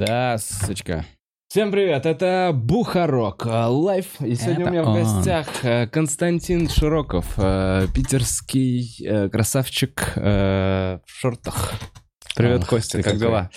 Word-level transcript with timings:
Да, 0.00 0.38
сучка. 0.38 1.04
Всем 1.48 1.70
привет, 1.70 2.06
это 2.06 2.52
Бухарок 2.54 3.44
э, 3.44 3.50
лайв, 3.66 4.06
и 4.22 4.34
сегодня 4.34 4.62
Это 4.62 4.70
у 4.70 4.72
меня 4.72 4.82
в 4.82 4.88
он. 4.88 4.94
гостях 5.16 5.48
э, 5.62 5.86
Константин 5.88 6.70
Широков, 6.70 7.26
э, 7.36 7.86
питерский 7.94 9.28
красавчик 9.28 10.12
в 10.16 11.00
шортах. 11.04 11.74
Привет, 12.34 12.62
Ах, 12.62 12.68
Костя, 12.70 12.96
как 13.02 13.04
какой. 13.12 13.18
дела? 13.18 13.50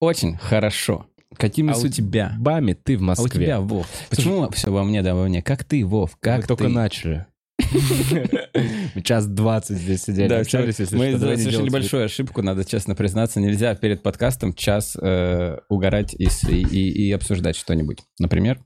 Очень 0.00 0.38
хорошо. 0.38 1.04
Какими 1.36 1.74
А 1.74 1.76
у 1.76 1.86
тебя? 1.88 2.30
судьбами 2.30 2.72
ты 2.72 2.96
в 2.96 3.00
А 3.00 3.02
у 3.02 3.06
Москве? 3.08 3.44
тебя, 3.44 3.60
Вов? 3.60 3.86
Почему 4.08 4.50
все 4.50 4.72
во 4.72 4.84
мне, 4.84 5.02
да 5.02 5.14
во 5.14 5.24
мне? 5.24 5.42
Как 5.42 5.62
ты, 5.64 5.84
Вов? 5.84 6.16
Как 6.20 6.40
Мы 6.42 6.46
только 6.46 6.64
ты? 6.64 6.70
начали. 6.70 7.26
Час 9.04 9.26
двадцать 9.26 9.78
здесь 9.78 10.02
сидели, 10.04 10.28
Да, 10.28 10.40
общались, 10.40 10.78
если 10.78 10.96
мы 10.96 11.18
совершили 11.18 11.70
большую 11.70 12.04
ошибку, 12.04 12.42
надо 12.42 12.64
честно 12.64 12.94
признаться. 12.94 13.40
Нельзя 13.40 13.74
перед 13.74 14.02
подкастом 14.02 14.52
час 14.54 14.96
э, 15.00 15.58
угорать 15.68 16.14
и, 16.14 16.28
и- 16.48 17.08
и- 17.08 17.12
обсуждать 17.12 17.56
что-нибудь. 17.56 17.98
Например? 18.18 18.60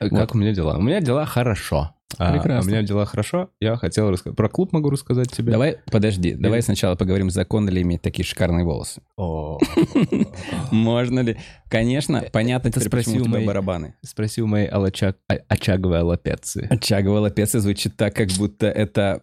Э, 0.00 0.08
Как 0.08 0.34
у 0.34 0.38
меня 0.38 0.52
дела? 0.54 0.76
У 0.78 0.82
меня 0.82 1.00
дела 1.00 1.26
хорошо. 1.26 1.94
А, 2.16 2.32
Прекрасно. 2.32 2.70
У 2.70 2.74
меня 2.74 2.82
дела 2.86 3.04
хорошо. 3.04 3.50
Я 3.60 3.76
хотел 3.76 4.10
рассказать. 4.10 4.36
Про 4.36 4.48
клуб 4.48 4.72
могу 4.72 4.88
рассказать 4.88 5.30
тебе. 5.30 5.52
Давай, 5.52 5.76
подожди, 5.92 6.32
давай 6.34 6.62
сначала 6.62 6.94
поговорим, 6.96 7.28
законно 7.30 7.68
ли 7.68 7.82
иметь 7.82 8.00
такие 8.00 8.24
шикарные 8.24 8.64
волосы. 8.64 9.02
Можно 10.70 11.20
ли? 11.20 11.36
Конечно, 11.68 12.24
понятно 12.32 12.68
это 12.68 12.80
теперь, 12.80 12.90
почему 12.90 13.02
спроси 13.02 13.18
у 13.18 13.20
у 13.20 13.24
тебя 13.24 13.32
моей- 13.34 13.46
барабаны. 13.46 13.94
Спроси 14.02 14.42
у 14.42 14.46
моей 14.46 14.68
алачаг- 14.68 15.16
а- 15.30 15.38
очаговой 15.48 16.00
аллопеции. 16.00 16.66
Очаговая 16.70 17.20
лапеца 17.22 17.60
звучит 17.60 17.96
так, 17.96 18.14
как 18.14 18.28
будто 18.38 18.66
это 18.68 19.22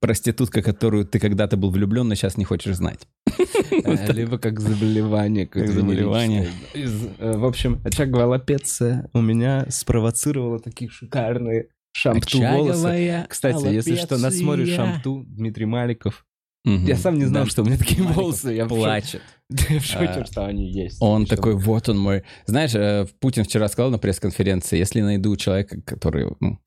проститутка, 0.00 0.62
которую 0.62 1.06
ты 1.06 1.18
когда-то 1.18 1.56
был 1.56 1.70
влюблен, 1.70 2.06
но 2.08 2.14
сейчас 2.14 2.36
не 2.36 2.44
хочешь 2.44 2.76
знать. 2.76 3.00
Э, 3.84 4.12
Либо 4.12 4.38
как 4.38 4.60
заболевание. 4.60 5.46
какое-то 5.46 5.72
заболевание. 5.72 6.48
э, 6.74 7.36
В 7.36 7.44
общем, 7.44 7.80
очаговая 7.84 8.26
аллопеция 8.26 9.08
у 9.12 9.20
меня 9.20 9.66
спровоцировала 9.68 10.58
такие 10.58 10.90
шикарные 10.90 11.66
шампту 11.92 12.38
волосы. 12.40 13.26
Кстати, 13.28 13.66
если 13.72 13.96
что, 13.96 14.18
на 14.18 14.30
смотре 14.30 14.64
аллопеция. 14.64 14.76
шампту 14.76 15.24
Дмитрий 15.28 15.66
Маликов. 15.66 16.24
Мгм. 16.64 16.84
Я 16.86 16.96
сам 16.96 17.18
не 17.18 17.24
знал, 17.24 17.44
Да. 17.44 17.50
что 17.50 17.62
у 17.62 17.64
меня 17.64 17.76
такие 17.78 18.02
Маликов 18.02 18.16
волосы. 18.22 18.52
Я 18.52 18.66
плачет. 18.66 19.22
Я 19.70 19.80
в 19.80 19.84
шоке, 19.84 20.06
А, 20.06 20.24
что 20.26 20.44
они 20.46 20.70
есть. 20.70 20.98
Он 21.00 21.24
Что- 21.24 21.36
такой, 21.36 21.54
вот 21.54 21.88
он 21.88 21.98
мой. 21.98 22.24
Знаешь, 22.46 22.74
э, 22.74 23.06
Путин 23.20 23.44
вчера 23.44 23.68
сказал 23.68 23.90
на 23.90 23.98
пресс-конференции, 23.98 24.76
если 24.78 25.00
найду 25.00 25.34
человека, 25.36 25.80
который... 25.82 26.26
ну, 26.40 26.58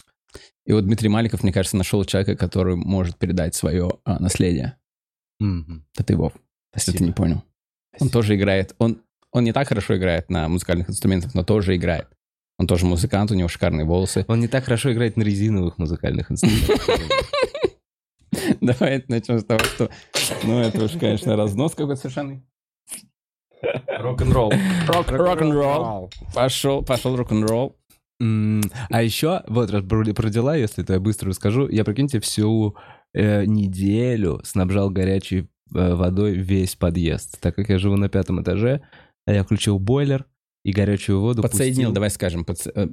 И 0.66 0.74
вот 0.74 0.86
Дмитрий 0.86 1.10
Маликов, 1.10 1.44
мне 1.44 1.52
кажется, 1.54 1.78
нашел 1.78 2.04
человека, 2.06 2.36
который 2.36 2.76
может 2.76 3.18
передать 3.18 3.54
свое 3.54 3.92
а, 4.06 4.18
наследие. 4.20 4.78
Мгм. 5.40 5.86
Это 5.94 6.04
ты, 6.06 6.16
Вов, 6.18 6.34
если 6.74 6.92
ты 6.94 7.04
не 7.04 7.12
понял. 7.12 7.36
Он 7.36 8.08
Спасибо. 8.08 8.12
тоже 8.14 8.36
играет. 8.36 8.76
Он, 8.80 9.02
он 9.32 9.44
не 9.44 9.52
так 9.54 9.68
хорошо 9.68 9.98
играет 9.98 10.30
на 10.30 10.48
музыкальных 10.48 10.90
инструментах, 10.90 11.36
но 11.36 11.44
тоже 11.44 11.76
играет. 11.76 12.08
Он 12.62 12.68
тоже 12.68 12.86
музыкант, 12.86 13.32
у 13.32 13.34
него 13.34 13.48
шикарные 13.48 13.88
волосы. 13.88 14.24
Он 14.28 14.40
не 14.40 14.48
так 14.48 14.66
хорошо 14.66 14.94
играет 14.94 15.18
на 15.18 15.24
резиновых 15.24 15.80
музыкальных 15.80 16.32
инструментах. 16.32 16.88
Давай 18.62 19.04
начнем 19.08 19.40
с 19.40 19.46
того, 19.46 19.62
что... 19.62 19.90
Ну, 20.44 20.60
это 20.60 20.84
уж, 20.84 20.92
конечно, 20.92 21.36
разнос 21.36 21.74
какой-то 21.74 22.00
совершенный. 22.00 22.44
Рок-н-ролл. 23.88 24.54
Рок-н-ролл. 24.88 26.12
Пошел, 26.36 26.84
пошел 26.84 27.16
рок-н-ролл. 27.16 27.80
А 28.20 29.02
еще, 29.02 29.42
вот, 29.48 29.72
раз 29.72 29.84
про 29.84 30.06
про 30.14 30.30
дела, 30.30 30.56
если 30.56 30.84
это 30.84 30.94
я 30.94 31.00
быстро 31.00 31.30
расскажу, 31.30 31.68
я, 31.68 31.84
прикиньте, 31.84 32.20
всю 32.20 32.76
э, 33.16 33.44
неделю 33.46 34.40
снабжал 34.44 34.92
горячей 34.92 35.50
э, 35.74 35.96
водой 35.96 36.34
весь 36.34 36.76
подъезд. 36.76 37.42
Так 37.42 37.56
как 37.56 37.70
я 37.70 37.80
живу 37.80 37.96
на 37.96 38.08
пятом 38.08 38.40
этаже, 38.40 38.84
я 39.26 39.44
включил 39.44 39.80
бойлер 39.80 40.28
и 40.64 40.72
горячую 40.72 41.20
воду 41.22 41.42
Подсоединил, 41.42 41.88
пустил. 41.90 41.94
давай 41.94 42.10
скажем, 42.10 42.42
подс- 42.44 42.72
э, 42.74 42.88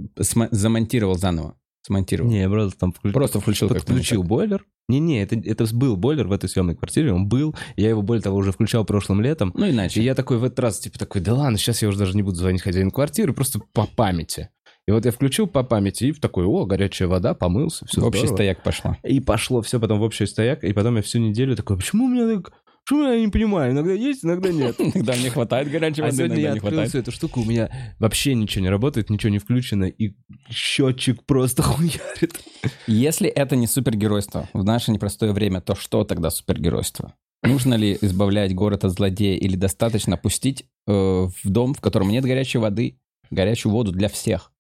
замонтировал 0.50 1.14
заново. 1.14 1.56
Смонтировал. 1.82 2.30
Не, 2.30 2.40
я 2.40 2.48
просто 2.50 2.78
там 2.78 2.92
включил. 2.92 3.14
Просто 3.14 3.40
включил 3.40 3.68
Подключил 3.68 4.22
бойлер. 4.22 4.64
Не-не, 4.88 5.22
это, 5.22 5.36
это 5.36 5.66
был 5.74 5.96
бойлер 5.96 6.26
в 6.26 6.32
этой 6.32 6.48
съемной 6.48 6.74
квартире, 6.74 7.12
он 7.12 7.28
был. 7.28 7.54
Я 7.76 7.90
его, 7.90 8.02
более 8.02 8.22
того, 8.22 8.36
уже 8.38 8.52
включал 8.52 8.84
прошлым 8.84 9.20
летом. 9.20 9.52
Ну, 9.54 9.66
И 9.66 9.70
иначе. 9.70 10.02
я 10.02 10.14
такой 10.14 10.38
в 10.38 10.44
этот 10.44 10.58
раз, 10.60 10.78
типа, 10.80 10.98
такой, 10.98 11.20
да 11.20 11.34
ладно, 11.34 11.58
сейчас 11.58 11.82
я 11.82 11.88
уже 11.88 11.98
даже 11.98 12.16
не 12.16 12.22
буду 12.22 12.36
звонить 12.36 12.62
хозяину 12.62 12.90
квартиры, 12.90 13.32
просто 13.34 13.60
по 13.72 13.86
памяти. 13.86 14.48
И 14.86 14.90
вот 14.90 15.04
я 15.04 15.12
включил 15.12 15.46
по 15.46 15.62
памяти 15.62 16.04
и 16.04 16.12
такой, 16.14 16.46
о, 16.46 16.64
горячая 16.64 17.08
вода, 17.08 17.34
помылся, 17.34 17.84
все 17.86 18.00
Общий 18.00 18.26
стояк 18.26 18.62
пошла. 18.62 18.96
И 19.02 19.20
пошло 19.20 19.60
все 19.60 19.78
потом 19.78 19.98
в 19.98 20.02
общий 20.02 20.24
стояк, 20.24 20.64
и 20.64 20.72
потом 20.72 20.96
я 20.96 21.02
всю 21.02 21.18
неделю 21.18 21.54
такой, 21.54 21.76
почему 21.76 22.06
у 22.06 22.08
меня 22.08 22.26
так... 22.36 22.52
Почему 22.88 23.02
я 23.02 23.20
не 23.20 23.28
понимаю, 23.28 23.72
иногда 23.72 23.92
есть, 23.92 24.24
иногда 24.24 24.50
нет. 24.50 24.76
Иногда 24.78 25.14
мне 25.14 25.28
хватает 25.28 25.70
горячей 25.70 26.00
А 26.00 26.04
воды, 26.06 26.16
сегодня 26.16 26.36
иногда 26.36 26.40
я 26.40 26.52
не 26.52 26.56
открыл 26.56 26.70
хватает. 26.70 26.88
всю 26.88 26.98
эту 27.00 27.12
штуку, 27.12 27.42
у 27.42 27.44
меня 27.44 27.94
вообще 27.98 28.34
ничего 28.34 28.62
не 28.62 28.70
работает, 28.70 29.10
ничего 29.10 29.28
не 29.30 29.38
включено, 29.38 29.84
и 29.84 30.14
счетчик 30.48 31.22
просто 31.24 31.62
хуярит. 31.64 32.40
Если 32.86 33.28
это 33.28 33.56
не 33.56 33.66
супергеройство 33.66 34.48
в 34.54 34.64
наше 34.64 34.90
непростое 34.90 35.32
время, 35.34 35.60
то 35.60 35.74
что 35.74 36.04
тогда 36.04 36.30
супергеройство? 36.30 37.12
Нужно 37.42 37.74
ли 37.74 37.98
избавлять 38.00 38.54
город 38.54 38.86
от 38.86 38.92
злодея 38.92 39.36
или 39.36 39.54
достаточно 39.54 40.16
пустить 40.16 40.64
э, 40.86 40.90
в 40.92 41.34
дом, 41.44 41.74
в 41.74 41.82
котором 41.82 42.08
нет 42.08 42.24
горячей 42.24 42.56
воды, 42.56 42.98
горячую 43.30 43.72
воду 43.72 43.92
для 43.92 44.08
всех? 44.08 44.50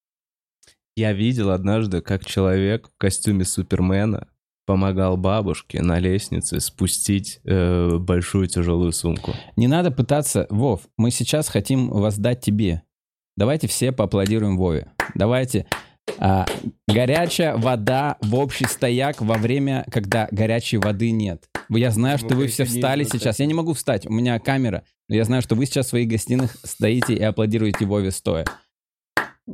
Я 0.96 1.14
видел 1.14 1.48
однажды, 1.48 2.02
как 2.02 2.26
человек 2.26 2.88
в 2.88 2.98
костюме 2.98 3.46
Супермена 3.46 4.28
помогал 4.68 5.16
бабушке 5.16 5.80
на 5.80 5.98
лестнице 5.98 6.60
спустить 6.60 7.40
э, 7.46 7.96
большую 7.96 8.48
тяжелую 8.48 8.92
сумку. 8.92 9.32
Не 9.56 9.66
надо 9.66 9.90
пытаться... 9.90 10.46
Вов, 10.50 10.82
мы 10.98 11.10
сейчас 11.10 11.48
хотим 11.48 11.88
воздать 11.88 12.42
тебе. 12.42 12.82
Давайте 13.34 13.66
все 13.66 13.92
поаплодируем 13.92 14.58
Вове. 14.58 14.92
Давайте. 15.14 15.64
а, 16.18 16.44
горячая 16.86 17.56
вода 17.56 18.18
в 18.20 18.34
общий 18.34 18.66
стояк 18.66 19.22
во 19.22 19.38
время, 19.38 19.86
когда 19.90 20.28
горячей 20.30 20.76
воды 20.76 21.12
нет. 21.12 21.44
Я 21.70 21.90
знаю, 21.90 22.18
что 22.18 22.34
вы 22.34 22.48
все 22.48 22.66
встали 22.66 23.04
сейчас. 23.04 23.40
Я 23.40 23.46
не 23.46 23.54
могу 23.54 23.72
встать, 23.72 24.06
у 24.06 24.12
меня 24.12 24.38
камера. 24.38 24.84
Но 25.08 25.16
я 25.16 25.24
знаю, 25.24 25.40
что 25.40 25.54
вы 25.54 25.64
сейчас 25.64 25.86
в 25.86 25.88
своих 25.90 26.08
гостиных 26.08 26.58
стоите 26.62 27.14
и 27.14 27.22
аплодируете 27.22 27.86
Вове 27.86 28.10
стоя. 28.10 28.44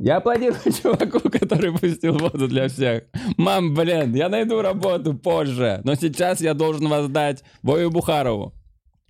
Я 0.01 0.17
аплодирую 0.17 0.59
чуваку, 0.81 1.19
который 1.29 1.71
пустил 1.71 2.17
воду 2.17 2.47
для 2.47 2.67
всех. 2.67 3.03
Мам, 3.37 3.73
блин, 3.73 4.13
я 4.13 4.29
найду 4.29 4.61
работу 4.61 5.13
позже, 5.13 5.81
но 5.83 5.95
сейчас 5.95 6.41
я 6.41 6.53
должен 6.53 6.87
воздать 6.87 7.43
Вове 7.63 7.89
Бухарову. 7.89 8.53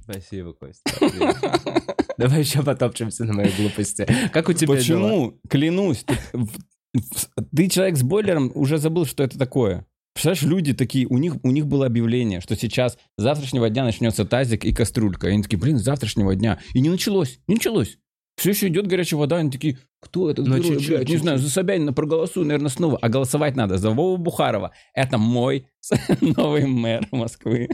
Спасибо, 0.01 0.53
Костя. 0.53 0.83
Давай 2.17 2.41
еще 2.41 2.61
потопчемся 2.63 3.25
на 3.25 3.33
моей 3.33 3.51
глупости. 3.57 4.07
Как 4.31 4.47
у 4.47 4.53
тебя 4.53 4.75
дела? 4.75 4.77
Почему? 5.09 5.39
Клянусь. 5.49 6.03
Ты, 6.05 6.15
в- 6.33 6.45
в- 6.93 7.55
ты 7.55 7.67
человек 7.67 7.97
с 7.97 8.03
бойлером 8.03 8.51
уже 8.53 8.77
забыл, 8.77 9.05
что 9.05 9.23
это 9.23 9.37
такое. 9.39 9.85
Представляешь, 10.13 10.43
люди 10.43 10.73
такие, 10.73 11.07
у 11.07 11.17
них, 11.17 11.35
у 11.43 11.49
них 11.51 11.65
было 11.67 11.87
объявление, 11.87 12.39
что 12.39 12.55
сейчас 12.55 12.97
с 13.17 13.21
завтрашнего 13.21 13.69
дня 13.69 13.83
начнется 13.83 14.23
тазик 14.23 14.63
и 14.63 14.71
кастрюлька. 14.73 15.27
И 15.27 15.31
они 15.31 15.43
такие, 15.43 15.57
блин, 15.57 15.77
с 15.77 15.83
завтрашнего 15.83 16.35
дня. 16.35 16.59
И 16.73 16.79
не 16.79 16.89
началось, 16.89 17.39
не 17.47 17.55
началось. 17.55 17.97
Все 18.37 18.49
еще 18.51 18.67
идет 18.67 18.87
горячая 18.87 19.17
вода, 19.19 19.37
они 19.37 19.49
такие, 19.49 19.77
кто 20.01 20.29
этот 20.29 20.45
Ну, 20.47 20.57
герой, 20.57 20.69
чуть-чуть, 20.75 20.87
блядь? 20.89 20.99
Не 21.01 21.05
чуть-чуть. 21.05 21.21
знаю, 21.21 21.37
за 21.39 21.49
Собянина 21.49 21.93
проголосую, 21.93 22.45
наверное, 22.45 22.69
снова. 22.69 22.97
А 23.01 23.07
голосовать 23.09 23.55
надо 23.55 23.77
за 23.77 23.91
Вову 23.91 24.17
Бухарова. 24.17 24.71
Это 24.93 25.17
мой 25.17 25.67
новый 26.21 26.65
мэр 26.65 27.07
Москвы. 27.11 27.69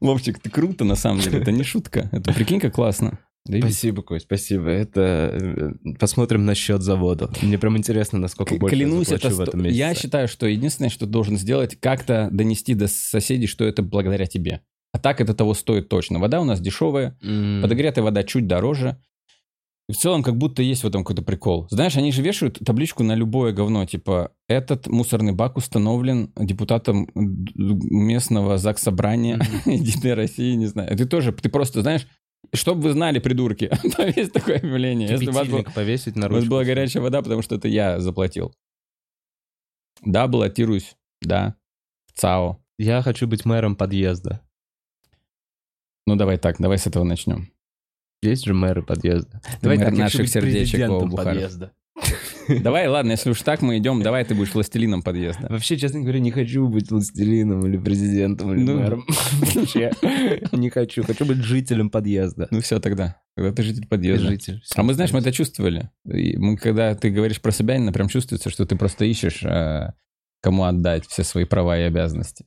Вовчик, 0.00 0.38
ты 0.40 0.50
круто, 0.50 0.84
на 0.84 0.96
самом 0.96 1.20
деле. 1.20 1.38
Это 1.38 1.52
не 1.52 1.62
шутка. 1.64 2.08
Это 2.12 2.32
прикинь, 2.32 2.60
как 2.60 2.74
классно. 2.74 3.18
Да 3.46 3.58
Спасибо, 3.58 4.02
Кость, 4.02 4.24
спасибо. 4.24 4.68
Это 4.70 5.38
э, 5.82 5.94
посмотрим 6.00 6.46
на 6.46 6.54
счет 6.54 6.80
завода. 6.80 7.30
Мне 7.42 7.58
прям 7.58 7.76
интересно, 7.76 8.18
насколько 8.18 8.56
К- 8.56 8.58
больше 8.58 8.74
Клянусь, 8.74 9.08
я 9.08 9.16
это 9.16 9.28
в 9.28 9.40
этом 9.40 9.62
месяце. 9.62 9.78
я 9.78 9.94
считаю, 9.94 10.28
что 10.28 10.46
единственное, 10.46 10.88
что 10.88 11.04
должен 11.04 11.36
сделать, 11.36 11.78
как-то 11.78 12.28
донести 12.32 12.72
до 12.74 12.88
соседей, 12.88 13.46
что 13.46 13.64
это 13.66 13.82
благодаря 13.82 14.24
тебе. 14.24 14.62
А 14.94 14.98
так 14.98 15.20
это 15.20 15.34
того 15.34 15.54
стоит 15.54 15.88
точно. 15.88 16.20
Вода 16.20 16.40
у 16.40 16.44
нас 16.44 16.60
дешевая, 16.60 17.18
М. 17.20 17.60
подогретая 17.62 18.04
вода 18.04 18.22
чуть 18.22 18.46
дороже. 18.46 18.96
И 19.88 19.92
в 19.92 19.96
целом, 19.96 20.22
как 20.22 20.38
будто 20.38 20.62
есть 20.62 20.82
в 20.84 20.86
этом 20.86 21.02
какой-то 21.02 21.22
прикол. 21.22 21.66
Знаешь, 21.70 21.96
они 21.96 22.10
же 22.12 22.22
вешают 22.22 22.58
табличку 22.64 23.02
на 23.02 23.14
любое 23.14 23.52
говно, 23.52 23.84
типа, 23.84 24.30
этот 24.48 24.86
мусорный 24.86 25.32
бак 25.32 25.56
установлен 25.58 26.32
депутатом 26.36 27.08
местного 27.14 28.56
ЗАГС 28.56 28.82
Собрания 28.82 29.38
Единой 29.66 30.14
России, 30.14 30.54
не 30.54 30.66
знаю. 30.66 30.96
Ты 30.96 31.04
тоже, 31.06 31.32
ты 31.32 31.48
просто, 31.50 31.82
знаешь, 31.82 32.06
чтобы 32.54 32.82
вы 32.82 32.92
знали, 32.92 33.18
придурки, 33.18 33.68
повесь 33.96 34.30
такое 34.30 34.56
объявление. 34.58 35.08
Если 35.10 35.28
у 35.28 35.32
вас 35.32 35.48
был- 35.48 35.64
повесить 35.74 36.14
на 36.16 36.28
у 36.28 36.30
вас 36.30 36.36
ручку. 36.38 36.50
была 36.52 36.64
горячая 36.64 37.02
вода, 37.02 37.20
потому 37.20 37.42
что 37.42 37.56
это 37.56 37.66
я 37.68 37.98
заплатил. 38.00 38.54
Да, 40.02 40.28
баллотируюсь. 40.28 40.94
Да. 41.20 41.56
В 42.06 42.18
ЦАО. 42.20 42.58
Я 42.78 43.02
хочу 43.02 43.26
быть 43.26 43.44
мэром 43.44 43.76
подъезда. 43.76 44.40
Ну, 46.06 46.16
давай 46.16 46.38
так, 46.38 46.56
давай 46.58 46.78
с 46.78 46.86
этого 46.86 47.04
начнем. 47.04 47.48
Есть 48.22 48.44
же 48.44 48.54
мэры 48.54 48.82
подъезда. 48.82 49.40
Давай 49.60 49.76
Мэр 49.76 49.88
так, 49.88 49.98
наших 49.98 50.28
сердечек, 50.28 50.88
подъезда. 51.14 51.72
Давай, 52.48 52.88
ладно, 52.88 53.12
если 53.12 53.30
уж 53.30 53.40
так 53.42 53.62
мы 53.62 53.78
идем, 53.78 54.02
давай 54.02 54.24
ты 54.24 54.34
будешь 54.34 54.52
властелином 54.52 55.02
подъезда. 55.02 55.46
Вообще, 55.48 55.76
честно 55.78 56.00
говоря, 56.00 56.18
не 56.20 56.30
хочу 56.30 56.66
быть 56.68 56.90
властелином 56.90 57.64
или 57.66 57.78
президентом 57.78 58.52
или 58.52 58.62
Ну. 58.64 58.78
мэром. 58.78 59.06
Вообще, 59.54 59.92
не 60.52 60.70
хочу. 60.70 61.04
Хочу 61.04 61.24
быть 61.24 61.38
жителем 61.38 61.90
подъезда. 61.90 62.48
Ну 62.50 62.60
все 62.60 62.80
тогда. 62.80 63.20
Тогда 63.36 63.52
ты 63.52 63.62
житель 63.62 63.86
подъезда. 63.86 64.28
Житель. 64.28 64.62
А 64.74 64.82
мы, 64.82 64.94
знаешь, 64.94 65.12
мы 65.12 65.20
это 65.20 65.32
чувствовали. 65.32 65.90
Мы, 66.04 66.56
когда 66.56 66.94
ты 66.94 67.10
говоришь 67.10 67.40
про 67.40 67.52
себя, 67.52 67.80
прям 67.92 68.08
чувствуется, 68.08 68.50
что 68.50 68.66
ты 68.66 68.76
просто 68.76 69.04
ищешь, 69.04 69.42
э, 69.42 69.92
кому 70.42 70.64
отдать 70.64 71.06
все 71.06 71.22
свои 71.22 71.44
права 71.44 71.78
и 71.78 71.82
обязанности. 71.82 72.44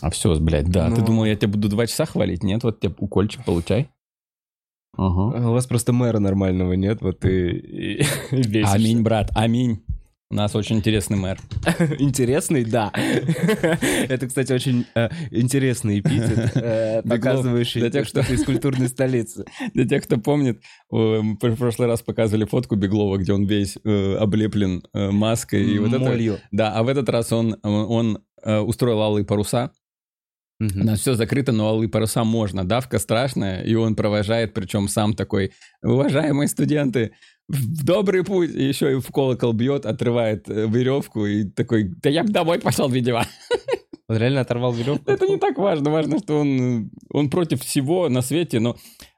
А 0.00 0.10
все, 0.10 0.38
блядь, 0.38 0.70
да. 0.70 0.90
Ты 0.90 1.00
Ну. 1.00 1.06
думал, 1.06 1.24
я 1.24 1.36
тебя 1.36 1.48
буду 1.48 1.68
два 1.68 1.86
часа 1.86 2.06
хвалить? 2.06 2.42
Нет, 2.42 2.62
вот 2.64 2.80
тебе 2.80 2.94
укольчик 2.98 3.44
получай. 3.44 3.88
А 4.96 5.06
У 5.06 5.52
вас 5.52 5.66
просто 5.66 5.92
мэра 5.92 6.18
нормального 6.18 6.72
нет, 6.72 7.02
вот 7.02 7.20
ты 7.20 7.50
и 7.50 7.98
бесишься. 8.32 8.74
Аминь, 8.74 9.02
брат, 9.02 9.30
аминь. 9.34 9.84
У 10.30 10.34
нас 10.34 10.54
очень 10.54 10.76
интересный 10.76 11.16
мэр. 11.16 11.38
Интересный, 11.98 12.62
да. 12.62 12.92
Это, 12.94 14.26
кстати, 14.26 14.52
очень 14.52 14.84
э, 14.94 15.08
интересный 15.30 16.00
эпитет, 16.00 16.52
э, 16.54 17.02
показывающий, 17.02 17.80
Для 17.80 17.90
тех, 17.90 18.06
что 18.06 18.22
ты 18.22 18.34
из 18.34 18.44
культурной 18.44 18.88
столицы. 18.88 19.46
Для 19.72 19.86
тех, 19.86 20.04
кто 20.04 20.18
помнит, 20.18 20.60
мы 20.90 21.38
в 21.40 21.56
прошлый 21.56 21.88
раз 21.88 22.02
показывали 22.02 22.44
фотку 22.44 22.76
Беглова, 22.76 23.16
где 23.16 23.32
он 23.32 23.46
весь 23.46 23.78
э, 23.82 24.16
облеплен 24.16 24.82
маской. 24.92 25.64
И 25.64 25.78
вот 25.78 25.94
это... 25.94 26.00
Молью. 26.00 26.38
Да, 26.50 26.74
а 26.74 26.82
в 26.82 26.88
этот 26.88 27.08
раз 27.08 27.32
он, 27.32 27.56
он 27.62 28.18
устроил 28.44 29.00
алые 29.00 29.24
паруса. 29.24 29.70
У 30.60 30.64
Мгм. 30.64 30.80
нас 30.86 31.00
все 31.00 31.14
закрыто, 31.14 31.52
но 31.52 31.68
алые 31.68 31.88
паруса 31.88 32.24
можно. 32.24 32.64
Давка 32.66 32.98
страшная, 32.98 33.62
и 33.62 33.74
он 33.74 33.94
провожает, 33.94 34.54
причем 34.54 34.88
сам 34.88 35.14
такой, 35.14 35.52
уважаемые 35.82 36.48
студенты, 36.48 37.12
в 37.48 37.84
добрый 37.84 38.24
путь. 38.24 38.50
И 38.54 38.64
еще 38.64 38.92
и 38.92 39.00
в 39.00 39.06
колокол 39.12 39.52
бьет, 39.52 39.86
отрывает 39.86 40.48
э, 40.50 40.66
веревку 40.68 41.26
и 41.26 41.44
такой, 41.44 41.84
да 42.02 42.10
я 42.10 42.24
бы 42.24 42.30
домой 42.32 42.58
пошел, 42.58 42.88
видимо. 42.88 43.24
Он 44.08 44.16
реально 44.16 44.40
оторвал 44.40 44.72
веревку? 44.72 45.10
Это 45.10 45.26
не 45.26 45.38
так 45.38 45.58
важно. 45.58 45.90
Важно, 45.90 46.18
что 46.18 46.40
он, 46.40 46.86
э, 46.86 46.90
он 47.12 47.30
против 47.30 47.62
всего 47.62 48.08
на 48.08 48.20
свете, 48.22 48.58
но, 48.58 48.76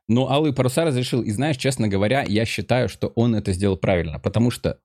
но 0.09 0.31
алые 0.31 0.53
паруса 0.53 0.85
разрешил. 0.85 1.23
И 1.23 1.31
знаешь, 1.31 1.57
честно 1.57 1.89
говоря, 1.89 2.23
я 2.23 2.45
считаю, 2.45 2.89
что 2.89 3.09
он 3.17 3.35
это 3.35 3.53
сделал 3.53 3.77
правильно, 3.79 4.19
потому 4.19 4.51
что 4.51 4.79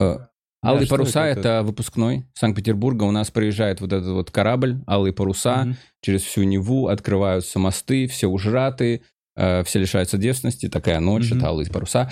э, 0.00 0.16
алые 0.64 0.86
паруса 0.88 1.24
это? 1.26 1.40
это, 1.40 1.62
выпускной 1.62 2.24
Санкт-Петербурга. 2.34 3.04
У 3.04 3.10
нас 3.10 3.30
проезжает 3.30 3.80
вот 3.80 3.92
этот 3.92 4.08
вот 4.10 4.30
корабль, 4.30 4.80
алые 4.86 5.12
паруса 5.12 5.76
через 6.00 6.22
всю 6.22 6.42
Неву, 6.44 6.88
открываются 6.88 7.58
мосты, 7.58 8.06
все 8.06 8.26
ужраты, 8.28 9.02
э, 9.36 9.62
все 9.64 9.78
лишаются 9.78 10.18
девственности, 10.18 10.68
такая 10.68 11.00
ночь, 11.00 11.30
это 11.32 11.46
алые 11.48 11.68
паруса. 11.70 12.10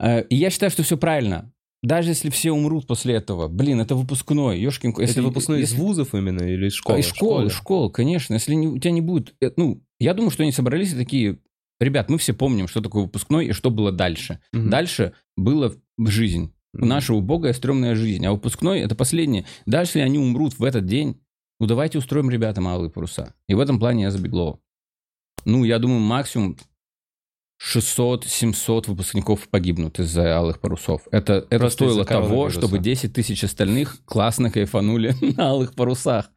Э, 0.00 0.22
и 0.24 0.36
я 0.36 0.50
считаю, 0.50 0.70
что 0.70 0.82
все 0.82 0.96
правильно. 0.96 1.52
Даже 1.82 2.08
если 2.08 2.30
все 2.30 2.50
умрут 2.52 2.86
после 2.86 3.14
этого, 3.14 3.48
блин, 3.48 3.80
это 3.80 3.94
выпускной, 3.94 4.58
ёшкин 4.58 4.94
если 4.98 5.20
Это 5.20 5.22
выпускной 5.22 5.60
из 5.60 5.70
если- 5.70 5.80
вузов 5.80 6.14
именно 6.14 6.42
или 6.42 6.66
из 6.68 6.72
школы? 6.74 6.98
из 7.00 7.06
школы, 7.06 7.50
школы, 7.50 7.90
конечно. 7.92 8.34
Если 8.34 8.54
не- 8.54 8.66
у 8.66 8.78
тебя 8.78 8.90
не 8.90 9.02
будет... 9.02 9.34
э, 9.40 9.50
Ну, 9.56 9.82
я 10.00 10.14
думаю, 10.14 10.30
что 10.30 10.42
они 10.42 10.52
собрались 10.52 10.92
и 10.92 10.96
такие... 10.96 11.38
Ребят, 11.78 12.08
мы 12.08 12.16
все 12.16 12.32
помним, 12.32 12.68
что 12.68 12.80
такое 12.80 13.02
выпускной 13.04 13.46
и 13.48 13.52
что 13.52 13.70
было 13.70 13.92
дальше. 13.92 14.40
Мгм. 14.52 14.70
Дальше 14.70 15.12
было 15.36 15.74
жизнь. 15.98 16.52
Наша 16.78 17.14
убогая, 17.14 17.52
стрёмная 17.52 17.94
жизнь. 17.94 18.24
А 18.26 18.32
выпускной— 18.32 18.80
это 18.80 18.94
последнее. 18.94 19.46
Даже 19.66 19.88
если 19.90 20.00
они 20.00 20.18
умрут 20.18 20.58
в 20.58 20.64
этот 20.64 20.86
день, 20.86 21.20
ну, 21.58 21.66
давайте 21.66 21.98
устроим 21.98 22.30
ребятам 22.30 22.68
алые 22.68 22.90
паруса. 22.90 23.34
И 23.48 23.54
в 23.54 23.60
этом 23.60 23.78
плане 23.78 24.04
я 24.04 24.10
за 24.10 24.18
Беглова. 24.18 24.60
Ну, 25.44 25.64
я 25.64 25.78
думаю, 25.78 26.00
максимум 26.00 26.56
600-700 27.62 28.88
выпускников 28.88 29.48
погибнут 29.48 29.98
из-за 29.98 30.36
алых 30.36 30.60
парусов. 30.60 31.02
Это, 31.10 31.46
это 31.48 31.58
Просто 31.58 31.84
стоило 31.84 32.04
того, 32.04 32.26
коронавируса. 32.26 32.58
чтобы 32.60 32.78
10 32.78 33.12
тысяч 33.14 33.44
остальных 33.44 34.04
классно 34.04 34.50
кайфанули 34.50 35.14
на 35.36 35.50
алых 35.50 35.74
парусах. 35.74 36.30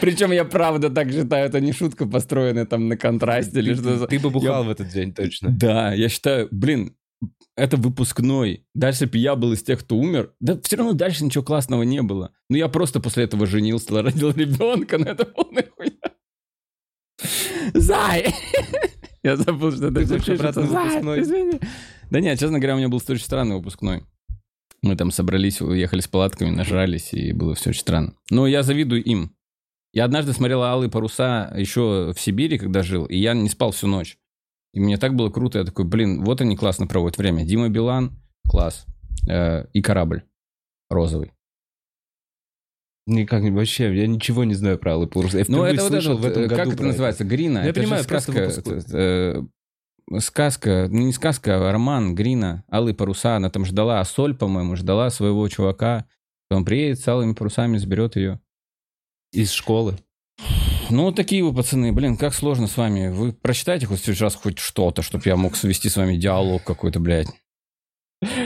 Причем 0.00 0.32
я 0.32 0.44
правда 0.44 0.90
так 0.90 1.10
считаю, 1.10 1.46
это 1.46 1.60
не 1.60 1.72
шутка, 1.72 2.06
построенная 2.06 2.66
там 2.66 2.88
на 2.88 2.96
контрасте 2.96 3.58
или 3.60 3.74
что-то. 3.74 4.06
Ты 4.06 4.18
бы 4.18 4.30
бухал 4.30 4.64
в 4.64 4.70
этот 4.70 4.88
день, 4.88 5.12
точно. 5.12 5.50
Да, 5.50 5.92
я 5.94 6.08
считаю, 6.08 6.48
блин, 6.50 6.96
это 7.56 7.76
выпускной. 7.76 8.64
Дальше 8.74 9.06
бы 9.06 9.18
я 9.18 9.34
был 9.34 9.52
из 9.52 9.62
тех, 9.62 9.80
кто 9.80 9.96
умер. 9.96 10.32
Да 10.40 10.58
все 10.62 10.76
равно 10.76 10.92
дальше 10.92 11.24
ничего 11.24 11.42
классного 11.42 11.82
не 11.82 12.02
было. 12.02 12.32
Ну, 12.48 12.56
я 12.56 12.68
просто 12.68 13.00
после 13.00 13.24
этого 13.24 13.46
женился, 13.46 14.00
родил 14.02 14.30
ребенка, 14.30 14.98
но 14.98 15.06
это 15.06 15.24
полная 15.24 15.66
хуйня. 15.76 15.92
Зай! 17.74 18.34
Я 19.24 19.36
забыл, 19.36 19.72
что 19.72 19.90
Ты 19.90 20.06
хочешь 20.06 20.38
выпускной? 20.38 21.20
извини. 21.20 21.60
Да 22.10 22.20
нет, 22.20 22.38
честно 22.38 22.58
говоря, 22.60 22.76
у 22.76 22.78
меня 22.78 22.88
был 22.88 22.98
очень 23.06 23.22
странный 23.22 23.56
выпускной. 23.56 24.04
Мы 24.80 24.94
там 24.94 25.10
собрались, 25.10 25.60
уехали 25.60 26.00
с 26.00 26.06
палатками, 26.06 26.50
нажрались, 26.50 27.12
и 27.12 27.32
было 27.32 27.54
все 27.56 27.70
очень 27.70 27.80
странно. 27.80 28.14
Но 28.30 28.46
я 28.46 28.62
завидую 28.62 29.02
им. 29.02 29.34
Я 29.98 30.04
однажды 30.04 30.32
смотрел 30.32 30.62
«Алые 30.62 30.88
паруса» 30.88 31.52
еще 31.56 32.12
в 32.14 32.20
Сибири, 32.20 32.56
когда 32.56 32.84
жил, 32.84 33.04
и 33.06 33.16
я 33.16 33.34
не 33.34 33.48
спал 33.48 33.72
всю 33.72 33.88
ночь. 33.88 34.16
И 34.72 34.78
мне 34.78 34.96
так 34.96 35.16
было 35.16 35.28
круто, 35.28 35.58
я 35.58 35.64
такой, 35.64 35.86
блин, 35.86 36.22
вот 36.22 36.40
они 36.40 36.56
классно 36.56 36.86
проводят 36.86 37.18
время. 37.18 37.44
Дима 37.44 37.68
Билан, 37.68 38.12
класс. 38.48 38.86
Э, 39.28 39.64
и 39.72 39.82
корабль 39.82 40.22
розовый. 40.88 41.32
Никак 43.08 43.42
не 43.42 43.50
вообще, 43.50 43.92
я 43.92 44.06
ничего 44.06 44.44
не 44.44 44.54
знаю 44.54 44.78
про 44.78 44.92
Алый 44.92 45.08
Парус. 45.08 45.34
Я 45.34 45.44
Ну, 45.48 45.64
это 45.64 45.82
вот 45.82 45.92
это, 45.92 46.14
в 46.14 46.24
этом 46.24 46.42
году 46.46 46.54
как 46.54 46.74
это 46.74 46.82
называется, 46.84 47.24
Грина. 47.24 47.58
Я 47.58 47.70
это 47.70 47.80
понимаю, 47.80 48.02
же 48.04 48.08
сказка, 48.08 48.38
это, 48.38 48.80
э, 48.92 50.20
сказка, 50.20 50.86
ну 50.88 51.00
не 51.06 51.12
сказка, 51.12 51.68
а 51.68 51.72
роман 51.72 52.14
Грина, 52.14 52.62
Алые 52.70 52.94
паруса, 52.94 53.34
она 53.34 53.50
там 53.50 53.64
ждала, 53.64 53.98
а 53.98 54.04
Соль, 54.04 54.36
по-моему, 54.36 54.76
ждала 54.76 55.10
своего 55.10 55.48
чувака, 55.48 56.06
он 56.50 56.64
приедет 56.64 57.00
с 57.00 57.08
алыми 57.08 57.32
парусами, 57.32 57.78
заберет 57.78 58.14
ее. 58.14 58.40
Из 59.32 59.50
школы. 59.52 59.98
Ну, 60.90 61.12
такие 61.12 61.44
вы, 61.44 61.52
пацаны, 61.52 61.92
блин, 61.92 62.16
как 62.16 62.32
сложно 62.32 62.66
с 62.66 62.76
вами. 62.76 63.08
Вы 63.08 63.32
прочитайте 63.32 63.84
хоть 63.86 64.00
сейчас 64.02 64.34
хоть 64.34 64.58
что-то, 64.58 65.02
чтобы 65.02 65.24
я 65.26 65.36
мог 65.36 65.54
свести 65.54 65.88
с 65.90 65.96
вами 65.96 66.16
диалог 66.16 66.64
какой-то, 66.64 66.98
блядь. 66.98 67.28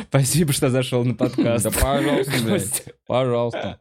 Спасибо, 0.09 0.53
что 0.53 0.69
зашел 0.71 1.05
на 1.05 1.15
подкаст. 1.15 1.65
Да 1.65 1.71
пожалуйста, 1.71 2.33
блядь, 2.43 2.85
пожалуйста. 3.07 3.79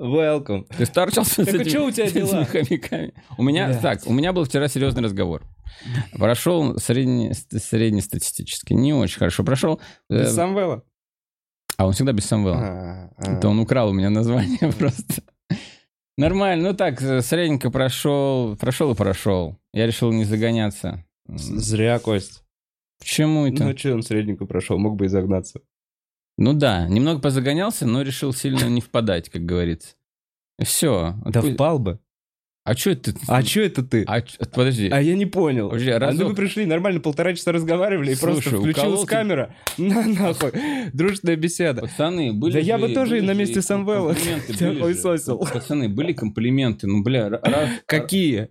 Welcome. 0.00 0.66
Ты 0.76 0.84
старчался 0.86 1.42
с 1.42 1.46
Так 1.46 1.54
а 1.54 1.58
этими, 1.58 1.68
чё 1.70 1.86
у 1.86 1.90
тебя 1.90 2.08
с 2.10 2.12
дела? 2.12 2.44
хомяками? 2.44 3.12
У 3.38 3.42
меня, 3.42 3.66
Блядь. 3.68 3.80
так, 3.82 4.06
у 4.06 4.12
меня 4.12 4.32
был 4.32 4.44
вчера 4.44 4.68
серьезный 4.68 5.02
разговор. 5.02 5.42
Прошел 6.12 6.78
средне, 6.78 7.32
среднестатистически, 7.34 8.72
не 8.72 8.92
очень 8.92 9.18
хорошо 9.18 9.42
прошел. 9.42 9.80
Э, 10.10 10.22
Без 10.22 10.34
Самвела? 10.34 10.82
А 11.76 11.86
он 11.86 11.92
всегда 11.92 12.12
без 12.12 12.26
Самвела. 12.26 12.56
А, 12.60 13.10
а. 13.16 13.32
Это 13.32 13.48
он 13.48 13.58
украл 13.58 13.88
у 13.88 13.92
меня 13.92 14.10
название 14.10 14.58
просто. 14.78 15.22
Нормально, 16.18 16.70
ну 16.70 16.76
так, 16.76 17.00
э, 17.00 17.22
средненько 17.22 17.70
прошел, 17.70 18.56
прошел 18.56 18.92
и 18.92 18.94
прошел. 18.94 19.58
Я 19.72 19.86
решил 19.86 20.12
не 20.12 20.24
загоняться. 20.24 21.04
Зря, 21.26 21.98
Кость. 21.98 22.44
Почему 22.98 23.46
это? 23.46 23.64
Ну, 23.64 23.76
что 23.76 23.94
он 23.94 24.02
средненько 24.02 24.44
прошел, 24.44 24.78
мог 24.78 24.96
бы 24.96 25.06
и 25.06 25.08
загнаться. 25.08 25.60
Ну 26.38 26.52
да, 26.52 26.86
немного 26.86 27.20
позагонялся, 27.20 27.86
но 27.86 28.02
решил 28.02 28.32
сильно 28.32 28.66
не 28.66 28.80
впадать, 28.80 29.28
как 29.28 29.44
говорится. 29.44 29.94
Все. 30.62 31.14
Да 31.24 31.42
впал 31.42 31.78
бы. 31.78 31.98
А 32.64 32.76
что 32.76 32.90
это? 32.90 33.12
А 33.26 33.42
что 33.42 33.60
это 33.60 33.82
ты? 33.82 34.04
А 34.06 34.20
чё- 34.20 34.38
подожди. 34.54 34.88
А 34.88 35.00
я 35.00 35.16
не 35.16 35.26
понял. 35.26 35.68
Подожди, 35.68 35.90
А 35.90 35.98
ну 35.98 36.06
разок. 36.06 36.28
мы 36.28 36.34
пришли, 36.36 36.64
нормально 36.64 37.00
полтора 37.00 37.34
часа 37.34 37.50
разговаривали, 37.50 38.12
и 38.12 38.14
Слушай, 38.14 38.42
просто 38.42 38.60
включилась 38.60 39.00
тебя- 39.00 39.08
камера. 39.08 39.54
На 39.78 40.06
нахуй. 40.06 40.52
Дружная 40.92 41.34
беседа. 41.34 41.80
Пацаны, 41.82 42.32
были 42.32 42.52
Да 42.52 42.58
я 42.60 42.78
же- 42.78 42.86
бы 42.86 42.94
тоже 42.94 43.20
на 43.20 43.34
месте 43.34 43.62
Самвела 43.62 44.14
же. 44.48 44.80
хуесосил. 44.80 45.38
Пацаны, 45.38 45.88
были 45.88 46.12
комплименты. 46.12 46.86
Ну, 46.86 47.02
бля, 47.02 47.28
раз... 47.30 47.68
Какие? 47.86 48.50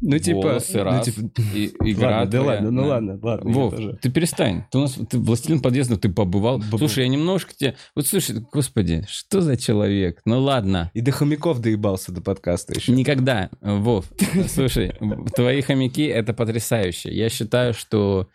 Ну, 0.00 0.18
типа... 0.18 0.36
Волосы, 0.38 0.78
ну, 0.78 0.84
раз. 0.84 1.04
типа, 1.06 1.20
и- 1.54 1.72
игра 1.80 2.18
Ладно, 2.18 2.30
да 2.30 2.38
твоя, 2.38 2.54
ладно, 2.56 2.70
ну 2.70 2.82
да. 2.82 2.88
ладно, 2.88 3.18
ладно. 3.22 3.50
Вов, 3.50 3.74
тоже. 3.74 3.98
ты 4.02 4.10
перестань. 4.10 4.64
Ты 4.70 4.78
у 4.78 4.80
нас 4.82 4.98
ты 5.08 5.18
властелин 5.18 5.60
подъезда, 5.60 5.96
ты 5.96 6.08
побывал. 6.08 6.58
Побывал. 6.58 6.78
Слушай, 6.78 7.04
я 7.04 7.08
немножко 7.08 7.54
тебе... 7.54 7.76
Вот 7.94 8.06
слушай, 8.06 8.40
господи, 8.52 9.04
что 9.08 9.40
за 9.40 9.56
человек? 9.56 10.20
Ну 10.24 10.40
ладно. 10.40 10.90
И 10.94 11.00
до 11.00 11.12
хомяков 11.12 11.60
доебался 11.60 12.12
до 12.12 12.20
подкаста 12.20 12.74
еще. 12.74 12.92
Никогда, 12.92 13.50
Вов. 13.60 14.06
Слушай, 14.48 14.92
твои 15.34 15.60
хомяки— 15.62 16.02
это 16.06 16.34
потрясающе. 16.34 17.12
Я 17.12 17.28
считаю, 17.28 17.74
что 17.74 18.28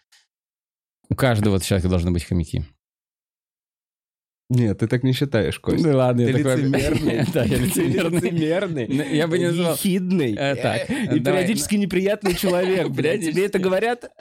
у 1.10 1.16
каждого 1.16 1.60
человека 1.60 1.90
должны 1.90 2.12
быть 2.12 2.24
хомяки. 2.24 2.66
Нет, 4.54 4.80
ты 4.80 4.88
так 4.88 5.04
не 5.04 5.14
считаешь, 5.14 5.58
Кость. 5.60 5.82
Ну 5.82 5.96
ладно, 5.96 6.26
Ты 6.26 6.32
я 6.32 6.38
лицемерный. 6.56 7.26
Да, 7.34 7.44
я 7.46 7.58
лицемерный. 7.58 8.86
Ну, 8.90 9.04
Я 9.04 9.28
бы 9.28 9.40
не 9.40 9.46
назвал... 9.46 9.76
Ехидный. 9.76 10.36
Э, 10.38 10.56
так, 10.56 10.90
И 10.90 11.20
давай. 11.20 11.44
периодически 11.44 11.76
неприятный 11.76 12.36
человек. 12.36 12.90
блядь. 12.90 13.22
Тебе 13.24 13.46
это 13.46 13.60
говорят? 13.60 14.12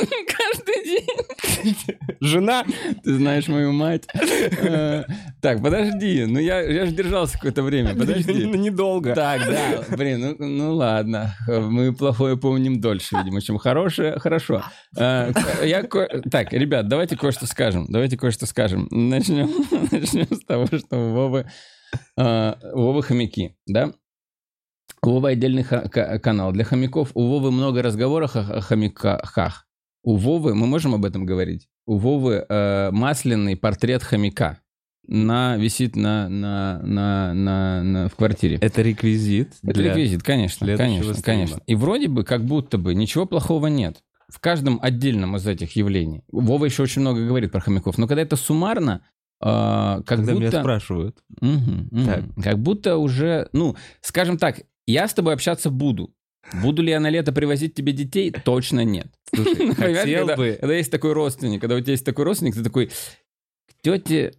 Каждый 0.00 0.84
день. 0.84 1.76
Жена? 2.20 2.64
Ты 3.02 3.14
знаешь 3.14 3.48
мою 3.48 3.72
мать. 3.72 4.04
Э, 4.14 5.04
Так, 5.40 5.62
подожди. 5.62 6.24
Ну, 6.26 6.38
я, 6.38 6.60
я 6.60 6.86
же 6.86 6.92
держался 6.92 7.34
какое-то 7.34 7.62
время. 7.62 7.94
Подожди. 7.94 8.44
Ну, 8.46 8.54
недолго. 8.54 9.14
Так, 9.14 9.42
да. 9.46 9.96
Блин, 9.96 10.36
ну, 10.38 10.46
ну 10.46 10.74
ладно. 10.74 11.34
Мы 11.46 11.94
плохое 11.94 12.36
помним 12.36 12.80
дольше, 12.80 13.16
видимо, 13.16 13.40
чем 13.40 13.58
хорошее. 13.58 14.18
Хорошо. 14.18 14.62
Э, 14.98 15.32
Я 15.62 15.82
Так, 15.82 16.52
ребят, 16.52 16.88
давайте 16.88 17.16
кое-что 17.16 17.46
скажем. 17.46 17.86
Давайте 17.88 18.16
кое-что 18.16 18.46
скажем. 18.46 18.88
Начнем, 18.90 19.50
начнем 19.90 20.34
с 20.34 20.44
того, 20.44 20.66
что 20.66 20.96
у 20.96 21.12
Вовы, 21.14 21.46
э, 22.16 22.54
у 22.72 22.82
Вовы 22.82 23.02
хомяки, 23.02 23.56
да? 23.66 23.92
У 25.02 25.10
Вовы 25.10 25.30
отдельный 25.30 25.64
канал 25.64 26.52
для 26.52 26.64
хомяков. 26.64 27.10
У 27.14 27.26
Вовы 27.28 27.50
много 27.50 27.82
разговоров 27.82 28.36
о 28.36 28.40
о 28.40 28.60
хомяках. 28.60 29.63
У 30.04 30.16
Вовы, 30.16 30.54
мы 30.54 30.66
можем 30.66 30.94
об 30.94 31.04
этом 31.06 31.24
говорить? 31.24 31.66
У 31.86 31.96
Вовы 31.96 32.44
э, 32.46 32.90
масляный 32.92 33.56
портрет 33.56 34.02
хомяка 34.02 34.58
на, 35.06 35.56
висит 35.56 35.96
на, 35.96 36.28
на, 36.28 36.80
на, 36.82 37.32
на, 37.34 37.82
на- 37.82 38.08
в 38.10 38.14
квартире. 38.14 38.58
Это 38.60 38.82
реквизит. 38.82 39.54
Это 39.62 39.72
для- 39.72 39.90
реквизит, 39.90 40.22
конечно, 40.22 40.66
конечно, 40.76 41.14
стрима. 41.14 41.22
конечно. 41.24 41.60
И 41.66 41.74
вроде 41.74 42.08
бы, 42.08 42.22
как 42.24 42.44
будто 42.44 42.76
бы, 42.76 42.94
ничего 42.94 43.24
плохого 43.24 43.66
нет. 43.68 44.02
В 44.28 44.40
каждом 44.40 44.78
отдельном 44.82 45.36
из 45.36 45.46
этих 45.46 45.74
явлений. 45.76 46.22
Вова 46.30 46.66
еще 46.66 46.82
очень 46.82 47.00
много 47.00 47.26
говорит 47.26 47.50
про 47.52 47.60
хомяков. 47.60 47.96
Но 47.98 48.06
когда 48.06 48.22
это 48.22 48.36
суммарно, 48.36 49.02
э, 49.40 49.44
как 49.46 50.04
Когда 50.06 50.32
меня 50.32 50.46
будто... 50.46 50.60
спрашивают. 50.60 51.18
Мгм, 51.40 51.88
мгм. 51.90 52.06
Так. 52.06 52.24
Как 52.42 52.58
будто 52.58 52.98
уже, 52.98 53.48
ну, 53.52 53.74
скажем 54.02 54.36
так, 54.36 54.60
я 54.86 55.08
с 55.08 55.14
тобой 55.14 55.32
общаться 55.32 55.70
буду. 55.70 56.12
Буду 56.52 56.82
ли 56.82 56.90
я 56.90 57.00
на 57.00 57.10
лето 57.10 57.32
привозить 57.32 57.74
тебе 57.74 57.92
детей? 57.92 58.30
Точно 58.30 58.84
нет. 58.84 59.06
Слушай, 59.34 59.56
Понимаешь, 59.74 59.98
хотел 59.98 60.26
когда, 60.26 60.36
бы... 60.36 60.58
когда 60.60 60.74
есть 60.74 60.90
такой 60.90 61.12
родственник, 61.12 61.60
когда 61.60 61.76
у 61.76 61.80
тебя 61.80 61.92
есть 61.92 62.04
такой 62.04 62.24
родственник, 62.24 62.54
ты 62.54 62.62
такой, 62.62 62.86
к 62.86 63.82
тете 63.82 64.34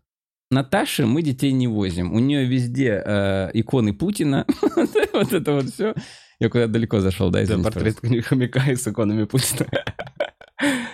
Наташе 0.51 1.05
мы 1.05 1.21
детей 1.21 1.51
не 1.51 1.67
возим. 1.67 2.13
У 2.13 2.19
нее 2.19 2.45
везде 2.45 3.01
э, 3.03 3.49
иконы 3.53 3.93
Путина. 3.93 4.45
вот 5.13 5.33
это 5.33 5.53
вот 5.53 5.69
все. 5.69 5.95
Я 6.39 6.49
куда 6.49 6.67
далеко 6.67 6.99
зашел, 6.99 7.31
да, 7.31 7.39
Да, 7.39 7.43
извините, 7.45 7.71
портрет 7.71 8.25
хомяка 8.25 8.71
и 8.71 8.75
с 8.75 8.87
иконами 8.87 9.25
Путина. 9.25 9.67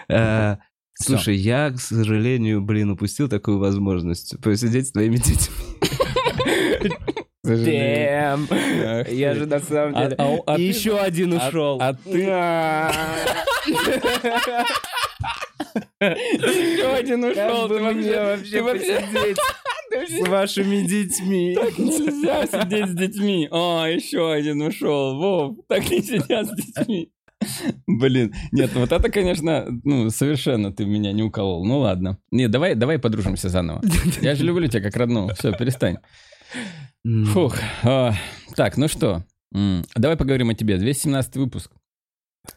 Э, 0.09 0.57
Слушай, 0.95 1.35
я, 1.37 1.69
к 1.69 1.79
сожалению, 1.79 2.61
блин, 2.61 2.89
упустил 2.89 3.29
такую 3.29 3.59
возможность 3.59 4.41
посидеть 4.41 4.87
с 4.87 4.91
твоими 4.91 5.17
детьми. 5.17 5.55
Дэм. 7.43 8.47
Я 9.09 9.33
же 9.33 9.45
на 9.47 9.59
самом 9.59 9.95
А- 9.95 10.03
деле... 10.03 10.15
а 10.19 10.27
у- 10.29 10.43
а 10.45 10.53
И 10.55 10.57
ты- 10.57 10.77
еще 10.77 10.97
один 10.99 11.33
а- 11.33 11.47
ушел. 11.47 11.77
а 11.81 11.93
ты- 11.93 12.09
Еще 15.99 16.93
один 16.93 17.23
ушел. 17.23 17.67
Ты 17.67 17.79
вообще... 17.81 18.35
Ты 19.91 19.97
вообще... 19.97 20.23
с 20.23 20.27
вашими 20.29 20.87
детьми. 20.87 21.53
Так 21.55 21.77
нельзя 21.77 22.45
сидеть 22.47 22.87
с 22.89 22.93
детьми. 22.93 23.47
А, 23.51 23.87
еще 23.87 24.31
один 24.31 24.61
ушел. 24.61 25.17
Вов, 25.19 25.57
так 25.67 25.89
не 25.89 26.01
сидят 26.01 26.47
с 26.47 26.55
детьми. 26.55 27.11
Блин, 27.87 28.33
нет, 28.51 28.69
вот 28.75 28.91
это, 28.91 29.09
конечно, 29.09 29.65
ну, 29.83 30.09
совершенно 30.11 30.71
ты 30.71 30.85
меня 30.85 31.11
не 31.11 31.23
уколол. 31.23 31.65
Ну 31.65 31.79
ладно. 31.79 32.19
Не, 32.31 32.47
давай, 32.47 32.75
давай 32.75 32.99
подружимся 32.99 33.49
заново. 33.49 33.81
Я 34.21 34.35
же 34.35 34.45
люблю 34.45 34.67
тебя 34.67 34.81
как 34.83 34.95
родного. 34.95 35.33
Все, 35.33 35.51
перестань. 35.51 35.97
Фух. 37.03 37.57
а, 37.83 38.13
так, 38.55 38.77
ну 38.77 38.87
что, 38.87 39.23
давай 39.51 40.17
поговорим 40.17 40.49
о 40.49 40.53
тебе. 40.53 40.77
217 40.77 41.35
выпуск. 41.37 41.71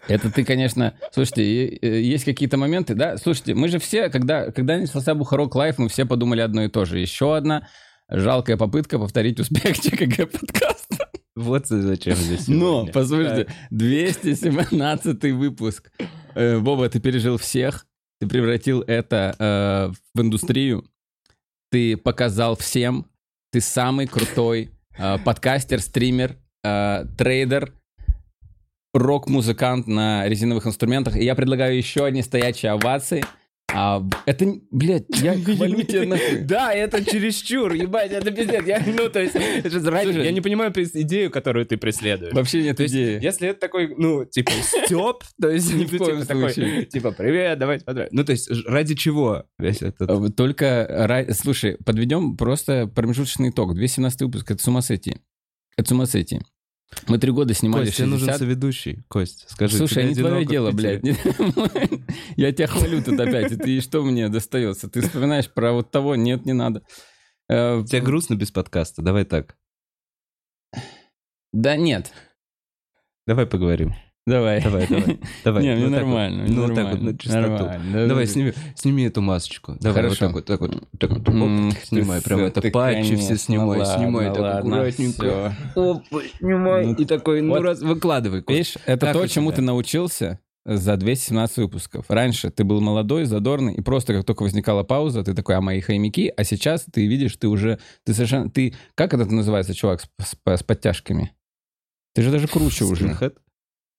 Это 0.08 0.30
ты, 0.30 0.44
конечно... 0.44 0.94
Слушайте, 1.12 1.66
э, 1.66 2.00
есть 2.00 2.24
какие-то 2.24 2.56
моменты, 2.56 2.94
да? 2.94 3.16
Слушайте, 3.18 3.54
мы 3.54 3.68
же 3.68 3.78
все, 3.78 4.08
когда, 4.08 4.50
когда 4.50 4.78
начался 4.78 5.14
Бухарок 5.14 5.54
Лайв, 5.54 5.78
мы 5.78 5.88
все 5.88 6.06
подумали 6.06 6.40
одно 6.40 6.64
и 6.64 6.68
то 6.68 6.84
же. 6.84 6.98
Еще 6.98 7.36
одна 7.36 7.68
жалкая 8.08 8.56
попытка 8.56 8.98
повторить 8.98 9.40
успех 9.40 9.78
ЧКГ 9.80 10.30
подкаста. 10.30 11.10
Вот 11.36 11.66
зачем 11.66 12.14
здесь 12.14 12.46
Но, 12.48 12.86
послушайте, 12.86 13.52
217 13.70 15.32
выпуск. 15.32 15.90
Э, 16.34 16.58
Вова, 16.58 16.88
ты 16.88 17.00
пережил 17.00 17.38
всех, 17.38 17.86
ты 18.20 18.28
превратил 18.28 18.82
это 18.82 19.34
э, 19.38 19.92
в 20.14 20.20
индустрию, 20.20 20.88
ты 21.70 21.96
показал 21.96 22.56
всем, 22.56 23.06
ты 23.54 23.60
самый 23.60 24.08
крутой 24.08 24.72
э, 24.98 25.16
подкастер, 25.18 25.80
стример, 25.80 26.36
э, 26.64 27.04
трейдер, 27.16 27.72
рок-музыкант 28.92 29.86
на 29.86 30.28
резиновых 30.28 30.66
инструментах. 30.66 31.16
И 31.16 31.24
я 31.24 31.36
предлагаю 31.36 31.76
еще 31.76 32.04
одни 32.04 32.22
стоячие 32.22 32.72
овации. 32.72 33.24
А, 33.74 34.02
это, 34.24 34.54
блядь, 34.70 35.06
я 35.20 35.34
хвалю 35.44 35.82
тебя 35.82 36.06
нахуй. 36.06 36.38
Да, 36.42 36.72
это 36.72 37.04
чересчур, 37.04 37.72
ебать, 37.72 38.12
это 38.12 38.30
пиздец. 38.30 38.64
Я, 38.64 38.82
ну, 38.86 39.08
то 39.08 39.20
есть, 39.20 39.34
ради- 39.86 40.18
я 40.24 40.30
не 40.30 40.40
понимаю 40.40 40.72
идею, 40.74 41.30
которую 41.30 41.66
ты 41.66 41.76
преследуешь. 41.76 42.32
Вообще 42.32 42.62
нет 42.62 42.76
То 42.76 42.84
есть, 42.84 42.94
идеи. 42.94 43.18
если 43.22 43.48
это 43.48 43.60
такой, 43.60 43.94
ну, 43.96 44.24
типа, 44.24 44.52
степ, 44.62 45.24
то 45.40 45.48
есть, 45.48 45.74
Ни 45.74 45.84
в 45.84 45.92
ну, 45.92 45.98
коем 45.98 46.20
типа, 46.20 46.26
такой, 46.26 46.52
случае. 46.52 46.84
типа, 46.86 47.10
привет, 47.12 47.58
давайте. 47.58 47.84
Ну, 48.12 48.24
то 48.24 48.32
есть, 48.32 48.48
ради 48.66 48.94
чего 48.94 49.44
весь 49.58 49.82
этот... 49.82 50.08
Э, 50.08 50.30
Только, 50.30 51.26
слушай, 51.32 51.76
подведем 51.84 52.36
просто 52.36 52.86
промежуточный 52.86 53.50
итог. 53.50 53.74
217 53.74 54.22
выпуск, 54.22 54.50
это 54.50 54.62
с 54.62 54.68
ума 54.68 54.82
сойти. 54.82 55.16
Это 55.76 55.88
с 55.88 55.92
ума 55.92 56.06
сойти. 56.06 56.40
Мы 57.08 57.18
три 57.18 57.30
года 57.32 57.54
снимали 57.54 57.86
Кость, 57.86 57.96
тебе 57.96 58.06
нужен 58.06 58.26
60. 58.26 58.38
соведущий. 58.38 59.04
Кость, 59.08 59.46
скажи, 59.48 59.76
Слушай, 59.76 60.04
тебе 60.04 60.08
не 60.08 60.14
твое 60.14 60.44
дело, 60.46 60.70
блядь. 60.70 61.02
Я 62.36 62.52
тебя 62.52 62.66
хвалю 62.66 63.02
тут 63.02 63.18
опять, 63.20 63.52
и 63.52 63.56
ты 63.56 63.80
что 63.80 64.02
мне 64.02 64.28
достается? 64.28 64.88
Ты 64.88 65.00
вспоминаешь 65.02 65.50
про 65.52 65.72
вот 65.72 65.90
того? 65.90 66.16
Нет, 66.16 66.46
не 66.46 66.52
надо. 66.52 66.82
Э, 67.48 67.84
Тебе 67.86 68.00
грустно 68.00 68.34
без 68.34 68.50
подкаста? 68.50 69.02
Давай 69.02 69.24
так. 69.24 69.56
Да 71.52 71.76
нет. 71.76 72.12
Давай 73.26 73.46
поговорим. 73.46 73.94
Давай. 74.26 74.62
Давай, 74.62 74.86
давай. 74.86 75.20
Давай. 75.44 75.62
Не, 75.62 75.74
мне 75.74 75.84
Ну, 75.84 75.90
вот. 75.90 75.96
нормально. 75.96 76.42
мне 76.44 76.52
Ну, 76.54 76.66
вот 76.66 76.74
так 76.74 76.90
вот, 76.92 77.02
на 77.02 77.18
чистоту. 77.18 77.68
Давай, 78.08 78.26
сними, 78.26 79.04
эту 79.04 79.20
масочку. 79.20 79.76
Давай, 79.80 80.08
вот 80.08 80.18
так 80.18 80.32
вот, 80.32 80.44
так 80.46 80.60
вот. 80.60 80.82
Так 80.98 81.10
вот. 81.10 81.74
Снимай, 81.84 82.22
прям 82.22 82.40
это 82.40 82.62
патчи 82.70 83.16
все 83.16 83.36
снимай, 83.36 83.84
снимай 83.84 84.32
так 84.32 84.58
аккуратненько. 84.60 85.54
Оп, 85.74 86.04
снимай. 86.38 86.86
Ну, 86.86 86.94
И 86.94 87.04
такой, 87.04 87.42
ну 87.42 87.60
раз, 87.60 87.80
выкладывай. 87.82 88.42
Видишь, 88.48 88.76
это 88.86 89.12
то, 89.12 89.26
чему 89.26 89.52
ты 89.52 89.60
научился 89.60 90.38
за 90.66 90.96
217 90.96 91.58
выпусков. 91.58 92.06
Раньше 92.08 92.50
ты 92.50 92.64
был 92.64 92.80
молодой, 92.80 93.26
задорный, 93.26 93.74
и 93.74 93.82
просто 93.82 94.14
как 94.14 94.24
только 94.24 94.44
возникала 94.44 94.82
пауза, 94.82 95.22
ты 95.22 95.34
такой, 95.34 95.56
а 95.56 95.60
мои 95.60 95.80
хомяки, 95.80 96.32
а 96.34 96.42
сейчас 96.44 96.86
ты 96.90 97.06
видишь, 97.06 97.36
ты 97.36 97.48
уже, 97.48 97.78
ты 98.04 98.14
совершенно, 98.14 98.48
ты, 98.48 98.74
как 98.94 99.12
это 99.12 99.26
называется, 99.26 99.74
чувак, 99.74 100.00
с, 100.00 100.04
с- 100.22 100.36
с 100.46 100.62
подтяжками? 100.62 101.32
Ты 102.14 102.22
же 102.22 102.30
даже 102.30 102.48
круче 102.48 102.84
уже. 102.84 103.04
Скинхед? 103.08 103.36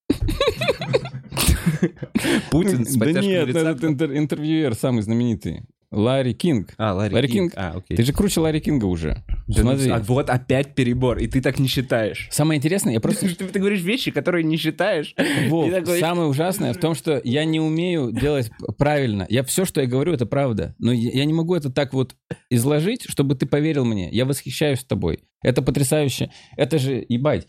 Путин 2.52 2.86
с 2.86 2.96
Да 2.96 3.12
нет, 3.12 3.48
лица? 3.48 3.72
этот 3.72 3.84
интер- 3.84 4.18
интервьюер 4.18 4.76
самый 4.76 5.02
знаменитый. 5.04 5.62
Ларри 5.92 6.34
Кинг. 6.34 6.74
А, 6.78 6.94
Ларри, 6.94 7.14
Ларри 7.16 7.28
Кинг. 7.30 7.52
Кинг. 7.52 7.54
А, 7.56 7.78
окей. 7.78 7.96
Ты 7.96 8.04
же 8.04 8.12
круче 8.12 8.42
Ларри 8.42 8.60
Кинга 8.60 8.84
уже. 8.86 9.24
Да 9.48 9.64
ну, 9.64 9.78
Смотри. 9.78 9.92
а 9.92 10.00
вот 10.00 10.30
опять 10.30 10.76
перебор, 10.76 11.20
и 11.20 11.28
ты 11.28 11.40
так 11.42 11.58
не 11.58 11.70
считаешь. 11.70 12.28
Самое 12.32 12.58
интересное, 12.58 12.92
я 12.94 13.00
просто... 13.00 13.28
Ты, 13.36 13.46
ты 13.46 13.60
говоришь 13.60 13.82
вещи, 13.82 14.12
которые 14.12 14.44
не 14.44 14.58
считаешь. 14.58 15.16
Вов, 15.48 15.72
такой- 15.72 16.00
самое 16.00 16.28
ужасное 16.28 16.74
в 16.74 16.78
том, 16.78 16.96
что 16.96 17.22
я 17.24 17.46
не 17.46 17.62
умею 17.62 18.12
делать 18.12 18.52
правильно. 18.78 19.26
Я 19.30 19.44
все, 19.44 19.64
что 19.64 19.80
я 19.80 19.88
говорю, 19.88 20.12
это 20.12 20.26
правда. 20.26 20.76
Но 20.80 20.92
я 20.92 21.12
я 21.12 21.24
не 21.24 21.34
могу 21.34 21.56
это 21.56 21.70
так 21.72 21.94
вот 21.94 22.16
изложить, 22.50 23.06
чтобы 23.08 23.36
ты 23.36 23.46
поверил 23.46 23.86
мне. 23.86 24.10
Я 24.12 24.26
восхищаюсь 24.26 24.84
тобой. 24.84 25.20
Это 25.44 25.62
потрясающе. 25.62 26.32
Это 26.58 26.78
же, 26.80 27.06
ебать, 27.08 27.48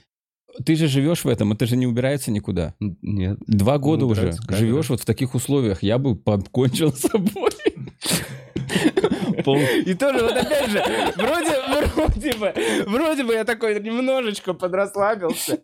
ты 0.65 0.77
же 0.77 0.89
живешь 0.89 1.25
в 1.25 1.29
этом, 1.29 1.53
это 1.53 1.67
же 1.67 1.77
не 1.77 1.87
убирается 1.87 2.31
никуда. 2.31 2.75
Нет. 2.81 3.39
Два 3.47 3.79
года 3.79 4.07
уже 4.07 4.35
живешь 4.49 4.89
вот 4.91 5.01
в 5.01 5.05
таких 5.05 5.35
условиях. 5.35 5.83
Я 5.83 5.99
бы 5.99 6.17
покончил 6.17 6.93
с 6.93 7.01
собой. 7.01 7.51
Пол- 9.45 9.59
И 9.85 9.95
тоже, 9.95 10.23
вот 10.25 10.33
опять 10.33 10.71
же, 10.71 10.83
вроде, 11.17 11.93
вроде 11.95 12.33
бы, 12.37 12.53
вроде 12.87 13.25
бы 13.25 13.35
я 13.35 13.45
такой 13.45 13.81
немножечко 13.81 14.55
подрасслабился. 14.55 15.61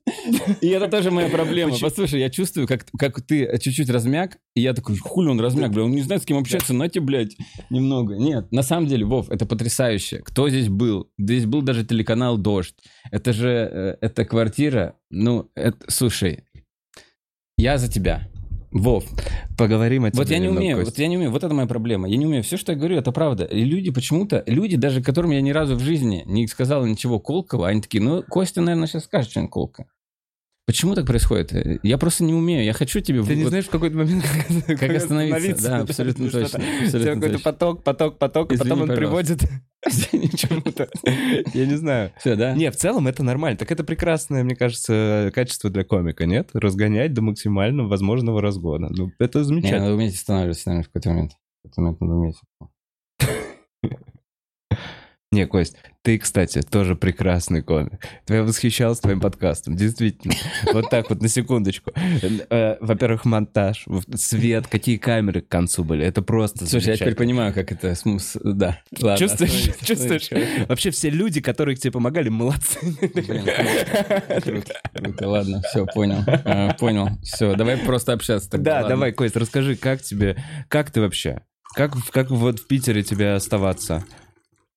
И 0.61 0.69
это 0.69 0.89
тоже 0.89 1.11
моя 1.11 1.29
проблема. 1.29 1.73
Почему? 1.73 1.89
Послушай, 1.89 2.21
я 2.21 2.31
чувствую, 2.31 2.69
как, 2.69 2.87
как 2.99 3.21
ты 3.23 3.59
чуть-чуть 3.59 3.91
размяк, 3.91 4.39
и 4.55 4.61
я 4.61 4.73
такой, 4.75 4.97
хули 4.99 5.29
он 5.29 5.41
размяк, 5.41 5.73
бля, 5.73 5.85
он 5.85 5.91
не 5.93 6.03
знает, 6.03 6.23
с 6.23 6.27
кем 6.27 6.37
общаться, 6.39 6.75
на 6.75 6.89
тебе, 6.89 7.05
блядь, 7.05 7.37
немного. 7.71 8.15
Нет, 8.17 8.53
на 8.53 8.63
самом 8.63 8.87
деле, 8.87 9.05
Вов, 9.05 9.31
это 9.31 9.47
потрясающе. 9.47 10.19
Кто 10.19 10.49
здесь 10.49 10.69
был? 10.69 11.09
Здесь 11.19 11.47
был 11.47 11.63
даже 11.63 11.85
телеканал 11.85 12.37
«Дождь». 12.39 12.77
Это 13.11 13.33
же, 13.33 13.49
э, 13.49 13.97
это 14.01 14.25
квартира, 14.25 14.82
ну, 15.11 15.51
это, 15.55 15.79
слушай, 15.89 16.45
я 17.59 17.79
за 17.79 17.89
тебя. 17.91 18.29
Вов, 18.75 19.05
Поговорим 19.59 20.07
о 20.07 20.11
тебе 20.11 20.19
вот 20.23 20.31
я 20.31 20.39
не 20.39 20.45
немного, 20.47 20.61
умею, 20.63 20.77
Кость. 20.79 20.91
вот 20.93 20.99
я 20.99 21.07
не 21.07 21.17
умею, 21.19 21.31
вот 21.31 21.45
это 21.45 21.53
моя 21.53 21.69
проблема. 21.69 22.09
Я 22.09 22.17
не 22.17 22.25
умею. 22.25 22.43
Все, 22.43 22.57
что 22.57 22.73
я 22.73 22.79
говорю, 22.79 22.97
это 22.97 23.13
правда. 23.13 23.45
И 23.45 23.65
люди 23.65 23.91
почему-то, 23.91 24.43
люди, 24.47 24.77
даже 24.79 25.03
которым 25.03 25.31
я 25.33 25.43
ни 25.43 25.51
разу 25.51 25.77
в 25.77 25.81
жизни 25.81 26.23
не 26.25 26.47
сказал 26.49 26.87
ничего 26.87 27.21
колкого, 27.21 27.69
они 27.69 27.83
такие, 27.83 28.03
ну, 28.03 28.23
Костя, 28.23 28.63
наверное, 28.63 28.87
сейчас 28.89 29.05
скажет 29.05 29.31
что-нибудь 29.31 29.53
колко. 29.53 29.85
Почему 30.65 30.95
так 30.95 31.05
происходит? 31.07 31.53
Э, 31.53 31.81
Я 31.83 31.99
просто 31.99 32.25
не 32.25 32.33
умею. 32.33 32.65
Я 32.65 32.73
хочу 32.73 33.01
тебе... 33.01 33.23
Ты 33.23 33.35
не 33.37 33.43
вот- 33.43 33.51
знаешь 33.51 33.67
в 33.67 33.71
какой-то 33.71 33.97
момент, 33.97 34.25
как, 34.67 34.79
Как 34.81 34.91
остановиться, 34.97 35.69
да, 35.69 35.79
абсолютно 35.81 36.31
точно, 36.31 36.59
абсолютно 36.83 37.15
какой-то 37.15 37.29
точно. 37.35 37.53
поток, 37.53 37.83
поток, 37.85 38.19
поток, 38.19 38.53
Извини, 38.53 38.71
потом 38.71 38.83
он 38.85 38.89
пожалуйста. 38.89 39.37
приводит 39.37 39.51
к 39.91 40.37
чему-то. 40.37 40.89
Я 41.55 41.67
не 41.67 41.75
знаю. 41.75 42.13
Все, 42.19 42.37
да? 42.37 42.55
Не, 42.55 42.71
в 42.71 42.77
целом 42.77 43.09
это 43.09 43.23
нормально. 43.23 43.59
Так 43.59 43.73
это 43.73 43.85
прекрасное, 43.85 44.45
мне 44.45 44.55
кажется, 44.55 45.31
качество 45.35 45.71
для 45.71 45.85
комика, 45.85 46.25
нет? 46.27 46.51
Разгонять 46.55 47.13
до 47.15 47.23
максимально 47.23 47.85
возможного 47.89 48.41
разгона. 48.41 48.89
Ну, 48.91 49.11
это 49.19 49.41
Не, 49.41 49.45
замечательно. 49.45 49.81
надо 49.81 49.95
уметь 49.95 50.15
останавливаться, 50.15 50.69
наверное, 50.69 50.85
в 50.85 50.87
какой-то 50.89 51.09
момент. 51.11 51.33
В 51.33 51.63
какой-то 51.63 51.81
момент 51.81 52.01
надо 52.01 52.13
уметь. 52.15 52.37
Не, 55.33 55.47
Кость, 55.47 55.77
ты, 56.03 56.19
кстати, 56.19 56.61
тоже 56.61 56.95
прекрасный 56.95 57.63
комик. 57.63 58.07
Я 58.29 58.43
восхищался 58.43 59.01
твоим 59.01 59.19
подкастом, 59.19 59.77
действительно. 59.77 60.35
Вот 60.75 60.91
так 60.91 61.09
вот, 61.09 61.23
на 61.23 61.29
секундочку. 61.29 61.91
Э, 62.51 62.77
Во-первых, 62.81 63.25
монтаж, 63.25 63.87
свет, 64.15 64.67
какие 64.67 64.99
камеры 64.99 65.41
к 65.41 65.49
концу 65.49 65.85
были. 65.85 66.05
Это 66.05 66.21
просто 66.21 66.67
Слушай, 66.67 66.89
я 66.89 66.97
теперь 66.99 67.15
понимаю, 67.15 67.55
как 67.55 67.73
это... 67.73 67.95
Да, 68.45 68.79
ладно. 69.01 69.17
Чувствуешь? 69.17 69.71
Чувствуешь? 69.83 70.29
Вообще 70.69 70.91
все 70.91 71.09
люди, 71.09 71.41
которые 71.41 71.77
тебе 71.77 71.93
помогали, 71.93 72.29
молодцы. 72.29 72.79
Круто, 74.43 75.29
ладно, 75.29 75.63
все, 75.63 75.87
понял, 75.87 76.23
А, 76.27 76.75
понял, 76.75 77.09
все, 77.23 77.55
давай 77.55 77.79
просто 77.79 78.13
общаться 78.13 78.51
тогда. 78.51 78.83
Да, 78.83 78.89
давай, 78.89 79.13
Кость, 79.13 79.37
расскажи, 79.37 79.77
как 79.77 80.03
тебе, 80.03 80.37
как 80.69 80.91
ты 80.91 81.01
вообще? 81.01 81.41
Как, 81.75 81.95
как 82.11 82.31
вот 82.31 82.59
в 82.61 82.67
Питере 82.67 83.03
тебе 83.03 83.33
оставаться? 83.33 84.05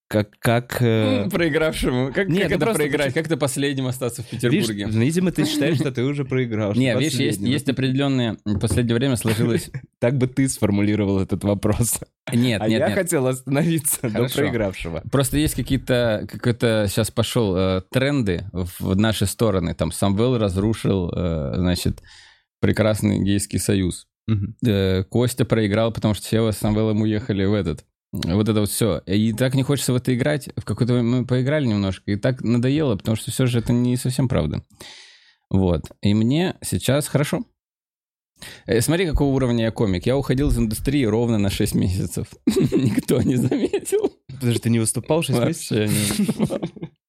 Как, 0.08 0.38
как... 0.40 0.82
э, 0.82 1.28
Проигравшему. 1.32 2.14
Как, 2.14 2.28
Нет, 2.28 2.44
как 2.44 2.52
это 2.52 2.60
просто 2.60 2.84
проиграть? 2.84 3.14
Как 3.14 3.26
это 3.26 3.38
последним 3.38 3.88
остаться 3.88 4.22
в 4.22 4.32
Видишь, 4.32 4.68
Петербурге? 4.68 4.88
видимо, 5.00 5.32
ты 5.32 5.46
считаешь, 5.46 5.78
что 5.78 5.92
ты 5.92 6.04
уже 6.04 6.26
проиграл. 6.26 6.74
что 6.74 6.80
Не, 6.80 6.96
видишь, 6.96 7.20
есть, 7.20 7.42
есть 7.42 7.68
определенные... 7.70 8.38
В 8.46 8.60
последнее 8.60 8.96
время 8.96 9.16
сложилось... 9.16 9.70
Так 10.00 10.18
бы 10.20 10.28
ты 10.28 10.48
сформулировал 10.48 11.20
этот 11.20 11.44
вопрос. 11.44 12.00
Нет, 12.32 12.62
а 12.62 12.68
нет, 12.68 12.80
я 12.80 12.88
нет. 12.90 12.96
хотел 12.96 13.26
остановиться 13.26 14.04
до 14.04 14.10
Хорошо. 14.10 14.36
проигравшего. 14.36 15.02
Просто 15.12 15.38
есть 15.38 15.56
какие-то... 15.56 16.28
Какой-то 16.32 16.86
сейчас 16.88 17.10
пошел 17.10 17.56
э, 17.58 17.82
тренды 17.90 18.46
в 18.52 18.96
наши 18.96 19.26
стороны. 19.26 19.74
Там 19.74 19.92
Самвел 19.92 20.38
разрушил, 20.38 21.12
э, 21.12 21.54
значит, 21.56 22.04
прекрасный 22.60 23.24
гейский 23.24 23.58
союз. 23.58 24.06
Э, 24.64 25.04
Костя 25.06 25.46
проиграл, 25.46 25.92
потому 25.92 26.14
что 26.14 26.26
все 26.26 26.52
с 26.52 26.58
Самвелом 26.58 27.02
уехали 27.02 27.46
в 27.46 27.54
этот. 27.54 27.84
Вот 28.24 28.48
это 28.48 28.62
вот 28.62 28.70
все. 28.70 29.00
И 29.06 29.34
так 29.34 29.56
не 29.56 29.64
хочется 29.64 29.94
в 29.94 29.96
это 29.96 30.16
играть. 30.16 30.50
В 30.56 30.64
какой-то 30.64 30.94
мы 31.02 31.26
поиграли 31.26 31.66
немножко, 31.66 32.12
и 32.12 32.16
так 32.16 32.42
надоело, 32.42 32.96
потому 32.96 33.18
что 33.18 33.32
все 33.32 33.46
же 33.46 33.60
это 33.60 33.74
не 33.74 33.98
совсем 33.98 34.28
правда. 34.28 34.64
Вот. 35.50 35.84
И 36.02 36.14
мне 36.14 36.56
сейчас 36.62 37.08
хорошо. 37.08 37.44
Э, 38.66 38.82
Смотри, 38.82 39.06
какого 39.06 39.34
уровня 39.34 39.66
я 39.66 39.72
комик. 39.72 40.06
Я 40.06 40.18
уходил 40.18 40.50
из 40.50 40.58
индустрии 40.58 41.06
ровно 41.06 41.38
на 41.38 41.50
6 41.50 41.76
месяцев. 41.76 42.28
Никто 42.46 43.22
не 43.22 43.36
заметил. 43.36 44.14
Подожди, 44.28 44.60
ты 44.60 44.70
не 44.70 44.80
выступал 44.80 45.22
6 45.24 45.40
месяцев? 45.40 45.78
Вообще 45.78 45.88
не 45.88 46.24
выступал. 46.24 46.60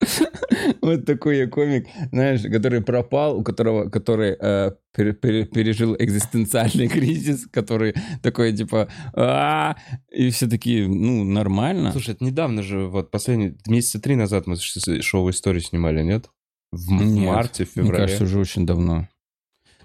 Вот 0.83 1.05
такой 1.05 1.39
я 1.39 1.47
комик, 1.47 1.87
знаешь, 2.13 2.43
который 2.43 2.81
пропал, 2.83 3.39
у 3.39 3.43
которого, 3.43 3.89
который 3.89 4.37
э, 4.41 4.73
пере- 4.95 5.13
пере- 5.13 5.45
пережил 5.47 5.97
экзистенциальный 5.99 6.89
кризис, 6.97 7.47
который 7.51 7.95
такой 8.23 8.53
типа, 8.53 8.89
«А-а-а», 9.15 9.77
и 10.11 10.31
все 10.31 10.49
такие, 10.49 10.89
ну 10.89 11.25
нормально. 11.25 11.93
Слушай, 11.93 12.15
это 12.15 12.25
недавно 12.25 12.63
же, 12.63 12.87
вот 12.87 13.11
последние 13.11 13.57
месяца 13.67 14.01
три 14.01 14.17
назад 14.17 14.47
мы 14.47 14.57
шоу 14.57 15.31
«Истории» 15.31 15.61
снимали, 15.61 16.03
нет? 16.03 16.27
В 16.73 16.91
Нет, 16.91 17.27
марте, 17.27 17.65
в 17.65 17.77
Мне 17.77 17.85
феврале. 17.87 18.05
кажется, 18.05 18.25
уже 18.25 18.39
очень 18.41 18.67
давно. 18.67 19.09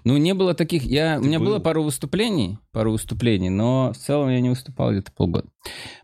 Ну, 0.04 0.16
не 0.16 0.34
было 0.34 0.54
таких... 0.54 0.82
Я, 0.84 1.18
у 1.20 1.24
меня 1.24 1.38
был? 1.38 1.46
было 1.46 1.58
пару 1.58 1.82
выступлений, 1.82 2.58
пару 2.72 2.92
выступлений, 2.92 3.50
но 3.50 3.92
в 3.92 3.98
целом 3.98 4.30
я 4.30 4.40
не 4.40 4.48
выступал 4.48 4.90
где-то 4.90 5.12
полгода. 5.12 5.48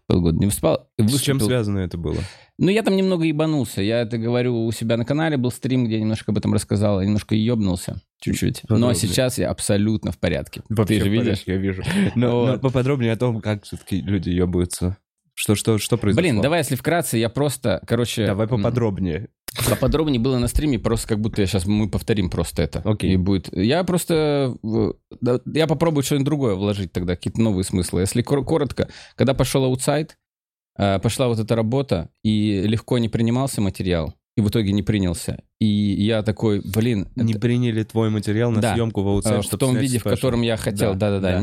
Полгода 0.07 0.39
не 0.39 0.47
выступал. 0.47 0.89
С 0.99 1.21
чем 1.21 1.41
связано 1.41 1.79
это 1.81 1.99
было? 1.99 2.19
Ну, 2.59 2.71
я 2.71 2.83
там 2.83 2.97
немного 2.97 3.25
ебанулся. 3.25 3.83
Я 3.83 4.01
это 4.01 4.19
говорю 4.19 4.65
у 4.65 4.73
себя 4.73 4.97
на 4.97 5.05
канале, 5.05 5.37
был 5.37 5.51
стрим, 5.51 5.85
где 5.85 5.95
я 5.97 6.01
немножко 6.01 6.33
об 6.33 6.39
этом 6.39 6.55
рассказал. 6.55 7.01
Я 7.01 7.07
немножко 7.07 7.35
ебнулся, 7.35 8.01
чуть-чуть. 8.21 8.63
Но 8.69 8.77
Подробнее. 8.77 8.95
сейчас 8.97 9.39
я 9.39 9.51
абсолютно 9.51 10.11
в 10.13 10.19
порядке. 10.19 10.63
Вообще 10.69 10.99
Ты 10.99 11.05
же 11.05 11.11
видишь? 11.11 11.25
порядке, 11.45 11.53
Я 11.53 11.59
вижу. 11.59 11.83
Но, 12.15 12.27
но 12.47 12.53
Вот. 12.53 12.61
поподробнее 12.61 13.13
о 13.13 13.17
том, 13.17 13.41
как 13.41 13.65
все-таки 13.65 14.01
люди 14.01 14.31
ебаются. 14.31 14.97
Что, 15.35 15.55
что, 15.55 15.79
что 15.79 15.97
произошло? 15.99 16.21
Блин, 16.23 16.41
давай, 16.41 16.61
если 16.61 16.75
вкратце, 16.75 17.17
я 17.17 17.29
просто, 17.29 17.81
короче... 17.87 18.27
Давай 18.27 18.49
поподробнее. 18.49 19.29
Поподробнее 19.69 20.21
было 20.21 20.39
на 20.39 20.49
стриме, 20.49 20.79
просто 20.79 21.09
как 21.09 21.21
будто 21.21 21.41
я 21.41 21.47
сейчас 21.47 21.67
мы 21.67 21.89
повторим 21.89 22.31
просто 22.31 22.63
это. 22.63 22.81
Окей. 22.85 23.13
И 23.13 23.17
будет. 23.17 23.55
Я 23.57 23.85
просто. 23.85 24.57
Я 25.55 25.67
попробую 25.67 26.03
что-нибудь 26.05 26.27
другое 26.27 26.55
вложить 26.55 26.93
тогда, 26.93 27.17
какие-то 27.17 27.41
новые 27.41 27.65
смыслы. 27.65 28.01
Если 28.01 28.23
кор- 28.23 28.45
коротко, 28.45 28.89
когда 29.17 29.35
пошел 29.35 29.65
Outside, 29.65 30.17
э, 30.79 30.99
пошла 31.01 31.29
вот 31.29 31.39
эта 31.39 31.57
работа, 31.57 32.11
и 32.23 32.63
легко 32.63 32.99
не 32.99 33.09
принимался 33.09 33.61
материал, 33.61 34.15
и 34.37 34.41
в 34.41 34.49
итоге 34.49 34.73
не 34.73 34.83
принялся. 34.83 35.43
И 35.61 35.67
я 35.67 36.23
такой, 36.23 36.61
блин, 36.65 37.09
Не 37.17 37.33
это- 37.33 37.41
приняли 37.41 37.83
твой 37.83 38.11
материал 38.11 38.53
на 38.53 38.61
Да. 38.61 38.75
съемку 38.75 39.03
в 39.03 39.07
э, 39.09 39.11
Outside, 39.11 39.43
в 39.43 39.47
чтобы 39.47 39.59
том 39.59 39.77
виде, 39.77 39.99
в 39.99 40.03
special. 40.03 40.15
котором 40.15 40.43
я 40.43 40.57
хотел. 40.57 40.95
Да, 40.95 41.19
Да-да-да. 41.19 41.43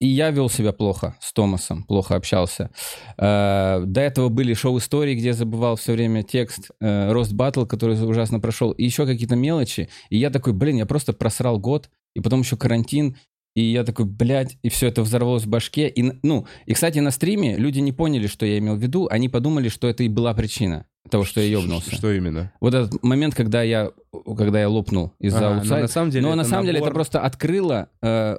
И 0.00 0.08
я 0.08 0.30
вел 0.32 0.50
себя 0.50 0.72
плохо 0.72 1.16
с 1.20 1.32
Томасом, 1.32 1.84
плохо 1.84 2.16
общался. 2.16 2.70
Э, 3.18 3.82
До 3.86 4.00
этого 4.00 4.28
были 4.28 4.54
шоу-истории, 4.54 5.14
где 5.14 5.28
я 5.28 5.34
забывал 5.34 5.76
все 5.76 5.92
время 5.92 6.24
текст, 6.24 6.70
э, 6.80 7.12
рост 7.12 7.32
батл, 7.32 7.64
который 7.64 7.94
ужасно 8.04 8.40
прошел, 8.40 8.72
и 8.72 8.84
еще 8.84 9.06
какие-то 9.06 9.36
мелочи. 9.36 9.88
И 10.10 10.18
я 10.18 10.30
такой, 10.30 10.52
блин, 10.52 10.76
я 10.76 10.86
просто 10.86 11.12
просрал 11.12 11.60
год, 11.60 11.90
и 12.16 12.20
потом 12.20 12.40
еще 12.40 12.56
карантин, 12.56 13.16
и 13.54 13.62
я 13.62 13.84
такой, 13.84 14.06
блядь, 14.06 14.56
и 14.62 14.68
все 14.70 14.88
это 14.88 15.02
взорвалось 15.02 15.44
в 15.44 15.48
башке. 15.48 15.86
И, 15.88 16.02
ну, 16.24 16.46
и, 16.66 16.72
кстати, 16.74 16.98
на 16.98 17.10
стриме 17.12 17.56
люди 17.56 17.78
не 17.78 17.92
поняли, 17.92 18.26
что 18.26 18.44
я 18.46 18.58
имел 18.58 18.74
в 18.74 18.82
виду, 18.82 19.06
они 19.10 19.28
подумали, 19.28 19.68
что 19.68 19.86
это 19.88 20.02
и 20.02 20.08
была 20.08 20.34
причина 20.34 20.86
того, 21.10 21.24
что 21.24 21.40
я 21.40 21.58
ебнулся. 21.58 21.94
Что 21.94 22.12
именно? 22.12 22.52
Вот 22.60 22.74
этот 22.74 23.02
момент, 23.02 23.34
когда 23.34 23.62
я, 23.62 23.90
когда 24.36 24.60
я 24.60 24.68
лопнул 24.68 25.12
из-за 25.18 25.38
А, 25.38 25.50
но 25.54 25.56
аутсайда. 25.60 25.82
на 25.82 25.88
самом 25.88 26.10
деле 26.10 26.22
Но 26.22 26.28
это 26.28 26.36
на 26.38 26.44
самом 26.44 26.66
деле 26.66 26.78
это 26.78 26.88
набор- 26.88 26.94
просто 26.94 27.20
открыло 27.20 27.88
э, 28.02 28.38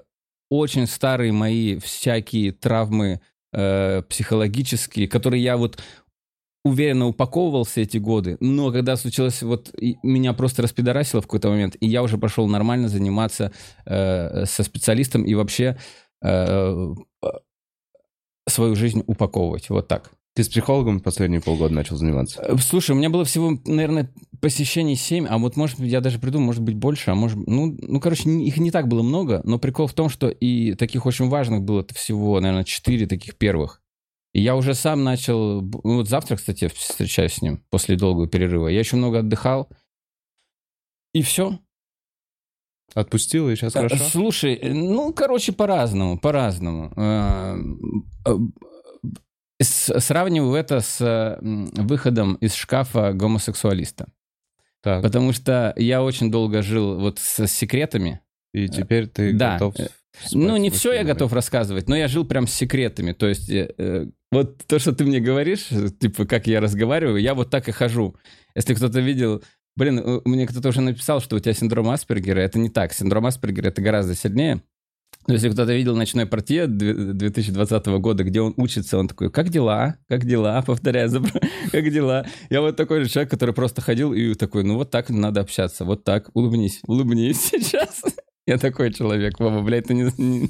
очень 0.50 0.88
старые 0.88 1.32
мои 1.32 1.78
всякие 1.80 2.52
травмы 2.52 3.22
э, 3.54 4.02
психологические, 4.04 5.08
которые 5.08 5.44
я 5.44 5.58
вот 5.58 5.80
уверенно 6.66 7.08
упаковывал 7.08 7.66
все 7.66 7.82
эти 7.82 7.98
годы, 7.98 8.38
но 8.40 8.72
когда 8.72 8.96
случилось, 8.96 9.44
вот 9.44 9.70
и 9.78 9.98
меня 10.02 10.32
просто 10.32 10.62
распидорасило 10.62 11.22
в 11.22 11.26
какой-то 11.26 11.50
момент, 11.50 11.76
и 11.82 11.88
я 11.88 12.02
уже 12.02 12.18
пошел 12.18 12.48
нормально 12.48 12.88
заниматься 12.88 13.52
э, 13.86 14.46
со 14.46 14.64
специалистом 14.64 15.24
и 15.24 15.34
вообще 15.34 15.78
э, 16.24 16.94
э, 17.22 17.28
свою 18.48 18.76
жизнь 18.76 19.04
упаковывать, 19.06 19.70
вот 19.70 19.90
так. 19.90 20.12
Ты 20.36 20.44
с 20.44 20.50
психологом 20.50 21.00
последние 21.00 21.42
полгода 21.42 21.74
начал 21.76 21.96
заниматься? 21.96 22.42
Э, 22.42 22.58
Слушай, 22.58 22.92
у 22.92 22.96
меня 22.96 23.12
было 23.12 23.24
всего, 23.24 23.52
наверное, 23.66 24.12
посещений 24.42 24.96
7, 24.96 25.28
а 25.28 25.38
вот, 25.38 25.56
может 25.56 25.80
быть, 25.80 25.92
я 25.92 26.02
даже 26.02 26.18
придумал, 26.18 26.48
может 26.48 26.64
быть, 26.64 26.76
больше, 26.76 27.12
а 27.12 27.16
может, 27.16 27.38
ну, 27.46 27.78
ну, 27.80 28.00
короче, 28.00 28.30
их 28.30 28.58
не 28.58 28.72
так 28.72 28.88
было 28.88 29.04
много, 29.04 29.42
но 29.44 29.60
прикол 29.60 29.86
в 29.86 29.94
том, 29.94 30.10
что 30.10 30.30
и 30.30 30.74
таких 30.74 31.06
очень 31.06 31.30
важных 31.30 31.62
было 31.62 31.86
всего, 31.94 32.40
наверное, 32.40 32.64
4 32.64 33.06
таких 33.06 33.38
первых. 33.38 33.82
И 34.34 34.42
я 34.42 34.56
уже 34.56 34.74
сам 34.74 35.04
начал, 35.04 35.62
ну, 35.62 35.98
вот 35.98 36.10
завтра, 36.10 36.36
кстати, 36.36 36.68
встречаюсь 36.68 37.34
с 37.34 37.42
ним 37.44 37.64
после 37.70 37.96
долгого 37.96 38.28
перерыва. 38.28 38.68
Я 38.70 38.80
еще 38.80 38.96
много 38.96 39.20
отдыхал, 39.20 39.70
и 41.14 41.22
все. 41.22 41.60
Отпустил, 42.96 43.50
и 43.50 43.56
сейчас 43.56 43.74
хорошо? 43.74 43.98
Слушай, 43.98 44.56
э, 44.56 44.74
ну, 44.74 45.14
короче, 45.14 45.52
по-разному, 45.52 46.18
по-разному. 46.18 46.92
Э, 49.60 49.64
э, 49.64 49.66
с- 49.66 50.00
Сравниваю 50.00 50.56
это 50.56 50.80
с 50.80 51.00
э, 51.02 51.38
выходом 51.42 52.36
из 52.36 52.54
шкафа 52.54 53.14
гомосексуалиста. 53.14 54.08
Так, 54.82 55.02
Потому 55.02 55.32
что 55.32 55.74
я 55.78 56.04
очень 56.04 56.30
долго 56.30 56.62
жил 56.62 57.00
вот 57.00 57.20
с 57.20 57.48
секретами. 57.48 58.20
и 58.54 58.68
теперь 58.68 59.08
ты 59.08 59.34
да. 59.34 59.54
готов... 59.54 59.80
Э, 59.80 59.88
ну, 60.32 60.58
не 60.58 60.70
все 60.70 60.94
я 60.94 61.04
готов 61.04 61.34
рассказывать, 61.34 61.88
но 61.88 61.96
я 61.96 62.08
жил 62.08 62.26
прям 62.26 62.48
с 62.48 62.54
секретами. 62.54 63.14
То 63.14 63.28
есть, 63.28 63.50
э, 63.50 63.74
э, 63.78 64.06
вот 64.32 64.66
то, 64.68 64.80
что 64.80 64.92
ты 64.94 65.06
мне 65.06 65.20
говоришь, 65.20 65.68
э, 65.72 65.90
типа, 65.90 66.26
как 66.26 66.48
я 66.48 66.60
разговариваю, 66.60 67.18
я 67.18 67.34
вот 67.34 67.50
так 67.50 67.68
и 67.70 67.72
хожу. 67.72 68.16
Если 68.56 68.74
кто-то 68.74 69.00
видел... 69.00 69.42
Блин, 69.76 70.00
э, 70.00 70.22
мне 70.26 70.46
кто-то 70.46 70.70
уже 70.70 70.82
написал, 70.82 71.20
что 71.22 71.38
у 71.38 71.40
тебя 71.40 71.54
синдром 71.54 71.90
Аспергера. 71.90 72.40
Это 72.42 72.60
не 72.60 72.70
так. 72.70 72.94
Синдром 72.94 73.26
Аспергера— 73.26 73.68
это 73.70 73.82
гораздо 73.82 74.14
сильнее. 74.16 74.62
Но 75.28 75.34
если 75.34 75.50
кто-то 75.50 75.74
видел 75.74 75.96
«Ночной 75.96 76.26
портье» 76.26 76.68
две- 76.68 76.94
2020 77.14 77.86
года, 78.00 78.24
где 78.24 78.42
он 78.42 78.54
учится, 78.58 78.98
он 78.98 79.08
такой, 79.08 79.32
как 79.32 79.50
дела? 79.50 79.96
Как 80.10 80.26
дела? 80.26 80.62
Повторяю, 80.66 81.10
как 81.72 81.90
дела? 81.92 82.26
Я 82.50 82.62
вот 82.62 82.76
такой 82.76 83.04
же 83.04 83.10
человек, 83.10 83.32
который 83.32 83.54
просто 83.54 83.82
ходил 83.82 84.14
и 84.14 84.34
такой, 84.36 84.64
ну 84.64 84.76
вот 84.76 84.92
так 84.92 85.10
надо 85.10 85.42
общаться, 85.42 85.86
вот 85.86 86.04
так, 86.04 86.30
улыбнись, 86.34 86.82
улыбнись 86.88 87.42
сейчас. 87.52 88.02
Я 88.46 88.58
такой 88.58 88.92
человек, 88.94 89.40
Вова, 89.40 89.62
блядь, 89.62 89.86
ты 89.88 89.94
не... 89.94 90.10
не- 90.18 90.50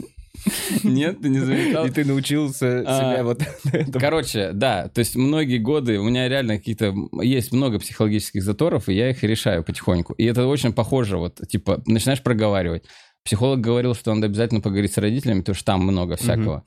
Нет, 0.84 1.22
ты 1.22 1.30
не 1.30 1.40
замечал? 1.40 1.86
И 1.86 1.92
ты 1.92 2.04
научился 2.04 2.84
А, 2.88 3.14
себя 3.14 3.24
вот 3.24 3.42
этому. 3.72 4.00
Короче, 4.00 4.52
да, 4.52 4.88
то 4.88 4.98
есть 5.00 5.16
многие 5.16 5.60
годы 5.60 6.00
у 6.00 6.04
меня 6.04 6.28
реально 6.28 6.58
какие-то... 6.58 6.92
Есть 7.22 7.52
много 7.52 7.78
психологических 7.80 8.42
заторов, 8.42 8.90
и 8.90 8.94
я 8.96 9.12
их 9.12 9.22
решаю 9.24 9.64
потихоньку. 9.64 10.14
И 10.14 10.26
это 10.26 10.48
очень 10.48 10.74
похоже, 10.74 11.18
вот, 11.18 11.40
типа, 11.48 11.84
начинаешь 11.86 12.24
проговаривать. 12.24 12.86
Психолог 13.24 13.62
говорил, 13.62 13.96
что 13.96 14.14
надо 14.14 14.28
обязательно 14.28 14.60
поговорить 14.62 14.94
с 14.94 14.98
родителями, 14.98 15.40
потому 15.40 15.56
что 15.56 15.66
там 15.66 15.82
много 15.84 16.16
всякого. 16.18 16.64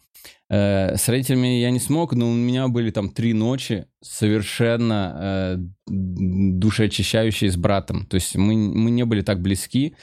Э, 0.49 0.97
с 0.97 1.09
родителями 1.09 1.61
я 1.61 1.71
не 1.71 1.79
смог, 1.81 2.15
но 2.15 2.29
у 2.31 2.35
меня 2.35 2.69
были 2.69 2.91
там 2.91 3.11
три 3.11 3.33
ночи 3.35 3.87
совершенно 4.03 5.57
э, 5.57 5.57
душеочищающие 5.87 7.51
с 7.51 7.57
братом. 7.57 8.07
То 8.07 8.15
есть 8.17 8.37
мы, 8.37 8.55
мы 8.57 8.91
не 8.91 9.05
были 9.05 9.23
так 9.23 9.41
близки. 9.41 9.95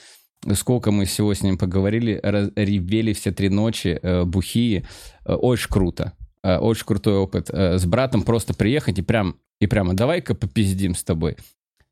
Сколько 0.54 0.92
мы 0.92 1.06
всего 1.06 1.34
с 1.34 1.42
ним 1.42 1.58
поговорили, 1.58 2.20
раз- 2.22 2.52
ревели 2.56 3.14
все 3.14 3.32
три 3.32 3.50
ночи, 3.50 4.00
э, 4.02 4.24
бухие. 4.26 4.86
Э, 5.26 5.34
очень 5.34 5.70
круто. 5.70 6.14
Э, 6.44 6.58
очень 6.58 6.86
крутой 6.86 7.16
опыт. 7.16 7.50
Э, 7.50 7.78
с 7.78 7.86
братом 7.86 8.24
просто 8.24 8.54
приехать 8.54 9.00
и 9.00 9.02
прям 9.02 9.38
и 9.60 9.68
прямо 9.68 9.94
давай-ка 9.94 10.36
попиздим 10.36 10.94
с 10.94 11.04
тобой. 11.04 11.38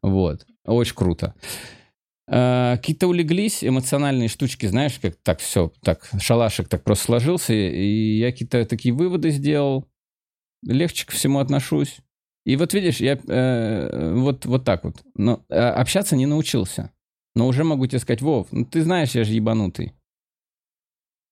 Вот. 0.04 0.45
Очень 0.65 0.95
круто. 0.95 1.34
Э, 1.36 1.81
Какие-то 2.32 3.08
улеглись 3.08 3.62
эмоциональные 3.62 4.30
штучки, 4.30 4.65
знаешь, 4.65 4.98
как 5.02 5.17
так 5.17 5.39
все, 5.41 5.74
так 5.84 6.10
шалашик 6.17 6.70
так 6.70 6.82
просто 6.82 7.06
сложился, 7.06 7.54
и 7.54 8.17
я 8.20 8.32
какие-то 8.32 8.63
такие 8.65 8.94
выводы 8.94 9.32
сделал, 9.32 9.89
легче 10.63 11.06
ко 11.06 11.12
всему 11.12 11.39
отношусь. 11.39 11.98
И 12.46 12.56
вот 12.56 12.74
видишь, 12.74 13.02
я 13.02 13.20
э, 13.28 14.13
вот, 14.15 14.46
вот 14.46 14.63
так 14.63 14.86
вот. 14.86 15.04
Но 15.15 15.44
э, 15.50 15.56
общаться 15.56 16.15
не 16.15 16.26
научился. 16.26 16.91
Но 17.36 17.48
уже 17.48 17.65
могу 17.65 17.86
тебе 17.86 18.00
сказать, 18.00 18.22
Вов, 18.22 18.48
ну 18.52 18.65
ты 18.65 18.82
знаешь, 18.82 19.12
я 19.12 19.26
же 19.26 19.34
ебанутый. 19.34 19.94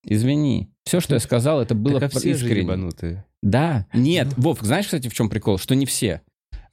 Извини. 0.03 0.69
Все, 0.85 0.99
что 0.99 1.15
я 1.15 1.19
сказал, 1.19 1.61
это 1.61 1.75
было 1.75 1.99
Так, 1.99 2.13
а 2.13 2.19
все 2.19 2.33
же 2.33 2.45
искренне. 2.45 2.63
ебанутые. 2.63 3.25
Да, 3.41 3.87
нет, 3.93 4.27
Вов, 4.37 4.59
знаешь, 4.61 4.85
кстати, 4.85 5.07
в 5.07 5.13
чем 5.13 5.29
прикол? 5.29 5.57
Что 5.57 5.75
не 5.75 5.85
все. 5.85 6.21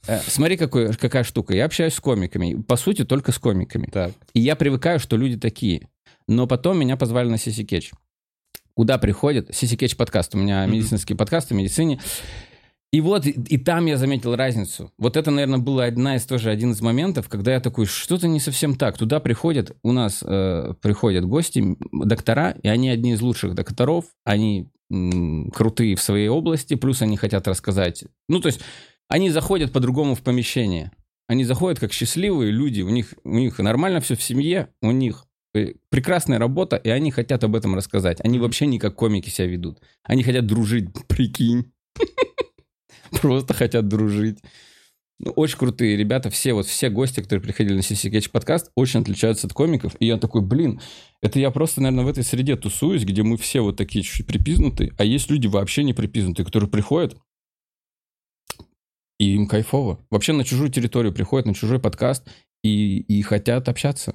Э, 0.07 0.21
Смотри, 0.27 0.57
какой, 0.57 0.93
какая 0.95 1.25
штука. 1.25 1.55
Я 1.55 1.65
общаюсь 1.65 1.95
с 1.95 2.01
комиками. 2.01 2.61
По 2.63 2.77
сути, 2.77 3.05
только 3.05 3.33
с 3.33 3.39
комиками. 3.39 3.87
Так. 3.93 4.13
И 4.35 4.41
я 4.41 4.57
привыкаю, 4.57 4.99
что 5.01 5.17
люди 5.17 5.37
такие. 5.37 5.89
Но 6.29 6.47
потом 6.47 6.79
меня 6.79 6.97
позвали 6.97 7.29
на 7.29 7.39
Сиси 7.39 7.65
Кетч. 7.65 7.93
Куда 8.75 8.99
приходят? 8.99 9.55
Сиси 9.55 9.77
Кетч 9.77 9.97
подкаст. 9.97 10.35
У 10.35 10.39
меня 10.39 10.65
Мгм. 10.67 10.75
медицинский 10.75 11.15
подкаст 11.15 11.51
о 11.53 11.55
медицине. 11.55 12.01
И 12.93 13.01
вот, 13.01 13.27
и, 13.27 13.31
и 13.31 13.59
там 13.59 13.87
я 13.87 13.97
заметил 13.97 14.37
разницу. 14.37 14.93
Вот 14.97 15.17
это, 15.17 15.31
наверное, 15.31 15.59
было 15.59 15.85
одна 15.85 16.17
из 16.17 16.25
тоже 16.25 16.51
один 16.51 16.71
из 16.71 16.81
моментов, 16.81 17.29
когда 17.29 17.53
я 17.53 17.61
такой, 17.61 17.85
что-то 17.87 18.29
не 18.29 18.39
совсем 18.39 18.77
так. 18.77 18.97
Туда 18.97 19.19
приходят, 19.19 19.77
у 19.83 19.93
нас 19.93 20.23
э, 20.27 20.73
приходят 20.81 21.25
гости, 21.25 21.77
доктора, 21.93 22.53
и 22.63 22.69
они 22.69 22.89
одни 22.89 23.13
из 23.15 23.21
лучших 23.21 23.55
докторов, 23.55 24.05
они 24.25 24.69
м, 24.91 25.51
крутые 25.51 25.97
в 25.97 26.01
своей 26.01 26.29
области, 26.29 26.75
плюс 26.75 27.03
они 27.03 27.17
хотят 27.17 27.49
рассказать. 27.49 28.05
Ну, 28.29 28.41
то 28.41 28.47
есть 28.47 28.61
они 29.09 29.31
заходят 29.31 29.73
по-другому 29.73 30.15
в 30.15 30.23
помещение. 30.23 30.93
Они 31.29 31.45
заходят 31.45 31.81
как 31.81 31.93
счастливые 31.93 32.53
люди, 32.53 32.83
у 32.83 32.89
них, 32.89 33.15
у 33.25 33.37
них 33.37 33.59
нормально 33.59 34.01
все 34.01 34.15
в 34.15 34.23
семье, 34.23 34.69
у 34.81 34.93
них 34.93 35.27
э, 35.55 35.75
прекрасная 35.91 36.39
работа, 36.39 36.77
и 36.77 36.89
они 36.89 37.11
хотят 37.11 37.43
об 37.45 37.57
этом 37.57 37.75
рассказать. 37.75 38.21
Они 38.25 38.39
вообще 38.39 38.67
не 38.67 38.79
как 38.79 38.95
комики 38.95 39.29
себя 39.29 39.49
ведут. 39.49 39.81
Они 40.05 40.23
хотят 40.23 40.47
дружить, 40.47 40.89
прикинь. 41.09 41.73
Просто 43.11 43.55
хотят 43.55 43.89
дружить. 43.89 44.39
Ну, 45.19 45.31
очень 45.31 45.57
крутые 45.57 45.97
ребята, 45.97 46.29
все 46.29 46.53
вот 46.53 46.67
все 46.67 46.91
гости, 46.91 47.21
которые 47.23 47.43
приходили 47.43 47.77
на 47.77 47.81
CC 47.81 48.11
Catch 48.11 48.31
подкаст, 48.31 48.71
очень 48.75 49.01
отличаются 49.01 49.47
от 49.47 49.55
комиков. 49.55 49.97
И 49.99 50.07
я 50.07 50.19
такой, 50.19 50.43
блин, 50.43 50.81
это 51.23 51.41
я 51.41 51.51
просто, 51.51 51.81
наверное, 51.81 52.05
в 52.05 52.09
этой 52.09 52.23
среде 52.23 52.57
тусуюсь, 52.57 53.05
где 53.05 53.23
мы 53.23 53.39
все 53.39 53.63
вот 53.63 53.77
такие 53.77 54.05
чуть-чуть 54.05 54.27
припизнутые, 54.27 54.93
а 54.99 55.05
есть 55.05 55.31
люди 55.31 55.47
вообще 55.47 55.85
не 55.85 55.95
припизнутые, 55.95 56.45
которые 56.45 56.69
приходят, 56.69 57.17
и 59.19 59.35
им 59.35 59.47
кайфово. 59.47 60.05
Вообще 60.11 60.33
на 60.33 60.45
чужую 60.45 60.71
территорию 60.71 61.13
приходят, 61.13 61.47
на 61.47 61.55
чужой 61.55 61.79
подкаст, 61.79 62.29
и, 62.63 62.99
и 63.01 63.23
хотят 63.23 63.69
общаться. 63.69 64.15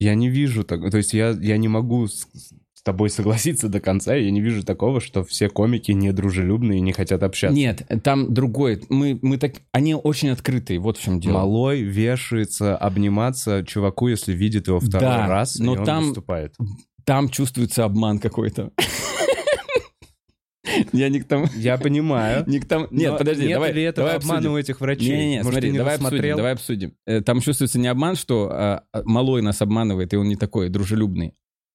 Я 0.00 0.14
не 0.14 0.28
вижу 0.28 0.64
так, 0.64 0.90
то 0.90 0.96
есть 0.96 1.14
я, 1.14 1.30
я 1.30 1.56
не 1.56 1.68
могу 1.68 2.08
с, 2.08 2.26
с 2.74 2.82
тобой 2.82 3.08
согласиться 3.10 3.68
до 3.68 3.78
конца, 3.80 4.16
я 4.16 4.28
не 4.32 4.40
вижу 4.40 4.64
такого, 4.64 5.00
что 5.00 5.22
все 5.22 5.48
комики 5.48 5.92
недружелюбные 5.92 6.78
и 6.78 6.82
не 6.82 6.92
хотят 6.92 7.22
общаться. 7.22 7.56
Нет, 7.56 7.86
там 8.02 8.34
другой. 8.34 8.82
Мы, 8.88 9.20
мы 9.22 9.38
так... 9.38 9.54
Они 9.70 9.94
очень 9.94 10.30
открытые, 10.30 10.80
вот 10.80 10.98
в 10.98 11.02
чем 11.02 11.20
дело. 11.20 11.34
Малой 11.34 11.82
вешается 11.82 12.76
обниматься 12.76 13.64
чуваку, 13.64 14.08
если 14.08 14.32
видит 14.32 14.66
его 14.66 14.80
второй 14.80 15.00
Да, 15.00 15.28
раз, 15.28 15.58
но 15.60 15.76
и 15.76 15.78
он 15.78 15.84
там- 15.84 16.04
выступает. 16.06 16.54
Там 17.04 17.28
чувствуется 17.28 17.84
обман 17.84 18.18
какой-то. 18.18 18.72
Я 20.92 21.08
не 21.08 21.20
к 21.20 21.24
тому... 21.26 21.46
Я 21.56 21.76
понимаю. 21.78 22.44
Не 22.46 22.60
к 22.60 22.66
тому... 22.68 22.86
Нет, 22.90 23.18
подожди, 23.18 23.44
нет 23.46 23.54
давай, 23.54 23.72
ли 23.72 23.82
этого 23.82 24.06
давай 24.08 24.18
обсудим. 24.18 24.52
у 24.52 24.58
этих 24.58 24.80
врачей? 24.80 25.08
Не-не-не, 25.10 25.36
Может, 25.38 25.52
смотри, 25.52 25.70
не 25.72 25.78
давай 25.78 25.94
обсудим, 25.94 26.10
рассмотрел? 26.12 26.36
давай 26.36 26.52
обсудим. 26.52 26.94
Э, 27.06 27.20
Там 27.20 27.40
чувствуется 27.40 27.78
не 27.78 27.88
обман, 27.88 28.14
что 28.16 28.48
а, 28.52 28.82
а, 28.92 29.02
малой 29.04 29.42
нас 29.42 29.60
обманывает, 29.60 30.12
и 30.12 30.16
он 30.16 30.28
не 30.28 30.36
такой 30.36 30.68
дружелюбный. 30.68 31.34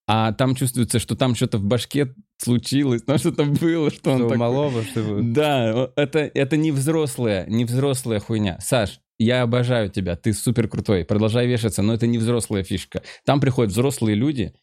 А 0.10 0.32
там 0.32 0.56
чувствуется, 0.56 1.00
что 1.00 1.18
там 1.18 1.36
что-то 1.36 1.58
в 1.58 1.66
башке 1.66 2.14
случилось, 2.38 3.02
там 3.02 3.18
что-то 3.18 3.44
было, 3.44 3.92
что 3.92 4.12
он 4.12 4.18
Что 4.20 4.26
у 4.26 4.30
такой- 4.30 4.38
малого, 4.38 4.84
что 4.84 5.20
Да, 5.22 5.90
это, 5.98 6.20
это 6.20 6.56
не 6.56 6.72
взрослая, 6.72 7.46
не 7.48 7.66
взрослая 7.66 8.22
хуйня. 8.22 8.58
Саш, 8.62 9.02
я 9.20 9.42
обожаю 9.42 9.90
тебя, 9.90 10.16
ты 10.16 10.32
супер 10.32 10.70
крутой, 10.70 11.04
продолжай 11.04 11.46
вешаться, 11.46 11.82
но 11.82 11.94
это 11.94 12.08
не 12.08 12.20
взрослая 12.20 12.64
фишка. 12.64 13.02
Там 13.26 13.42
приходят 13.42 13.74
взрослые 13.74 14.16
люди 14.16 14.54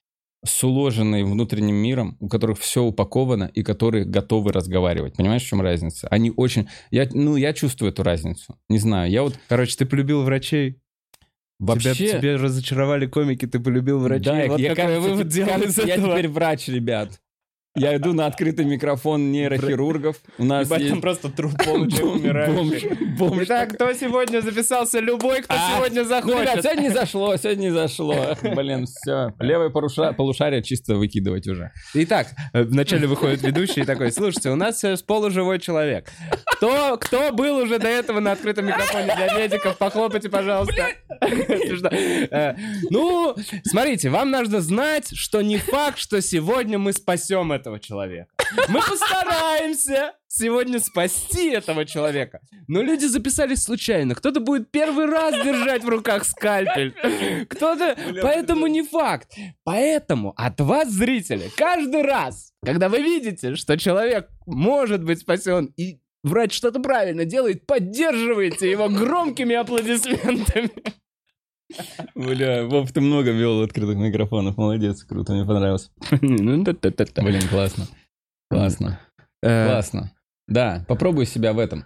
с 0.44 0.64
уложенной 0.64 1.24
внутренним 1.24 1.76
миром, 1.76 2.16
у 2.20 2.28
которых 2.28 2.58
все 2.58 2.82
упаковано 2.82 3.50
и 3.52 3.62
которые 3.62 4.04
готовы 4.04 4.52
разговаривать. 4.52 5.16
Понимаешь, 5.16 5.42
в 5.42 5.46
чем 5.46 5.60
разница? 5.60 6.08
Они 6.08 6.32
очень... 6.34 6.68
Я, 6.90 7.08
ну, 7.12 7.36
я 7.36 7.52
чувствую 7.52 7.90
эту 7.92 8.02
разницу. 8.02 8.58
Не 8.68 8.78
знаю, 8.78 9.10
я 9.10 9.22
вот 9.22 9.38
Короче, 9.48 9.76
ты 9.76 9.86
полюбил 9.86 10.22
врачей. 10.22 10.80
вообще... 11.58 11.94
Тебя, 11.94 12.18
тебе 12.18 12.36
разочаровали 12.36 13.06
комики, 13.06 13.46
ты 13.46 13.58
полюбил 13.58 13.98
врачей. 14.00 14.24
Да, 14.24 14.46
вот 14.48 14.60
я, 14.60 14.74
какой 14.74 14.84
кажется, 14.84 15.10
вывод 15.10 15.28
делал 15.28 15.48
из 15.48 15.54
кажется, 15.54 15.82
я 15.82 15.94
этого. 15.94 16.12
теперь 16.12 16.28
врач, 16.28 16.68
ребят. 16.68 17.20
Я 17.76 17.96
иду 17.96 18.12
на 18.12 18.26
открытый 18.26 18.64
микрофон 18.64 19.32
нейрохирургов. 19.32 20.18
У 20.38 20.44
нас 20.44 20.68
Ебать, 20.68 20.80
есть... 20.82 20.92
там 20.92 21.00
просто 21.00 21.28
труп 21.28 21.54
полностью 21.64 22.06
умирающий. 22.12 22.94
бомж 23.18 23.42
Итак, 23.46 23.74
кто 23.74 23.92
сегодня 23.94 24.40
записался? 24.42 25.00
Любой, 25.00 25.42
кто 25.42 25.54
А, 25.58 25.74
сегодня 25.76 26.04
Ну, 26.04 26.08
ребят, 26.08 26.24
захочет. 26.24 26.62
сегодня 26.62 26.82
не 26.82 26.90
зашло, 26.90 27.36
сегодня 27.36 27.62
не 27.62 27.70
зашло. 27.70 28.36
Блин, 28.42 28.86
все. 28.86 29.34
Левое 29.40 29.70
полушарие 29.70 30.62
чисто 30.62 30.94
выкидывать 30.94 31.48
уже. 31.48 31.72
Итак, 31.94 32.28
э, 32.52 32.62
вначале 32.62 33.08
выходит 33.08 33.42
ведущий 33.42 33.80
и 33.80 33.84
такой, 33.84 34.12
слушайте, 34.12 34.50
у 34.50 34.54
нас 34.56 34.78
сейчас 34.78 35.02
полуживой 35.02 35.58
человек. 35.58 36.08
Кто, 36.46 36.96
кто 36.96 37.32
был 37.32 37.56
уже 37.56 37.80
до 37.80 37.88
этого 37.88 38.20
на 38.20 38.32
открытом 38.32 38.66
микрофоне 38.66 39.12
для 39.16 39.34
медиков, 39.36 39.76
похлопайте, 39.78 40.28
пожалуйста. 40.28 40.90
Э, 42.30 42.54
Ну, 42.90 43.34
смотрите, 43.64 44.10
вам 44.10 44.30
нужно 44.30 44.60
знать, 44.60 45.10
что 45.16 45.42
не 45.42 45.56
факт, 45.58 45.98
что 45.98 46.20
сегодня 46.22 46.78
мы 46.78 46.92
спасем 46.92 47.52
этого 47.64 47.80
человека. 47.80 48.28
Мы 48.68 48.80
постараемся 48.80 50.12
сегодня 50.28 50.78
спасти 50.80 51.50
этого 51.50 51.86
человека. 51.86 52.40
Но 52.68 52.82
люди 52.82 53.06
записались 53.06 53.62
случайно. 53.62 54.14
Кто-то 54.14 54.40
будет 54.40 54.70
первый 54.70 55.06
раз 55.06 55.34
держать 55.42 55.82
в 55.82 55.88
руках 55.88 56.24
скальпель. 56.24 56.94
Кто-то... 57.48 57.96
Поэтому 58.20 58.66
не 58.66 58.82
факт. 58.82 59.34
Поэтому 59.64 60.34
от 60.36 60.60
вас, 60.60 60.90
зрители, 60.90 61.50
каждый 61.56 62.02
раз, 62.02 62.52
когда 62.62 62.88
вы 62.88 63.00
видите, 63.02 63.56
что 63.56 63.78
человек 63.78 64.28
может 64.46 65.02
быть 65.02 65.20
спасен 65.20 65.72
и 65.76 66.00
врач 66.22 66.52
что-то 66.52 66.80
правильно 66.80 67.24
делает, 67.24 67.66
поддерживайте 67.66 68.70
его 68.70 68.88
громкими 68.88 69.54
аплодисментами. 69.54 70.70
Бля, 72.14 72.64
Вов, 72.64 72.92
ты 72.92 73.00
много 73.00 73.30
вел 73.30 73.62
открытых 73.62 73.96
микрофонов. 73.96 74.56
Молодец, 74.56 75.02
круто, 75.04 75.32
мне 75.32 75.44
понравилось. 75.44 75.90
Блин, 77.22 77.48
классно. 77.48 77.86
Классно. 78.50 79.00
Э, 79.42 79.68
Классно. 79.68 80.12
Да, 80.46 80.84
попробуй 80.88 81.26
себя 81.26 81.52
в 81.52 81.58
этом. 81.58 81.84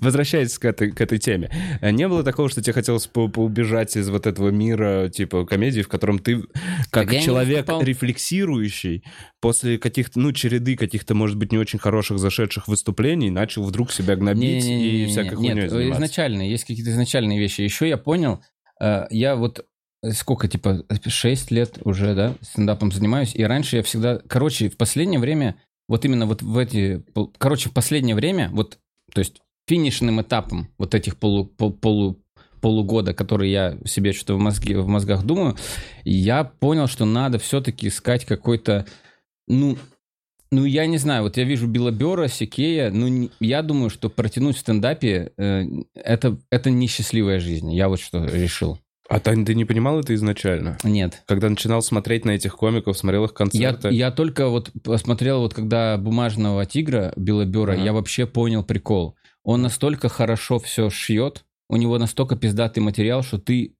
Возвращаясь 0.00 0.58
к 0.58 0.64
этой, 0.64 0.92
к 0.92 1.00
этой 1.00 1.18
теме. 1.18 1.50
Не 1.82 2.08
было 2.08 2.22
такого, 2.22 2.48
что 2.48 2.62
тебе 2.62 2.72
хотелось 2.72 3.06
по- 3.06 3.28
поубежать 3.28 3.96
из 3.96 4.08
вот 4.08 4.26
этого 4.26 4.50
мира, 4.50 5.08
типа, 5.08 5.44
комедии, 5.46 5.82
в 5.82 5.88
котором 5.88 6.18
ты, 6.18 6.42
как 6.90 7.06
Так 7.06 7.12
не 7.12 7.22
человек 7.22 7.68
рефлексирующий, 7.68 9.04
после 9.40 9.78
каких-то, 9.78 10.18
ну, 10.18 10.32
череды 10.32 10.76
каких-то, 10.76 11.14
может 11.14 11.36
быть, 11.36 11.52
не 11.52 11.58
очень 11.58 11.78
хороших 11.78 12.18
зашедших 12.18 12.68
выступлений, 12.68 13.30
начал 13.30 13.62
вдруг 13.64 13.92
себя 13.92 14.16
гнобить 14.16 14.64
и 14.64 15.06
всякой 15.06 15.36
хуйней 15.36 15.54
Нет, 15.54 15.70
заниматься. 15.70 15.96
изначально, 15.96 16.42
есть 16.42 16.64
какие-то 16.64 16.90
изначальные 16.90 17.38
вещи. 17.38 17.60
Еще 17.62 17.88
я 17.88 17.96
понял, 17.96 18.40
э, 18.80 19.06
я 19.10 19.36
вот 19.36 19.64
э, 20.02 20.10
сколько, 20.12 20.48
типа, 20.48 20.84
6 21.06 21.50
лет 21.50 21.78
уже, 21.84 22.14
да, 22.14 22.34
стендапом 22.40 22.92
занимаюсь, 22.92 23.34
и 23.34 23.42
раньше 23.44 23.76
я 23.76 23.82
всегда, 23.82 24.20
короче, 24.26 24.68
в 24.70 24.76
последнее 24.76 25.20
время, 25.20 25.56
вот 25.88 26.04
именно 26.04 26.26
вот 26.26 26.42
в 26.42 26.56
эти, 26.56 27.04
короче, 27.38 27.68
в 27.68 27.72
последнее 27.72 28.14
время, 28.16 28.48
вот, 28.52 28.78
то 29.14 29.20
есть 29.20 29.40
финишным 29.66 30.20
этапом 30.20 30.68
вот 30.76 30.94
этих 30.94 31.16
полу, 31.16 31.46
пол- 31.46 31.72
полу, 31.72 32.22
полугода, 32.60 33.14
который 33.14 33.50
я 33.50 33.78
себе 33.86 34.12
что-то 34.12 34.34
в, 34.34 34.38
мозге, 34.38 34.78
в 34.78 34.88
мозгах 34.88 35.24
думаю, 35.24 35.56
я 36.04 36.44
понял, 36.44 36.86
что 36.86 37.04
надо 37.04 37.38
все-таки 37.38 37.88
искать 37.88 38.24
какой-то, 38.24 38.86
ну, 39.48 39.78
ну, 40.50 40.64
я 40.64 40.86
не 40.86 40.98
знаю, 40.98 41.22
вот 41.24 41.36
я 41.36 41.44
вижу 41.44 41.66
Белобера, 41.66 42.28
Сикея, 42.28 42.90
ну, 42.90 43.30
я 43.40 43.62
думаю, 43.62 43.90
что 43.90 44.10
протянуть 44.10 44.56
в 44.56 44.60
стендапе 44.60 45.32
э, 45.36 45.64
это, 45.94 46.38
это 46.50 46.70
несчастливая 46.70 47.40
жизнь. 47.40 47.72
Я 47.72 47.88
вот 47.88 48.00
что 48.00 48.24
решил. 48.24 48.78
А 49.08 49.20
Тань, 49.20 49.44
ты 49.44 49.54
не 49.54 49.64
понимал 49.64 50.00
это 50.00 50.14
изначально? 50.14 50.78
Нет. 50.82 51.22
Когда 51.26 51.48
начинал 51.50 51.82
смотреть 51.82 52.24
на 52.24 52.30
этих 52.30 52.56
комиков, 52.56 52.96
смотрел 52.96 53.24
их 53.24 53.30
Я, 53.32 53.36
концерты. 53.36 53.88
я 53.90 54.10
только 54.10 54.48
вот 54.48 54.70
посмотрел, 54.82 55.40
вот 55.40 55.52
когда 55.52 55.98
«Бумажного 55.98 56.64
тигра» 56.64 57.12
Белобера, 57.16 57.72
Ага. 57.72 57.82
я 57.82 57.92
вообще 57.92 58.26
понял 58.26 58.64
прикол. 58.64 59.16
Он 59.42 59.60
настолько 59.60 60.08
хорошо 60.08 60.58
все 60.58 60.88
шьет, 60.88 61.44
у 61.68 61.76
него 61.76 61.98
настолько 61.98 62.34
пиздатый 62.36 62.82
материал, 62.82 63.22
что 63.22 63.38
ты 63.38 63.74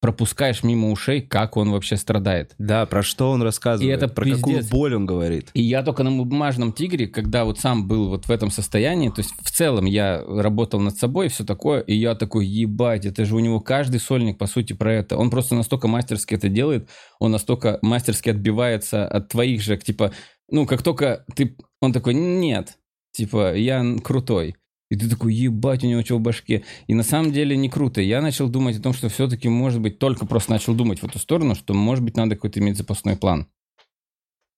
пропускаешь 0.00 0.62
мимо 0.62 0.90
ушей, 0.90 1.20
как 1.20 1.56
он 1.56 1.70
вообще 1.70 1.96
страдает. 1.96 2.54
Да, 2.58 2.86
про 2.86 3.02
что 3.02 3.30
он 3.30 3.42
рассказывает? 3.42 3.90
И 3.90 3.92
это 3.92 4.08
про 4.08 4.24
какую 4.24 4.58
пиздец. 4.58 4.70
боль 4.70 4.94
он 4.94 5.06
говорит? 5.06 5.50
И 5.54 5.62
я 5.62 5.82
только 5.82 6.02
на 6.04 6.12
бумажном 6.12 6.72
тигре, 6.72 7.08
когда 7.08 7.44
вот 7.44 7.58
сам 7.58 7.88
был 7.88 8.08
вот 8.08 8.26
в 8.26 8.30
этом 8.30 8.50
состоянии, 8.50 9.08
то 9.08 9.20
есть 9.20 9.32
в 9.42 9.50
целом 9.50 9.86
я 9.86 10.22
работал 10.24 10.80
над 10.80 10.96
собой 10.96 11.26
и 11.26 11.28
все 11.28 11.44
такое, 11.44 11.80
и 11.80 11.94
я 11.94 12.14
такой, 12.14 12.46
ебать, 12.46 13.06
это 13.06 13.24
же 13.24 13.34
у 13.34 13.40
него 13.40 13.60
каждый 13.60 13.98
сольник, 13.98 14.38
по 14.38 14.46
сути, 14.46 14.72
про 14.72 14.92
это. 14.92 15.16
Он 15.16 15.30
просто 15.30 15.54
настолько 15.54 15.88
мастерски 15.88 16.34
это 16.34 16.48
делает, 16.48 16.88
он 17.18 17.32
настолько 17.32 17.78
мастерски 17.82 18.30
отбивается 18.30 19.06
от 19.06 19.28
твоих 19.28 19.62
же, 19.62 19.76
типа, 19.76 20.12
ну, 20.50 20.66
как 20.66 20.82
только 20.82 21.24
ты... 21.34 21.56
Он 21.80 21.92
такой, 21.92 22.14
нет, 22.14 22.78
типа, 23.12 23.54
я 23.54 23.84
крутой. 24.02 24.56
И 24.90 24.96
ты 24.96 25.08
такой, 25.08 25.34
ебать, 25.34 25.84
у 25.84 25.86
него 25.86 26.02
что 26.02 26.16
в 26.16 26.20
башке. 26.20 26.64
И 26.86 26.94
на 26.94 27.02
самом 27.02 27.32
деле 27.32 27.56
не 27.56 27.68
круто. 27.68 28.00
Я 28.00 28.22
начал 28.22 28.48
думать 28.48 28.78
о 28.78 28.82
том, 28.82 28.94
что 28.94 29.08
все-таки, 29.08 29.48
может 29.48 29.80
быть, 29.82 29.98
только 29.98 30.24
просто 30.24 30.52
начал 30.52 30.74
думать 30.74 31.00
в 31.00 31.04
эту 31.04 31.18
сторону, 31.18 31.54
что, 31.54 31.74
может 31.74 32.02
быть, 32.02 32.16
надо 32.16 32.36
какой-то 32.36 32.60
иметь 32.60 32.78
запасной 32.78 33.16
план. 33.16 33.48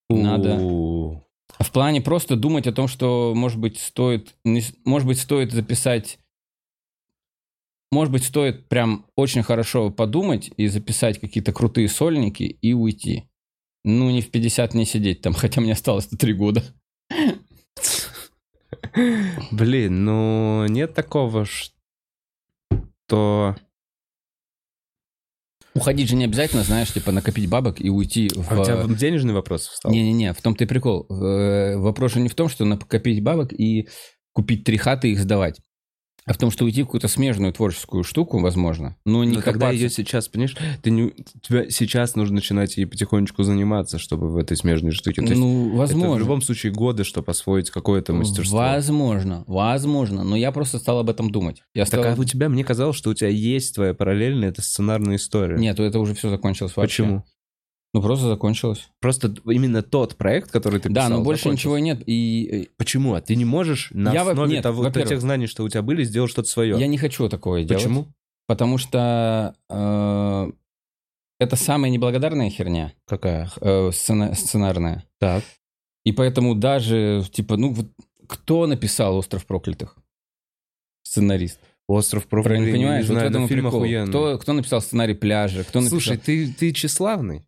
Надо. 0.09 0.57
У, 0.57 1.23
В 1.59 1.71
плане 1.73 2.01
просто 2.01 2.37
думать 2.37 2.67
о 2.67 2.73
том, 2.73 2.87
что, 2.87 3.33
может 3.35 3.59
быть, 3.59 3.79
стоит, 3.79 4.35
может 4.85 5.07
быть, 5.07 5.19
стоит 5.19 5.53
записать, 5.53 6.19
может 7.91 8.13
быть, 8.13 8.25
стоит 8.25 8.69
прям 8.69 9.07
очень 9.17 9.43
хорошо 9.43 9.91
подумать 9.91 10.53
и 10.57 10.69
записать 10.69 11.19
какие-то 11.19 11.53
крутые 11.53 11.89
сольники 11.89 12.45
и 12.45 12.73
уйти. 12.73 13.25
Ну, 13.85 14.11
не 14.11 14.21
в 14.21 14.31
50 14.31 14.75
не 14.75 14.85
сидеть 14.85 15.23
там, 15.23 15.33
хотя 15.35 15.61
мне 15.61 15.73
осталось-то 15.73 16.17
3 16.17 16.33
года. 16.35 16.63
Блин, 19.51 20.05
ну 20.05 20.67
нет 20.67 20.95
такого, 20.95 21.45
что... 21.45 23.57
Уходить 25.73 26.09
же 26.09 26.17
не 26.17 26.25
обязательно, 26.25 26.65
знаешь, 26.65 26.93
типа 26.93 27.13
накопить 27.13 27.49
бабок 27.49 27.81
и 27.81 27.91
уйти 27.91 28.29
в... 28.35 28.51
А 28.51 28.61
у 28.61 28.65
тебя 28.65 28.97
денежный 28.97 29.33
вопрос 29.33 29.69
встал? 29.69 29.93
Не-не-не, 29.93 30.33
в 30.33 30.43
том-то 30.43 30.65
и 30.65 30.67
прикол. 30.67 31.07
Э, 31.09 31.77
Вопрос 31.77 32.15
же 32.15 32.21
не 32.21 32.29
в 32.29 32.35
том, 32.35 32.49
что 32.49 32.65
накопить 32.65 33.23
бабок 33.23 33.53
и 33.53 33.89
купить 34.33 34.65
три 34.65 34.79
хаты 34.79 35.09
и 35.09 35.13
их 35.13 35.21
сдавать. 35.21 35.61
А 36.27 36.33
в 36.33 36.39
том, 36.39 36.51
что 36.51 36.65
уйти 36.65 36.83
в 36.83 36.87
какую-то 36.87 37.09
смежную 37.09 37.53
творческую 37.53 38.05
штуку, 38.05 38.39
возможно, 38.39 38.97
но 39.05 39.25
не 39.25 39.37
Но 39.37 39.43
тогда 39.43 39.53
копаться. 39.53 39.75
ее 39.75 39.91
сейчас, 39.91 40.29
понимаешь, 40.29 40.57
ты 40.83 40.91
не, 40.91 41.13
тебе 41.43 41.71
сейчас 41.71 42.15
нужно 42.15 42.37
начинать 42.37 42.77
ей 42.77 42.85
потихонечку 42.85 43.43
заниматься, 43.43 43.99
чтобы 43.99 44.31
в 44.31 44.37
этой 44.37 44.57
смежной 44.57 44.93
штуке. 44.93 45.23
То 45.23 45.35
Ну, 45.35 45.69
это 45.69 45.77
возможно. 45.77 46.15
в 46.17 46.19
любом 46.19 46.43
случае 46.43 46.73
годы, 46.73 47.05
чтобы 47.05 47.31
освоить 47.31 47.71
какое-то 47.71 48.13
мастерство. 48.13 48.59
Возможно, 48.59 49.45
возможно. 49.47 50.25
Но 50.25 50.37
я 50.37 50.53
просто 50.53 50.79
стал 50.79 50.99
об 50.99 51.11
этом 51.11 51.31
думать. 51.31 51.63
Я 51.75 51.87
стал... 51.87 52.03
Так 52.03 52.19
а 52.19 52.21
у 52.21 52.25
тебя, 52.25 52.49
мне 52.49 52.65
казалось, 52.65 52.97
что 52.97 53.11
у 53.11 53.15
тебя 53.15 53.31
есть 53.31 53.75
твоя 53.75 53.95
параллельная, 53.95 54.51
это 54.51 54.63
сценарная 54.63 55.17
история. 55.17 55.57
Нет, 55.57 55.81
это 55.81 55.99
уже 55.99 56.15
все 56.15 56.29
закончилось 56.29 56.77
вообще. 56.77 57.03
Почему? 57.03 57.25
Ну, 57.93 58.01
просто 58.03 58.29
закончилось. 58.29 58.89
Просто 59.01 59.35
именно 59.47 59.83
тот 59.83 60.17
проект, 60.17 60.51
который 60.53 60.79
ты 60.81 60.89
да, 60.89 61.07
писал, 61.07 61.19
но 61.19 61.25
больше 61.25 61.43
закончился. 61.45 61.69
ничего 61.69 61.77
и 61.77 61.81
нет. 61.83 62.03
И 62.07 62.71
Почему? 62.77 63.15
А 63.15 63.21
ты 63.21 63.35
не 63.35 63.45
можешь 63.45 63.91
на 63.91 64.13
Я 64.13 64.23
во- 64.25 64.31
основе 64.33 64.53
нет, 64.55 64.63
того, 64.63 64.89
тех 64.91 65.21
знаний, 65.21 65.49
что 65.49 65.65
у 65.65 65.69
тебя 65.69 65.83
были, 65.83 66.05
сделать 66.05 66.31
что-то 66.31 66.49
свое? 66.49 66.79
я 66.79 66.87
не 66.87 66.99
хочу 66.99 67.29
такое 67.29 67.65
делать. 67.65 67.83
Почему? 67.83 68.07
Потому 68.47 68.79
что 68.79 69.55
э, 69.69 70.53
это 71.41 71.57
самая 71.57 71.91
неблагодарная 71.91 72.49
херня 72.51 72.93
Какая? 73.07 73.51
э, 73.61 73.91
сцена- 73.93 74.35
сценарная. 74.35 75.05
Так. 75.19 75.43
И 76.05 76.13
поэтому 76.13 76.55
даже, 76.55 77.25
типа, 77.33 77.57
ну, 77.57 77.73
вот 77.73 77.87
кто 78.29 78.67
написал 78.69 79.17
«Остров 79.17 79.47
проклятых»? 79.47 79.97
Сценарист. 81.03 81.59
Остров 81.89 82.27
Правильно 82.29 82.67
проклятых. 82.67 82.73
понимаешь? 82.81 83.05
Не 83.05 83.09
вот 83.09 83.15
в 83.15 83.19
знаю, 83.19 83.31
этом 83.31 83.41
но 83.43 83.47
и 83.47 83.49
фильм 83.49 83.65
прикол. 83.65 83.81
охуенный. 83.81 84.09
Кто, 84.09 84.39
кто 84.39 84.53
написал 84.53 84.81
сценарий 84.81 85.15
«Пляжа»? 85.15 85.65
Кто 85.65 85.81
написал... 85.81 85.99
Слушай, 86.01 86.19
ты, 86.19 86.53
ты 86.53 86.73
тщеславный. 86.73 87.43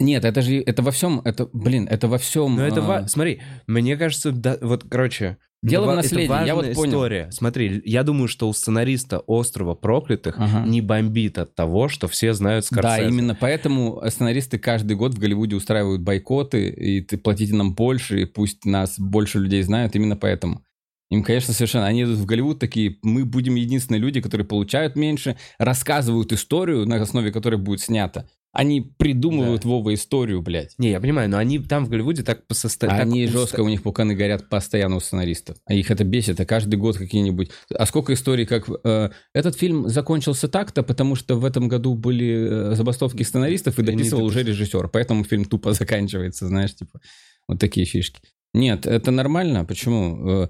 Нет, 0.00 0.24
это 0.24 0.42
же, 0.42 0.56
это 0.60 0.82
во 0.82 0.90
всем, 0.90 1.20
это, 1.24 1.48
блин, 1.52 1.86
это 1.88 2.08
во 2.08 2.18
всем... 2.18 2.56
Но 2.56 2.66
это, 2.66 2.80
а, 2.96 3.06
смотри, 3.06 3.40
мне 3.66 3.96
кажется, 3.96 4.32
да, 4.32 4.58
вот, 4.60 4.84
короче... 4.88 5.38
Дело 5.62 5.84
это 5.84 5.92
в 5.92 5.96
наследии, 5.96 6.34
это 6.34 6.44
я 6.44 6.54
вот 6.54 6.74
понял. 6.74 6.90
история. 6.90 7.30
Смотри, 7.30 7.80
я 7.86 8.02
думаю, 8.02 8.28
что 8.28 8.50
у 8.50 8.52
сценариста 8.52 9.20
«Острова 9.20 9.74
проклятых» 9.74 10.34
Ага. 10.36 10.68
не 10.68 10.82
бомбит 10.82 11.38
от 11.38 11.54
того, 11.54 11.88
что 11.88 12.06
все 12.06 12.34
знают 12.34 12.66
Да, 12.70 12.76
Скорсезе. 12.76 13.08
именно 13.08 13.34
поэтому 13.34 14.02
сценаристы 14.06 14.58
каждый 14.58 14.94
год 14.94 15.14
в 15.14 15.18
Голливуде 15.18 15.56
устраивают 15.56 16.02
бойкоты, 16.02 16.68
и 16.68 17.00
ты 17.00 17.16
платите 17.16 17.54
нам 17.54 17.74
больше, 17.74 18.22
и 18.22 18.24
пусть 18.26 18.66
нас 18.66 18.98
больше 18.98 19.38
людей 19.38 19.62
знают, 19.62 19.96
именно 19.96 20.16
поэтому. 20.16 20.62
Им, 21.10 21.22
конечно, 21.22 21.54
совершенно... 21.54 21.86
Они 21.86 22.02
идут 22.02 22.18
в 22.18 22.26
Голливуд 22.26 22.58
такие, 22.58 22.98
мы 23.02 23.24
будем 23.24 23.54
единственные 23.54 24.00
люди, 24.00 24.20
которые 24.20 24.46
получают 24.46 24.96
меньше, 24.96 25.38
рассказывают 25.58 26.30
историю, 26.32 26.84
на 26.84 26.96
основе 26.96 27.32
которой 27.32 27.56
будет 27.56 27.80
снято. 27.80 28.28
Они 28.54 28.80
придумывают 28.80 29.64
Вова 29.64 29.92
историю, 29.92 30.40
блядь. 30.40 30.74
Не, 30.78 30.90
я 30.90 31.00
понимаю, 31.00 31.28
но 31.28 31.38
они 31.38 31.58
там 31.58 31.84
в 31.84 31.88
Голливуде 31.88 32.22
так 32.22 32.46
по 32.46 32.54
состо- 32.54 32.86
так 32.86 33.00
Они 33.00 33.24
уста- 33.24 33.38
жестко, 33.38 33.60
у 33.62 33.68
них 33.68 33.82
пуканы 33.82 34.14
горят 34.14 34.48
постоянно 34.48 34.96
у 34.96 35.00
сценаристов. 35.00 35.56
А 35.66 35.74
их 35.74 35.90
это 35.90 36.04
бесит, 36.04 36.38
а 36.40 36.46
каждый 36.46 36.76
год 36.76 36.96
какие-нибудь... 36.96 37.50
А 37.70 37.84
сколько 37.84 38.14
историй, 38.14 38.46
как... 38.46 38.68
э, 38.84 39.10
этот 39.34 39.56
фильм 39.56 39.88
закончился 39.88 40.48
так-то, 40.48 40.82
потому 40.82 41.16
что 41.16 41.36
в 41.36 41.44
этом 41.44 41.68
году 41.68 41.94
были 41.94 42.72
э, 42.72 42.74
забастовки 42.76 43.24
сценаристов, 43.24 43.78
и 43.78 43.82
дописывал 43.82 44.24
уже 44.24 44.42
режиссер. 44.42 44.88
Поэтому 44.88 45.24
фильм 45.24 45.44
тупо 45.44 45.72
заканчивается, 45.72 46.46
знаешь, 46.46 46.74
типа... 46.74 47.00
Вот 47.48 47.58
такие 47.58 47.84
фишки. 47.84 48.20
Нет, 48.54 48.86
это 48.86 49.10
нормально. 49.10 49.64
Почему? 49.64 50.48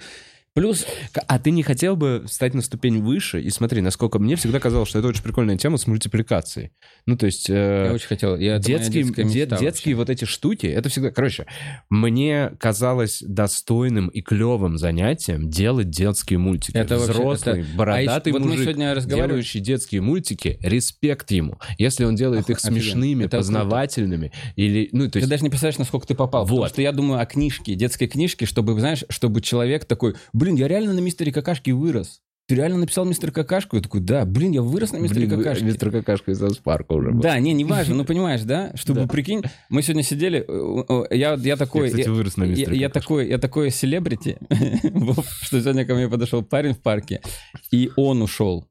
Плюс... 0.55 0.87
А 1.27 1.41
ты 1.41 1.51
не 1.51 1.65
хотел 1.65 1.97
бы 1.97 2.25
встать 2.29 2.55
на 2.55 2.63
ступень 2.63 3.03
выше? 3.03 3.41
И 3.43 3.51
смотри, 3.51 3.81
насколько 3.81 4.21
мне 4.21 4.37
всегда 4.37 4.61
казалось, 4.61 4.89
что 4.89 5.01
это 5.01 5.09
очень 5.09 5.23
прикольная 5.25 5.57
тема 5.59 5.79
с 5.79 5.89
мультипликацией. 5.89 6.71
Ну, 7.07 7.17
то 7.17 7.27
есть... 7.27 7.51
э, 7.51 7.87
Я 7.89 7.93
очень 7.93 8.07
хотел... 8.07 8.37
я- 8.37 8.59
детские, 8.61 9.03
де- 9.03 9.47
детские 9.47 9.97
вот 9.97 10.11
эти 10.11 10.27
штуки, 10.27 10.67
это 10.67 10.89
всегда... 10.89 11.11
Короче, 11.11 11.47
мне 11.91 12.53
казалось 12.61 13.21
достойным 13.27 14.07
и 14.09 14.21
клевым 14.23 14.79
занятием 14.79 15.51
делать 15.51 15.91
детские 15.91 16.39
мультики. 16.39 16.77
Это 16.77 16.99
вообще- 16.99 17.13
Взрослый, 17.15 17.61
это- 17.63 17.77
бородатый 17.77 18.07
А 18.09 18.13
еще- 18.21 18.33
вот 18.33 18.41
мы 18.43 18.47
мужик, 18.51 18.63
сегодня 18.65 18.95
разговаривали- 18.95 19.29
делающий 19.31 19.61
детские 19.61 20.03
мультики, 20.03 20.59
респект 20.63 21.33
ему. 21.33 21.59
Если 21.79 22.05
он 22.05 22.15
делает 22.15 22.45
Оху- 22.49 22.53
их 22.53 22.59
офигенно. 22.59 22.81
смешными, 22.81 23.25
Это 23.25 23.39
познавательными, 23.39 24.31
или... 24.55 24.89
Ну, 24.93 25.07
то 25.07 25.13
Ты 25.15 25.19
есть... 25.19 25.31
даже 25.31 25.43
не 25.43 25.51
представляешь, 25.51 25.79
насколько 25.79 26.07
ты 26.07 26.15
попал. 26.15 26.45
Потому 26.45 26.61
Вот. 26.61 26.71
что 26.71 26.81
я 26.81 26.93
думаю 26.93 27.21
о 27.21 27.27
книжке, 27.27 27.75
детской 27.75 28.07
книжке, 28.07 28.47
чтобы, 28.47 28.79
знаешь, 28.79 29.03
чтобы 29.09 29.41
человек 29.41 29.85
такой, 29.85 30.15
блин, 30.45 30.57
я 30.57 30.69
реально 30.69 30.93
на 30.93 31.01
мистере 31.01 31.33
Какашке 31.33 31.73
вырос. 31.73 32.21
Ты 32.47 32.57
реально 32.57 32.77
написал 32.77 33.07
мистер 33.07 33.31
Какашку? 33.33 33.77
Я 33.77 33.83
такой, 33.83 34.01
да, 34.01 34.27
блин, 34.27 34.51
я 34.53 34.61
вырос 34.61 34.93
на 34.93 34.99
мистере 34.99 35.27
Блин, 35.27 35.39
Какашке. 35.39 35.65
мистер 35.65 35.91
Какашка 35.91 36.33
из 36.33 36.39
Саус 36.39 36.59
Парка 36.59 36.93
уже 36.93 37.11
был. 37.13 37.23
Да, 37.23 37.39
не, 37.39 37.55
не 37.55 37.65
важно, 37.65 37.95
ну 37.95 38.05
понимаешь, 38.11 38.43
да? 38.43 38.71
Чтобы, 38.75 39.01
Да. 39.01 39.07
прикинь, 39.07 39.41
мы 39.71 39.81
сегодня 39.81 40.03
сидели, 40.03 40.45
э, 40.47 41.07
э, 41.11 41.17
я, 41.17 41.35
я 41.35 41.57
такой... 41.57 41.85
Я, 41.85 41.89
кстати, 41.89 42.07
я- 42.09 42.13
вырос 42.13 42.37
на 42.37 42.45
я, 42.45 42.51
мистере 42.51 42.77
я 42.77 42.89
Какашке. 42.89 43.01
такой, 43.01 43.29
я 43.31 43.39
такой 43.39 43.71
селебрити, 43.71 44.37
что 45.41 45.61
сегодня 45.63 45.87
ко 45.87 45.95
мне 45.95 46.07
подошел 46.11 46.43
парень 46.43 46.75
в 46.75 46.81
парке, 46.81 47.23
и 47.71 47.91
он 47.97 48.21
ушел. 48.21 48.67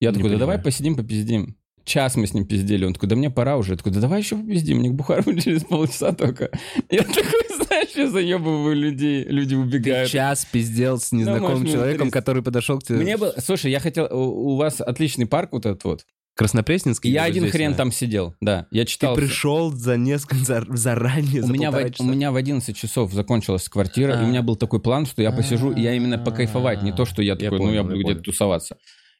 Я 0.00 0.12
такой, 0.12 0.30
да 0.30 0.38
давай 0.38 0.60
посидим, 0.60 0.94
попиздим. 0.94 1.56
Час 1.84 2.16
мы 2.16 2.26
с 2.26 2.34
ним 2.34 2.46
пиздели. 2.46 2.84
Он 2.84 2.92
такой, 2.94 3.08
да 3.08 3.14
мне 3.14 3.30
пора 3.30 3.56
уже. 3.56 3.72
Я 3.72 3.76
такой, 3.76 3.92
да 3.92 4.00
давай 4.00 4.20
еще 4.20 4.36
попиздим, 4.36 4.78
мне 4.78 4.90
к 4.90 4.94
Бухару 4.94 5.34
через 5.40 5.62
полчаса 5.64 6.12
только. 6.12 6.50
Я 6.90 7.02
такой, 7.02 7.45
знаешь, 7.66 7.90
я 7.94 8.08
заебываю 8.08 8.74
людей, 8.76 9.24
люди 9.24 9.54
Ты 9.54 9.60
убегают. 9.60 10.10
час 10.10 10.44
пиздел 10.50 10.98
с 10.98 11.12
незнакомым 11.12 11.58
можешь 11.60 11.72
человеком, 11.72 12.10
который 12.10 12.42
подошел 12.42 12.78
к 12.78 12.84
тебе. 12.84 12.98
Мне 12.98 13.16
было... 13.16 13.34
Слушай, 13.38 13.70
я 13.70 13.80
хотел... 13.80 14.08
У 14.10 14.56
вас 14.56 14.80
отличный 14.80 15.26
парк 15.26 15.52
вот 15.52 15.66
этот 15.66 15.84
вот. 15.84 16.04
Краснопресненский? 16.36 17.10
Я 17.10 17.24
один 17.24 17.44
здесь, 17.44 17.52
хрен 17.52 17.70
да. 17.72 17.78
там 17.78 17.92
сидел, 17.92 18.34
да. 18.42 18.66
Я 18.70 18.84
Ты 18.84 18.90
читал... 18.90 19.14
пришел 19.16 19.72
за 19.72 19.96
несколько, 19.96 20.36
за- 20.44 20.66
заранее, 20.68 21.42
У 21.42 21.46
за 21.46 21.52
меня, 21.52 21.70
в, 21.70 21.72
полтора 21.72 21.88
у 21.88 21.92
часа? 21.92 22.04
меня 22.04 22.30
в 22.30 22.36
11 22.36 22.76
часов 22.76 23.12
закончилась 23.14 23.68
квартира, 23.70 24.12
и 24.12 24.18
А. 24.18 24.22
у 24.22 24.26
меня 24.26 24.42
был 24.42 24.56
такой 24.56 24.80
план, 24.80 25.06
что 25.06 25.22
я 25.22 25.32
посижу, 25.32 25.72
и 25.72 25.80
я 25.80 25.94
именно 25.94 26.18
покайфовать, 26.18 26.82
не 26.82 26.92
то, 26.92 27.06
что 27.06 27.22
я 27.22 27.36
такой, 27.36 27.58
ну, 27.58 27.72
я 27.72 27.82
буду 27.82 27.98
где-то 28.02 28.20
тусоваться. 28.20 28.76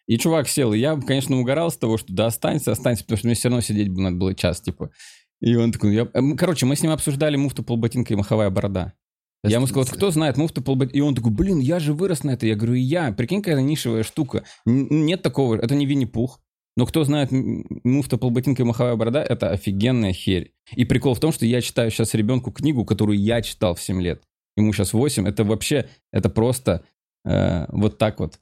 И 0.06 0.18
чувак 0.18 0.46
сел, 0.46 0.74
и 0.74 0.78
я, 0.78 0.94
конечно, 0.96 1.36
угорал 1.40 1.70
с 1.70 1.76
того, 1.78 1.96
что 1.96 2.12
да 2.12 2.26
останься, 2.26 2.70
останься, 2.70 3.02
потому 3.02 3.16
что 3.18 3.26
мне 3.28 3.34
все 3.34 3.48
равно 3.48 3.62
сидеть 3.62 3.88
бы 3.88 4.02
надо 4.02 4.16
было 4.16 4.34
час, 4.34 4.60
типа. 4.60 4.90
И 5.40 5.54
он 5.54 5.72
такой, 5.72 5.94
я... 5.94 6.08
эм, 6.14 6.36
Короче, 6.36 6.66
мы 6.66 6.76
с 6.76 6.82
ним 6.82 6.92
обсуждали 6.92 7.36
муфту, 7.36 7.62
полботинка 7.62 8.12
и 8.12 8.16
маховая 8.16 8.50
борода. 8.50 8.94
Я 9.44 9.56
ему 9.56 9.66
сказал, 9.66 9.84
кто 9.84 10.10
знает 10.10 10.36
муфта 10.36 10.60
полботинка? 10.60 10.96
И 10.96 11.00
он 11.00 11.14
такой, 11.14 11.30
блин, 11.30 11.60
я 11.60 11.78
же 11.78 11.92
вырос 11.92 12.24
на 12.24 12.32
это. 12.32 12.46
Я 12.46 12.56
говорю, 12.56 12.74
и 12.74 12.80
я. 12.80 13.12
Прикинь, 13.12 13.42
какая 13.42 13.60
нишевая 13.62 14.02
штука. 14.02 14.44
Нет 14.64 15.22
такого, 15.22 15.56
это 15.56 15.74
не 15.74 15.86
Винни-Пух. 15.86 16.40
Но 16.76 16.84
кто 16.84 17.04
знает 17.04 17.30
муфта 17.30 18.18
полботинка 18.18 18.62
и 18.62 18.66
маховая 18.66 18.96
борода, 18.96 19.22
это 19.22 19.50
офигенная 19.50 20.12
херь. 20.12 20.52
И 20.72 20.84
прикол 20.84 21.14
в 21.14 21.20
том, 21.20 21.32
что 21.32 21.46
я 21.46 21.62
читаю 21.62 21.90
сейчас 21.90 22.14
ребенку 22.14 22.50
книгу, 22.50 22.84
которую 22.84 23.18
я 23.18 23.40
читал 23.40 23.74
в 23.74 23.80
7 23.80 24.02
лет. 24.02 24.22
Ему 24.56 24.72
сейчас 24.72 24.92
8. 24.92 25.26
Это 25.26 25.44
вообще, 25.44 25.88
это 26.12 26.28
просто 26.28 26.84
э, 27.24 27.66
вот 27.68 27.98
так 27.98 28.20
вот. 28.20 28.40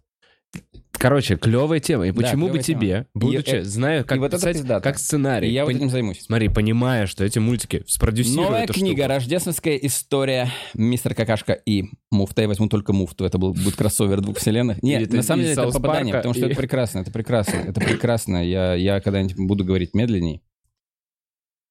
Короче, 0.98 1.36
клевая 1.36 1.80
тема. 1.80 2.06
И 2.06 2.12
Да, 2.12 2.22
почему 2.22 2.46
бы 2.46 2.52
клевая 2.52 2.62
тема. 2.62 2.80
тебе, 2.80 3.06
будучи, 3.14 3.50
И, 3.50 3.58
э, 3.58 3.62
зная, 3.64 4.04
как 4.04 4.18
вот 4.18 4.26
это 4.28 4.36
писать, 4.36 4.56
пиздато. 4.56 4.82
как 4.82 4.98
сценарий, 4.98 5.48
И 5.48 5.52
я 5.52 5.64
вот 5.64 5.72
пон- 5.72 5.76
этим 5.76 5.90
займусь. 5.90 6.20
смотри, 6.22 6.48
понимая, 6.48 7.06
что 7.06 7.24
эти 7.24 7.38
мультики 7.38 7.82
спродюсируют 7.86 8.48
Новая 8.50 8.66
книга 8.66 9.02
штуку. 9.02 9.08
«Рождественская 9.08 9.76
история. 9.76 10.48
Мистер 10.74 11.14
Какашка 11.14 11.52
и 11.52 11.84
Муфта». 12.10 12.42
Я 12.42 12.48
возьму 12.48 12.68
только 12.68 12.92
Муфту. 12.92 13.24
Это 13.24 13.36
был, 13.38 13.52
будет 13.52 13.76
кроссовер 13.76 14.20
двух 14.20 14.38
вселенных. 14.38 14.82
Нет, 14.82 15.10
ты 15.10 15.16
на 15.16 15.22
самом 15.22 15.42
из 15.42 15.48
деле 15.48 15.62
это 15.62 15.72
попадание, 15.72 16.12
Парка 16.14 16.18
потому 16.28 16.34
что 16.34 16.46
и- 16.46 16.50
это 16.50 16.56
прекрасно, 16.60 16.98
это 17.00 17.10
прекрасно, 17.10 17.56
это 17.58 17.80
прекрасно. 17.80 18.46
Я, 18.48 18.74
я 18.74 19.00
когда-нибудь 19.00 19.36
буду 19.36 19.64
говорить 19.64 19.94
медленней, 19.94 20.42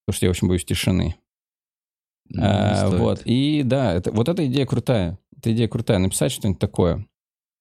потому 0.06 0.16
что 0.18 0.26
я 0.26 0.30
очень 0.30 0.48
боюсь 0.48 0.66
тишины. 0.66 1.16
Ну, 2.30 2.42
А, 2.44 2.90
вот, 2.90 3.22
и 3.26 3.64
да, 3.64 3.94
это, 3.94 4.12
вот 4.12 4.30
эта 4.30 4.46
идея 4.48 4.66
крутая. 4.66 5.18
Эта 5.38 5.52
идея 5.54 5.68
крутая. 5.68 5.98
Написать 6.00 6.32
что-нибудь 6.32 6.60
такое. 6.60 7.06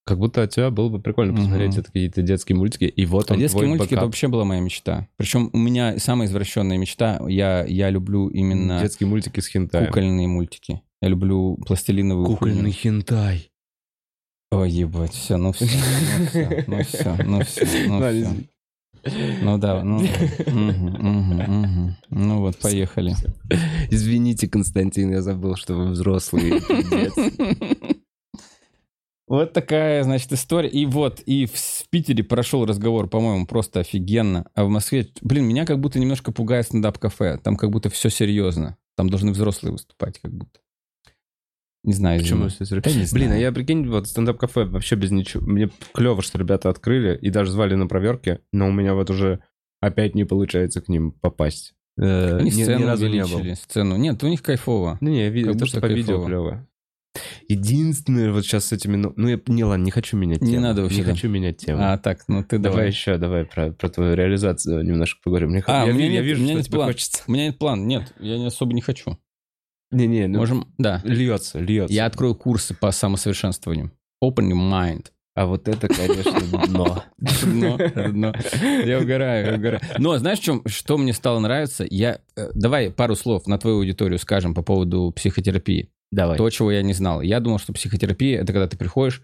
Как 0.04 0.18
будто 0.18 0.42
от 0.42 0.50
тебя 0.50 0.70
было 0.70 0.88
бы 0.88 1.00
прикольно 1.00 1.32
посмотреть 1.34 1.70
Мгм. 1.72 1.80
это 1.80 1.86
какие-то 1.92 2.22
детские 2.22 2.56
мультики, 2.56 2.84
и 2.84 3.06
вот 3.06 3.30
А 3.30 3.34
он 3.34 3.40
детские 3.40 3.60
твой 3.60 3.68
мультики 3.68 3.86
это 3.86 3.94
бэкап. 3.96 4.06
вообще 4.06 4.26
была 4.28 4.44
моя 4.44 4.60
мечта. 4.60 5.06
Причем 5.16 5.48
у 5.52 5.58
меня 5.58 5.96
самая 5.98 6.26
извращенная 6.26 6.76
мечта. 6.76 7.20
Я, 7.28 7.64
я 7.64 7.88
люблю 7.90 8.28
именно 8.28 8.80
Детские 8.80 9.08
мультики 9.08 9.38
с 9.38 9.46
хентаем. 9.46 9.86
кукольные 9.86 10.26
мультики. 10.26 10.82
Я 11.00 11.08
люблю 11.08 11.56
пластилиновую 11.66 12.26
Кукольный 12.26 12.72
хуйню. 12.72 12.72
хентай. 12.72 13.50
Ой, 14.50 14.70
ебать, 14.70 15.12
все, 15.14 15.36
ну 15.36 15.52
все, 15.52 15.66
ну 15.66 16.26
все, 16.26 16.64
ну 16.66 16.82
все, 16.82 17.16
ну 17.24 17.40
все, 17.44 17.64
ну. 17.88 18.36
Ну 19.42 19.58
да, 19.58 19.82
ну, 19.82 20.00
ну 22.10 22.38
вот, 22.40 22.56
поехали. 22.58 23.16
Извините, 23.90 24.46
Константин, 24.48 25.10
я 25.10 25.22
забыл, 25.22 25.56
что 25.56 25.74
вы 25.74 25.90
взрослый. 25.90 26.60
Вот 29.32 29.54
такая, 29.54 30.02
значит, 30.02 30.30
история. 30.34 30.68
И 30.68 30.84
вот, 30.84 31.20
и 31.20 31.46
в, 31.46 31.54
в 31.54 31.88
Питере 31.88 32.22
прошел 32.22 32.66
разговор, 32.66 33.08
по-моему, 33.08 33.46
просто 33.46 33.80
офигенно. 33.80 34.44
А 34.54 34.62
в 34.62 34.68
Москве, 34.68 35.08
блин, 35.22 35.46
меня 35.46 35.64
как 35.64 35.80
будто 35.80 35.98
немножко 35.98 36.32
пугает 36.32 36.66
стендап-кафе. 36.66 37.38
Там 37.42 37.56
как 37.56 37.70
будто 37.70 37.88
все 37.88 38.10
серьезно. 38.10 38.76
Там 38.94 39.08
должны 39.08 39.32
взрослые 39.32 39.72
выступать, 39.72 40.18
как 40.18 40.34
будто. 40.34 40.60
Не 41.82 41.94
знаю, 41.94 42.20
Почему 42.20 42.50
серьезно? 42.50 42.82
Да 42.82 42.90
не 42.90 43.06
Блин, 43.10 43.32
а 43.32 43.38
я 43.38 43.52
прикинь, 43.52 43.88
вот 43.88 44.06
стендап-кафе 44.06 44.66
вообще 44.66 44.96
без 44.96 45.10
ничего. 45.10 45.46
Мне 45.46 45.70
клево, 45.94 46.20
что 46.20 46.36
ребята 46.36 46.68
открыли 46.68 47.16
и 47.16 47.30
даже 47.30 47.52
звали 47.52 47.74
на 47.74 47.86
проверки, 47.86 48.40
но 48.52 48.68
у 48.68 48.70
меня 48.70 48.92
вот 48.92 49.08
уже 49.08 49.42
опять 49.80 50.14
не 50.14 50.24
получается 50.24 50.82
к 50.82 50.88
ним 50.88 51.12
попасть. 51.12 51.72
Э, 51.98 52.36
Они 52.36 52.50
ни- 52.50 52.54
ни 52.56 52.62
сцену 52.64 52.86
разу 52.86 53.08
не 53.08 53.22
был. 53.22 53.56
сцену. 53.56 53.96
Нет, 53.96 54.22
у 54.22 54.28
них 54.28 54.42
кайфово. 54.42 54.98
Ну 55.00 55.08
не, 55.08 55.20
я 55.20 55.30
видел, 55.30 55.52
Как 55.52 55.60
то, 55.60 55.66
что 55.66 55.80
по 55.80 55.86
видео 55.86 56.18
кайфово. 56.22 56.26
клево. 56.26 56.68
Единственное, 57.48 58.32
вот 58.32 58.44
сейчас 58.44 58.66
с 58.66 58.72
этими... 58.72 58.96
Ну, 58.96 59.12
ну, 59.16 59.28
я, 59.28 59.38
не, 59.46 59.64
ладно, 59.64 59.84
не 59.84 59.90
хочу 59.90 60.16
менять 60.16 60.40
Не 60.40 60.52
тему. 60.52 60.62
надо 60.62 60.82
вообще, 60.82 60.98
Не 60.98 61.02
хочу 61.04 61.28
менять 61.28 61.58
тему. 61.58 61.78
А, 61.82 61.98
так, 61.98 62.22
ну 62.28 62.42
ты 62.42 62.58
давай, 62.58 62.76
давай. 62.76 62.88
еще, 62.88 63.18
давай 63.18 63.44
про, 63.44 63.70
про 63.72 63.88
твою 63.90 64.14
реализацию 64.14 64.82
немножко 64.84 65.20
поговорим. 65.22 65.50
Мне, 65.50 65.62
А, 65.66 65.84
я, 65.86 65.92
у 65.92 65.94
меня 65.94 66.06
я 66.06 66.12
нет- 66.12 66.24
вижу, 66.24 66.40
у 66.40 66.44
меня 66.44 66.52
что 66.52 66.58
нет 66.58 66.66
тебе 66.66 66.76
плана. 66.76 66.92
хочется. 66.92 67.22
У 67.26 67.32
меня 67.32 67.46
нет 67.46 67.58
плана. 67.58 67.82
Нет, 67.84 68.14
я 68.20 68.38
не 68.38 68.46
особо 68.46 68.72
не 68.72 68.80
хочу. 68.80 69.18
Не-не, 69.90 70.26
ну, 70.26 70.38
Можем, 70.38 70.72
да. 70.78 71.02
льется, 71.04 71.58
льется. 71.60 71.92
Я 71.94 72.06
открою 72.06 72.34
курсы 72.34 72.72
по 72.74 72.90
самосовершенствованию. 72.92 73.92
Open 74.24 74.50
your 74.50 74.54
mind. 74.70 75.06
А 75.34 75.46
вот 75.46 75.66
это, 75.68 75.88
конечно, 75.88 76.40
дно. 76.66 77.04
Дно, 77.18 77.78
дно. 78.10 78.34
Я 78.84 78.98
угораю, 79.00 79.46
я 79.46 79.54
угораю. 79.56 79.80
Но 79.98 80.18
знаешь, 80.18 80.38
чем, 80.40 80.62
что 80.66 80.98
мне 80.98 81.14
стало 81.14 81.38
нравиться? 81.40 81.86
Я, 81.88 82.18
э, 82.36 82.50
давай 82.54 82.90
пару 82.90 83.16
слов 83.16 83.46
на 83.46 83.56
твою 83.56 83.78
аудиторию 83.78 84.18
скажем 84.18 84.52
по 84.54 84.62
поводу 84.62 85.10
психотерапии. 85.16 85.88
Давай. 86.12 86.36
То, 86.38 86.48
чего 86.50 86.70
я 86.70 86.82
не 86.82 86.92
знал. 86.92 87.22
Я 87.22 87.40
думал, 87.40 87.58
что 87.58 87.72
психотерапия— 87.72 88.40
это 88.42 88.52
когда 88.52 88.68
ты 88.68 88.76
приходишь, 88.76 89.22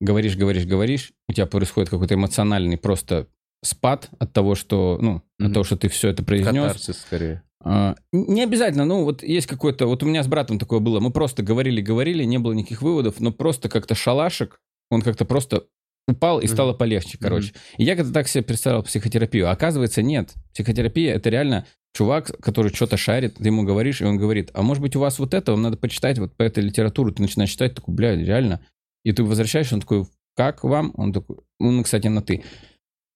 говоришь, 0.00 0.36
говоришь, 0.36 0.66
говоришь, 0.66 1.12
у 1.28 1.32
тебя 1.32 1.46
происходит 1.46 1.90
какой-то 1.90 2.14
эмоциональный 2.14 2.76
просто 2.76 3.26
спад 3.64 4.08
от 4.20 4.32
того, 4.32 4.54
что, 4.54 4.98
ну, 5.00 5.22
Мгм. 5.38 5.48
от 5.48 5.52
того, 5.54 5.64
что 5.64 5.76
ты 5.76 5.88
все 5.88 6.08
это 6.10 6.22
произнес. 6.22 6.54
Катарсис 6.72 7.00
скорее. 7.00 7.42
А, 7.64 7.96
Не 8.12 8.44
обязательно, 8.44 8.84
ну 8.84 9.02
вот 9.02 9.24
есть 9.24 9.48
какой-то, 9.48 9.86
вот 9.86 10.04
у 10.04 10.06
меня 10.06 10.22
с 10.22 10.28
братом 10.28 10.60
такое 10.60 10.78
было, 10.78 11.00
мы 11.00 11.10
просто 11.10 11.42
говорили-говорили, 11.42 12.22
не 12.22 12.38
было 12.38 12.52
никаких 12.52 12.82
выводов, 12.82 13.18
но 13.18 13.32
просто 13.32 13.68
как-то 13.68 13.96
шалашик, 13.96 14.60
он 14.90 15.02
как-то 15.02 15.24
просто 15.24 15.64
упал 16.06 16.38
и 16.38 16.44
Мгм. 16.46 16.52
стало 16.54 16.72
полегче, 16.72 17.18
короче. 17.20 17.52
И 17.76 17.84
я 17.84 17.96
как-то 17.96 18.12
так 18.12 18.28
себе 18.28 18.44
представлял 18.44 18.82
психотерапию, 18.84 19.48
а 19.48 19.50
оказывается 19.52 20.02
нет. 20.02 20.34
Психотерапия 20.54 21.14
это 21.14 21.30
реально 21.30 21.66
чувак, 21.94 22.32
который 22.40 22.72
что-то 22.72 22.96
шарит, 22.96 23.36
ты 23.36 23.44
ему 23.44 23.64
говоришь, 23.64 24.00
и 24.00 24.04
он 24.04 24.16
говорит, 24.16 24.50
а 24.54 24.62
может 24.62 24.82
быть 24.82 24.96
у 24.96 25.00
вас 25.00 25.18
вот 25.18 25.34
это, 25.34 25.52
вам 25.52 25.62
надо 25.62 25.76
почитать 25.76 26.18
вот 26.18 26.36
по 26.36 26.42
этой 26.42 26.62
литературу, 26.62 27.12
ты 27.12 27.22
начинаешь 27.22 27.50
читать, 27.50 27.74
такой, 27.74 27.94
бля, 27.94 28.16
реально. 28.16 28.60
И 29.04 29.12
ты 29.12 29.24
возвращаешься, 29.24 29.74
он 29.74 29.80
такой, 29.80 30.06
как 30.36 30.62
вам? 30.64 30.92
Он 30.94 31.12
такой, 31.12 31.38
он, 31.58 31.82
кстати, 31.82 32.06
на 32.06 32.22
ты. 32.22 32.44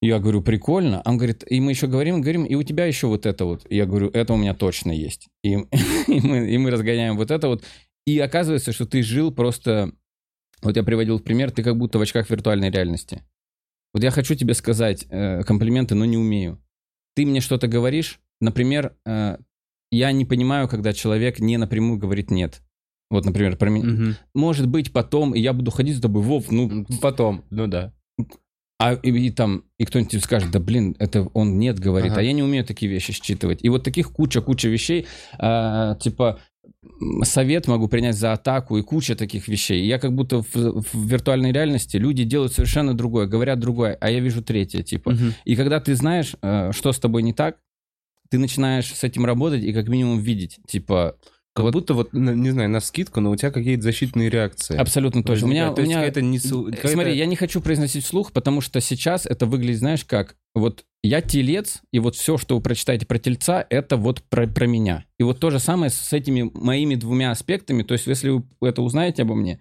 Я 0.00 0.18
говорю, 0.18 0.42
прикольно. 0.42 1.00
Он 1.04 1.16
говорит, 1.16 1.44
и 1.48 1.60
мы 1.60 1.70
еще 1.70 1.86
говорим, 1.86 2.20
говорим, 2.20 2.44
и 2.44 2.56
у 2.56 2.64
тебя 2.64 2.86
еще 2.86 3.06
вот 3.06 3.24
это 3.24 3.44
вот. 3.44 3.64
Я 3.70 3.86
говорю, 3.86 4.10
это 4.12 4.32
у 4.32 4.36
меня 4.36 4.54
точно 4.54 4.90
есть. 4.90 5.28
И, 5.44 5.50
и, 6.08 6.20
мы, 6.20 6.50
и 6.50 6.58
мы 6.58 6.70
разгоняем 6.70 7.16
вот 7.16 7.30
это 7.30 7.46
вот. 7.46 7.62
И 8.04 8.18
оказывается, 8.18 8.72
что 8.72 8.86
ты 8.86 9.02
жил 9.02 9.32
просто... 9.32 9.92
Вот 10.60 10.76
я 10.76 10.82
приводил 10.82 11.20
пример, 11.20 11.52
ты 11.52 11.62
как 11.62 11.76
будто 11.76 11.98
в 11.98 12.02
очках 12.02 12.28
виртуальной 12.30 12.70
реальности. 12.70 13.22
Вот 13.94 14.02
я 14.02 14.10
хочу 14.10 14.34
тебе 14.34 14.54
сказать 14.54 15.06
э, 15.08 15.42
комплименты, 15.44 15.94
но 15.94 16.04
не 16.04 16.16
умею. 16.16 16.60
Ты 17.14 17.26
мне 17.26 17.40
что-то 17.40 17.68
говоришь, 17.68 18.20
например, 18.42 18.94
э, 19.06 19.38
я 19.90 20.12
не 20.12 20.24
понимаю, 20.24 20.68
когда 20.68 20.92
человек 20.92 21.38
не 21.38 21.56
напрямую 21.56 21.98
говорит 21.98 22.30
«нет». 22.30 22.62
Вот, 23.10 23.26
например, 23.26 23.56
про 23.56 23.68
меня. 23.68 23.86
Мгм. 23.86 24.16
Может 24.34 24.66
быть, 24.66 24.92
потом, 24.92 25.34
и 25.34 25.40
я 25.40 25.52
буду 25.52 25.70
ходить 25.70 25.98
с 25.98 26.00
тобой, 26.00 26.22
Вов, 26.22 26.50
ну, 26.50 26.86
Потом, 27.02 27.44
ну 27.50 27.66
да. 27.66 27.92
а 28.78 28.94
и, 28.94 29.10
и 29.10 29.30
там, 29.30 29.64
и 29.78 29.84
кто-нибудь 29.84 30.24
скажет, 30.24 30.50
да 30.50 30.58
блин, 30.58 30.96
это 30.98 31.28
он 31.34 31.58
нет 31.58 31.78
говорит, 31.78 32.12
Ага. 32.12 32.20
а 32.20 32.24
я 32.24 32.32
не 32.32 32.42
умею 32.42 32.64
такие 32.64 32.90
вещи 32.90 33.12
считывать. 33.12 33.62
И 33.62 33.68
вот 33.68 33.84
таких 33.84 34.12
куча-куча 34.12 34.68
вещей, 34.68 35.06
а, 35.38 35.94
типа 35.96 36.40
совет 37.22 37.68
могу 37.68 37.88
принять 37.88 38.16
за 38.16 38.32
атаку 38.32 38.76
и 38.76 38.82
куча 38.82 39.14
таких 39.14 39.48
вещей. 39.48 39.84
Я 39.84 39.98
как 39.98 40.14
будто 40.14 40.42
в, 40.42 40.54
в 40.54 41.06
виртуальной 41.06 41.52
реальности 41.52 41.96
люди 41.96 42.24
делают 42.24 42.52
совершенно 42.52 42.94
другое, 42.94 43.26
говорят 43.26 43.60
другое, 43.60 43.96
а 44.00 44.10
я 44.10 44.20
вижу 44.20 44.42
третье, 44.42 44.82
типа. 44.82 45.12
Мгм. 45.12 45.34
И 45.44 45.56
когда 45.56 45.80
ты 45.80 45.94
знаешь, 45.94 46.34
э, 46.42 46.72
что 46.72 46.92
с 46.92 46.98
тобой 46.98 47.22
не 47.22 47.32
так, 47.32 47.58
ты 48.32 48.38
начинаешь 48.38 48.86
с 48.92 49.04
этим 49.04 49.26
работать 49.26 49.62
и 49.62 49.72
как 49.74 49.88
минимум 49.88 50.18
видеть, 50.18 50.58
типа, 50.66 51.16
Как 51.54 51.64
Вот- 51.66 51.74
будто 51.74 51.92
вот, 51.92 52.14
не 52.14 52.48
знаю, 52.50 52.70
на 52.70 52.80
скидку, 52.80 53.20
но 53.20 53.30
у 53.30 53.36
тебя 53.36 53.50
какие-то 53.50 53.82
защитные 53.82 54.30
реакции. 54.30 54.74
абсолютно 54.74 55.22
точно. 55.22 55.48
У 55.48 55.50
меня, 55.50 55.70
возникают. 55.70 55.76
То 55.76 55.82
у 55.82 55.84
меня 55.84 55.96
какая-то 55.96 56.20
несу- 56.22 56.74
Э, 56.82 56.88
Смотри, 56.88 57.14
я 57.14 57.26
не 57.26 57.36
хочу 57.36 57.60
произносить 57.60 58.06
вслух, 58.06 58.32
потому 58.32 58.62
что 58.62 58.80
сейчас 58.80 59.26
это 59.26 59.44
выглядит, 59.44 59.80
знаешь, 59.80 60.06
как 60.06 60.36
вот 60.54 60.86
я 61.02 61.20
телец, 61.20 61.82
и 61.92 61.98
вот 61.98 62.14
все, 62.16 62.38
что 62.38 62.56
вы 62.56 62.62
прочитаете 62.62 63.04
про 63.04 63.18
тельца, 63.18 63.66
это 63.68 63.98
вот 63.98 64.22
про, 64.30 64.46
про 64.46 64.66
меня. 64.66 65.04
И 65.20 65.24
вот 65.24 65.40
то 65.40 65.50
же 65.50 65.58
самое 65.58 65.90
с 65.90 66.10
этими 66.14 66.50
моими 66.54 66.94
двумя 66.94 67.30
аспектами. 67.30 67.82
То 67.82 67.92
есть, 67.92 68.06
если 68.06 68.30
вы 68.30 68.44
это 68.62 68.80
узнаете 68.80 69.20
обо 69.20 69.34
мне, 69.34 69.60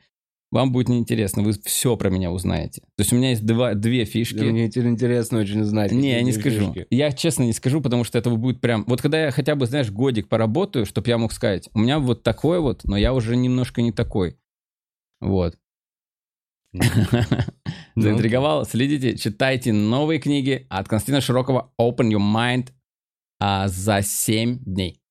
вам 0.52 0.74
будет 0.74 0.90
неинтересно, 0.90 1.44
вы 1.44 1.54
все 1.54 1.96
про 1.96 2.10
меня 2.10 2.32
узнаете. 2.32 2.82
То 2.82 3.02
есть 3.02 3.14
у 3.14 3.16
меня 3.16 3.30
есть 3.30 3.46
два, 3.46 3.74
две 3.74 4.04
фишки. 4.04 4.36
Да, 4.36 4.46
Мне 4.46 4.66
интересно 4.66 5.40
очень 5.40 5.64
знать. 5.64 5.94
Не, 5.94 6.12
я 6.12 6.22
не 6.22 6.32
эти 6.32 6.40
скажу. 6.40 6.74
фишки. 6.74 6.88
Я 6.90 7.14
честно 7.14 7.44
не 7.44 7.54
скажу, 7.54 7.80
потому 7.82 8.04
что 8.04 8.18
этого 8.18 8.36
будет 8.36 8.60
прям... 8.60 8.84
Вот 8.86 9.02
когда 9.02 9.26
я 9.26 9.32
хотя 9.32 9.56
бы, 9.56 9.66
знаешь, 9.66 9.90
годик 9.90 10.28
поработаю, 10.28 10.86
чтобы 10.86 11.08
я 11.08 11.18
мог 11.18 11.32
сказать, 11.32 11.70
у 11.74 11.80
меня 11.80 12.00
вот 12.00 12.24
такой 12.24 12.60
вот, 12.60 12.84
но 12.84 12.98
я 12.98 13.14
уже 13.14 13.38
немножко 13.38 13.82
не 13.82 13.92
такой. 13.92 14.38
Вот. 15.20 15.58
Ну, 17.94 18.04
Заинтриговал? 18.04 18.66
Следите, 18.66 19.18
читайте 19.18 19.74
новые 19.74 20.22
книги 20.22 20.66
от 20.70 20.88
Константина 20.88 21.20
Широкого 21.20 21.74
«Open 21.78 22.10
Your 22.10 22.22
Mind» 22.22 22.70
а, 23.38 23.68
за 23.68 24.02
7 24.02 24.60
дней. 24.64 25.02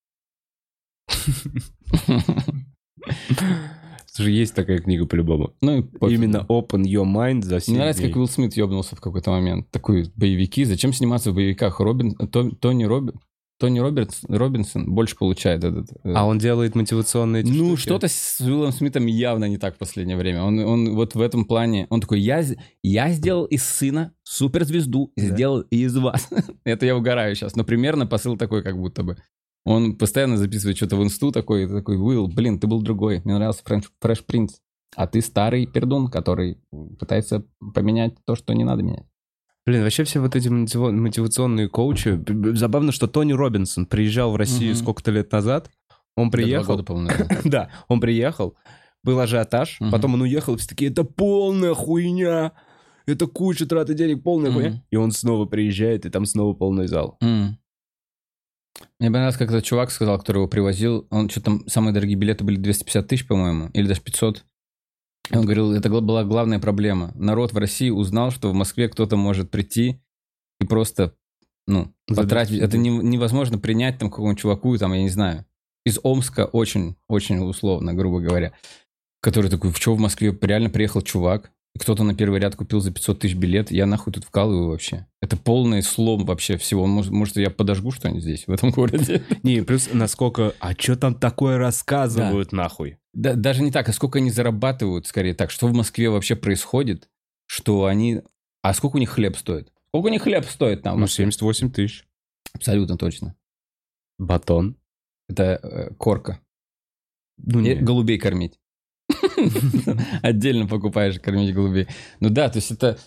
Слушай, 4.12 4.35
есть 4.35 4.55
такая 4.55 4.79
книга 4.79 5.07
по-любому. 5.07 5.55
Ну 5.61 5.83
пофиг. 5.85 6.18
Именно 6.18 6.46
Open 6.49 6.83
Your 6.83 7.05
Mind 7.05 7.42
за 7.42 7.61
7 7.61 7.73
Мне 7.73 7.79
нравится, 7.81 8.03
дней. 8.03 8.12
как 8.12 8.16
Уилл 8.18 8.29
Смит 8.29 8.57
ёбнулся 8.57 8.96
в 8.96 9.01
какой-то 9.01 9.31
момент. 9.31 9.70
Такой 9.70 10.11
боевики. 10.16 10.64
Зачем 10.64 10.92
сниматься 10.92 11.31
в 11.31 11.35
боевиках? 11.35 11.79
Робин, 11.81 12.14
То- 12.16 12.51
Тони, 12.51 12.85
Роби, 12.85 13.12
Тони 13.61 13.79
Робертс, 13.79 14.23
Робинсон 14.27 14.90
больше 14.92 15.16
получает 15.16 15.62
этот... 15.64 15.90
э, 16.03 16.12
А 16.14 16.25
он 16.27 16.38
делает 16.38 16.75
мотивационные 16.75 17.42
эти 17.42 17.51
Ну, 17.51 17.77
штуки? 17.77 17.81
что-то 17.83 18.09
с 18.09 18.40
Уиллом 18.40 18.73
Смитом 18.73 19.05
явно 19.07 19.44
не 19.44 19.59
так 19.59 19.75
в 19.77 19.79
последнее 19.79 20.16
время. 20.16 20.42
Он, 20.44 20.59
он 20.61 20.94
вот 20.96 21.14
в 21.14 21.20
этом 21.20 21.44
плане, 21.44 21.87
он 21.90 22.01
такой, 22.01 22.20
я, 22.20 22.42
я 22.83 23.11
сделал 23.12 23.44
из 23.44 23.62
сына 23.62 24.12
суперзвезду, 24.23 25.12
Да. 25.14 25.23
сделал 25.25 25.61
и 25.61 25.83
из 25.83 25.94
вас. 25.96 26.29
Это 26.64 26.87
я 26.87 26.97
угораю 26.97 27.35
сейчас. 27.37 27.55
Но 27.55 27.62
примерно 27.64 28.07
посыл 28.07 28.37
такой, 28.39 28.62
как 28.62 28.78
будто 28.78 29.03
бы. 29.03 29.16
Он 29.65 29.97
постоянно 29.97 30.37
записывает 30.37 30.77
что-то 30.77 30.97
в 30.97 31.03
инсту 31.03 31.33
такой, 31.33 31.69
такой, 31.69 31.97
Уилл, 31.99 32.29
блин, 32.29 32.59
ты 32.59 32.67
был 32.67 32.81
другой, 32.83 33.21
мне 33.25 33.35
нравился 33.35 33.63
Фреш 34.01 34.25
Принц. 34.25 34.55
А 34.97 35.07
ты 35.07 35.21
старый 35.21 35.67
пердун, 35.67 36.09
который 36.09 36.59
пытается 36.99 37.45
поменять 37.75 38.15
то, 38.25 38.35
что 38.35 38.53
не 38.55 38.65
надо 38.65 38.83
менять. 38.83 39.05
Блин, 39.67 39.83
вообще 39.83 40.03
все 40.05 40.19
вот 40.21 40.35
эти 40.35 40.49
мотива- 40.49 40.91
мотивационные 40.91 41.69
коучи. 41.69 42.19
Забавно, 42.57 42.91
что 42.91 43.07
Тони 43.07 43.33
Робинсон 43.33 43.87
приезжал 43.87 44.33
в 44.33 44.37
Россию 44.37 44.73
Мгм. 44.73 44.83
сколько-то 44.83 45.11
лет 45.13 45.31
назад. 45.31 45.71
Он 46.17 46.29
Да, 46.29 46.33
приехал. 46.39 46.67
года, 46.75 46.83
по-моему, 46.83 47.09
наверное. 47.11 47.41
Да, 47.45 47.71
он 47.87 48.01
приехал, 48.01 48.57
был 49.05 49.21
ажиотаж, 49.21 49.77
Мгм. 49.81 49.91
потом 49.93 50.15
он 50.15 50.23
уехал, 50.23 50.57
все 50.57 50.67
такие, 50.69 50.91
это 50.91 51.05
полная 51.05 51.75
хуйня, 51.75 52.53
это 53.07 53.27
куча 53.29 53.67
траты 53.67 53.95
денег, 53.95 54.25
полная 54.25 54.51
Мгм. 54.51 54.61
хуйня. 54.61 54.83
И 54.91 54.97
он 54.97 55.13
снова 55.13 55.45
приезжает, 55.45 56.05
и 56.05 56.11
там 56.11 56.25
снова 56.27 56.53
полный 56.55 56.89
зал. 56.89 57.17
М. 57.21 57.57
Мне 58.99 59.09
понравилось, 59.09 59.37
как 59.37 59.49
этот 59.51 59.64
чувак 59.64 59.91
сказал, 59.91 60.18
который 60.18 60.39
его 60.39 60.49
привозил, 60.49 61.07
он 61.11 61.29
что 61.29 61.41
там, 61.41 61.66
самые 61.68 61.93
дорогие 61.93 62.16
билеты 62.16 62.45
были 62.45 62.57
250 62.57 63.07
тысяч, 63.07 63.27
по-моему, 63.27 63.71
или 63.73 63.87
даже 63.87 64.01
500. 64.01 64.45
И 65.31 65.37
он 65.37 65.45
говорил, 65.45 65.73
это 65.73 65.89
была 65.89 66.25
главная 66.25 66.59
проблема. 66.59 67.12
Народ 67.14 67.53
в 67.53 67.59
России 67.59 67.91
узнал, 67.91 68.31
что 68.31 68.51
в 68.51 68.55
Москве 68.55 68.89
кто-то 68.89 69.16
может 69.16 69.51
прийти 69.51 70.01
и 70.61 70.66
просто, 70.66 71.14
ну, 71.66 71.93
потратить. 72.07 72.59
250 72.59 72.68
Это 72.68 72.79
не- 72.79 72.91
невозможно 72.91 73.59
принять 73.59 73.99
там 73.99 74.11
какому-нибудь 74.11 74.41
чуваку, 74.41 74.77
там, 74.79 74.93
я 74.93 75.03
не 75.03 75.09
знаю, 75.09 75.45
из 75.85 75.99
Омска 76.03 76.47
очень, 76.47 76.97
очень 77.09 77.39
условно, 77.39 77.95
грубо 77.95 78.21
говоря, 78.21 78.53
который 79.21 79.51
такой, 79.51 79.71
в 79.73 79.77
что 79.77 79.95
в 79.95 80.01
Москве 80.01 80.37
реально 80.43 80.71
приехал 80.71 81.01
чувак, 81.03 81.53
кто-то 81.79 82.03
на 82.03 82.14
первый 82.14 82.41
ряд 82.41 82.57
купил 82.57 82.81
за 82.81 82.91
500 82.93 83.21
тысяч 83.21 83.35
билет, 83.35 83.71
я 83.71 83.87
нахуй 83.87 84.12
тут 84.12 84.25
вкалываю 84.25 84.71
вообще. 84.71 85.07
Это 85.23 85.37
полный 85.37 85.83
слом 85.83 86.25
вообще 86.27 86.57
всего. 86.57 86.87
Может, 86.87 87.12
может 87.12 87.37
я 87.37 87.51
подожгу 87.51 87.91
что-нибудь 87.91 88.23
здесь, 88.23 88.47
в 88.47 88.51
этом 88.51 88.71
городе? 88.71 89.23
Не, 89.43 89.62
плюс 89.62 89.89
насколько, 89.93 90.55
а 90.59 90.73
что 90.75 90.97
там 90.97 91.14
такое 91.14 91.59
рассказывают 91.59 92.53
нахуй? 92.53 92.99
Да, 93.12 93.35
даже 93.35 93.62
не 93.62 93.73
так, 93.73 93.89
а 93.89 93.93
сколько 93.93 94.18
они 94.18 94.31
зарабатывают, 94.31 95.07
скорее 95.07 95.35
так. 95.35 95.51
Что 95.51 95.66
в 95.66 95.73
Москве 95.73 96.11
вообще 96.11 96.37
происходит, 96.37 97.09
что 97.47 97.87
они... 97.87 98.23
А 98.62 98.75
сколько 98.75 98.97
у 98.97 99.01
них 99.01 99.11
хлеб 99.11 99.37
стоит? 99.37 99.73
Сколько 99.89 100.07
у 100.07 100.11
них 100.11 100.23
хлеб 100.23 100.45
стоит 100.45 100.83
там? 100.83 100.95
Ну, 100.95 101.01
Москве? 101.03 101.25
78 101.25 101.73
тысяч. 101.73 102.07
Абсолютно 102.53 102.97
точно. 102.97 103.35
Батон. 104.18 104.77
Это 105.29 105.59
э, 105.62 105.95
корка. 105.95 106.41
Ну, 107.39 107.61
И 107.61 107.62
не. 107.62 107.75
голубей 107.75 108.18
кормить. 108.18 108.59
Отдельно 110.22 110.66
покупаешь 110.66 111.18
кормить 111.20 111.55
голубей. 111.55 111.86
Ну 112.20 112.30
да, 112.30 112.49
то 112.49 112.59
есть 112.59 112.70
это... 112.70 112.99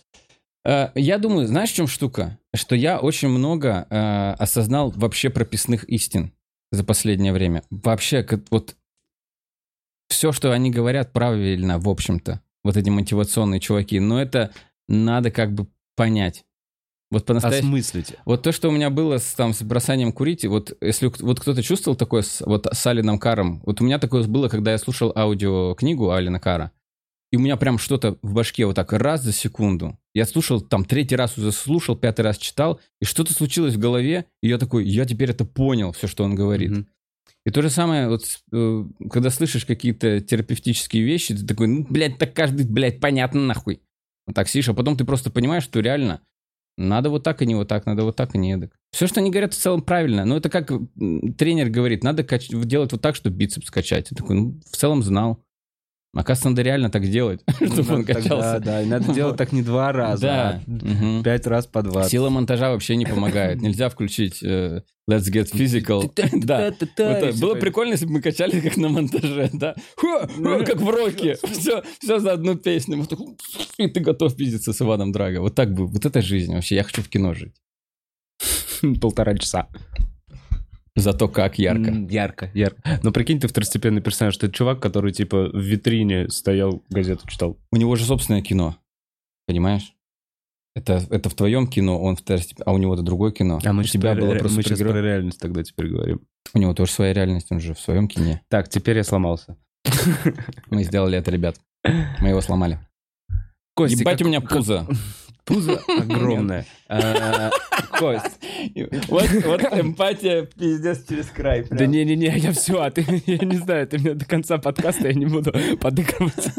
э, 0.65 0.89
Я 0.95 1.17
думаю, 1.17 1.47
знаешь, 1.47 1.71
в 1.71 1.75
чем 1.75 1.87
штука? 1.87 2.37
Что 2.55 2.75
я 2.75 2.99
очень 2.99 3.29
много 3.29 3.87
э, 3.89 4.33
осознал 4.39 4.91
вообще 4.91 5.29
прописных 5.29 5.83
истин 5.85 6.33
за 6.71 6.83
последнее 6.83 7.33
время. 7.33 7.63
Вообще, 7.69 8.27
вот 8.49 8.75
все, 10.09 10.31
что 10.31 10.51
они 10.51 10.71
говорят, 10.71 11.11
правильно, 11.13 11.79
в 11.79 11.89
общем-то. 11.89 12.41
Вот 12.63 12.77
эти 12.77 12.89
мотивационные 12.89 13.59
чуваки. 13.59 13.99
Но 13.99 14.21
это 14.21 14.51
надо 14.87 15.31
как 15.31 15.53
бы 15.53 15.67
понять. 15.95 16.45
Вот 17.13 17.25
по-настоящему... 17.25 17.75
Осмыслить. 17.75 18.15
Вот 18.25 18.41
то, 18.41 18.51
что 18.51 18.69
у 18.69 18.71
меня 18.71 18.89
было 18.89 19.19
с, 19.19 19.33
там, 19.35 19.53
с 19.53 19.61
бросанием 19.61 20.11
курить, 20.11 20.45
вот 20.45 20.75
если 20.81 21.11
вот 21.19 21.39
кто-то 21.39 21.61
чувствовал 21.61 21.95
такое 21.95 22.23
с, 22.23 22.41
вот, 22.41 22.67
с 22.71 22.87
Алином 22.87 23.19
Каром, 23.19 23.61
вот 23.65 23.81
у 23.81 23.85
меня 23.85 23.99
такое 23.99 24.23
было, 24.23 24.49
когда 24.49 24.71
я 24.71 24.79
слушал 24.79 25.13
аудиокнигу 25.15 26.11
Алина 26.11 26.39
Кара, 26.39 26.71
и 27.31 27.37
у 27.37 27.39
меня 27.39 27.55
прям 27.55 27.77
что-то 27.77 28.17
в 28.23 28.33
башке 28.33 28.65
вот 28.65 28.75
так 28.75 28.91
раз 28.93 29.21
за 29.21 29.31
секунду. 29.31 29.97
Я 30.15 30.25
слушал, 30.25 30.59
там, 30.59 30.85
третий 30.85 31.15
раз 31.15 31.37
уже 31.37 31.51
слушал, 31.51 31.95
пятый 31.95 32.21
раз 32.21 32.37
читал, 32.37 32.79
и 32.99 33.05
что-то 33.05 33.31
случилось 33.33 33.75
в 33.75 33.79
голове, 33.79 34.25
и 34.41 34.47
я 34.47 34.57
такой, 34.57 34.83
я 34.85 35.05
теперь 35.05 35.29
это 35.29 35.45
понял, 35.45 35.91
все, 35.91 36.07
что 36.07 36.23
он 36.23 36.33
говорит. 36.33 36.71
Мгм. 36.71 36.87
И 37.45 37.51
то 37.51 37.61
же 37.61 37.69
самое, 37.69 38.09
вот, 38.09 38.23
э, 38.51 38.85
когда 39.11 39.29
слышишь 39.29 39.65
какие-то 39.65 40.19
терапевтические 40.19 41.03
вещи, 41.03 41.35
ты 41.35 41.45
такой, 41.45 41.67
ну, 41.67 41.85
блядь, 41.87 42.17
так 42.17 42.33
каждый, 42.33 42.65
блядь, 42.65 42.99
понятно 42.99 43.41
нахуй. 43.41 43.81
Вот 44.25 44.35
так 44.35 44.47
сидишь, 44.47 44.69
а 44.69 44.73
потом 44.73 44.97
ты 44.97 45.05
просто 45.05 45.29
понимаешь, 45.29 45.63
что 45.63 45.79
реально 45.79 46.21
надо 46.77 47.09
вот 47.09 47.23
так, 47.23 47.41
а 47.41 47.45
не 47.45 47.55
вот 47.55 47.67
так, 47.67 47.85
надо 47.85 48.03
вот 48.03 48.15
так, 48.15 48.33
а 48.33 48.37
не 48.37 48.53
эдак. 48.53 48.71
Все, 48.91 49.07
что 49.07 49.19
они 49.19 49.31
говорят, 49.31 49.53
в 49.53 49.57
целом 49.57 49.81
правильно. 49.81 50.25
Но 50.25 50.37
это 50.37 50.49
как 50.49 50.71
тренер 51.37 51.69
говорит, 51.69 52.03
надо 52.03 52.23
кач- 52.23 52.49
делать 52.65 52.91
вот 52.91 53.01
так, 53.01 53.15
чтобы 53.15 53.35
бицепс 53.35 53.69
качать. 53.71 54.11
Я 54.11 54.15
такой, 54.15 54.35
ну, 54.35 54.59
в 54.65 54.75
целом 54.75 55.03
знал. 55.03 55.43
Оказывается, 56.15 56.49
надо 56.49 56.61
реально 56.61 56.89
так 56.91 57.09
делать, 57.09 57.41
чтобы 57.55 57.79
он 57.95 58.01
Надо 58.01 58.13
тогда, 58.13 58.21
качался. 58.21 58.59
Да, 58.59 58.81
и 58.83 58.85
надо 58.85 59.13
делать 59.13 59.35
так 59.35 59.51
не 59.51 59.63
два 59.63 59.91
раза, 59.91 60.21
Да. 60.21 60.61
а 60.67 60.69
Мгм. 60.69 61.23
пять 61.23 61.47
раз 61.47 61.65
по 61.65 61.81
два. 61.81 62.07
Сила 62.07 62.29
монтажа 62.29 62.69
вообще 62.69 62.95
не 62.95 63.05
помогает. 63.05 63.61
Нельзя 63.61 63.89
включить 63.89 64.43
э, 64.43 64.83
Let's 65.09 65.31
Get 65.31 65.51
Physical. 65.51 66.11
Да. 66.45 66.71
Вот. 66.97 67.35
Было 67.39 67.55
прикольно, 67.55 67.93
если 67.93 68.05
бы 68.05 68.11
мы 68.13 68.21
качали 68.21 68.59
как 68.61 68.77
на 68.77 68.89
монтаже, 68.89 69.49
да? 69.53 69.75
Ха, 69.97 70.27
ха, 70.27 70.59
Как 70.65 70.79
в 70.81 70.87
роке. 70.89 71.35
Все, 71.51 71.81
все 71.99 72.19
за 72.19 72.33
одну 72.33 72.55
песню. 72.57 72.97
Вот 72.99 73.09
так, 73.09 73.19
И 73.79 73.87
ты 73.87 73.99
готов 73.99 74.35
пиздиться 74.35 74.71
с 74.71 74.81
Иваном 74.83 75.11
Драго. 75.11 75.39
Вот 75.41 75.55
так 75.55 75.73
бы. 75.73 75.87
Вот 75.87 76.05
это 76.05 76.21
жизнь 76.21 76.53
вообще. 76.53 76.75
Я 76.75 76.83
хочу 76.83 77.01
в 77.01 77.09
кино 77.09 77.33
жить. 77.33 77.55
Полтора 79.01 79.35
часа. 79.37 79.67
Зато 80.95 81.27
как 81.27 81.57
ярко. 81.57 81.89
М, 81.89 82.07
Ярко, 82.07 82.51
ярко. 82.53 82.99
Но 83.01 83.11
прикинь, 83.11 83.39
ты 83.39 83.47
второстепенный 83.47 84.01
персонаж. 84.01 84.37
Ты 84.37 84.49
чувак, 84.51 84.79
который, 84.79 85.11
типа, 85.11 85.49
в 85.51 85.59
витрине 85.59 86.29
стоял, 86.29 86.83
газету 86.89 87.27
читал. 87.27 87.57
У 87.71 87.77
него 87.77 87.95
же 87.95 88.05
собственное 88.05 88.41
кино. 88.43 88.77
Понимаешь? 89.47 89.93
Это, 90.75 91.03
это 91.09 91.29
в 91.29 91.33
твоем 91.35 91.67
кино, 91.67 91.99
он 92.01 92.15
второстепенный, 92.15 92.65
а 92.65 92.73
у 92.73 92.77
него 92.77 92.93
это 92.93 93.03
другое 93.03 93.31
кино. 93.31 93.59
А 93.63 93.73
мы 93.73 93.81
у 93.81 93.83
сейчас 93.83 93.91
тебя 93.93 94.13
про, 94.13 94.21
было 94.21 94.35
просто 94.35 94.57
мы 94.57 94.63
сейчас 94.63 94.79
про 94.79 95.01
реальность 95.01 95.39
тогда 95.39 95.63
теперь 95.63 95.87
говорим. 95.89 96.21
У 96.53 96.59
него 96.59 96.73
тоже 96.73 96.91
своя 96.91 97.13
реальность, 97.13 97.51
он 97.51 97.59
же 97.59 97.73
в 97.73 97.79
своем 97.79 98.07
кине. 98.07 98.41
Так, 98.49 98.69
теперь 98.69 98.97
я 98.97 99.03
сломался. 99.03 99.57
Мы 100.69 100.83
сделали 100.83 101.17
это, 101.17 101.29
ребят. 101.31 101.59
Мы 102.21 102.29
его 102.29 102.41
сломали. 102.41 102.79
Костя, 103.75 103.99
Ебать 103.99 104.17
как- 104.19 104.25
у 104.25 104.29
меня 104.29 104.41
как- 104.41 104.49
пузо. 104.57 104.87
Пузо 105.45 105.81
огромное. 105.99 106.65
А, 106.87 107.49
Кость, 107.99 108.39
Вот, 109.09 109.29
вот 109.45 109.61
эмпатия 109.73 110.43
пиздец 110.43 111.05
через 111.07 111.25
край. 111.27 111.65
да 111.69 111.85
не-не-не, 111.85 112.37
я 112.37 112.51
все, 112.53 112.81
а 112.81 112.89
ты, 112.91 113.03
я 113.25 113.37
не 113.39 113.57
знаю, 113.57 113.87
ты 113.87 113.97
меня 113.97 114.13
до 114.13 114.25
конца 114.25 114.57
подкаста, 114.57 115.07
я 115.07 115.13
не 115.13 115.25
буду 115.25 115.51
подыгрывать. 115.81 116.49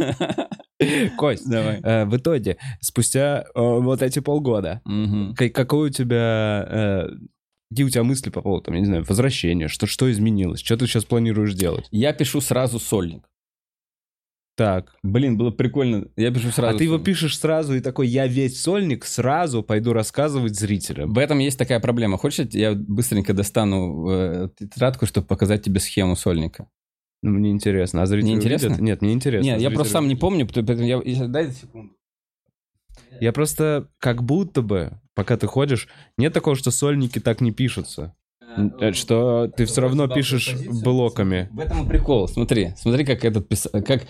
Кость, 1.16 1.48
Давай. 1.48 1.80
э, 1.82 2.04
в 2.04 2.16
итоге, 2.16 2.58
спустя 2.80 3.44
э, 3.54 3.60
вот 3.60 4.02
эти 4.02 4.18
полгода, 4.18 4.82
ка- 5.36 5.48
какой 5.50 5.88
у 5.88 5.92
тебя, 5.92 6.66
э, 6.68 7.06
какие 7.70 7.86
у 7.86 7.90
тебя 7.90 8.02
мысли 8.04 8.30
по 8.30 8.42
поводу, 8.42 8.64
там, 8.64 8.74
я 8.74 8.80
не 8.80 8.86
знаю, 8.86 9.04
возвращения, 9.08 9.68
что, 9.68 9.86
что 9.86 10.10
изменилось, 10.10 10.60
что 10.60 10.76
ты 10.76 10.86
сейчас 10.86 11.04
планируешь 11.04 11.54
делать? 11.54 11.86
Я 11.90 12.12
пишу 12.12 12.40
сразу 12.40 12.78
сольник. 12.80 13.24
Так, 14.56 14.94
Блин, 15.02 15.36
было 15.36 15.50
прикольно. 15.50 16.06
Я 16.16 16.30
пишу 16.30 16.50
сразу. 16.52 16.76
а 16.76 16.78
ты 16.78 16.84
его 16.84 16.98
пишешь 16.98 17.36
сразу 17.38 17.74
и 17.74 17.80
такой, 17.80 18.06
я 18.06 18.28
весь 18.28 18.60
сольник 18.62 19.04
сразу 19.04 19.64
пойду 19.64 19.92
рассказывать 19.92 20.54
зрителям. 20.56 21.12
В 21.12 21.18
этом 21.18 21.40
есть 21.40 21.58
такая 21.58 21.80
проблема. 21.80 22.18
Хочешь, 22.18 22.46
я 22.52 22.72
быстренько 22.74 23.34
достану 23.34 24.08
э, 24.10 24.48
тетрадку, 24.56 25.06
чтобы 25.06 25.26
показать 25.26 25.62
тебе 25.64 25.80
схему 25.80 26.14
сольника? 26.14 26.68
Ну, 27.22 27.30
мне 27.32 27.50
интересно. 27.50 28.02
А 28.02 28.06
зрители 28.06 28.28
Не 28.28 28.34
интересно? 28.36 28.68
увидят? 28.68 28.82
Нет, 28.82 29.02
мне 29.02 29.12
интересно. 29.12 29.44
Нет, 29.44 29.54
я 29.54 29.58
Зрители 29.60 29.74
просто 29.74 29.92
сам 29.94 30.06
не 30.08 30.14
помню, 30.14 30.46
поэтому 30.46 30.82
я... 30.86 31.00
я- 31.04 31.26
Дай 31.26 31.50
секунду. 31.50 31.94
Я 33.20 33.32
просто 33.32 33.88
как 33.98 34.22
будто 34.22 34.62
бы, 34.62 35.00
пока 35.14 35.36
ты 35.36 35.46
ходишь, 35.48 35.88
нет 36.16 36.32
такого, 36.32 36.54
что 36.54 36.70
сольники 36.70 37.18
так 37.18 37.40
не 37.40 37.50
пишутся. 37.50 38.14
Э, 38.80 38.92
Что 38.92 39.48
ты 39.48 39.64
все 39.64 39.80
равно 39.80 40.06
пишешь 40.06 40.54
блоками. 40.82 41.48
В 41.50 41.58
этом 41.58 41.84
и 41.86 41.88
прикол. 41.88 42.28
Смотри, 42.28 42.72
смотри, 42.76 43.04
как 43.04 43.24
этот 43.24 43.50
пис- 43.50 43.68
как 43.82 44.02
э, 44.02 44.06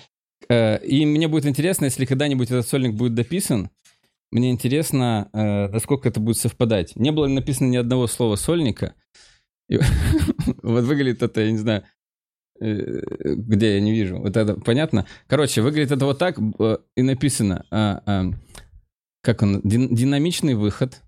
и 0.49 1.07
мне 1.07 1.29
будет 1.29 1.47
интересно, 1.47 1.87
если 1.87 2.05
когда-нибудь 2.05 2.51
этот 2.51 2.67
сольник 2.69 2.95
будет 2.95 3.15
дописан. 3.15 3.71
Мне 4.31 4.51
интересно, 4.51 5.29
э, 5.33 5.69
насколько 5.69 6.09
это 6.09 6.19
будет 6.21 6.39
совпадать. 6.39 6.97
Не 6.97 7.13
было 7.13 7.27
написано 7.29 7.69
ни 7.69 7.77
одного 7.77 8.07
слова 8.09 8.37
сольника. 8.37 8.95
И 9.69 9.79
вот 10.63 10.85
выглядит 10.85 11.23
это, 11.23 11.41
я 11.41 11.53
не 11.53 11.59
знаю, 11.59 11.85
э, 12.61 13.01
где 13.25 13.75
я 13.75 13.81
не 13.81 13.93
вижу. 13.93 14.19
Вот 14.19 14.37
это 14.37 14.55
понятно? 14.55 15.07
Короче, 15.29 15.63
выглядит 15.63 15.93
это 15.93 16.05
вот 16.05 16.19
так 16.19 16.37
э, 16.59 16.79
и 16.97 17.03
написано. 17.03 17.65
а, 17.71 18.03
а, 18.07 18.25
как 19.23 19.43
он? 19.43 19.61
Дин- 19.63 19.95
Динамичный 19.95 20.55
выход. 20.55 21.01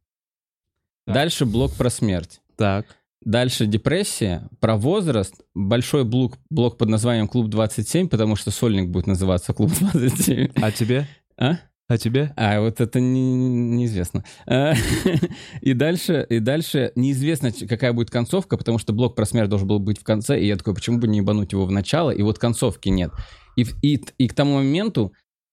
Так. 1.04 1.14
Дальше 1.14 1.46
блок 1.46 1.72
про 1.74 1.90
смерть. 1.90 2.40
Так. 2.56 2.86
Дальше 3.22 3.66
депрессия, 3.66 4.48
про 4.60 4.76
возраст, 4.76 5.34
большой 5.54 6.04
блок, 6.04 6.38
блок 6.50 6.78
под 6.78 6.88
названием 6.88 7.28
Клуб 7.28 7.48
27, 7.48 8.08
потому 8.08 8.36
что 8.36 8.50
сольник 8.50 8.90
будет 8.90 9.06
называться 9.06 9.52
Клуб 9.52 9.72
27. 9.80 10.52
А 10.56 10.70
тебе? 10.70 11.08
А? 11.36 11.58
А 11.88 11.98
тебе? 11.98 12.32
А, 12.36 12.60
вот 12.60 12.80
это 12.80 13.00
не- 13.00 13.34
неизвестно. 13.34 14.24
А, 14.46 14.74
И 15.60 15.72
дальше, 15.72 16.26
и 16.28 16.40
дальше 16.40 16.92
неизвестно, 16.96 17.52
какая 17.52 17.92
будет 17.92 18.10
концовка, 18.10 18.56
потому 18.56 18.78
что 18.78 18.92
блок 18.92 19.14
про 19.14 19.24
смерть 19.24 19.48
должен 19.48 19.68
был 19.68 19.78
быть 19.78 19.98
в 20.00 20.04
конце, 20.04 20.40
и 20.40 20.46
я 20.46 20.56
такой, 20.56 20.74
почему 20.74 20.98
бы 20.98 21.08
не 21.08 21.18
ебануть 21.18 21.52
его 21.52 21.64
в 21.64 21.70
начало, 21.70 22.10
и 22.10 22.22
вот 22.22 22.38
концовки 22.38 22.88
нет. 22.88 23.12
И, 23.56 23.64
и, 23.82 24.04
и 24.18 24.28
к 24.28 24.34
тому 24.34 24.56
моменту 24.56 25.12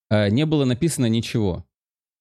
а, 0.09 0.29
не 0.29 0.45
было 0.45 0.65
написано 0.65 1.05
ничего. 1.05 1.65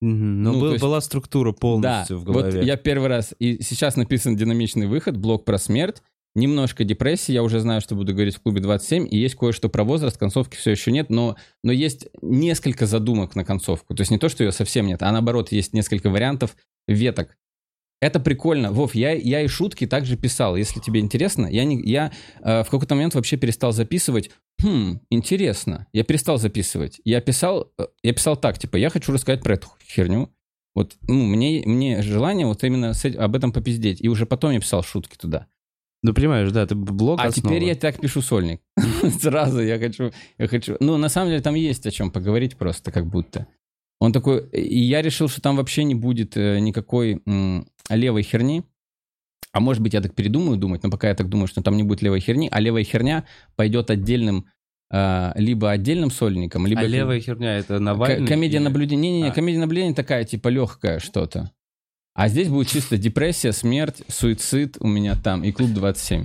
Но 0.02 0.52
Ну, 0.52 0.60
был- 0.60 0.70
есть- 0.72 0.82
была 0.82 1.00
структура 1.00 1.52
полностью 1.52 2.16
да, 2.16 2.20
в 2.20 2.24
голове. 2.24 2.50
вот 2.58 2.64
я 2.64 2.76
первый 2.76 3.08
раз, 3.08 3.34
и 3.38 3.62
сейчас 3.62 3.96
написан 3.96 4.36
динамичный 4.36 4.86
выход, 4.88 5.16
блок 5.16 5.44
про 5.44 5.58
смерть, 5.58 6.02
немножко 6.34 6.82
депрессии, 6.84 7.32
я 7.32 7.42
уже 7.42 7.60
знаю, 7.60 7.80
что 7.80 7.94
буду 7.94 8.12
говорить 8.12 8.34
в 8.36 8.40
клубе 8.40 8.60
27, 8.60 9.06
и 9.10 9.16
есть 9.16 9.34
кое-что 9.36 9.68
про 9.68 9.84
возраст, 9.84 10.16
концовки 10.18 10.56
все 10.56 10.72
еще 10.72 10.90
нет, 10.90 11.08
но, 11.10 11.36
но 11.62 11.72
есть 11.72 12.08
несколько 12.22 12.86
задумок 12.86 13.36
на 13.36 13.44
концовку. 13.44 13.94
То 13.94 14.00
есть 14.00 14.10
не 14.10 14.18
то, 14.18 14.28
что 14.28 14.42
ее 14.42 14.50
совсем 14.50 14.86
нет, 14.86 15.02
а 15.02 15.12
наоборот, 15.12 15.52
есть 15.52 15.72
несколько 15.72 16.10
вариантов 16.10 16.56
веток. 16.88 17.36
Это 18.02 18.18
прикольно. 18.18 18.72
Вов, 18.72 18.96
я, 18.96 19.12
я 19.12 19.42
и 19.42 19.46
шутки 19.46 19.86
также 19.86 20.16
писал. 20.16 20.56
Если 20.56 20.80
тебе 20.80 20.98
интересно, 20.98 21.46
я, 21.46 21.64
не, 21.64 21.80
я 21.88 22.10
э, 22.40 22.64
в 22.64 22.68
какой-то 22.68 22.96
момент 22.96 23.14
вообще 23.14 23.36
перестал 23.36 23.70
записывать. 23.70 24.32
Хм, 24.60 24.98
интересно. 25.08 25.86
Я 25.92 26.02
перестал 26.02 26.36
записывать. 26.36 27.00
Я 27.04 27.20
писал, 27.20 27.70
э, 27.78 27.86
я 28.02 28.12
писал 28.12 28.36
так, 28.36 28.58
типа, 28.58 28.76
я 28.76 28.90
хочу 28.90 29.12
рассказать 29.12 29.44
про 29.44 29.54
эту 29.54 29.68
херню. 29.86 30.30
Вот, 30.74 30.96
ну, 31.06 31.26
мне, 31.26 31.62
мне 31.64 32.02
желание 32.02 32.44
вот 32.44 32.64
именно 32.64 32.92
с, 32.92 33.04
об 33.04 33.36
этом 33.36 33.52
попиздеть. 33.52 34.02
И 34.02 34.08
уже 34.08 34.26
потом 34.26 34.50
я 34.50 34.58
писал 34.58 34.82
шутки 34.82 35.16
туда. 35.16 35.46
Ну, 36.02 36.12
понимаешь, 36.12 36.50
да, 36.50 36.66
ты 36.66 36.74
блог 36.74 37.20
А 37.20 37.26
основа. 37.28 37.54
теперь 37.54 37.68
я 37.68 37.76
так 37.76 38.00
пишу 38.00 38.20
сольник. 38.20 38.62
Сразу 39.20 39.62
я 39.62 39.78
хочу, 39.78 40.10
я 40.38 40.48
хочу. 40.48 40.76
Ну, 40.80 40.96
на 40.96 41.08
самом 41.08 41.28
деле 41.30 41.40
там 41.40 41.54
есть 41.54 41.86
о 41.86 41.92
чем 41.92 42.10
поговорить 42.10 42.56
просто, 42.56 42.90
как 42.90 43.06
будто. 43.06 43.46
Он 44.00 44.12
такой, 44.12 44.44
и 44.50 44.80
я 44.80 45.00
решил, 45.02 45.28
что 45.28 45.40
там 45.40 45.54
вообще 45.54 45.84
не 45.84 45.94
будет 45.94 46.36
э, 46.36 46.58
никакой 46.58 47.22
левой 47.96 48.22
херни. 48.22 48.62
А 49.52 49.60
может 49.60 49.82
быть, 49.82 49.92
я 49.94 50.00
так 50.00 50.14
передумаю 50.14 50.56
думать, 50.56 50.82
но 50.82 50.90
пока 50.90 51.08
я 51.08 51.14
так 51.14 51.28
думаю, 51.28 51.46
что 51.46 51.62
там 51.62 51.76
не 51.76 51.82
будет 51.82 52.00
левой 52.02 52.20
херни, 52.20 52.48
а 52.50 52.58
левая 52.60 52.84
херня 52.84 53.24
пойдет 53.54 53.90
отдельным, 53.90 54.46
э, 54.90 55.32
либо 55.34 55.70
отдельным 55.70 56.10
сольником, 56.10 56.66
либо... 56.66 56.80
А 56.80 56.86
левая 56.86 57.20
херня 57.20 57.58
это 57.58 57.76
К- 57.76 57.80
Навальный? 57.80 58.26
комедия 58.26 58.56
или- 58.56 58.64
наблюдения. 58.64 59.02
Не-не-не, 59.10 59.28
А. 59.28 59.32
комедия 59.32 59.58
наблюдения 59.58 59.94
такая, 59.94 60.24
типа, 60.24 60.48
легкая 60.48 61.00
что-то. 61.00 61.50
А 62.14 62.28
здесь 62.28 62.48
будет 62.48 62.68
чисто 62.68 62.96
депрессия, 62.98 63.52
смерть, 63.52 64.02
суицид 64.08 64.76
у 64.80 64.86
меня 64.86 65.16
там 65.16 65.44
и 65.44 65.52
клуб 65.52 65.70
27. 65.72 66.24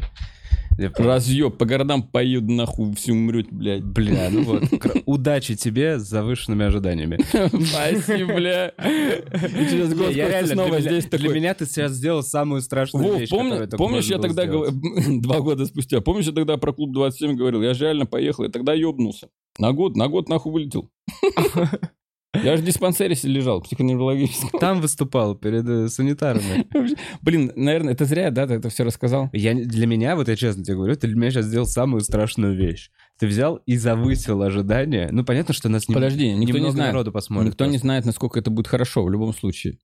Разъеб, 0.78 1.58
по 1.58 1.66
городам 1.66 2.04
поеду 2.04 2.52
нахуй, 2.52 2.94
все 2.96 3.14
умрете, 3.14 3.50
блядь. 3.52 3.84
Бля, 3.84 4.30
ну 4.32 4.44
вот. 4.44 4.64
Удачи 5.06 5.56
тебе 5.56 6.00
с 6.00 6.04
завышенными 6.04 6.66
ожиданиями. 6.66 7.20
Спасибо, 7.24 8.36
бля. 8.36 8.70
И 8.70 9.70
через 9.70 9.94
год 9.94 10.12
Я 10.12 10.30
реально, 10.30 10.54
снова 10.54 10.80
для, 10.80 10.80
здесь 10.80 11.06
для 11.06 11.20
такой... 11.20 11.36
меня 11.36 11.54
ты 11.54 11.66
сейчас 11.66 11.94
сделал 11.94 12.24
самую 12.24 12.62
страшную 12.62 13.18
вещь, 13.18 13.30
помнишь, 13.30 14.06
я 14.06 14.20
тогда 14.20 14.46
два 15.22 15.40
года 15.40 15.66
спустя, 15.66 16.02
помнишь, 16.02 16.26
я 16.26 16.32
тогда 16.34 16.58
про 16.58 16.74
клуб 16.74 16.94
27 16.94 17.36
говорил, 17.36 17.62
я 17.62 17.74
же 17.74 17.86
реально 17.86 18.06
поехал, 18.06 18.44
я 18.44 18.50
тогда 18.50 18.74
ебнулся. 18.74 19.30
На 19.58 19.72
год, 19.72 19.96
на 19.96 20.08
год 20.08 20.30
нахуй 20.30 20.52
вылетел. 20.52 20.90
Я 22.44 22.58
же 22.58 22.64
в 22.64 22.66
диспансере 22.66 23.16
лежал, 23.24 23.62
психоневрологическом. 23.62 24.60
Там 24.60 24.82
выступал 24.82 25.36
перед 25.36 25.68
э, 25.68 25.88
санитарами. 25.90 26.68
Блин, 27.22 27.52
наверное, 27.56 27.94
это 27.94 28.06
зря, 28.06 28.32
да, 28.32 28.48
ты 28.48 28.56
это 28.56 28.70
все 28.70 28.84
рассказал? 28.84 29.30
Я, 29.34 29.54
не- 29.54 29.66
для 29.66 29.88
меня, 29.88 30.16
вот 30.16 30.28
я 30.28 30.36
честно 30.36 30.64
тебе 30.64 30.76
говорю, 30.76 30.96
ты 30.96 31.08
для 31.08 31.16
меня 31.16 31.32
сейчас 31.32 31.46
сделал 31.46 31.66
самую 31.66 32.02
страшную 32.02 32.56
вещь. 32.56 32.90
Ты 33.20 33.28
взял 33.28 33.56
и 33.66 33.76
завысил 33.78 34.42
ожидания. 34.44 35.10
Ну, 35.12 35.24
понятно, 35.24 35.54
что 35.54 35.70
нас 35.70 35.88
не, 35.88 35.96
Подожди, 35.96 36.32
никто 36.34 36.58
не 36.58 36.72
знает. 36.72 36.94
народу 36.94 37.12
посмотрит. 37.12 37.52
Никто 37.52 37.66
не 37.66 37.72
просто. 37.72 37.86
знает, 37.86 38.06
насколько 38.06 38.40
это 38.40 38.52
будет 38.52 38.68
хорошо 38.68 39.04
в 39.04 39.10
любом 39.10 39.34
случае. 39.34 39.78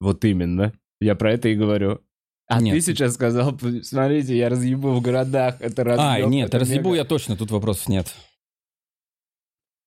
Вот 0.00 0.24
именно. 0.24 0.72
Я 1.00 1.14
про 1.14 1.32
это 1.32 1.48
и 1.48 1.54
говорю. 1.54 2.00
А 2.48 2.60
Нет. 2.60 2.74
ты 2.74 2.80
сейчас 2.80 3.14
сказал, 3.14 3.56
смотрите, 3.82 4.36
я 4.36 4.48
разъебу 4.48 4.90
в 4.90 5.00
городах, 5.00 5.56
это 5.60 5.84
разъеб. 5.84 6.26
А, 6.26 6.28
нет, 6.28 6.48
это 6.48 6.58
разъебу 6.58 6.88
мега». 6.88 6.96
я 6.96 7.04
точно, 7.04 7.36
тут 7.36 7.52
вопросов 7.52 7.88
нет. 7.88 8.12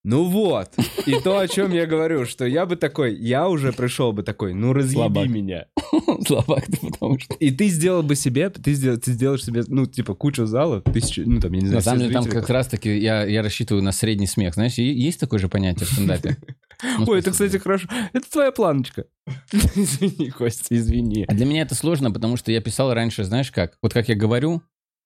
Ну 0.05 0.25
вот. 0.25 0.69
И 1.05 1.13
то, 1.23 1.39
о 1.39 1.47
чем 1.47 1.71
я 1.71 1.85
говорю, 1.85 2.25
что 2.25 2.45
я 2.45 2.65
бы 2.65 2.75
такой, 2.75 3.15
я 3.15 3.47
уже 3.47 3.71
пришел 3.71 4.11
бы 4.11 4.21
такой, 4.23 4.53
ну 4.53 4.73
разъеби 4.73 4.95
Слабак. 4.95 5.29
меня. 5.29 5.65
Слабак 6.27 6.65
ты, 6.65 6.77
потому 6.91 7.17
что... 7.19 7.35
И 7.35 7.51
ты 7.51 7.69
сделал 7.69 8.03
бы 8.03 8.15
себе, 8.15 8.49
ты, 8.49 8.73
сдел- 8.73 8.97
ты 8.97 9.11
сделаешь 9.13 9.45
себе, 9.45 9.63
ну, 9.67 9.85
типа, 9.85 10.13
кучу 10.13 10.45
залов, 10.45 10.83
тысячу, 10.83 11.23
ну, 11.25 11.39
там, 11.39 11.53
я 11.53 11.61
не 11.61 11.67
знаю, 11.67 11.77
На 11.77 11.81
самом 11.81 11.99
деле 11.99 12.13
там 12.13 12.25
как 12.25 12.49
раз-таки 12.49 12.97
я, 12.97 13.23
я 13.23 13.41
рассчитываю 13.41 13.81
на 13.81 13.93
средний 13.93 14.27
смех. 14.27 14.55
Знаешь, 14.55 14.73
есть 14.73 15.21
такое 15.21 15.39
же 15.39 15.47
понятие 15.47 15.85
в 15.85 15.91
стендапе? 15.91 16.35
Ой, 17.07 17.19
это, 17.19 17.31
кстати, 17.31 17.55
хорошо. 17.57 17.87
Это 18.11 18.29
твоя 18.29 18.51
планочка. 18.51 19.05
Извини, 19.53 20.31
Костя, 20.31 20.75
извини. 20.75 21.23
А 21.29 21.33
для 21.33 21.45
меня 21.45 21.61
это 21.61 21.75
сложно, 21.75 22.11
потому 22.11 22.35
что 22.35 22.51
я 22.51 22.59
писал 22.59 22.93
раньше, 22.93 23.23
знаешь 23.23 23.51
как? 23.51 23.77
Вот 23.81 23.93
как 23.93 24.09
я 24.09 24.15
говорю, 24.15 24.61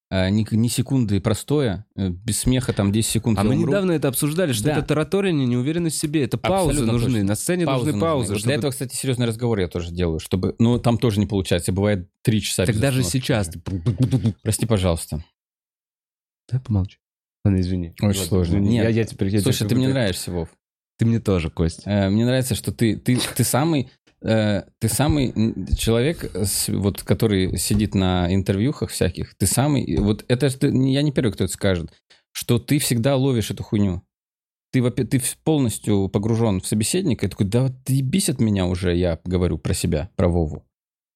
э, 0.10 0.30
ни, 0.30 0.46
ни 0.56 0.68
секунды 0.68 1.20
простое, 1.22 1.86
э, 1.96 2.10
без 2.10 2.40
смеха 2.40 2.74
там 2.74 2.92
10 2.92 3.10
секунд 3.12 3.38
А 3.40 3.44
мы 3.44 3.56
умру. 3.56 3.68
недавно 3.70 3.92
это 3.92 4.08
обсуждали, 4.08 4.54
что 4.54 4.66
Да. 4.66 4.78
это 4.78 4.84
тараторение, 4.88 5.46
неуверенность 5.48 5.98
в 5.98 6.00
себе, 6.00 6.24
это 6.24 6.38
паузы 6.38 6.70
Абсолютно 6.72 6.94
нужны, 6.94 7.10
точно. 7.12 7.24
на 7.28 7.36
сцене 7.36 7.66
Паузы 7.66 7.86
нужны 7.88 8.02
паузы. 8.02 8.34
Вот 8.34 8.40
чтобы- 8.40 8.50
Для 8.50 8.56
этого, 8.56 8.72
кстати, 8.72 8.96
серьезный 8.96 9.26
разговор 9.26 9.60
я 9.60 9.68
тоже 9.68 9.92
делаю, 9.92 10.20
чтобы... 10.20 10.56
Ну, 10.60 10.80
там 10.80 10.98
тоже 10.98 11.20
не 11.20 11.26
получается, 11.26 11.72
бывает 11.72 12.10
3 12.24 12.42
часа 12.42 12.66
Так 12.66 12.78
даже 12.80 13.02
остановки. 13.02 13.26
сейчас. 13.28 13.52
Прости, 14.44 14.66
пожалуйста. 14.66 15.24
Да, 16.52 16.60
помолчи. 16.60 16.98
Ладно, 17.44 17.60
извини. 17.60 17.90
Очень 18.02 18.08
Ладно, 18.08 18.24
сложно. 18.26 18.52
извини. 18.54 18.70
Нет. 18.70 18.84
Я, 18.86 18.90
я 18.90 19.04
теперь... 19.06 19.30
я 19.30 19.42
Слушай, 19.42 19.58
теперь 19.60 19.70
ты 19.70 19.76
мне 19.76 19.88
нравишься, 19.90 20.32
Вов. 20.32 20.50
Ты 20.98 21.06
мне 21.06 21.20
тоже, 21.20 21.50
Кость. 21.50 21.82
Э, 21.86 22.10
Мне 22.10 22.26
нравится, 22.26 22.56
что 22.56 22.72
ты, 22.72 22.96
ты, 22.98 23.18
ты 23.18 23.44
самый, 23.44 23.92
э, 24.22 24.64
ты 24.80 24.90
самый 24.90 25.34
человек, 25.76 26.32
вот, 26.70 27.04
который 27.04 27.58
сидит 27.58 27.96
на 27.96 28.34
интервьюхах 28.34 28.90
всяких. 28.90 29.36
Ты 29.38 29.46
самый, 29.48 29.84
и 29.84 29.98
вот 29.98 30.26
это 30.28 30.50
ты- 30.58 30.68
я 30.68 31.02
не 31.02 31.12
первый, 31.12 31.32
кто 31.32 31.44
это 31.46 31.54
скажет, 31.54 31.92
что 32.32 32.60
ты 32.60 32.80
всегда 32.80 33.16
ловишь 33.16 33.52
эту 33.52 33.64
хуйню. 33.64 34.04
Ты, 34.72 34.90
ты 34.92 35.20
в- 35.20 35.38
полностью 35.44 36.10
погружен 36.10 36.60
в 36.62 36.68
собеседника 36.68 37.26
и 37.26 37.30
такой, 37.30 37.48
да 37.48 37.64
вот 37.64 37.74
ты 37.86 38.02
бесит 38.02 38.40
меня 38.40 38.66
уже, 38.66 38.96
я 38.96 39.20
говорю 39.24 39.58
про 39.58 39.74
себя, 39.74 40.10
про 40.16 40.28
Вову. 40.28 40.64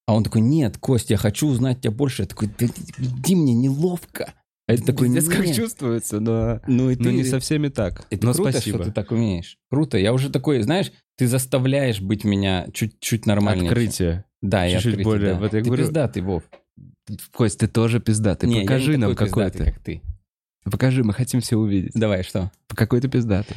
А 0.08 0.16
он 0.16 0.24
такой, 0.24 0.42
нет, 0.42 0.78
Кость, 0.78 1.10
я 1.10 1.18
хочу 1.18 1.48
узнать 1.48 1.82
тебя 1.82 1.92
больше. 1.92 2.24
Я 2.24 2.28
такой, 2.28 2.50
да 2.58 2.66
иди 2.66 3.36
мне 3.36 3.54
неловко. 3.54 4.34
А 4.68 4.74
это 4.74 4.86
такой, 4.86 5.08
Пиздец, 5.14 5.28
как 5.34 5.54
чувствуется, 5.54 6.20
но... 6.20 6.62
Ну 6.68 6.90
и 6.90 6.96
но 6.96 7.04
ты 7.04 7.14
не 7.14 7.24
со 7.24 7.40
всеми 7.40 7.68
так. 7.68 8.06
это 8.10 8.26
но 8.26 8.34
круто, 8.34 8.52
спасибо. 8.52 8.78
что 8.78 8.86
ты 8.88 8.92
так 8.92 9.12
умеешь. 9.12 9.58
Круто. 9.70 9.98
Я 9.98 10.14
уже 10.14 10.30
такой, 10.30 10.62
знаешь, 10.62 10.92
ты 11.22 11.28
заставляешь 11.28 12.02
быть 12.02 12.24
меня 12.24 12.66
чуть-чуть 12.74 13.28
нормальнее. 13.28 13.68
Открытие. 13.70 14.26
Да, 14.42 14.66
я 14.66 14.78
Чуть-чуть 14.80 14.94
открытие, 14.94 15.06
более. 15.14 15.34
да. 15.36 15.40
Вот 15.40 15.54
я 15.54 15.60
ты 15.60 15.66
говорю- 15.68 15.84
пиздатый, 15.84 16.24
Вов. 16.24 16.42
Кость, 17.32 17.60
ты 17.60 17.68
тоже 17.68 18.00
пиздатый. 18.00 18.50
Не, 18.50 18.56
я 18.56 18.62
Покажи 18.64 18.92
не 18.94 18.98
нам 18.98 19.16
какой 19.16 19.52
ты. 19.52 19.66
как 19.66 19.78
ты. 19.84 20.02
Покажи, 20.64 21.04
мы 21.04 21.14
хотим 21.14 21.40
все 21.42 21.58
увидеть. 21.58 21.92
Давай, 21.94 22.24
что? 22.24 22.50
Какой 22.70 23.02
ты 23.02 23.08
пиздатый. 23.08 23.56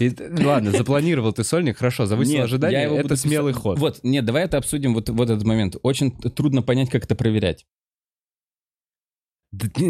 И- 0.00 0.16
Ладно, 0.42 0.70
запланировал 0.70 1.34
ты 1.34 1.44
сольник, 1.44 1.76
хорошо, 1.76 2.06
завысил 2.06 2.32
Нет, 2.32 2.44
ожидания, 2.44 2.84
я 2.84 2.88
это 3.00 3.16
смелый 3.16 3.52
писать- 3.52 3.62
ход. 3.62 3.78
Вот, 3.78 4.00
нет, 4.02 4.24
давай 4.24 4.44
это 4.44 4.56
обсудим 4.56 4.94
вот, 4.94 5.10
вот 5.10 5.28
этот 5.28 5.44
момент. 5.44 5.76
Очень 5.82 6.10
трудно 6.10 6.62
понять, 6.62 6.88
как 6.88 7.04
это 7.04 7.14
проверять. 7.14 7.66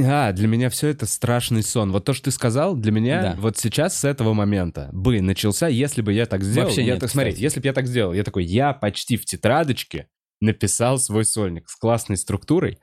А, 0.07 0.33
для 0.33 0.49
меня 0.49 0.69
все 0.71 0.89
это 0.89 1.07
страшный 1.07 1.63
сон. 1.63 1.93
Вот 1.93 2.05
то, 2.05 2.13
что 2.13 2.25
ты 2.27 2.31
сказал, 2.31 2.77
для 2.77 2.93
меня 2.93 3.23
Да. 3.23 3.35
вот 3.39 3.57
сейчас 3.59 3.99
с 3.99 4.05
этого 4.05 4.35
момента 4.35 4.91
бы 4.93 5.21
начался, 5.21 5.69
если 5.69 6.03
бы 6.03 6.13
я 6.13 6.27
так 6.27 6.43
сделал. 6.43 6.67
Вообще 6.67 6.83
я 6.83 6.93
нет, 6.93 7.01
так, 7.01 7.11
смотри, 7.11 7.35
если 7.37 7.61
бы 7.61 7.67
я 7.67 7.73
так 7.73 7.87
сделал, 7.87 8.13
я 8.13 8.25
такой, 8.25 8.45
я 8.45 8.73
почти 8.73 9.17
в 9.17 9.25
тетрадочке 9.25 10.09
написал 10.41 10.99
свой 10.99 11.25
сольник 11.25 11.69
с 11.69 11.77
классной 11.77 12.17
структурой. 12.17 12.79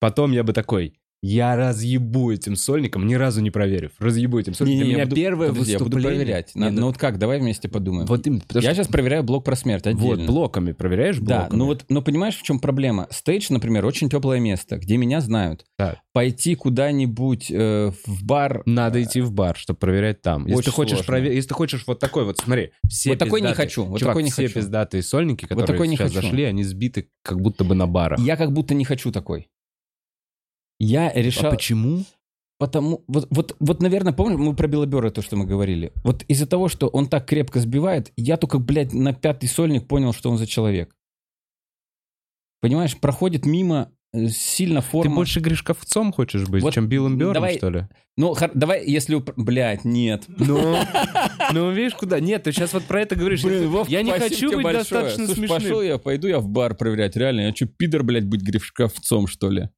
Потом 0.00 0.32
я 0.32 0.42
бы 0.42 0.52
такой, 0.52 0.98
я 1.22 1.56
разъебу 1.56 2.30
этим 2.32 2.54
сольником, 2.56 3.06
ни 3.06 3.14
разу 3.14 3.40
не 3.40 3.50
проверив. 3.50 3.90
Разъебу 3.98 4.38
этим 4.38 4.54
сольником. 4.54 4.78
Не-не, 4.78 4.84
для 4.84 4.90
я 4.92 4.96
меня 4.98 5.06
буду- 5.06 5.16
первое 5.16 5.48
подожди, 5.48 5.72
я 5.72 5.78
буду 5.78 5.90
выступление... 5.96 6.24
проверять. 6.24 6.54
Не, 6.54 6.60
На- 6.60 6.70
ну, 6.70 6.80
ну 6.80 6.86
вот 6.86 6.98
как, 6.98 7.18
давай 7.18 7.40
вместе 7.40 7.68
подумаем. 7.68 8.06
вот 8.06 8.26
именно, 8.26 8.40
потому 8.46 8.62
я 8.62 8.70
что- 8.72 8.82
сейчас 8.82 8.88
проверяю 8.92 9.22
блок 9.24 9.44
про 9.44 9.56
смерть 9.56 9.86
отдельно. 9.86 10.16
Вот, 10.16 10.26
блоками 10.26 10.72
проверяешь 10.72 11.18
Да, 11.18 11.40
блоками? 11.40 11.58
ну 11.58 11.64
вот, 11.66 11.84
но 11.88 12.02
понимаешь, 12.02 12.36
в 12.36 12.42
чем 12.42 12.60
проблема? 12.60 13.08
Стейдж, 13.10 13.46
например, 13.50 13.84
очень 13.84 14.08
теплое 14.08 14.38
место, 14.40 14.76
где 14.78 14.96
меня 14.96 15.20
знают. 15.20 15.64
Так. 15.76 15.98
Пойти 16.12 16.54
куда-нибудь 16.54 17.50
э, 17.50 17.90
в 18.06 18.24
бар... 18.24 18.62
Надо 18.66 19.02
идти 19.02 19.20
в 19.20 19.32
бар, 19.32 19.56
чтобы 19.56 19.78
проверять 19.78 20.22
там. 20.22 20.42
Если 20.46 20.54
Очень 20.58 20.64
ты 20.66 20.70
хочешь 20.72 21.06
проверить, 21.06 21.36
если 21.36 21.48
ты 21.48 21.54
хочешь 21.54 21.84
вот 21.86 21.98
такой 21.98 22.24
вот, 22.24 22.38
смотри, 22.38 22.70
все 22.88 23.10
Вот 23.10 23.18
такой 23.18 23.40
не 23.40 23.48
пиздатые- 23.48 23.54
хочу, 23.56 23.84
вот 23.84 23.98
Чувак, 23.98 24.12
такой 24.12 24.22
не 24.22 24.30
все 24.30 24.42
хочу. 24.44 24.54
пиздатые 24.54 25.02
сольники, 25.02 25.46
которые 25.46 25.66
такой 25.66 25.88
не 25.88 25.96
сейчас 25.96 26.12
хочу. 26.12 26.22
зашли, 26.26 26.44
они 26.44 26.62
сбиты 26.64 27.08
как 27.22 27.40
будто 27.40 27.64
бы 27.64 27.74
на 27.74 27.86
барах. 27.86 28.18
Я 28.20 28.36
как 28.36 28.52
будто 28.52 28.74
не 28.74 28.84
хочу 28.84 29.10
такой. 29.12 29.48
Я 30.78 31.08
А 31.08 31.18
решал... 31.20 31.50
почему? 31.50 32.04
Потому, 32.58 33.04
вот, 33.06 33.28
вот, 33.30 33.54
вот, 33.60 33.80
наверное, 33.82 34.12
помнишь, 34.12 34.38
мы 34.38 34.54
про 34.54 34.66
Белобера 34.66 35.10
то, 35.10 35.22
что 35.22 35.36
мы 35.36 35.46
говорили. 35.46 35.92
Вот 36.02 36.24
из-за 36.24 36.44
того, 36.46 36.68
что 36.68 36.88
он 36.88 37.08
так 37.08 37.24
крепко 37.26 37.60
сбивает, 37.60 38.12
я 38.16 38.36
только, 38.36 38.58
блядь, 38.58 38.92
на 38.92 39.12
пятый 39.12 39.46
сольник 39.48 39.86
понял, 39.86 40.12
что 40.12 40.28
он 40.30 40.38
за 40.38 40.46
человек. 40.48 40.92
Понимаешь, 42.60 42.96
проходит 42.98 43.46
мимо 43.46 43.92
э, 44.12 44.26
сильно 44.26 44.80
форма. 44.80 45.10
Ты 45.10 45.14
больше 45.14 45.38
Гришковцом 45.38 46.12
хочешь 46.12 46.48
быть, 46.48 46.64
Вот 46.64 46.74
чем 46.74 46.88
Биллом 46.88 47.16
Бёрном, 47.16 47.34
давай- 47.34 47.58
что 47.58 47.70
ли? 47.70 47.86
Ну, 48.16 48.34
хор- 48.34 48.50
давай, 48.54 48.84
если... 48.84 49.22
Блядь, 49.36 49.84
нет. 49.84 50.24
Ну, 50.26 50.76
ну, 51.52 51.70
видишь, 51.70 51.94
куда? 51.94 52.18
Нет, 52.18 52.42
ты 52.42 52.50
сейчас 52.50 52.72
вот 52.72 52.82
про 52.86 53.02
это 53.02 53.14
говоришь. 53.14 53.44
Блин, 53.44 53.68
Вов, 53.68 53.88
я 53.88 54.02
не 54.02 54.10
хочу 54.10 54.48
быть 54.48 54.64
большое. 54.64 54.78
достаточно 54.82 55.26
Слушай, 55.26 55.38
смешным. 55.38 55.60
пошел 55.60 55.82
я, 55.82 55.98
пойду 55.98 56.26
я 56.26 56.40
в 56.40 56.48
бар 56.48 56.74
проверять. 56.74 57.14
Реально, 57.14 57.42
я 57.42 57.54
что, 57.54 57.66
пидор, 57.66 58.02
блядь, 58.02 58.24
быть 58.24 58.42
грифшковцом, 58.42 59.28
что 59.28 59.50
ли? 59.50 59.70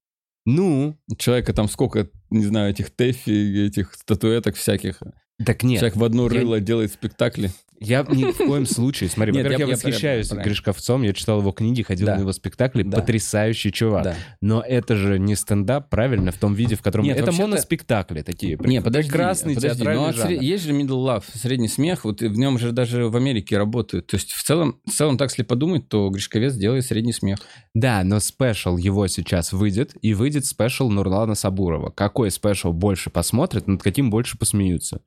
Ну, 0.47 0.99
Человека 1.19 1.53
там 1.53 1.69
сколько, 1.69 2.09
не 2.31 2.45
знаю, 2.45 2.71
этих 2.71 2.91
тэфи, 2.91 3.67
этих 3.67 3.95
статуэток 3.95 4.57
всяких. 4.57 5.03
так 5.45 5.63
нет. 5.63 5.81
Человек 5.81 5.97
в 5.97 6.05
одно 6.05 6.25
я- 6.25 6.41
рыло 6.41 6.61
делает 6.61 6.93
спектакли. 6.93 7.51
Я 7.81 8.05
ни 8.11 8.31
в 8.31 8.37
коем 8.37 8.67
случае, 8.67 9.09
смотри, 9.09 9.33
Нет, 9.33 9.45
во-первых, 9.45 9.59
я- 9.61 9.65
я, 9.67 9.71
я 9.71 9.77
восхищаюсь 9.77 10.29
правильно. 10.29 10.49
Гришковцом, 10.49 11.03
я 11.03 11.13
читал 11.15 11.41
его 11.41 11.51
книги, 11.53 11.83
ходил 11.83 12.07
Да. 12.07 12.17
на 12.17 12.21
его 12.21 12.33
спектакли, 12.33 12.83
Да. 12.83 12.99
потрясающий 13.01 13.73
чувак. 13.73 14.05
Да. 14.05 14.15
Но 14.43 14.61
это 14.61 14.97
же 14.97 15.19
не 15.19 15.35
стендап, 15.35 15.89
правильно, 15.89 16.31
в 16.31 16.37
том 16.37 16.53
виде, 16.55 16.77
в 16.77 16.83
котором... 16.83 17.07
Нет, 17.07 17.19
это 17.19 17.33
моноспектакли 17.33 18.23
такие. 18.23 18.59
Не, 18.61 18.83
подожди, 18.83 19.11
Прекрасный 19.11 19.55
подожди, 19.55 19.83
но 19.85 20.13
жанр. 20.13 20.31
сре- 20.31 20.39
есть 20.45 20.65
же 20.65 20.73
middle 20.73 21.05
love, 21.07 21.25
средний 21.35 21.69
смех, 21.69 22.05
вот 22.05 22.21
в 22.21 22.37
нем 22.39 22.59
же 22.59 22.73
даже 22.73 23.09
в 23.09 23.17
Америке 23.17 23.57
работают. 23.57 24.07
То 24.09 24.17
есть 24.17 24.33
в 24.33 24.43
целом, 24.45 24.79
в 24.87 24.91
целом 24.91 25.17
так, 25.17 25.31
если 25.31 25.43
подумать, 25.43 25.89
то 25.89 26.09
Гришковец 26.11 26.55
делает 26.55 26.85
средний 26.85 27.13
смех. 27.15 27.39
Да, 27.75 28.05
но 28.05 28.21
special 28.21 28.77
его 28.77 29.07
сейчас 29.07 29.53
выйдет, 29.53 29.95
и 30.03 30.13
выйдет 30.13 30.45
special 30.45 30.91
Нурлана 30.91 31.35
Сабурова. 31.35 31.91
Какой 31.91 32.31
special 32.31 32.73
больше 32.73 33.09
посмотрят, 33.09 33.67
над 33.67 33.83
каким 33.83 34.11
больше 34.11 34.37
посмеются? 34.37 35.01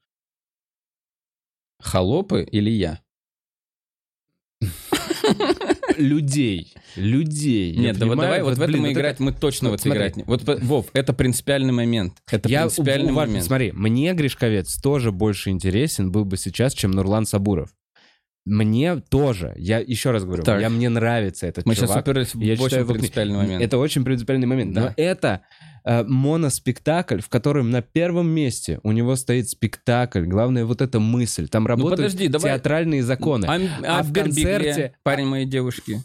Холопы 1.79 2.43
или 2.51 2.69
я? 2.69 2.99
Людей. 5.97 6.73
Людей. 6.95 7.75
Нет, 7.75 7.97
да 7.97 8.05
вот 8.05 8.17
давай 8.17 8.41
вот 8.43 8.57
в 8.57 8.61
это 8.61 8.67
блин, 8.67 8.81
мы 8.81 8.87
вот 8.89 8.93
играть, 8.93 9.19
мы 9.19 9.31
точно 9.31 9.69
вот 9.69 9.79
в 9.79 9.85
это 9.85 9.89
смотри. 9.89 9.99
играть 9.99 10.17
не. 10.17 10.23
Вот, 10.23 10.43
Вов, 10.63 10.87
это 10.93 11.13
принципиальный 11.13 11.73
момент. 11.73 12.13
Это 12.31 12.49
Я 12.49 12.61
принципиальный 12.61 13.11
уважаю- 13.11 13.27
момент. 13.29 13.45
Смотри, 13.45 13.71
мне 13.73 14.13
Гришковец 14.13 14.75
тоже 14.81 15.11
больше 15.11 15.49
интересен 15.49 16.11
был 16.11 16.25
бы 16.25 16.37
сейчас, 16.37 16.73
чем 16.73 16.91
Нурлан 16.91 17.25
Сабуров. 17.25 17.69
Мне 18.45 18.97
тоже. 18.97 19.53
Я 19.55 19.79
еще 19.79 20.11
раз 20.11 20.25
говорю, 20.25 20.43
Так. 20.43 20.59
я 20.59 20.69
мне 20.69 20.89
нравится 20.89 21.47
этот 21.47 21.65
Мы 21.65 21.75
сейчас 21.75 21.89
чувак. 21.89 22.03
уперлись 22.03 22.35
в 22.35 22.39
Я 22.41 22.53
очень 22.53 22.63
читаю 22.65 22.81
его 22.83 22.91
кни- 22.91 22.97
принципиальный 22.97 23.37
момент. 23.37 23.63
Это 23.63 23.77
очень 23.77 24.03
принципиальный 24.03 24.47
момент. 24.47 24.73
Да. 24.73 24.81
Но 24.81 24.93
это 24.97 25.41
э, 25.85 26.03
моноспектакль, 26.03 27.21
в 27.21 27.29
котором 27.29 27.71
на 27.71 27.81
первом 27.81 28.27
месте 28.29 28.81
у 28.83 28.91
него 28.91 29.15
стоит 29.15 29.49
спектакль. 29.49 30.25
Главное, 30.25 30.65
вот 30.65 30.81
эта 30.81 30.99
мысль. 30.99 31.47
Там 31.47 31.65
работают 31.67 31.99
Ну, 31.99 32.05
подожди, 32.05 32.27
давай- 32.27 32.51
театральные 32.51 33.03
законы. 33.03 33.45
А, 33.45 33.53
А 33.87 33.99
а 33.99 34.03
в 34.03 34.09
в 34.09 34.13
концерте... 34.13 34.95
Парень 35.03 35.27
моей 35.27 35.45
девушки. 35.45 36.01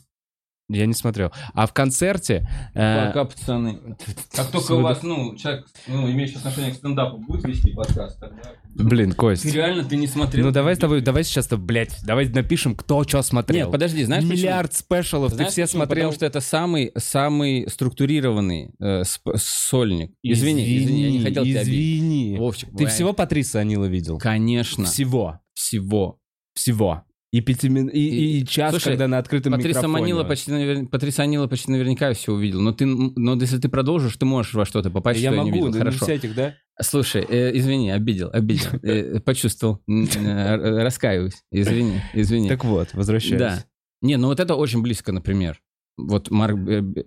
Я 0.71 0.85
не 0.85 0.93
смотрел. 0.95 1.33
А 1.55 1.67
в 1.67 1.73
концерте... 1.73 2.47
э, 2.75 3.07
Пока, 3.07 3.25
пацаны. 3.25 3.97
Как 4.37 4.51
только 4.51 4.73
у 4.73 4.83
вас, 4.83 5.03
ну, 5.03 5.35
человек, 5.37 5.67
ну, 5.87 6.09
имеющий 6.11 6.37
отношение 6.37 6.73
к 6.73 6.75
стендапу, 6.77 7.17
будет 7.19 7.45
вести 7.47 7.73
подкаст, 7.73 8.21
тогда... 8.21 8.43
Блин, 8.79 9.13
Кость. 9.13 9.43
Ты 9.43 9.51
реально, 9.51 9.85
ты 9.85 9.97
не 9.97 10.07
смотрел? 10.07 10.47
Ну 10.47 10.53
давай 10.53 10.77
с 10.77 10.79
тобой, 10.79 11.01
давай 11.01 11.25
сейчас-то, 11.25 11.57
блядь, 11.57 11.97
давай 12.05 12.29
напишем, 12.29 12.75
кто 12.77 13.03
что 13.03 13.21
смотрел. 13.23 13.67
Нет, 13.67 13.73
подожди, 13.73 14.05
знаешь 14.05 14.23
почему? 14.23 14.37
Миллиард 14.39 14.73
спешалов, 14.75 15.33
Знаешь 15.33 15.49
ты 15.49 15.53
все 15.53 15.63
почему? 15.65 15.79
смотрел. 15.83 16.05
Потому 16.11 16.15
что 16.15 16.27
это 16.27 16.41
самый, 16.41 16.93
самый 16.97 17.69
структурированный 17.69 18.71
э, 18.81 19.03
сп- 19.03 19.37
сольник. 19.37 20.13
Извини, 20.23 20.79
извини, 20.79 21.03
я 21.03 21.11
не 21.11 21.21
хотел 21.21 21.45
тебя 21.45 21.61
обидеть. 21.61 21.75
Извини. 21.79 22.37
Вовчик, 22.39 22.69
Ты 22.69 22.75
бывает. 22.75 22.93
всего 22.93 23.13
Патриса 23.13 23.59
Анила 23.61 23.85
видел? 23.87 24.19
Конечно. 24.19 24.85
Всего. 24.85 25.41
Всего. 25.55 26.21
Всего. 26.55 27.03
И, 27.31 27.43
пятимин... 27.43 27.89
и, 27.89 27.99
и, 28.01 28.41
и 28.41 28.47
час, 28.47 28.71
Слушай, 28.71 28.91
когда 28.91 29.07
на 29.07 29.19
открытом 29.19 29.53
Патриса 29.53 29.81
микрофоне. 29.81 30.01
Манила 30.01 30.25
почти, 30.25 30.51
навер... 30.51 30.87
Патриса 30.87 31.25
Анила 31.25 31.47
почти 31.47 31.71
наверняка 31.71 32.13
все 32.15 32.33
увидел. 32.33 32.63
Но, 32.63 32.73
ты, 32.73 32.87
но 32.87 33.35
если 33.35 33.59
ты 33.59 33.69
продолжишь, 33.69 34.17
ты 34.17 34.25
можешь 34.25 34.55
во 34.55 34.65
что-то 34.65 34.89
попасть, 34.91 35.21
Я 35.21 35.29
что 35.31 35.35
я 35.37 35.43
могу, 35.43 35.51
не 35.51 35.59
видел. 35.59 35.73
да, 35.73 35.79
Хорошо. 35.81 35.97
не 35.97 36.05
всяких, 36.05 36.35
да? 36.35 36.55
Слушай, 36.81 37.25
э, 37.29 37.57
извини, 37.57 37.91
обидел, 37.91 38.31
обидел. 38.33 38.71
Э, 38.83 39.21
почувствовал. 39.21 39.81
М, 39.89 40.05
э, 40.05 40.83
Раскаиваюсь. 40.83 41.43
Извини, 41.51 42.01
извини. 42.15 42.49
Так 42.49 42.65
вот, 42.65 42.95
возвращаюсь. 42.95 43.41
Да. 43.41 43.65
Не, 44.01 44.17
ну 44.17 44.29
вот 44.29 44.41
это 44.41 44.55
очень 44.55 44.83
близко, 44.83 45.13
например. 45.13 45.61
Вот 45.97 46.31
Марк, 46.31 46.57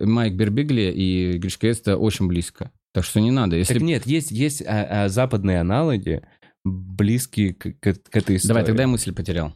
Майк 0.00 0.34
Бербигли 0.34 0.92
и 0.94 1.38
Гришковец 1.38 1.80
это 1.80 1.96
очень 1.96 2.28
близко. 2.28 2.70
Так 2.92 3.04
что 3.04 3.20
не 3.20 3.30
надо. 3.30 3.56
Если... 3.56 3.72
Так 3.72 3.82
нет, 3.82 4.06
есть, 4.06 4.30
есть 4.30 4.62
а, 4.62 5.04
а, 5.04 5.08
западные 5.08 5.60
аналоги, 5.60 6.22
близкие 6.64 7.54
к, 7.54 7.72
к- 7.80 8.02
к 8.10 8.16
этой 8.16 8.36
истории. 8.36 8.48
Давай, 8.48 8.64
тогда 8.66 8.82
я 8.82 8.88
мысль 8.88 9.14
потерял. 9.14 9.54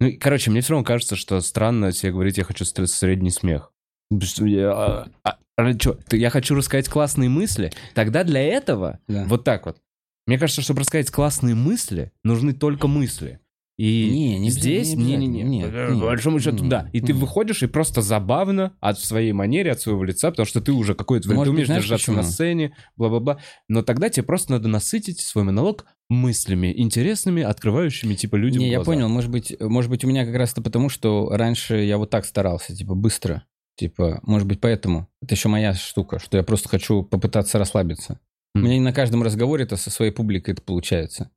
Ну, 0.00 0.12
короче, 0.18 0.50
мне 0.50 0.60
все 0.60 0.72
равно 0.72 0.84
кажется, 0.84 1.16
что 1.16 1.40
странно 1.40 1.92
себе 1.92 2.12
говорить, 2.12 2.38
я 2.38 2.44
хочу 2.44 2.64
средний 2.64 3.30
смех. 3.30 3.72
Я, 4.10 4.72
а, 4.72 5.08
а, 5.24 5.38
чё, 5.78 5.98
ты- 6.08 6.16
я 6.18 6.30
хочу 6.30 6.54
рассказать 6.54 6.88
классные 6.88 7.28
мысли. 7.28 7.72
Тогда 7.94 8.24
для 8.24 8.40
этого 8.42 9.00
Да. 9.08 9.24
вот 9.26 9.44
так 9.44 9.66
вот. 9.66 9.78
Мне 10.26 10.38
кажется, 10.38 10.62
чтобы 10.62 10.80
рассказать 10.80 11.10
классные 11.10 11.54
мысли, 11.54 12.12
нужны 12.22 12.52
только 12.52 12.86
мысли. 12.86 13.40
И 13.78 14.10
Не, 14.10 14.38
не 14.40 14.50
здесь, 14.50 14.94
не 14.96 15.14
не-не-не, 15.16 15.64
по 16.00 16.06
большому 16.06 16.40
счету, 16.40 16.66
да. 16.68 16.90
И 16.92 17.00
ты 17.00 17.12
нет. 17.12 17.22
выходишь, 17.22 17.62
и 17.62 17.68
просто 17.68 18.02
забавно 18.02 18.72
от 18.80 18.98
своей 18.98 19.30
манеры, 19.30 19.70
от 19.70 19.80
своего 19.80 20.02
лица, 20.02 20.30
потому 20.30 20.46
что 20.46 20.60
ты 20.60 20.72
уже 20.72 20.96
какое-то 20.96 21.28
время, 21.28 21.38
Может 21.38 21.50
ты 21.50 21.54
умеешь 21.54 21.66
знаешь, 21.68 21.82
держаться 21.84 22.10
на 22.10 22.18
почему? 22.18 22.32
сцене, 22.32 22.76
бла-бла-бла. 22.96 23.38
Но 23.68 23.82
тогда 23.82 24.08
тебе 24.08 24.24
просто 24.24 24.50
надо 24.52 24.66
насытить 24.68 25.20
свой 25.20 25.44
монолог 25.44 25.86
мыслями 26.10 26.72
интересными, 26.76 27.42
открывающими, 27.44 28.14
типа, 28.14 28.34
людям 28.34 28.62
Не, 28.62 28.70
я 28.70 28.78
глаза. 28.78 28.90
понял. 28.92 29.08
Может 29.08 29.30
быть, 29.30 29.54
может 29.60 29.90
быть, 29.92 30.04
у 30.04 30.08
меня 30.08 30.26
как 30.26 30.34
раз 30.34 30.52
это 30.52 30.60
потому, 30.60 30.88
что 30.88 31.28
раньше 31.30 31.76
я 31.76 31.98
вот 31.98 32.10
так 32.10 32.24
старался, 32.26 32.74
типа, 32.74 32.96
быстро. 32.96 33.44
Типа, 33.78 34.18
может 34.24 34.48
быть, 34.48 34.60
поэтому. 34.60 35.06
Это 35.22 35.34
еще 35.36 35.48
моя 35.48 35.72
штука, 35.72 36.18
что 36.18 36.36
я 36.36 36.42
просто 36.42 36.68
хочу 36.68 37.04
попытаться 37.04 37.58
расслабиться. 37.60 38.18
У 38.56 38.58
М. 38.58 38.64
меня 38.64 38.74
не 38.74 38.80
на 38.84 38.92
каждом 38.92 39.22
разговоре 39.22 39.64
это 39.64 39.76
со 39.76 39.90
своей 39.90 40.10
публикой 40.10 40.54
это 40.54 40.62
получается. 40.62 41.30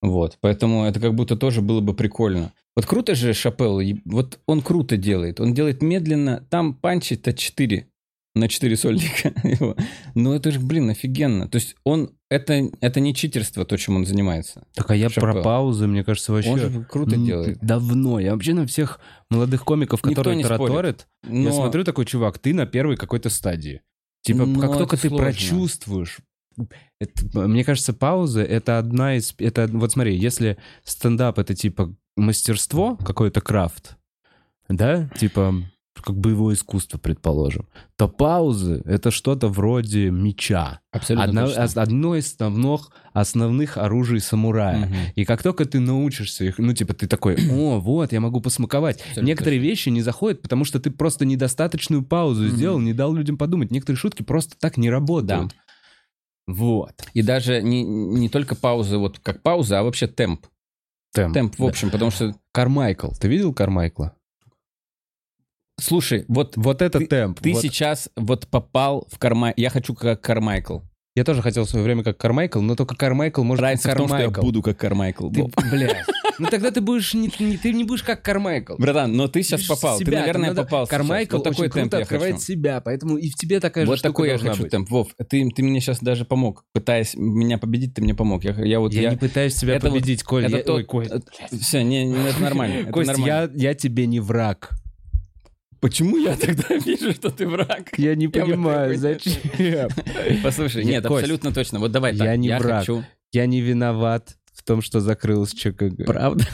Вот, 0.00 0.38
поэтому 0.40 0.84
это 0.84 1.00
как 1.00 1.14
будто 1.14 1.34
тоже 1.34 1.62
было 1.62 1.80
бы 1.80 1.92
прикольно. 1.94 2.52
Вот 2.76 2.86
круто 2.86 3.14
же 3.16 3.32
Шапел, 3.34 3.80
и- 3.80 3.96
вот 4.04 4.38
он 4.46 4.62
круто 4.62 4.96
делает. 4.96 5.40
Он 5.40 5.52
делает 5.52 5.82
медленно, 5.82 6.46
там 6.48 6.74
панчи-то 6.74 7.32
4 7.32 7.88
на 8.34 8.48
4 8.48 8.76
сольника. 8.76 9.32
его. 9.44 9.76
Ну 10.14 10.32
это 10.32 10.50
же, 10.50 10.58
блин, 10.60 10.90
офигенно. 10.90 11.48
То 11.48 11.56
есть 11.56 11.76
он, 11.84 12.10
это, 12.28 12.68
это 12.80 13.00
не 13.00 13.14
читерство, 13.14 13.64
то, 13.64 13.76
чем 13.76 13.96
он 13.96 14.06
занимается. 14.06 14.66
Так, 14.74 14.90
а 14.90 14.96
я 14.96 15.08
Шапел. 15.08 15.32
про 15.32 15.42
паузы, 15.42 15.86
мне 15.86 16.04
кажется, 16.04 16.32
вообще... 16.32 16.50
Он 16.50 16.58
же 16.58 16.84
круто 16.84 17.16
делает. 17.16 17.58
Давно. 17.60 18.18
Я 18.18 18.32
вообще 18.32 18.54
на 18.54 18.66
всех 18.66 19.00
молодых 19.30 19.64
комиков, 19.64 20.02
которые 20.02 20.42
тараторят, 20.42 21.06
Но... 21.22 21.48
я 21.48 21.52
смотрю 21.52 21.84
такой, 21.84 22.06
чувак, 22.06 22.38
ты 22.38 22.54
на 22.54 22.66
первой 22.66 22.96
какой-то 22.96 23.30
стадии. 23.30 23.82
Типа, 24.22 24.46
Но 24.46 24.60
как 24.60 24.78
только 24.78 24.96
ты 24.96 25.08
сложно. 25.08 25.26
прочувствуешь... 25.26 26.18
это- 26.98 27.46
мне 27.46 27.62
кажется, 27.62 27.92
паузы— 27.92 28.40
это 28.42 28.78
одна 28.78 29.16
из... 29.16 29.34
Это, 29.38 29.68
вот 29.70 29.92
смотри, 29.92 30.16
если 30.16 30.56
стендап— 30.82 31.38
это 31.40 31.54
типа 31.54 31.94
мастерство, 32.16 32.96
какой-то 32.96 33.40
крафт, 33.40 33.96
да, 34.68 35.08
типа 35.18 35.54
как 36.02 36.16
боевое 36.16 36.54
искусство, 36.54 36.98
предположим, 36.98 37.66
то 37.96 38.08
паузы— 38.08 38.82
это 38.84 39.10
что-то 39.10 39.48
вроде 39.48 40.10
меча. 40.10 40.80
Абсолютно 40.90 41.24
Одно, 41.24 41.46
точно. 41.46 41.82
одно 41.82 42.16
из 42.16 42.26
основных, 42.32 42.90
основных 43.12 43.78
оружий 43.78 44.20
самурая. 44.20 44.86
Мгм. 44.86 44.94
И 45.14 45.24
как 45.24 45.42
только 45.42 45.64
ты 45.64 45.80
научишься 45.80 46.44
их, 46.44 46.58
ну, 46.58 46.72
типа, 46.74 46.94
ты 46.94 47.06
такой, 47.06 47.36
о, 47.50 47.78
вот, 47.80 48.12
я 48.12 48.20
могу 48.20 48.40
посмаковать. 48.40 49.00
Абсолютно 49.00 49.22
Некоторые 49.26 49.60
вещи 49.60 49.88
не 49.88 50.02
заходят, 50.02 50.42
потому 50.42 50.64
что 50.64 50.80
ты 50.80 50.90
просто 50.90 51.24
недостаточную 51.24 52.02
паузу 52.04 52.42
Мгм. 52.44 52.56
сделал, 52.56 52.78
не 52.80 52.92
дал 52.92 53.14
людям 53.14 53.38
подумать. 53.38 53.70
Некоторые 53.70 53.98
шутки 53.98 54.22
просто 54.22 54.56
так 54.58 54.76
не 54.76 54.90
работают. 54.90 55.54
Вот. 56.46 56.92
И 57.14 57.22
даже 57.22 57.62
не, 57.62 57.82
не 57.82 58.28
только 58.28 58.54
паузы, 58.54 58.98
вот 58.98 59.18
как 59.18 59.42
пауза, 59.42 59.78
а 59.78 59.82
вообще 59.82 60.06
темп. 60.06 60.46
Темп. 61.14 61.34
Темп, 61.34 61.54
в 61.54 61.58
Да. 61.58 61.64
общем, 61.66 61.90
потому 61.90 62.10
что... 62.10 62.34
Кармайкл. 62.52 63.08
Ты 63.18 63.28
видел 63.28 63.54
Кармайкла? 63.54 64.14
Слушай, 65.80 66.24
вот 66.28 66.54
Вот 66.56 66.82
это 66.82 66.98
Ты- 67.00 67.06
темп. 67.06 67.40
ты 67.40 67.52
Вот. 67.52 67.62
сейчас 67.62 68.08
вот 68.16 68.46
попал 68.48 69.06
в 69.10 69.18
Кармайкл. 69.18 69.60
Я 69.60 69.70
хочу 69.70 69.94
как 69.94 70.20
Кармайкл. 70.20 70.78
Я 71.16 71.22
тоже 71.22 71.42
хотел 71.42 71.64
в 71.64 71.70
свое 71.70 71.84
время 71.84 72.02
как 72.02 72.16
Кармайкл, 72.18 72.60
но 72.60 72.74
только 72.74 72.96
Кармайкл 72.96 73.44
может 73.44 73.62
Разница 73.62 73.88
как 73.90 73.94
в 73.94 73.98
том, 73.98 74.08
что 74.08 74.16
я 74.16 74.22
Кармайкл. 74.24 74.40
буду 74.42 74.62
как 74.62 74.76
Кармайкл. 74.76 75.30
Ты, 75.30 75.44
блядь. 75.70 75.96
Ну 76.40 76.48
тогда 76.48 76.72
ты 76.72 76.80
будешь 76.80 77.14
не, 77.14 77.30
не- 77.38 77.56
ты 77.56 77.72
не 77.72 77.84
будешь 77.84 78.02
как 78.02 78.22
Кармайкл. 78.22 78.74
Братан, 78.78 79.12
но 79.16 79.28
ты 79.28 79.44
сейчас 79.44 79.62
попал. 79.62 79.96
Ты, 79.98 80.04
себя, 80.06 80.20
наверное, 80.20 80.48
там 80.48 80.56
надо- 80.56 80.62
попал. 80.64 80.86
Кармайкл 80.88 81.36
Вот 81.36 81.44
такой 81.44 81.66
очень 81.66 81.72
темп 81.74 81.90
круто 81.92 81.98
открывает 82.02 82.34
хочу. 82.34 82.44
себя, 82.46 82.80
поэтому 82.80 83.16
и 83.16 83.30
в 83.30 83.34
тебе 83.36 83.60
такая 83.60 83.84
же 83.84 83.90
Вот 83.92 84.02
такой 84.02 84.28
я 84.30 84.38
хочу 84.38 84.62
быть. 84.62 84.70
темп. 84.72 84.90
Вов, 84.90 85.08
ты, 85.28 85.48
ты 85.54 85.62
мне 85.62 85.80
сейчас 85.80 86.00
даже 86.00 86.24
помог. 86.24 86.64
Пытаясь 86.72 87.14
меня 87.16 87.58
победить, 87.58 87.94
ты 87.94 88.02
мне 88.02 88.14
помог. 88.14 88.42
Я, 88.42 88.52
я 88.64 88.80
вот... 88.80 88.92
Я, 88.92 89.02
Я, 89.02 89.10
не 89.10 89.16
пытаюсь 89.16 89.54
тебя 89.54 89.74
это 89.76 89.88
вот- 89.88 89.98
победить, 90.00 90.24
Коль. 90.24 90.46
это 90.46 90.56
я- 90.56 90.62
тот- 90.64 90.76
Ой, 90.78 90.84
Кость. 90.84 91.12
Все, 91.60 91.84
не, 91.84 92.04
не, 92.06 92.28
это 92.28 92.40
нормально. 92.42 92.90
Кость, 92.90 93.16
я, 93.18 93.48
я 93.54 93.74
тебе 93.74 94.06
не 94.08 94.18
враг. 94.18 94.70
Почему 95.84 96.16
я 96.16 96.34
тогда 96.34 96.76
вижу, 96.86 97.12
что 97.12 97.28
ты 97.28 97.46
враг? 97.46 97.90
Я 97.98 98.14
не 98.14 98.26
понимаю, 98.28 98.96
зачем. 98.96 99.90
Послушай, 100.42 100.82
нет, 100.82 101.04
абсолютно 101.04 101.52
точно. 101.52 101.78
Вот 101.78 101.92
давай 101.92 102.16
так. 102.16 102.26
я 102.26 102.36
не 102.36 102.56
враг. 102.56 102.86
Я 103.32 103.44
не 103.44 103.60
виноват 103.60 104.38
в 104.54 104.62
том, 104.62 104.80
что 104.80 105.00
закрылась 105.00 105.52
ЧКГ. 105.52 106.06
Правда? 106.06 106.46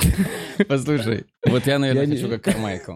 Послушай, 0.68 1.26
вот 1.46 1.66
я, 1.66 1.78
наверное, 1.78 2.16
хочу 2.16 2.30
как 2.30 2.44
Кармайкл. 2.44 2.92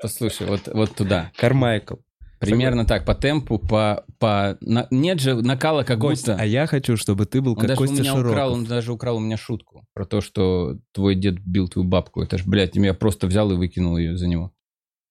Послушай, 0.00 0.46
вот, 0.46 0.68
вот 0.72 0.94
туда. 0.94 1.32
Кармайкл. 1.36 1.96
Примерно 2.38 2.84
так, 2.84 3.04
по 3.04 3.16
темпу, 3.16 3.58
по... 3.58 4.04
по... 4.20 4.56
на- 4.60 4.86
Нет 4.92 5.20
же 5.20 5.34
накала 5.34 5.82
как 5.82 5.98
Кость, 5.98 6.28
будто... 6.28 6.40
а 6.40 6.44
я 6.44 6.68
хочу, 6.68 6.96
чтобы 6.96 7.26
ты 7.26 7.40
был 7.40 7.52
Он 7.54 7.58
как 7.58 7.68
даже 7.70 7.80
у 7.80 7.86
Костя 7.86 8.02
украл, 8.02 8.22
Широков. 8.22 8.52
он 8.52 8.64
даже 8.66 8.92
украл 8.92 9.16
у 9.16 9.20
меня 9.20 9.36
шутку 9.36 9.86
про 9.92 10.04
то, 10.04 10.20
что 10.20 10.78
твой 10.92 11.16
дед 11.16 11.40
бил 11.44 11.66
твою 11.66 11.88
бабку. 11.88 12.22
Это 12.22 12.38
ж, 12.38 12.44
блядь, 12.46 12.76
я 12.76 12.94
просто 12.94 13.26
взял 13.26 13.50
и 13.50 13.56
выкинул 13.56 13.96
ее 13.96 14.16
за 14.16 14.28
него. 14.28 14.52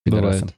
Бывает. 0.06 0.42
Пидораса. 0.42 0.56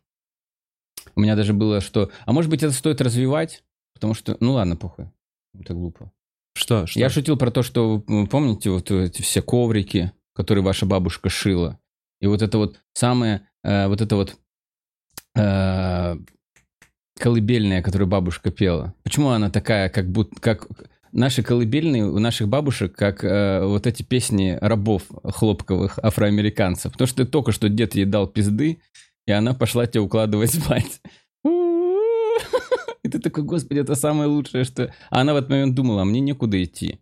У 1.15 1.21
меня 1.21 1.35
даже 1.35 1.53
было, 1.53 1.81
что... 1.81 2.11
А 2.25 2.33
может 2.33 2.49
быть, 2.51 2.63
это 2.63 2.73
стоит 2.73 3.01
развивать? 3.01 3.63
Потому 3.93 4.13
что... 4.13 4.37
Ну 4.39 4.53
ладно, 4.53 4.75
похуй. 4.75 5.09
Это 5.59 5.73
глупо. 5.73 6.11
Что? 6.53 6.85
что? 6.87 6.99
Я 6.99 7.09
шутил 7.09 7.37
про 7.37 7.51
то, 7.51 7.63
что 7.63 7.99
помните 8.29 8.69
вот 8.69 8.91
эти 8.91 9.21
все 9.21 9.41
коврики, 9.41 10.11
которые 10.33 10.63
ваша 10.63 10.85
бабушка 10.85 11.29
шила, 11.29 11.79
и 12.19 12.27
вот 12.27 12.41
это 12.41 12.57
вот 12.57 12.79
самое, 12.93 13.47
э, 13.63 13.87
вот 13.87 14.01
это 14.01 14.15
вот 14.15 14.37
э, 15.35 16.15
колыбельная, 17.19 17.81
которую 17.81 18.07
бабушка 18.07 18.51
пела. 18.51 18.93
Почему 19.03 19.29
она 19.29 19.49
такая, 19.49 19.89
как 19.89 20.09
будто, 20.09 20.39
как 20.39 20.67
наши 21.11 21.43
колыбельные 21.43 22.05
у 22.05 22.19
наших 22.19 22.47
бабушек, 22.47 22.95
как 22.95 23.23
э, 23.23 23.63
вот 23.65 23.87
эти 23.87 24.03
песни 24.03 24.57
рабов 24.61 25.03
хлопковых 25.23 25.99
афроамериканцев. 25.99 26.91
Потому 26.91 27.07
что 27.07 27.25
только 27.25 27.51
что 27.51 27.69
дед 27.69 27.95
ей 27.95 28.05
дал 28.05 28.27
пизды, 28.27 28.79
и 29.27 29.31
она 29.31 29.53
пошла 29.53 29.85
тебя 29.85 30.01
укладывать 30.01 30.53
спать. 30.53 31.01
И 33.03 33.09
ты 33.09 33.19
такой, 33.19 33.43
господи, 33.43 33.79
это 33.79 33.95
самое 33.95 34.27
лучшее, 34.27 34.63
что... 34.63 34.93
А 35.09 35.21
она 35.21 35.33
в 35.33 35.37
этот 35.37 35.49
момент 35.49 35.75
думала, 35.75 36.01
а 36.01 36.05
мне 36.05 36.19
некуда 36.19 36.61
идти. 36.61 36.99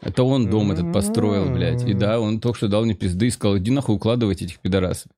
Это 0.00 0.22
он 0.22 0.48
дом 0.50 0.72
этот 0.72 0.92
построил, 0.92 1.50
блядь. 1.50 1.82
И 1.82 1.94
да, 1.94 2.20
он 2.20 2.40
только 2.40 2.56
что 2.58 2.68
дал 2.68 2.84
мне 2.84 2.94
пизды 2.94 3.26
и 3.26 3.30
сказал, 3.30 3.58
иди 3.58 3.70
нахуй 3.70 3.96
укладывайте 3.96 4.44
этих 4.44 4.60
пидорасов. 4.60 5.10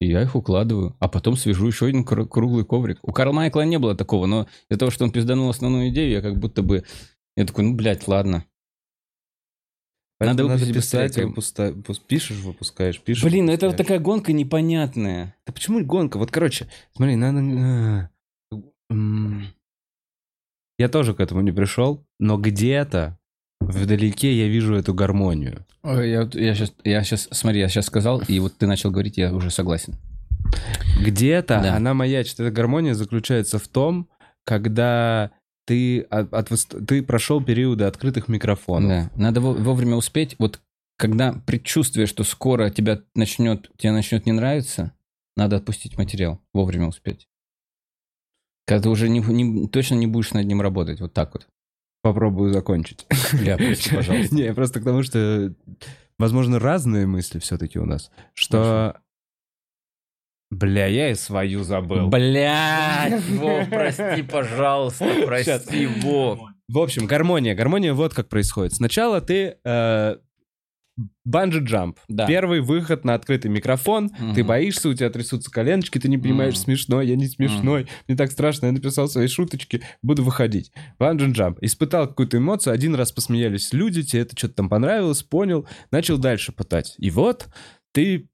И 0.00 0.08
я 0.08 0.22
их 0.22 0.34
укладываю, 0.34 0.96
а 0.98 1.08
потом 1.08 1.36
свяжу 1.36 1.66
еще 1.66 1.86
один 1.86 2.04
кру- 2.04 2.26
круглый 2.26 2.64
коврик. 2.64 2.98
У 3.02 3.12
Карла 3.12 3.32
Майкла 3.32 3.62
не 3.62 3.78
было 3.78 3.94
такого, 3.94 4.26
но 4.26 4.46
из-за 4.70 4.78
того, 4.78 4.90
что 4.90 5.04
он 5.04 5.10
пизданул 5.10 5.50
основную 5.50 5.90
идею, 5.90 6.10
я 6.10 6.22
как 6.22 6.38
будто 6.38 6.62
бы... 6.62 6.84
Я 7.36 7.44
такой, 7.44 7.64
ну, 7.64 7.74
блядь, 7.74 8.08
ладно. 8.08 8.44
Надо, 10.20 10.42
Надо 10.42 10.44
выпустить 10.48 10.74
писать, 10.74 11.06
быстрее. 11.08 11.26
выпуста- 11.26 11.72
пус- 11.82 12.00
пишешь, 12.06 12.36
выпускаешь, 12.40 13.00
пишешь. 13.00 13.24
Блин, 13.24 13.46
ну 13.46 13.52
это 13.52 13.68
вот 13.68 13.76
такая 13.78 13.98
гонка 13.98 14.32
непонятная. 14.34 15.34
Да 15.46 15.52
почему 15.52 15.82
гонка? 15.84 16.18
Вот, 16.18 16.30
короче, 16.30 16.68
смотри, 16.94 17.16
надо... 17.16 18.10
э, 18.90 19.40
Я 20.78 20.88
тоже 20.88 21.14
к 21.14 21.20
этому 21.20 21.40
не 21.40 21.52
пришел, 21.52 22.04
но 22.18 22.36
где-то 22.38 23.18
вдалеке 23.60 24.32
я 24.36 24.48
вижу 24.48 24.74
эту 24.74 24.94
гармонию. 24.94 25.66
Ой, 25.82 26.10
я, 26.10 26.28
я 26.34 26.54
сейчас, 26.54 26.74
я 26.84 27.02
сейчас, 27.02 27.28
смотри, 27.32 27.60
я 27.60 27.68
сейчас 27.68 27.86
сказал, 27.86 28.20
и 28.26 28.38
вот 28.40 28.56
ты 28.58 28.66
начал 28.66 28.90
говорить, 28.90 29.16
я 29.18 29.32
уже 29.32 29.50
согласен. 29.50 29.94
Где-то 31.02 31.60
Да. 31.62 31.76
она 31.76 31.94
маячит. 31.94 32.40
Эта 32.40 32.50
гармония 32.50 32.94
заключается 32.94 33.58
в 33.58 33.68
том, 33.68 34.08
когда 34.44 35.30
ты, 35.70 36.00
от, 36.00 36.34
от 36.34 36.48
ты 36.88 37.00
прошел 37.00 37.40
периоды 37.40 37.84
открытых 37.84 38.26
микрофонов. 38.26 38.90
Да, 38.90 39.10
надо 39.14 39.40
во- 39.40 39.52
вовремя 39.54 39.94
успеть. 39.94 40.34
Вот 40.40 40.60
когда 40.96 41.32
предчувствие, 41.32 42.06
что 42.06 42.24
скоро 42.24 42.70
тебя 42.70 43.02
начнет, 43.14 43.70
тебе 43.76 43.92
начнет 43.92 44.26
не 44.26 44.32
нравиться, 44.32 44.90
надо 45.36 45.54
отпустить 45.54 45.96
материал, 45.96 46.40
вовремя 46.52 46.88
успеть. 46.88 47.28
Когда 48.66 48.82
ты 48.82 48.88
уже 48.88 49.08
не, 49.08 49.20
не- 49.20 49.68
точно 49.68 49.94
не 49.94 50.08
будешь 50.08 50.32
над 50.32 50.44
ним 50.44 50.60
работать, 50.60 51.00
вот 51.00 51.12
так 51.12 51.34
вот. 51.34 51.46
Попробую 52.02 52.52
закончить. 52.52 53.06
Ля, 53.34 53.56
прости, 53.56 53.90
пожалуйста. 53.94 54.34
Не, 54.34 54.52
просто 54.52 54.80
к 54.80 54.84
тому, 54.84 55.04
что, 55.04 55.54
возможно, 56.18 56.58
разные 56.58 57.06
мысли 57.06 57.38
все-таки 57.38 57.78
у 57.78 57.84
нас. 57.84 58.10
Что... 58.34 59.00
Бля, 60.50 60.86
я 60.86 61.10
и 61.10 61.14
свою 61.14 61.62
забыл. 61.62 62.08
Блядь, 62.08 63.22
Вов, 63.30 63.68
прости, 63.68 64.22
пожалуйста, 64.22 65.06
прости, 65.24 65.86
Вов. 65.86 66.40
В 66.68 66.78
общем, 66.78 67.06
гармония. 67.06 67.54
Гармония 67.54 67.94
вот 67.94 68.14
как 68.14 68.28
происходит. 68.28 68.74
Сначала 68.74 69.20
ты 69.20 69.56
э, 69.64 70.16
банджи-джамп. 71.24 71.96
Да. 72.08 72.26
Первый 72.26 72.60
выход 72.60 73.04
на 73.04 73.14
открытый 73.14 73.50
микрофон. 73.50 74.08
Ты 74.10 74.24
Мгм. 74.42 74.46
боишься, 74.46 74.88
у 74.88 74.94
тебя 74.94 75.10
трясутся 75.10 75.50
коленочки, 75.50 75.98
ты 75.98 76.08
не 76.08 76.18
понимаешь, 76.18 76.54
Мгм. 76.54 76.62
смешной, 76.64 77.06
я 77.06 77.16
не 77.16 77.26
смешной, 77.28 77.86
мне 78.08 78.16
так 78.16 78.30
страшно, 78.32 78.66
я 78.66 78.72
написал 78.72 79.08
свои 79.08 79.28
шуточки, 79.28 79.82
буду 80.02 80.24
выходить. 80.24 80.72
Банджи-джамп. 80.98 81.58
Испытал 81.60 82.08
какую-то 82.08 82.38
эмоцию, 82.38 82.74
один 82.74 82.94
раз 82.94 83.12
посмеялись 83.12 83.72
люди, 83.72 84.02
тебе 84.02 84.22
это 84.22 84.36
что-то 84.36 84.54
там 84.54 84.68
понравилось, 84.68 85.22
понял, 85.22 85.66
начал 85.90 86.18
дальше 86.18 86.52
пытать. 86.52 86.94
И 86.98 87.10
вот 87.10 87.48
ты 87.92 88.28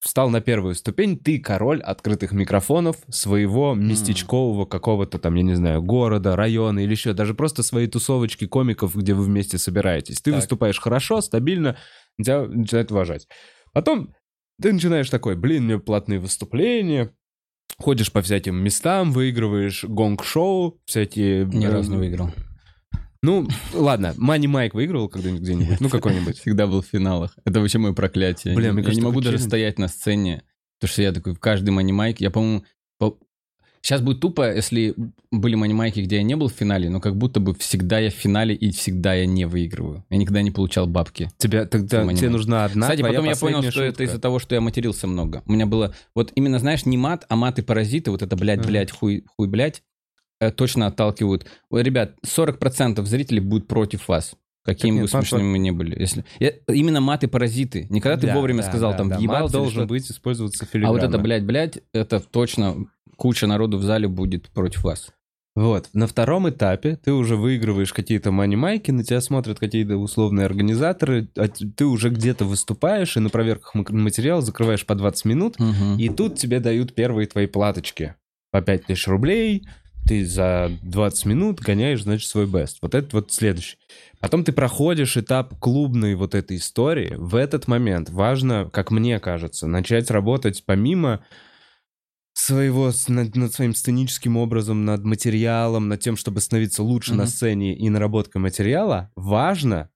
встал 0.00 0.30
на 0.30 0.40
первую 0.40 0.74
ступень, 0.74 1.18
ты 1.18 1.38
король 1.38 1.80
открытых 1.80 2.32
микрофонов 2.32 2.96
своего 3.08 3.74
местечкового 3.74 4.64
какого-то 4.64 5.18
там, 5.18 5.34
я 5.34 5.42
не 5.42 5.54
знаю, 5.54 5.82
города, 5.82 6.36
района 6.36 6.80
или 6.80 6.90
еще 6.90 7.12
даже 7.12 7.34
просто 7.34 7.62
своей 7.62 7.86
тусовочки 7.86 8.46
комиков, 8.46 8.96
где 8.96 9.14
вы 9.14 9.24
вместе 9.24 9.58
собираетесь. 9.58 10.20
Ты 10.20 10.30
Так. 10.30 10.40
выступаешь 10.40 10.80
хорошо, 10.80 11.20
стабильно, 11.20 11.76
тебя 12.18 12.46
начинают 12.46 12.90
уважать. 12.90 13.28
Потом 13.72 14.14
ты 14.60 14.72
начинаешь 14.72 15.10
такой, 15.10 15.36
блин, 15.36 15.66
меня 15.66 15.78
платные 15.78 16.18
выступления, 16.18 17.14
ходишь 17.78 18.10
по 18.10 18.22
всяким 18.22 18.56
местам, 18.56 19.12
выигрываешь 19.12 19.84
гонг-шоу, 19.84 20.80
всякие... 20.86 21.44
Ни 21.44 21.66
э, 21.66 21.70
разу 21.70 21.92
не 21.92 21.98
выиграл. 21.98 22.30
Ну, 23.22 23.46
ладно, 23.74 24.14
Мани 24.16 24.48
Майк 24.48 24.72
выигрывал 24.74 25.08
когда-нибудь 25.08 25.42
где-нибудь? 25.42 25.80
Ну, 25.80 25.88
какой-нибудь. 25.90 26.38
Всегда 26.38 26.66
был 26.66 26.80
в 26.80 26.86
финалах. 26.86 27.36
Это 27.44 27.60
вообще 27.60 27.78
мое 27.78 27.92
проклятие. 27.92 28.54
Бля, 28.54 28.68
я, 28.68 28.72
мне 28.72 28.80
я 28.80 28.84
кажется, 28.86 29.00
не 29.00 29.06
могу 29.06 29.20
даже 29.20 29.38
стоять 29.38 29.78
на 29.78 29.88
сцене, 29.88 30.42
потому 30.78 30.92
что 30.92 31.02
я 31.02 31.12
такой 31.12 31.36
каждый 31.36 31.70
манимайк. 31.70 32.20
Я, 32.20 32.30
по-моему, 32.30 32.64
сейчас 33.82 34.00
будет 34.00 34.20
тупо, 34.20 34.54
если 34.54 34.94
были 35.30 35.54
манимайки, 35.54 36.00
где 36.00 36.16
я 36.16 36.22
не 36.22 36.36
был 36.36 36.48
в 36.48 36.52
финале, 36.52 36.88
но 36.90 37.00
как 37.00 37.16
будто 37.16 37.40
бы 37.40 37.54
всегда 37.54 37.98
я 37.98 38.10
в 38.10 38.14
финале 38.14 38.54
и 38.54 38.70
всегда 38.70 39.14
я 39.14 39.26
не 39.26 39.44
выигрываю. 39.44 40.04
Я 40.10 40.16
никогда 40.16 40.42
не 40.42 40.50
получал 40.50 40.86
бабки. 40.86 41.30
Тебя, 41.38 41.66
тогда 41.66 42.04
Мани 42.04 42.16
тебе 42.18 42.28
Майк. 42.28 42.38
нужна 42.38 42.64
одна 42.64 42.86
Кстати, 42.86 43.02
потом 43.02 43.24
я 43.24 43.36
понял, 43.36 43.56
последняя 43.56 43.70
что 43.70 43.82
это 43.82 43.90
шутка. 43.90 44.04
из-за 44.04 44.18
того, 44.18 44.38
что 44.38 44.54
я 44.54 44.60
матерился 44.60 45.06
много. 45.06 45.42
У 45.46 45.52
меня 45.52 45.66
было, 45.66 45.94
вот 46.14 46.32
именно, 46.34 46.58
знаешь, 46.58 46.84
не 46.86 46.96
мат, 46.96 47.26
а 47.28 47.36
маты-паразиты, 47.36 48.10
вот 48.10 48.22
это, 48.22 48.36
блядь, 48.36 48.66
блядь, 48.66 48.90
хуй, 48.90 49.24
хуй, 49.36 49.48
блядь, 49.48 49.82
точно 50.50 50.86
отталкивают. 50.86 51.46
Ребят, 51.70 52.14
40% 52.26 53.04
зрителей 53.04 53.40
будет 53.40 53.68
против 53.68 54.08
вас. 54.08 54.34
Какими 54.64 54.96
нет, 54.96 55.02
бы 55.04 55.08
смешными 55.08 55.42
мы 55.52 55.58
не 55.58 55.70
были. 55.70 55.98
Если... 55.98 56.24
Я- 56.38 56.52
Именно 56.68 57.00
маты-паразиты. 57.00 57.86
Не 57.90 58.00
когда 58.00 58.18
ты 58.18 58.26
Да, 58.26 58.34
вовремя 58.34 58.62
да, 58.62 58.68
сказал, 58.68 58.92
да, 58.92 58.98
там, 58.98 59.08
да. 59.08 59.16
въебался 59.16 59.42
Мат 59.42 59.52
должен 59.52 59.86
быть 59.86 60.10
использоваться 60.10 60.64
А 60.64 60.66
филигранно. 60.66 60.92
вот 61.00 61.02
это, 61.02 61.18
блядь, 61.18 61.44
блядь, 61.44 61.78
это 61.94 62.20
точно 62.20 62.76
куча 63.16 63.46
народу 63.46 63.78
в 63.78 63.82
зале 63.82 64.06
будет 64.08 64.48
против 64.50 64.84
вас. 64.84 65.12
Вот, 65.56 65.88
на 65.94 66.06
втором 66.06 66.48
этапе 66.48 66.96
ты 66.96 67.12
уже 67.12 67.36
выигрываешь 67.36 67.92
какие-то 67.92 68.30
мани-майки, 68.30 68.92
на 68.92 69.02
тебя 69.02 69.20
смотрят 69.20 69.58
какие-то 69.58 69.96
условные 69.96 70.46
организаторы, 70.46 71.28
а 71.36 71.48
ты 71.48 71.86
уже 71.86 72.10
где-то 72.10 72.44
выступаешь, 72.44 73.16
и 73.16 73.20
на 73.20 73.30
проверках 73.30 73.74
материала 73.74 74.42
закрываешь 74.42 74.86
по 74.86 74.94
20 74.94 75.24
минут, 75.24 75.56
и 75.98 76.08
тут 76.08 76.36
тебе 76.38 76.60
дают 76.60 76.94
первые 76.94 77.26
твои 77.26 77.46
платочки 77.46 78.14
по 78.52 78.62
5000 78.62 79.08
рублей, 79.08 79.66
ты 80.10 80.26
за 80.26 80.72
20 80.82 81.24
минут 81.26 81.60
гоняешь, 81.60 82.02
значит, 82.02 82.28
свой 82.28 82.44
бест. 82.44 82.78
Вот 82.82 82.96
это 82.96 83.08
вот 83.12 83.30
следующий. 83.30 83.76
Потом 84.18 84.42
ты 84.42 84.50
проходишь 84.50 85.16
этап 85.16 85.56
клубной 85.60 86.16
вот 86.16 86.34
этой 86.34 86.56
истории. 86.56 87.14
В 87.16 87.36
этот 87.36 87.68
момент 87.68 88.10
важно, 88.10 88.68
как 88.72 88.90
мне 88.90 89.20
кажется, 89.20 89.68
начать 89.68 90.10
работать 90.10 90.64
помимо 90.66 91.24
своего, 92.32 92.90
над, 93.06 93.36
над 93.36 93.52
своим 93.52 93.72
сценическим 93.72 94.36
образом, 94.36 94.84
над 94.84 95.04
материалом, 95.04 95.86
над 95.86 96.00
тем, 96.00 96.16
чтобы 96.16 96.40
становиться 96.40 96.82
лучше 96.82 97.14
на 97.14 97.22
Мгм. 97.22 97.30
сцене 97.30 97.76
и 97.76 97.88
наработкой 97.88 98.42
материала, 98.42 99.12
важно 99.14 99.90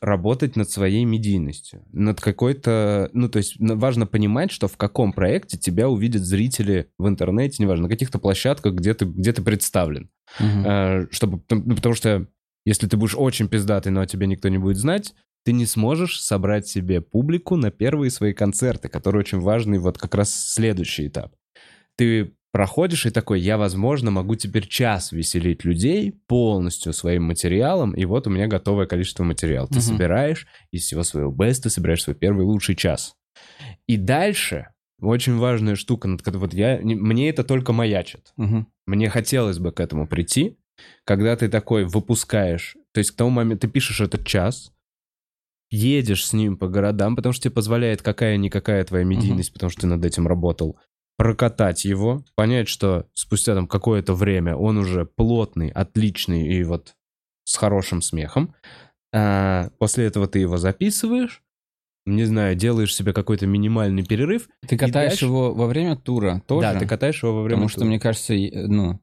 работать 0.00 0.56
над 0.56 0.70
своей 0.70 1.04
медийностью, 1.04 1.84
над 1.92 2.20
какой-то, 2.20 3.10
ну, 3.12 3.28
то 3.28 3.38
есть 3.38 3.56
важно 3.58 4.06
понимать, 4.06 4.50
что 4.50 4.68
в 4.68 4.76
каком 4.76 5.12
проекте 5.12 5.58
тебя 5.58 5.88
увидят 5.88 6.22
зрители 6.22 6.90
в 6.98 7.08
интернете, 7.08 7.62
неважно, 7.62 7.84
на 7.84 7.88
каких-то 7.88 8.18
площадках, 8.18 8.74
где 8.74 8.94
ты, 8.94 9.06
где 9.06 9.32
ты 9.32 9.42
представлен. 9.42 10.10
Э, 10.64 11.06
чтобы, 11.10 11.42
ну, 11.50 11.74
потому 11.74 11.94
что 11.94 12.26
если 12.64 12.86
ты 12.86 12.96
будешь 12.96 13.16
очень 13.16 13.48
пиздатый, 13.48 13.90
но 13.90 14.00
о 14.00 14.06
тебе 14.06 14.26
никто 14.26 14.48
не 14.48 14.58
будет 14.58 14.76
знать, 14.76 15.14
ты 15.44 15.52
не 15.52 15.66
сможешь 15.66 16.20
собрать 16.20 16.68
себе 16.68 17.00
публику 17.00 17.56
на 17.56 17.70
первые 17.70 18.10
свои 18.10 18.32
концерты, 18.34 18.88
которые 18.88 19.20
очень 19.20 19.40
важный, 19.40 19.78
вот 19.78 19.98
как 19.98 20.14
раз 20.14 20.52
следующий 20.52 21.08
этап. 21.08 21.34
Ты 21.96 22.34
проходишь 22.58 23.06
и 23.06 23.10
такой, 23.10 23.40
я, 23.40 23.56
возможно, 23.56 24.10
могу 24.10 24.34
теперь 24.34 24.66
час 24.66 25.12
веселить 25.12 25.64
людей 25.64 26.10
полностью 26.26 26.92
своим 26.92 27.22
материалом, 27.22 27.92
и 27.92 28.04
вот 28.04 28.26
у 28.26 28.30
меня 28.30 28.48
готовое 28.48 28.86
количество 28.86 29.22
материала. 29.22 29.68
Ты 29.68 29.74
Мгм. 29.74 29.82
собираешь 29.82 30.48
из 30.72 30.82
всего 30.82 31.04
своего 31.04 31.30
беста, 31.30 31.70
собираешь 31.70 32.02
свой 32.02 32.16
первый 32.16 32.44
лучший 32.44 32.74
час. 32.74 33.14
И 33.86 33.96
дальше 33.96 34.70
очень 35.00 35.36
важная 35.36 35.76
штука, 35.76 36.08
над 36.08 36.22
которой 36.22 36.40
вот 36.40 36.52
я, 36.52 36.78
не- 36.82 36.96
мне 36.96 37.28
это 37.30 37.44
только 37.44 37.72
маячит. 37.72 38.32
Мгм. 38.36 38.66
Мне 38.86 39.08
хотелось 39.08 39.60
бы 39.60 39.70
к 39.70 39.78
этому 39.78 40.08
прийти, 40.08 40.58
когда 41.04 41.36
ты 41.36 41.48
такой 41.48 41.84
выпускаешь, 41.84 42.76
то 42.92 42.98
есть 42.98 43.12
к 43.12 43.16
тому 43.16 43.30
моменту 43.30 43.68
ты 43.68 43.72
пишешь 43.72 44.00
этот 44.00 44.26
час, 44.26 44.72
едешь 45.70 46.26
с 46.26 46.32
ним 46.32 46.56
по 46.56 46.66
городам, 46.66 47.14
потому 47.14 47.32
что 47.32 47.44
тебе 47.44 47.54
позволяет 47.54 48.02
какая-никакая 48.02 48.82
твоя 48.84 49.04
медийность, 49.04 49.52
потому 49.52 49.70
что 49.70 49.82
ты 49.82 49.86
над 49.86 50.04
этим 50.04 50.26
работал, 50.26 50.76
прокатать 51.18 51.84
его, 51.84 52.24
понять, 52.36 52.68
что 52.68 53.06
спустя 53.12 53.54
там 53.54 53.66
какое-то 53.66 54.14
время 54.14 54.56
он 54.56 54.78
уже 54.78 55.04
плотный, 55.04 55.68
отличный 55.68 56.48
и 56.48 56.62
вот 56.64 56.94
с 57.44 57.56
хорошим 57.56 58.00
смехом. 58.00 58.54
А, 59.12 59.70
после 59.78 60.06
этого 60.06 60.28
ты 60.28 60.38
его 60.38 60.56
записываешь, 60.58 61.42
не 62.06 62.24
знаю, 62.24 62.54
делаешь 62.54 62.94
себе 62.94 63.12
какой-то 63.12 63.46
минимальный 63.46 64.04
перерыв. 64.04 64.48
Ты 64.66 64.78
катаешь 64.78 65.10
дальше- 65.12 65.24
его 65.26 65.52
во 65.52 65.66
время 65.66 65.96
тура 65.96 66.40
тоже? 66.46 66.72
Да, 66.72 66.78
ты 66.78 66.86
катаешь 66.86 67.22
его 67.22 67.34
во 67.34 67.42
время 67.42 67.56
Потому 67.62 67.68
что, 67.68 67.78
тура. 67.80 67.88
мне 67.88 68.00
кажется, 68.00 68.34
э, 68.34 68.66
ну, 68.66 69.00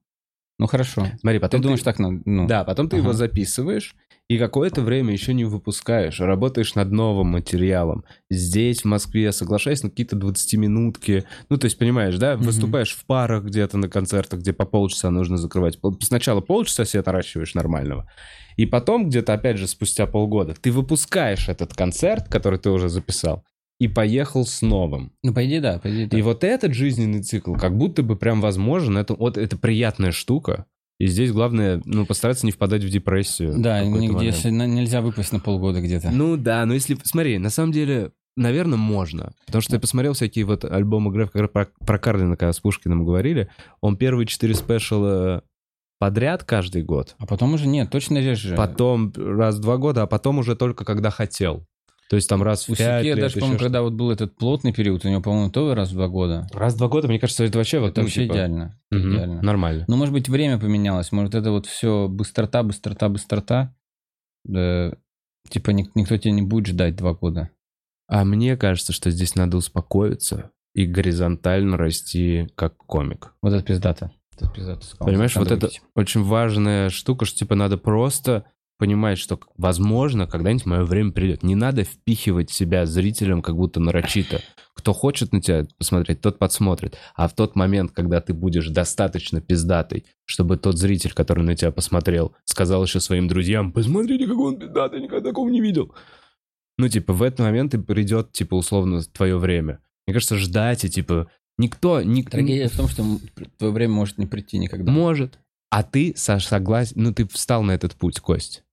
Ну 0.57 0.67
хорошо. 0.67 1.05
Смотри, 1.19 1.39
Ты 1.39 1.41
потом 1.41 1.61
думаешь, 1.61 1.81
так 1.83 1.99
надо? 1.99 2.21
Ну, 2.23 2.47
Да, 2.47 2.63
потом 2.63 2.87
ты 2.87 2.95
его 2.95 3.09
Ага. 3.09 3.17
записываешь, 3.17 3.93
и 4.27 4.37
какое-то 4.39 4.81
время 4.81 5.13
еще 5.13 5.33
не 5.33 5.45
выпускаешь, 5.45 6.19
работаешь 6.19 6.73
над 6.73 6.91
новым 6.91 7.27
материалом. 7.27 8.05
Здесь, 8.29 8.81
в 8.81 8.85
Москве, 8.85 9.31
соглашаясь 9.31 9.83
на 9.83 9.89
какие-то 9.89 10.15
20-минутки. 10.15 11.25
Ну, 11.49 11.57
то 11.57 11.65
есть, 11.65 11.77
понимаешь, 11.77 12.17
да, 12.17 12.35
выступаешь 12.35 12.95
в 12.95 13.05
парах 13.05 13.43
где-то 13.43 13.77
на 13.77 13.87
концертах, 13.87 14.39
где 14.39 14.51
по 14.51 14.65
полчаса 14.65 15.11
нужно 15.11 15.37
закрывать. 15.37 15.77
Сначала 16.01 16.41
полчаса 16.41 16.85
себе 16.85 17.03
наращиваешь 17.05 17.53
нормального, 17.53 18.09
и 18.57 18.65
потом 18.65 19.09
где-то, 19.09 19.33
опять 19.33 19.57
же, 19.57 19.67
спустя 19.67 20.07
полгода, 20.07 20.55
ты 20.59 20.71
выпускаешь 20.71 21.47
этот 21.47 21.73
концерт, 21.73 22.27
который 22.27 22.57
ты 22.57 22.71
уже 22.71 22.89
записал, 22.89 23.43
и 23.79 23.87
поехал 23.87 24.45
с 24.45 24.61
новым. 24.61 25.11
Ну, 25.21 25.33
по 25.33 25.45
идее, 25.45 25.61
да, 25.61 25.79
по 25.79 25.89
идее, 25.89 26.07
да. 26.07 26.17
И 26.17 26.21
вот 26.21 26.43
этот 26.43 26.73
жизненный 26.73 27.21
цикл, 27.21 27.53
как 27.53 27.77
будто 27.77 28.01
бы 28.01 28.15
прям 28.15 28.41
возможен, 28.41 28.97
это 28.97 29.13
вот 29.13 29.37
это 29.37 29.57
приятная 29.57 30.11
штука. 30.11 30.65
И 30.99 31.07
здесь 31.07 31.31
главное, 31.31 31.81
ну, 31.85 32.05
постараться 32.05 32.45
не 32.45 32.51
впадать 32.51 32.83
в 32.83 32.89
депрессию. 32.89 33.53
Да, 33.57 33.83
нигде 33.83 34.27
если 34.27 34.49
нельзя 34.49 35.01
выпасть 35.01 35.33
на 35.33 35.39
полгода 35.39 35.81
где-то. 35.81 36.09
Ну 36.11 36.37
да, 36.37 36.65
но 36.65 36.73
если... 36.73 36.97
Смотри, 37.03 37.37
на 37.37 37.49
самом 37.49 37.73
деле, 37.73 38.11
наверное, 38.37 38.77
можно. 38.77 39.33
Потому 39.45 39.61
что 39.61 39.73
я 39.73 39.79
посмотрел 39.79 40.13
всякие 40.13 40.45
вот 40.45 40.63
альбомы 40.63 41.11
Грэф, 41.11 41.31
как 41.31 41.51
про, 41.51 41.67
про 41.85 41.99
Карлина, 41.99 42.37
когда 42.37 42.53
с 42.53 42.59
Пушкиным 42.59 43.05
говорили. 43.05 43.49
Он 43.81 43.97
первые 43.97 44.25
четыре 44.25 44.53
спешала 44.55 45.43
подряд 45.99 46.43
каждый 46.43 46.83
год. 46.83 47.15
А 47.17 47.25
потом 47.25 47.53
уже 47.53 47.67
нет, 47.67 47.89
точно 47.89 48.19
реже. 48.19 48.55
Потом 48.55 49.11
раз 49.15 49.57
в 49.57 49.61
два 49.61 49.77
года, 49.77 50.03
а 50.03 50.07
потом 50.07 50.39
уже 50.39 50.55
только 50.55 50.85
когда 50.85 51.09
хотел. 51.09 51.65
То 52.07 52.17
есть 52.17 52.29
там 52.29 52.43
раз 52.43 52.67
в 52.67 52.71
У 52.71 52.75
пять 52.75 53.01
Сике 53.01 53.15
лет, 53.15 53.19
даже, 53.19 53.39
по-моему, 53.39 53.59
когда 53.59 53.81
вот 53.81 53.93
был 53.93 54.11
этот 54.11 54.35
плотный 54.37 54.73
период, 54.73 55.03
у 55.05 55.09
него, 55.09 55.21
по-моему, 55.21 55.51
то 55.51 55.73
раз 55.73 55.89
в 55.89 55.93
два 55.93 56.07
года. 56.07 56.47
Раз 56.53 56.75
в 56.75 56.77
два 56.77 56.87
года, 56.87 57.07
мне 57.07 57.19
кажется, 57.19 57.43
это 57.43 57.57
вообще 57.57 57.79
вот 57.79 57.91
Это 57.91 58.01
ну, 58.01 58.05
вообще 58.05 58.23
типа, 58.23 58.33
идеально. 58.33 58.79
мгм, 58.91 59.11
идеально. 59.11 59.41
Нормально. 59.41 59.85
Ну, 59.87 59.95
может 59.95 60.13
быть, 60.13 60.29
время 60.29 60.59
поменялось. 60.59 61.11
Может, 61.11 61.33
это 61.33 61.51
вот 61.51 61.65
все 61.65 62.07
быстрота, 62.07 62.61
быстрота, 62.61 63.09
быстрота. 63.09 63.75
Да, 64.43 64.93
типа 65.49 65.71
ник- 65.71 65.95
никто 65.95 66.15
тебя 66.17 66.31
не 66.33 66.43
будет 66.43 66.67
ждать 66.67 66.95
два 66.95 67.13
года. 67.13 67.49
А 68.07 68.23
мне 68.23 68.55
кажется, 68.55 68.93
что 68.93 69.09
здесь 69.09 69.33
надо 69.33 69.57
успокоиться 69.57 70.51
и 70.75 70.85
горизонтально 70.85 71.75
расти 71.77 72.49
как 72.55 72.77
комик. 72.77 73.33
Вот 73.41 73.53
это 73.53 73.63
пиздато. 73.63 74.11
Это 74.37 74.51
пиздато. 74.51 74.85
Понимаешь, 74.99 75.33
Надо 75.35 75.55
вот 75.55 75.63
это 75.63 75.73
очень 75.95 76.21
важная 76.21 76.89
штука, 76.89 77.25
что 77.25 77.39
типа 77.39 77.55
надо 77.55 77.77
просто 77.77 78.45
понимать, 78.77 79.17
что, 79.17 79.39
возможно, 79.57 80.27
когда-нибудь 80.27 80.65
мое 80.65 80.83
время 80.83 81.11
придет. 81.11 81.43
Не 81.43 81.55
надо 81.55 81.83
впихивать 81.83 82.49
себя 82.51 82.85
зрителям 82.85 83.41
как 83.41 83.55
будто 83.55 83.79
нарочито. 83.79 84.41
Кто 84.73 84.91
хочет 84.93 85.31
на 85.31 85.41
тебя 85.41 85.65
посмотреть, 85.77 86.21
тот 86.21 86.37
подсмотрит. 86.37 86.97
А 87.15 87.27
в 87.27 87.33
тот 87.33 87.55
момент, 87.55 87.91
когда 87.91 88.19
ты 88.19 88.33
будешь 88.33 88.67
достаточно 88.67 89.39
пиздатый, 89.41 90.05
чтобы 90.25 90.57
тот 90.57 90.77
зритель, 90.77 91.13
который 91.13 91.43
на 91.43 91.55
тебя 91.55 91.71
посмотрел, 91.71 92.35
сказал 92.43 92.83
еще 92.83 92.99
своим 92.99 93.27
друзьям, 93.27 93.71
посмотрите, 93.71 94.27
какой 94.27 94.53
он 94.53 94.59
пиздатый, 94.59 95.01
никогда 95.01 95.29
такого 95.29 95.49
не 95.49 95.61
видел. 95.61 95.93
Ну, 96.77 96.89
типа, 96.89 97.13
в 97.13 97.23
этот 97.23 97.39
момент 97.39 97.73
и 97.73 97.77
придет, 97.77 98.33
типа, 98.33 98.55
условно, 98.55 99.01
твое 99.01 99.37
время. 99.37 99.79
Мне 100.05 100.13
кажется, 100.13 100.35
ждать 100.35 100.83
и, 100.83 100.89
типа, 100.89 101.27
никто... 101.57 102.01
ник- 102.01 102.29
Трагедия 102.29 102.67
в 102.67 102.75
том, 102.75 102.89
что 102.89 103.03
твое 103.57 103.71
время 103.71 103.93
может 103.93 104.17
не 104.17 104.25
прийти 104.25 104.57
никогда. 104.57 104.91
может. 104.91 105.39
А 105.71 105.83
ты, 105.83 106.13
Саш, 106.15 106.45
согласен, 106.45 106.93
ну 107.01 107.13
ты 107.13 107.27
встал 107.27 107.63
на 107.63 107.71
этот 107.71 107.95
путь, 107.95 108.19
Кость. 108.19 108.64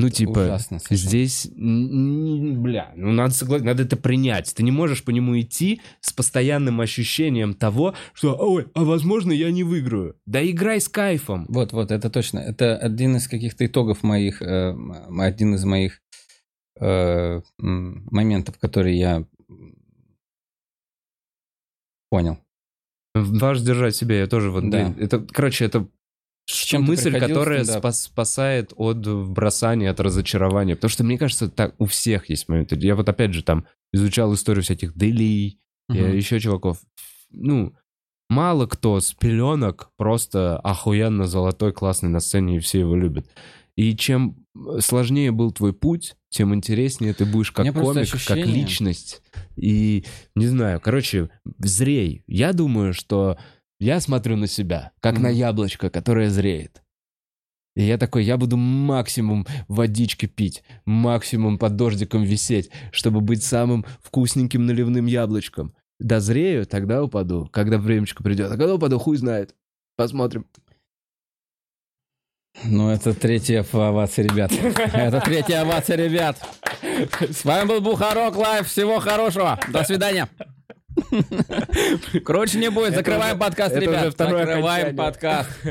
Ну, 0.00 0.10
типа, 0.10 0.38
Ужасно 0.38 0.78
совершенно. 0.78 1.08
здесь, 1.08 1.50
бля, 1.56 2.92
ну 2.94 3.10
надо 3.10 3.34
согласиться, 3.34 3.66
надо 3.66 3.82
это 3.82 3.96
принять. 3.96 4.54
Ты 4.54 4.62
не 4.62 4.70
можешь 4.70 5.02
по 5.02 5.10
нему 5.10 5.38
идти 5.40 5.80
с 6.00 6.12
постоянным 6.12 6.80
ощущением 6.80 7.52
того, 7.52 7.94
что, 8.12 8.36
ой, 8.38 8.68
а 8.74 8.84
возможно, 8.84 9.32
я 9.32 9.50
не 9.50 9.64
выиграю. 9.64 10.14
Да 10.24 10.40
играй 10.48 10.80
с 10.80 10.88
кайфом. 10.88 11.46
Вот, 11.48 11.72
вот, 11.72 11.90
это 11.90 12.10
точно. 12.10 12.38
Это 12.38 12.76
один 12.76 13.16
из 13.16 13.26
каких-то 13.26 13.66
итогов 13.66 14.04
моих, 14.04 14.40
э, 14.40 14.76
один 15.18 15.56
из 15.56 15.64
моих 15.64 16.00
э, 16.80 17.40
моментов, 17.58 18.56
которые 18.60 18.96
я 19.00 19.24
понял. 22.08 22.38
Важно 23.14 23.66
держать 23.66 23.96
себя, 23.96 24.20
я 24.20 24.26
тоже 24.28 24.50
вот, 24.52 24.70
Да. 24.70 24.90
блин, 24.90 24.96
это, 25.00 25.18
короче, 25.18 25.64
это 25.64 25.88
чем 26.54 26.82
мысль, 26.84 27.18
которая 27.18 27.62
стендап? 27.64 27.82
спас- 27.82 28.02
спасает 28.04 28.72
от 28.76 28.98
бросания, 29.28 29.90
от 29.90 30.00
разочарования. 30.00 30.74
Потому 30.76 30.90
что, 30.90 31.04
мне 31.04 31.18
кажется, 31.18 31.48
так 31.48 31.74
у 31.78 31.86
всех 31.86 32.30
есть 32.30 32.48
моменты. 32.48 32.76
Я 32.80 32.94
вот 32.96 33.08
опять 33.08 33.34
же 33.34 33.42
там 33.42 33.66
изучал 33.92 34.32
историю 34.34 34.62
всяких 34.62 34.96
Дели, 34.96 35.58
Мгм. 35.88 36.12
еще 36.16 36.40
чуваков. 36.40 36.78
Ну, 37.30 37.74
мало 38.28 38.66
кто 38.66 39.00
с 39.00 39.12
пеленок 39.12 39.90
просто 39.96 40.58
охуенно 40.60 41.26
золотой, 41.26 41.72
классный 41.72 42.08
на 42.10 42.20
сцене, 42.20 42.56
и 42.56 42.60
все 42.60 42.80
его 42.80 42.96
любят. 42.96 43.26
И 43.76 43.94
чем 43.96 44.36
сложнее 44.80 45.30
был 45.30 45.52
твой 45.52 45.72
путь, 45.72 46.16
тем 46.30 46.54
интереснее 46.54 47.14
ты 47.14 47.24
будешь 47.24 47.52
как 47.52 47.64
комик, 47.72 47.84
как 47.84 47.96
ощущение- 48.14 48.46
личность. 48.46 49.22
И, 49.56 50.04
не 50.34 50.46
знаю, 50.46 50.80
короче, 50.80 51.30
зрей. 51.58 52.24
Я 52.26 52.52
думаю, 52.52 52.92
что 52.92 53.38
я 53.78 54.00
смотрю 54.00 54.36
на 54.36 54.46
себя, 54.46 54.92
как 55.00 55.14
на 55.18 55.28
Мгм. 55.28 55.38
яблочко, 55.38 55.90
которое 55.90 56.30
зреет. 56.30 56.82
И 57.76 57.82
я 57.82 57.96
такой, 57.96 58.24
я 58.24 58.36
буду 58.36 58.56
максимум 58.56 59.46
водички 59.68 60.26
пить, 60.26 60.64
максимум 60.84 61.58
под 61.58 61.76
дождиком 61.76 62.24
висеть, 62.24 62.70
чтобы 62.90 63.20
быть 63.20 63.42
самым 63.44 63.84
вкусненьким 64.02 64.66
наливным 64.66 65.06
яблочком. 65.06 65.74
Дозрею, 66.00 66.66
тогда 66.66 67.02
упаду, 67.04 67.48
когда 67.52 67.78
времечко 67.78 68.22
придет. 68.22 68.50
А 68.50 68.56
когда 68.56 68.74
упаду, 68.74 68.98
хуй 68.98 69.16
знает. 69.16 69.54
Посмотрим. 69.96 70.46
Ну, 72.64 72.88
это 72.90 73.14
третья 73.14 73.64
овация, 73.72 74.24
ребят. 74.24 74.50
Это 74.92 75.20
третья 75.20 75.62
овация, 75.62 75.96
ребят. 75.96 76.36
С 77.20 77.44
вами 77.44 77.68
был 77.68 77.80
Бухарок 77.80 78.34
Лайв. 78.36 78.66
Всего 78.66 78.98
хорошего. 78.98 79.60
До 79.68 79.84
свидания. 79.84 80.28
Круче 82.24 82.58
не 82.58 82.70
будет. 82.70 82.94
Закрываем 82.94 83.38
подкаст, 83.38 83.76
ребят. 83.76 84.16
Закрываем 84.16 84.96
подкаст. 84.96 85.50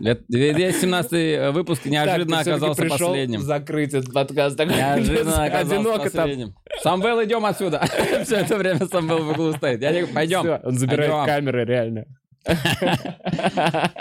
217 0.00 1.52
выпуск 1.52 1.84
неожиданно 1.84 2.40
оказался 2.40 2.86
последним. 2.86 3.40
закрыть 3.40 3.94
этот 3.94 4.12
подкаст. 4.12 4.58
Неожиданно 4.58 5.44
оказался 5.44 6.10
последним. 6.10 6.54
Самвел, 6.82 7.24
идем 7.24 7.44
отсюда. 7.44 7.84
Все 8.24 8.36
это 8.36 8.56
время 8.56 8.86
Самвел 8.86 9.24
в 9.24 9.30
углу 9.30 9.52
стоит. 9.54 9.82
Я 9.82 9.92
не... 9.92 10.06
Пойдем. 10.06 10.60
он 10.62 10.78
забирает 10.78 11.10
Пойдем. 11.10 11.26
камеры, 11.26 11.64
реально. 11.64 12.04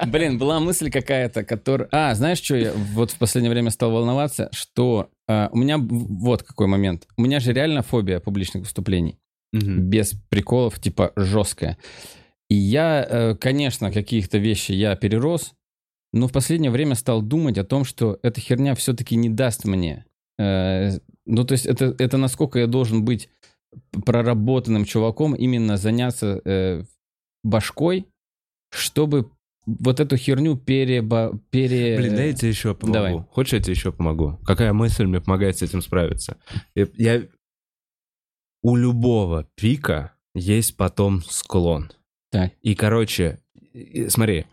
Блин, 0.06 0.38
была 0.38 0.60
мысль 0.60 0.90
какая-то, 0.90 1.44
которая... 1.44 1.90
А, 1.92 2.14
знаешь, 2.14 2.42
что 2.42 2.56
я 2.56 2.72
вот 2.94 3.12
в 3.12 3.18
последнее 3.18 3.52
время 3.52 3.72
стал 3.72 3.92
волноваться? 3.92 4.50
Что 4.54 5.10
а, 5.28 5.50
у 5.52 5.58
меня... 5.58 5.78
Вот 5.80 6.44
какой 6.44 6.68
момент. 6.68 7.08
У 7.18 7.24
меня 7.24 7.40
же 7.40 7.52
реально 7.52 7.82
фобия 7.82 8.20
публичных 8.20 8.64
выступлений. 8.64 9.20
Мгм. 9.54 9.90
Без 9.90 10.14
приколов, 10.30 10.80
типа, 10.80 11.14
жесткая. 11.16 11.78
И 12.50 12.56
я, 12.56 13.06
э, 13.10 13.36
конечно, 13.36 13.92
каких-то 13.92 14.38
вещи 14.38 14.72
я 14.74 14.96
перерос, 14.96 15.54
но 16.14 16.28
в 16.28 16.32
последнее 16.32 16.72
время 16.72 16.96
стал 16.96 17.22
думать 17.22 17.58
о 17.58 17.64
том, 17.66 17.84
что 17.86 18.20
эта 18.24 18.40
херня 18.42 18.74
все-таки 18.76 19.16
не 19.16 19.30
даст 19.30 19.66
мне. 19.66 20.06
э, 20.40 21.00
Ну, 21.26 21.44
то 21.44 21.54
есть 21.54 21.66
это, 21.66 21.94
это 22.00 22.18
насколько 22.18 22.60
я 22.60 22.68
должен 22.68 23.04
быть 23.04 23.30
проработанным 24.06 24.86
чуваком, 24.86 25.36
именно 25.36 25.78
заняться 25.78 26.42
э, 26.46 26.84
башкой, 27.44 28.06
чтобы 28.72 29.30
вот 29.66 30.00
эту 30.00 30.16
херню 30.16 30.56
переба... 30.56 31.38
пере... 31.50 31.98
Блин, 31.98 32.16
да 32.16 32.24
я 32.24 32.34
тебе 32.34 32.50
еще 32.50 32.74
помогу. 32.74 32.94
давай. 32.94 33.18
Хочешь, 33.32 33.54
я 33.54 33.60
тебе 33.60 33.74
еще 33.74 33.92
помогу? 33.92 34.40
Какая 34.46 34.72
мысль 34.72 35.06
мне 35.06 35.20
помогает 35.20 35.58
с 35.58 35.62
этим 35.62 35.82
справиться? 35.82 36.38
Я- 36.76 37.24
У 38.64 38.76
любого 38.76 39.48
пика 39.56 40.14
есть 40.34 40.78
потом 40.78 41.22
склон. 41.24 41.92
Так. 42.32 42.52
И, 42.62 42.76
короче, 42.76 43.40
смотри, 44.10 44.46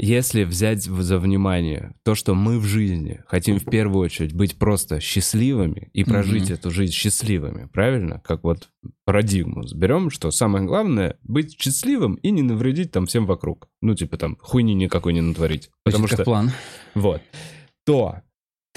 если 0.00 0.44
взять 0.44 0.84
за 0.84 1.18
внимание 1.18 1.94
то, 2.04 2.14
что 2.14 2.34
мы 2.36 2.58
в 2.60 2.64
жизни 2.64 3.20
хотим 3.26 3.58
в 3.58 3.64
первую 3.64 4.04
очередь 4.04 4.32
быть 4.32 4.56
просто 4.56 5.00
счастливыми 5.00 5.90
и 5.92 6.04
прожить 6.04 6.44
Мгм. 6.44 6.52
эту 6.54 6.70
жизнь 6.70 6.92
счастливыми, 6.92 7.66
правильно? 7.66 8.20
Как 8.24 8.44
вот 8.44 8.68
парадигму 9.04 9.64
берем, 9.74 10.10
что 10.10 10.30
самое 10.30 10.64
главное 10.64 11.18
быть 11.22 11.60
счастливым 11.60 12.14
и 12.14 12.30
не 12.30 12.42
навредить 12.42 12.92
там 12.92 13.06
всем 13.06 13.26
вокруг. 13.26 13.68
Ну, 13.82 13.94
типа 13.96 14.16
там 14.16 14.36
хуйни 14.40 14.74
никакой 14.74 15.12
не 15.14 15.20
натворить. 15.20 15.70
Потому 15.84 16.02
Звучит 16.06 16.18
что 16.18 16.24
план. 16.24 16.50
вот. 16.94 17.20
То 17.84 18.22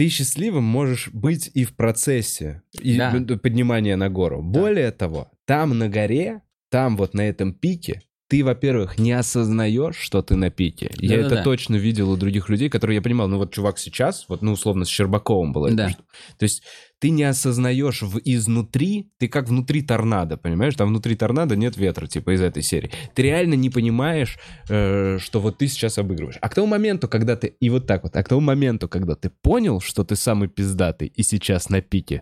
ты 0.01 0.09
счастливым 0.09 0.63
можешь 0.63 1.09
быть 1.13 1.51
и 1.53 1.63
в 1.63 1.75
процессе 1.75 2.63
и 2.71 2.97
Да. 2.97 3.11
поднимания 3.37 3.95
на 3.95 4.09
гору. 4.09 4.41
Более 4.41 4.89
того, 4.91 5.29
там 5.45 5.77
на 5.77 5.89
горе, 5.89 6.41
там 6.71 6.97
вот 6.97 7.13
на 7.13 7.21
этом 7.29 7.53
пике, 7.53 8.01
ты, 8.31 8.45
во-первых, 8.45 8.97
не 8.97 9.11
осознаешь, 9.11 9.97
что 9.97 10.21
ты 10.21 10.37
на 10.37 10.49
пике. 10.49 10.89
Я 10.95 11.17
Да-да-да. 11.17 11.35
это 11.35 11.43
точно 11.43 11.75
видел 11.75 12.09
у 12.09 12.15
других 12.15 12.47
людей, 12.47 12.69
которые 12.69 12.95
я 12.95 13.01
понимал, 13.01 13.27
ну 13.27 13.37
вот 13.37 13.51
чувак 13.51 13.77
сейчас, 13.77 14.23
вот, 14.29 14.41
ну, 14.41 14.53
условно, 14.53 14.85
с 14.85 14.87
Щербаковым 14.87 15.51
было. 15.51 15.69
Да. 15.69 15.89
То 16.37 16.43
есть 16.43 16.63
ты 16.99 17.09
не 17.09 17.23
осознаешь 17.23 18.03
в, 18.03 18.21
изнутри, 18.23 19.11
ты 19.17 19.27
как 19.27 19.49
внутри 19.49 19.81
торнадо, 19.81 20.37
понимаешь? 20.37 20.75
Там 20.75 20.89
внутри 20.89 21.15
торнадо 21.15 21.57
нет 21.57 21.75
ветра, 21.75 22.07
типа 22.07 22.35
из 22.35 22.41
этой 22.41 22.63
серии. 22.63 22.91
Ты 23.15 23.23
реально 23.23 23.55
не 23.55 23.69
понимаешь, 23.69 24.37
э, 24.69 25.17
что 25.19 25.41
вот 25.41 25.57
ты 25.57 25.67
сейчас 25.67 25.97
обыгрываешь. 25.97 26.37
А 26.39 26.47
к 26.47 26.55
тому 26.55 26.67
моменту, 26.67 27.09
когда 27.09 27.35
ты... 27.35 27.55
И 27.59 27.69
вот 27.69 27.85
так 27.85 28.03
вот. 28.03 28.15
А 28.15 28.23
к 28.23 28.29
тому 28.29 28.39
моменту, 28.39 28.87
когда 28.87 29.15
ты 29.15 29.29
понял, 29.41 29.81
что 29.81 30.05
ты 30.05 30.15
самый 30.15 30.47
пиздатый 30.47 31.11
и 31.13 31.23
сейчас 31.23 31.69
на 31.69 31.81
пике, 31.81 32.21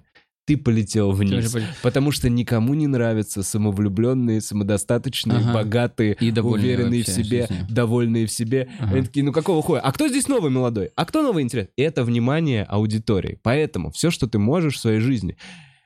ты 0.49 0.57
полетел 0.57 1.11
вниз. 1.11 1.51
Тоже 1.51 1.65
Потому 1.83 2.11
что 2.11 2.27
никому 2.29 2.73
не 2.73 2.87
нравятся 2.87 3.43
самовлюбленные, 3.43 4.41
самодостаточные, 4.41 5.37
Ага. 5.37 5.53
богатые, 5.53 6.17
И 6.19 6.31
уверенные 6.31 7.03
в 7.03 7.07
себе, 7.07 7.45
жизнью. 7.47 7.67
довольные 7.69 8.25
в 8.25 8.31
себе. 8.31 8.67
Ага. 8.79 8.95
Они 8.95 9.05
такие, 9.05 9.23
ну 9.23 9.31
какого 9.31 9.61
хуя? 9.61 9.79
А 9.79 9.91
кто 9.91 10.07
здесь 10.07 10.27
новый 10.27 10.49
молодой? 10.49 10.89
А 10.95 11.05
кто 11.05 11.21
новый 11.21 11.43
интересный? 11.43 11.71
Это 11.77 12.03
внимание 12.03 12.63
аудитории. 12.63 13.37
Поэтому 13.43 13.91
все, 13.91 14.09
что 14.09 14.25
ты 14.27 14.39
можешь 14.39 14.75
в 14.77 14.79
своей 14.79 14.99
жизни, 14.99 15.37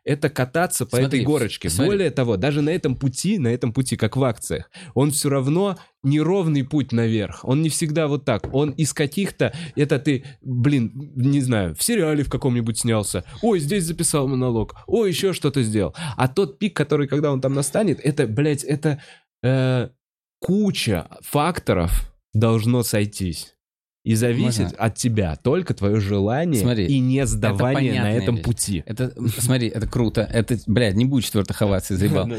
это 0.05 0.29
кататься 0.29 0.85
по 0.85 0.97
Смотри, 0.97 1.19
этой 1.19 1.25
горочке. 1.25 1.69
смотри. 1.69 1.91
Более 1.91 2.11
того, 2.11 2.37
даже 2.37 2.61
на 2.61 2.69
этом 2.69 2.95
пути, 2.95 3.37
на 3.37 3.47
этом 3.47 3.71
пути, 3.71 3.95
как 3.95 4.17
в 4.17 4.23
акциях, 4.23 4.69
он 4.93 5.11
все 5.11 5.29
равно 5.29 5.77
неровный 6.03 6.63
путь 6.63 6.91
наверх. 6.91 7.39
Он 7.43 7.61
не 7.61 7.69
всегда 7.69 8.07
вот 8.07 8.25
так. 8.25 8.53
Он 8.53 8.71
из 8.71 8.93
каких-то... 8.93 9.53
Это 9.75 9.99
ты, 9.99 10.25
блин, 10.41 10.91
не 11.15 11.39
знаю, 11.39 11.75
в 11.75 11.83
сериале 11.83 12.23
в 12.23 12.29
каком-нибудь 12.29 12.79
снялся. 12.79 13.23
Ой, 13.41 13.59
здесь 13.59 13.85
записал 13.85 14.27
монолог. 14.27 14.75
Ой, 14.87 15.09
еще 15.09 15.31
что-то 15.31 15.63
сделал. 15.63 15.95
А 16.17 16.27
тот 16.27 16.59
пик, 16.59 16.75
который, 16.75 17.07
когда 17.07 17.31
он 17.31 17.39
там 17.39 17.53
настанет, 17.53 17.99
это, 18.03 18.27
блядь, 18.27 18.63
это 18.63 19.01
э, 19.41 19.89
куча 20.39 21.07
факторов 21.21 22.13
должно 22.33 22.83
сойтись. 22.83 23.52
И 24.03 24.15
зависит 24.15 24.63
Можно? 24.63 24.77
от 24.77 24.95
тебя 24.95 25.35
только 25.37 25.73
твое 25.73 25.99
желание 26.01 26.61
Смотри, 26.61 26.87
и 26.87 26.99
не 26.99 27.25
сдавание 27.25 27.93
на 27.93 27.99
понятная 27.99 28.21
этом 28.21 28.35
вещь. 28.35 28.45
пути. 28.45 28.83
Это, 28.85 29.13
смотри, 29.39 29.69
это 29.69 29.87
круто. 29.87 30.21
Это, 30.21 30.57
блядь, 30.67 30.95
не 30.95 31.05
будет 31.05 31.23
четвертых 31.23 31.61
оваций, 31.61 31.95
заебал. 31.95 32.29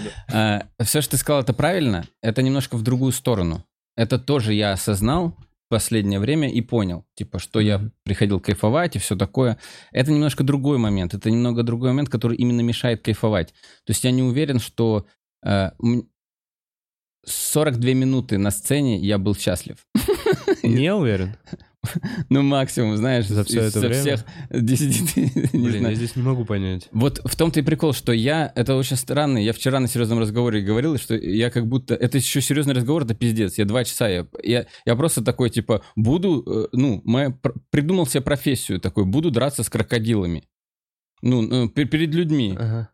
все, 0.82 1.00
что 1.00 1.12
ты 1.12 1.16
сказал, 1.16 1.40
это 1.40 1.54
правильно. 1.54 2.06
Это 2.22 2.42
немножко 2.42 2.76
в 2.76 2.82
другую 2.82 3.12
сторону. 3.12 3.64
Это 3.96 4.18
тоже 4.18 4.52
я 4.52 4.72
осознал 4.72 5.36
в 5.66 5.70
последнее 5.70 6.18
время 6.20 6.50
и 6.50 6.60
понял, 6.60 7.06
типа, 7.14 7.38
что 7.38 7.60
я 7.60 7.90
приходил 8.02 8.40
кайфовать 8.40 8.96
и 8.96 8.98
все 8.98 9.16
такое. 9.16 9.56
Это 9.92 10.12
немножко 10.12 10.44
другой 10.44 10.76
момент. 10.76 11.14
Это 11.14 11.30
немного 11.30 11.62
другой 11.62 11.90
момент, 11.90 12.10
который 12.10 12.36
именно 12.36 12.60
мешает 12.60 13.02
кайфовать. 13.02 13.54
То 13.86 13.90
есть 13.90 14.04
я 14.04 14.10
не 14.10 14.22
уверен, 14.22 14.58
что 14.58 15.06
э, 15.44 15.70
42 17.26 17.92
минуты 17.92 18.38
на 18.38 18.50
сцене 18.50 18.98
я 18.98 19.18
был 19.18 19.34
счастлив. 19.34 19.76
Не 20.62 20.92
уверен. 20.94 21.36
Ну, 22.30 22.40
максимум, 22.42 22.96
знаешь, 22.96 23.26
За 23.26 23.42
из- 23.42 23.54
это 23.54 23.78
время? 23.80 24.00
всех 24.00 24.24
10, 24.50 25.16
не 25.52 25.66
Блин, 25.66 25.80
знаю. 25.80 25.88
я 25.90 25.94
здесь 25.94 26.16
не 26.16 26.22
могу 26.22 26.46
понять. 26.46 26.88
Вот 26.92 27.20
в 27.22 27.36
том-то 27.36 27.60
и 27.60 27.62
прикол, 27.62 27.92
что 27.92 28.10
я, 28.12 28.50
это 28.54 28.74
очень 28.74 28.96
странно, 28.96 29.36
я 29.36 29.52
вчера 29.52 29.80
на 29.80 29.86
серьезном 29.86 30.18
разговоре 30.18 30.62
говорил, 30.62 30.96
что 30.96 31.14
я 31.14 31.50
как 31.50 31.66
будто, 31.66 31.94
это 31.94 32.16
еще 32.16 32.40
серьезный 32.40 32.72
разговор, 32.72 33.04
это 33.04 33.12
пиздец, 33.14 33.58
я 33.58 33.66
два 33.66 33.84
часа, 33.84 34.08
я, 34.08 34.26
я, 34.42 34.64
я 34.86 34.96
просто 34.96 35.22
такой, 35.22 35.50
типа, 35.50 35.82
буду, 35.94 36.42
э, 36.46 36.68
ну, 36.72 37.02
моя, 37.04 37.28
пр- 37.30 37.54
придумал 37.68 38.06
себе 38.06 38.22
профессию 38.22 38.80
такой, 38.80 39.04
буду 39.04 39.30
драться 39.30 39.62
с 39.62 39.68
крокодилами. 39.68 40.44
Ну, 41.20 41.42
ну, 41.42 41.66
пер- 41.68 41.84
перед 41.88 42.14
людьми. 42.14 42.54
Ага. 42.58 42.88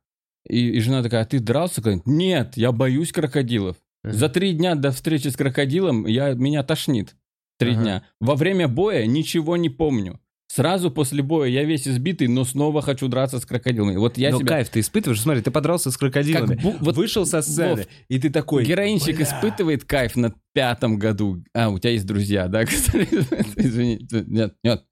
И, 0.49 0.69
и 0.69 0.81
жена 0.81 1.05
такая, 1.05 1.23
а 1.23 1.27
ты 1.27 1.39
дрался? 1.39 1.81
Нет, 2.07 2.57
я 2.57 2.73
боюсь 2.73 3.13
крокодилов. 3.13 3.77
За 4.03 4.29
три 4.29 4.53
дня 4.53 4.75
до 4.75 4.93
встречи 4.93 5.29
с 5.29 5.37
крокодилом 5.37 6.07
я, 6.07 6.33
меня 6.35 6.63
тошнит. 6.63 7.17
Три 7.59 7.73
Ага. 7.73 7.83
дня. 7.83 8.03
Во 8.21 8.35
время 8.35 8.69
боя 8.69 9.05
ничего 9.07 9.57
не 9.57 9.69
помню. 9.69 10.21
Сразу 10.53 10.91
после 10.91 11.23
боя 11.23 11.49
я 11.49 11.63
весь 11.63 11.87
избитый, 11.87 12.27
но 12.27 12.45
снова 12.45 12.83
хочу 12.83 13.07
драться 13.07 13.39
с 13.39 13.47
крокодилами. 13.47 13.97
Вот 13.99 14.19
я 14.19 14.31
Но 14.33 14.39
себя... 14.39 14.49
кайф 14.49 14.69
ты 14.71 14.81
испытываешь, 14.81 15.21
смотри, 15.21 15.43
ты 15.43 15.53
подрался 15.53 15.93
с 15.93 15.97
крокодилами, 15.97 16.57
Как 16.57 16.65
бу- 16.65 16.77
вот 16.81 16.97
вышел 16.97 17.25
со 17.25 17.41
сцены, 17.41 17.77
Вов, 17.77 17.87
и 18.09 18.19
ты 18.19 18.31
такой... 18.31 18.65
Героинщик 18.65 19.15
«Бля». 19.17 19.25
испытывает 19.27 19.85
кайф 19.85 20.17
на 20.17 20.35
пятом 20.53 20.99
году. 20.99 21.45
А, 21.55 21.69
у 21.69 21.79
тебя 21.79 21.91
есть 21.93 22.05
друзья, 22.07 22.49
да? 22.49 22.65
Извини. 22.65 24.01
Нет, 24.11 24.57
нет. 24.65 24.85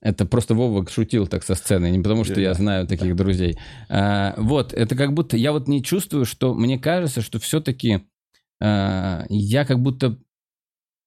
Это 0.00 0.24
просто 0.24 0.54
Вова 0.54 0.88
шутил 0.88 1.26
так 1.26 1.44
со 1.44 1.54
сцены, 1.54 1.90
не 1.90 1.98
потому 2.00 2.24
что 2.24 2.40
я 2.40 2.54
знаю 2.54 2.86
таких 2.86 3.14
друзей. 3.14 3.58
А, 3.90 4.34
вот, 4.38 4.72
это 4.72 4.96
как 4.96 5.12
будто... 5.12 5.36
Я 5.36 5.52
вот 5.52 5.68
не 5.68 5.82
чувствую, 5.82 6.24
что... 6.24 6.54
Мне 6.54 6.78
кажется, 6.78 7.20
что 7.20 7.38
все-таки 7.38 8.06
я 8.62 9.64
как 9.64 9.80
будто... 9.80 10.18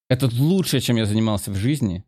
Это 0.10 0.30
лучше, 0.32 0.80
чем 0.82 0.98
я 0.98 1.06
занимался 1.06 1.52
в 1.52 1.56
жизни. 1.56 2.04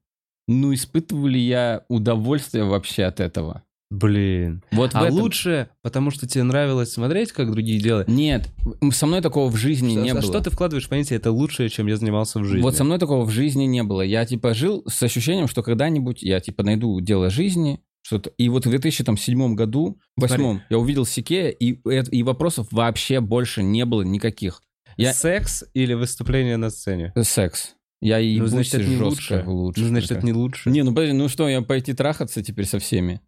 Ну, 0.47 0.73
испытываю 0.73 1.27
ли 1.27 1.39
я 1.39 1.83
удовольствие 1.89 2.63
вообще 2.63 3.03
от 3.03 3.19
этого? 3.19 3.63
Блин. 3.89 4.63
Вот 4.71 4.91
А 4.93 5.05
этом- 5.05 5.19
лучше, 5.19 5.69
потому 5.81 6.11
что 6.11 6.27
тебе 6.27 6.43
нравилось 6.43 6.91
смотреть, 6.91 7.31
как 7.31 7.49
другие 7.51 7.79
делают? 7.79 8.09
Нет, 8.09 8.49
со 8.91 9.05
мной 9.05 9.21
такого 9.21 9.49
в 9.49 9.55
жизни 9.55 9.93
не 9.93 10.09
а 10.09 10.13
было. 10.13 10.23
что 10.23 10.41
ты 10.41 10.49
вкладываешь 10.49 10.85
в 10.85 10.89
понятие 10.89 11.17
«это 11.17 11.31
лучшее, 11.31 11.69
чем 11.69 11.87
я 11.87 11.95
занимался 11.95 12.39
в 12.39 12.43
жизни»? 12.43 12.61
Вот 12.61 12.75
со 12.75 12.83
мной 12.83 12.99
такого 12.99 13.23
в 13.25 13.29
жизни 13.29 13.63
не 13.63 13.83
было. 13.83 14.01
Я 14.01 14.25
типа 14.25 14.53
жил 14.53 14.83
с 14.87 15.01
ощущением, 15.03 15.47
что 15.47 15.63
когда-нибудь 15.63 16.21
я 16.21 16.41
типа 16.41 16.63
найду 16.63 16.99
дело 16.99 17.29
жизни, 17.29 17.79
что-то. 18.01 18.29
И 18.37 18.49
вот 18.49 18.65
в 18.65 18.69
2007 18.69 19.55
году, 19.55 19.99
восьмом, 20.17 20.61
я 20.69 20.77
увидел 20.77 21.05
Сике, 21.05 21.51
и, 21.51 21.79
и 22.11 22.23
вопросов 22.23 22.67
вообще 22.71 23.21
больше 23.21 23.63
не 23.63 23.85
было 23.85 24.01
никаких. 24.01 24.61
Я... 24.97 25.13
Секс 25.13 25.63
или 25.73 25.93
выступление 25.93 26.57
на 26.57 26.69
сцене? 26.69 27.13
Секс. 27.21 27.75
Я 28.01 28.19
и 28.19 28.37
Ну, 28.39 28.45
значит, 28.47 28.75
это 28.75 28.83
не 28.83 28.95
жестко 28.95 29.05
лучше. 29.05 29.43
в 29.43 29.49
лучших 29.49 29.83
Ну, 29.83 29.89
значит, 29.89 30.11
это 30.11 30.25
не 30.25 30.33
лучше. 30.33 30.69
Не, 30.69 30.83
ну 30.83 30.91
подожди, 30.93 31.13
ну 31.13 31.29
что, 31.29 31.47
я 31.49 31.61
пойти 31.61 31.93
трахаться 31.93 32.43
теперь 32.43 32.65
со 32.65 32.79
всеми? 32.79 33.21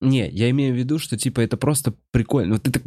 Не, 0.00 0.28
я 0.28 0.50
имею 0.50 0.74
в 0.74 0.76
виду, 0.76 0.98
что 0.98 1.16
типа 1.16 1.40
это 1.40 1.56
просто 1.56 1.94
прикольно. 2.10 2.54
Вот 2.54 2.62
ты 2.64 2.70
так... 2.72 2.82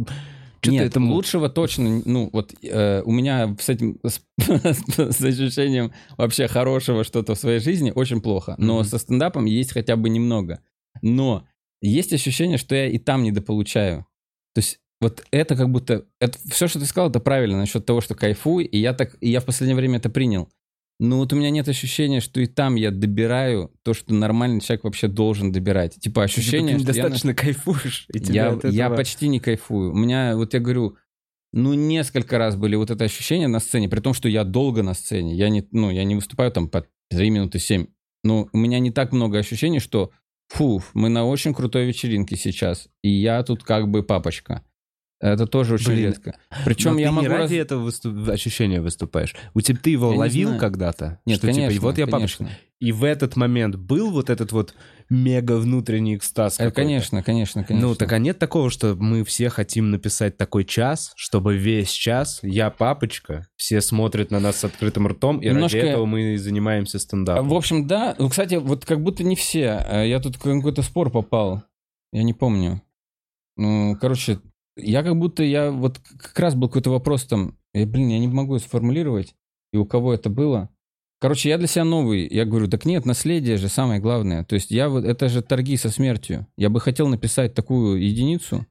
Что-то 0.61 0.71
Нет, 0.71 0.87
это 0.87 0.99
лучшего 0.99 1.47
точно, 1.47 2.01
ну 2.05 2.29
вот 2.33 2.53
э, 2.63 3.03
у 3.03 3.11
меня 3.11 3.55
с 3.59 3.69
этим, 3.69 3.99
с, 4.03 4.19
с 4.39 5.21
ощущением 5.23 5.91
вообще 6.17 6.47
хорошего 6.47 7.03
что-то 7.03 7.35
в 7.35 7.39
своей 7.39 7.59
жизни 7.59 7.91
очень 7.93 8.19
плохо. 8.19 8.55
Но 8.57 8.77
Мгм. 8.79 8.85
со 8.85 8.97
стендапом 8.97 9.45
есть 9.45 9.73
хотя 9.73 9.95
бы 9.95 10.09
немного. 10.09 10.61
Но 11.03 11.45
есть 11.81 12.13
ощущение, 12.13 12.57
что 12.57 12.73
я 12.73 12.87
и 12.87 12.97
там 12.97 13.21
недополучаю. 13.21 14.07
То 14.55 14.59
есть 14.59 14.79
вот 15.05 15.23
это 15.31 15.55
как 15.55 15.69
будто, 15.69 16.05
это, 16.19 16.37
все, 16.49 16.67
что 16.67 16.79
ты 16.79 16.85
сказал, 16.85 17.09
это 17.09 17.19
правильно 17.19 17.57
насчет 17.57 17.85
того, 17.85 18.01
что 18.01 18.15
кайфуй, 18.15 18.63
и 18.65 18.79
я 18.79 18.93
так, 18.93 19.15
и 19.21 19.29
я 19.29 19.39
в 19.39 19.45
последнее 19.45 19.75
время 19.75 19.97
это 19.97 20.09
принял. 20.09 20.49
Но 20.99 21.17
вот 21.17 21.31
у 21.33 21.35
меня 21.35 21.49
нет 21.49 21.67
ощущения, 21.67 22.21
что 22.21 22.39
и 22.39 22.45
там 22.45 22.75
я 22.75 22.89
добираю 22.89 23.71
то, 23.83 23.93
что 23.93 24.13
нормальный 24.13 24.61
человек 24.61 24.85
вообще 24.85 25.07
должен 25.07 25.51
добирать. 25.51 25.99
Типа 25.99 26.23
ощущение, 26.23 26.75
ты 26.77 26.81
что 26.83 26.91
я 26.93 27.03
на- 27.03 27.09
недостаточно 27.09 27.33
кайфуешь. 27.35 28.07
И 28.13 28.17
я, 28.31 28.49
от 28.53 28.63
я 28.63 28.85
этого- 28.85 28.97
почти 28.97 29.27
не 29.27 29.39
кайфую. 29.39 29.91
У 29.91 29.95
меня, 29.95 30.35
вот 30.35 30.53
я 30.53 30.59
говорю, 30.59 30.95
ну, 31.53 31.73
несколько 31.73 32.37
раз 32.37 32.55
были 32.55 32.75
вот 32.75 32.89
это 32.91 33.03
ощущение 33.03 33.47
на 33.47 33.59
сцене, 33.59 33.89
при 33.89 33.99
том, 33.99 34.13
что 34.13 34.27
я 34.29 34.43
долго 34.43 34.83
на 34.83 34.93
сцене. 34.93 35.35
Я 35.35 35.49
не, 35.49 35.67
ну, 35.71 35.91
я 35.91 36.03
не 36.03 36.15
выступаю 36.15 36.51
там 36.51 36.67
по 36.69 36.85
3 37.09 37.29
минуты 37.29 37.59
7. 37.59 37.87
Но 38.23 38.47
у 38.53 38.57
меня 38.57 38.79
не 38.79 38.91
так 38.91 39.11
много 39.11 39.37
ощущений, 39.37 39.79
что 39.79 40.11
фу, 40.47 40.81
мы 40.93 41.09
на 41.09 41.25
очень 41.25 41.53
крутой 41.53 41.85
вечеринке 41.85 42.37
сейчас, 42.37 42.87
и 43.03 43.09
я 43.09 43.43
тут 43.43 43.63
как 43.63 43.89
бы 43.89 44.01
папочка. 44.03 44.63
Это 45.21 45.47
тоже 45.47 45.75
очень 45.75 45.87
Блин, 45.87 46.05
редко. 46.07 46.37
Причем 46.65 46.93
Но 46.95 46.99
я 46.99 47.07
ты 47.07 47.11
могу... 47.13 47.21
не 47.21 47.27
раз- 47.29 47.39
ради 47.43 47.55
этого 47.55 47.83
выступ- 47.89 48.29
ощущения 48.29 48.81
выступаешь. 48.81 49.33
У 49.53 49.61
тебя 49.61 49.77
ты 49.81 49.89
его 49.91 50.11
Я 50.11 50.19
ловил 50.19 50.57
когда-то? 50.57 51.19
Нет, 51.25 51.37
что, 51.37 51.47
конечно, 51.47 51.69
типа, 51.71 51.75
и 51.75 51.79
вот 51.79 51.97
я 51.97 52.05
папочка. 52.07 52.37
конечно. 52.43 52.59
И 52.81 52.91
в 52.91 53.05
этот 53.05 53.37
момент 53.37 53.77
был 53.77 54.11
вот 54.11 54.29
этот 54.29 54.51
вот 54.51 54.75
мега 55.09 55.53
внутренний 55.57 56.17
экстаз 56.17 56.59
Э? 56.59 56.69
Конечно, 56.69 57.23
конечно, 57.23 57.63
конечно. 57.63 57.87
Ну, 57.87 57.95
так 57.95 58.11
а 58.11 58.19
нет 58.19 58.37
такого, 58.37 58.69
что 58.69 58.95
мы 58.95 59.23
все 59.23 59.47
хотим 59.49 59.89
написать 59.89 60.35
такой 60.35 60.65
час, 60.65 61.13
чтобы 61.15 61.55
весь 61.55 61.89
час 61.91 62.39
я 62.43 62.69
папочка, 62.69 63.47
все 63.55 63.79
смотрят 63.79 64.29
на 64.31 64.41
нас 64.41 64.57
с 64.57 64.63
открытым 64.65 65.07
ртом, 65.07 65.39
и 65.39 65.45
Немножко- 65.47 65.77
ради 65.77 65.87
этого 65.87 66.05
мы 66.05 66.33
и 66.33 66.37
занимаемся 66.37 66.99
стендапом. 66.99 67.47
В 67.47 67.53
общем, 67.53 67.87
да. 67.87 68.15
Ну, 68.19 68.27
кстати, 68.27 68.55
вот 68.55 68.83
как 68.83 69.01
будто 69.01 69.23
не 69.23 69.37
все. 69.37 69.81
Э, 69.87 70.05
Я 70.07 70.19
тут 70.19 70.35
в 70.35 70.39
какой-то 70.39 70.81
спор 70.81 71.09
попал. 71.09 71.63
Я 72.11 72.23
не 72.23 72.33
помню. 72.33 72.81
Ну, 73.55 73.97
короче, 74.01 74.39
я 74.77 75.03
как 75.03 75.17
будто 75.17 75.43
я 75.43 75.71
вот 75.71 75.99
как 75.99 76.37
раз 76.39 76.55
был 76.55 76.67
какой-то 76.67 76.89
вопрос 76.89 77.25
там. 77.25 77.57
Я, 77.73 77.85
блин, 77.85 78.09
я 78.09 78.19
не 78.19 78.27
могу 78.27 78.57
сформулировать. 78.59 79.35
И 79.73 79.77
у 79.77 79.85
кого 79.85 80.13
это 80.13 80.29
было. 80.29 80.69
Короче, 81.19 81.49
я 81.49 81.57
для 81.57 81.67
себя 81.67 81.85
новый. 81.85 82.27
Я 82.27 82.45
говорю, 82.45 82.67
так 82.67 82.85
нет, 82.85 83.05
наследие 83.05 83.57
же 83.57 83.69
самое 83.69 83.99
главное. 83.99 84.43
То 84.43 84.55
есть 84.55 84.71
я 84.71 84.89
вот, 84.89 85.05
это 85.05 85.29
же 85.29 85.41
торги 85.41 85.77
со 85.77 85.89
смертью. 85.89 86.47
Я 86.57 86.69
бы 86.69 86.79
хотел 86.79 87.07
написать 87.07 87.53
такую 87.53 88.01
единицу, 88.01 88.65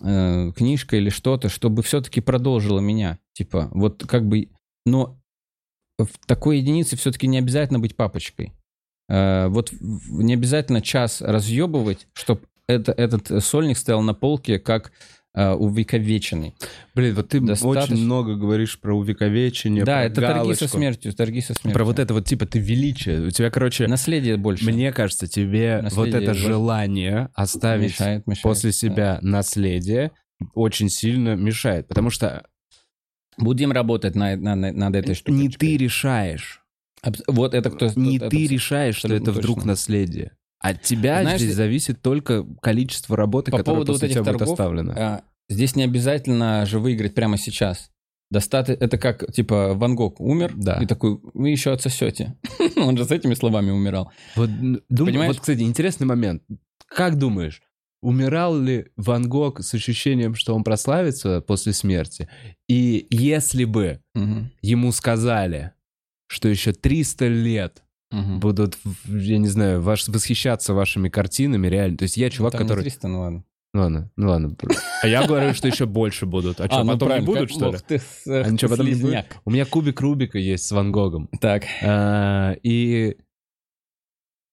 э, 0.00 0.52
книжка 0.56 0.96
или 0.96 1.10
что-то, 1.10 1.48
чтобы 1.48 1.82
все-таки 1.82 2.20
продолжило 2.20 2.80
меня. 2.80 3.18
Типа, 3.32 3.68
вот 3.72 4.06
как 4.06 4.26
бы... 4.26 4.48
Но 4.86 5.20
в 5.98 6.26
такой 6.26 6.58
единице 6.58 6.96
все-таки 6.96 7.26
не 7.26 7.38
обязательно 7.38 7.78
быть 7.78 7.96
папочкой. 7.96 8.52
Э, 9.08 9.48
вот 9.48 9.72
не 9.80 10.34
обязательно 10.34 10.80
час 10.80 11.20
разъебывать, 11.20 12.06
чтобы 12.12 12.42
это, 12.68 12.92
этот 12.92 13.44
сольник 13.44 13.76
стоял 13.78 14.02
на 14.02 14.14
полке 14.14 14.58
как 14.58 14.92
э, 15.34 15.50
увековеченный. 15.52 16.54
Блин, 16.94 17.14
вот 17.14 17.28
ты 17.28 17.40
Достаточно- 17.40 17.94
очень 17.94 18.04
много 18.04 18.36
говоришь 18.36 18.78
про 18.80 18.96
увековечение, 18.96 19.84
да, 19.84 19.94
про 19.96 20.04
это 20.04 20.14
торги 20.20 20.32
со 20.32 20.34
галочку, 20.44 20.68
смертью, 20.68 21.12
торги 21.12 21.40
со 21.40 21.54
смертью. 21.54 21.72
Про 21.72 21.84
вот 21.84 21.98
это 21.98 22.14
вот, 22.14 22.24
типа, 22.26 22.46
ты 22.46 22.58
величие. 22.58 23.20
У 23.26 23.30
тебя, 23.30 23.50
короче, 23.50 23.86
Наследие 23.88 24.36
больше. 24.36 24.64
мне 24.64 24.92
кажется, 24.92 25.26
тебе 25.26 25.76
вот 25.76 25.82
Наследие 25.84 26.22
это 26.22 26.26
больше. 26.32 26.46
желание 26.46 27.28
оставить 27.34 27.90
мешает, 27.90 28.26
мешает. 28.26 28.42
после 28.42 28.72
себя 28.72 29.18
наследие 29.22 30.12
очень 30.54 30.88
сильно 30.88 31.34
мешает. 31.36 31.88
Потому 31.88 32.10
что 32.10 32.46
Будем 33.36 33.72
работать 33.72 34.14
на, 34.14 34.36
на- 34.36 34.54
на- 34.54 34.70
над 34.70 34.94
этой 34.94 35.16
штукой. 35.16 35.34
не 35.40 35.48
ты 35.48 35.76
решаешь. 35.76 36.60
Вот 37.26 37.52
это 37.52 37.68
кто... 37.70 37.90
не 37.96 38.16
это 38.18 38.30
ты 38.30 38.44
абс- 38.44 38.50
решаешь, 38.52 38.96
что 38.96 39.12
это 39.12 39.32
вдруг 39.32 39.56
точно. 39.56 39.72
наследие. 39.72 40.30
От 40.70 40.82
тебя 40.82 41.20
Знаешь, 41.22 41.40
здесь 41.40 41.50
ты- 41.52 41.56
зависит 41.56 42.00
только 42.02 42.44
количество 42.62 43.16
работы, 43.16 43.50
По 43.50 43.58
которое 43.58 43.74
поводу 43.76 43.92
после 43.92 44.08
вот 44.08 44.12
тебя 44.12 44.20
этих 44.22 44.32
будет 44.32 44.38
торгов, 44.38 44.52
оставлено. 44.60 44.94
А, 44.96 45.22
Здесь 45.50 45.76
не 45.76 45.82
обязательно 45.82 46.64
же 46.64 46.78
выиграть 46.78 47.14
прямо 47.14 47.36
сейчас. 47.36 47.90
Достаточно, 48.30 48.82
это 48.82 48.96
как, 48.96 49.30
типа, 49.32 49.74
Ван 49.74 49.94
Гог 49.94 50.18
умер, 50.20 50.54
Да. 50.56 50.78
и 50.82 50.86
такой, 50.86 51.20
вы 51.34 51.50
еще 51.50 51.70
отсосете. 51.72 52.34
Он 52.76 52.96
же 52.96 53.04
с 53.04 53.10
этими 53.10 53.34
словами 53.34 53.70
умирал. 53.70 54.10
Вот, 54.36 54.48
дум- 54.88 55.06
Понимаешь? 55.06 55.28
вот, 55.34 55.40
кстати, 55.40 55.60
интересный 55.60 56.06
момент. 56.06 56.42
Как 56.88 57.18
думаешь, 57.18 57.60
умирал 58.02 58.58
ли 58.58 58.86
Ван 58.96 59.28
Гог 59.28 59.60
с 59.62 59.74
ощущением, 59.74 60.34
что 60.34 60.54
он 60.54 60.64
прославится 60.64 61.42
после 61.42 61.74
смерти? 61.74 62.28
И 62.68 63.06
если 63.10 63.64
бы 63.66 64.00
Мгм. 64.14 64.50
ему 64.62 64.92
сказали, 64.92 65.72
что 66.26 66.48
еще 66.48 66.72
300 66.72 67.28
лет 67.28 67.82
Мгм. 68.14 68.40
будут, 68.40 68.78
я 69.06 69.38
не 69.38 69.48
знаю, 69.48 69.82
ваш, 69.82 70.08
восхищаться 70.08 70.74
вашими 70.74 71.08
картинами, 71.08 71.66
реально. 71.66 71.96
То 71.98 72.04
есть 72.04 72.16
я 72.16 72.30
чувак, 72.30 72.52
Там 72.52 72.62
не 72.62 72.68
который... 72.68 72.80
300, 72.82 73.08
ну 73.08 73.20
ладно. 73.20 73.44
Ну 73.72 73.80
ладно, 73.80 74.10
ну 74.16 74.28
ладно. 74.28 74.56
А 75.02 75.06
я 75.08 75.26
говорю, 75.26 75.52
что 75.52 75.66
еще 75.66 75.86
больше 75.86 76.26
будут. 76.26 76.60
А 76.60 76.66
что, 76.66 76.84
ну 76.84 76.92
потом 76.92 77.08
не 77.08 77.14
правильно, 77.24 77.26
будут, 77.26 77.48
как- 77.48 77.50
что 77.50 77.72
ли? 77.72 77.78
ты, 77.88 77.94
эх 78.30 78.46
А 78.46 78.50
ничего, 78.50 78.70
потом 78.70 78.86
не 78.86 78.94
будет? 78.94 79.26
У 79.44 79.50
меня 79.50 79.64
кубик 79.66 80.00
Рубика 80.00 80.38
есть 80.38 80.64
с 80.66 80.70
Ван 80.72 80.92
Гогом. 80.92 81.28
Так, 81.40 81.64
А, 81.82 82.52
И 82.62 83.16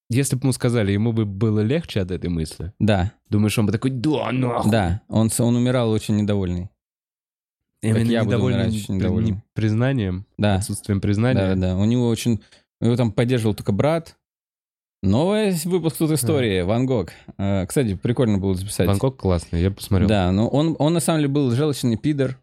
если 0.09 0.35
бы 0.35 0.41
ему 0.43 0.51
сказали, 0.53 0.91
ему 0.91 1.13
бы 1.13 1.25
было 1.25 1.59
легче 1.61 2.01
от 2.01 2.11
этой 2.11 2.29
мысли. 2.29 2.73
да, 2.79 3.13
Думаешь, 3.29 3.57
он 3.57 3.67
бы 3.67 3.71
такой, 3.71 3.91
да, 3.91 4.31
нахуй. 4.31 4.71
да, 4.71 5.01
он, 5.07 5.29
он 5.39 5.55
умирал 5.55 5.89
очень 5.91 6.15
недовольный. 6.17 6.69
Именно 7.83 8.09
я 8.11 8.19
буду 8.23 8.35
недовольный 8.35 8.57
умирать 8.59 8.73
очень 8.75 8.85
при- 8.87 8.93
недовольный. 8.95 9.31
не 9.31 9.43
признанием, 9.53 10.25
Да, 10.37 10.55
отсутствием 10.55 10.99
да, 10.99 11.01
признания. 11.01 11.55
да. 11.55 11.77
У 11.77 11.85
него 11.85 12.07
очень... 12.09 12.41
Его 12.81 12.95
там 12.95 13.11
поддерживал 13.11 13.53
только 13.53 13.71
брат. 13.71 14.17
Новый 15.03 15.51
выпуск 15.65 15.97
тут 15.97 16.11
истории. 16.11 16.61
Ван 16.61 16.85
Гог. 16.85 17.11
Э, 17.37 17.65
Кстати, 17.65 17.95
прикольно 17.95 18.37
было 18.37 18.53
записать. 18.53 18.87
Ван 18.87 18.97
Гог 18.97 19.17
классный, 19.17 19.61
я 19.61 19.71
посмотрел. 19.71 20.07
Да, 20.07 20.31
но 20.31 20.47
он, 20.47 20.75
он 20.77 20.93
на 20.93 20.99
самом 20.99 21.19
деле 21.21 21.29
был 21.29 21.51
желчный 21.51 21.97
пидор. 21.97 22.37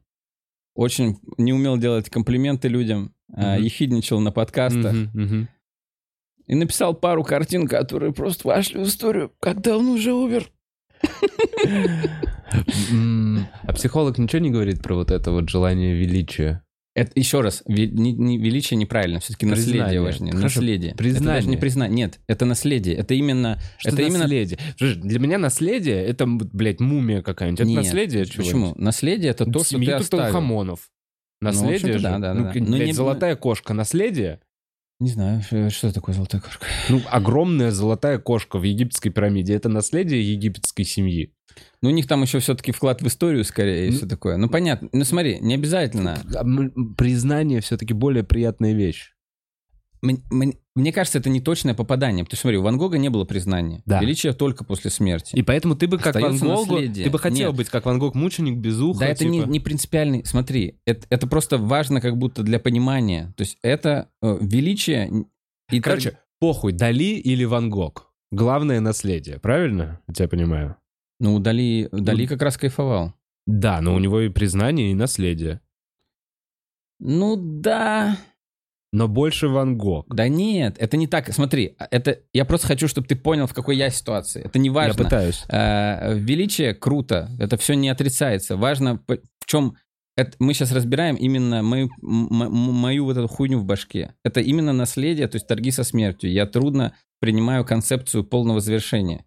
Очень 0.74 1.18
не 1.38 1.52
умел 1.52 1.76
делать 1.76 2.08
комплименты 2.08 2.68
людям. 2.68 3.12
Мгм. 3.28 3.62
Ехидничал 3.62 4.20
на 4.20 4.32
подкастах. 4.32 4.92
Мгм, 4.92 5.10
мгм. 5.12 5.48
И 6.46 6.54
написал 6.54 6.94
пару 6.94 7.22
картин, 7.24 7.68
которые 7.68 8.12
просто 8.12 8.48
вошли 8.48 8.82
в 8.82 8.86
историю, 8.86 9.32
когда 9.38 9.76
он 9.76 9.86
уже 9.88 10.12
умер. 10.12 10.50
А 13.62 13.72
психолог 13.74 14.16
ничего 14.18 14.40
не 14.40 14.50
говорит 14.50 14.82
про 14.82 14.94
вот 14.94 15.10
это 15.10 15.30
вот 15.30 15.50
желание 15.50 15.94
величия? 15.94 16.62
Это 16.98 17.12
еще 17.14 17.40
раз, 17.40 17.62
ве- 17.68 17.86
не- 17.90 18.12
не- 18.12 18.38
величие 18.38 18.76
неправильно, 18.76 19.20
все-таки 19.20 19.46
наследие 19.46 20.00
важнее. 20.00 20.32
Хорошо, 20.32 20.60
наследие. 20.60 20.90
Это 20.90 20.98
признание. 20.98 21.34
даже 21.34 21.48
не 21.48 21.56
признание. 21.56 21.96
Нет, 21.96 22.20
это 22.26 22.44
наследие. 22.44 22.96
Это 22.96 23.14
именно. 23.14 23.60
Что 23.78 23.90
это 23.90 24.02
именно. 24.02 24.18
наследие? 24.20 24.58
Слушай, 24.76 24.96
Для 24.96 25.18
меня 25.18 25.38
наследие— 25.38 26.04
это, 26.06 26.26
блядь, 26.26 26.80
мумия 26.80 27.22
какая-нибудь. 27.22 27.60
Это 27.60 27.68
Нет. 27.68 27.84
наследие 27.84 28.24
чего 28.26 28.44
Почему? 28.44 28.74
Наследие 28.76 29.30
это 29.30 29.44
то, 29.44 29.60
что 29.60 29.68
Семьи 29.68 29.86
ты 29.86 29.92
оставил. 29.92 30.24
Тутанхамонов. 30.24 30.80
Ну, 31.40 31.46
Наследие 31.48 31.76
общем-то, 31.76 31.98
же. 31.98 32.02
да, 32.02 32.18
да, 32.18 32.34
ну, 32.34 32.44
да, 32.44 32.50
блядь, 32.52 32.86
не- 32.86 32.92
золотая 32.92 33.36
кошка. 33.36 33.72
Наследие? 33.72 34.40
Не 35.00 35.10
знаю, 35.10 35.42
что, 35.42 35.70
что 35.70 35.92
такое 35.92 36.14
золотая 36.14 36.40
кошка. 36.40 36.66
Ну, 36.88 37.00
огромная 37.08 37.70
золотая 37.70 38.18
кошка 38.18 38.58
в 38.58 38.64
египетской 38.64 39.10
пирамиде. 39.10 39.54
Это 39.54 39.68
наследие 39.68 40.22
египетской 40.32 40.82
семьи. 40.82 41.32
Ну, 41.82 41.90
у 41.90 41.92
них 41.92 42.08
там 42.08 42.22
еще 42.22 42.40
все-таки 42.40 42.72
вклад 42.72 43.00
в 43.00 43.06
историю, 43.06 43.44
скорее, 43.44 43.86
и 43.86 43.90
Ну- 43.90 43.96
все 43.96 44.06
такое. 44.06 44.36
Ну, 44.36 44.48
понятно. 44.48 44.88
Ну, 44.92 45.04
смотри, 45.04 45.38
не 45.40 45.54
обязательно. 45.54 46.18
Признание 46.96 47.60
все-таки 47.60 47.94
более 47.94 48.24
приятная 48.24 48.72
вещь. 48.74 49.14
Мне 50.78 50.92
кажется, 50.92 51.18
это 51.18 51.28
не 51.28 51.40
точное 51.40 51.74
попадание. 51.74 52.24
Потому 52.24 52.36
что, 52.36 52.42
смотри, 52.42 52.58
у 52.58 52.62
Ван 52.62 52.78
Гога 52.78 52.98
не 52.98 53.08
было 53.08 53.24
признания. 53.24 53.82
Да. 53.84 54.00
Величие 54.00 54.32
только 54.32 54.62
после 54.62 54.92
смерти. 54.92 55.34
И 55.34 55.42
поэтому 55.42 55.74
ты 55.74 55.88
бы 55.88 55.98
как 55.98 56.14
Ван 56.14 56.34
Остается 56.34 56.44
Гогу... 56.44 56.74
наследие. 56.74 57.04
Ты 57.04 57.10
бы 57.10 57.18
хотел 57.18 57.48
Нет. 57.48 57.56
быть 57.56 57.68
как 57.68 57.84
Ван 57.84 57.98
Гог, 57.98 58.14
мученик 58.14 58.58
без 58.58 58.78
уха. 58.78 59.00
Да, 59.00 59.06
это 59.06 59.24
не, 59.24 59.40
типа. 59.40 59.50
не 59.50 59.58
принципиальный. 59.58 60.24
Смотри, 60.24 60.78
это, 60.86 61.04
это 61.10 61.26
просто 61.26 61.58
важно 61.58 62.00
как 62.00 62.16
будто 62.16 62.44
для 62.44 62.60
понимания. 62.60 63.34
То 63.36 63.42
есть 63.42 63.58
это 63.62 64.08
э, 64.22 64.38
величие... 64.40 65.26
И 65.72 65.80
Короче, 65.80 66.18
похуй, 66.38 66.72
Дали 66.72 67.18
или 67.18 67.44
Ван 67.44 67.70
Гог. 67.70 68.12
Главное 68.30 68.78
наследие, 68.78 69.40
правильно? 69.40 70.00
Я 70.06 70.14
тебя 70.14 70.28
понимаю. 70.28 70.76
Ну, 71.18 71.40
Дали, 71.40 71.88
Дали 71.90 72.22
Ну, 72.22 72.28
как 72.28 72.42
раз 72.42 72.56
кайфовал. 72.56 73.14
Да, 73.46 73.80
но 73.80 73.96
у 73.96 73.98
него 73.98 74.20
и 74.20 74.28
признание, 74.28 74.92
и 74.92 74.94
наследие. 74.94 75.60
Ну, 77.00 77.36
да... 77.36 78.16
Но 78.92 79.06
больше 79.06 79.48
Ван 79.48 79.76
Гог. 79.76 80.06
Да 80.14 80.28
нет, 80.28 80.76
это 80.78 80.96
не 80.96 81.06
так. 81.06 81.32
Смотри, 81.32 81.76
это 81.90 82.20
я 82.32 82.44
просто 82.44 82.66
хочу, 82.66 82.88
чтобы 82.88 83.06
ты 83.06 83.16
понял, 83.16 83.46
в 83.46 83.52
какой 83.52 83.76
я 83.76 83.90
ситуации. 83.90 84.42
Это 84.44 84.58
не 84.58 84.68
Я 84.68 84.72
важно. 84.72 85.04
пытаюсь. 85.04 85.44
Э, 85.48 86.14
величие 86.16 86.74
круто, 86.74 87.30
это 87.38 87.58
все 87.58 87.74
не 87.74 87.90
отрицается. 87.90 88.56
Важно, 88.56 89.00
в 89.06 89.46
чем 89.46 89.76
это, 90.16 90.32
мы 90.38 90.52
сейчас 90.54 90.72
разбираем 90.72 91.14
именно 91.16 91.62
мою, 91.62 91.90
мою 92.00 93.04
вот 93.04 93.16
эту 93.16 93.28
хуйню 93.28 93.58
в 93.60 93.64
башке. 93.64 94.14
Это 94.24 94.40
именно 94.40 94.72
наследие, 94.72 95.28
то 95.28 95.36
есть 95.36 95.46
торги 95.46 95.70
со 95.70 95.84
смертью. 95.84 96.32
Я 96.32 96.46
трудно 96.46 96.94
принимаю 97.20 97.64
концепцию 97.64 98.24
полного 98.24 98.60
завершения. 98.60 99.24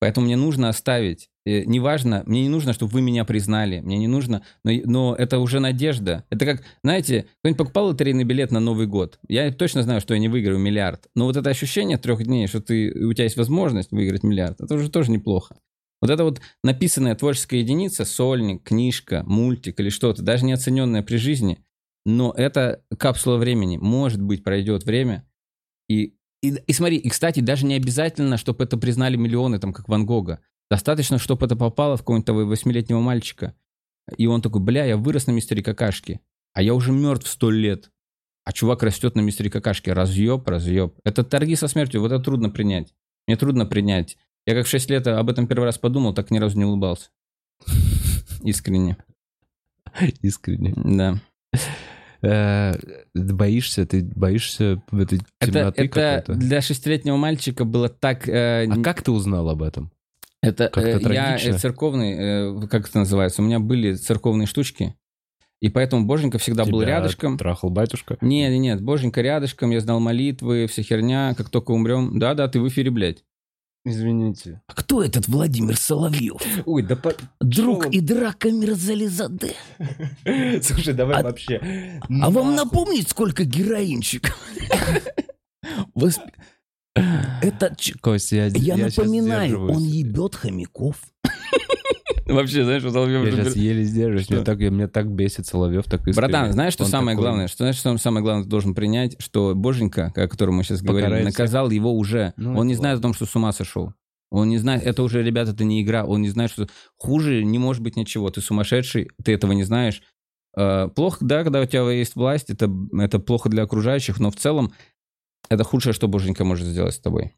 Поэтому 0.00 0.26
мне 0.26 0.36
нужно 0.36 0.68
оставить. 0.68 1.28
Э, 1.44 1.64
неважно, 1.64 2.22
мне 2.26 2.42
не 2.42 2.48
нужно, 2.48 2.72
чтобы 2.72 2.92
вы 2.92 3.02
меня 3.02 3.24
признали. 3.24 3.80
Мне 3.80 3.98
не 3.98 4.08
нужно, 4.08 4.42
но, 4.64 4.72
но 4.84 5.14
это 5.14 5.38
уже 5.38 5.60
надежда. 5.60 6.24
Это 6.30 6.44
как, 6.44 6.62
знаете, 6.82 7.26
кто-нибудь 7.40 7.58
покупал 7.58 7.86
лотерейный 7.86 8.24
билет 8.24 8.50
на 8.50 8.60
Новый 8.60 8.86
год? 8.86 9.18
Я 9.28 9.52
точно 9.52 9.82
знаю, 9.82 10.00
что 10.00 10.14
я 10.14 10.20
не 10.20 10.28
выиграю 10.28 10.58
миллиард. 10.58 11.08
Но 11.14 11.26
вот 11.26 11.36
это 11.36 11.50
ощущение 11.50 11.98
трех 11.98 12.24
дней, 12.24 12.46
что 12.46 12.60
ты, 12.60 12.92
у 12.92 13.12
тебя 13.12 13.24
есть 13.24 13.36
возможность 13.36 13.92
выиграть 13.92 14.22
миллиард, 14.22 14.60
это 14.60 14.74
уже 14.74 14.90
тоже 14.90 15.10
неплохо. 15.10 15.56
Вот 16.00 16.10
это 16.10 16.24
вот 16.24 16.40
написанная 16.64 17.14
творческая 17.14 17.60
единица, 17.60 18.04
сольник, 18.04 18.64
книжка, 18.64 19.22
мультик 19.24 19.78
или 19.78 19.88
что-то, 19.88 20.22
даже 20.22 20.44
не 20.44 20.52
оцененное 20.52 21.02
при 21.02 21.16
жизни, 21.16 21.64
но 22.04 22.34
это 22.36 22.82
капсула 22.98 23.36
времени. 23.36 23.76
Может 23.76 24.20
быть, 24.20 24.42
пройдет 24.42 24.84
время, 24.84 25.24
и, 25.88 26.14
и, 26.42 26.56
и 26.66 26.72
смотри, 26.72 26.96
и, 26.96 27.08
кстати, 27.08 27.40
даже 27.40 27.66
не 27.66 27.74
обязательно, 27.74 28.36
чтобы 28.36 28.64
это 28.64 28.76
признали 28.76 29.16
миллионы, 29.16 29.58
там, 29.58 29.72
как 29.72 29.88
Ван 29.88 30.04
Гога. 30.04 30.40
Достаточно, 30.72 31.18
чтобы 31.18 31.44
это 31.44 31.54
попало 31.54 31.98
в 31.98 32.00
какого-нибудь 32.00 32.24
того 32.24 32.46
восьмилетнего 32.46 32.98
мальчика. 32.98 33.54
И 34.16 34.26
он 34.26 34.40
такой, 34.40 34.62
бля, 34.62 34.86
я 34.86 34.96
вырос 34.96 35.26
на 35.26 35.32
мистере 35.32 35.62
Какашке, 35.62 36.20
а 36.54 36.62
я 36.62 36.72
уже 36.72 36.92
мертв 36.92 37.28
сто 37.28 37.50
лет. 37.50 37.90
А 38.46 38.54
чувак 38.54 38.82
растет 38.82 39.14
на 39.14 39.20
мистере 39.20 39.50
Какашке. 39.50 39.92
Разъеб, 39.92 40.48
разъеб. 40.48 40.94
Это 41.04 41.24
торги 41.24 41.56
со 41.56 41.68
смертью, 41.68 42.00
вот 42.00 42.10
это 42.10 42.24
трудно 42.24 42.48
принять. 42.48 42.94
Мне 43.26 43.36
трудно 43.36 43.66
принять. 43.66 44.16
Я 44.46 44.54
как 44.54 44.64
в 44.64 44.70
6 44.70 44.88
лет 44.88 45.06
об 45.08 45.28
этом 45.28 45.46
первый 45.46 45.64
раз 45.66 45.76
подумал, 45.76 46.14
так 46.14 46.30
ни 46.30 46.38
разу 46.38 46.56
не 46.56 46.64
улыбался. 46.64 47.10
Искренне. 48.42 48.96
Искренне. 50.22 50.72
Да. 50.74 51.20
Э, 52.22 52.72
боишься, 53.12 53.84
ты 53.84 54.02
боишься 54.02 54.82
этой 54.90 55.20
Это, 55.38 55.52
темноты 55.52 55.82
это 55.84 56.32
для 56.32 56.62
шестилетнего 56.62 57.18
мальчика 57.18 57.66
было 57.66 57.90
так... 57.90 58.26
э, 58.26 58.66
А 58.70 58.82
как 58.82 59.02
ты 59.02 59.10
узнал 59.10 59.50
об 59.50 59.62
этом? 59.62 59.92
Это 60.42 60.68
Как-то 60.68 61.08
э, 61.08 61.14
я 61.14 61.36
э, 61.36 61.58
церковный, 61.58 62.62
э, 62.64 62.66
как 62.66 62.88
это 62.88 62.98
называется, 62.98 63.42
у 63.42 63.44
меня 63.44 63.60
были 63.60 63.94
церковные 63.94 64.46
штучки, 64.46 64.96
и 65.60 65.68
поэтому 65.68 66.04
Боженька 66.04 66.38
всегда 66.38 66.64
был 66.64 66.80
Тебя 66.80 66.96
рядышком. 66.96 67.38
Трахал 67.38 67.70
батюшка? 67.70 68.18
Нет, 68.20 68.50
нет, 68.50 68.60
нет, 68.60 68.82
Боженька 68.82 69.20
рядышком, 69.20 69.70
я 69.70 69.78
знал 69.78 70.00
молитвы, 70.00 70.66
вся 70.66 70.82
херня, 70.82 71.34
как 71.36 71.48
только 71.50 71.70
умрем. 71.70 72.18
Да-да, 72.18 72.48
ты 72.48 72.60
в 72.60 72.66
эфире, 72.66 72.90
блядь. 72.90 73.24
Извините. 73.84 74.60
А 74.66 74.74
кто 74.74 75.02
этот 75.02 75.26
Владимир 75.28 75.76
Соловьев? 75.76 76.40
Ой, 76.66 76.82
да 76.82 76.94
по... 76.94 77.14
Друг 77.40 77.86
и 77.86 78.00
драка 78.00 78.50
Мирзализаде. 78.50 79.54
Слушай, 80.62 80.94
давай 80.94 81.20
А- 81.20 81.22
вообще. 81.22 82.00
А 82.20 82.30
вам 82.30 82.54
напомнить, 82.54 83.08
сколько 83.08 83.44
героинчиков? 83.44 84.36
Это... 86.94 87.74
Костя, 88.00 88.36
я, 88.36 88.46
Я 88.46 88.74
я 88.74 88.86
напоминаю, 88.86 89.70
он 89.70 89.82
ебет 89.84 90.34
хомяков. 90.34 90.96
Вообще, 92.26 92.64
знаешь, 92.64 92.82
вот 92.82 92.92
Соловьев 92.92 93.24
Я 93.24 93.32
сейчас 93.32 93.56
еле 93.56 93.82
сдерживаюсь. 93.84 94.24
Что? 94.24 94.34
Меня 94.34 94.44
так, 94.44 94.58
меня 94.58 94.88
так 94.88 95.10
бесит 95.10 95.46
Соловьев, 95.46 95.84
так 95.84 96.06
искренне. 96.06 96.14
Братан, 96.14 96.52
знаешь, 96.52 96.72
что 96.72 96.84
Он 96.84 96.90
самое 96.90 97.16
такой- 97.16 97.28
главное? 97.28 97.48
Что 97.48 97.56
знаешь, 97.58 97.76
что 97.76 97.96
самое 97.98 98.22
главное 98.22 98.44
ты 98.44 98.50
должен 98.50 98.74
принять, 98.74 99.16
что 99.20 99.54
Боженька, 99.54 100.12
о 100.14 100.28
котором 100.28 100.56
мы 100.56 100.64
сейчас 100.64 100.82
говорили, 100.82 101.04
Покарает 101.06 101.24
наказал 101.26 101.70
его 101.70 101.92
уже. 101.92 102.32
Ну, 102.36 102.56
Он 102.58 102.66
не 102.66 102.74
это 102.74 102.80
знает 102.80 102.98
о 103.00 103.02
том, 103.02 103.14
что 103.14 103.26
с 103.26 103.34
ума 103.34 103.52
сошел. 103.52 103.92
Он 104.30 104.48
не 104.48 104.56
знает, 104.58 104.84
это 104.84 105.02
уже, 105.02 105.22
ребята, 105.22 105.50
это 105.50 105.64
не 105.64 105.82
игра, 105.82 106.04
он 106.06 106.22
не 106.22 106.30
знает, 106.30 106.50
что 106.50 106.66
хуже 106.96 107.44
не 107.44 107.58
может 107.58 107.82
быть 107.82 107.96
ничего. 107.96 108.30
Ты 108.30 108.40
сумасшедший, 108.40 109.10
ты 109.22 109.32
этого 109.32 109.52
не 109.52 109.64
знаешь. 109.64 110.02
Э, 110.56 110.88
Плохо, 110.94 111.18
да, 111.20 111.42
когда 111.42 111.60
у 111.60 111.66
тебя 111.66 111.90
есть 111.90 112.16
власть, 112.16 112.48
это, 112.48 112.70
это 112.98 113.18
плохо 113.18 113.50
для 113.50 113.62
окружающих, 113.62 114.20
но 114.20 114.30
в 114.30 114.36
целом 114.36 114.72
это 115.48 115.64
худшее, 115.64 115.92
что 115.92 116.08
боженька 116.08 116.44
может 116.44 116.66
сделать 116.66 116.94
с 116.94 117.00
тобой. 117.00 117.34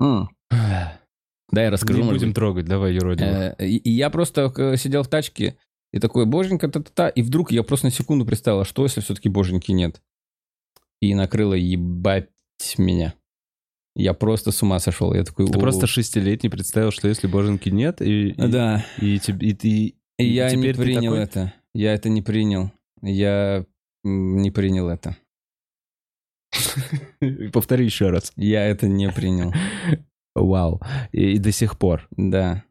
М. 0.00 0.28
Да, 1.50 1.62
я 1.64 1.70
расскажу. 1.70 2.02
Не 2.02 2.08
будем 2.10 2.28
быть. 2.28 2.34
трогать, 2.34 2.64
давай, 2.64 2.94
юродивый. 2.94 3.48
Э, 3.58 3.66
И, 3.66 3.76
и 3.76 3.90
я 3.90 4.08
просто 4.08 4.50
сидел 4.78 5.02
в 5.02 5.08
тачке 5.08 5.58
и 5.92 5.98
такой, 5.98 6.24
боженька, 6.24 6.66
та-та-та. 6.68 7.10
И 7.10 7.20
вдруг 7.20 7.52
я 7.52 7.62
просто 7.62 7.88
на 7.88 7.90
секунду 7.90 8.24
представил, 8.24 8.60
а 8.60 8.64
что, 8.64 8.84
если 8.84 9.02
все-таки 9.02 9.28
боженьки 9.28 9.70
нет? 9.70 10.00
И 11.02 11.14
накрыло 11.14 11.52
ебать 11.52 12.30
меня. 12.78 13.12
Я 13.94 14.14
просто 14.14 14.50
с 14.50 14.62
ума 14.62 14.78
сошел. 14.78 15.12
Я 15.12 15.24
такой, 15.24 15.46
Ты 15.46 15.58
просто 15.58 15.86
шестилетний 15.86 16.48
представил, 16.48 16.90
что 16.90 17.08
если 17.08 17.26
боженки 17.26 17.68
нет, 17.68 18.00
и, 18.00 18.32
Да, 18.32 18.86
и, 18.98 19.16
и 19.16 19.52
ты... 19.52 19.66
и 19.76 19.94
И 20.16 20.24
я 20.24 20.50
не 20.54 20.72
принял 20.72 21.12
такой? 21.12 21.18
это. 21.24 21.52
Я 21.74 21.92
это 21.92 22.08
не 22.08 22.22
принял. 22.22 22.70
Я 23.02 23.66
не 24.04 24.50
принял 24.50 24.88
это. 24.88 25.18
Повтори 27.52 27.84
еще 27.84 28.10
раз. 28.10 28.32
Я 28.36 28.66
это 28.66 28.88
не 28.88 29.10
принял. 29.10 29.52
Вау. 30.34 30.80
И, 31.12 31.32
и 31.34 31.38
до 31.38 31.52
сих 31.52 31.78
пор. 31.78 32.08
Да. 32.12 32.64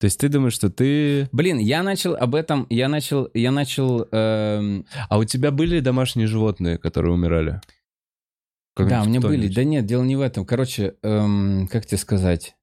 То 0.00 0.06
есть 0.06 0.18
ты 0.18 0.28
думаешь, 0.28 0.54
что 0.54 0.68
ты... 0.68 1.28
Блин, 1.32 1.58
я 1.58 1.82
начал 1.82 2.16
об 2.16 2.34
этом, 2.34 2.66
я 2.70 2.88
начал, 2.88 3.30
я 3.34 3.52
начал... 3.52 4.08
эм, 4.10 4.84
А 5.08 5.18
у 5.18 5.24
тебя 5.24 5.52
были 5.52 5.78
домашние 5.80 6.26
животные, 6.26 6.76
которые 6.76 7.14
умирали? 7.14 7.60
Да, 8.76 9.02
у 9.02 9.06
меня 9.06 9.20
были. 9.20 9.48
Да 9.48 9.64
нет, 9.64 9.86
дело 9.86 10.02
не 10.02 10.16
в 10.16 10.20
этом. 10.20 10.44
Короче, 10.44 10.96
эм, 11.02 11.68
как 11.70 11.86
тебе 11.86 11.98
сказать? 11.98 12.56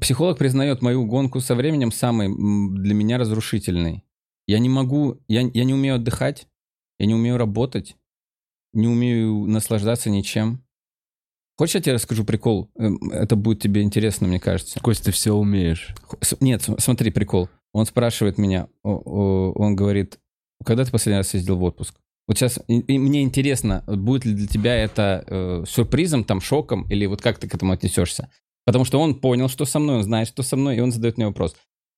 Психолог 0.00 0.38
признает 0.38 0.82
мою 0.82 1.04
гонку 1.04 1.40
со 1.40 1.54
временем 1.54 1.92
самой 1.92 2.28
для 2.28 2.94
меня 2.94 3.18
разрушительной. 3.18 4.04
Я 4.46 4.58
не 4.58 4.68
могу, 4.68 5.20
я, 5.28 5.42
я 5.42 5.64
не 5.64 5.74
умею 5.74 5.96
отдыхать, 5.96 6.48
я 6.98 7.06
не 7.06 7.14
умею 7.14 7.36
работать, 7.36 7.96
не 8.72 8.88
умею 8.88 9.46
наслаждаться 9.46 10.10
ничем. 10.10 10.64
Хочешь, 11.56 11.76
я 11.76 11.80
тебе 11.80 11.94
расскажу 11.94 12.24
прикол? 12.24 12.70
Эм, 12.76 12.98
Это 13.10 13.36
будет 13.36 13.60
тебе 13.60 13.82
интересно, 13.82 14.26
мне 14.26 14.40
кажется. 14.40 14.80
Кость, 14.80 15.04
ты 15.04 15.12
все 15.12 15.32
умеешь. 15.32 15.94
Нет, 16.40 16.68
смотри, 16.78 17.10
прикол. 17.10 17.48
Он 17.72 17.86
спрашивает 17.86 18.36
меня, 18.38 18.68
он 18.82 19.74
говорит, 19.76 20.18
когда 20.64 20.84
ты 20.84 20.90
последний 20.90 21.18
раз 21.18 21.32
ездил 21.34 21.56
в 21.56 21.62
отпуск? 21.62 21.94
Вот 22.28 22.38
сейчас 22.38 22.60
и, 22.68 22.80
и 22.80 22.98
мне 22.98 23.22
интересно, 23.22 23.82
будет 23.86 24.24
ли 24.24 24.34
для 24.34 24.46
тебя 24.46 24.76
это 24.76 25.24
э, 25.26 25.64
сюрпризом, 25.66 26.24
там, 26.24 26.40
шоком, 26.40 26.88
или 26.88 27.06
вот 27.06 27.20
как 27.20 27.38
ты 27.38 27.48
к 27.48 27.54
этому 27.54 27.72
отнесешься? 27.72 28.30
Потому 28.64 28.84
что 28.84 29.00
он 29.00 29.16
понял, 29.16 29.48
что 29.48 29.64
со 29.64 29.78
мной, 29.78 29.96
он 29.96 30.02
знает, 30.04 30.28
что 30.28 30.42
со 30.42 30.56
мной, 30.56 30.76
и 30.76 30.80
он 30.80 30.92
задает 30.92 31.16
мне 31.16 31.26
вопрос. 31.26 31.56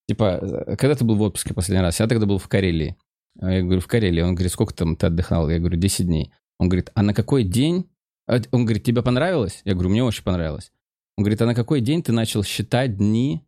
Типа, 0.09 0.39
э, 0.41 0.77
когда 0.77 0.95
ты 0.95 1.05
был 1.05 1.17
в 1.17 1.23
отпуске 1.23 1.53
последний 1.53 1.83
раз? 1.83 2.01
Я 2.01 2.07
тогда 2.07 2.27
был 2.27 2.39
в 2.39 2.49
Карелии. 2.49 2.97
А 3.41 3.53
Я 3.53 3.63
говорю, 3.63 3.81
в 3.81 3.87
Карелии. 3.87 4.23
Он 4.23 4.35
говорит, 4.35 4.53
сколько 4.53 4.75
там 4.75 4.97
ты 4.97 5.07
отдыхал? 5.07 5.51
Я 5.51 5.59
говорю, 5.59 5.77
10 5.77 6.07
дней. 6.07 6.33
Он 6.59 6.69
говорит, 6.69 6.91
а 6.95 7.03
на 7.03 7.15
какой 7.15 7.45
день? 7.45 7.91
А, 8.27 8.41
Он 8.53 8.65
говорит, 8.65 8.85
тебе 8.85 9.03
понравилось? 9.03 9.61
Я 9.65 9.75
говорю, 9.75 9.91
мне 9.91 10.05
очень 10.05 10.25
понравилось. 10.25 10.73
Он 11.17 11.25
говорит, 11.25 11.41
а 11.43 11.47
на 11.47 11.55
какой 11.55 11.81
день 11.81 12.03
ты 12.03 12.13
начал 12.13 12.43
считать 12.43 12.97
дни 12.97 13.45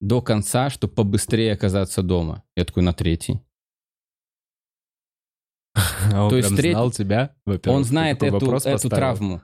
до 0.00 0.20
конца, 0.20 0.70
чтобы 0.70 0.94
побыстрее 0.94 1.52
оказаться 1.52 2.02
дома? 2.02 2.44
Я 2.56 2.64
такой, 2.64 2.82
на 2.82 2.92
третий. 2.92 3.40
А 6.12 6.24
он 6.24 6.30
То 6.30 6.36
есть 6.36 6.56
треть- 6.56 6.72
знал 6.72 6.90
тебя. 6.90 7.34
Он 7.66 7.84
знает 7.84 8.22
эту, 8.22 8.50
эту 8.56 8.88
травму. 8.88 9.42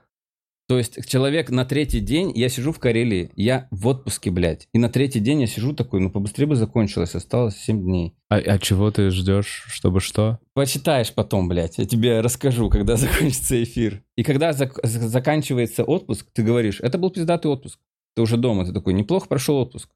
То 0.67 0.79
есть 0.79 1.07
человек 1.07 1.51
на 1.51 1.67
третий 1.67 2.01
день, 2.01 2.33
я 2.35 2.49
сижу 2.49 2.73
в 2.73 2.79
Карелии, 2.79 3.31
я 3.37 3.69
в 3.71 3.87
отпуске, 3.87 4.31
блядь. 4.31 4.67
И 4.73 4.79
на 4.79 4.89
третий 4.89 5.21
день 5.21 5.43
я 5.43 5.47
сижу 5.47 5.75
такой, 5.75 6.01
ну 6.01 6.11
побыстрее 6.11 6.47
бы 6.47 6.57
закончилось, 6.57 7.15
осталось 7.15 7.57
7 7.59 7.83
дней. 7.83 8.17
А, 8.31 8.37
а 8.37 8.59
чего 8.59 8.91
ты 8.91 9.11
ждешь, 9.11 9.67
чтобы 9.69 10.01
что? 10.01 10.39
Почитаешь 10.55 11.13
потом, 11.13 11.49
блядь. 11.49 11.77
Я 11.77 11.85
тебе 11.85 12.21
расскажу, 12.21 12.71
когда 12.71 12.97
закончится 12.97 13.63
эфир. 13.63 14.03
И 14.17 14.23
когда 14.23 14.53
зак- 14.53 14.81
заканчивается 14.85 15.85
отпуск, 15.85 16.31
ты 16.33 16.43
говоришь, 16.43 16.81
это 16.81 16.97
был 16.97 17.11
пиздатый 17.11 17.51
отпуск. 17.51 17.79
Ты 18.17 18.23
уже 18.23 18.39
дома, 18.39 18.65
ты 18.65 18.73
такой, 18.73 18.95
неплохо 18.95 19.29
прошел 19.29 19.57
отпуск. 19.57 19.91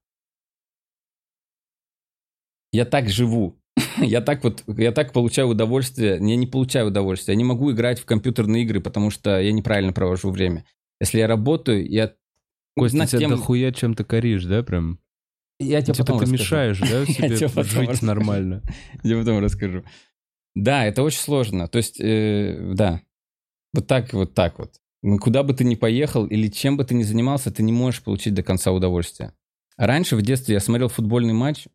Я 2.73 2.85
так 2.85 3.09
живу. 3.09 3.59
Я 4.03 4.21
так 4.21 4.45
вот, 4.45 4.65
я 4.67 4.93
так 4.93 5.13
получаю 5.13 5.49
удовольствие. 5.49 6.13
Я 6.21 6.37
не 6.37 6.47
получаю 6.47 6.89
удовольствие. 6.89 7.35
Я 7.35 7.39
не 7.39 7.45
могу 7.45 7.73
играть 7.73 7.99
в 8.01 8.05
компьютерные 8.05 8.63
игры, 8.65 8.81
потому 8.81 9.11
что 9.11 9.41
я 9.41 9.53
неправильно 9.53 9.93
провожу 9.93 10.31
время. 10.31 10.65
Если 11.01 11.19
я 11.19 11.27
работаю, 11.27 11.89
я... 11.89 12.15
Над 12.77 13.09
тебя 13.09 13.21
тем- 13.21 13.31
дохуя 13.31 13.73
чем-то 13.73 14.05
коришь, 14.05 14.45
да, 14.45 14.63
прям? 14.63 15.01
Я 15.59 15.83
тебе 15.83 15.95
типа 15.95 16.07
потом 16.07 16.19
ты 16.19 16.25
расскажу. 16.25 16.43
мешаешь, 16.43 16.79
да, 16.81 17.07
себе 17.13 17.37
жить 17.37 17.57
расскажу. 17.57 18.07
нормально. 18.07 18.63
Я 19.03 19.19
потом 19.19 19.41
расскажу. 19.41 19.83
Да, 20.55 20.85
это 20.85 21.03
очень 21.03 21.19
сложно. 21.19 21.67
То 21.67 21.79
есть, 21.79 22.01
э, 22.01 22.73
да, 22.75 23.03
вот 23.73 23.87
так, 23.89 24.13
вот 24.13 24.35
так 24.35 24.59
вот. 24.59 24.75
Ну, 25.03 25.19
Куда 25.19 25.43
бы 25.43 25.55
ты 25.55 25.65
ни 25.65 25.75
поехал 25.75 26.27
или 26.27 26.49
чем 26.49 26.77
бы 26.77 26.85
ты 26.85 26.95
ни 26.95 27.03
занимался, 27.03 27.51
ты 27.51 27.63
не 27.63 27.73
можешь 27.73 28.03
получить 28.03 28.35
до 28.35 28.43
конца 28.43 28.71
удовольствие. 28.73 29.33
Раньше 29.77 30.17
в 30.17 30.23
детстве 30.23 30.55
я 30.55 30.61
смотрел 30.61 30.89
футбольный 30.89 31.35
матч, 31.35 31.67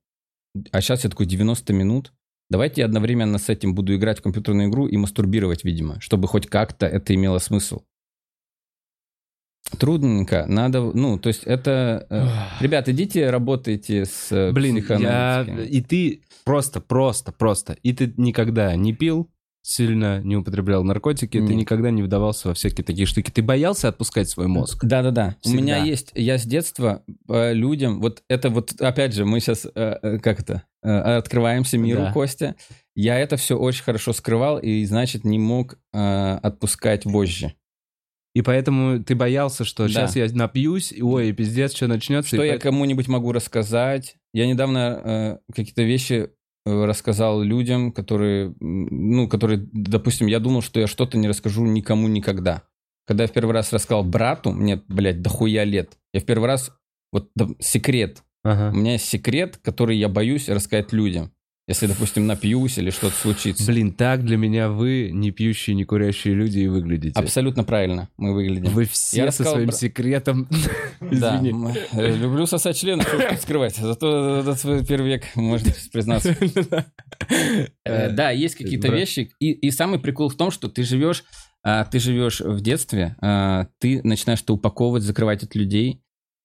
а 0.71 0.81
сейчас 0.81 1.03
я 1.03 1.09
такой 1.09 1.25
90 1.25 1.73
минут. 1.73 2.13
Давайте 2.49 2.81
я 2.81 2.85
одновременно 2.85 3.37
с 3.37 3.49
этим 3.49 3.73
буду 3.73 3.95
играть 3.95 4.19
в 4.19 4.21
компьютерную 4.21 4.69
игру 4.69 4.87
и 4.87 4.97
мастурбировать, 4.97 5.63
видимо, 5.63 5.99
чтобы 6.01 6.27
хоть 6.27 6.47
как-то 6.47 6.85
это 6.85 7.15
имело 7.15 7.39
смысл. 7.39 7.81
Трудненько, 9.79 10.45
надо, 10.47 10.81
ну, 10.81 11.17
то 11.17 11.29
есть 11.29 11.43
это... 11.45 12.05
э, 12.09 12.63
Ребят, 12.63 12.89
идите 12.89 13.29
работайте 13.29 14.05
с 14.05 14.31
э, 14.31 14.51
Блин, 14.51 14.77
я... 14.99 15.47
И 15.67 15.81
ты 15.81 16.21
просто, 16.43 16.79
просто, 16.79 17.31
просто. 17.31 17.73
И 17.81 17.93
ты 17.93 18.13
никогда 18.17 18.75
не 18.75 18.93
пил 18.93 19.31
сильно, 19.65 20.21
не 20.21 20.35
употреблял 20.35 20.83
наркотики, 20.83 21.37
ты 21.37 21.43
Нет. 21.43 21.55
никогда 21.55 21.89
не 21.89 22.03
вдавался 22.03 22.49
во 22.49 22.53
всякие 22.53 22.83
такие 22.83 23.07
штуки. 23.07 23.31
Ты 23.31 23.41
боялся 23.41 23.87
отпускать 23.87 24.29
свой 24.29 24.47
мозг? 24.47 24.83
Да-да-да. 24.83 25.37
У 25.45 25.49
меня 25.49 25.77
есть, 25.83 26.11
я 26.13 26.37
с 26.37 26.43
детства 26.43 27.01
э, 27.29 27.53
людям, 27.53 28.01
вот 28.01 28.21
это 28.27 28.49
вот, 28.49 28.73
опять 28.79 29.13
же, 29.13 29.25
мы 29.25 29.39
сейчас, 29.39 29.65
как 29.73 30.39
это, 30.41 30.63
э, 30.83 30.89
открываемся 30.89 31.77
миру, 31.77 32.01
Да. 32.01 32.11
Костя. 32.13 32.55
Я 32.93 33.17
это 33.17 33.37
все 33.37 33.57
очень 33.57 33.83
хорошо 33.83 34.13
скрывал 34.13 34.59
и, 34.59 34.83
значит, 34.85 35.23
не 35.23 35.39
мог 35.39 35.79
э, 35.93 36.39
отпускать 36.43 37.05
вожжи. 37.05 37.53
И 38.35 38.41
поэтому 38.41 39.03
ты 39.03 39.15
боялся, 39.15 39.63
что 39.63 39.83
Да. 39.83 39.89
сейчас 39.89 40.15
я 40.15 40.27
напьюсь, 40.33 40.91
и 40.91 41.01
ой, 41.01 41.31
пиздец, 41.31 41.73
что 41.75 41.87
начнется. 41.87 42.29
Что 42.35 42.43
я 42.43 42.53
поэтому- 42.53 42.71
кому-нибудь 42.77 43.07
могу 43.07 43.31
рассказать. 43.31 44.15
Я 44.33 44.45
недавно 44.47 45.01
э, 45.03 45.37
какие-то 45.55 45.83
вещи 45.83 46.13
э, 46.13 46.27
рассказал 46.65 47.41
людям, 47.41 47.91
которые, 47.91 48.53
ну, 48.59 49.27
которые, 49.27 49.67
допустим, 49.71 50.27
я 50.27 50.39
думал, 50.39 50.61
что 50.61 50.79
я 50.79 50.87
что-то 50.87 51.17
не 51.17 51.27
расскажу 51.27 51.65
никому 51.65 52.07
никогда. 52.07 52.63
Когда 53.05 53.23
я 53.23 53.27
в 53.27 53.33
первый 53.33 53.51
раз 53.51 53.73
рассказал 53.73 54.03
брату, 54.03 54.51
мне, 54.51 54.81
блядь, 54.87 55.21
дохуя 55.21 55.65
лет, 55.65 55.97
я 56.13 56.21
в 56.21 56.25
первый 56.25 56.45
раз, 56.45 56.71
вот 57.11 57.29
да, 57.35 57.47
секрет, 57.59 58.23
У 58.45 58.49
Ага. 58.49 58.71
меня 58.75 58.93
есть 58.93 59.05
секрет, 59.05 59.57
который 59.57 59.97
я 59.97 60.09
боюсь 60.09 60.49
рассказать 60.49 60.93
людям. 60.93 61.31
Если, 61.65 61.87
допустим, 61.87 62.27
напьюсь 62.27 62.77
или 62.77 62.89
что-то 62.89 63.15
случится. 63.15 63.65
Блин, 63.65 63.93
так 63.93 64.25
для 64.25 64.35
меня 64.35 64.67
вы, 64.67 65.11
не 65.13 65.31
пьющие, 65.31 65.75
не 65.77 65.85
курящие 65.85 66.33
люди, 66.33 66.59
и 66.59 66.67
выглядите. 66.67 67.17
Абсолютно 67.17 67.63
правильно 67.63 68.09
мы 68.17 68.33
выглядим. 68.33 68.71
Вы 68.73 68.83
все 68.83 69.17
Я 69.17 69.23
со 69.23 69.27
рассказал 69.27 69.53
своим 69.53 69.69
про- 69.69 69.77
секретом. 69.77 70.49
Да, 70.99 71.37
Извини. 71.37 71.49
м, 71.51 71.67
э, 71.93 72.15
люблю 72.17 72.45
сосать 72.47 72.77
члены, 72.77 73.03
что 73.03 73.37
скрывать. 73.37 73.75
Зато 73.77 74.39
этот 74.41 74.59
свой 74.59 74.85
первый 74.85 75.11
век 75.13 75.23
можно 75.35 75.71
признаться. 75.91 76.35
Э, 77.85 78.09
Да, 78.11 78.31
есть 78.31 78.55
какие-то 78.55 78.87
бра- 78.89 78.97
вещи. 78.97 79.31
И, 79.39 79.51
и 79.51 79.71
самый 79.71 79.99
прикол 79.99 80.29
в 80.29 80.35
том, 80.35 80.51
что 80.51 80.67
ты 80.67 80.83
живешь, 80.83 81.23
а, 81.63 81.85
ты 81.85 81.99
живешь 81.99 82.41
в 82.41 82.59
детстве, 82.61 83.15
а, 83.21 83.67
ты 83.79 84.01
начинаешь 84.03 84.41
это 84.41 84.53
упаковывать, 84.53 85.03
закрывать 85.03 85.43
от 85.43 85.55
людей. 85.55 86.01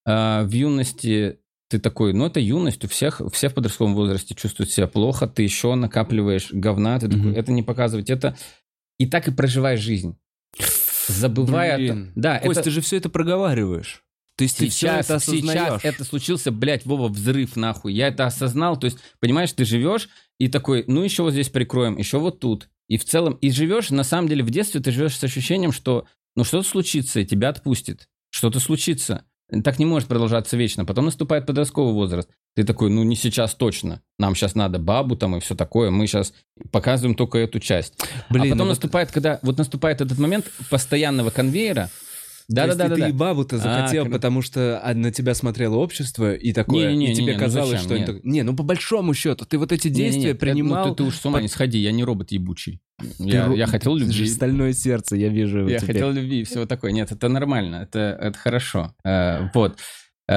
А, 0.07 0.45
В 0.45 0.53
юности 0.53 1.39
ты 1.69 1.79
такой, 1.79 2.13
ну 2.13 2.27
это 2.27 2.41
юность, 2.41 2.85
у 2.85 2.89
всех, 2.89 3.21
все 3.33 3.49
в 3.49 3.55
подростковом 3.55 3.95
возрасте 3.95 4.35
чувствуют 4.35 4.71
себя 4.71 4.87
плохо, 4.87 5.27
ты 5.27 5.43
еще 5.43 5.75
накапливаешь 5.75 6.51
говна, 6.53 6.99
ты 6.99 7.09
такой, 7.09 7.27
Мгм. 7.31 7.35
это 7.37 7.53
не 7.53 7.63
показывать, 7.63 8.11
это... 8.11 8.37
И 8.99 9.07
так 9.07 9.29
и 9.29 9.31
проживаешь 9.33 9.81
жизнь. 9.81 10.17
Забывая... 11.09 11.75
о 11.75 11.79
Блин. 11.79 12.13
Да, 12.17 12.39
Кость, 12.39 12.61
это... 12.61 12.63
ты 12.65 12.71
же 12.71 12.81
все 12.81 12.97
это 12.97 13.09
проговариваешь. 13.09 14.03
То 14.37 14.45
есть 14.45 14.57
ты 14.57 14.69
все 14.69 14.87
Сейчас, 14.87 15.11
это 15.11 15.19
сейчас 15.21 15.29
осознаешь. 15.29 15.81
это 15.85 16.05
случился, 16.05 16.53
блядь, 16.53 16.87
Вова, 16.87 17.09
взрыв, 17.09 17.57
нахуй. 17.57 17.93
Я 17.93 18.09
это 18.09 18.25
осознал, 18.27 18.79
то 18.79 18.85
есть, 18.85 18.99
понимаешь, 19.19 19.53
ты 19.53 19.65
живешь 19.65 20.09
и 20.39 20.49
такой, 20.49 20.85
ну 20.87 21.03
еще 21.03 21.23
вот 21.25 21.33
здесь 21.33 21.49
прикроем, 21.49 21.97
еще 21.97 22.19
вот 22.19 22.39
тут. 22.41 22.69
И 22.89 22.99
в 22.99 23.05
целом, 23.05 23.35
и 23.35 23.51
живешь, 23.51 23.91
на 23.91 24.05
самом 24.05 24.29
деле, 24.29 24.45
в 24.45 24.51
детстве 24.51 24.81
ты 24.81 24.93
живешь 24.93 25.17
с 25.17 25.25
ощущением, 25.25 25.73
что, 25.73 26.07
ну 26.37 26.45
что-то 26.45 26.69
случится, 26.69 27.21
и 27.21 27.27
тебя 27.27 27.49
отпустит. 27.49 28.09
Что-то 28.31 28.61
случится. 28.61 29.25
Так 29.63 29.79
не 29.79 29.87
может 29.87 30.09
продолжаться 30.09 30.57
вечно. 30.57 30.85
Потом 30.85 31.07
наступает 31.07 31.47
подростковый 31.47 31.95
возраст. 31.95 32.29
Ты 32.55 32.65
такой, 32.65 32.91
ну 32.91 33.03
не 33.03 33.17
сейчас 33.17 33.55
точно. 33.55 34.03
Нам 34.19 34.35
сейчас 34.35 34.55
надо 34.55 34.79
бабу 34.79 35.17
там 35.17 35.37
и 35.37 35.41
все 35.41 35.55
такое. 35.55 35.91
Мы 35.91 36.07
сейчас 36.07 36.35
показываем 36.71 37.15
только 37.15 37.39
эту 37.39 37.59
часть. 37.59 37.95
Блин, 38.29 38.43
а 38.43 38.45
потом 38.47 38.59
ну 38.59 38.65
вот- 38.65 38.71
наступает, 38.71 39.11
когда 39.11 39.39
вот 39.43 39.57
наступает 39.57 40.01
этот 40.01 40.19
момент 40.19 40.51
постоянного 40.69 41.31
конвейера, 41.31 41.89
То 42.51 42.65
есть 42.65 42.79
Да-да-да-да. 42.79 43.05
Ты 43.05 43.11
и 43.11 43.13
бабу-то 43.13 43.57
А, 43.57 43.59
захотел, 43.59 44.05
кр- 44.05 44.13
потому 44.13 44.41
что 44.41 44.81
а, 44.83 44.95
на 44.95 45.13
тебя 45.13 45.35
смотрело 45.35 45.77
общество 45.77 46.33
и 46.35 46.53
такое, 46.55 46.89
Не-не-не, 46.93 47.13
и 47.13 47.15
тебе 47.15 47.25
не-не, 47.27 47.37
ну 47.37 47.45
казалось, 47.45 47.71
зачем? 47.73 47.85
что 47.85 47.99
Нет. 47.99 48.07
так- 48.07 48.25
Не, 48.25 48.43
ну 48.43 48.57
по 48.57 48.63
большому 48.63 49.13
счету, 49.13 49.45
ты 49.45 49.59
вот 49.59 49.71
эти 49.71 49.89
действия 49.89 50.31
это- 50.31 50.41
принимал... 50.41 50.87
ну, 50.89 50.95
ты, 50.95 51.03
ты 51.03 51.09
уж 51.09 51.15
с 51.17 51.25
ума 51.27 51.35
под- 51.35 51.43
не 51.43 51.49
сходи, 51.49 51.79
я 51.79 51.93
не 51.93 52.05
робот 52.05 52.33
ебучий. 52.33 52.81
Ты 52.99 53.07
Я, 53.19 53.47
ро- 53.49 53.57
я 53.57 53.67
хотел 53.67 53.95
любви. 53.97 54.27
Стальное 54.27 54.73
сердце, 54.73 55.17
я 55.17 55.29
вижу 55.29 55.69
Я 55.69 55.79
теперь. 55.79 55.97
хотел 55.97 56.11
любви 56.11 56.41
и 56.41 56.45
всего 56.45 56.65
такое. 56.65 56.93
Нет, 56.93 57.13
это 57.13 57.29
нормально, 57.29 57.77
это, 57.77 58.17
это 58.19 58.39
хорошо. 58.39 58.95
Э, 59.05 59.51
вот. 59.53 59.79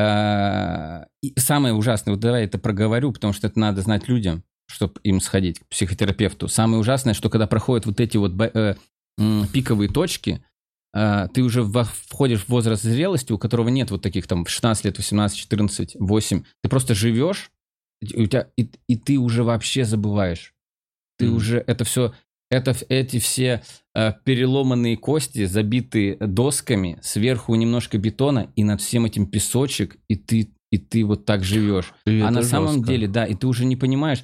Э, 0.06 1.06
и 1.22 1.34
самое 1.40 1.74
ужасное, 1.74 2.14
вот 2.14 2.20
давай 2.22 2.46
это 2.46 2.58
проговорю, 2.58 3.12
потому 3.14 3.34
что 3.34 3.48
это 3.48 3.60
надо 3.60 3.82
знать 3.82 4.08
людям, 4.08 4.44
чтобы 4.68 4.94
им 5.04 5.20
сходить 5.22 5.60
к 5.60 5.68
психотерапевту. 5.68 6.48
Самое 6.48 6.80
ужасное, 6.80 7.14
что 7.14 7.30
когда 7.30 7.48
проходят 7.48 7.86
вот 7.86 8.00
эти 8.00 8.18
вот 8.18 8.34
э, 8.40 8.76
пиковые 9.54 9.90
точки, 9.90 10.44
ты 10.94 11.42
уже 11.42 11.64
входишь 11.64 12.42
в 12.42 12.50
возраст 12.50 12.84
зрелости, 12.84 13.32
у 13.32 13.38
которого 13.38 13.70
нет 13.70 13.92
вот 13.92 14.02
таких 14.02 14.28
там 14.28 14.46
в 14.46 14.50
16 14.50 14.86
лет, 14.86 14.98
18, 14.98 15.38
14, 15.38 15.96
8. 16.00 16.44
Ты 16.62 16.70
просто 16.70 16.94
живешь, 16.96 17.52
и, 18.02 18.22
у 18.22 18.26
тебя, 18.26 18.48
и, 18.58 18.70
и 18.88 18.98
ты 18.98 19.18
уже 19.18 19.44
вообще 19.44 19.86
забываешь. 19.86 20.54
Ты 21.18 21.28
Мгм. 21.28 21.36
уже 21.36 21.64
это 21.66 21.86
все, 21.86 22.14
это 22.50 22.76
эти 22.90 23.20
все 23.20 23.62
э, 23.96 24.14
переломанные 24.26 24.98
кости, 24.98 25.46
забитые 25.46 26.18
досками, 26.18 27.00
сверху 27.02 27.56
немножко 27.56 27.98
бетона, 27.98 28.52
и 28.56 28.64
над 28.64 28.82
всем 28.82 29.06
этим 29.06 29.28
песочек, 29.28 29.98
и 30.10 30.16
ты, 30.16 30.54
и 30.72 30.78
ты 30.78 31.06
вот 31.06 31.26
так 31.26 31.44
живешь. 31.44 31.94
И 32.06 32.20
а 32.20 32.32
на 32.32 32.42
самом 32.42 32.74
жестко. 32.74 32.88
деле, 32.88 33.08
да, 33.08 33.26
и 33.26 33.36
ты 33.36 33.48
уже 33.48 33.66
не 33.66 33.76
понимаешь, 33.76 34.24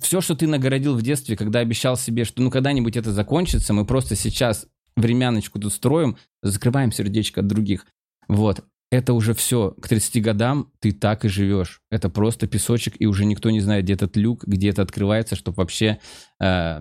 все, 0.00 0.20
что 0.20 0.34
ты 0.34 0.46
нагородил 0.46 0.94
в 0.94 1.02
детстве, 1.02 1.36
когда 1.36 1.60
обещал 1.60 1.96
себе, 1.96 2.24
что 2.24 2.42
ну 2.42 2.50
когда-нибудь 2.50 2.96
это 2.96 3.12
закончится, 3.12 3.72
мы 3.72 3.84
просто 3.84 4.14
сейчас 4.14 4.66
времяночку 4.96 5.58
тут 5.58 5.72
строим, 5.72 6.16
закрываем 6.42 6.92
сердечко 6.92 7.40
от 7.40 7.46
других. 7.46 7.86
Вот. 8.28 8.64
Это 8.90 9.14
уже 9.14 9.34
все. 9.34 9.72
К 9.72 9.88
30 9.88 10.22
годам 10.22 10.70
ты 10.78 10.92
так 10.92 11.24
и 11.24 11.28
живешь. 11.28 11.80
Это 11.90 12.08
просто 12.08 12.46
песочек, 12.46 12.94
и 12.98 13.06
уже 13.06 13.24
никто 13.24 13.50
не 13.50 13.60
знает, 13.60 13.84
где 13.84 13.94
этот 13.94 14.16
люк, 14.16 14.44
где 14.44 14.68
это 14.70 14.82
открывается, 14.82 15.34
чтобы 15.34 15.56
вообще 15.56 15.98
э, 16.40 16.80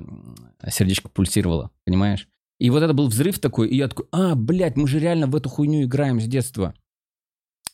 сердечко 0.69 1.09
пульсировало. 1.09 1.71
Понимаешь? 1.83 2.27
И 2.59 2.69
вот 2.69 2.83
это 2.83 2.93
был 2.93 3.07
взрыв 3.07 3.39
такой, 3.39 3.67
и 3.69 3.75
я 3.75 3.87
такой, 3.87 4.05
а, 4.11 4.35
блядь, 4.35 4.77
мы 4.77 4.87
же 4.87 4.99
реально 4.99 5.27
в 5.27 5.35
эту 5.35 5.49
хуйню 5.49 5.83
играем 5.83 6.21
с 6.21 6.25
детства. 6.25 6.73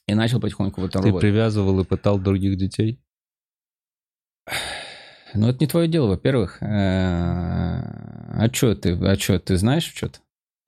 И 0.08 0.16
начал 0.16 0.40
потихоньку 0.40 0.82
в 0.82 0.86
этом 0.86 1.02
Ты 1.04 1.10
работать. 1.10 1.30
привязывал 1.30 1.80
и 1.82 1.86
пытал 1.86 2.18
других 2.18 2.58
детей? 2.58 3.00
Ну, 5.34 5.48
это 5.48 5.58
не 5.60 5.68
твое 5.68 5.88
дело, 5.88 6.08
во-первых. 6.08 6.62
Э, 6.62 6.66
А 8.44 8.50
что 8.52 8.76
ты, 8.76 8.94
а 8.94 9.16
что, 9.18 9.40
ты 9.40 9.58
знаешь 9.58 9.84
что-то? 9.84 10.20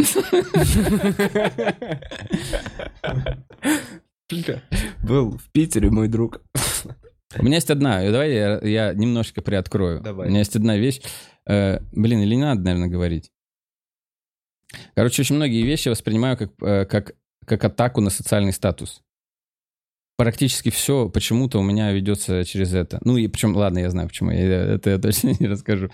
Был 5.04 5.38
в 5.38 5.50
Питере 5.52 5.90
мой 5.90 6.08
друг. 6.08 6.42
У 7.38 7.44
меня 7.44 7.56
есть 7.56 7.72
одна, 7.72 8.10
давай 8.12 8.34
я, 8.34 8.60
я 8.62 8.94
немножко 8.94 9.42
приоткрою. 9.42 10.02
Давай. 10.02 10.28
У 10.28 10.30
меня 10.30 10.40
есть 10.40 10.56
одна 10.56 10.78
вещь. 10.78 11.02
Э, 11.48 11.80
блин, 11.92 12.22
или 12.22 12.36
не 12.36 12.44
надо, 12.44 12.62
наверное, 12.62 12.90
говорить. 12.90 13.32
Короче, 14.96 15.22
очень 15.22 15.36
многие 15.36 15.64
вещи 15.64 15.90
воспринимаю 15.90 16.38
как, 16.38 16.52
э, 16.62 16.86
как, 16.86 17.14
как 17.46 17.64
атаку 17.64 18.02
на 18.02 18.10
социальный 18.10 18.54
статус. 18.54 19.02
Практически 20.16 20.70
все 20.70 21.10
почему-то 21.10 21.60
у 21.60 21.64
меня 21.64 21.92
ведется 21.92 22.46
через 22.46 22.74
это. 22.74 23.00
Ну 23.04 23.18
и 23.18 23.28
причем, 23.28 23.56
ладно, 23.56 23.80
я 23.80 23.90
знаю 23.90 24.08
почему, 24.08 24.32
я, 24.32 24.76
это 24.76 24.92
я 24.92 24.98
точно 25.00 25.34
не 25.40 25.48
расскажу. 25.48 25.90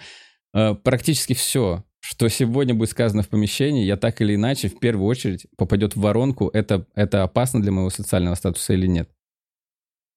Э, 0.54 0.76
практически 0.76 1.34
все, 1.34 1.84
что 2.00 2.28
сегодня 2.30 2.74
будет 2.74 2.90
сказано 2.90 3.24
в 3.24 3.30
помещении, 3.30 3.86
я 3.86 3.98
так 3.98 4.22
или 4.22 4.36
иначе 4.36 4.70
в 4.70 4.80
первую 4.80 5.08
очередь 5.08 5.48
попадет 5.58 5.96
в 5.96 6.02
воронку, 6.02 6.50
это, 6.54 6.86
это 6.96 7.24
опасно 7.24 7.62
для 7.62 7.72
моего 7.72 7.90
социального 7.90 8.36
статуса 8.36 8.74
или 8.74 8.88
нет. 8.88 9.10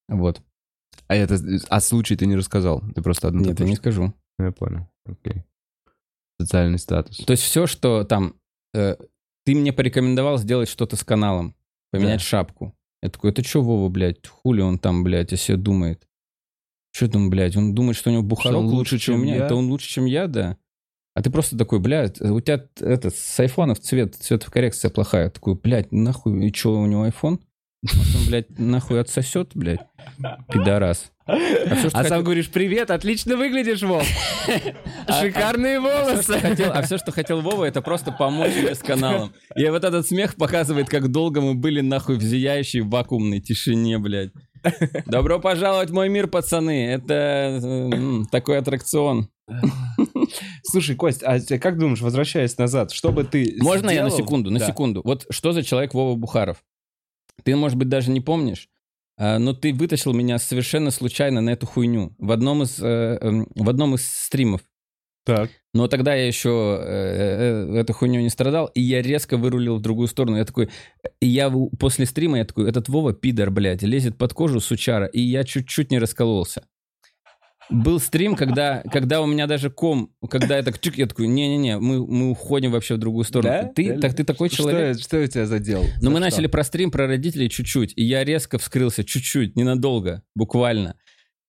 Вот. 0.09 0.43
А 1.09 1.15
это, 1.17 1.39
а 1.69 1.81
случай 1.81 2.17
ты 2.17 2.27
не 2.27 2.37
рассказал? 2.37 2.83
Ты 2.95 3.03
просто 3.03 3.29
одну 3.29 3.45
Нет, 3.45 3.61
я 3.61 3.67
не 3.67 3.77
скажу. 3.77 4.15
Я 4.39 4.53
понял. 4.53 4.89
Окей. 5.05 5.43
Социальный 6.41 6.79
статус. 6.79 7.19
То 7.19 7.33
есть 7.33 7.43
все, 7.43 7.67
что 7.67 8.05
там... 8.05 8.35
э, 8.75 8.97
ты 9.45 9.55
мне 9.55 9.73
порекомендовал 9.73 10.39
сделать 10.39 10.69
что-то 10.69 10.97
с 10.97 11.05
каналом, 11.05 11.55
поменять 11.91 12.21
Да. 12.21 12.25
шапку. 12.25 12.75
Я 13.03 13.11
такой, 13.11 13.31
это 13.33 13.43
что 13.43 13.63
Вова, 13.63 13.89
блядь, 13.89 14.27
хули 14.27 14.61
он 14.61 14.79
там, 14.79 15.03
блядь, 15.03 15.33
о 15.33 15.37
себе 15.37 15.57
думает? 15.57 16.07
Что 16.93 17.09
там, 17.09 17.31
блядь, 17.31 17.56
он 17.56 17.74
думает, 17.74 17.97
что 17.97 18.10
у 18.10 18.12
него 18.12 18.23
бухарок 18.23 18.59
он 18.59 18.66
лучше, 18.66 18.94
лучше, 18.94 18.98
чем 18.98 19.14
у 19.14 19.16
чем 19.19 19.24
меня? 19.27 19.36
я? 19.36 19.44
Это 19.47 19.55
он 19.55 19.66
лучше, 19.69 19.89
чем 19.89 20.05
я, 20.05 20.27
да? 20.27 20.56
А 21.14 21.23
ты 21.23 21.31
просто 21.31 21.56
такой, 21.59 21.78
блядь, 21.81 22.20
у 22.20 22.40
тебя 22.40 22.64
это, 22.81 23.10
с 23.10 23.40
айфонов 23.40 23.81
цвет, 23.81 24.14
цветокоррекция 24.14 24.90
плохая. 24.90 25.31
Такой, 25.31 25.55
блядь, 25.55 25.90
нахуй, 25.93 26.47
и 26.48 26.55
что, 26.55 26.78
у 26.78 26.86
него 26.86 27.02
айфон? 27.02 27.40
Он, 27.93 28.27
блядь, 28.28 28.59
нахуй 28.59 29.01
отсосет, 29.01 29.51
блядь? 29.55 29.81
Пидорас. 30.52 31.10
А 31.27 31.36
все, 31.77 31.89
что 31.89 31.98
А 31.98 32.02
хотел- 32.02 32.09
сам 32.09 32.24
говоришь, 32.24 32.48
привет, 32.51 32.90
отлично 32.90 33.36
выглядишь, 33.36 33.82
Вов. 33.82 34.06
Шикарные 35.20 35.78
А 35.78 36.05
что 36.23 36.32
волосы. 36.32 36.40
хотел, 36.40 36.73
а 36.73 36.82
все, 36.82 36.98
что 36.98 37.12
хотел 37.12 37.40
Вова, 37.40 37.64
это 37.64 37.81
просто 37.82 38.12
помочь 38.12 38.52
мне 38.56 38.74
с 38.74 38.78
каналом. 38.78 39.32
И 39.56 39.64
вот 39.66 39.85
этот 39.85 40.06
смех 40.06 40.35
показывает, 40.36 40.89
как 40.89 41.09
долго 41.10 41.40
мы 41.40 41.55
были 41.55 41.81
нахуй 41.81 42.16
в 42.16 42.23
зияющей 42.23 42.81
вакуумной 42.81 43.40
тишине, 43.40 43.98
блядь. 43.98 44.32
Добро 45.07 45.39
пожаловать 45.41 45.91
в 45.91 45.95
мой 45.95 46.09
мир, 46.09 46.29
пацаны. 46.29 46.87
Это 46.89 47.61
э, 47.63 48.23
такой 48.31 48.59
аттракцион. 48.59 49.29
Слушай, 50.65 50.97
Кость, 50.97 51.23
а 51.23 51.39
как 51.59 51.79
думаешь, 51.79 52.01
возвращаясь 52.01 52.57
назад, 52.59 52.93
что 52.93 53.13
бы 53.13 53.25
ты 53.25 53.57
Можно 53.61 53.91
я 53.91 54.03
на 54.05 54.11
сделал? 54.11 54.25
секунду, 54.27 54.51
на 54.51 54.59
Да. 54.59 54.67
секунду? 54.67 55.03
Вот 55.05 55.27
что 55.31 55.53
за 55.53 55.63
человек 55.63 55.95
Вова 55.95 56.17
Бухаров? 56.17 56.65
Ты, 57.45 57.57
может 57.57 57.77
быть, 57.77 57.89
даже 57.89 58.11
не 58.11 58.21
помнишь, 58.21 58.69
а, 59.19 59.39
но 59.39 59.53
ты 59.53 59.73
вытащил 59.75 60.13
меня 60.13 60.39
совершенно 60.39 60.91
случайно 60.91 61.41
на 61.41 61.51
эту 61.51 61.67
хуйню 61.67 62.15
в 62.19 62.31
одном 62.31 62.63
из, 62.63 62.79
э, 62.81 63.19
эм, 63.21 63.49
в 63.55 63.69
одном 63.69 63.95
из 63.97 64.07
стримов. 64.07 64.61
Так. 65.24 65.51
Но 65.73 65.86
тогда 65.86 66.15
я 66.15 66.27
еще 66.27 66.78
э, 66.82 67.66
э, 67.73 67.77
этой 67.78 67.93
хуйней 67.93 68.23
не 68.23 68.28
страдал, 68.28 68.66
и 68.74 68.81
я 68.81 69.03
резко 69.03 69.36
вырулил 69.36 69.77
в 69.77 69.81
другую 69.81 70.09
сторону. 70.09 70.36
Я 70.36 70.44
такой, 70.44 70.69
и 71.20 71.27
я 71.27 71.53
после 71.78 72.07
стрима, 72.07 72.39
я 72.39 72.44
такой, 72.44 72.69
этот 72.69 72.89
Вова 72.89 73.12
пидор, 73.12 73.51
блядь, 73.51 73.82
лезет 73.82 74.19
под 74.19 74.35
кожу 74.35 74.61
сучара, 74.61 75.07
и 75.07 75.20
я 75.20 75.44
чуть-чуть 75.44 75.90
не 75.90 75.99
раскололся. 75.99 76.65
Был 77.70 78.01
стрим, 78.01 78.35
когда, 78.35 78.82
когда 78.93 79.23
у 79.23 79.27
меня 79.27 79.47
даже 79.47 79.70
ком, 79.70 80.12
когда 80.28 80.57
я 80.57 80.62
так 80.62 80.78
чик, 80.78 80.99
я 80.99 81.07
такой, 81.07 81.28
не-не-не, 81.28 81.78
мы, 81.78 82.07
мы 82.07 82.31
уходим 82.31 82.73
вообще 82.73 82.97
в 82.97 82.99
другую 82.99 83.24
сторону. 83.24 83.51
Да? 83.51 83.65
Ты, 83.69 83.85
Реально? 83.85 84.03
так 84.03 84.15
ты 84.15 84.24
такой 84.24 84.49
Что, 84.49 84.65
человек. 84.65 85.01
что 85.01 85.23
у 85.23 85.27
тебя 85.27 85.47
задел? 85.47 85.85
Но 86.01 86.11
мы 86.11 86.19
начали 86.20 86.49
про 86.49 86.65
стрим, 86.65 86.90
про 86.90 87.07
родителей 87.07 87.49
чуть-чуть, 87.49 87.93
и 87.97 88.03
я 88.05 88.24
резко 88.24 88.59
вскрылся, 88.59 89.05
чуть-чуть, 89.05 89.57
ненадолго, 89.57 90.23
буквально. 90.35 90.97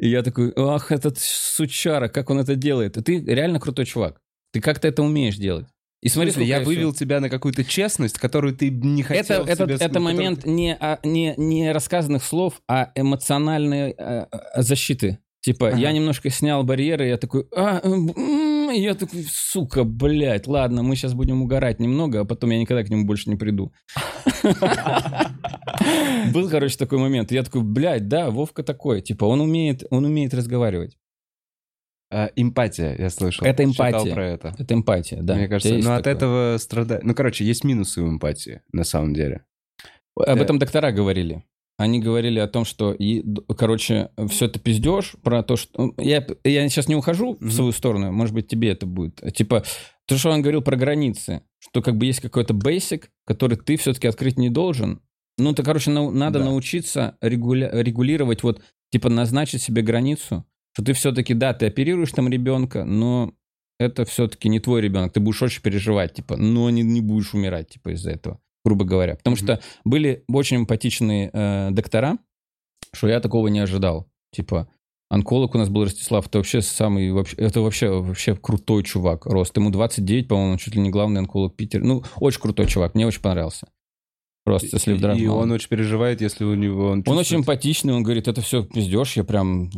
И 0.03 0.09
я 0.09 0.21
такой, 0.21 0.51
ах, 0.57 0.91
этот 0.91 1.17
сучара, 1.17 2.09
как 2.09 2.29
он 2.29 2.37
это 2.37 2.55
делает? 2.55 2.97
И 2.97 3.01
ты 3.01 3.19
реально 3.23 3.61
крутой 3.61 3.85
чувак. 3.85 4.19
Ты 4.51 4.59
как-то 4.59 4.89
это 4.89 5.01
умеешь 5.01 5.37
делать. 5.37 5.67
И 6.01 6.09
смотри, 6.09 6.31
сколько 6.31 6.45
я 6.45 6.59
вывел 6.59 6.93
тебя 6.93 7.21
на 7.21 7.29
какую-то 7.29 7.63
честность, 7.63 8.19
которую 8.19 8.53
ты 8.53 8.69
не 8.69 9.01
хотел 9.01 9.45
это, 9.45 9.55
себе- 9.55 9.75
это 9.75 9.87
которую 9.87 10.03
момент 10.03 10.45
не, 10.45 10.75
а, 10.77 10.99
не, 11.03 11.35
не 11.37 11.71
рассказанных 11.71 12.25
слов, 12.25 12.61
а 12.67 12.91
эмоциональной 12.95 13.95
э, 13.97 14.25
э, 14.29 14.61
защиты. 14.61 15.19
Типа, 15.39 15.69
Ага. 15.69 15.77
я 15.77 15.93
немножко 15.93 16.29
снял 16.29 16.65
барьеры, 16.65 17.07
я 17.07 17.15
такой, 17.17 17.47
а, 17.55 17.79
м, 17.81 18.09
м, 18.09 18.42
и 18.77 18.81
я 18.81 18.95
такой, 18.95 19.23
сука, 19.29 19.83
блядь, 19.83 20.47
ладно, 20.47 20.83
мы 20.83 20.95
сейчас 20.95 21.13
будем 21.13 21.41
угорать 21.41 21.79
немного, 21.79 22.21
а 22.21 22.25
потом 22.25 22.49
я 22.51 22.59
никогда 22.59 22.83
к 22.83 22.89
нему 22.89 23.05
больше 23.05 23.29
не 23.29 23.35
приду. 23.35 23.71
Был, 26.33 26.49
короче, 26.49 26.77
такой 26.77 26.99
момент. 26.99 27.31
Я 27.31 27.43
такой, 27.43 27.61
блядь, 27.61 28.07
да, 28.07 28.29
Вовка 28.29 28.63
такой. 28.63 29.01
Типа, 29.01 29.25
он 29.25 29.41
умеет, 29.41 29.83
он 29.89 30.05
умеет 30.05 30.33
разговаривать. 30.33 30.97
А, 32.11 32.29
эмпатия, 32.35 32.95
я 32.97 33.09
слышал. 33.09 33.45
Это 33.45 33.63
Читал 33.65 33.87
эмпатия. 33.89 34.13
про 34.13 34.27
это. 34.27 34.53
Это 34.57 34.73
эмпатия, 34.73 35.21
да. 35.21 35.35
Мне 35.35 35.47
кажется, 35.47 35.73
но 35.77 35.95
от 35.95 36.03
такое. 36.03 36.13
этого 36.15 36.57
страдает. 36.59 37.03
Ну, 37.03 37.15
короче, 37.15 37.43
есть 37.43 37.63
минусы 37.63 38.01
у 38.01 38.07
эмпатии, 38.09 38.61
на 38.71 38.83
самом 38.83 39.13
деле. 39.13 39.45
Об 40.15 40.37
Э. 40.37 40.41
этом 40.41 40.59
доктора 40.59 40.91
говорили. 40.91 41.43
Они 41.77 41.99
говорили 41.99 42.39
о 42.39 42.47
том, 42.47 42.65
что, 42.65 42.93
и, 42.93 43.23
короче, 43.57 44.11
все 44.29 44.45
это 44.45 44.59
пиздешь 44.59 45.15
про 45.23 45.41
то, 45.41 45.55
что... 45.55 45.85
ну, 45.87 45.93
Я, 45.97 46.25
я 46.43 46.69
сейчас 46.69 46.87
не 46.87 46.95
ухожу 46.95 47.33
Мгм. 47.39 47.49
в 47.49 47.51
свою 47.53 47.71
сторону, 47.71 48.11
может 48.11 48.33
быть, 48.35 48.47
тебе 48.47 48.69
это 48.69 48.85
будет. 48.85 49.21
Типа, 49.35 49.63
то, 50.05 50.17
что 50.17 50.29
он 50.29 50.41
говорил 50.41 50.61
про 50.61 50.75
границы, 50.75 51.41
что 51.59 51.81
как 51.81 51.97
бы 51.97 52.05
есть 52.05 52.19
какой-то 52.19 52.53
basic, 52.53 53.05
который 53.25 53.57
ты 53.57 53.77
все-таки 53.77 54.07
открыть 54.07 54.37
не 54.37 54.49
должен. 54.49 55.01
Ну, 55.39 55.53
то, 55.53 55.63
короче, 55.63 55.89
нау- 55.89 56.11
надо 56.11 56.39
Да. 56.39 56.45
научиться 56.45 57.17
регуля- 57.21 57.71
регулировать, 57.81 58.43
вот, 58.43 58.61
типа, 58.91 59.09
назначить 59.09 59.63
себе 59.63 59.81
границу, 59.81 60.45
что 60.73 60.83
ты 60.85 60.93
все-таки, 60.93 61.33
да, 61.33 61.53
ты 61.55 61.65
оперируешь 61.65 62.11
там 62.11 62.29
ребенка, 62.29 62.85
но 62.85 63.33
это 63.79 64.05
все-таки 64.05 64.47
не 64.47 64.59
твой 64.59 64.81
ребенок, 64.81 65.11
ты 65.11 65.19
будешь 65.19 65.41
очень 65.41 65.63
переживать, 65.63 66.13
типа, 66.13 66.37
но 66.37 66.69
не, 66.69 66.83
не 66.83 67.01
будешь 67.01 67.33
умирать, 67.33 67.69
типа, 67.69 67.93
из-за 67.95 68.11
этого, 68.11 68.39
грубо 68.65 68.85
говоря. 68.85 69.15
Потому 69.15 69.35
Мгм. 69.35 69.43
что 69.45 69.59
были 69.83 70.23
очень 70.27 70.57
эмпатичные 70.57 71.29
э, 71.33 71.69
доктора, 71.71 72.17
что 72.93 73.07
я 73.07 73.19
такого 73.19 73.47
не 73.47 73.59
ожидал. 73.59 74.07
Типа, 74.31 74.67
онколог 75.09 75.53
у 75.55 75.57
нас 75.57 75.69
был 75.69 75.83
Ростислав, 75.83 76.27
это 76.27 76.39
вообще 76.39 76.61
самый, 76.61 77.11
вообще, 77.11 77.35
это 77.37 77.61
вообще, 77.61 77.89
вообще 77.89 78.35
крутой 78.35 78.83
чувак. 78.83 79.25
Рост, 79.25 79.55
ему 79.57 79.69
29, 79.69 80.27
по-моему, 80.27 80.51
он 80.53 80.57
чуть 80.57 80.75
ли 80.75 80.81
не 80.81 80.89
главный 80.89 81.19
онколог 81.19 81.55
Питера. 81.55 81.83
Ну, 81.83 82.03
очень 82.17 82.39
крутой 82.41 82.67
чувак, 82.67 82.95
мне 82.95 83.05
очень 83.05 83.21
понравился. 83.21 83.67
Просто 84.45 84.77
слив 84.77 84.99
драйв 84.99 85.17
И 85.21 85.27
он 85.27 85.51
очень 85.51 85.69
переживает, 85.69 86.19
если 86.19 86.43
у 86.43 86.53
него... 86.55 86.85
Он, 86.87 86.91
Он 86.91 87.03
чувствует- 87.03 87.19
очень 87.19 87.37
эмпатичный, 87.39 87.93
он 87.93 88.03
говорит, 88.03 88.27
это 88.27 88.41
все 88.41 88.63
пиздешь, 88.65 89.15
я 89.15 89.23
прям... 89.23 89.69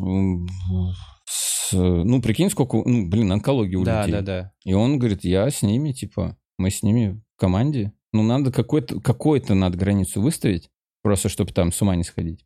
с- 1.28 1.72
ну, 1.74 2.22
прикинь, 2.22 2.50
сколько... 2.50 2.78
Ну, 2.86 3.08
блин, 3.08 3.32
онкология 3.32 3.78
у 3.78 3.84
Да, 3.84 4.02
людей. 4.08 4.22
да, 4.22 4.22
да. 4.22 4.52
И 4.64 4.74
он 4.74 4.98
говорит, 5.00 5.24
я 5.24 5.50
с 5.50 5.62
ними, 5.62 5.92
типа, 5.92 6.38
мы 6.58 6.72
с 6.72 6.82
ними 6.84 7.22
в 7.36 7.40
команде. 7.40 7.92
Ну, 8.16 8.24
надо 8.24 8.50
какой-то, 8.50 9.02
какой-то 9.02 9.56
надо 9.56 9.78
границу 9.78 10.22
выставить, 10.22 10.70
просто 11.04 11.28
чтобы 11.28 11.52
там 11.52 11.74
с 11.74 11.82
ума 11.82 11.98
не 11.98 12.04
сходить. 12.04 12.46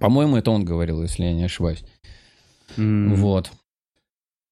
По-моему, 0.00 0.36
это 0.36 0.50
он 0.50 0.64
говорил, 0.64 1.02
если 1.02 1.22
я 1.22 1.32
не 1.32 1.44
ошибаюсь. 1.44 1.84
М, 2.76 3.14
Вот. 3.14 3.52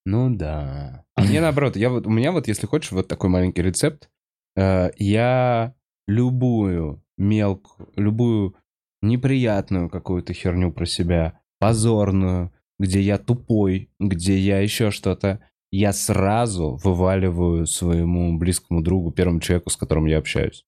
Ну 0.05 0.33
да. 0.33 1.05
А 1.17 1.23
мне 1.25 1.41
наоборот, 1.41 1.77
я 1.77 1.91
вот, 1.91 2.07
у 2.07 2.11
меня 2.11 2.31
вот, 2.31 2.47
если 2.47 2.69
хочешь, 2.69 2.93
вот 2.93 3.09
такой 3.09 3.29
маленький 3.29 3.61
рецепт. 3.61 4.09
Э, 4.55 4.91
я 4.99 5.75
любую 6.07 7.03
мелкую, 7.19 7.89
любую 7.97 8.55
неприятную 9.03 9.91
какую-то 9.91 10.33
херню 10.33 10.71
про 10.71 10.87
себя, 10.87 11.41
позорную, 11.59 12.53
где 12.79 13.01
я 13.01 13.19
тупой, 13.19 13.91
где 13.99 14.39
я 14.39 14.61
еще 14.61 14.93
что-то, 14.93 15.41
я 15.77 15.93
сразу 15.93 16.77
вываливаю 16.77 17.67
своему 17.67 18.39
близкому 18.39 18.83
другу, 18.83 19.11
первому 19.11 19.41
человеку, 19.41 19.71
с 19.71 19.77
которым 19.77 20.07
я 20.07 20.19
общаюсь. 20.19 20.65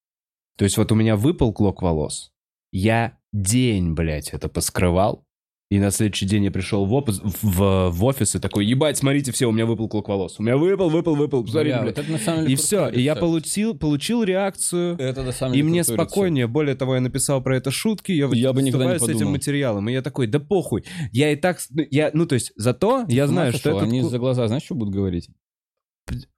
То 0.56 0.64
есть 0.64 0.76
вот 0.76 0.90
у 0.92 0.94
меня 0.94 1.16
выпал 1.16 1.52
клок 1.52 1.82
волос, 1.82 2.32
я 2.72 3.18
день, 3.32 3.94
блядь, 3.94 4.30
это 4.30 4.48
поскрывал, 4.48 5.24
и 5.70 5.78
на 5.78 5.90
следующий 5.90 6.24
день 6.24 6.44
я 6.44 6.50
пришел 6.50 6.86
в, 6.86 6.92
опус- 6.94 7.20
в, 7.22 7.90
в 7.90 8.04
офис 8.04 8.34
и 8.34 8.38
такой, 8.38 8.64
ебать, 8.64 8.96
смотрите, 8.96 9.32
все, 9.32 9.46
у 9.46 9.52
меня 9.52 9.66
выпал 9.66 9.86
клок 9.88 10.08
волос. 10.08 10.36
У 10.38 10.42
меня 10.42 10.56
выпал, 10.56 10.88
выпал, 10.88 11.14
выпал, 11.14 11.44
посмотрите, 11.44 11.74
Бля, 11.76 11.82
блядь». 11.82 11.96
вот 11.96 12.04
это 12.04 12.12
на 12.12 12.18
самом 12.18 12.40
деле 12.42 12.52
И 12.54 12.56
все, 12.56 12.76
крутой 12.84 12.98
и 13.00 13.02
я 13.02 13.12
рецепт. 13.12 13.20
получил, 13.20 13.74
получил 13.76 14.22
реакцию. 14.22 14.96
Это 14.98 15.22
на 15.22 15.32
самом 15.32 15.52
И 15.52 15.56
деле 15.58 15.68
мне 15.68 15.84
крутой 15.84 16.06
спокойнее. 16.06 16.46
Более 16.46 16.74
того, 16.74 16.94
я 16.94 17.00
написал 17.02 17.42
про 17.42 17.56
это 17.56 17.70
шутки. 17.70 18.12
Я, 18.12 18.28
Я 18.32 18.52
бы 18.54 18.62
никогда 18.62 18.92
не 18.94 18.98
с 18.98 19.02
этим 19.02 19.12
подумал. 19.12 19.32
материалом. 19.32 19.88
И 19.90 19.92
я 19.92 20.00
такой, 20.00 20.26
да 20.26 20.40
похуй. 20.40 20.84
Я 21.12 21.32
и 21.32 21.36
так... 21.36 21.58
ну, 21.70 21.84
Я, 21.90 22.10
ну, 22.14 22.24
то 22.26 22.34
есть, 22.34 22.52
зато 22.56 23.04
я 23.08 23.26
знаю, 23.26 23.52
что 23.52 23.70
это... 23.70 23.80
Они 23.84 24.00
за 24.00 24.18
глаза, 24.18 24.46
знаешь, 24.48 24.62
что 24.64 24.74
будут 24.74 24.94
говорить? 24.94 25.28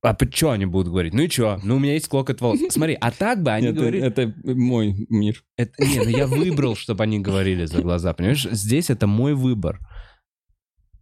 А 0.02 0.16
что 0.32 0.50
они 0.50 0.66
будут 0.66 0.88
говорить? 0.88 1.14
Ну 1.14 1.22
и 1.22 1.28
что? 1.28 1.60
Ну, 1.62 1.76
у 1.76 1.78
меня 1.78 1.94
есть 1.94 2.08
клокот 2.08 2.40
волос. 2.40 2.60
Смотри, 2.70 2.96
а 3.00 3.10
так 3.10 3.42
бы 3.42 3.50
они 3.52 3.68
это, 3.68 3.80
говорили... 3.80 4.04
это 4.04 4.34
мой 4.44 5.06
мир. 5.08 5.42
Это, 5.56 5.84
не, 5.84 5.98
ну 5.98 6.08
я 6.08 6.26
выбрал, 6.26 6.76
чтобы 6.76 7.04
они 7.04 7.20
говорили 7.20 7.64
за 7.66 7.82
глаза, 7.82 8.12
понимаешь? 8.14 8.46
Здесь 8.50 8.90
это 8.90 9.06
мой 9.06 9.34
выбор. 9.34 9.80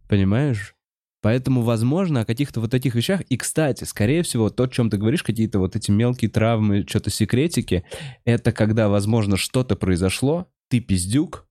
Понимаешь? 0.07 0.75
Поэтому, 1.21 1.63
возможно, 1.63 2.21
о 2.21 2.25
каких-то 2.25 2.61
вот 2.61 2.73
этих 2.73 2.95
вещах... 2.95 3.21
И, 3.21 3.35
кстати, 3.35 3.83
скорее 3.83 4.23
всего, 4.23 4.49
то, 4.49 4.63
о 4.63 4.69
чем 4.69 4.89
ты 4.89 4.97
говоришь, 4.97 5.23
какие-то 5.23 5.59
вот 5.59 5.75
эти 5.75 5.91
мелкие 5.91 6.31
травмы, 6.31 6.85
что-то 6.87 7.09
секретики, 7.09 7.83
это 8.23 8.53
когда, 8.53 8.87
возможно, 8.87 9.35
что-то 9.35 9.75
произошло, 9.75 10.47
ты 10.69 10.79
пиздюк, 10.79 11.45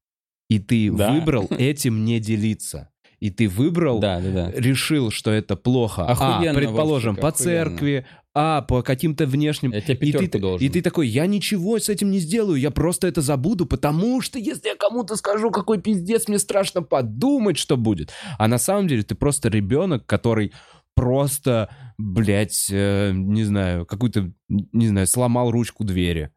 и 0.49 0.59
ты 0.59 0.91
Да. 0.91 1.13
выбрал 1.13 1.49
этим 1.51 2.05
не 2.05 2.19
делиться. 2.19 2.91
И 3.21 3.31
ты 3.31 3.49
выбрал 3.49 3.99
Да, 3.99 4.21
да, 4.21 4.31
да. 4.31 4.51
решил, 4.53 5.11
что 5.11 5.31
это 5.33 5.57
плохо. 5.57 6.05
Охуенно, 6.07 6.53
а, 6.53 6.55
предположим, 6.55 7.15
Вовчик, 7.15 7.23
по 7.23 7.29
охуенно. 7.29 7.45
церкви, 7.45 8.07
а, 8.33 8.63
по 8.63 8.83
каким-то 8.83 9.27
внешним... 9.27 9.73
Я 9.73 9.81
тебе 9.81 10.09
И 10.09 10.13
ты, 10.13 10.39
должен. 10.39 10.65
и 10.65 10.71
ты 10.71 10.83
такой, 10.83 11.09
я 11.09 11.27
ничего 11.27 11.79
с 11.81 11.89
этим 11.89 12.13
не 12.13 12.21
сделаю, 12.21 12.61
я 12.61 12.71
просто 12.71 13.09
это 13.09 13.21
забуду, 13.21 13.67
потому 13.67 14.21
что 14.21 14.39
если 14.39 14.69
я 14.69 14.77
кому-то 14.77 15.17
скажу, 15.17 15.51
какой 15.51 15.81
пиздец, 15.81 16.29
мне 16.29 16.39
страшно 16.39 16.83
подумать, 16.83 17.59
что 17.59 17.77
будет. 17.77 18.13
А 18.39 18.47
на 18.47 18.59
самом 18.59 18.87
деле 18.87 19.03
ты 19.03 19.17
просто 19.17 19.49
ребенок, 19.49 20.07
который 20.07 20.53
просто, 20.95 21.75
блядь, 21.99 22.69
э, 22.71 23.13
не 23.13 23.43
знаю, 23.45 23.87
какую-то, 23.87 24.33
не 24.49 24.89
знаю, 24.89 25.07
сломал 25.09 25.51
ручку 25.51 25.83
двери. 25.83 26.31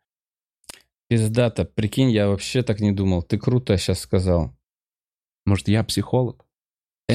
Пиздата, 1.10 1.66
прикинь, 1.66 2.10
я 2.10 2.28
вообще 2.30 2.64
так 2.64 2.80
не 2.80 2.92
думал. 2.92 3.22
Ты 3.22 3.38
круто 3.38 3.78
сейчас 3.78 4.00
сказал. 4.00 4.56
Может, 5.46 5.68
я 5.68 5.84
психолог? 5.84 6.46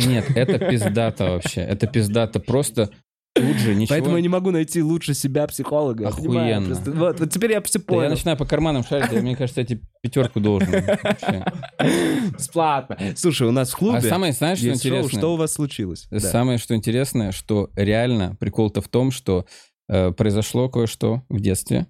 Да 0.01 0.07
нет, 0.07 0.25
это 0.35 0.59
пиздата 0.59 1.25
вообще. 1.25 1.61
Это 1.63 1.87
пиздата. 1.87 2.41
Просто 2.41 2.91
тут 3.35 3.57
же 3.57 3.75
ничего... 3.75 3.95
Поэтому 3.95 4.17
я 4.17 4.23
не 4.23 4.29
могу 4.29 4.51
найти 4.51 4.83
лучше 4.83 5.15
себя 5.15 5.47
психолога. 5.47 6.09
Охуенно. 6.09 6.67
просто. 6.67 6.93
Вот, 6.93 7.21
вот 7.21 7.31
теперь 7.31 7.53
я 7.53 7.61
все 7.63 7.79
Да 7.79 7.85
понял. 7.85 8.03
я 8.05 8.11
начинаю 8.11 8.37
по 8.37 8.47
карманам 8.47 8.85
шарить, 8.85 9.13
и 9.13 9.21
мне 9.21 9.37
кажется, 9.37 9.61
я 9.61 9.67
тебе 9.67 9.81
пятерку 10.03 10.41
должен. 10.41 10.71
вообще. 10.71 11.45
Бесплатно. 12.37 12.99
Слушай, 13.17 13.49
у 13.49 13.53
нас 13.53 13.71
в 13.73 13.77
клубе 13.77 13.99
А 13.99 14.01
самое, 14.03 14.33
знаешь, 14.33 14.59
что 14.59 14.69
есть 14.69 14.87
шоу? 14.87 15.09
«Что 15.09 15.35
у 15.35 15.37
вас 15.37 15.53
случилось?» 15.53 16.07
Да. 16.11 16.21
Самое, 16.21 16.59
что 16.59 16.75
интересное, 16.75 17.33
что 17.33 17.71
реально 17.77 18.37
прикол-то 18.39 18.81
в 18.81 18.89
том, 18.89 19.11
что 19.11 19.47
э, 19.89 20.13
произошло 20.13 20.69
кое-что 20.69 21.23
в 21.29 21.41
детстве. 21.41 21.87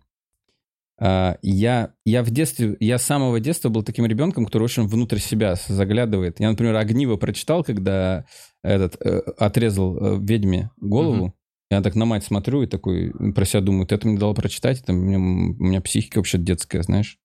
А, 0.99 1.37
я, 1.43 1.93
я 2.05 2.23
в 2.23 2.31
детстве, 2.31 2.77
я 2.81 2.99
с 2.99 3.03
самого 3.05 3.39
детства 3.41 3.69
был 3.69 3.83
таким 3.83 4.07
ребенком, 4.07 4.47
который 4.47 4.65
очень 4.65 4.87
внутрь 4.87 5.19
себя 5.19 5.55
заглядывает. 5.69 6.41
Я, 6.41 6.51
например, 6.51 6.77
«Огниво» 6.77 7.17
прочитал, 7.17 7.63
когда 7.63 8.25
этот 8.63 8.97
э, 9.05 9.19
отрезал 9.39 9.97
э, 9.99 10.19
ведьме 10.21 10.71
голову. 10.79 11.35
Я 11.71 11.83
так 11.83 11.97
на 11.97 12.05
мать 12.05 12.25
смотрю 12.25 12.63
и 12.63 12.67
такой 12.67 13.13
про 13.35 13.45
себя 13.45 13.61
думаю, 13.61 13.87
ты 13.87 13.97
это 13.97 14.07
мне 14.07 14.19
дал 14.19 14.35
прочитать, 14.35 14.81
это 14.81 14.93
у 14.93 14.97
меня, 14.97 15.19
у 15.19 15.21
меня 15.21 15.81
психика 15.81 16.19
вообще 16.19 16.39
детская, 16.39 16.83
знаешь. 16.83 17.19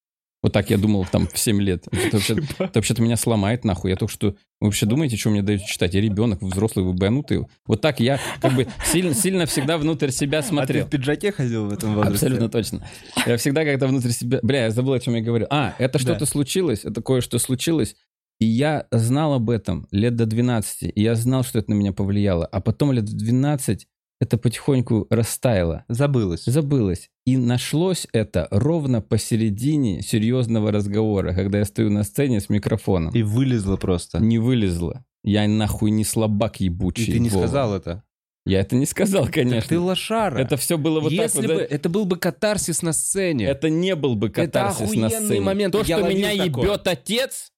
Вот 0.44 0.54
так 0.54 0.70
я 0.72 0.78
думал 0.78 1.06
там 1.12 1.28
в 1.28 1.38
7 1.38 1.62
лет. 1.62 1.86
Это 1.92 2.18
вообще- 2.18 2.36
вообще-то 2.74 3.02
меня 3.02 3.16
сломает 3.16 3.64
нахуй. 3.64 3.92
Я 3.92 3.96
только 3.98 4.12
что... 4.12 4.28
Вы 4.60 4.68
вообще 4.68 4.86
думаете, 4.86 5.18
что 5.18 5.30
мне 5.30 5.42
даете 5.44 5.66
читать? 5.66 5.94
Я 5.94 6.02
ребенок, 6.02 6.42
взрослый, 6.42 6.84
вы 6.86 6.94
банутый. 6.94 7.46
Вот 7.68 7.82
так 7.82 8.00
я 8.00 8.20
как 8.42 8.54
бы 8.56 8.68
сильно, 8.86 9.14
сильно 9.14 9.46
всегда 9.46 9.78
внутрь 9.78 10.10
себя 10.10 10.40
А 10.40 10.42
ты 10.42 10.48
смотрел. 10.48 10.86
в 10.86 10.90
пиджаке 10.90 11.32
ходил 11.32 11.68
в 11.68 11.74
этом 11.74 11.94
возрасте? 11.96 12.26
Абсолютно 12.26 12.50
точно. 12.50 12.88
Я 13.28 13.38
всегда 13.38 13.64
как-то 13.66 13.88
внутрь 13.88 14.10
себя... 14.10 14.40
Бля, 14.42 14.64
я 14.66 14.72
забыл, 14.72 14.94
о 14.94 15.00
чем 15.00 15.16
я 15.16 15.22
говорю. 15.22 15.46
А, 15.50 15.76
это 15.78 16.00
что-то 16.00 16.22
Да. 16.22 16.26
случилось, 16.26 16.86
это 16.86 17.02
кое-что 17.02 17.38
случилось. 17.38 17.96
И 18.40 18.46
я 18.46 18.88
знал 18.92 19.34
об 19.36 19.52
этом 19.52 19.88
лет 19.92 20.16
до 20.16 20.26
12. 20.26 20.92
И 20.96 21.02
я 21.02 21.14
знал, 21.14 21.44
что 21.44 21.60
это 21.60 21.70
на 21.70 21.76
меня 21.76 21.94
повлияло. 21.94 22.48
А 22.48 22.60
потом 22.62 22.92
лет 22.92 23.04
в 23.08 23.16
12 23.16 23.88
это 24.22 24.38
потихоньку 24.38 25.07
растаяло. 25.10 25.84
Забылось. 25.89 26.43
Забылось. 26.45 27.10
И 27.26 27.38
нашлось 27.38 28.06
это 28.14 28.48
ровно 28.52 29.02
посередине 29.02 30.03
серьезного 30.03 30.72
разговора, 30.72 31.34
когда 31.34 31.57
я 31.57 31.65
стою 31.65 31.89
на 31.89 32.03
сцене 32.03 32.39
с 32.39 32.48
микрофоном. 32.48 33.11
И 33.15 33.23
вылезло 33.23 33.77
просто. 33.77 34.19
Не 34.19 34.38
вылезло. 34.38 35.03
Я 35.23 35.48
нахуй 35.48 35.89
не 35.89 36.06
слабак 36.06 36.61
И 36.61 36.65
ебучий. 36.65 37.11
ты 37.11 37.18
не 37.19 37.30
Вова. 37.30 37.48
сказал 37.48 37.73
это. 37.76 38.03
Я 38.45 38.60
это 38.61 38.76
не 38.76 38.85
сказал, 38.85 39.23
Так 39.26 39.34
ты 39.34 39.41
конечно. 39.41 39.81
лошара. 39.81 40.38
Это 40.38 40.56
все 40.56 40.77
было 40.77 40.99
вот 40.99 41.10
так 41.10 41.19
Если 41.19 41.39
вот. 41.39 41.48
бы 41.48 41.53
знаешь, 41.56 41.72
это 41.72 41.89
был 41.89 42.06
бы 42.06 42.18
катарсис 42.18 42.84
на 42.84 42.93
сцене. 42.93 43.45
Это 43.45 43.72
не 43.72 43.95
был 43.95 44.15
бы 44.15 44.30
катарсис 44.30 44.93
на 44.95 45.07
охуенный 45.07 45.26
сцене. 45.26 45.41
момент, 45.41 45.72
То, 45.73 45.81
я 45.81 45.98
что 45.98 46.07
меня 46.07 46.30
такое. 46.45 46.64
ебет 46.65 46.88
отец... 46.88 47.52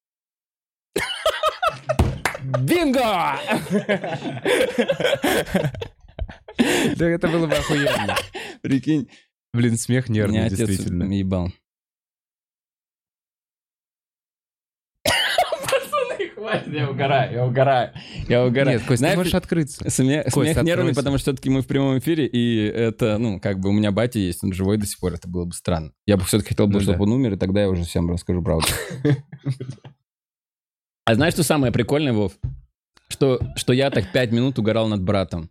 Бинго! 2.60 3.38
Да 6.96 7.08
это 7.08 7.28
было 7.28 7.46
бы 7.46 7.54
охуенно. 7.54 8.16
Прикинь. 8.62 9.08
Блин, 9.52 9.76
смех 9.76 10.08
Меня 10.08 10.26
нервный, 10.26 10.50
действительно. 10.50 11.04
ебал. 11.12 11.52
Пацаны, 15.04 16.30
хватит, 16.34 16.72
я 16.72 16.90
угораю, 16.90 17.32
я 17.32 17.46
угораю, 17.46 17.92
я 18.28 18.44
угораю. 18.46 18.78
Нет, 18.78 18.86
Кость, 18.86 18.98
Знаешь, 18.98 19.14
ты 19.14 19.18
можешь 19.18 19.34
открыться. 19.34 19.88
Смех, 19.90 20.24
Кость, 20.32 20.52
смех 20.52 20.64
нервный, 20.64 20.94
потому 20.94 21.18
что 21.18 21.30
все-таки 21.32 21.50
мы 21.50 21.62
в 21.62 21.66
прямом 21.66 21.98
эфире, 21.98 22.26
и 22.26 22.64
это, 22.66 23.18
ну, 23.18 23.38
как 23.40 23.60
бы 23.60 23.68
у 23.68 23.72
меня 23.72 23.92
батя 23.92 24.18
есть, 24.18 24.42
он 24.42 24.52
живой 24.52 24.76
до 24.76 24.86
сих 24.86 24.98
пор, 24.98 25.14
это 25.14 25.28
было 25.28 25.44
бы 25.44 25.52
странно. 25.52 25.92
Я 26.06 26.16
бы 26.16 26.24
все-таки 26.24 26.50
хотел 26.50 26.66
бы, 26.66 26.74
Ну 26.74 26.80
чтобы 26.80 26.98
да. 26.98 27.02
он 27.04 27.12
умер, 27.12 27.34
и 27.34 27.36
тогда 27.36 27.60
я 27.62 27.68
уже 27.68 27.84
всем 27.84 28.10
расскажу 28.10 28.42
правду. 28.42 28.66
А 31.06 31.14
знаешь, 31.16 31.34
что 31.34 31.42
самое 31.42 31.70
прикольное, 31.70 32.14
Вов? 32.14 32.32
Что, 33.08 33.38
что 33.56 33.74
я 33.74 33.90
так 33.90 34.10
пять 34.10 34.32
минут 34.32 34.58
угорал 34.58 34.88
над 34.88 35.02
братом. 35.02 35.50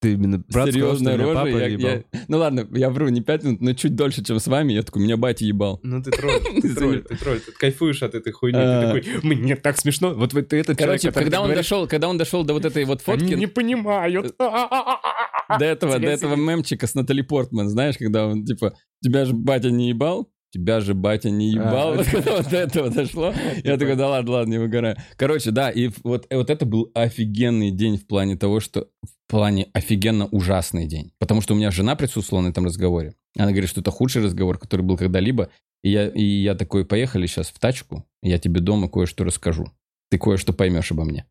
Ты 0.00 0.12
именно 0.12 0.38
брат 0.48 0.68
Серьезная 0.68 1.16
рожа. 1.16 1.34
папа 1.34 1.48
я- 1.48 1.66
ебал. 1.66 1.90
я- 1.90 2.04
Ну 2.28 2.38
ладно, 2.38 2.68
я 2.72 2.88
вру, 2.90 3.08
не 3.08 3.20
пять 3.20 3.42
минут, 3.42 3.60
но 3.60 3.72
чуть 3.72 3.96
дольше, 3.96 4.22
чем 4.22 4.38
с 4.38 4.46
вами. 4.46 4.72
Я 4.72 4.82
такой, 4.82 5.02
меня 5.02 5.16
батя 5.16 5.44
ебал. 5.44 5.80
Ну 5.82 6.00
ты 6.00 6.12
тролль, 6.12 6.40
ты 6.62 6.74
тролль, 6.74 7.02
ты 7.02 7.16
тролль, 7.16 7.40
ты 7.40 7.50
кайфуешь 7.52 8.02
от 8.04 8.14
этой 8.14 8.32
хуйни, 8.32 8.58
А. 8.60 8.92
ты 8.92 9.00
такой, 9.02 9.22
мне 9.28 9.56
так 9.56 9.76
смешно. 9.76 10.14
Вот 10.14 10.32
вот 10.34 10.48
ты 10.48 10.56
этот 10.58 10.78
человек, 10.78 11.00
Короче, 11.02 11.12
когда 11.12 11.40
он, 11.42 11.52
дошел, 11.52 11.88
когда 11.88 12.08
он 12.08 12.16
дошел 12.16 12.44
до 12.44 12.52
вот 12.54 12.64
этой 12.64 12.84
вот 12.84 13.00
фотки, 13.02 13.34
не 13.34 13.46
понимают. 13.48 14.36
до 14.38 15.64
этого, 15.64 15.98
до 15.98 16.06
этого 16.08 16.36
мемчика 16.36 16.86
с 16.86 16.94
Натали 16.94 17.22
Портман, 17.22 17.68
знаешь, 17.68 17.96
когда 17.98 18.26
он 18.26 18.44
типа, 18.44 18.74
тебя 19.02 19.24
же 19.24 19.32
батя 19.34 19.70
не 19.70 19.88
ебал, 19.88 20.30
тебя 20.50 20.80
же 20.80 20.94
батя 20.94 21.30
не 21.30 21.52
ебал. 21.52 21.98
А. 21.98 22.04
Когда 22.10 22.36
вот 22.36 22.48
до 22.48 22.56
этого 22.56 22.90
дошло, 22.90 23.34
я 23.64 23.76
такой, 23.76 23.96
да 23.96 24.08
ладно, 24.08 24.32
ладно, 24.32 24.52
не 24.52 24.58
выгораю. 24.58 24.96
Короче, 25.16 25.50
да, 25.50 25.70
и 25.70 25.90
вот, 26.02 26.26
э, 26.30 26.36
вот 26.36 26.50
это 26.50 26.66
был 26.66 26.90
офигенный 26.94 27.70
день 27.70 27.98
в 27.98 28.06
плане 28.06 28.36
того, 28.36 28.60
что 28.60 28.88
в 29.02 29.30
плане 29.30 29.68
офигенно 29.72 30.26
ужасный 30.26 30.86
день. 30.86 31.12
Потому 31.18 31.40
что 31.40 31.54
у 31.54 31.56
меня 31.56 31.70
жена 31.70 31.96
присутствовала 31.96 32.44
на 32.44 32.48
этом 32.48 32.64
разговоре. 32.64 33.14
Она 33.36 33.50
говорит, 33.50 33.70
что 33.70 33.80
это 33.80 33.90
худший 33.90 34.22
разговор, 34.22 34.58
который 34.58 34.82
был 34.82 34.96
когда-либо. 34.96 35.50
И 35.82 35.90
я, 35.90 36.08
и 36.08 36.22
я 36.22 36.54
такой, 36.54 36.84
поехали 36.84 37.26
сейчас 37.26 37.48
в 37.48 37.58
тачку, 37.58 38.04
я 38.22 38.38
тебе 38.38 38.60
дома 38.60 38.88
кое-что 38.88 39.24
расскажу. 39.24 39.70
Ты 40.10 40.18
кое-что 40.18 40.52
поймешь 40.52 40.90
обо 40.90 41.04
мне. 41.04 41.26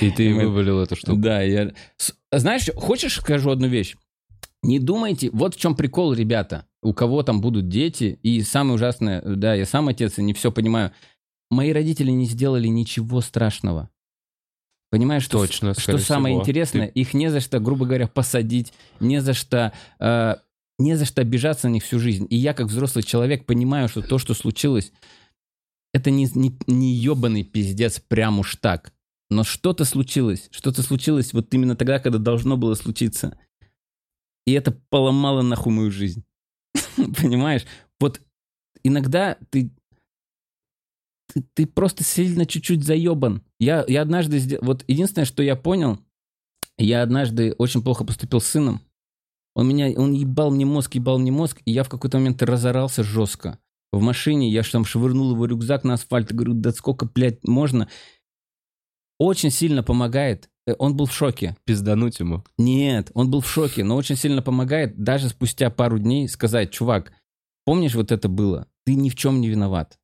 И 0.00 0.10
ты 0.10 0.30
Мы- 0.34 0.46
вывалил 0.46 0.80
эту 0.80 0.96
штуку. 0.96 1.18
Да, 1.18 1.42
я... 1.42 1.72
Знаешь, 2.32 2.68
хочешь 2.76 3.16
скажу 3.16 3.50
одну 3.50 3.66
вещь? 3.68 3.96
Не 4.66 4.80
думайте, 4.80 5.30
вот 5.32 5.54
в 5.54 5.58
чем 5.58 5.76
прикол, 5.76 6.12
ребята. 6.12 6.66
У 6.82 6.92
кого 6.92 7.22
там 7.22 7.40
будут 7.40 7.68
дети, 7.68 8.18
и 8.22 8.42
самое 8.42 8.74
ужасное, 8.74 9.22
да, 9.22 9.54
я 9.54 9.64
сам 9.64 9.88
отец 9.88 10.18
и 10.18 10.22
не 10.22 10.34
все 10.34 10.50
понимаю. 10.50 10.90
Мои 11.50 11.72
родители 11.72 12.10
не 12.10 12.26
сделали 12.26 12.66
ничего 12.66 13.20
страшного. 13.20 13.90
Понимаешь, 14.90 15.22
что, 15.22 15.38
Точно, 15.38 15.74
что 15.74 15.98
самое 15.98 16.34
всего. 16.34 16.42
интересное, 16.42 16.86
их 16.86 17.14
не 17.14 17.30
за 17.30 17.40
что, 17.40 17.60
грубо 17.60 17.86
говоря, 17.86 18.08
посадить, 18.08 18.72
не 18.98 19.20
за 19.20 19.34
что, 19.34 19.72
э, 20.00 20.34
не 20.78 20.96
за 20.96 21.04
что 21.04 21.20
обижаться 21.20 21.68
на 21.68 21.74
них 21.74 21.84
всю 21.84 22.00
жизнь. 22.00 22.26
И 22.30 22.36
я, 22.36 22.52
как 22.52 22.66
взрослый 22.66 23.04
человек, 23.04 23.46
понимаю, 23.46 23.88
что 23.88 24.02
то, 24.02 24.18
что 24.18 24.34
случилось, 24.34 24.92
это 25.92 26.10
не, 26.10 26.28
не, 26.34 26.56
не 26.66 26.92
ебаный 26.92 27.44
пиздец 27.44 28.00
прям 28.00 28.40
уж 28.40 28.56
так. 28.56 28.92
Но 29.30 29.44
что-то 29.44 29.84
случилось, 29.84 30.48
что-то 30.50 30.82
случилось 30.82 31.32
вот 31.32 31.52
именно 31.54 31.76
тогда, 31.76 31.98
когда 31.98 32.18
должно 32.18 32.56
было 32.56 32.74
случиться. 32.74 33.38
И 34.46 34.52
это 34.52 34.72
поломало 34.90 35.42
нахуй 35.42 35.72
мою 35.72 35.90
жизнь. 35.90 36.24
Понимаешь? 36.96 37.64
Вот 38.00 38.20
иногда 38.84 39.38
ты, 39.50 39.70
ты, 41.32 41.44
ты 41.54 41.66
просто 41.66 42.04
сильно 42.04 42.46
чуть-чуть 42.46 42.84
заебан. 42.84 43.42
Я, 43.58 43.84
я 43.88 44.02
однажды... 44.02 44.38
сдел- 44.38 44.60
Вот 44.62 44.84
единственное, 44.86 45.26
что 45.26 45.42
я 45.42 45.56
понял, 45.56 45.98
я 46.78 47.02
однажды 47.02 47.54
очень 47.58 47.82
плохо 47.82 48.04
поступил 48.04 48.40
с 48.40 48.46
сыном. 48.46 48.80
Он 49.54 49.68
меня... 49.68 49.90
Он 49.96 50.12
ебал 50.12 50.50
мне 50.50 50.64
мозг, 50.64 50.94
ебал 50.94 51.18
мне 51.18 51.32
мозг, 51.32 51.60
и 51.64 51.72
я 51.72 51.82
в 51.82 51.88
какой-то 51.88 52.18
момент 52.18 52.42
разорался 52.42 53.02
жестко. 53.02 53.58
В 53.92 54.00
машине 54.00 54.50
я 54.50 54.62
там 54.62 54.84
швырнул 54.84 55.32
его 55.32 55.46
рюкзак 55.46 55.84
на 55.84 55.94
асфальт 55.94 56.30
и 56.30 56.34
говорю, 56.34 56.54
да 56.54 56.72
сколько, 56.72 57.06
блядь, 57.06 57.42
можно? 57.44 57.88
Очень 59.18 59.50
сильно 59.50 59.82
помогает. 59.82 60.50
Э, 60.66 60.74
Он 60.78 60.96
был 60.96 61.06
в 61.06 61.12
шоке. 61.14 61.56
Пиздануть 61.64 62.18
ему. 62.20 62.44
Нет, 62.58 63.10
он 63.14 63.30
был 63.30 63.40
в 63.40 63.48
шоке, 63.48 63.84
но 63.84 63.96
очень 63.96 64.16
сильно 64.16 64.42
помогает 64.42 64.96
даже 65.02 65.28
спустя 65.28 65.70
пару 65.70 65.98
дней 65.98 66.28
сказать, 66.28 66.70
чувак, 66.70 67.12
помнишь, 67.64 67.94
вот 67.94 68.12
это 68.12 68.28
было? 68.28 68.66
Ты 68.84 68.94
ни 68.94 69.08
в 69.10 69.14
чем 69.14 69.40
не 69.40 69.48
виноват. 69.48 69.98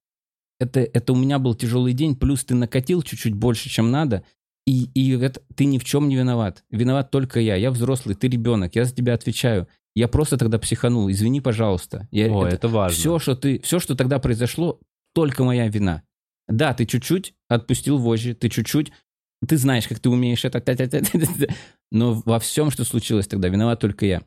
Это, 0.60 0.80
это 0.80 1.12
у 1.12 1.16
меня 1.16 1.38
был 1.38 1.54
тяжелый 1.54 1.92
день, 1.92 2.14
плюс 2.14 2.44
ты 2.44 2.54
накатил 2.54 3.02
чуть-чуть 3.02 3.34
больше, 3.34 3.68
чем 3.68 3.90
надо, 3.90 4.22
и, 4.64 4.84
и 4.94 5.10
это, 5.18 5.42
ты 5.56 5.64
ни 5.64 5.78
в 5.78 5.84
чем 5.84 6.08
не 6.08 6.14
виноват. 6.14 6.62
Виноват 6.70 7.10
только 7.10 7.40
я. 7.40 7.56
Я 7.56 7.72
взрослый, 7.72 8.14
ты 8.14 8.28
ребенок, 8.28 8.76
я 8.76 8.84
за 8.84 8.94
тебя 8.94 9.14
отвечаю. 9.14 9.66
Я 9.96 10.06
просто 10.06 10.36
тогда 10.38 10.58
психанул, 10.60 11.10
извини, 11.10 11.40
пожалуйста. 11.40 12.06
Я, 12.12 12.32
О, 12.32 12.46
это- 12.46 12.54
это 12.56 12.68
важно. 12.68 12.96
все, 12.96 13.18
что 13.18 13.34
ты, 13.34 13.58
все, 13.60 13.80
что 13.80 13.96
тогда 13.96 14.20
произошло, 14.20 14.78
только 15.14 15.42
моя 15.42 15.66
вина. 15.68 16.02
Да, 16.48 16.74
ты 16.74 16.86
чуть-чуть 16.86 17.34
отпустил 17.48 17.98
вожжи, 17.98 18.34
ты 18.34 18.48
чуть-чуть, 18.48 18.92
ты 19.46 19.56
знаешь, 19.56 19.88
как 19.88 19.98
ты 20.00 20.08
умеешь 20.10 20.44
это, 20.44 20.60
тя-тя-тя-тя-тя. 20.60 21.46
но 21.90 22.22
во 22.24 22.38
всем, 22.38 22.70
что 22.70 22.84
случилось 22.84 23.26
тогда, 23.26 23.48
виноват 23.48 23.80
только 23.80 24.06
я. 24.06 24.22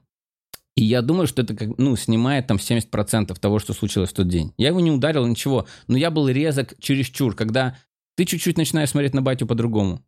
И 0.76 0.84
я 0.84 1.02
думаю, 1.02 1.26
что 1.28 1.42
это 1.42 1.56
как, 1.56 1.78
ну, 1.78 1.96
снимает 1.96 2.48
там 2.48 2.58
70% 2.58 3.38
того, 3.40 3.60
что 3.60 3.74
случилось 3.74 4.10
в 4.10 4.14
тот 4.14 4.28
день. 4.28 4.54
Я 4.58 4.68
его 4.70 4.82
не 4.82 4.92
ударил, 4.92 5.26
ничего, 5.26 5.68
но 5.88 5.98
я 5.98 6.12
был 6.12 6.28
резок 6.28 6.74
чересчур, 6.80 7.34
когда 7.36 7.78
ты 8.18 8.26
чуть-чуть 8.26 8.58
начинаешь 8.58 8.90
смотреть 8.90 9.14
на 9.14 9.22
батю 9.22 9.48
по-другому. 9.48 10.02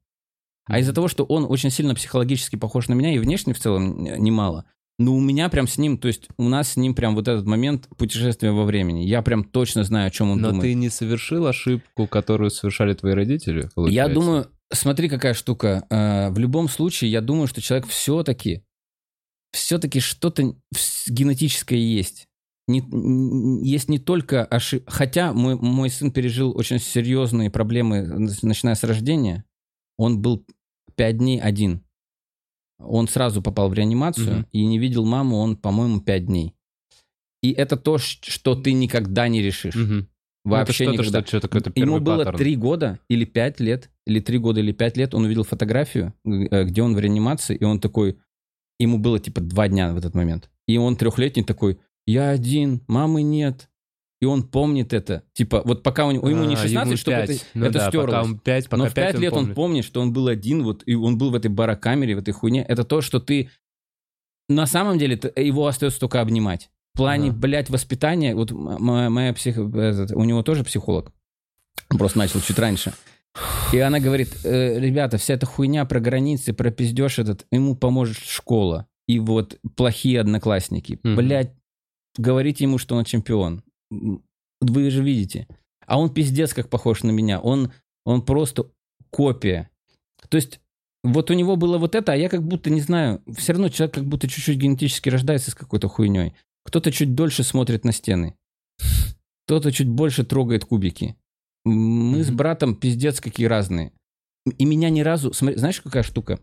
А 0.65 0.79
из-за 0.79 0.91
того, 0.93 1.07
что 1.07 1.23
он 1.23 1.45
очень 1.49 1.69
сильно 1.69 1.95
психологически 1.95 2.57
похож 2.57 2.89
на 2.89 2.93
меня, 2.93 3.13
и 3.13 3.19
внешне 3.19 3.53
в 3.53 3.59
целом 3.59 4.05
н- 4.05 4.21
немало, 4.21 4.65
ну, 4.99 5.15
у 5.15 5.21
меня 5.21 5.47
прям 5.47 5.67
с 5.67 5.77
ним, 5.77 5.97
то 5.97 6.09
есть 6.09 6.27
у 6.37 6.49
нас 6.49 6.71
с 6.73 6.75
ним 6.75 6.93
прям 6.95 7.15
вот 7.15 7.27
этот 7.29 7.45
момент 7.45 7.87
путешествия 7.97 8.51
во 8.51 8.65
времени. 8.65 9.05
Я 9.05 9.21
прям 9.21 9.45
точно 9.45 9.83
знаю, 9.85 10.07
о 10.07 10.09
чем 10.11 10.31
он 10.31 10.41
Но 10.41 10.49
думает. 10.49 10.63
ты 10.63 10.73
не 10.73 10.89
совершил 10.89 11.47
ошибку, 11.47 12.07
которую 12.07 12.49
совершали 12.49 12.93
твои 12.93 13.13
родители? 13.13 13.61
Я 13.63 13.69
получается? 13.75 14.13
думаю, 14.13 14.47
смотри, 14.71 15.09
какая 15.09 15.33
штука. 15.33 15.85
э, 15.89 16.29
В 16.31 16.37
любом 16.39 16.69
случае, 16.69 17.11
я 17.11 17.21
думаю, 17.21 17.47
что 17.47 17.61
человек 17.61 17.87
все-таки, 17.87 18.63
все-таки 19.51 19.99
что-то 19.99 20.55
генетическое 21.07 21.79
есть. 21.79 22.27
Не- 22.67 23.65
есть 23.65 23.87
не 23.89 23.97
только 23.99 24.43
ошибка. 24.43 24.91
Хотя 24.91 25.33
мой, 25.33 25.55
мой 25.55 25.89
сын 25.89 26.11
пережил 26.11 26.55
очень 26.57 26.79
серьезные 26.79 27.49
проблемы, 27.49 28.03
начиная 28.41 28.75
с 28.75 28.83
рождения. 28.83 29.45
Он 29.97 30.21
был 30.21 30.45
пять 30.95 31.17
дней 31.17 31.39
один. 31.39 31.81
Он 32.79 33.07
сразу 33.07 33.41
попал 33.41 33.69
в 33.69 33.73
реанимацию 33.73 34.39
Мгм. 34.39 34.47
и 34.51 34.65
не 34.65 34.77
видел 34.79 35.05
маму 35.05 35.37
он, 35.37 35.55
по-моему, 35.55 36.01
пять 36.01 36.25
дней. 36.25 36.53
И 37.41 37.51
это 37.51 37.77
то, 37.77 37.97
что 37.97 38.55
ты 38.55 38.73
никогда 38.73 39.27
не 39.29 39.41
решишь. 39.41 39.75
Мгм. 40.47 40.51
Ну, 40.51 40.57
Вообще 40.59 40.83
это 40.85 40.93
что-то, 40.93 41.03
никогда. 41.03 41.19
что- 41.19 41.27
что-то 41.27 41.47
какой-то 41.49 41.71
Ему 41.79 41.99
было 41.99 42.17
паттерн. 42.19 42.37
три 42.37 42.55
года 42.55 42.99
или 43.09 43.25
пять 43.25 43.59
лет, 43.59 43.89
или 44.05 44.19
три 44.19 44.37
года 44.37 44.59
или 44.59 44.71
пять 44.71 44.97
лет, 44.97 45.13
он 45.13 45.25
увидел 45.25 45.43
фотографию, 45.43 46.13
э, 46.25 46.63
где 46.63 46.81
он 46.81 46.95
в 46.95 46.99
реанимации, 46.99 47.55
и 47.55 47.63
он 47.63 47.79
такой, 47.79 48.17
ему 48.79 48.97
было 48.97 49.19
типа 49.19 49.41
два 49.41 49.67
дня 49.67 49.93
в 49.93 49.97
этот 49.97 50.15
момент. 50.15 50.49
И 50.67 50.77
он 50.77 50.95
трехлетний 50.95 51.43
такой, 51.43 51.79
я 52.05 52.29
один, 52.29 52.81
мамы 52.87 53.21
нет. 53.23 53.69
И 54.19 54.25
он 54.25 54.41
помнит 54.43 54.93
это. 54.93 55.21
Типа, 55.33 55.61
вот 55.63 55.83
пока 55.83 56.07
у 56.07 56.11
него, 56.11 56.27
ему 56.27 56.43
не 56.45 56.55
А, 56.55 56.57
16, 56.57 56.87
ему 56.87 56.97
чтобы 56.97 57.17
это. 57.17 57.33
Ну 57.53 57.65
это 57.65 57.73
да, 57.79 57.87
стерлось. 57.89 58.05
Пока 58.07 58.23
он 58.23 58.39
5, 58.39 58.69
пока 58.69 58.83
Но 58.83 58.89
в 58.89 58.93
пять 58.95 59.15
он 59.15 59.21
лет 59.21 59.33
он 59.33 59.39
помнит. 59.39 59.55
помнит, 59.55 59.85
что 59.85 60.01
он 60.01 60.11
был 60.11 60.27
один, 60.27 60.63
вот, 60.63 60.81
и 60.87 60.95
он 60.95 61.19
был 61.19 61.29
в 61.29 61.35
этой 61.35 61.51
барокамере, 61.51 62.15
в 62.15 62.19
этой 62.19 62.31
хуйне. 62.31 62.63
Это 62.63 62.83
то, 62.83 63.01
что 63.01 63.19
ты... 63.19 63.51
На 64.49 64.65
самом 64.65 64.97
деле 64.97 65.19
его 65.35 65.67
остается 65.67 65.99
только 65.99 66.21
обнимать. 66.21 66.71
В 66.97 66.99
плане, 66.99 67.29
Ага. 67.29 67.37
блядь, 67.37 67.69
воспитания, 67.69 68.33
вот 68.33 68.49
моя, 68.49 69.11
моя 69.11 69.31
псих... 69.31 69.55
у 69.59 70.23
него 70.23 70.41
тоже 70.41 70.63
психолог. 70.63 71.11
Он 71.91 71.99
просто 71.99 72.17
начал 72.17 72.41
чуть 72.41 72.57
раньше. 72.57 72.91
И 73.71 73.77
она 73.77 73.99
говорит, 73.99 74.35
«Э, 74.43 74.79
ребята, 74.79 75.19
вся 75.19 75.35
эта 75.35 75.45
хуйня 75.45 75.85
про 75.85 75.99
границы, 75.99 76.53
про 76.53 76.71
пиздеж 76.71 77.19
этот, 77.19 77.45
ему 77.51 77.75
поможет 77.75 78.17
школа. 78.17 78.87
И 79.07 79.19
вот 79.19 79.59
плохие 79.75 80.19
одноклассники. 80.19 80.99
Мгм. 81.03 81.15
Блядь, 81.17 81.53
говорите 82.17 82.63
ему, 82.63 82.79
что 82.79 82.95
он 82.95 83.05
чемпион. 83.05 83.61
Вы 83.91 84.89
же 84.89 85.03
видите. 85.03 85.47
А 85.85 85.99
он 85.99 86.11
пиздец 86.11 86.55
как 86.55 86.67
похож 86.67 87.03
на 87.03 87.11
меня. 87.11 87.39
Он, 87.39 87.71
он 88.05 88.23
просто 88.23 88.71
копия. 89.11 89.69
То 90.29 90.37
есть 90.37 90.61
вот 91.03 91.29
у 91.29 91.35
него 91.35 91.57
было 91.57 91.77
вот 91.77 91.93
это, 91.93 92.13
а 92.13 92.15
я 92.15 92.27
как 92.27 92.41
будто, 92.41 92.71
не 92.71 92.81
знаю, 92.81 93.21
все 93.37 93.53
равно 93.53 93.69
человек 93.69 93.93
как 93.93 94.05
будто 94.05 94.27
чуть-чуть 94.27 94.57
генетически 94.57 95.09
рождается 95.09 95.51
с 95.51 95.55
какой-то 95.55 95.87
хуйней. 95.89 96.33
Кто-то 96.67 96.91
чуть 96.91 97.15
дольше 97.15 97.43
смотрит 97.43 97.85
на 97.85 97.93
стены. 97.93 98.35
Кто-то 99.45 99.71
чуть 99.71 99.87
больше 99.87 100.25
трогает 100.25 100.65
кубики. 100.65 101.15
Мы 101.63 102.23
с 102.23 102.27
Мгм. 102.27 102.35
братом 102.37 102.75
пиздец 102.75 103.21
какие 103.21 103.47
разные. 103.47 103.93
И 104.57 104.65
меня 104.65 104.89
ни 104.89 104.99
разу... 104.99 105.31
Смотри, 105.31 105.57
знаешь, 105.57 105.79
какая 105.79 106.03
штука? 106.03 106.39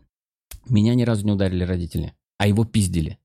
Меня 0.66 0.94
ни 0.94 1.02
разу 1.02 1.26
не 1.26 1.32
ударили 1.32 1.62
родители, 1.64 2.14
а 2.38 2.46
его 2.46 2.64
пиздили. 2.64 3.18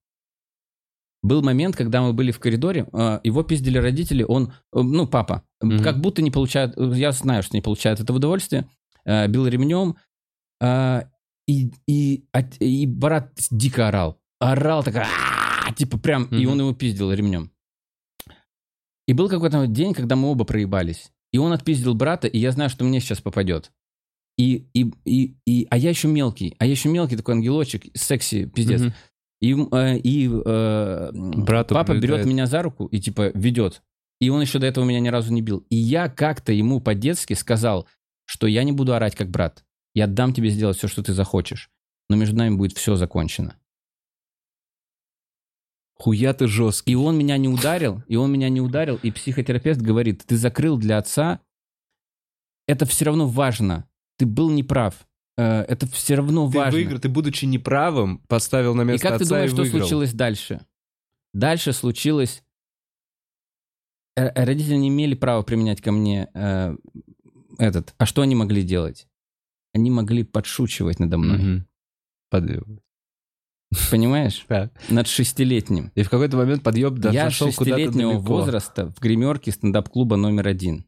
Был 1.21 1.41
момент, 1.41 1.77
когда 1.77 2.01
мы 2.01 2.11
были 2.13 2.31
в 2.31 2.39
коридоре, 2.39 2.88
э, 2.91 3.19
его 3.23 3.43
пиздили 3.43 3.77
родители, 3.77 4.23
он, 4.23 4.53
э, 4.73 4.81
ну, 4.81 5.07
папа, 5.07 5.43
Мгм. 5.61 5.81
как 5.84 5.99
будто 6.01 6.21
не 6.21 6.31
получает, 6.31 6.73
я 6.77 7.11
знаю, 7.13 7.43
что 7.43 7.55
не 7.55 7.61
получает 7.61 7.99
это 8.01 8.13
удовольствие, 8.13 8.69
э, 9.05 9.27
бил 9.27 9.47
ремнем, 9.47 9.95
э, 10.61 11.03
и, 11.47 11.71
и, 11.88 12.26
и 12.59 12.85
брат 12.88 13.31
дико 13.51 13.88
орал. 13.88 14.19
Орал 14.39 14.84
так, 14.84 14.95
«А-а-а!» 15.70 15.76
типа 15.76 15.98
прям, 15.98 16.26
и 16.26 16.44
Мгм. 16.44 16.52
он 16.52 16.60
его 16.62 16.74
пиздил 16.74 17.12
ремнем. 17.12 17.52
И 19.08 19.14
был 19.14 19.28
какой-то 19.30 19.66
день, 19.68 19.94
когда 19.94 20.16
мы 20.16 20.30
оба 20.30 20.46
проебались. 20.46 21.12
И 21.32 21.38
он 21.38 21.52
отпиздил 21.52 21.94
брата, 21.96 22.28
и 22.28 22.38
я 22.38 22.52
знаю, 22.52 22.70
что 22.70 22.86
мне 22.86 23.00
сейчас 23.00 23.22
попадет. 23.22 23.72
И, 24.38 24.68
и, 24.74 24.91
и, 25.06 25.36
и, 25.46 25.68
а 25.70 25.78
я 25.78 25.90
еще 25.90 26.08
мелкий, 26.08 26.56
а 26.60 26.66
я 26.66 26.72
еще 26.72 26.90
мелкий 26.90 27.18
такой 27.18 27.36
ангелочек, 27.36 27.86
секси, 27.94 28.46
пиздец. 28.46 28.82
Мгм. 28.82 28.94
И, 29.41 29.54
э, 29.54 29.98
и 30.00 30.30
э, 30.30 31.10
Брату 31.14 31.74
папа 31.76 31.91
берет 31.91 32.02
прилетает. 32.02 32.26
меня 32.28 32.46
за 32.46 32.62
руку 32.62 32.86
и 32.88 33.00
типа 33.00 33.32
ведет. 33.34 33.82
И 34.20 34.30
он 34.30 34.41
еще 34.41 34.60
до 34.60 34.68
этого 34.68 34.84
меня 34.86 35.00
ни 35.00 35.08
разу 35.08 35.32
не 35.34 35.41
бил. 35.41 35.66
И 35.70 35.76
я 35.76 36.10
как-то 36.10 36.52
ему 36.52 36.82
по-детски 36.82 37.34
сказал, 37.34 37.88
что 38.26 38.48
я 38.48 38.64
не 38.64 38.74
буду 38.74 38.94
орать 38.94 39.16
как 39.16 39.30
брат. 39.30 39.64
Я 39.96 40.08
дам 40.08 40.34
тебе 40.34 40.50
сделать 40.50 40.78
все, 40.78 40.88
что 40.88 41.02
ты 41.04 41.14
захочешь. 41.14 41.70
Но 42.10 42.16
между 42.16 42.36
нами 42.36 42.56
будет 42.56 42.78
все 42.78 42.96
закончено. 42.96 43.56
Хуя 45.99 46.34
ты 46.34 46.47
жесткий. 46.47 46.93
И 46.93 46.95
он 46.95 47.17
меня 47.17 47.38
не 47.38 47.49
ударил, 47.49 48.01
и 48.07 48.15
он 48.15 48.31
меня 48.31 48.49
не 48.49 48.61
ударил, 48.61 48.97
и 49.03 49.11
психотерапевт 49.11 49.81
говорит, 49.81 50.23
ты 50.26 50.38
закрыл 50.38 50.77
для 50.77 50.97
отца, 50.97 51.41
это 52.67 52.85
все 52.85 53.05
равно 53.05 53.27
важно. 53.27 53.88
Ты 54.17 54.26
был 54.26 54.49
неправ. 54.49 55.07
Э, 55.38 55.61
Это 55.63 55.88
все 55.88 56.15
равно 56.15 56.49
Ты 56.51 56.57
важно. 56.57 56.71
выиграл, 56.80 56.99
ты, 56.99 57.09
будучи 57.09 57.45
неправым, 57.45 58.19
поставил 58.27 58.76
на 58.76 58.81
И 58.81 58.85
место 58.85 59.07
как 59.07 59.17
ты 59.17 59.23
отца 59.23 59.35
думаешь, 59.35 59.51
и 59.51 59.53
что 59.53 59.61
выиграл. 59.63 59.80
случилось 59.81 60.13
дальше? 60.13 60.61
Дальше 61.34 61.73
случилось... 61.73 62.43
э, 64.15 64.26
э, 64.27 64.45
Родители 64.45 64.76
не 64.76 64.88
имели 64.89 65.15
права 65.15 65.41
применять 65.43 65.81
ко 65.81 65.91
мне 65.91 66.30
э, 66.34 66.76
этот. 67.57 67.93
А 67.97 68.05
что 68.05 68.21
они 68.21 68.35
могли 68.35 68.63
делать? 68.63 69.07
Они 69.73 69.89
могли 69.91 70.23
подшучивать 70.23 70.99
надо 70.99 71.17
мной. 71.17 71.38
Мгм. 71.38 71.67
Подъем. 72.30 72.81
Понимаешь? 73.91 74.46
Так. 74.48 74.72
Над 74.90 75.08
шестилетним. 75.08 75.91
И 75.96 76.04
в 76.04 76.10
какой-то 76.10 76.38
момент 76.38 76.64
подъеб 76.64 76.94
да, 76.96 77.12
Я 77.12 77.30
шестилетнего 77.30 78.14
возраста 78.14 78.91
в 78.96 79.00
гримерке 79.00 79.52
стендап-клуба 79.52 80.16
номер 80.16 80.48
один. 80.48 80.86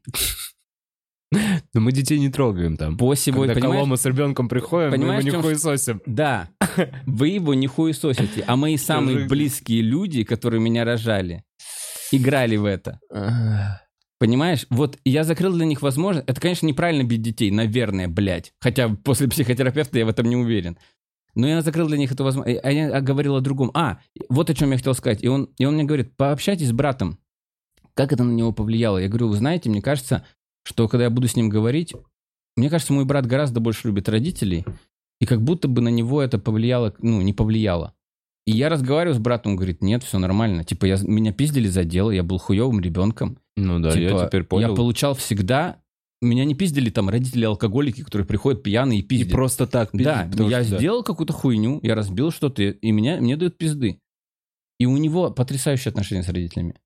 Но 1.72 1.80
мы 1.80 1.92
детей 1.92 2.18
не 2.18 2.28
трогаем 2.28 2.76
там. 2.76 2.98
По 2.98 3.14
сегодня, 3.14 3.54
Когда? 3.54 3.70
Колома 3.70 3.96
с 3.96 4.04
ребенком 4.04 4.48
приходим, 4.48 4.90
Понимаешь, 4.90 5.24
мы 5.24 5.30
его 5.30 5.38
не 5.38 5.42
хуесосим. 5.44 6.02
Да. 6.04 6.50
Вы 7.06 7.28
его 7.28 7.54
не 7.54 7.66
хуесосите. 7.66 8.44
А 8.46 8.56
мои 8.56 8.76
самые 8.76 9.26
близкие 9.26 9.80
люди, 9.80 10.24
которые 10.24 10.60
меня 10.60 10.84
рожали, 10.84 11.44
играли 12.10 12.56
в 12.56 12.66
это. 12.66 13.00
Понимаешь? 14.18 14.66
Вот 14.70 14.98
я 15.04 15.24
закрыл 15.24 15.52
для 15.52 15.64
них 15.64 15.82
возможность... 15.82 16.28
Это, 16.28 16.40
конечно, 16.40 16.66
неправильно 16.66 17.02
бить 17.02 17.22
детей, 17.22 17.50
наверное, 17.50 18.06
блядь. 18.06 18.52
Хотя 18.60 18.88
после 18.88 19.26
психотерапевта 19.28 19.98
я 19.98 20.06
в 20.06 20.10
этом 20.10 20.28
не 20.28 20.36
уверен. 20.36 20.76
Но 21.34 21.46
я 21.46 21.62
закрыл 21.62 21.88
для 21.88 21.98
них 21.98 22.12
эту 22.12 22.24
возможность. 22.24 22.60
А 22.62 22.70
я 22.70 23.00
говорил 23.00 23.36
о 23.36 23.40
другом. 23.40 23.70
А, 23.74 24.00
вот 24.28 24.50
о 24.50 24.54
чем 24.54 24.70
я 24.70 24.76
хотел 24.76 24.94
сказать. 24.94 25.22
И 25.24 25.28
он, 25.28 25.48
и 25.58 25.64
он 25.64 25.74
мне 25.74 25.84
говорит, 25.84 26.16
пообщайтесь 26.16 26.68
с 26.68 26.72
братом. 26.72 27.18
Как 27.94 28.12
это 28.12 28.24
на 28.24 28.32
него 28.32 28.52
повлияло? 28.52 28.98
Я 28.98 29.08
говорю, 29.08 29.28
вы 29.28 29.36
знаете, 29.36 29.70
мне 29.70 29.82
кажется, 29.82 30.24
что 30.64 30.88
когда 30.88 31.04
я 31.04 31.10
буду 31.10 31.28
с 31.28 31.36
ним 31.36 31.48
говорить, 31.48 31.94
мне 32.56 32.68
кажется, 32.68 32.92
мой 32.92 33.04
брат 33.04 33.26
гораздо 33.26 33.60
больше 33.60 33.88
любит 33.88 34.08
родителей, 34.08 34.64
и 35.20 35.26
как 35.26 35.42
будто 35.42 35.68
бы 35.68 35.80
на 35.80 35.88
него 35.88 36.20
это 36.20 36.38
повлияло, 36.38 36.94
ну, 37.00 37.22
не 37.22 37.32
повлияло. 37.32 37.94
И 38.46 38.52
я 38.52 38.68
разговариваю 38.68 39.14
с 39.14 39.18
братом, 39.20 39.52
он 39.52 39.56
говорит, 39.56 39.82
нет, 39.82 40.02
все 40.02 40.18
нормально. 40.18 40.64
Типа, 40.64 40.84
я, 40.84 40.96
меня 41.02 41.32
пиздили 41.32 41.68
за 41.68 41.84
дело, 41.84 42.10
я 42.10 42.22
был 42.22 42.38
хуевым 42.38 42.80
ребенком. 42.80 43.38
Ну 43.56 43.78
да, 43.78 43.90
я 43.90 44.08
Типа, 44.08 44.26
теперь 44.26 44.42
понял. 44.44 44.70
Я 44.70 44.74
получал 44.74 45.14
всегда... 45.14 45.81
Меня 46.22 46.44
не 46.44 46.54
пиздили 46.54 46.88
там 46.88 47.08
родители-алкоголики, 47.08 48.02
которые 48.02 48.26
приходят 48.26 48.62
пьяные 48.62 49.00
и 49.00 49.02
И 49.02 49.06
пиздят. 49.06 49.32
просто 49.32 49.66
так 49.66 49.90
пиздить, 49.90 50.06
да, 50.06 50.28
потому 50.30 50.48
я 50.48 50.62
что 50.64 50.78
сделал 50.78 51.02
какую-то 51.02 51.32
хуйню, 51.32 51.80
я 51.82 51.94
разбил 51.94 52.30
что-то, 52.30 52.62
и 52.62 52.90
меня, 52.92 53.20
мне 53.20 53.36
дают 53.36 53.58
пизды. 53.58 53.98
И 54.78 54.86
у 54.86 54.96
него 54.96 55.30
потрясающие 55.30 55.90
отношения 55.90 56.22
с 56.22 56.28
родителями. 56.28 56.76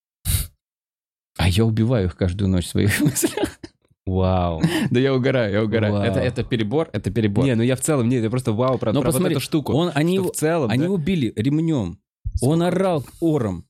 А 1.38 1.48
я 1.48 1.64
убиваю 1.64 2.06
их 2.06 2.16
каждую 2.16 2.48
ночь 2.48 2.64
в 2.64 2.68
своих 2.70 2.98
мыслях. 3.00 3.58
Вау. 4.06 4.62
Да 4.90 5.00
я 5.00 5.14
угораю, 5.14 5.52
я 5.52 5.62
угораю. 5.64 5.92
Вау. 5.92 6.02
Это, 6.04 6.20
это 6.20 6.44
перебор, 6.44 6.88
это 6.92 7.10
перебор. 7.10 7.44
Не, 7.44 7.54
ну 7.56 7.62
я 7.62 7.76
в 7.76 7.80
целом, 7.80 8.08
нет, 8.08 8.22
я 8.22 8.30
просто 8.30 8.52
вау 8.52 8.78
про, 8.78 8.92
Но 8.92 9.00
про 9.00 9.08
вот 9.08 9.14
посмотри, 9.14 9.34
эту 9.34 9.40
штуку. 9.40 9.72
Он, 9.74 9.90
они, 9.94 10.18
в 10.18 10.30
целом, 10.30 10.70
они 10.70 10.80
да? 10.80 10.84
его 10.86 10.96
били 10.96 11.32
ремнем. 11.36 11.98
Он 12.40 12.62
орал 12.62 13.04
ором. 13.20 13.66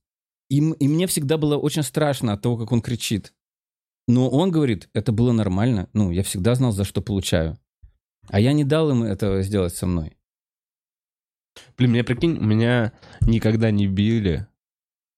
И, 0.49 0.59
и 0.59 0.89
мне 0.89 1.07
всегда 1.07 1.39
было 1.39 1.57
очень 1.57 1.83
страшно 1.83 2.35
от 2.35 2.43
того, 2.43 2.57
как 2.57 2.71
он 2.71 2.81
кричит. 2.83 3.33
Но 4.09 4.29
он 4.31 4.51
говорит, 4.51 4.89
это 4.95 5.11
было 5.13 5.33
нормально. 5.33 5.89
Ну, 5.93 6.11
я 6.11 6.23
всегда 6.23 6.55
знал, 6.55 6.73
за 6.73 6.85
что 6.85 7.03
получаю. 7.03 7.59
А 8.29 8.39
я 8.41 8.53
не 8.53 8.65
дал 8.65 8.91
им 8.91 9.03
этого 9.03 9.43
сделать 9.43 9.75
со 9.75 9.87
мной. 9.87 10.17
Блин, 11.77 11.91
мне 11.91 12.05
прикинь, 12.05 12.39
меня 12.39 12.93
никогда 13.23 13.71
не 13.71 13.87
били. 13.87 14.47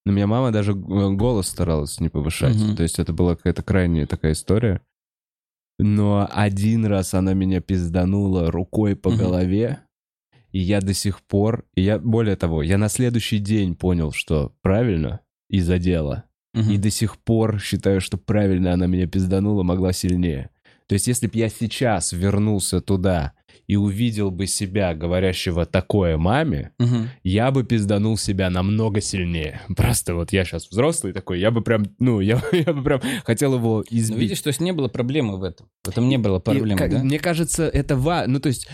Но 0.06 0.12
меня 0.12 0.26
мама 0.26 0.52
даже 0.52 0.74
г- 0.74 1.10
голос 1.16 1.48
старалась 1.48 2.00
не 2.00 2.08
повышать. 2.08 2.56
Мгм. 2.56 2.76
То 2.76 2.82
есть 2.82 2.98
это 2.98 3.12
была 3.12 3.36
какая-то 3.36 3.62
крайняя 3.62 4.06
такая 4.06 4.32
история. 4.32 4.80
Но 5.78 6.28
один 6.32 6.86
раз 6.86 7.14
она 7.14 7.34
меня 7.34 7.60
пизданула 7.60 8.50
рукой 8.50 8.96
по 8.96 9.10
Мгм. 9.10 9.18
голове. 9.18 9.80
И 10.50 10.60
я 10.60 10.80
до 10.80 10.94
сих 10.94 11.20
пор... 11.22 11.66
И 11.74 11.82
я, 11.82 11.98
более 11.98 12.36
того, 12.36 12.62
я 12.62 12.78
на 12.78 12.88
следующий 12.88 13.38
день 13.38 13.74
понял, 13.76 14.12
что 14.12 14.54
правильно 14.62 15.20
и 15.50 15.60
задела. 15.60 16.24
Мгм. 16.54 16.70
И 16.72 16.76
до 16.78 16.90
сих 16.90 17.18
пор 17.18 17.60
считаю, 17.60 18.00
что 18.00 18.16
правильно 18.16 18.72
она 18.72 18.86
меня 18.86 19.06
пизданула, 19.06 19.62
могла 19.62 19.92
сильнее. 19.92 20.50
То 20.86 20.94
есть, 20.94 21.06
если 21.06 21.26
бы 21.26 21.36
я 21.36 21.48
сейчас 21.50 22.12
вернулся 22.12 22.80
туда 22.80 23.32
и 23.66 23.76
увидел 23.76 24.30
бы 24.30 24.46
себя, 24.46 24.94
говорящего 24.94 25.66
такое 25.66 26.16
маме, 26.16 26.70
Мгм. 26.78 27.10
я 27.22 27.50
бы 27.50 27.64
пизданул 27.64 28.16
себя 28.16 28.48
намного 28.48 29.02
сильнее. 29.02 29.60
Просто 29.76 30.14
вот 30.14 30.32
я 30.32 30.46
сейчас 30.46 30.70
взрослый 30.70 31.12
такой, 31.12 31.38
я 31.38 31.50
бы 31.50 31.60
прям, 31.60 31.84
ну, 31.98 32.20
я, 32.20 32.40
я 32.52 32.72
бы 32.72 32.82
прям 32.82 33.02
хотел 33.24 33.54
его 33.56 33.84
Ну, 33.90 33.98
избить. 33.98 34.18
видишь, 34.18 34.40
то 34.40 34.48
есть 34.48 34.60
не 34.62 34.72
было 34.72 34.88
проблемы 34.88 35.36
в 35.36 35.42
этом. 35.42 35.66
В 35.84 35.88
этом 35.88 36.08
не 36.08 36.16
было 36.16 36.38
И 36.38 36.40
проблемы, 36.40 36.78
как- 36.78 36.90
да? 36.90 37.04
Мне 37.04 37.18
кажется, 37.18 37.68
это 37.68 37.94
ва... 37.94 38.24
Ну, 38.26 38.40
то 38.40 38.48
есть, 38.48 38.66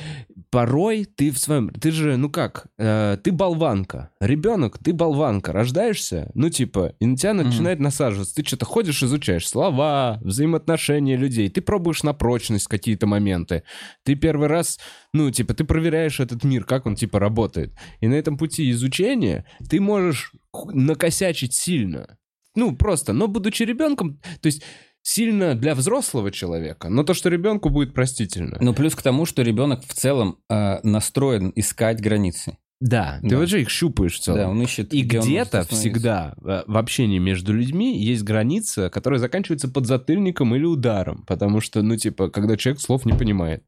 порой 0.55 1.05
ты 1.05 1.33
в 1.33 1.39
своем... 1.39 1.69
Ты 1.71 1.91
же, 1.91 2.17
ну 2.17 2.31
как, 2.31 2.67
э, 2.79 3.19
ты 3.25 3.33
болванка. 3.33 4.13
Ребенок, 4.21 4.79
ты 4.79 4.93
болванка. 4.93 5.51
Рождаешься, 5.51 6.31
ну, 6.35 6.49
типа, 6.49 6.95
и 7.01 7.07
на 7.07 7.17
тебя 7.17 7.35
начинает 7.35 7.81
насаживаться. 7.81 8.37
Ты 8.37 8.45
что-то 8.45 8.65
ходишь, 8.65 9.03
изучаешь 9.03 9.49
слова, 9.49 10.21
взаимоотношения 10.23 11.17
людей. 11.17 11.49
Ты 11.51 11.61
пробуешь 11.61 12.05
на 12.05 12.13
прочность 12.13 12.69
какие-то 12.69 13.09
моменты. 13.09 13.65
Ты 14.05 14.15
первый 14.15 14.47
раз, 14.47 14.79
ну, 15.13 15.29
типа, 15.33 15.55
ты 15.55 15.65
проверяешь 15.65 16.21
этот 16.21 16.45
мир, 16.45 16.63
как 16.65 16.87
он, 16.87 16.95
типа, 16.95 17.19
работает. 17.19 17.73
И 17.99 18.07
на 18.07 18.15
этом 18.15 18.39
пути 18.39 18.71
изучения 18.71 19.47
ты 19.69 19.81
можешь 19.81 20.31
накосячить 20.73 21.53
сильно. 21.53 22.17
Ну, 22.55 22.77
просто, 22.77 23.13
но 23.13 23.27
будучи 23.27 23.65
ребенком, 23.65 24.21
то 24.41 24.47
есть 24.47 24.63
сильно 25.05 25.55
для 25.55 25.75
взрослого 25.75 26.33
человека, 26.33 26.89
но 26.89 27.05
то, 27.05 27.15
что 27.15 27.29
ребенку 27.29 27.69
будет 27.69 27.95
простительно. 27.95 28.57
Ну, 28.61 28.75
плюс 28.75 28.95
к 28.95 29.03
тому, 29.03 29.27
что 29.27 29.43
ребенок 29.43 29.85
в 29.87 29.93
целом 29.93 30.39
э, 30.49 30.81
настроен 30.83 31.53
искать 31.55 32.01
границы. 32.01 32.57
да, 32.81 33.21
ты 33.23 33.29
да. 33.29 33.39
вот 33.39 33.49
же 33.49 33.61
их 33.61 33.71
щупаешь 33.71 34.15
в 34.15 34.21
целом. 34.21 34.41
Да, 34.41 34.49
он 34.49 34.63
ищет... 34.63 34.93
И 34.93 35.03
где 35.03 35.21
где-то 35.21 35.65
всегда 35.65 36.35
э, 36.43 36.65
в 36.67 36.77
общении 36.77 37.19
между 37.19 37.53
людьми 37.53 38.03
есть 38.03 38.25
граница, 38.25 38.91
которая 38.91 39.21
заканчивается 39.21 39.69
подзатыльником 39.69 40.55
или 40.57 40.65
ударом, 40.65 41.23
потому 41.27 41.61
что, 41.61 41.83
ну, 41.83 41.97
типа, 41.97 42.31
когда 42.31 42.57
человек 42.57 42.81
слов 42.81 43.05
не 43.05 43.13
понимает. 43.13 43.63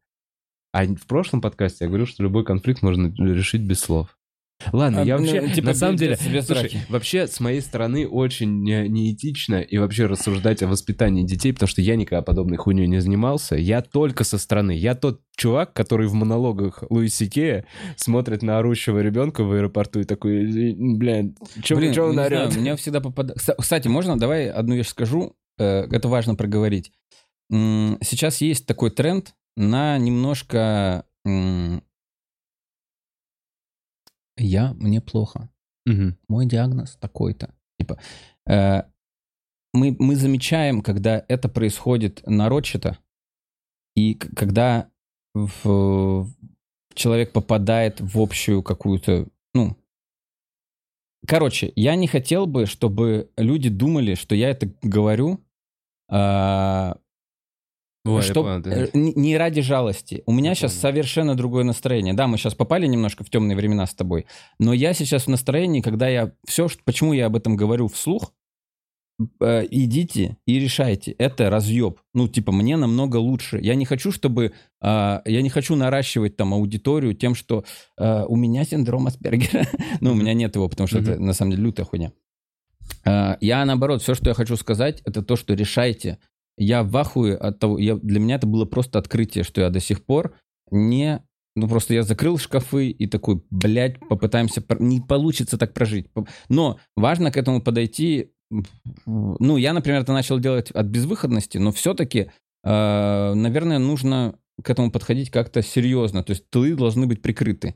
А 0.72 0.84
в 0.84 1.06
прошлом 1.06 1.40
подкасте 1.40 1.84
я 1.84 1.88
говорил, 1.88 2.06
что 2.06 2.22
любой 2.22 2.44
конфликт 2.44 2.82
можно 2.82 3.12
решить 3.18 3.62
без 3.62 3.80
слов. 3.80 4.15
Ладно, 4.72 5.02
А, 5.02 5.04
я 5.04 5.18
ну, 5.18 5.24
вообще, 5.24 5.54
типа, 5.54 5.68
на 5.68 5.74
самом 5.74 5.96
деле, 5.96 6.16
слушай, 6.16 6.80
вообще 6.88 7.26
с 7.26 7.40
моей 7.40 7.60
стороны 7.60 8.08
очень 8.08 8.62
не- 8.62 8.88
неэтично 8.88 9.56
и 9.60 9.78
вообще 9.78 10.06
рассуждать 10.06 10.62
о 10.62 10.66
воспитании 10.66 11.22
детей, 11.24 11.52
потому 11.52 11.68
что 11.68 11.82
я 11.82 11.94
никогда 11.96 12.22
подобной 12.22 12.56
хуйней 12.56 12.86
не 12.86 13.00
занимался. 13.00 13.56
Я 13.56 13.82
только 13.82 14.24
со 14.24 14.38
стороны. 14.38 14.72
Я 14.72 14.94
тот 14.94 15.20
чувак, 15.36 15.72
который 15.74 16.06
в 16.08 16.14
монологах 16.14 16.82
Луи 16.88 17.08
Сикея 17.08 17.66
смотрит 17.96 18.42
на 18.42 18.58
орущего 18.58 18.98
ребенка 19.00 19.44
в 19.44 19.52
аэропорту 19.52 20.00
и 20.00 20.04
такой, 20.04 20.46
«Извини, 20.46 20.96
бля, 20.96 21.24
чё, 21.62 21.76
Блин, 21.76 21.92
чё 21.92 22.04
он 22.04 22.10
не 22.10 22.14
знаю, 22.14 22.26
орёт?» 22.28 22.56
мне 22.56 22.76
всегда 22.76 23.00
попадает... 23.00 23.38
Кстати, 23.58 23.88
можно, 23.88 24.18
давай 24.18 24.48
одну 24.48 24.74
вещь 24.74 24.88
скажу, 24.88 25.36
э, 25.58 25.64
это 25.90 26.08
важно 26.08 26.34
проговорить. 26.34 26.92
Сейчас 27.50 28.40
есть 28.40 28.66
такой 28.66 28.90
тренд 28.90 29.34
на 29.56 29.98
немножко... 29.98 31.04
Я, 34.36 34.74
мне 34.74 35.00
плохо. 35.00 35.48
Мгм. 35.86 36.16
Мой 36.28 36.46
диагноз 36.46 36.96
такой-то. 36.96 37.54
Типа, 37.78 37.98
э, 38.46 38.82
мы, 39.72 39.96
мы 39.98 40.16
замечаем, 40.16 40.82
когда 40.82 41.24
это 41.28 41.48
происходит 41.48 42.22
нарочито, 42.26 42.98
и 43.94 44.14
когда 44.14 44.90
в- 45.34 46.26
человек 46.94 47.32
попадает 47.32 48.00
в 48.00 48.18
общую 48.18 48.62
какую-то, 48.62 49.28
ну, 49.54 49.76
короче, 51.26 51.72
я 51.76 51.94
не 51.96 52.06
хотел 52.06 52.46
бы, 52.46 52.66
чтобы 52.66 53.30
люди 53.36 53.68
думали, 53.68 54.14
что 54.14 54.34
я 54.34 54.50
это 54.50 54.72
говорю, 54.82 55.40
а, 56.08 56.96
Ой, 58.06 58.22
что, 58.22 58.42
понял, 58.42 58.62
ты- 58.62 58.70
э, 58.70 58.88
не 58.92 59.36
ради 59.36 59.60
жалости. 59.60 60.22
У 60.26 60.32
меня 60.32 60.50
Я 60.50 60.54
сейчас 60.54 60.72
понял. 60.72 60.82
совершенно 60.82 61.34
другое 61.34 61.64
настроение. 61.64 62.14
Да, 62.14 62.26
мы 62.26 62.38
сейчас 62.38 62.54
попали 62.54 62.86
немножко 62.86 63.24
в 63.24 63.30
темные 63.30 63.56
времена 63.56 63.86
с 63.86 63.94
тобой, 63.94 64.26
но 64.58 64.72
я 64.72 64.92
сейчас 64.94 65.24
в 65.24 65.28
настроении, 65.28 65.80
когда 65.80 66.08
я 66.08 66.32
все, 66.46 66.68
почему 66.84 67.12
я 67.12 67.26
об 67.26 67.36
этом 67.36 67.56
говорю 67.56 67.88
вслух, 67.88 68.32
э, 69.40 69.66
идите 69.70 70.36
и 70.46 70.58
решайте. 70.58 71.12
Это 71.12 71.50
разъеб. 71.50 72.00
Ну, 72.14 72.28
типа, 72.28 72.52
мне 72.52 72.76
намного 72.76 73.16
лучше. 73.16 73.58
Я 73.60 73.74
не 73.74 73.84
хочу, 73.84 74.12
чтобы... 74.12 74.52
а, 74.80 75.22
я 75.24 75.42
не 75.42 75.48
хочу 75.48 75.74
наращивать 75.74 76.36
там 76.36 76.52
аудиторию 76.54 77.14
тем, 77.14 77.34
что 77.34 77.64
а, 77.96 78.26
у 78.26 78.36
меня 78.36 78.64
синдром 78.64 79.06
Аспергера. 79.06 79.66
ну, 80.00 80.12
у 80.12 80.14
меня 80.14 80.34
нет 80.34 80.54
его, 80.54 80.68
потому 80.68 80.86
что 80.86 80.98
это 80.98 81.18
на 81.18 81.32
самом 81.32 81.52
деле 81.52 81.64
лютая 81.64 81.86
хуйня. 81.86 82.12
А, 83.04 83.38
я, 83.40 83.64
наоборот, 83.64 84.02
все, 84.02 84.14
что 84.14 84.28
я 84.28 84.34
хочу 84.34 84.56
сказать, 84.56 85.02
это 85.04 85.22
то, 85.22 85.36
что 85.36 85.54
решайте. 85.54 86.18
Я 86.56 86.82
в 86.82 86.96
ахуе 86.96 87.36
от 87.36 87.58
того... 87.58 87.78
Я, 87.78 87.96
для 87.96 88.20
меня 88.20 88.36
это 88.36 88.46
было 88.46 88.64
просто 88.64 88.98
открытие, 88.98 89.44
что 89.44 89.60
я 89.60 89.70
до 89.70 89.80
сих 89.80 90.04
пор 90.04 90.34
не... 90.70 91.22
Ну, 91.54 91.68
просто 91.68 91.94
я 91.94 92.02
закрыл 92.02 92.38
шкафы 92.38 92.90
и 92.90 93.06
такой, 93.06 93.42
блядь, 93.50 93.98
попытаемся... 93.98 94.62
Не 94.78 95.00
получится 95.00 95.58
так 95.58 95.74
прожить. 95.74 96.08
Но 96.48 96.78
важно 96.96 97.30
к 97.30 97.36
этому 97.36 97.62
подойти... 97.62 98.32
Ну, 99.06 99.56
я, 99.56 99.72
например, 99.72 100.02
это 100.02 100.12
начал 100.12 100.38
делать 100.38 100.70
от 100.70 100.86
безвыходности, 100.86 101.58
но 101.58 101.72
все-таки, 101.72 102.30
наверное, 102.62 103.78
нужно 103.78 104.38
к 104.62 104.70
этому 104.70 104.90
подходить 104.90 105.30
как-то 105.30 105.62
серьезно. 105.62 106.22
То 106.22 106.30
есть 106.30 106.48
тылы 106.50 106.74
должны 106.74 107.06
быть 107.06 107.22
прикрыты. 107.22 107.74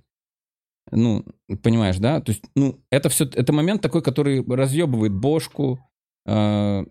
Ну, 0.92 1.24
понимаешь, 1.62 1.98
да? 1.98 2.20
То 2.20 2.32
есть, 2.32 2.44
ну, 2.56 2.82
это 2.90 3.08
все... 3.08 3.24
Это 3.24 3.52
момент 3.52 3.82
такой, 3.82 4.02
который 4.02 4.44
разъебывает 4.44 5.12
бошку, 5.14 5.78
э, 6.26 6.84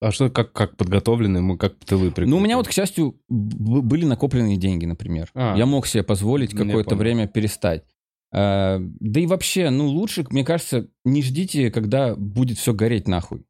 А 0.00 0.12
что, 0.12 0.28
как, 0.28 0.52
как 0.52 0.76
подготовлены, 0.76 1.40
мы 1.40 1.56
как 1.56 1.74
тылы 1.84 2.10
прикрыты? 2.10 2.30
Ну, 2.30 2.36
у 2.36 2.40
меня 2.40 2.56
вот, 2.56 2.68
к 2.68 2.72
счастью, 2.72 3.18
были 3.28 4.04
накопленные 4.04 4.58
деньги, 4.58 4.84
например. 4.84 5.30
А. 5.34 5.56
Я 5.56 5.64
мог 5.64 5.86
себе 5.86 6.02
позволить 6.02 6.52
Я 6.52 6.64
какое-то 6.64 6.96
время 6.96 7.26
перестать. 7.26 7.84
А, 8.32 8.78
Да 8.80 9.20
и 9.20 9.26
вообще, 9.26 9.70
ну, 9.70 9.86
лучше, 9.86 10.26
мне 10.30 10.44
кажется, 10.44 10.88
не 11.04 11.22
ждите, 11.22 11.70
когда 11.70 12.14
будет 12.14 12.58
все 12.58 12.74
гореть 12.74 13.08
нахуй. 13.08 13.46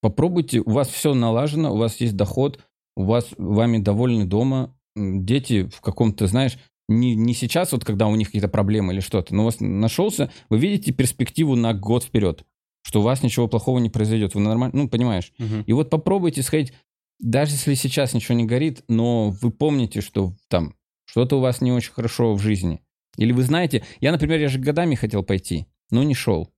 Попробуйте, 0.00 0.60
у 0.60 0.70
вас 0.70 0.88
все 0.88 1.12
налажено, 1.12 1.74
у 1.74 1.76
вас 1.76 2.00
есть 2.00 2.16
доход, 2.16 2.60
у 2.96 3.04
вас 3.04 3.28
вами 3.36 3.78
довольны 3.78 4.24
дома, 4.24 4.74
дети 4.96 5.68
в 5.68 5.82
каком-то, 5.82 6.26
знаешь, 6.26 6.58
не, 6.88 7.14
не 7.14 7.34
сейчас, 7.34 7.72
вот 7.72 7.84
когда 7.84 8.08
у 8.08 8.16
них 8.16 8.28
какие-то 8.28 8.48
проблемы 8.48 8.92
или 8.92 9.00
что-то, 9.00 9.34
но 9.34 9.42
у 9.42 9.44
вас 9.44 9.60
нашелся, 9.60 10.32
вы 10.48 10.58
видите 10.58 10.92
перспективу 10.92 11.54
на 11.54 11.72
год 11.72 12.04
вперед, 12.04 12.44
что 12.90 12.98
у 12.98 13.04
вас 13.04 13.22
ничего 13.22 13.46
плохого 13.46 13.78
не 13.78 13.88
произойдет. 13.88 14.34
Вы 14.34 14.40
нормально, 14.40 14.76
ну, 14.76 14.88
понимаешь. 14.88 15.32
Мгм. 15.38 15.62
И 15.62 15.72
вот 15.72 15.90
попробуйте 15.90 16.42
сходить, 16.42 16.72
даже 17.20 17.52
если 17.52 17.74
сейчас 17.74 18.14
ничего 18.14 18.36
не 18.36 18.44
горит, 18.46 18.82
но 18.88 19.30
вы 19.30 19.52
помните, 19.52 20.00
что 20.00 20.34
там 20.48 20.74
что-то 21.04 21.36
у 21.36 21.40
вас 21.40 21.60
не 21.60 21.70
очень 21.70 21.92
хорошо 21.92 22.34
в 22.34 22.40
жизни. 22.40 22.80
Или 23.16 23.30
вы 23.30 23.44
знаете, 23.44 23.84
я, 24.00 24.10
например, 24.10 24.40
я 24.40 24.48
же 24.48 24.58
годами 24.58 24.96
хотел 24.96 25.22
пойти, 25.22 25.66
но 25.92 26.02
не 26.02 26.14
шел. 26.14 26.50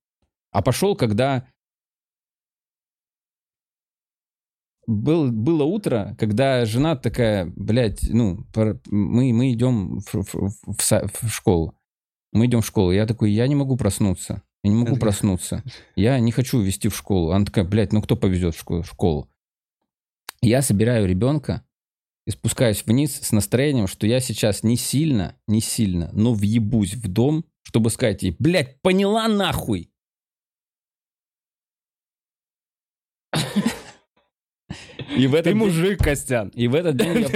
А 0.52 0.62
пошел, 0.62 0.96
когда 0.96 1.46
был, 4.86 5.30
было 5.30 5.64
утро, 5.64 6.16
когда 6.18 6.64
жена 6.64 6.96
такая, 6.96 7.52
блядь, 7.54 8.08
ну, 8.08 8.46
мы, 8.86 9.34
мы 9.34 9.52
идем 9.52 10.00
в, 10.00 10.14
в- 10.14 10.48
в 10.48 11.28
в 11.28 11.28
школу. 11.28 11.74
Мы 12.32 12.46
идем 12.46 12.62
в 12.62 12.66
школу. 12.66 12.90
Я 12.90 13.06
такой, 13.06 13.32
я 13.32 13.46
не 13.48 13.54
могу 13.54 13.76
проснуться. 13.76 14.42
Я 14.62 14.70
не 14.70 14.76
могу 14.76 14.96
проснуться. 14.96 15.64
Я 15.96 16.18
не 16.20 16.30
хочу 16.30 16.60
везти 16.60 16.88
в 16.88 16.96
школу. 16.96 17.32
Она 17.32 17.44
такая, 17.44 17.64
блядь, 17.64 17.92
ну 17.92 18.00
кто 18.00 18.16
повезет? 18.16 18.54
В 18.54 18.84
школу? 18.84 19.28
Я 20.40 20.62
собираю 20.62 21.06
ребенка 21.06 21.64
и 22.26 22.30
спускаюсь 22.30 22.84
вниз 22.86 23.20
с 23.20 23.32
настроением, 23.32 23.86
что 23.86 24.06
я 24.06 24.20
сейчас 24.20 24.62
не 24.62 24.76
сильно, 24.76 25.36
не 25.46 25.60
сильно, 25.60 26.10
но 26.12 26.32
въебусь 26.32 26.94
в 26.94 27.08
дом, 27.08 27.44
чтобы 27.62 27.90
сказать 27.90 28.22
ей, 28.22 28.36
блядь, 28.38 28.80
поняла 28.82 29.28
нахуй? 29.28 29.91
И 35.16 35.26
в 35.26 35.32
Ты 35.32 35.38
этот 35.38 35.52
день, 35.52 35.56
мужик, 35.56 35.98
Костян. 35.98 36.48
и 36.54 36.68
в 36.68 36.74
этот 36.74 36.96
день 36.96 37.26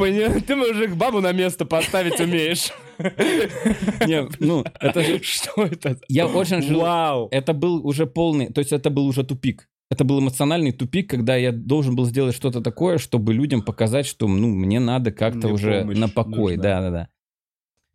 я? 0.00 0.40
Ты 0.46 0.56
мужик, 0.56 0.94
бабу 0.94 1.20
на 1.20 1.32
место 1.32 1.64
поставить 1.64 2.20
умеешь. 2.20 2.72
Не, 2.98 4.28
ну, 4.40 4.64
это 4.80 5.02
же... 5.02 5.22
Что 5.22 5.64
это? 5.64 5.98
Я 6.08 6.26
очень 6.26 6.62
жил... 6.62 6.80
Вау. 6.80 7.28
Это 7.30 7.52
был 7.52 7.86
уже 7.86 8.06
полный... 8.06 8.52
То 8.52 8.60
есть 8.60 8.72
это 8.72 8.90
был 8.90 9.06
уже 9.06 9.24
тупик. 9.24 9.68
Это 9.90 10.04
был 10.04 10.20
эмоциональный 10.20 10.72
тупик, 10.72 11.10
когда 11.10 11.36
я 11.36 11.52
должен 11.52 11.94
был 11.94 12.06
сделать 12.06 12.34
что-то 12.34 12.60
такое, 12.62 12.98
чтобы 12.98 13.34
людям 13.34 13.62
показать, 13.62 14.06
что, 14.06 14.26
ну, 14.26 14.48
мне 14.48 14.80
надо 14.80 15.12
как-то 15.12 15.48
уже 15.48 15.84
на 15.84 16.08
покой. 16.08 16.56
Да-да-да. 16.56 17.08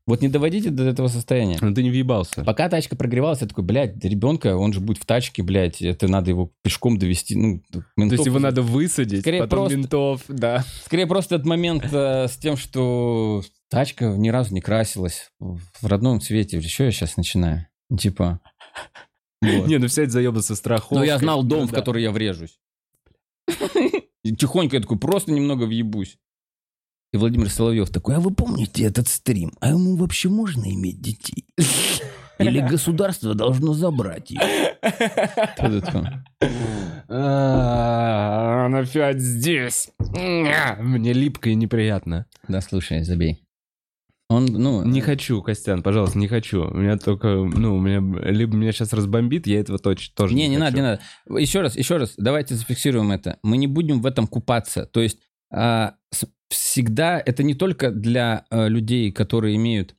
Вот 0.08 0.22
не 0.22 0.30
доводите 0.30 0.70
до 0.70 0.84
этого 0.86 1.10
состояния. 1.10 1.58
Ну 1.62 1.74
ты 1.74 1.84
не 1.84 1.90
въебался. 1.90 2.44
Пока 2.46 2.70
тачка 2.70 2.96
прогревалась, 2.96 3.42
я 3.42 3.48
такой, 3.48 3.66
блядь, 3.66 4.04
ребенка, 4.06 4.56
он 4.56 4.72
же 4.72 4.80
будет 4.80 4.98
в 5.00 5.06
тачке, 5.06 5.44
блядь, 5.44 5.82
это 5.82 6.08
надо 6.08 6.32
его 6.32 6.50
пешком 6.64 6.98
довести, 6.98 7.36
ну, 7.36 7.62
То 7.72 7.84
ментов- 7.98 8.12
есть 8.14 8.26
его 8.26 8.40
надо 8.40 8.62
высадить, 8.62 9.20
Скорее 9.20 9.42
потом 9.42 9.60
просто- 9.60 9.78
ментов, 9.78 10.22
да. 10.30 10.64
Скорее 10.86 11.08
просто 11.08 11.36
этот 11.36 11.46
момент 11.46 11.84
э, 11.92 12.28
с 12.30 12.38
тем, 12.38 12.56
что 12.56 13.44
тачка 13.70 14.06
ни 14.18 14.30
разу 14.30 14.54
не 14.54 14.62
красилась 14.62 15.30
в 15.40 15.86
родном 15.86 16.22
цвете. 16.22 16.62
Что 16.62 16.86
я 16.86 16.92
сейчас 16.92 17.18
начинаю? 17.18 17.68
Типа... 18.00 18.40
вот. 19.42 19.68
Не, 19.68 19.78
ну 19.78 19.88
взять 19.88 20.12
заебаться 20.12 20.56
страховкой. 20.56 21.00
Но 21.00 21.04
я 21.04 21.18
знал 21.18 21.44
дом, 21.44 21.62
Ну 21.62 21.68
в 21.68 21.72
да. 21.72 21.76
который 21.78 22.02
я 22.04 22.12
врежусь. 22.12 22.58
Тихонько 24.38 24.76
я 24.78 24.82
такой, 24.82 25.00
просто 25.00 25.32
немного 25.32 25.64
въебусь. 25.66 26.18
И 27.14 27.18
Владимир 27.18 27.50
Соловьев 27.50 27.90
такой, 27.90 28.16
А 28.16 28.20
вы 28.20 28.32
помните 28.32 28.84
этот 28.84 29.08
стрим? 29.08 29.54
А 29.62 29.70
ему 29.70 29.96
вообще 29.96 30.30
можно 30.30 30.66
иметь 30.74 31.00
детей? 31.02 31.46
Или 32.38 32.60
государство 32.70 33.34
должно 33.34 33.74
забрать 33.74 34.32
их? 34.32 34.42
А, 37.10 38.66
Он 38.66 38.76
опять 38.76 39.20
здесь. 39.20 39.90
Мне 40.00 41.14
липко 41.14 41.50
и 41.50 41.56
неприятно. 41.56 42.26
Да, 42.48 42.62
слушай, 42.62 43.04
забей. 43.04 43.44
Он, 44.30 44.46
ну... 44.46 44.84
Не 44.84 45.00
хочу, 45.00 45.42
Костян, 45.42 45.82
пожалуйста, 45.82 46.20
не 46.20 46.28
хочу. 46.28 46.70
У 46.70 46.78
меня 46.78 46.98
только, 46.98 47.30
ну, 47.30 47.78
у 47.78 47.80
меня 47.80 48.02
либо 48.30 48.58
меня 48.58 48.74
сейчас 48.74 48.92
разбомбит, 48.92 49.48
я 49.48 49.62
этого 49.62 49.80
точно 49.80 50.14
тоже 50.18 50.36
Не, 50.36 50.44
не, 50.44 50.50
не 50.50 50.58
надо, 50.58 50.72
хочу. 50.72 50.78
не 50.78 50.82
надо. 50.84 51.02
Еще 51.42 51.62
раз, 51.62 51.78
еще 51.78 51.96
раз, 51.96 52.14
давайте 52.18 52.56
зафиксируем 52.56 53.12
это. 53.12 53.40
Мы 53.42 53.56
не 53.56 53.68
будем 53.68 54.02
в 54.02 54.06
этом 54.06 54.28
купаться. 54.28 54.86
То 54.86 55.00
есть 55.02 55.20
всегда 56.50 57.22
это 57.26 57.44
не 57.44 57.54
только 57.56 57.92
для 57.92 58.46
а, 58.50 58.68
людей, 58.68 59.12
которые 59.12 59.56
имеют 59.56 59.96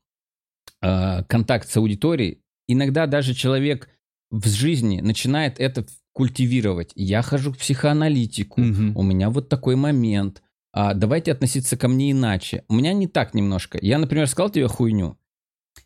а, 0.81 1.23
контакт 1.25 1.69
с 1.69 1.77
аудиторией. 1.77 2.43
Иногда 2.67 3.07
даже 3.07 3.35
человек 3.35 3.89
в 4.31 4.47
жизни 4.49 5.01
начинает 5.01 5.59
это 5.59 5.87
культивировать. 6.13 6.93
Я 6.95 7.23
хожу 7.23 7.53
к 7.53 7.59
психоаналитику, 7.59 8.61
Мгм. 8.61 8.97
у 8.97 9.03
меня 9.03 9.31
вот 9.31 9.49
такой 9.49 9.77
момент. 9.77 10.43
А, 10.73 10.95
давайте 10.95 11.33
относиться 11.33 11.77
ко 11.77 11.89
мне 11.89 12.11
иначе. 12.13 12.65
У 12.69 12.75
меня 12.75 12.93
не 12.93 13.07
так 13.07 13.35
немножко. 13.35 13.79
Я, 13.81 13.99
например, 13.99 14.27
сказал 14.27 14.51
тебе 14.51 14.69
хуйню. 14.69 15.17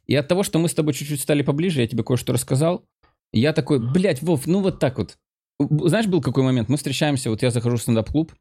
И 0.06 0.14
от 0.16 0.26
того, 0.26 0.42
что 0.42 0.58
мы 0.58 0.68
с 0.68 0.74
тобой 0.74 0.94
чуть-чуть 0.94 1.20
стали 1.20 1.42
поближе, 1.42 1.80
я 1.80 1.86
тебе 1.86 2.02
кое-что 2.02 2.32
рассказал. 2.32 2.84
Я 3.32 3.52
такой, 3.52 3.78
блядь, 3.78 4.22
Вов, 4.22 4.46
ну 4.46 4.60
вот 4.60 4.78
так 4.78 4.98
вот. 4.98 5.18
Знаешь, 5.60 6.06
был 6.06 6.20
какой 6.20 6.42
момент? 6.42 6.68
Мы 6.68 6.76
встречаемся, 6.76 7.30
вот 7.30 7.42
я 7.42 7.50
захожу 7.50 7.76
в 7.76 7.82
стендап-клуб. 7.82 8.32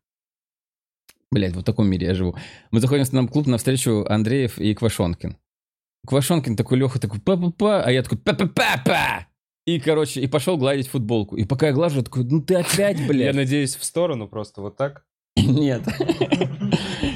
Блядь, 1.31 1.53
вот 1.53 1.61
в 1.61 1.65
таком 1.65 1.87
мире 1.87 2.07
я 2.07 2.13
живу. 2.13 2.35
Мы 2.71 2.81
заходим 2.81 3.05
в 3.05 3.07
стендап-клуб 3.07 3.47
навстречу 3.47 4.05
Андреев 4.09 4.57
и 4.59 4.73
Квашонкин. 4.73 5.37
Квашонкин 6.05 6.57
такой, 6.57 6.77
Леха 6.77 6.99
такой, 6.99 7.21
па-па-па, 7.21 7.83
а 7.83 7.91
я 7.91 8.03
такой, 8.03 8.17
па-па-па-па. 8.17 9.27
И, 9.65 9.79
короче, 9.79 10.19
и 10.21 10.27
пошел 10.27 10.57
гладить 10.57 10.87
футболку. 10.87 11.37
И 11.37 11.45
пока 11.45 11.67
я 11.67 11.73
глажу, 11.73 11.97
я 11.99 12.03
такой, 12.03 12.25
ну 12.25 12.41
ты 12.41 12.55
опять, 12.55 12.99
Я 12.99 13.07
блядь. 13.07 13.35
надеюсь, 13.35 13.75
в 13.75 13.83
сторону 13.83 14.27
просто 14.27 14.61
вот 14.61 14.75
так. 14.75 15.05
Нет. 15.37 15.83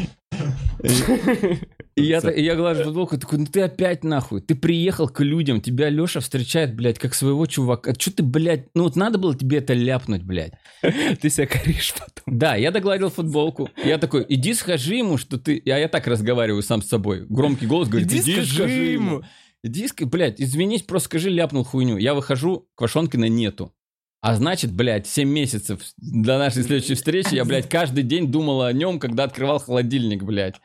И 1.95 2.03
я, 2.03 2.19
и 2.19 2.43
я 2.43 2.55
глажу 2.55 2.83
футболку, 2.83 3.17
такой, 3.17 3.39
ну 3.39 3.45
ты 3.45 3.61
опять 3.61 4.03
нахуй, 4.03 4.41
ты 4.41 4.53
приехал 4.53 5.07
к 5.07 5.21
людям, 5.21 5.61
тебя 5.61 5.89
Леша 5.89 6.19
встречает, 6.19 6.75
блядь, 6.75 6.99
как 6.99 7.13
своего 7.13 7.45
чувака. 7.45 7.93
Что 7.97 8.11
ты, 8.11 8.23
блядь, 8.23 8.67
ну 8.75 8.83
вот 8.83 8.97
надо 8.97 9.17
было 9.17 9.33
тебе 9.33 9.59
это 9.59 9.73
ляпнуть, 9.73 10.23
блядь. 10.23 10.51
Ты 11.21 11.29
себя 11.29 11.47
коришь 11.47 11.93
потом. 11.93 12.37
Да, 12.37 12.55
я 12.55 12.71
догладил 12.71 13.09
футболку. 13.09 13.69
Я 13.83 13.97
такой, 13.97 14.25
иди 14.27 14.53
скажи 14.53 14.95
ему, 14.95 15.17
что 15.17 15.37
ты... 15.37 15.61
Я, 15.63 15.77
я 15.77 15.87
так 15.87 16.05
разговариваю 16.07 16.61
сам 16.63 16.81
с 16.81 16.87
собой. 16.87 17.25
Громкий 17.29 17.65
голос 17.65 17.87
говорит, 17.87 18.11
Иди 18.11 18.19
иди, 18.33 18.45
скажи 18.45 18.71
ему». 18.71 19.23
Иди, 19.63 19.87
блядь, 20.01 20.41
извинись, 20.41 20.83
просто 20.83 21.07
скажи, 21.07 21.29
ляпнул 21.29 21.63
хуйню. 21.63 21.97
Я 21.97 22.13
выхожу, 22.13 22.67
Квашонкина 22.75 23.29
нету. 23.29 23.73
А 24.21 24.35
значит, 24.35 24.71
блядь, 24.71 25.07
7 25.07 25.29
месяцев 25.29 25.81
до 25.97 26.39
нашей 26.39 26.63
следующей 26.63 26.95
встречи 26.95 27.35
я, 27.35 27.45
блядь, 27.45 27.69
каждый 27.69 28.03
день 28.03 28.31
думала 28.31 28.67
о 28.67 28.73
нем, 28.73 28.99
когда 28.99 29.23
открывал 29.25 29.59
холодильник, 29.59 30.23
блядь. 30.23 30.55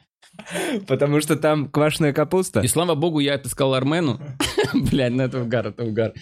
Потому 0.86 1.20
что 1.20 1.36
там 1.36 1.68
квашеная 1.68 2.12
капуста. 2.12 2.60
И 2.60 2.66
слава 2.68 2.94
богу, 2.94 3.20
я 3.20 3.34
это 3.34 3.48
сказал 3.48 3.74
Армену. 3.74 4.20
Блядь, 4.74 5.12
ну 5.12 5.22
это 5.22 5.42
угар, 5.42 5.68
это 5.68 5.84
угар. 5.84 6.12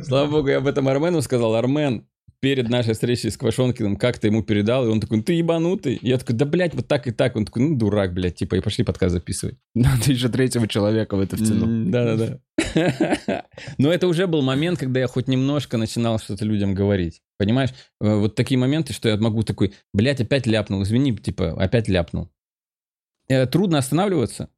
Слава 0.00 0.30
богу, 0.30 0.48
я 0.48 0.58
об 0.58 0.66
этом 0.66 0.88
Армену 0.88 1.22
сказал. 1.22 1.54
Армен 1.54 2.06
перед 2.40 2.68
нашей 2.68 2.92
встречей 2.94 3.30
с 3.30 3.36
Квашонкиным 3.36 3.96
как-то 3.96 4.26
ему 4.26 4.42
передал, 4.42 4.86
и 4.86 4.88
он 4.88 5.00
такой, 5.00 5.18
ну 5.18 5.22
ты 5.22 5.32
ебанутый. 5.32 5.98
Я 6.02 6.18
такой, 6.18 6.36
да, 6.36 6.44
блядь, 6.44 6.74
вот 6.74 6.86
так 6.86 7.06
и 7.06 7.10
так. 7.10 7.34
Он 7.34 7.44
такой, 7.44 7.62
ну 7.62 7.76
дурак, 7.76 8.12
блядь, 8.12 8.36
типа, 8.36 8.56
и 8.56 8.60
пошли 8.60 8.84
подкаст 8.84 9.14
записывать. 9.14 9.56
Надо 9.74 10.12
еще 10.12 10.28
третьего 10.28 10.68
человека 10.68 11.16
в 11.16 11.20
это 11.20 11.36
втянул. 11.36 11.90
Да-да-да. 11.90 12.40
Но 13.78 13.90
это 13.90 14.06
уже 14.06 14.26
был 14.26 14.42
момент, 14.42 14.78
когда 14.78 15.00
я 15.00 15.06
хоть 15.06 15.28
немножко 15.28 15.76
начинал 15.76 16.18
что-то 16.18 16.44
людям 16.44 16.74
говорить. 16.74 17.22
Понимаешь? 17.38 17.70
Э, 18.00 18.14
Вот 18.16 18.34
такие 18.34 18.58
моменты, 18.58 18.92
что 18.92 19.08
я 19.08 19.16
могу 19.16 19.42
такой, 19.42 19.72
блядь, 19.92 20.20
опять 20.20 20.46
ляпнул, 20.46 20.82
извини, 20.82 21.16
типа, 21.16 21.52
опять 21.60 21.88
ляпнул. 21.88 22.30
Э, 23.28 23.46
Трудно 23.46 23.78
останавливаться. 23.78 24.48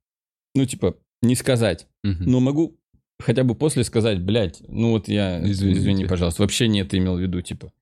Ну, 0.55 0.65
типа, 0.67 0.97
не 1.23 1.35
сказать. 1.35 1.87
Мгм. 2.03 2.25
Но 2.31 2.41
могу 2.41 2.79
хотя 3.19 3.45
бы 3.45 3.55
после 3.55 3.85
сказать, 3.85 4.21
блядь, 4.23 4.63
ну 4.69 4.93
вот 4.93 5.09
я, 5.09 5.41
Извините. 5.43 5.81
извини, 5.81 6.05
пожалуйста, 6.07 6.43
вообще 6.43 6.69
не 6.69 6.81
это 6.81 6.97
имел 6.99 7.17
в 7.17 7.21
виду, 7.21 7.41
типа. 7.43 7.73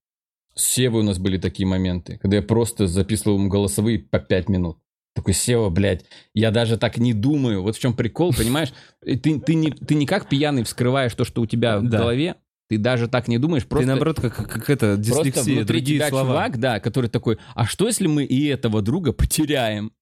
С 0.54 0.64
Севой 0.64 1.02
у 1.02 1.04
нас 1.04 1.18
были 1.18 1.36
такие 1.36 1.66
моменты, 1.66 2.18
когда 2.22 2.36
я 2.38 2.42
просто 2.42 2.86
записывал 2.86 3.36
ему 3.36 3.48
голосовые 3.50 3.98
по 3.98 4.18
5 4.18 4.48
минут. 4.48 4.78
Такой, 5.14 5.34
Сева, 5.34 5.68
блядь, 5.70 6.04
я 6.34 6.50
даже 6.50 6.76
так 6.78 6.96
не 6.98 7.12
думаю. 7.12 7.62
Вот 7.62 7.76
в 7.76 7.78
чем 7.78 7.94
прикол, 7.94 8.32
понимаешь? 8.34 8.72
Ты, 9.04 9.16
ты, 9.40 9.54
не, 9.54 9.70
ты 9.70 9.94
не 9.94 10.06
как 10.06 10.28
пьяный 10.28 10.62
вскрываешь 10.62 11.14
то, 11.14 11.24
что 11.24 11.42
у 11.42 11.46
тебя 11.46 11.78
в 11.78 11.88
Да. 11.88 11.98
голове, 11.98 12.36
ты 12.68 12.78
даже 12.78 13.06
так 13.08 13.28
не 13.28 13.38
думаешь, 13.38 13.66
просто... 13.66 13.84
Ты 13.84 13.88
наоборот, 13.92 14.20
как, 14.20 14.34
как 14.34 14.70
это, 14.70 14.94
Просто 14.96 15.02
дислексия, 15.02 15.42
внутри 15.56 15.64
другие 15.64 15.98
тебя 15.98 16.08
слова. 16.08 16.24
чувак, 16.28 16.58
да, 16.58 16.80
который 16.80 17.08
такой, 17.10 17.38
а 17.54 17.64
что 17.66 17.86
если 17.86 18.06
мы 18.06 18.24
и 18.24 18.46
этого 18.46 18.82
друга 18.82 19.12
потеряем? 19.12 19.92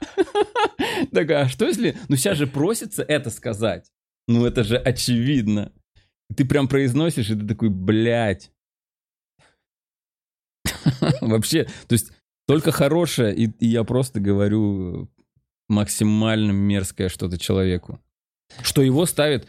Такая, 1.12 1.44
а 1.44 1.48
что 1.48 1.66
если... 1.66 1.96
Ну 2.08 2.16
сейчас 2.16 2.38
же 2.38 2.46
просится 2.46 3.02
это 3.02 3.30
сказать. 3.30 3.90
Ну 4.26 4.44
это 4.46 4.64
же 4.64 4.76
очевидно. 4.76 5.72
Ты 6.36 6.44
прям 6.44 6.68
произносишь, 6.68 7.30
и 7.30 7.34
ты 7.34 7.46
такой, 7.46 7.70
блядь. 7.70 8.50
Вообще, 11.20 11.64
то 11.86 11.94
есть 11.94 12.12
только 12.46 12.72
хорошее, 12.72 13.34
и, 13.34 13.44
и 13.58 13.66
я 13.66 13.84
просто 13.84 14.20
говорю 14.20 15.10
максимально 15.68 16.52
мерзкое 16.52 17.08
что-то 17.08 17.38
человеку. 17.38 18.00
Что 18.62 18.82
его 18.82 19.06
ставит... 19.06 19.46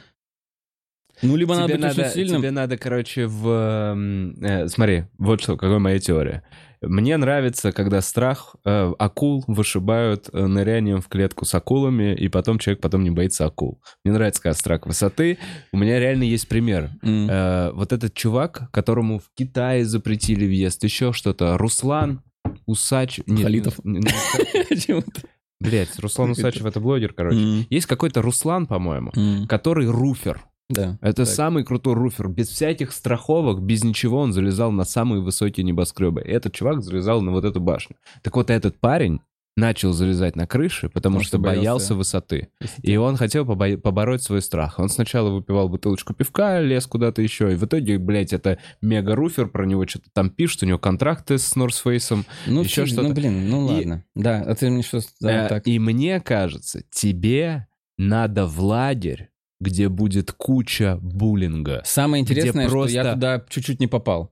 Ну, 1.21 1.35
либо 1.35 1.53
надо 1.53 1.73
тебе 1.73 1.75
быть 1.75 1.83
надо, 1.83 2.01
очень 2.01 2.13
сильным. 2.13 2.41
тебе 2.41 2.51
надо, 2.51 2.77
короче, 2.77 3.27
в... 3.27 3.47
м, 3.93 4.41
э, 4.41 4.67
смотри, 4.69 5.05
вот 5.17 5.41
что, 5.41 5.57
какая 5.57 5.79
моя 5.79 5.99
теория. 5.99 6.43
Мне 6.81 7.17
нравится, 7.17 7.71
когда 7.73 8.01
страх 8.01 8.55
э, 8.63 8.93
акул 8.97 9.43
вышибают 9.47 10.29
э, 10.31 10.45
нырянием 10.45 11.01
в 11.01 11.09
клетку 11.09 11.43
с 11.45 11.53
акулами, 11.53 12.15
и 12.15 12.29
потом 12.29 12.57
человек 12.57 12.81
потом 12.81 13.03
не 13.03 13.09
боится 13.09 13.45
акул. 13.45 13.81
Мне 14.05 14.13
нравится, 14.13 14.41
когда 14.41 14.53
страх 14.53 14.85
высоты. 14.85 15.37
У 15.73 15.77
меня 15.77 15.99
реально 15.99 16.23
есть 16.23 16.47
пример. 16.47 16.91
М. 17.01 17.27
Э, 17.29 17.71
вот 17.73 17.91
этот 17.91 18.13
чувак, 18.13 18.69
которому 18.71 19.19
в 19.19 19.29
Китае 19.35 19.83
запретили 19.83 20.45
въезд, 20.45 20.83
еще 20.83 21.11
что-то. 21.11 21.57
Руслан 21.57 22.21
Усач... 22.65 23.19
нет, 23.27 23.41
Халитов. 23.43 23.79
не- 23.83 23.99
не-. 23.99 25.03
Блять, 25.59 25.99
Руслан 25.99 26.31
Усачев 26.31 26.65
это 26.65 26.79
блогер, 26.79 27.11
короче. 27.13 27.65
Есть 27.69 27.85
какой-то 27.87 28.21
Руслан, 28.21 28.65
по-моему, 28.65 29.11
который 29.47 29.87
руфер. 29.87 30.41
Да. 30.69 30.97
Это 31.01 31.25
Так. 31.25 31.33
самый 31.33 31.63
крутой 31.63 31.95
руфер. 31.95 32.27
Без 32.27 32.47
всяких 32.49 32.91
страховок, 32.91 33.61
без 33.61 33.83
ничего 33.83 34.19
он 34.19 34.33
залезал 34.33 34.71
на 34.71 34.83
самые 34.85 35.21
высокие 35.21 35.63
небоскребы. 35.63 36.21
И 36.21 36.29
этот 36.29 36.53
чувак 36.53 36.83
залезал 36.83 37.21
на 37.21 37.31
вот 37.31 37.43
эту 37.45 37.59
башню. 37.59 37.95
Так 38.21 38.35
вот 38.35 38.49
этот 38.51 38.79
парень 38.79 39.19
начал 39.57 39.91
залезать 39.91 40.37
на 40.37 40.47
крыши, 40.47 40.87
потому, 40.87 40.93
Потому 40.93 41.19
что 41.21 41.27
что 41.29 41.37
боялся 41.39 41.59
боялся 41.59 41.95
высоты. 41.95 42.47
И 42.81 42.95
он 42.95 43.17
хотел 43.17 43.43
побо- 43.45 43.77
побороть 43.77 44.23
свой 44.23 44.41
страх. 44.41 44.79
Он 44.79 44.87
сначала 44.87 45.31
выпивал 45.31 45.67
бутылочку 45.67 46.13
пивка, 46.13 46.61
лез 46.61 46.85
куда-то 46.87 47.21
еще, 47.21 47.51
и 47.51 47.55
в 47.55 47.65
итоге, 47.65 47.97
блядь, 47.97 48.31
это 48.31 48.59
мега-руфер, 48.81 49.47
про 49.49 49.65
него 49.65 49.85
что-то 49.85 50.09
там 50.13 50.29
пишут, 50.29 50.63
у 50.63 50.65
него 50.65 50.77
контракты 50.77 51.37
с 51.37 51.55
Норсфейсом. 51.57 52.25
Ну, 52.47 52.61
Еще 52.63 52.85
что-то. 52.85 53.09
ну, 53.09 53.13
блин, 53.13 53.49
ну 53.49 53.65
И- 53.71 53.75
ладно. 53.79 54.05
Да, 54.15 54.41
а 54.47 54.55
ты 54.55 54.69
мне 54.69 54.81
что... 54.83 55.01
Да, 55.19 55.45
Э, 55.47 55.49
так. 55.49 55.67
И 55.67 55.77
мне 55.77 56.21
кажется, 56.21 56.83
тебе 56.91 57.67
надо 57.97 58.45
в 58.45 58.61
лагерь, 58.61 59.29
где 59.59 59.89
будет 59.89 60.31
куча 60.31 60.97
буллинга. 61.01 61.81
Самое 61.85 62.21
интересное, 62.21 62.67
что 62.67 62.87
я 62.87 63.13
туда 63.13 63.45
чуть-чуть 63.49 63.79
не 63.79 63.87
попал. 63.87 64.31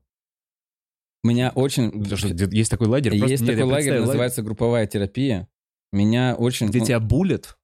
Меня 1.24 1.52
очень... 1.56 1.92
Потому 1.92 2.18
что 2.18 2.28
есть 2.28 2.72
такой 2.72 2.88
лагерь, 2.88 3.12
просто 3.12 3.32
Есть 3.32 3.44
нет, 3.44 3.52
такой 3.52 3.64
лагерь, 3.64 3.86
представил 3.86 4.06
называется 4.06 4.42
групповая 4.44 4.88
терапия. 4.88 5.48
Меня 5.92 6.36
очень... 6.36 6.68
Где 6.68 6.80
ну, 6.80 6.86
тебя 6.86 7.00
булят? 7.00 7.58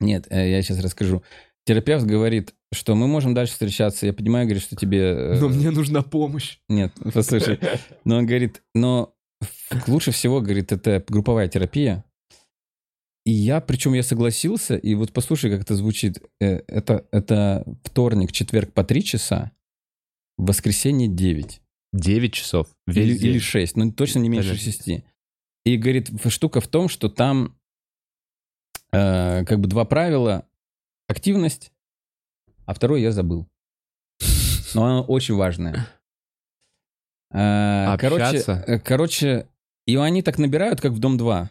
Нет, 0.00 0.26
э, 0.30 0.50
я 0.50 0.62
сейчас 0.62 0.78
расскажу. 0.80 1.22
Терапевт 1.64 2.04
говорит, 2.04 2.54
что 2.72 2.94
мы 2.94 3.06
можем 3.06 3.34
дальше 3.34 3.52
встречаться. 3.54 4.06
Я 4.06 4.12
понимаю, 4.12 4.46
говорит, 4.46 4.62
что 4.62 4.76
тебе... 4.76 5.00
э, 5.00 5.38
Но 5.40 5.48
мне 5.48 5.70
нужна 5.70 6.02
помощь. 6.02 6.58
Нет, 6.68 6.92
послушай. 7.12 7.58
Но 8.04 8.18
он 8.18 8.26
говорит, 8.26 8.62
но 8.74 9.14
лучше 9.86 10.12
всего, 10.12 10.40
говорит, 10.40 10.72
это 10.72 11.04
групповая 11.08 11.48
терапия. 11.48 12.04
И 13.28 13.30
я, 13.30 13.60
причем 13.60 13.92
я 13.92 14.02
согласился, 14.02 14.74
и 14.74 14.94
вот 14.94 15.12
послушай, 15.12 15.50
как 15.50 15.60
это 15.60 15.74
звучит. 15.74 16.22
Э, 16.40 16.62
Это, 16.66 17.06
это 17.12 17.62
вторник, 17.84 18.32
четверг 18.32 18.72
по 18.72 18.84
3 18.84 19.04
часа, 19.04 19.52
воскресенье 20.38 21.08
9. 21.08 21.60
9 21.92 22.32
часов. 22.32 22.74
Или, 22.86 23.18
день. 23.18 23.32
или 23.32 23.38
6, 23.38 23.76
но 23.76 23.92
точно 23.92 24.20
не 24.20 24.30
меньше. 24.30 24.56
6. 24.56 25.04
И 25.66 25.76
говорит, 25.76 26.10
штука 26.28 26.62
в 26.62 26.68
том, 26.68 26.88
что 26.88 27.10
там 27.10 27.54
э, 28.92 29.44
как 29.44 29.60
бы 29.60 29.68
два 29.68 29.84
правила. 29.84 30.48
Активность, 31.06 31.70
а 32.64 32.72
второе 32.72 33.00
я 33.00 33.12
забыл. 33.12 33.46
Но 34.72 34.86
оно 34.86 35.02
очень 35.02 35.34
важное. 35.34 35.86
Э, 37.30 37.94
Короче, 38.00 38.24
Общаться? 38.24 38.64
э, 38.66 38.78
короче, 38.78 39.48
и 39.86 39.96
они 39.96 40.22
так 40.22 40.38
набирают, 40.38 40.80
как 40.80 40.92
в 40.92 40.98
Дом-2. 40.98 41.50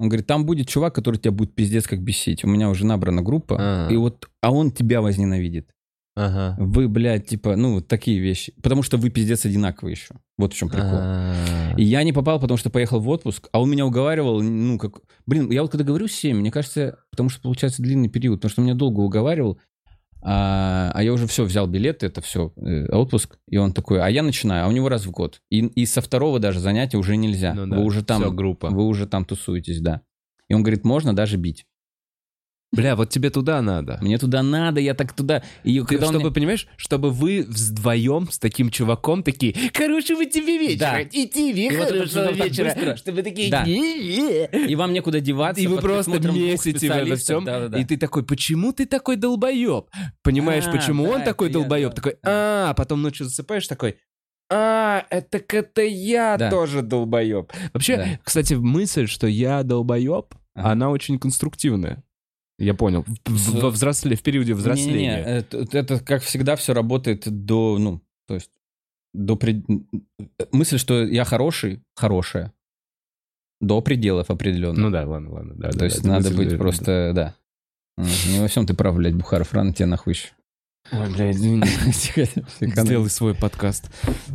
Он 0.00 0.08
говорит, 0.08 0.26
там 0.26 0.46
будет 0.46 0.66
чувак, 0.66 0.94
который 0.94 1.18
тебя 1.18 1.30
будет 1.30 1.54
пиздец 1.54 1.86
как 1.86 2.00
бесить. 2.02 2.42
У 2.42 2.48
меня 2.48 2.70
уже 2.70 2.86
набрана 2.86 3.20
группа, 3.20 3.56
А. 3.60 3.88
и 3.90 3.96
вот, 3.96 4.30
а 4.40 4.50
он 4.50 4.70
тебя 4.70 5.02
возненавидит. 5.02 5.74
Ага. 6.16 6.56
Вы, 6.58 6.88
блядь, 6.88 7.26
типа, 7.26 7.54
ну, 7.54 7.74
вот 7.74 7.86
такие 7.86 8.18
вещи. 8.18 8.54
Потому 8.62 8.82
что 8.82 8.96
вы 8.96 9.10
пиздец 9.10 9.44
одинаковые 9.44 9.92
еще. 9.92 10.14
Вот 10.38 10.54
в 10.54 10.56
чем 10.56 10.70
прикол. 10.70 10.88
А. 10.90 11.74
И 11.76 11.84
я 11.84 12.02
не 12.02 12.14
попал, 12.14 12.40
потому 12.40 12.56
что 12.56 12.70
поехал 12.70 12.98
в 12.98 13.08
отпуск, 13.10 13.50
а 13.52 13.60
он 13.60 13.70
меня 13.70 13.84
уговаривал, 13.84 14.40
ну, 14.40 14.78
как... 14.78 15.00
Блин, 15.26 15.50
я 15.50 15.60
вот 15.60 15.70
когда 15.70 15.84
говорю 15.84 16.08
7, 16.08 16.34
мне 16.34 16.50
кажется, 16.50 16.98
потому 17.10 17.28
что 17.28 17.42
получается 17.42 17.82
длинный 17.82 18.08
период, 18.08 18.38
потому 18.38 18.52
что 18.52 18.62
меня 18.62 18.74
долго 18.74 19.00
уговаривал, 19.00 19.60
а, 20.22 20.90
а 20.94 21.02
я 21.02 21.12
уже 21.12 21.26
все, 21.26 21.44
взял 21.44 21.66
билеты, 21.66 22.06
это 22.06 22.20
все, 22.20 22.52
отпуск, 22.90 23.38
и 23.48 23.56
он 23.56 23.72
такой, 23.72 24.02
а 24.02 24.08
я 24.08 24.22
начинаю, 24.22 24.66
а 24.66 24.68
у 24.68 24.72
него 24.72 24.88
раз 24.88 25.06
в 25.06 25.10
год. 25.10 25.40
И, 25.50 25.60
и 25.60 25.86
со 25.86 26.00
второго 26.00 26.38
даже 26.38 26.60
занятия 26.60 26.98
уже 26.98 27.16
нельзя. 27.16 27.54
Ну 27.54 27.66
да, 27.66 27.76
вы 27.76 27.84
уже 27.84 28.04
там, 28.04 28.22
всё, 28.22 28.30
группа. 28.30 28.68
вы 28.68 28.84
уже 28.84 29.06
там 29.06 29.24
тусуетесь, 29.24 29.80
да. 29.80 30.02
И 30.48 30.54
он 30.54 30.62
говорит, 30.62 30.84
можно 30.84 31.14
даже 31.14 31.36
бить. 31.36 31.66
Бля, 32.72 32.94
вот 32.94 33.10
тебе 33.10 33.30
туда 33.30 33.60
надо. 33.62 33.98
Мне 34.00 34.16
туда 34.16 34.44
надо, 34.44 34.78
я 34.80 34.94
так 34.94 35.12
туда... 35.12 35.42
И 35.64 35.80
Ты, 35.80 35.86
когда 35.86 36.06
чтобы, 36.06 36.20
мне- 36.26 36.30
понимаешь, 36.30 36.68
чтобы 36.76 37.10
вы 37.10 37.44
вдвоем 37.48 38.30
с 38.30 38.38
таким 38.38 38.70
чуваком 38.70 39.24
такие 39.24 39.56
«Хорошего 39.74 40.24
тебе 40.24 40.56
вечера!» 40.56 40.78
Да. 40.78 41.00
И 41.00 41.26
тебе 41.26 41.66
И 41.66 41.76
вот 41.76 41.88
хорошего 41.88 42.26
так 42.26 42.36
вечера! 42.36 42.64
быстро. 42.66 42.96
Чтобы 42.96 43.22
такие 43.24 43.50
Да. 43.50 43.64
И 43.64 44.74
вам 44.76 44.92
некуда 44.92 45.20
деваться. 45.20 45.60
И 45.60 45.66
вы 45.66 45.78
просто 45.78 46.12
месите 46.12 46.32
в 46.32 46.32
этом 46.32 46.58
специалистов. 46.80 47.20
всем, 47.24 47.44
Да-да-да. 47.44 47.78
и 47.80 47.84
ты 47.84 47.96
такой, 47.96 48.24
почему 48.24 48.72
ты 48.72 48.86
такой 48.86 49.16
долбоеб? 49.16 49.86
Понимаешь, 50.22 50.66
А, 50.68 50.70
почему 50.70 51.06
да, 51.06 51.10
он 51.16 51.22
такой 51.24 51.50
долбоеб? 51.50 51.90
да. 51.90 51.94
Такой, 51.96 52.16
а, 52.24 52.74
потом 52.74 53.02
ночью 53.02 53.26
засыпаешь 53.26 53.66
такой, 53.66 53.96
а, 54.48 55.04
это 55.10 55.42
это 55.48 55.82
я 55.82 56.36
Да. 56.36 56.50
тоже 56.50 56.82
долбоеб. 56.82 57.52
Вообще, 57.72 57.96
Да. 57.96 58.20
кстати, 58.22 58.54
мысль, 58.54 59.08
что 59.08 59.26
я 59.26 59.64
долбоеб, 59.64 60.34
Ага. 60.54 60.70
она 60.70 60.90
очень 60.90 61.18
конструктивная. 61.18 62.04
Я 62.60 62.74
понял. 62.74 63.04
В, 63.24 63.60
во 63.60 63.70
взросле, 63.70 64.14
в 64.16 64.22
периоде 64.22 64.52
взросления. 64.54 65.16
это, 65.24 65.66
это, 65.72 65.98
как 65.98 66.22
всегда, 66.22 66.56
все 66.56 66.74
работает 66.74 67.24
до, 67.26 67.78
ну, 67.78 68.02
то 68.28 68.34
есть, 68.34 68.50
до 69.14 69.34
пред- 69.36 69.64
мысль, 70.52 70.76
что 70.78 71.02
я 71.02 71.24
хороший, 71.24 71.82
хорошая. 71.96 72.52
До 73.62 73.80
пределов 73.80 74.30
определенно. 74.30 74.78
Ну 74.78 74.90
да, 74.90 75.06
ладно, 75.06 75.32
ладно. 75.32 75.54
Да, 75.56 75.70
то 75.70 75.78
да, 75.78 75.84
есть 75.86 76.02
да, 76.02 76.10
надо 76.10 76.30
быть 76.32 76.50
да, 76.50 76.58
просто, 76.58 77.12
да. 77.14 77.34
М, 77.96 78.06
Не 78.30 78.40
во 78.40 78.48
всем 78.48 78.66
ты 78.66 78.74
прав, 78.74 78.94
блядь, 78.94 79.14
Бухаров, 79.14 79.52
рано 79.54 79.72
тебе 79.72 79.86
нахуй 79.86 80.12
еще. 80.12 80.28
да. 80.92 81.02
Ой, 81.04 81.12
бля, 81.14 81.30
извини. 81.30 81.62
Сделай 82.60 83.08
свой 83.10 83.34
подкаст. 83.34 83.90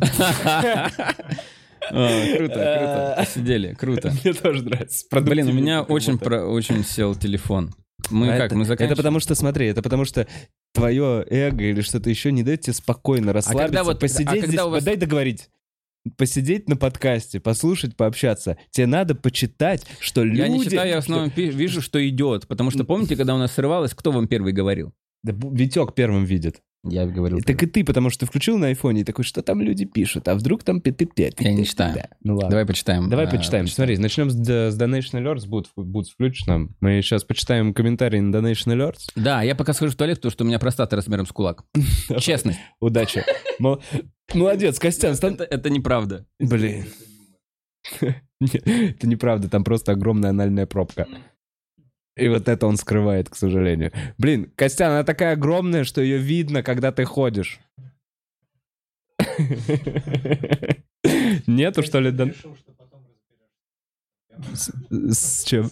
Круто, 1.88 2.34
круто. 2.36 3.14
Посидели, 3.18 3.74
круто. 3.74 4.12
Мне 4.24 4.32
тоже 4.34 4.64
нравится. 4.64 5.06
Блин, 5.20 5.48
у 5.48 5.52
меня 5.52 5.82
очень 5.82 6.84
сел 6.84 7.14
телефон. 7.14 7.72
Мы 8.10 8.28
А 8.32 8.36
как, 8.36 8.46
это, 8.46 8.54
мы 8.56 8.62
это 8.62 8.68
заканчиваем? 8.68 8.96
потому 8.96 9.20
что, 9.20 9.34
смотри, 9.34 9.66
это 9.66 9.82
потому 9.82 10.04
что 10.04 10.26
твое 10.72 11.24
эго 11.28 11.64
или 11.64 11.80
что-то 11.80 12.10
еще 12.10 12.30
не 12.32 12.42
дает 12.42 12.60
тебе 12.62 12.74
спокойно 12.74 13.32
расслабиться, 13.32 13.66
когда 13.66 13.84
вот- 13.84 13.98
посидеть 14.00 14.28
а 14.28 14.32
когда 14.32 14.46
здесь, 14.46 14.60
вас- 14.60 14.84
дай 14.84 14.96
договорить. 14.96 15.50
Посидеть 16.16 16.68
на 16.68 16.76
подкасте, 16.76 17.40
послушать, 17.40 17.96
пообщаться. 17.96 18.58
Тебе 18.70 18.86
надо 18.86 19.16
почитать, 19.16 19.84
что 19.98 20.22
люди... 20.22 20.38
Я 20.38 20.46
не 20.48 20.62
читаю, 20.62 20.88
я 20.88 21.00
в 21.00 21.02
что- 21.04 21.12
основном 21.14 21.30
пи- 21.32 21.50
вижу, 21.50 21.82
что 21.82 22.06
идет. 22.08 22.46
Потому 22.46 22.70
что 22.70 22.84
помните, 22.84 23.16
когда 23.16 23.34
у 23.34 23.38
нас 23.38 23.52
срывалось, 23.52 23.92
кто 23.92 24.12
вам 24.12 24.28
первый 24.28 24.52
говорил? 24.52 24.92
Да 25.24 25.32
Витек 25.50 25.94
первым 25.94 26.24
видит. 26.24 26.62
Я 26.88 27.06
говорил. 27.06 27.40
Так 27.40 27.62
и 27.62 27.66
ты, 27.66 27.84
потому 27.84 28.10
что 28.10 28.20
ты 28.20 28.26
включил 28.26 28.58
на 28.58 28.68
айфоне 28.68 29.02
и 29.02 29.04
такой, 29.04 29.24
что 29.24 29.42
там 29.42 29.60
люди 29.60 29.84
пишут, 29.84 30.28
а 30.28 30.34
вдруг 30.34 30.62
там 30.62 30.80
пи 30.80 30.90
пи 30.92 31.08
Я 31.38 31.52
не 31.52 31.64
читаю. 31.64 31.96
Ну 32.22 32.34
ладно. 32.34 32.50
Давай 32.50 32.66
почитаем. 32.66 33.08
Давай 33.08 33.26
а, 33.26 33.30
почитаем. 33.30 33.66
Смотри, 33.66 33.98
начнем 33.98 34.30
с, 34.30 34.34
с 34.34 34.78
Donation 34.78 35.22
Alerts. 35.22 35.46
Будут 35.46 36.08
включено. 36.10 36.68
Мы 36.80 37.02
сейчас 37.02 37.24
почитаем 37.24 37.74
комментарии 37.74 38.20
на 38.20 38.34
Donation 38.36 38.74
Alerts. 38.76 39.10
Да, 39.16 39.42
я 39.42 39.54
пока 39.54 39.72
схожу 39.72 39.92
в 39.92 39.96
туалет, 39.96 40.18
потому 40.18 40.32
что 40.32 40.44
у 40.44 40.46
меня 40.46 40.58
простата 40.58 40.96
размером 40.96 41.26
с 41.26 41.32
кулак. 41.32 41.64
Честность. 42.18 42.58
Удачи. 42.80 43.24
Мол- 43.58 43.82
Молодец, 44.34 44.78
Костян, 44.78 45.14
Это, 45.14 45.70
неправда. 45.70 46.26
Блин. 46.38 46.84
Это 48.00 49.06
неправда, 49.06 49.48
там 49.48 49.64
просто 49.64 49.92
огромная 49.92 50.30
анальная 50.30 50.66
пробка. 50.66 51.06
И 52.16 52.28
вот 52.28 52.48
это 52.48 52.66
он 52.66 52.76
скрывает, 52.76 53.28
к 53.28 53.36
сожалению. 53.36 53.92
Блин, 54.16 54.50
Костян, 54.56 54.92
она 54.92 55.04
такая 55.04 55.34
огромная, 55.34 55.84
что 55.84 56.00
ее 56.00 56.18
видно, 56.18 56.62
когда 56.62 56.90
ты 56.90 57.04
ходишь. 57.04 57.60
Нету, 61.46 61.82
что 61.82 62.00
ли, 62.00 62.10
с 64.90 65.44
чем? 65.44 65.70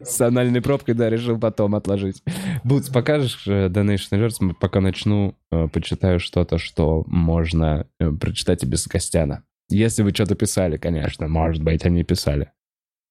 С 0.00 0.20
анальной 0.20 0.62
пробкой, 0.62 0.94
да, 0.94 1.10
решил 1.10 1.38
потом 1.38 1.74
отложить. 1.74 2.22
Бутс, 2.64 2.88
покажешь 2.88 3.46
э, 3.46 3.68
Donation 3.68 4.12
Alerts? 4.12 4.54
Пока 4.58 4.80
начну, 4.80 5.36
э, 5.50 5.68
почитаю 5.68 6.18
что-то, 6.18 6.58
что 6.58 7.04
можно 7.06 7.86
э, 8.00 8.10
прочитать 8.10 8.62
и 8.62 8.66
без 8.66 8.86
Костяна. 8.86 9.44
Если 9.68 10.02
вы 10.02 10.10
что-то 10.10 10.34
писали, 10.34 10.76
конечно. 10.76 11.28
Может 11.28 11.62
быть, 11.62 11.84
они 11.84 12.04
писали. 12.04 12.52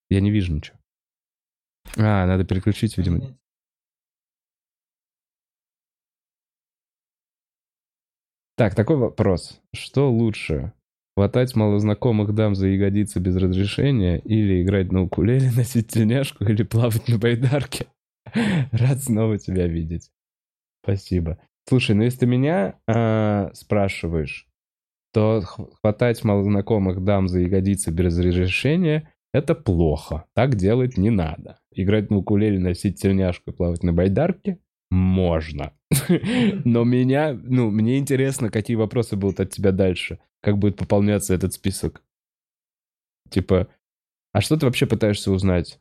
Я 0.09 0.21
не 0.21 0.31
вижу 0.31 0.53
ничего. 0.53 0.77
А, 1.97 2.25
надо 2.25 2.43
переключить, 2.43 2.97
видимо. 2.97 3.37
Так, 8.57 8.75
такой 8.75 8.97
вопрос. 8.97 9.61
Что 9.73 10.11
лучше? 10.11 10.73
Хватать 11.15 11.55
малознакомых 11.55 12.33
дам 12.33 12.55
за 12.55 12.67
ягодицы 12.67 13.19
без 13.19 13.35
разрешения 13.37 14.19
или 14.19 14.61
играть 14.61 14.91
на 14.91 15.03
укулеле, 15.03 15.51
носить 15.55 15.89
тельняшку 15.89 16.43
или 16.45 16.63
плавать 16.63 17.07
на 17.07 17.17
байдарке? 17.17 17.87
Рад 18.71 19.03
снова 19.03 19.37
тебя 19.37 19.67
видеть. 19.67 20.11
Спасибо. 20.83 21.37
Слушай, 21.67 21.95
ну 21.95 22.03
если 22.03 22.19
ты 22.19 22.25
меня 22.27 22.79
а, 22.87 23.51
спрашиваешь, 23.53 24.47
то 25.13 25.41
хватать 25.41 26.23
малознакомых 26.23 27.03
дам 27.03 27.27
за 27.27 27.39
ягодицы 27.39 27.91
без 27.91 28.17
разрешения— 28.17 29.11
это 29.35 29.53
плохо. 29.53 30.25
Так 30.33 30.55
делать 30.55 30.97
не 30.97 31.09
надо. 31.09 31.59
Играть 31.71 32.09
на 32.09 32.17
укулеле, 32.17 32.57
носить 32.59 33.01
тельняшку 33.01 33.51
и 33.51 33.53
плавать 33.53 33.83
на 33.83 33.91
байдарке 33.91 34.59
можно. 34.89 35.73
Но 36.63 36.83
меня, 36.83 37.33
ну, 37.33 37.69
мне 37.69 37.97
интересно, 37.97 38.49
какие 38.49 38.77
вопросы 38.77 39.15
будут 39.15 39.39
от 39.39 39.49
тебя 39.49 39.71
дальше. 39.71 40.19
Как 40.41 40.57
будет 40.57 40.77
пополняться 40.77 41.33
этот 41.33 41.53
список. 41.53 42.01
Типа, 43.29 43.67
а 44.31 44.41
что 44.41 44.57
ты 44.57 44.65
вообще 44.65 44.85
пытаешься 44.85 45.31
узнать? 45.31 45.79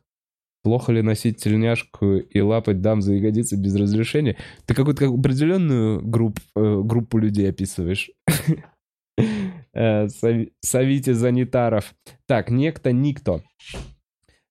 Плохо 0.63 0.91
ли 0.91 1.01
носить 1.01 1.37
тельняшку 1.41 2.15
и 2.15 2.41
лапать 2.41 2.81
дам 2.81 3.01
за 3.01 3.13
ягодицы 3.13 3.55
без 3.55 3.75
разрешения? 3.75 4.37
Ты 4.65 4.73
какую-то 4.73 5.05
как 5.05 5.17
определенную 5.17 6.01
групп, 6.05 6.39
э, 6.55 6.81
группу 6.83 7.19
людей 7.19 7.49
описываешь. 7.49 8.09
Э, 9.75 10.07
Совите 10.61 11.13
занитаров. 11.13 11.93
Так, 12.27 12.49
некто 12.49 12.91
Никто. 12.91 13.41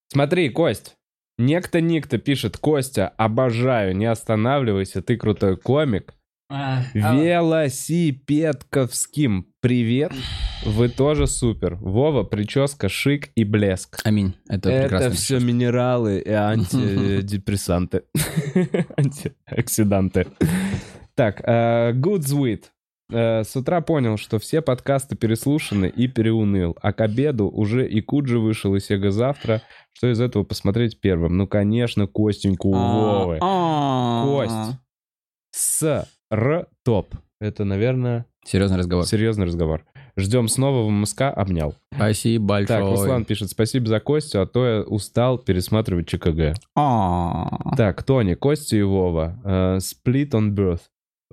Смотри, 0.08 0.48
Кость. 0.50 0.94
Некто 1.38 1.80
Никто 1.80 2.18
пишет, 2.18 2.56
Костя, 2.58 3.08
обожаю, 3.08 3.96
не 3.96 4.06
останавливайся, 4.06 5.02
ты 5.02 5.16
крутой 5.16 5.56
комик. 5.56 6.14
Велосипедковским 6.94 9.46
привет, 9.60 10.12
вы 10.64 10.88
тоже 10.88 11.26
супер. 11.26 11.74
Вова, 11.76 12.22
прическа, 12.22 12.88
шик 12.88 13.30
и 13.34 13.42
блеск. 13.42 13.98
Аминь. 14.04 14.34
Это, 14.48 14.70
Это 14.70 14.82
прекрасно. 14.88 15.10
все 15.10 15.40
минералы 15.40 16.20
и 16.20 16.30
антидепрессанты. 16.30 18.04
Антиоксиданты. 18.96 20.28
Так, 21.16 21.40
э, 21.44 21.92
Good 21.94 22.20
Sweet. 22.20 22.66
Э, 23.10 23.42
С 23.44 23.54
утра 23.56 23.80
понял, 23.80 24.16
что 24.16 24.38
все 24.38 24.62
подкасты 24.62 25.16
переслушаны 25.16 25.86
и 25.86 26.08
переуныл. 26.08 26.76
А 26.82 26.92
к 26.92 27.00
обеду 27.00 27.48
уже 27.48 27.86
и 27.88 28.00
Куджи 28.00 28.38
вышел, 28.38 28.74
и 28.74 28.80
Сега 28.80 29.10
завтра. 29.10 29.62
Что 29.92 30.10
из 30.10 30.20
этого 30.20 30.42
посмотреть 30.44 31.00
первым? 31.00 31.36
Ну, 31.36 31.46
конечно, 31.46 32.06
Костеньку 32.06 32.68
у 32.70 32.72
Вовы. 32.72 33.38
А, 33.40 34.24
Кость. 34.24 34.78
С 35.52 36.06
Р 36.30 36.66
топ. 36.84 37.14
Это, 37.40 37.64
наверное, 37.64 38.26
Серьезный 38.44 38.78
разговор. 38.78 39.04
серьезный 39.06 39.46
разговор. 39.46 39.84
Ждем 40.16 40.46
снова 40.48 40.86
в 40.86 40.90
МСК. 40.90 41.22
Обнял. 41.22 41.74
Спасибо 41.92 42.44
большое. 42.46 42.80
Так, 42.80 42.88
Руслан 42.90 43.24
пишет, 43.24 43.50
спасибо 43.50 43.86
за 43.86 43.98
Костю, 44.00 44.40
а 44.40 44.46
то 44.46 44.66
я 44.66 44.80
устал 44.82 45.38
пересматривать 45.38 46.06
ЧКГ. 46.08 46.54
А. 46.76 47.74
Так, 47.76 48.02
Тони, 48.04 48.34
Костя 48.34 48.76
и 48.76 48.82
Вова. 48.82 49.38
Э, 49.44 49.78
Split 49.78 50.30
on 50.30 50.50
birth. 50.54 50.80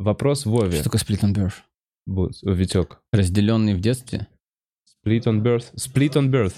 Вопрос 0.01 0.45
Вове. 0.45 0.81
Что 0.81 0.89
такое 0.89 1.01
split 1.01 1.21
on 1.21 1.33
birth? 1.33 2.33
Витек. 2.43 3.01
Разделенный 3.11 3.75
в 3.75 3.79
детстве? 3.79 4.27
Split 5.05 5.23
on 5.25 5.41
birth. 5.41 5.73
Split 5.75 6.13
on 6.13 6.31
birth. 6.31 6.55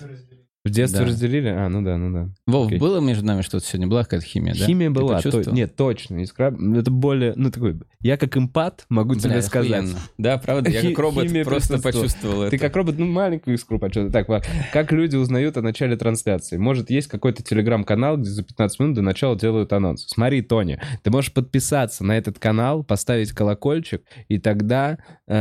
В 0.65 0.69
детстве 0.69 1.01
Да. 1.01 1.07
разделили? 1.07 1.49
А, 1.49 1.67
ну 1.67 1.81
да, 1.81 1.97
ну 1.97 2.13
да. 2.13 2.29
Вов, 2.47 2.67
Окей. 2.67 2.79
было 2.79 3.01
между 3.01 3.25
нами 3.25 3.41
что-то 3.41 3.65
сегодня? 3.65 3.87
Была 3.87 4.03
какая-то 4.05 4.25
химия, 4.25 4.53
да? 4.57 4.65
Химия 4.65 4.87
Ты 4.87 4.93
была. 4.93 5.19
то- 5.21 5.51
нет, 5.51 5.75
точно. 5.75 6.23
Искра... 6.23 6.55
Это 6.77 6.89
более, 6.89 7.33
ну 7.35 7.51
такой, 7.51 7.81
я 7.99 8.15
как 8.15 8.37
эмпат 8.37 8.85
могу 8.87 9.15
тебе 9.15 9.31
Бля, 9.31 9.41
сказать. 9.41 9.71
охуенно. 9.71 9.99
Да, 10.17 10.37
правда, 10.37 10.69
я 10.69 10.81
как 10.81 10.97
робот 10.99 11.27
химия 11.27 11.43
просто 11.43 11.79
почувствовал 11.81 12.41
Ты 12.49 12.55
это. 12.55 12.57
как 12.59 12.77
робот, 12.77 12.97
ну, 12.97 13.05
маленькую 13.05 13.55
искру 13.55 13.77
почувствовал. 13.77 14.11
Так, 14.13 14.45
как 14.71 14.93
люди 14.93 15.17
узнают 15.17 15.57
о 15.57 15.61
начале 15.61 15.97
трансляции? 15.97 16.55
Может, 16.55 16.89
есть 16.89 17.07
какой-то 17.09 17.43
телеграм-канал, 17.43 18.15
где 18.15 18.29
за 18.29 18.43
15 18.43 18.79
минут 18.79 18.95
до 18.95 19.01
начала 19.01 19.37
делают 19.37 19.73
анонс. 19.73 20.05
Смотри, 20.07 20.41
Тони, 20.43 20.79
ты 21.03 21.11
можешь 21.11 21.33
подписаться 21.33 22.05
на 22.05 22.17
этот 22.17 22.39
канал, 22.39 22.85
поставить 22.85 23.33
колокольчик, 23.33 24.03
и 24.29 24.37
тогда 24.37 24.97
э, 25.27 25.35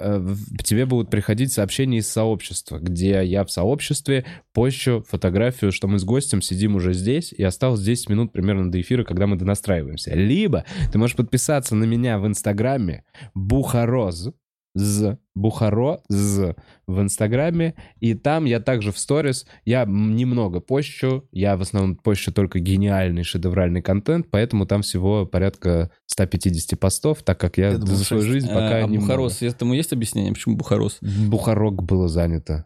э, 0.00 0.34
тебе 0.64 0.86
будут 0.86 1.10
приходить 1.10 1.52
сообщения 1.52 1.98
из 1.98 2.08
сообщества, 2.08 2.78
где 2.78 3.24
я 3.24 3.44
в 3.44 3.50
сообществе 3.50 4.24
пощу 4.60 5.02
фотографию, 5.08 5.72
что 5.72 5.88
мы 5.88 5.98
с 5.98 6.04
гостем 6.04 6.42
сидим 6.42 6.74
уже 6.76 6.92
здесь, 6.92 7.32
и 7.32 7.42
осталось 7.42 7.80
10 7.80 8.10
минут 8.10 8.30
примерно 8.30 8.70
до 8.70 8.78
эфира, 8.78 9.04
когда 9.04 9.26
мы 9.26 9.36
донастраиваемся. 9.36 10.14
Либо 10.14 10.66
ты 10.92 10.98
можешь 10.98 11.16
подписаться 11.16 11.74
на 11.74 11.84
меня 11.84 12.18
в 12.18 12.26
Инстаграме 12.26 13.04
Бухароз, 13.34 14.28
з 14.74 15.16
Бухаро 15.34 15.98
з 16.10 16.54
в 16.86 17.00
Инстаграме, 17.00 17.72
и 18.00 18.14
там 18.14 18.44
я 18.44 18.60
также 18.60 18.90
в 18.90 18.98
сторис, 18.98 19.46
я 19.64 19.86
немного 19.86 20.60
пощу, 20.60 21.22
я 21.32 21.56
в 21.56 21.62
основном 21.62 21.96
пощу 21.96 22.30
только 22.30 22.58
гениальный 22.58 23.24
шедевральный 23.24 23.80
контент, 23.80 24.26
поэтому 24.30 24.66
там 24.66 24.82
всего 24.82 25.24
порядка 25.24 25.90
150 26.06 26.78
постов, 26.78 27.22
так 27.22 27.40
как 27.40 27.56
я, 27.56 27.70
Я 27.70 27.78
думал, 27.78 27.94
за 27.94 28.04
свою 28.04 28.22
жизнь 28.22 28.48
пока 28.48 28.80
А, 28.80 28.84
а 28.84 28.88
не 28.88 28.98
Бухарос, 28.98 29.40
этому 29.40 29.72
есть 29.72 29.94
объяснение, 29.94 30.34
почему 30.34 30.56
Бухарос? 30.56 30.98
Бухарок 31.00 31.82
было 31.82 32.08
занято. 32.08 32.64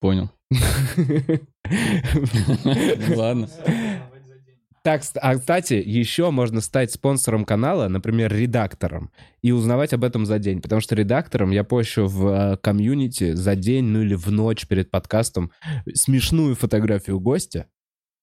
Понял. 0.00 0.30
Ладно. 3.16 3.48
Так, 4.82 5.02
а, 5.20 5.36
кстати, 5.36 5.74
еще 5.74 6.30
можно 6.32 6.60
стать 6.60 6.90
спонсором 6.90 7.44
канала, 7.44 7.86
например, 7.86 8.34
редактором, 8.34 9.12
и 9.40 9.52
узнавать 9.52 9.92
об 9.92 10.02
этом 10.02 10.26
за 10.26 10.40
день. 10.40 10.60
Потому 10.60 10.80
что 10.80 10.96
редактором 10.96 11.52
я 11.52 11.62
пощу 11.62 12.06
в 12.06 12.26
э, 12.26 12.56
комьюнити 12.56 13.34
за 13.34 13.54
день, 13.54 13.84
ну 13.84 14.02
или 14.02 14.14
в 14.14 14.32
ночь 14.32 14.66
перед 14.66 14.90
подкастом 14.90 15.52
смешную 15.94 16.56
фотографию 16.56 17.20
гостя 17.20 17.66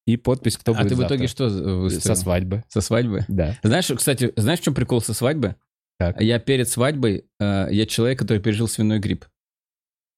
и 0.06 0.18
подпись, 0.18 0.58
кто 0.58 0.72
А 0.72 0.82
будет 0.82 0.88
ты 0.90 0.96
в 0.96 1.02
итоге 1.02 1.28
что 1.28 1.44
выставил? 1.48 2.14
Со 2.14 2.14
свадьбы. 2.14 2.64
Со 2.68 2.82
свадьбы? 2.82 3.24
Да. 3.28 3.56
Знаешь, 3.62 3.90
кстати, 3.96 4.32
знаешь, 4.36 4.60
в 4.60 4.62
чем 4.62 4.74
прикол 4.74 5.00
со 5.00 5.14
свадьбы? 5.14 5.56
Так. 5.98 6.20
Я 6.20 6.38
перед 6.38 6.68
свадьбой, 6.68 7.24
э, 7.38 7.68
я 7.70 7.86
человек, 7.86 8.18
который 8.18 8.38
пережил 8.38 8.68
свиной 8.68 8.98
грипп. 8.98 9.24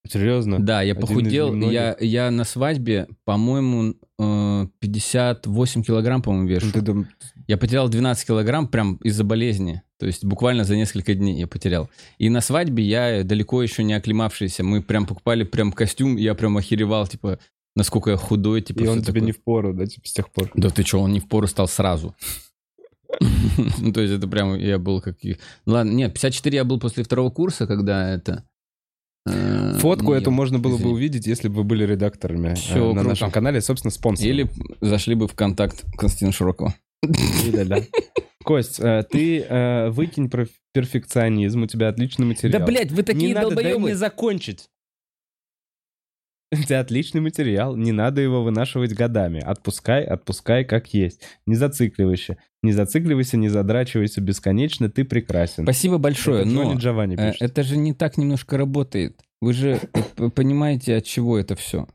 Серьезно? 0.09 0.59
Да, 0.59 0.83
я 0.83 0.93
Один 0.93 1.01
похудел. 1.01 1.55
Я, 1.71 1.97
я 2.01 2.31
на 2.31 2.45
свадьбе, 2.45 3.07
по-моему, 3.25 3.95
э, 4.19 4.67
58 4.81 5.83
килограмм, 5.85 6.23
по-моему, 6.23 6.49
вешу. 6.49 6.67
Ну, 6.67 6.73
Ты 6.73 6.81
дум- 6.81 7.07
Я 7.47 7.57
потерял 7.57 7.89
12 7.89 8.27
килограмм 8.27 8.67
прям 8.69 8.97
из-за 8.97 9.23
болезни. 9.25 9.83
То 9.99 10.07
есть 10.07 10.25
буквально 10.25 10.65
за 10.65 10.75
несколько 10.75 11.15
дней 11.15 11.39
я 11.39 11.47
потерял. 11.47 11.89
И 12.19 12.29
на 12.31 12.41
свадьбе 12.41 12.83
я 12.83 13.23
далеко 13.23 13.63
еще 13.63 13.85
не 13.85 13.95
оклемавшийся. 13.95 14.65
Мы 14.65 14.83
прям 14.83 15.07
покупали 15.07 15.45
прям 15.45 15.71
костюм, 15.73 16.17
я 16.17 16.35
прям 16.35 16.57
охеревал, 16.57 17.07
типа, 17.07 17.39
насколько 17.77 18.11
я 18.11 18.17
худой, 18.17 18.61
типа, 18.63 18.81
И 18.83 18.87
он 18.89 18.99
тебе 19.03 19.07
такое. 19.13 19.23
не 19.23 19.33
в 19.33 19.43
пору, 19.43 19.73
да, 19.73 19.87
типа 19.87 20.09
с 20.09 20.13
тех 20.13 20.31
пор. 20.31 20.51
Да 20.55 20.71
ты 20.71 20.83
что, 20.83 21.01
он 21.01 21.13
не 21.13 21.21
в 21.21 21.29
пору 21.29 21.47
стал 21.47 21.69
сразу. 21.69 22.15
Ну, 23.79 23.93
то 23.93 24.01
есть 24.01 24.15
это 24.15 24.27
прям, 24.27 24.59
я 24.59 24.79
был 24.79 25.01
как... 25.01 25.17
Ну, 25.23 25.35
Ладно, 25.67 25.91
нет, 25.93 26.15
54 26.15 26.57
я 26.57 26.65
был 26.65 26.81
после 26.81 27.05
второго 27.05 27.31
курса, 27.31 27.67
когда 27.67 28.11
это... 28.15 28.45
э, 29.27 29.79
Фотку 29.79 30.13
не 30.13 30.19
эту 30.19 30.31
можно 30.31 30.59
было 30.59 30.77
бы 30.79 30.91
увидеть, 30.91 31.27
если 31.27 31.49
бы 31.49 31.57
вы 31.57 31.65
были 31.65 31.85
редакторами 31.85 32.49
э, 32.49 32.79
на 32.79 32.93
круто. 32.93 33.03
нашем 33.03 33.31
канале, 33.31 33.61
собственно, 33.61 33.91
спонсором. 33.91 34.31
Или 34.31 34.49
зашли 34.81 35.15
бы 35.15 35.29
в 35.29 35.35
контакт 35.35 35.85
Константина 35.97 36.33
Широкого. 36.33 36.75
Да, 37.53 37.65
да. 37.65 37.79
Кость, 38.45 38.81
э, 38.81 39.05
ты 39.11 39.91
выкинь 39.91 40.31
про 40.31 40.47
перфекционизм, 40.73 41.63
у 41.63 41.67
тебя 41.67 41.89
отличный 41.89 42.27
материал. 42.27 42.61
вы 42.93 43.03
не 43.13 43.35
надо, 43.35 43.55
дай 43.55 43.79
мне 43.79 43.97
закончить. 43.97 44.69
Тебя 46.67 46.81
отличный 46.81 47.21
материал, 47.23 47.77
не 47.77 47.93
надо 47.93 48.21
его 48.21 48.43
вынашивать 48.43 48.93
годами. 48.93 49.41
Отпускай, 49.41 50.05
отпускай 50.05 50.65
как 50.65 50.93
есть. 50.93 51.23
Не 51.47 51.55
зацикливайся. 51.55 52.37
Не 52.63 52.73
зацикливайся, 52.73 53.37
не 53.39 53.49
задрачивайся 53.49 54.21
бесконечно, 54.21 54.91
ты 54.91 55.05
прекрасен. 55.05 55.65
Спасибо 55.65 55.99
большое, 55.99 56.43
Это 56.43 56.51
но 56.51 56.75
Джованни 56.75 57.17
э, 57.19 57.33
пишет. 57.33 57.43
это 57.43 57.63
же 57.63 57.77
не 57.77 57.95
так 57.95 58.19
немножко 58.19 58.57
работает. 58.59 59.19
Вы 59.41 59.55
же 59.55 59.81
э, 60.19 60.31
понимаете, 60.31 60.97
от 60.97 61.05
чего 61.05 61.39
это 61.39 61.57
все. 61.57 61.89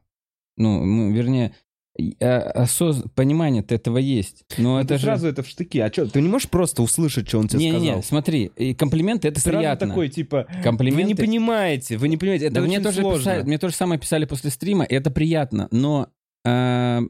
Ну, 0.57 0.83
мы- 0.83 1.13
вернее, 1.13 1.53
осоз- 1.99 3.03
понимание-то 3.15 3.73
этого 3.75 3.97
есть. 3.97 4.43
Но 4.57 4.75
Ну, 4.75 4.79
это 4.79 4.89
ты 4.89 4.97
же... 4.97 5.03
сразу 5.03 5.27
это 5.27 5.43
в 5.43 5.47
штыки. 5.47 5.79
А 5.79 5.91
что, 5.91 6.05
ты 6.07 6.21
не 6.21 6.29
можешь 6.29 6.49
просто 6.49 6.81
услышать, 6.83 7.27
что 7.27 7.39
он 7.39 7.47
тебе 7.47 7.59
Не-не-не, 7.61 7.85
сказал? 7.87 8.03
смотри, 8.03 8.51
и 8.55 8.73
комплименты 8.73 9.27
это 9.27 9.39
Сразу 9.39 9.57
приятно. 9.57 9.87
такой, 9.87 10.09
типа, 10.09 10.47
Комплименты. 10.63 11.01
вы 11.03 11.07
не 11.07 11.15
понимаете, 11.15 11.97
вы 11.97 12.07
не 12.09 12.17
понимаете, 12.17 12.45
это 12.45 12.55
Да 12.55 12.61
очень 12.61 12.69
мне 12.71 12.79
тоже 12.81 13.01
сложно. 13.01 13.19
писали, 13.19 13.43
мне 13.43 13.57
тоже 13.57 13.75
самое 13.75 13.99
писали 13.99 14.25
после 14.25 14.49
стрима, 14.51 14.83
и 14.85 14.93
это 14.93 15.09
приятно, 15.11 15.67
но 15.71 16.09
э, 16.45 17.01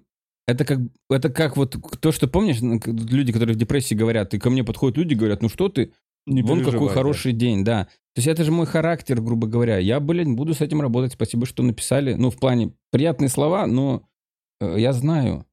это 0.48 0.64
как 0.66 0.80
это 1.10 1.30
как 1.30 1.58
вот 1.58 1.76
то, 2.00 2.12
что 2.12 2.28
помнишь, 2.28 2.62
ну, 2.62 2.80
люди, 2.86 3.32
которые 3.34 3.56
в 3.56 3.60
депрессии 3.60 3.96
говорят, 3.96 4.34
и 4.34 4.40
ко 4.40 4.50
мне 4.50 4.64
подходят 4.64 4.98
люди, 4.98 5.14
говорят, 5.14 5.42
ну 5.42 5.50
что 5.50 5.68
ты, 5.70 5.92
Не 6.26 6.42
вон 6.42 6.60
какой 6.60 6.72
переживай, 6.72 6.88
да. 6.88 6.94
хороший 6.94 7.32
день, 7.34 7.64
да. 7.64 7.86
То 8.16 8.20
есть 8.20 8.28
это 8.28 8.44
же 8.44 8.52
мой 8.52 8.66
характер, 8.66 9.22
грубо 9.22 9.46
говоря. 9.46 9.78
Я, 9.78 10.00
блин, 10.00 10.36
буду 10.36 10.56
с 10.56 10.62
этим 10.62 10.82
работать. 10.82 11.14
Спасибо, 11.14 11.46
что 11.46 11.62
написали. 11.62 12.14
Ну, 12.16 12.32
в 12.32 12.38
плане 12.38 12.72
приятные 12.92 13.30
слова, 13.30 13.68
но 13.68 14.08
я 14.60 14.94
знаю. 14.94 15.46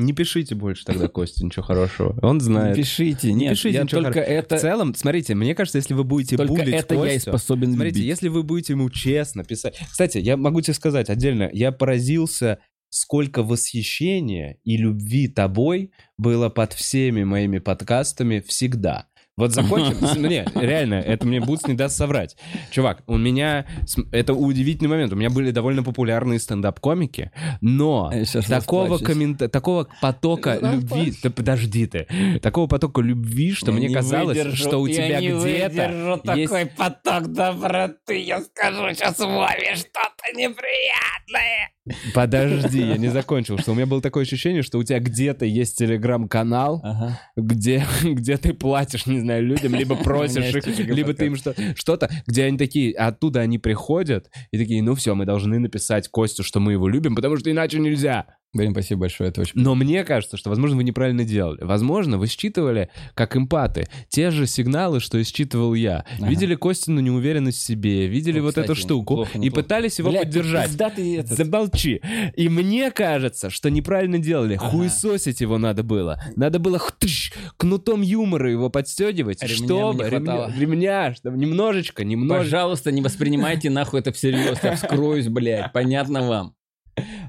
Не 0.00 0.14
пишите 0.14 0.54
больше 0.54 0.84
тогда, 0.84 1.08
Костя, 1.08 1.44
ничего 1.44 1.62
хорошего. 1.62 2.18
Он 2.22 2.40
знает. 2.40 2.76
Не 2.76 2.82
пишите, 2.82 3.32
нет, 3.32 3.52
пишите 3.52 3.78
я 3.78 3.84
только 3.84 4.20
В 4.20 4.22
это, 4.22 4.58
целом, 4.58 4.94
смотрите, 4.94 5.34
мне 5.34 5.54
кажется, 5.54 5.78
если 5.78 5.92
вы 5.92 6.04
будете 6.04 6.36
только 6.38 6.54
булить 6.54 6.74
это 6.74 6.94
я 6.94 7.12
и 7.12 7.14
Костю, 7.14 7.30
способен 7.30 7.74
Смотрите, 7.74 7.98
любить. 7.98 8.08
если 8.08 8.28
вы 8.28 8.42
будете 8.42 8.72
ему 8.72 8.88
честно 8.88 9.44
писать... 9.44 9.78
Кстати, 9.90 10.18
я 10.18 10.36
могу 10.38 10.62
тебе 10.62 10.74
сказать 10.74 11.10
отдельно, 11.10 11.50
я 11.52 11.70
поразился, 11.70 12.60
сколько 12.88 13.42
восхищения 13.42 14.58
и 14.64 14.78
любви 14.78 15.28
тобой 15.28 15.92
было 16.16 16.48
под 16.48 16.72
всеми 16.72 17.24
моими 17.24 17.58
подкастами 17.58 18.40
всегда. 18.40 19.06
Вот 19.36 19.52
закончим. 19.52 20.22
Не, 20.28 20.44
реально, 20.54 20.94
это 20.94 21.26
мне 21.26 21.40
Бутс 21.40 21.66
не 21.66 21.74
даст 21.74 21.96
соврать. 21.96 22.36
Чувак, 22.70 23.02
у 23.06 23.16
меня... 23.16 23.66
Это 24.12 24.34
удивительный 24.34 24.90
момент. 24.90 25.12
У 25.12 25.16
меня 25.16 25.30
были 25.30 25.50
довольно 25.50 25.82
популярные 25.82 26.38
стендап-комики, 26.38 27.30
но 27.60 28.12
Я 28.12 28.42
такого, 28.42 28.98
коммента... 28.98 29.48
такого 29.48 29.88
потока 30.00 30.58
любви... 30.60 31.14
Да 31.22 31.30
подожди 31.30 31.86
ты. 31.86 32.06
Такого 32.42 32.66
потока 32.66 33.00
любви, 33.00 33.52
что 33.52 33.70
Я 33.70 33.78
мне 33.78 33.88
не 33.88 33.94
казалось, 33.94 34.36
выдержу, 34.36 34.56
что 34.56 34.80
у 34.80 34.86
я 34.86 34.94
тебя 34.94 35.20
не 35.20 35.28
где-то 35.28 35.40
выдержу 35.40 36.10
есть... 36.36 36.50
такой 36.50 36.66
поток 36.66 37.32
доброты. 37.32 38.20
Я 38.20 38.40
скажу 38.42 38.94
сейчас 38.94 39.18
Вове 39.18 39.74
что-то 39.76 40.09
неприятное. 40.34 41.70
Подожди, 42.14 42.80
я 42.86 42.96
не 42.96 43.08
закончил. 43.12 43.58
Что 43.58 43.72
у 43.72 43.74
меня 43.74 43.86
было 43.86 44.00
такое 44.02 44.22
ощущение, 44.24 44.62
что 44.62 44.78
у 44.78 44.82
тебя 44.84 44.98
где-то 45.00 45.44
есть 45.44 45.78
телеграм-канал, 45.78 46.80
Ага. 46.82 47.20
где, 47.36 47.84
где 48.02 48.36
ты 48.36 48.52
платишь, 48.54 49.06
не 49.06 49.20
знаю, 49.20 49.44
людям, 49.46 49.74
либо 49.74 49.96
просишь 50.02 50.54
их, 50.54 50.78
либо 50.78 51.14
ты 51.14 51.26
им 51.26 51.36
что- 51.36 51.54
что-то, 51.76 52.10
где 52.26 52.44
они 52.44 52.58
такие, 52.58 52.92
оттуда 52.94 53.40
они 53.40 53.58
приходят 53.58 54.30
и 54.52 54.58
такие, 54.58 54.82
ну 54.82 54.94
все, 54.94 55.14
мы 55.14 55.24
должны 55.26 55.58
написать 55.58 56.08
Костю, 56.08 56.42
что 56.42 56.60
мы 56.60 56.72
его 56.72 56.88
любим, 56.88 57.14
потому 57.14 57.36
что 57.36 57.50
иначе 57.50 57.78
нельзя. 57.78 58.26
Блин, 58.52 58.72
спасибо 58.72 59.02
большое, 59.02 59.30
это 59.30 59.42
очень... 59.42 59.52
Но 59.54 59.76
мне 59.76 60.02
кажется, 60.02 60.36
что, 60.36 60.50
возможно, 60.50 60.76
вы 60.76 60.82
неправильно 60.82 61.24
делали. 61.24 61.62
Возможно, 61.62 62.18
вы 62.18 62.26
считывали, 62.26 62.90
как 63.14 63.36
эмпаты, 63.36 63.86
те 64.08 64.32
же 64.32 64.48
сигналы, 64.48 64.98
что 64.98 65.18
и 65.18 65.24
считывал 65.24 65.74
я. 65.74 66.04
Ага. 66.18 66.28
Видели 66.28 66.56
Костину 66.56 67.00
неуверенность 67.00 67.58
в 67.58 67.62
себе, 67.62 68.08
видели 68.08 68.40
Ну, 68.40 68.46
вот 68.46 68.58
эту 68.58 68.72
кстати, 68.72 68.80
штуку 68.80 69.14
неплохо, 69.14 69.38
и 69.38 69.50
пытались 69.50 70.00
его 70.00 70.10
Блядь, 70.10 70.24
поддержать. 70.24 70.66
пизда 70.66 70.90
ты 70.90 71.18
этот. 71.18 71.38
Замолчи. 71.38 72.02
И 72.36 72.48
мне 72.48 72.90
кажется, 72.90 73.50
что 73.50 73.70
неправильно 73.70 74.18
делали. 74.18 74.54
Ага. 74.54 74.68
Хуесосить 74.68 75.40
его 75.40 75.56
надо 75.56 75.84
было. 75.84 76.20
Надо 76.34 76.58
было 76.58 76.80
хтыщ, 76.80 77.32
кнутом 77.56 78.02
юмора 78.02 78.50
его 78.50 78.68
подстегивать, 78.68 79.44
Ремня 79.44 79.54
чтобы... 79.54 80.10
ремня, 80.10 80.50
ремня, 80.58 81.14
чтобы 81.14 81.38
немножечко, 81.38 82.02
немножечко. 82.04 82.50
Пожалуйста, 82.50 82.90
не 82.90 83.00
воспринимайте 83.00 83.70
нахуй 83.70 84.00
это 84.00 84.10
всерьез. 84.10 84.58
Я 84.64 84.74
вскроюсь, 84.74 85.28
блядь. 85.28 85.72
Понятно 85.72 86.26
вам? 86.26 86.54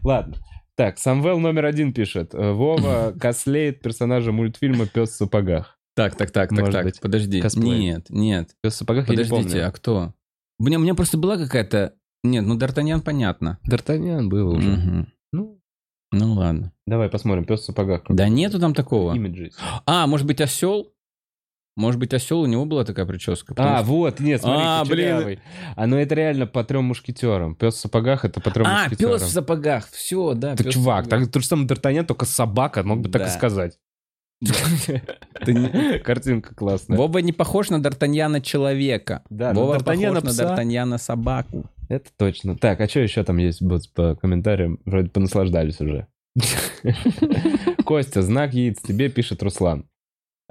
Ладно. 0.04 0.38
Так, 0.82 0.98
Самвел 0.98 1.40
номер 1.40 1.66
один 1.66 1.94
пишет. 1.94 2.34
Э, 2.34 2.54
Вова 2.54 3.14
кослеет 3.22 3.82
персонажа 3.84 4.32
мультфильма 4.32 4.88
«Пес 4.88 5.12
в 5.12 5.14
сапогах». 5.14 5.78
Так, 5.96 6.16
так, 6.16 6.32
так, 6.32 6.50
так, 6.50 6.58
Может 6.58 6.72
так. 6.74 6.86
быть, 6.86 7.00
Подожди. 7.00 7.40
косплей. 7.40 7.78
Нет, 7.80 8.08
нет. 8.10 8.50
«Пес 8.64 8.74
в 8.74 8.78
сапогах» 8.78 9.08
я 9.08 9.12
не 9.12 9.18
Подождите, 9.24 9.50
помню. 9.52 9.68
а 9.68 9.72
кто? 9.72 10.14
У 10.58 10.64
меня, 10.64 10.80
у 10.80 10.82
меня 10.82 10.96
просто 10.96 11.20
была 11.20 11.38
какая-то... 11.38 11.94
Нет, 12.24 12.44
ну 12.48 12.58
Д'Артаньян 12.58 13.02
понятно. 13.02 13.60
Д'Артаньян 13.70 14.28
был 14.28 14.50
уже. 14.56 14.70
Мгм. 14.72 15.14
Ну, 15.32 15.62
Ну 16.12 16.34
ладно. 16.34 16.72
давай 16.88 17.10
посмотрим. 17.10 17.46
«Пес 17.46 17.60
в 17.60 17.66
сапогах». 17.66 18.02
Да 18.10 18.28
нету 18.28 18.60
там 18.60 18.74
такого. 18.74 19.14
Имиджи. 19.14 19.52
А, 19.86 20.08
может 20.08 20.26
быть, 20.26 20.42
осел? 20.42 20.92
Может 21.78 22.00
быть, 22.00 22.14
осел, 22.14 22.42
у 22.42 22.46
него 22.48 22.66
была 22.66 22.84
такая 22.84 23.06
прическа. 23.06 23.54
А, 23.58 23.78
что- 23.78 23.86
вот, 23.92 24.20
нет, 24.20 24.42
смотри, 24.42 24.64
А, 24.66 24.84
блин. 24.86 25.40
А, 25.76 25.88
ну 25.88 25.98
это 25.98 26.16
реально 26.16 26.46
по 26.46 26.64
трем 26.66 26.84
мушкетерам. 26.86 27.56
Пес 27.56 27.76
в 27.76 27.80
сапогах 27.80 28.26
это 28.26 28.42
по 28.42 28.52
трем 28.52 28.66
А, 28.68 28.84
мушкетерам. 28.84 29.14
пес 29.14 29.22
в 29.24 29.32
сапогах. 29.32 29.90
Все, 29.92 30.34
да. 30.34 30.56
В 30.56 30.70
чувак, 30.70 31.08
так, 31.08 31.32
тот 31.32 31.42
же 31.44 31.48
самый 31.48 31.66
Д'Артаньян, 31.68 32.04
только 32.06 32.26
собака, 32.26 32.84
мог 32.84 33.00
бы 33.00 33.10
так 33.10 33.22
и 33.22 33.26
Да. 33.26 33.32
сказать. 33.32 33.78
Ты 35.46 36.00
Картинка 36.00 36.56
классная. 36.56 36.98
Вова 36.98 37.20
не 37.20 37.32
похож 37.32 37.70
на 37.70 37.76
Д'Артаньяна 37.78 38.42
человека. 38.42 39.24
Да, 39.30 39.54
Вова 39.54 39.78
Д'Артаньяна 39.78 40.22
похож 40.22 40.38
на 40.38 40.44
Д'Артаньяна 40.44 40.98
собаку. 40.98 41.70
Это 41.90 42.10
точно. 42.18 42.58
Так, 42.58 42.82
а 42.82 42.88
что 42.88 43.00
еще 43.02 43.24
там 43.24 43.38
есть 43.38 43.62
по 43.94 44.16
комментариям? 44.16 44.80
Вроде 44.86 45.10
понаслаждались 45.10 45.80
уже. 45.80 46.08
Костя, 47.86 48.22
знак 48.22 48.54
яиц 48.54 48.80
тебе, 48.82 49.10
пишет 49.10 49.44
Руслан. 49.44 49.86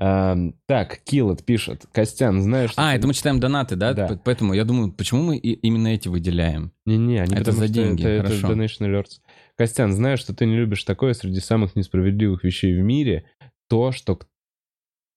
Ам, 0.02 0.54
Так, 0.66 1.00
Киллот 1.04 1.44
пишет. 1.44 1.84
Костян, 1.92 2.40
знаешь... 2.42 2.70
что 2.70 2.82
А, 2.82 2.94
это 2.94 3.06
мы 3.06 3.12
читаем 3.12 3.38
донаты, 3.38 3.76
да? 3.76 3.92
Да. 3.92 4.18
Поэтому 4.24 4.54
я 4.54 4.64
думаю, 4.64 4.92
почему 4.92 5.22
мы 5.22 5.36
именно 5.36 5.88
эти 5.88 6.08
выделяем? 6.08 6.72
Не-не, 6.86 7.20
они 7.20 7.36
Это 7.36 7.52
за 7.52 7.68
деньги, 7.68 8.00
Это, 8.00 8.08
это 8.28 8.40
хорошо. 8.40 8.54
Donation 8.54 8.80
Alerts. 8.88 9.20
Костян, 9.58 9.92
знаю, 9.92 10.16
что 10.16 10.34
ты 10.34 10.46
не 10.46 10.56
любишь 10.56 10.84
такое 10.84 11.12
среди 11.12 11.40
самых 11.40 11.76
несправедливых 11.76 12.44
вещей 12.44 12.74
в 12.74 12.82
мире. 12.82 13.26
То, 13.68 13.92
что 13.92 14.16
к, 14.16 14.26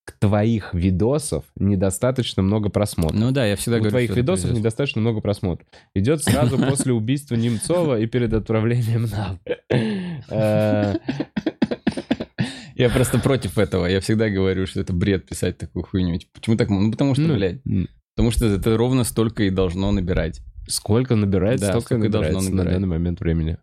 к 0.04 0.18
твоих 0.20 0.74
видосов 0.74 1.44
недостаточно 1.56 2.42
много 2.42 2.68
просмотров. 2.68 3.18
Ну 3.18 3.30
да, 3.30 3.46
я 3.46 3.56
всегда 3.56 3.78
У 3.78 3.80
говорю, 3.80 3.92
твоих 3.92 4.10
это 4.10 4.20
видосов 4.20 4.44
пиздец. 4.44 4.58
недостаточно 4.58 5.00
много 5.00 5.22
просмотров. 5.22 5.66
Идет 5.94 6.22
сразу 6.22 6.58
после 6.68 6.92
убийства 6.92 7.36
Немцова 7.36 7.98
и 7.98 8.04
перед 8.04 8.34
отправлением 8.34 9.08
на... 9.08 9.38
Я 12.84 12.90
просто 12.90 13.18
против 13.18 13.56
этого. 13.58 13.86
Я 13.86 14.00
всегда 14.00 14.28
говорю, 14.28 14.66
что 14.66 14.80
это 14.80 14.92
бред 14.92 15.26
писать 15.26 15.56
такую 15.56 15.84
хуйню. 15.84 16.18
Почему 16.34 16.56
так? 16.56 16.68
Ну, 16.68 16.90
потому 16.90 17.14
что, 17.14 17.22
ну, 17.22 17.34
блядь, 17.34 17.62
потому 18.14 18.30
что 18.30 18.46
это 18.46 18.76
ровно 18.76 19.04
столько 19.04 19.44
и 19.44 19.50
должно 19.50 19.90
набирать. 19.90 20.42
Сколько 20.68 21.14
набирается, 21.16 21.66
Да, 21.66 21.72
столько 21.72 21.86
столько 21.86 22.06
и 22.06 22.08
должно 22.10 22.28
набирается 22.28 22.50
на 22.50 22.56
набирать. 22.58 22.74
данный 22.74 22.88
момент 22.88 23.20
времени. 23.20 23.56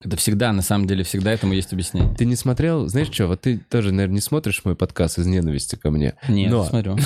Это 0.00 0.16
всегда, 0.16 0.52
на 0.52 0.62
самом 0.62 0.86
деле, 0.86 1.02
всегда 1.02 1.32
этому 1.32 1.54
есть 1.54 1.72
объяснение. 1.72 2.14
Ты 2.14 2.24
не 2.24 2.36
смотрел, 2.36 2.86
знаешь 2.86 3.10
что, 3.10 3.26
вот 3.26 3.40
ты 3.40 3.58
тоже, 3.58 3.90
наверное, 3.90 4.14
не 4.14 4.20
смотришь 4.20 4.64
мой 4.64 4.76
подкаст 4.76 5.18
из 5.18 5.26
ненависти 5.26 5.74
ко 5.74 5.90
мне. 5.90 6.14
Нет, 6.28 6.52
Но- 6.52 6.64
смотрю. 6.64 6.96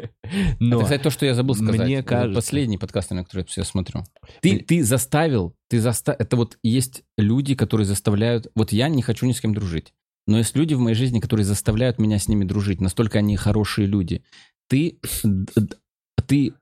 Но 0.58 0.76
Это, 0.76 0.82
кстати, 0.84 1.02
то, 1.04 1.10
что 1.10 1.24
я 1.24 1.34
забыл 1.36 1.54
сказать. 1.54 1.80
Мне 1.82 2.02
кажется- 2.02 2.34
Последний 2.34 2.78
подкаст, 2.78 3.12
на 3.12 3.22
который 3.22 3.46
я 3.56 3.62
смотрю. 3.62 4.02
Ты, 4.40 4.58
ты 4.58 4.82
заставил, 4.82 5.54
ты 5.68 5.78
заста... 5.78 6.16
Это 6.18 6.36
вот 6.36 6.58
есть 6.64 7.04
люди, 7.16 7.54
которые 7.54 7.84
заставляют... 7.84 8.48
Вот 8.56 8.72
я 8.72 8.88
не 8.88 9.02
хочу 9.02 9.24
ни 9.26 9.32
с 9.32 9.40
кем 9.40 9.54
дружить. 9.54 9.94
Но 10.26 10.38
есть 10.38 10.56
люди 10.56 10.74
в 10.74 10.80
моей 10.80 10.94
жизни, 10.96 11.20
которые 11.20 11.44
заставляют 11.44 11.98
меня 11.98 12.18
с 12.18 12.28
ними 12.28 12.44
дружить. 12.44 12.80
Настолько 12.80 13.18
они 13.18 13.36
хорошие 13.36 13.86
люди. 13.86 14.22
Ты... 14.68 14.98
Ты 16.26 16.54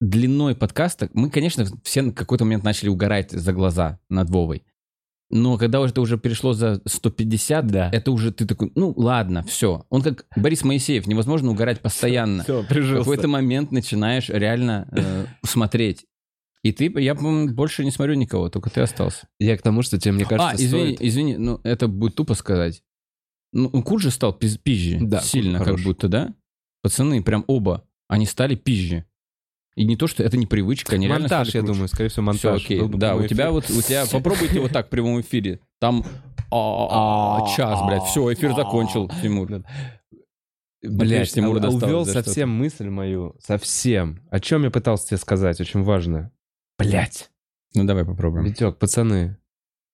длиной 0.00 0.54
подкаста... 0.54 1.08
Мы, 1.12 1.30
конечно, 1.30 1.64
все 1.84 2.02
на 2.02 2.12
какой-то 2.12 2.44
момент 2.44 2.64
начали 2.64 2.88
угорать 2.88 3.30
за 3.30 3.52
глаза 3.52 3.98
над 4.08 4.30
Вовой. 4.30 4.64
Но 5.32 5.58
когда 5.58 5.80
уже 5.80 5.92
это 5.92 6.00
уже 6.00 6.18
перешло 6.18 6.54
за 6.54 6.80
150, 6.86 7.66
Да. 7.68 7.88
это 7.92 8.10
уже 8.10 8.32
ты 8.32 8.46
такой, 8.46 8.72
ну 8.74 8.92
ладно, 8.96 9.44
все. 9.44 9.86
Он 9.88 10.02
как 10.02 10.26
Борис 10.34 10.64
Моисеев, 10.64 11.06
невозможно 11.06 11.52
угорать 11.52 11.80
постоянно 11.80 12.42
все, 12.42 12.62
в 12.62 12.66
прижился. 12.66 12.98
какой-то 13.04 13.28
момент 13.28 13.70
начинаешь 13.70 14.28
реально 14.28 14.88
э, 14.90 15.26
смотреть. 15.46 16.06
И 16.62 16.72
ты, 16.72 16.92
я, 17.00 17.14
по-моему, 17.14 17.54
больше 17.54 17.84
не 17.84 17.90
смотрю 17.90 18.14
никого, 18.14 18.50
только 18.50 18.68
ты 18.70 18.82
остался. 18.82 19.28
Я 19.38 19.56
к 19.56 19.62
тому, 19.62 19.82
что 19.82 19.98
тебе, 19.98 20.12
мне 20.12 20.24
кажется, 20.26 20.50
а, 20.50 20.54
извини, 20.56 20.94
стоит- 20.96 21.00
извини, 21.08 21.36
ну 21.38 21.60
это 21.64 21.88
будет 21.88 22.16
тупо 22.16 22.34
сказать. 22.34 22.82
Ну, 23.52 23.70
Курт 23.82 24.02
же 24.02 24.10
стал 24.10 24.36
пиз- 24.38 24.58
пизже. 24.58 24.98
Да, 25.00 25.20
сильно, 25.20 25.58
как 25.58 25.68
хорош. 25.68 25.84
будто, 25.84 26.08
да? 26.08 26.34
Пацаны, 26.82 27.22
прям 27.22 27.44
оба, 27.46 27.84
они 28.08 28.26
стали 28.26 28.54
пизже. 28.54 29.06
И 29.74 29.84
не 29.84 29.96
то, 29.96 30.06
что 30.06 30.22
это 30.22 30.36
не 30.36 30.46
привычка, 30.46 30.96
они 30.96 31.06
реально 31.06 31.22
Монтаж, 31.22 31.48
я 31.54 31.60
круче. 31.60 31.72
думаю, 31.72 31.88
скорее 31.88 32.08
всего, 32.10 32.24
монтаж. 32.26 32.62
окей. 32.64 32.80
Был 32.80 32.88
бы 32.88 32.98
Да, 32.98 33.16
у 33.16 33.26
тебя 33.26 33.50
вот, 33.50 33.70
у 33.70 33.80
тебя, 33.80 34.04
попробуйте 34.12 34.60
вот 34.60 34.72
так 34.72 34.88
в 34.88 34.90
прямом 34.90 35.20
эфире. 35.22 35.60
Там 35.78 36.04
а, 36.50 37.46
час, 37.56 37.80
блядь, 37.86 38.02
все, 38.04 38.32
эфир 38.34 38.54
закончил, 38.54 39.08
Тимур. 39.22 39.62
Блять, 40.82 41.32
Тимур 41.32 41.56
а- 41.56 41.58
а 41.58 41.62
достал 41.62 41.88
увел 41.88 42.06
совсем 42.06 42.50
мысль 42.50 42.88
мою. 42.88 43.34
Совсем. 43.40 44.20
О 44.30 44.40
чем 44.40 44.64
я 44.64 44.70
пытался 44.70 45.08
тебе 45.08 45.16
сказать, 45.18 45.60
очень 45.60 45.82
важно. 45.82 46.32
Блять. 46.88 47.30
Ну 47.74 47.84
давай 47.84 48.04
попробуем. 48.04 48.44
Витек, 48.44 48.78
пацаны. 48.78 49.36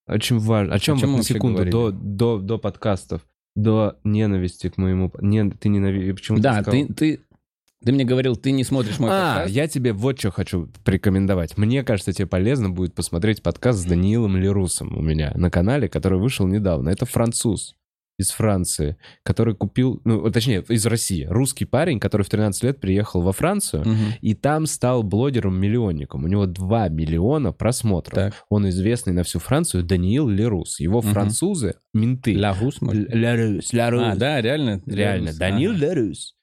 Очень 0.09 0.39
важно. 0.39 0.75
О 0.75 0.79
чем 0.79 0.99
чем 0.99 1.09
вот 1.11 1.13
мы 1.13 1.19
на 1.19 1.25
секунду 1.25 1.55
говорили? 1.57 1.73
до, 1.73 1.91
до, 1.91 2.39
до 2.39 2.59
подкастов, 2.59 3.23
до 3.55 3.99
ненависти 4.05 4.69
к 4.69 4.77
моему... 4.77 5.13
Не, 5.21 5.51
ты 5.51 5.69
ненавидишь... 5.69 6.15
Почему 6.15 6.39
Да, 6.39 6.63
сказал? 6.63 6.73
ты, 6.73 6.95
ты, 6.95 7.21
ты 7.85 7.93
мне 7.93 8.05
говорил, 8.05 8.37
ты 8.37 8.53
не 8.53 8.63
смотришь 8.63 8.99
мой 8.99 9.11
А, 9.13 9.35
подкаст. 9.35 9.55
я 9.55 9.67
тебе 9.69 9.93
вот 9.93 10.19
что 10.19 10.31
хочу 10.31 10.69
порекомендовать. 10.85 11.59
Мне 11.59 11.83
кажется, 11.83 12.13
тебе 12.13 12.27
полезно 12.27 12.71
будет 12.71 12.95
посмотреть 12.95 13.43
подкаст 13.43 13.81
с 13.81 13.85
Даниилом 13.85 14.37
Лерусом 14.37 14.97
у 14.97 15.03
меня 15.03 15.33
на 15.35 15.51
канале, 15.51 15.89
который 15.89 16.19
вышел 16.19 16.47
недавно. 16.47 16.89
Это 16.89 17.05
француз 17.05 17.75
из 18.19 18.31
Франции, 18.31 18.97
который 19.23 19.55
купил, 19.55 20.01
ну, 20.05 20.31
точнее, 20.31 20.63
из 20.69 20.87
России. 20.87 21.25
Русский 21.29 21.67
парень, 21.67 22.01
который 22.01 22.23
в 22.23 22.29
13 22.31 22.63
лет 22.65 22.81
приехал 22.81 23.21
во 23.21 23.33
Францию, 23.33 23.83
Мгм. 23.87 24.15
и 24.21 24.35
там 24.35 24.67
стал 24.67 25.03
блогером-миллионником. 25.03 26.25
У 26.25 26.29
него 26.29 26.47
2 26.47 26.89
миллиона 26.89 27.53
просмотров. 27.53 28.15
Так. 28.15 28.35
Он 28.49 28.69
известный 28.71 29.13
на 29.13 29.23
всю 29.23 29.39
Францию 29.39 29.83
Даниил 29.85 30.29
Лерус. 30.29 30.81
Его 30.81 31.01
Мгм. 31.03 31.11
французы, 31.13 31.75
менты. 31.93 32.33
Лерус, 32.35 32.81
Лерус. 33.73 34.03
А, 34.03 34.17
да, 34.17 34.41
реально? 34.41 34.83
Реально, 34.87 35.27
Лярус. 35.27 35.39
Даниил 35.39 35.71
Ага. 35.73 35.81
Лерус. 35.81 36.35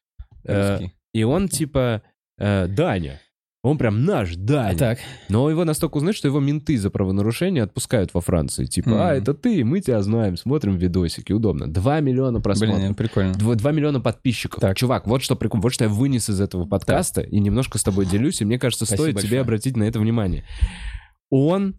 Э. 0.46 0.80
И 1.14 1.24
он 1.24 1.48
типа 1.48 2.02
э, 2.40 2.68
Даня. 2.68 3.20
Он 3.64 3.78
прям 3.78 4.04
наш 4.04 4.36
Даня. 4.36 4.76
А 4.76 4.78
так. 4.78 5.00
Но 5.30 5.50
его 5.50 5.64
настолько 5.64 5.96
узнают, 5.96 6.18
что 6.18 6.28
его 6.28 6.42
менты 6.42 6.78
за 6.78 6.90
правонарушение 6.90 7.64
отпускают 7.64 8.14
во 8.14 8.20
Франции. 8.20 8.66
Типа, 8.66 8.90
Мгм. 8.90 9.00
а, 9.00 9.14
это 9.14 9.34
ты, 9.34 9.64
мы 9.64 9.80
тебя 9.80 10.02
знаем, 10.02 10.36
смотрим 10.36 10.76
видосики, 10.76 11.32
удобно. 11.32 11.72
Два 11.72 12.02
миллиона 12.02 12.42
просмотров. 12.42 12.80
Блин, 12.80 12.94
прикольно. 12.94 13.34
Два, 13.36 13.56
два 13.56 13.72
миллиона 13.72 14.02
подписчиков. 14.02 14.60
Так. 14.60 14.76
Чувак, 14.76 15.08
вот 15.08 15.24
что 15.24 15.38
прикольно, 15.38 15.62
вот 15.64 15.74
что 15.74 15.86
я 15.86 15.90
вынес 15.90 16.30
из 16.30 16.42
этого 16.42 16.66
подкаста 16.66 17.22
и 17.22 17.40
немножко 17.40 17.78
с 17.78 17.84
тобой 17.84 18.06
делюсь, 18.06 18.42
и 18.42 18.46
мне 18.46 18.60
кажется, 18.60 18.86
Спасибо 18.86 19.02
стоит 19.04 19.16
тебе 19.16 19.22
большое. 19.22 19.42
обратить 19.42 19.78
на 19.78 19.84
это 19.84 19.98
внимание. 20.00 20.44
Он 21.30 21.76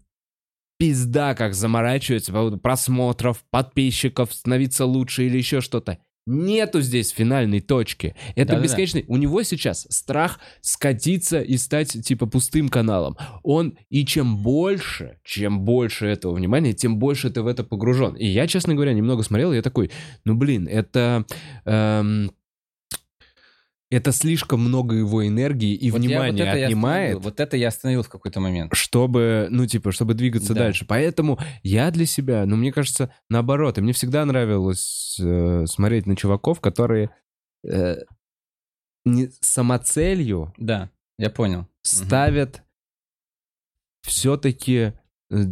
пизда 0.79 1.35
как 1.35 1.53
заморачивается 1.53 2.31
по 2.31 2.39
поводу 2.39 2.57
просмотров, 2.57 3.43
подписчиков, 3.51 4.33
становиться 4.33 4.85
лучше 4.85 5.25
или 5.27 5.37
еще 5.37 5.61
что-то. 5.61 5.99
Нету 6.25 6.81
здесь 6.81 7.11
финальной 7.11 7.61
точки. 7.61 8.15
Это 8.35 8.53
Да-да-да. 8.53 8.63
бесконечный. 8.63 9.05
У 9.07 9.17
него 9.17 9.43
сейчас 9.43 9.85
страх 9.89 10.39
скатиться 10.61 11.39
и 11.39 11.55
стать 11.57 12.03
типа 12.03 12.25
пустым 12.25 12.69
каналом. 12.69 13.15
Он 13.43 13.77
и 13.89 14.05
чем 14.05 14.37
больше, 14.37 15.19
чем 15.23 15.61
больше 15.61 16.07
этого 16.07 16.33
внимания, 16.33 16.73
тем 16.73 16.97
больше 16.97 17.29
ты 17.29 17.43
в 17.43 17.47
это 17.47 17.63
погружен. 17.63 18.15
И 18.15 18.25
я, 18.25 18.47
честно 18.47 18.73
говоря, 18.73 18.93
немного 18.93 19.21
смотрел, 19.21 19.53
и 19.53 19.57
я 19.57 19.61
такой, 19.61 19.91
ну 20.23 20.33
блин, 20.35 20.67
это 20.67 21.25
эм, 21.65 22.31
это 23.95 24.11
слишком 24.11 24.59
много 24.61 24.95
его 24.95 25.25
энергии 25.27 25.73
и 25.73 25.89
Вот 25.91 25.99
вот 25.99 26.05
внимания 26.07 26.43
я 26.43 26.65
отнимает 26.65 27.19
Вот 27.23 27.39
это 27.39 27.57
я 27.57 27.69
остановил 27.69 28.03
в 28.03 28.09
какой-то 28.09 28.39
момент. 28.39 28.73
чтобы, 28.75 29.47
ну, 29.49 29.65
типа, 29.65 29.91
чтобы 29.91 30.13
двигаться 30.13 30.53
Да. 30.53 30.61
дальше. 30.65 30.85
Поэтому 30.85 31.39
я 31.63 31.91
для 31.91 32.05
себя, 32.05 32.45
ну, 32.45 32.55
мне 32.55 32.71
кажется, 32.71 33.13
наоборот. 33.29 33.77
И 33.77 33.81
мне 33.81 33.93
всегда 33.93 34.25
нравилось 34.25 35.17
э, 35.21 35.65
смотреть 35.67 36.05
на 36.07 36.15
чуваков, 36.15 36.59
которые 36.59 37.09
э, 37.67 37.97
не 39.05 39.29
самоцелью 39.41 40.53
Да, 40.57 40.89
я 41.17 41.29
понял. 41.29 41.67
ставят 41.81 42.61
все-таки, 44.01 44.77
э, 44.77 44.93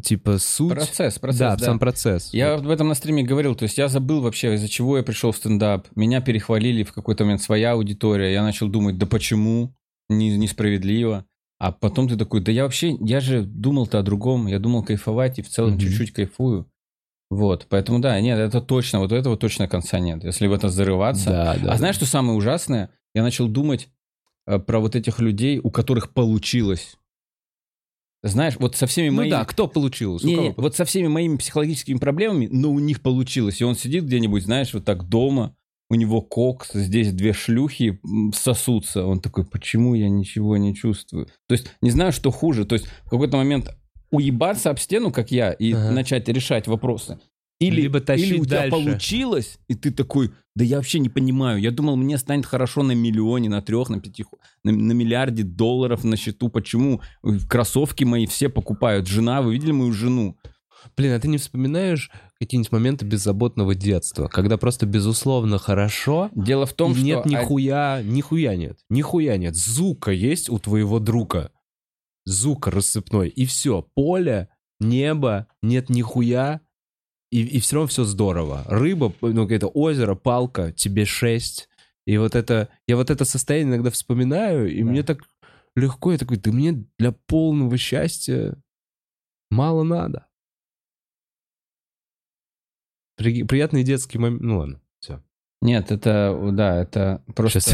типа, 0.03 0.37
суть... 0.37 0.71
Процесс, 0.71 1.19
процесс, 1.19 1.39
да, 1.39 1.55
да. 1.55 1.65
сам 1.65 1.79
процесс. 1.79 2.33
Я 2.33 2.55
об 2.55 2.67
этом 2.69 2.87
на 2.87 2.93
стриме 2.95 3.23
говорил, 3.23 3.55
то 3.55 3.63
есть 3.63 3.77
я 3.77 3.87
забыл 3.87 4.21
вообще, 4.21 4.53
из-за 4.55 4.67
чего 4.69 4.97
я 4.97 5.03
пришел 5.03 5.31
в 5.31 5.37
стендап. 5.37 5.87
Меня 5.95 6.21
перехвалили 6.21 6.83
в 6.83 6.93
какой-то 6.93 7.23
момент 7.23 7.41
своя 7.41 7.71
аудитория. 7.73 8.33
Я 8.33 8.43
начал 8.43 8.67
думать, 8.69 8.97
да 8.97 9.05
почему? 9.05 9.73
Не- 10.09 10.37
несправедливо. 10.37 11.25
А 11.59 11.71
потом 11.71 12.09
ты 12.09 12.17
такой, 12.17 12.41
да 12.41 12.51
я 12.51 12.63
вообще, 12.63 12.97
я 12.99 13.19
же 13.19 13.43
думал-то 13.43 13.99
о 13.99 14.03
другом. 14.03 14.47
Я 14.47 14.59
думал 14.59 14.83
кайфовать 14.83 15.39
и 15.39 15.41
в 15.41 15.49
целом 15.49 15.71
Мгм. 15.71 15.79
чуть-чуть 15.79 16.11
кайфую. 16.11 16.67
Вот, 17.29 17.65
поэтому 17.69 17.99
да, 17.99 18.19
нет, 18.21 18.37
это 18.37 18.61
точно, 18.61 18.99
вот 18.99 19.11
этого 19.11 19.37
точно 19.37 19.67
конца 19.67 19.97
нет. 19.99 20.23
Если 20.23 20.45
в 20.45 20.53
это 20.53 20.69
зарываться. 20.69 21.29
Да, 21.29 21.57
да. 21.57 21.71
а 21.71 21.77
знаешь, 21.77 21.95
что 21.95 22.05
самое 22.05 22.37
ужасное? 22.37 22.91
Я 23.15 23.23
начал 23.23 23.47
думать 23.47 23.89
э, 24.45 24.59
про 24.59 24.79
вот 24.79 24.95
этих 24.95 25.19
людей, 25.19 25.59
у 25.63 25.71
которых 25.71 26.13
получилось. 26.13 26.97
Знаешь, 28.23 28.55
вот 28.57 28.75
со 28.77 28.87
всеми 28.87 29.09
Ну 29.09 29.17
моими... 29.17 29.31
да, 29.31 29.43
кто 29.43 29.67
получил? 29.67 30.15
У 30.15 30.19
Не, 30.25 30.35
кого 30.35 30.47
не, 30.47 30.53
вот 30.55 30.75
со 30.75 30.85
всеми 30.85 31.07
моими 31.07 31.35
психологическими 31.35 31.97
проблемами, 31.97 32.47
но 32.49 32.71
у 32.71 32.79
них 32.79 33.01
получилось. 33.01 33.59
И 33.59 33.65
он 33.65 33.75
сидит 33.75 34.05
где-нибудь, 34.05 34.43
знаешь, 34.43 34.73
вот 34.73 34.85
так 34.85 35.09
дома, 35.09 35.55
у 35.89 35.95
него 35.95 36.21
кокс, 36.21 36.71
здесь 36.73 37.11
две 37.11 37.33
шлюхи 37.33 37.99
сосутся. 38.33 39.05
Он 39.05 39.19
такой, 39.19 39.45
почему 39.45 39.93
я 39.93 40.07
ничего 40.09 40.55
не 40.55 40.73
чувствую? 40.73 41.27
То 41.47 41.53
есть 41.53 41.67
не 41.81 41.91
знаю, 41.91 42.13
что 42.13 42.31
хуже. 42.31 42.65
То 42.65 42.75
есть 42.75 42.87
в 43.03 43.09
какой-то 43.09 43.35
момент 43.37 43.75
уебаться 44.09 44.69
об 44.69 44.79
стену, 44.79 45.11
как 45.11 45.31
я, 45.31 45.51
и 45.51 45.73
Ага. 45.73 45.91
начать 45.91 46.27
решать 46.29 46.67
вопросы. 46.67 47.19
Или, 47.59 47.81
Либо 47.81 48.01
тащить 48.01 48.27
или 48.27 48.39
у 48.39 48.45
тебя 48.45 48.61
дальше. 48.61 48.71
получилось, 48.71 49.57
и 49.67 49.75
ты 49.75 49.91
такой, 49.91 50.31
да 50.55 50.65
я 50.65 50.77
вообще 50.77 50.99
не 50.99 51.09
понимаю. 51.09 51.59
Я 51.61 51.71
думал, 51.71 51.95
мне 51.95 52.17
станет 52.17 52.45
хорошо 52.45 52.83
на 52.83 52.91
миллионе, 52.93 53.47
на 53.47 53.61
трех, 53.61 53.89
на 53.89 53.99
пяти, 53.99 54.25
на, 54.63 54.71
на 54.71 54.91
миллиарде 54.91 55.43
долларов 55.43 56.03
на 56.03 56.17
счету. 56.17 56.49
Почему 56.49 57.01
кроссовки 57.47 58.03
мои 58.03 58.25
все 58.25 58.49
покупают? 58.49 59.07
Жена, 59.07 59.41
вы 59.41 59.53
видели 59.53 59.71
мою 59.71 59.93
жену? 59.93 60.37
Блин, 60.97 61.13
а 61.13 61.19
ты 61.19 61.27
не 61.27 61.37
вспоминаешь 61.37 62.11
какие-нибудь 62.39 62.71
моменты 62.71 63.05
беззаботного 63.05 63.73
детства, 63.73 64.27
когда 64.27 64.57
просто 64.57 64.85
безусловно 64.85 65.57
хорошо, 65.57 66.29
Дело 66.35 66.65
в 66.65 66.73
том, 66.73 66.91
и 66.91 66.95
что... 66.95 67.03
нет 67.05 67.21
а- 67.25 67.29
нихуя, 67.29 68.01
нихуя 68.03 68.55
нет, 68.55 68.79
нихуя 68.89 69.37
нет. 69.37 69.55
Зука 69.55 70.11
есть 70.11 70.49
у 70.49 70.59
твоего 70.59 70.99
друга. 70.99 71.51
Зука 72.25 72.71
рассыпной. 72.71 73.29
И 73.29 73.45
все. 73.45 73.87
Поле, 73.95 74.49
небо, 74.79 75.47
нет 75.61 75.89
нихуя. 75.89 76.61
И, 77.33 77.41
и 77.57 77.59
все 77.59 77.77
равно 77.77 77.87
все 77.87 78.03
здорово. 78.03 78.63
Рыба, 78.67 79.11
ну, 79.21 79.49
это 79.49 79.67
озеро, 79.67 80.13
палка, 80.13 80.71
тебе 80.71 81.03
шесть. 81.03 81.67
И 82.05 82.15
вот 82.19 82.35
это, 82.35 82.69
я 82.87 82.95
вот 82.95 83.09
это 83.09 83.25
состояние 83.25 83.73
иногда 83.73 83.89
вспоминаю, 83.89 84.71
и 84.71 84.83
Да. 84.83 84.89
мне 84.91 85.01
так 85.01 85.23
легко, 85.75 86.11
я 86.11 86.19
такой, 86.19 86.37
да 86.37 86.51
мне 86.51 86.85
для 86.99 87.11
полного 87.11 87.75
счастья 87.75 88.55
мало 89.49 89.81
надо. 89.81 90.27
При- 93.15 93.43
приятный 93.43 93.83
детский 93.83 94.19
момент. 94.19 94.41
Ну 94.41 94.57
ладно. 94.59 94.81
Нет, 95.63 95.91
это, 95.91 96.37
да, 96.51 96.81
это 96.81 97.23
просто... 97.35 97.59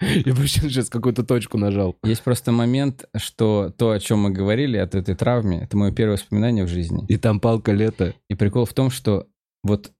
Я 0.00 0.32
вообще 0.32 0.60
сейчас 0.62 0.88
какую-то 0.88 1.22
точку 1.22 1.58
нажал. 1.58 1.98
Есть 2.02 2.22
просто 2.22 2.52
момент, 2.52 3.04
что 3.16 3.70
то, 3.76 3.90
о 3.90 4.00
чем 4.00 4.20
мы 4.20 4.30
говорили, 4.30 4.78
от 4.78 4.94
этой 4.94 5.14
травме, 5.14 5.60
это 5.60 5.76
мое 5.76 5.92
первое 5.92 6.14
воспоминание 6.14 6.64
в 6.64 6.68
жизни. 6.68 7.04
И 7.08 7.18
там 7.18 7.38
палка 7.38 7.72
лета. 7.72 8.14
И 8.30 8.34
прикол 8.34 8.64
в 8.64 8.72
том, 8.72 8.88
что 8.88 9.26
вот 9.62 9.92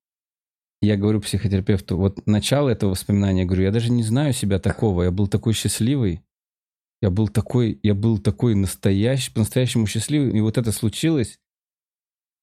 я 0.80 0.96
говорю 0.96 1.20
психотерапевту, 1.20 1.98
вот 1.98 2.26
начало 2.26 2.70
этого 2.70 2.90
воспоминания, 2.90 3.42
я 3.42 3.46
говорю, 3.46 3.64
я 3.64 3.70
даже 3.70 3.92
не 3.92 4.02
знаю 4.02 4.32
себя 4.32 4.58
такого, 4.58 5.02
я 5.02 5.10
был 5.10 5.26
такой 5.26 5.52
счастливый, 5.52 6.22
я 7.02 7.10
был 7.10 7.28
такой, 7.28 7.78
я 7.82 7.94
был 7.94 8.16
такой 8.16 8.54
настоящий, 8.54 9.32
по-настоящему 9.32 9.86
счастливый, 9.86 10.32
и 10.32 10.40
вот 10.40 10.56
это 10.56 10.72
случилось. 10.72 11.38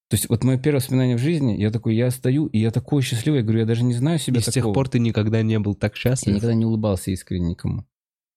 То 0.10 0.16
есть 0.16 0.30
вот 0.30 0.44
мое 0.44 0.58
первое 0.60 0.80
воспоминание 0.82 1.18
в 1.18 1.20
жизни, 1.20 1.54
я 1.54 1.72
такой, 1.72 1.96
я 1.96 2.12
стою, 2.12 2.46
и 2.48 2.60
я 2.60 2.70
такой 2.72 3.02
счастливый, 3.02 3.40
я 3.40 3.44
говорю, 3.44 3.60
я 3.62 3.66
даже 3.66 3.84
не 3.84 3.94
знаю 3.94 4.20
себя 4.20 4.40
И 4.40 4.42
с 4.42 4.46
такого. 4.46 4.54
тех 4.66 4.74
пор 4.74 4.88
ты 4.90 5.00
никогда 5.00 5.42
не 5.42 5.58
был 5.60 5.74
так 5.74 5.94
Я 5.96 6.00
счастлив. 6.00 6.36
никогда 6.36 6.54
не 6.54 6.66
улыбался 6.66 7.10
искренне 7.12 7.50
никому. 7.52 7.86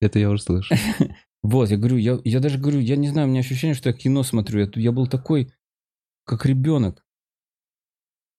Это 0.00 0.18
я 0.18 0.30
уже 0.30 0.42
слышу. 0.42 0.74
Вот, 1.40 1.70
я 1.70 1.76
говорю, 1.76 1.98
я, 1.98 2.18
я 2.24 2.40
даже 2.40 2.58
говорю, 2.58 2.80
я 2.80 2.96
не 2.96 3.08
знаю, 3.10 3.28
у 3.28 3.30
меня 3.30 3.40
ощущение, 3.40 3.74
что 3.76 3.88
я 3.90 3.92
кино 3.94 4.24
смотрю. 4.24 4.58
Я, 4.60 4.68
я 4.74 4.90
был 4.90 5.06
такой, 5.06 5.52
как 6.24 6.44
ребенок. 6.44 7.06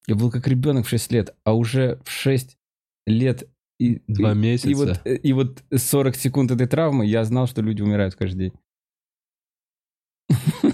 Я 0.06 0.16
был 0.16 0.30
как 0.30 0.46
ребенок 0.50 0.86
в 0.86 0.90
6 0.90 1.10
лет, 1.14 1.34
а 1.46 1.54
уже 1.54 2.02
в 2.04 2.12
6 2.12 2.58
лет 3.08 3.48
и, 3.80 4.02
Два 4.08 4.34
и- 4.34 4.36
месяца. 4.36 4.70
И 4.70 4.74
вот, 4.74 5.02
и 5.06 5.32
вот 5.34 5.64
40 5.74 6.16
секунд 6.18 6.52
этой 6.52 6.68
травмы 6.68 7.06
я 7.06 7.24
знал, 7.24 7.48
что 7.48 7.62
люди 7.62 7.82
умирают 7.82 8.16
каждый 8.16 8.50
день. 8.50 8.54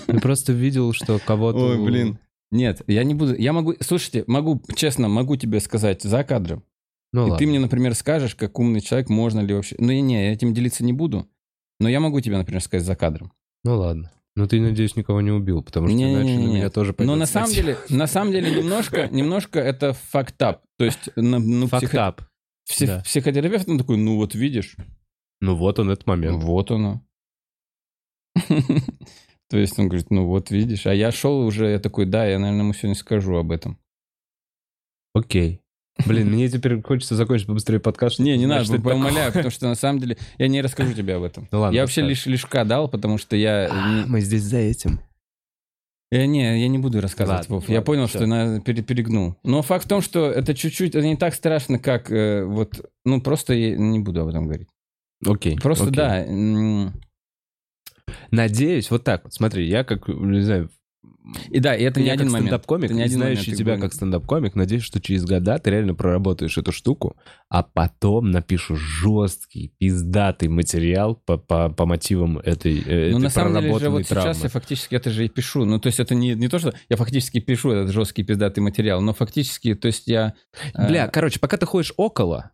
Ты 0.07 0.19
просто 0.19 0.51
видел, 0.51 0.93
что 0.93 1.19
кого-то... 1.19 1.59
Ой, 1.77 1.85
блин. 1.85 2.19
Нет, 2.51 2.81
я 2.87 3.03
не 3.03 3.13
буду. 3.15 3.35
Я 3.35 3.53
могу. 3.53 3.73
Слушайте, 3.81 4.23
могу, 4.27 4.61
честно, 4.75 5.07
могу 5.07 5.35
тебе 5.35 5.59
сказать 5.59 6.01
за 6.03 6.23
кадром. 6.23 6.63
Ну 7.11 7.21
и 7.21 7.29
ладно. 7.31 7.37
ты 7.37 7.47
мне, 7.47 7.59
например, 7.59 7.93
скажешь, 7.95 8.35
как 8.35 8.59
умный 8.59 8.81
человек, 8.81 9.09
можно 9.09 9.39
ли 9.41 9.53
вообще. 9.53 9.75
Ну, 9.79 9.91
не, 9.91 10.25
я 10.27 10.33
этим 10.33 10.53
делиться 10.53 10.83
не 10.83 10.93
буду. 10.93 11.29
Но 11.79 11.89
я 11.89 11.99
могу 11.99 12.19
тебе, 12.21 12.37
например, 12.37 12.61
сказать 12.61 12.85
за 12.85 12.95
кадром. 12.95 13.31
Ну 13.63 13.77
ладно. 13.77 14.11
Ну 14.37 14.47
ты, 14.47 14.59
надеюсь, 14.59 14.95
никого 14.97 15.21
не 15.21 15.31
убил, 15.31 15.63
потому 15.63 15.87
что 15.87 15.95
иначе 15.97 16.13
на 16.17 16.23
Не-не-не-не. 16.23 16.55
меня 16.55 16.69
тоже 16.69 16.91
пойдет 16.93 17.13
Но 17.13 17.17
на 17.17 17.25
самом 17.25 17.51
деле, 17.51 17.77
на 17.89 18.05
самом 18.05 18.31
деле 18.33 18.51
немножко, 18.53 19.07
немножко 19.11 19.59
это 19.59 19.93
фактап. 19.93 20.61
То 20.77 20.83
есть, 20.85 21.09
на- 21.15 21.39
ну, 21.39 21.67
Фактап. 21.67 22.21
пси- 22.69 22.85
да. 22.87 23.01
психотерапевт, 23.01 23.67
он 23.69 23.77
такой, 23.77 23.95
ну 23.97 24.17
вот 24.17 24.35
видишь, 24.35 24.75
Ну 25.39 25.55
вот 25.55 25.79
он, 25.79 25.89
этот 25.89 26.05
момент. 26.05 26.43
вот 26.43 26.69
оно. 26.71 27.01
То 29.49 29.57
есть 29.57 29.77
он 29.77 29.87
говорит, 29.87 30.09
ну 30.09 30.25
вот 30.25 30.49
видишь. 30.51 30.87
А 30.87 30.93
я 30.93 31.11
шел 31.11 31.41
уже, 31.41 31.69
я 31.69 31.79
такой, 31.79 32.05
да, 32.05 32.25
я, 32.25 32.39
наверное, 32.39 32.63
ему 32.63 32.73
сегодня 32.73 32.95
скажу 32.95 33.35
об 33.35 33.51
этом. 33.51 33.77
Окей. 35.13 35.61
Блин, 36.05 36.29
мне 36.29 36.49
теперь 36.49 36.81
хочется 36.81 37.15
закончить 37.15 37.47
побыстрее 37.47 37.79
подкаст. 37.79 38.19
Не, 38.19 38.37
не 38.37 38.47
надо, 38.47 38.69
такое. 38.69 39.31
потому 39.31 39.49
что 39.49 39.67
на 39.67 39.75
самом 39.75 39.99
деле 39.99 40.17
я 40.37 40.47
не 40.49 40.61
расскажу 40.61 40.93
тебе 40.93 41.15
об 41.15 41.23
этом. 41.23 41.47
Ну 41.51 41.61
ладно, 41.61 41.75
я 41.75 41.83
вообще 41.83 42.01
лишь 42.01 42.25
лишка 42.25 42.65
дал, 42.65 42.89
потому 42.89 43.17
что 43.17 43.35
я... 43.35 43.69
А, 43.71 44.05
Мы 44.05 44.19
здесь 44.19 44.43
за 44.43 44.57
этим. 44.57 44.99
Я 46.11 46.27
не, 46.27 46.61
я 46.61 46.67
не 46.67 46.77
буду 46.77 47.01
рассказывать, 47.01 47.41
Ладно, 47.41 47.55
Вов. 47.55 47.69
Я 47.69 47.81
понял, 47.81 48.07
что 48.07 48.25
на, 48.25 48.61
пере- 48.61 48.83
перегнул. 48.83 49.35
Но 49.43 49.61
факт 49.61 49.85
в 49.85 49.87
том, 49.87 50.01
что 50.01 50.29
это 50.29 50.53
чуть-чуть, 50.53 50.95
это 50.95 51.05
не 51.05 51.15
так 51.15 51.33
страшно, 51.33 51.79
как 51.79 52.11
э, 52.11 52.43
вот, 52.43 52.89
ну 53.05 53.21
просто 53.21 53.53
я 53.53 53.75
не 53.75 53.99
буду 53.99 54.21
об 54.21 54.27
этом 54.27 54.45
говорить. 54.45 54.67
Окей. 55.25 55.57
Просто 55.57 55.85
окей. 55.85 55.95
да, 55.95 56.91
Надеюсь, 58.31 58.91
вот 58.91 59.03
так 59.03 59.23
вот. 59.23 59.33
Смотри, 59.33 59.67
я 59.67 59.83
как, 59.83 60.07
не 60.07 60.41
знаю, 60.41 60.69
и 61.49 61.59
да, 61.59 61.75
и 61.75 61.83
это 61.83 61.99
не 61.99 62.07
я 62.07 62.13
один 62.13 62.27
момент. 62.27 62.47
стендап-комик, 62.47 62.85
Это 62.85 62.93
не 62.93 63.01
один 63.01 63.17
знающий 63.17 63.51
момент, 63.51 63.57
тебя 63.57 63.77
как 63.77 63.93
стендап-комик, 63.93 64.55
надеюсь, 64.55 64.83
что 64.83 65.01
через 65.01 65.25
года 65.25 65.57
ты 65.57 65.71
реально 65.71 65.95
проработаешь 65.95 66.57
эту 66.57 66.71
штуку, 66.71 67.17
а 67.49 67.63
потом 67.63 68.29
напишешь 68.31 68.79
жесткий, 68.79 69.73
пиздатый 69.79 70.49
материал 70.49 71.15
по, 71.15 71.37
по, 71.37 71.69
по 71.69 71.85
мотивам 71.85 72.37
этой, 72.39 72.79
э, 72.79 73.09
Ну, 73.11 73.17
этой 73.17 73.23
на 73.23 73.29
самом 73.29 73.59
деле 73.61 73.79
же 73.79 73.89
вот 73.89 74.05
сейчас 74.07 74.43
я 74.43 74.49
фактически 74.49 74.95
это 74.95 75.09
же 75.09 75.25
и 75.25 75.29
пишу. 75.29 75.65
Ну, 75.65 75.79
то 75.79 75.87
есть 75.87 75.99
это 75.99 76.13
не, 76.13 76.35
не 76.35 76.47
то, 76.47 76.59
что 76.59 76.73
я 76.89 76.97
фактически 76.97 77.39
пишу 77.39 77.71
этот 77.71 77.91
жесткий 77.91 78.23
пиздатый 78.23 78.63
материал, 78.63 79.01
но 79.01 79.13
фактически, 79.13 79.73
то 79.73 79.87
есть 79.87 80.07
я... 80.07 80.35
э, 80.73 80.87
Бля, 80.87 81.07
короче, 81.07 81.39
пока 81.39 81.57
ты 81.57 81.65
ходишь 81.65 81.93
около, 81.97 82.51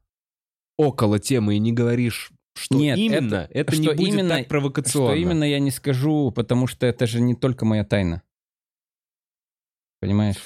около 0.77 1.19
темы 1.19 1.55
и 1.55 1.59
не 1.59 1.73
говоришь, 1.73 2.31
что 2.55 2.75
Нет, 2.75 2.97
именно, 2.97 3.47
это, 3.49 3.75
не 3.75 3.83
что 3.83 3.95
будет 3.95 4.13
именно- 4.13 4.37
так 4.37 4.47
провокационно. 4.47 5.09
Что 5.11 5.15
именно 5.15 5.43
я 5.43 5.59
не 5.59 5.71
скажу, 5.71 6.31
потому 6.31 6.67
что 6.67 6.85
это 6.85 7.07
же 7.07 7.21
не 7.21 7.35
только 7.35 7.65
моя 7.65 7.83
тайна. 7.83 8.21
Понимаешь? 9.99 10.37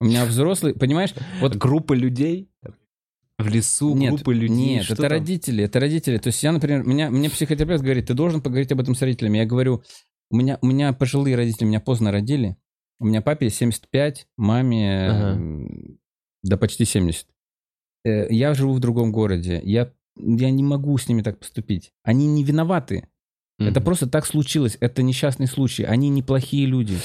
У 0.00 0.04
меня 0.04 0.24
взрослый, 0.26 0.74
понимаешь? 0.74 1.12
Вот 1.40 1.56
Группа 1.56 1.92
людей 1.92 2.48
в 3.38 3.46
лесу, 3.48 3.94
нет, 3.94 4.14
группа 4.14 4.30
людей. 4.30 4.48
Нет, 4.76 4.84
что 4.84 4.94
это 4.94 5.02
там? 5.02 5.10
родители, 5.12 5.64
это 5.64 5.80
родители. 5.80 6.18
То 6.18 6.28
есть 6.28 6.42
я, 6.42 6.52
например, 6.52 6.84
меня, 6.84 7.10
мне 7.10 7.30
психотерапевт 7.30 7.82
говорит, 7.82 8.06
ты 8.06 8.14
должен 8.14 8.40
поговорить 8.42 8.70
об 8.72 8.80
этом 8.80 8.94
с 8.94 9.02
родителями. 9.02 9.38
Я 9.38 9.46
говорю, 9.46 9.82
у 10.30 10.36
меня, 10.36 10.58
у 10.60 10.66
меня 10.66 10.92
пожилые 10.92 11.36
родители, 11.36 11.66
меня 11.66 11.80
поздно 11.80 12.12
родили. 12.12 12.56
У 13.00 13.06
меня 13.06 13.22
папе 13.22 13.48
75, 13.48 14.26
маме 14.36 15.08
Ага. 15.08 15.40
да 16.42 16.56
почти 16.56 16.84
70. 16.84 17.28
Э, 18.04 18.26
Я 18.32 18.54
живу 18.54 18.72
в 18.74 18.80
другом 18.80 19.12
городе. 19.12 19.60
Я, 19.64 19.92
я 20.18 20.50
не 20.50 20.62
могу 20.62 20.96
с 20.98 21.08
ними 21.08 21.22
так 21.22 21.38
поступить. 21.38 21.92
Они 22.02 22.26
не 22.26 22.44
виноваты. 22.44 23.08
Это 23.58 23.80
Мгм. 23.80 23.84
просто 23.84 24.08
так 24.08 24.24
случилось. 24.26 24.76
Это 24.80 25.02
несчастный 25.02 25.46
случай. 25.48 25.82
Они 25.84 26.08
неплохие 26.10 26.66
люди. 26.66 26.96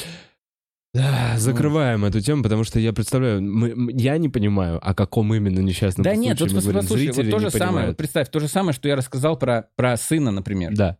Да, 0.93 1.33
закрываем 1.37 2.05
эту 2.05 2.21
тему, 2.21 2.43
потому 2.43 2.63
что 2.63 2.79
я 2.79 2.93
представляю, 2.93 3.41
мы- 3.41 3.91
я 3.93 4.15
не 4.19 4.29
понимаю, 4.29 4.79
о 4.87 4.93
каком 4.93 5.33
именно 5.33 5.59
несчастном 5.59 6.03
Да 6.03 6.15
нет, 6.15 6.39
вот 6.39 6.49
случае 6.51 6.55
мы 6.57 6.61
говорим. 6.61 6.81
послушай, 6.81 7.07
вот 7.07 7.15
Зрители 7.15 7.31
то 7.31 7.39
же 7.39 7.49
самое. 7.49 7.67
понимают. 7.67 7.87
Вот 7.89 7.97
представь, 7.97 8.29
то 8.29 8.39
же 8.39 8.47
самое, 8.47 8.73
что 8.73 8.87
я 8.87 8.95
рассказал 8.95 9.39
про, 9.39 9.69
про 9.75 9.97
сына, 9.97 10.29
например. 10.29 10.75
Да. 10.75 10.97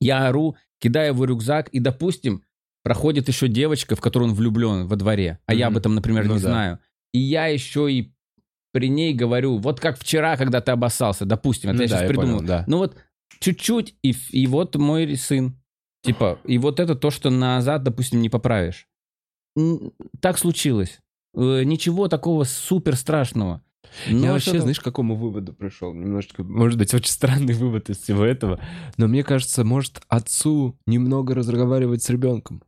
Я 0.00 0.26
ору, 0.26 0.56
кидаю 0.80 1.12
его 1.14 1.24
рюкзак, 1.24 1.68
и, 1.68 1.78
допустим, 1.78 2.42
проходит 2.82 3.28
еще 3.28 3.46
девочка, 3.46 3.94
в 3.94 4.00
которую 4.00 4.30
он 4.30 4.34
влюблен 4.34 4.88
во 4.88 4.96
дворе, 4.96 5.38
а 5.46 5.54
я 5.54 5.68
об 5.68 5.76
этом, 5.76 5.94
например, 5.94 6.24
Ну 6.26 6.34
не 6.34 6.40
да. 6.40 6.48
знаю. 6.48 6.78
И 7.12 7.20
я 7.20 7.46
еще 7.46 7.92
и 7.92 8.12
при 8.78 8.88
ней 8.88 9.12
говорю, 9.12 9.58
вот 9.58 9.80
как 9.80 9.98
вчера, 9.98 10.36
когда 10.36 10.60
ты 10.60 10.70
обоссался, 10.70 11.24
допустим, 11.24 11.70
это 11.70 11.78
Ну 11.78 11.82
я 11.82 11.88
да, 11.88 11.94
сейчас 11.96 12.02
я 12.02 12.08
придумал. 12.08 12.36
понял, 12.36 12.46
да. 12.46 12.64
Ну 12.68 12.78
вот 12.78 12.96
чуть-чуть, 13.40 13.96
и, 14.04 14.14
и 14.30 14.46
вот 14.46 14.76
мой 14.76 15.16
сын. 15.16 15.60
Типа, 16.04 16.38
и 16.44 16.58
вот 16.58 16.78
это 16.78 16.94
то, 16.94 17.10
что 17.10 17.28
назад, 17.28 17.82
допустим, 17.82 18.22
не 18.22 18.28
поправишь. 18.28 18.86
Так 20.20 20.38
случилось. 20.38 21.00
Э, 21.34 21.64
Ничего 21.64 22.06
такого 22.06 22.44
супер 22.44 22.94
страшного. 22.94 23.64
Но 24.08 24.26
я 24.26 24.32
вообще, 24.34 24.60
знаешь, 24.60 24.78
к 24.78 24.84
какому 24.84 25.16
выводу 25.16 25.54
пришел? 25.54 25.92
Немножечко, 25.92 26.44
может 26.44 26.78
быть, 26.78 26.94
очень 26.94 27.10
странный 27.10 27.54
вывод 27.54 27.90
из 27.90 27.98
всего 27.98 28.22
этого, 28.24 28.60
но 28.96 29.08
мне 29.08 29.24
кажется, 29.24 29.64
может 29.64 30.02
отцу 30.06 30.78
немного 30.86 31.34
разговаривать 31.34 32.04
с 32.04 32.10
ребенком. 32.10 32.62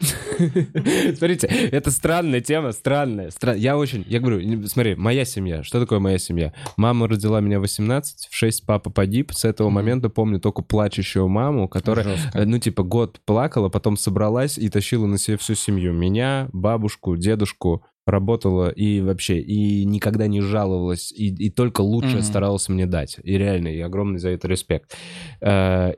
Смотрите, 1.16 1.46
это 1.46 1.90
странная 1.90 2.40
тема, 2.40 2.72
странная. 2.72 3.28
стра- 3.28 3.56
Я 3.56 3.76
очень, 3.76 4.04
я 4.08 4.20
говорю, 4.20 4.66
смотри, 4.66 4.94
моя 4.94 5.24
семья. 5.24 5.62
Что 5.62 5.78
такое 5.80 5.98
моя 5.98 6.18
семья? 6.18 6.52
Мама 6.76 7.06
родила 7.08 7.40
меня 7.40 7.58
в 7.58 7.62
18, 7.62 8.28
в 8.30 8.34
6 8.34 8.64
папа 8.66 8.90
погиб. 8.90 9.32
С 9.32 9.44
этого 9.44 9.68
момента 9.70 10.08
помню 10.08 10.40
только 10.40 10.62
плачущую 10.62 11.28
маму, 11.28 11.68
которая 11.68 12.04
Жестко. 12.16 12.38
Э, 12.38 12.44
Ну, 12.44 12.58
типа, 12.58 12.82
год 12.82 13.20
плакала, 13.26 13.68
потом 13.68 13.96
собралась 13.96 14.56
и 14.58 14.68
тащила 14.70 15.06
на 15.06 15.18
себе 15.18 15.36
всю 15.36 15.54
семью. 15.54 15.92
Меня, 15.92 16.48
бабушку, 16.52 17.16
дедушку, 17.16 17.84
работала 18.06 18.70
и 18.70 19.00
вообще, 19.02 19.38
и 19.40 19.84
никогда 19.84 20.26
не 20.26 20.40
жаловалась, 20.40 21.12
и, 21.12 21.26
и 21.28 21.50
только 21.50 21.82
лучшее 21.82 22.14
Мгм. 22.16 22.22
старалась 22.22 22.68
мне 22.68 22.86
дать. 22.86 23.18
И 23.22 23.36
реально, 23.36 23.68
и 23.68 23.80
огромный 23.80 24.18
за 24.18 24.30
это 24.30 24.48
респект. 24.48 24.96
Э, 25.42 25.92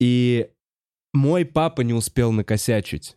И 0.00 0.48
мой 1.14 1.44
папа 1.46 1.80
не 1.80 1.94
успел 1.94 2.32
накосячить. 2.32 3.16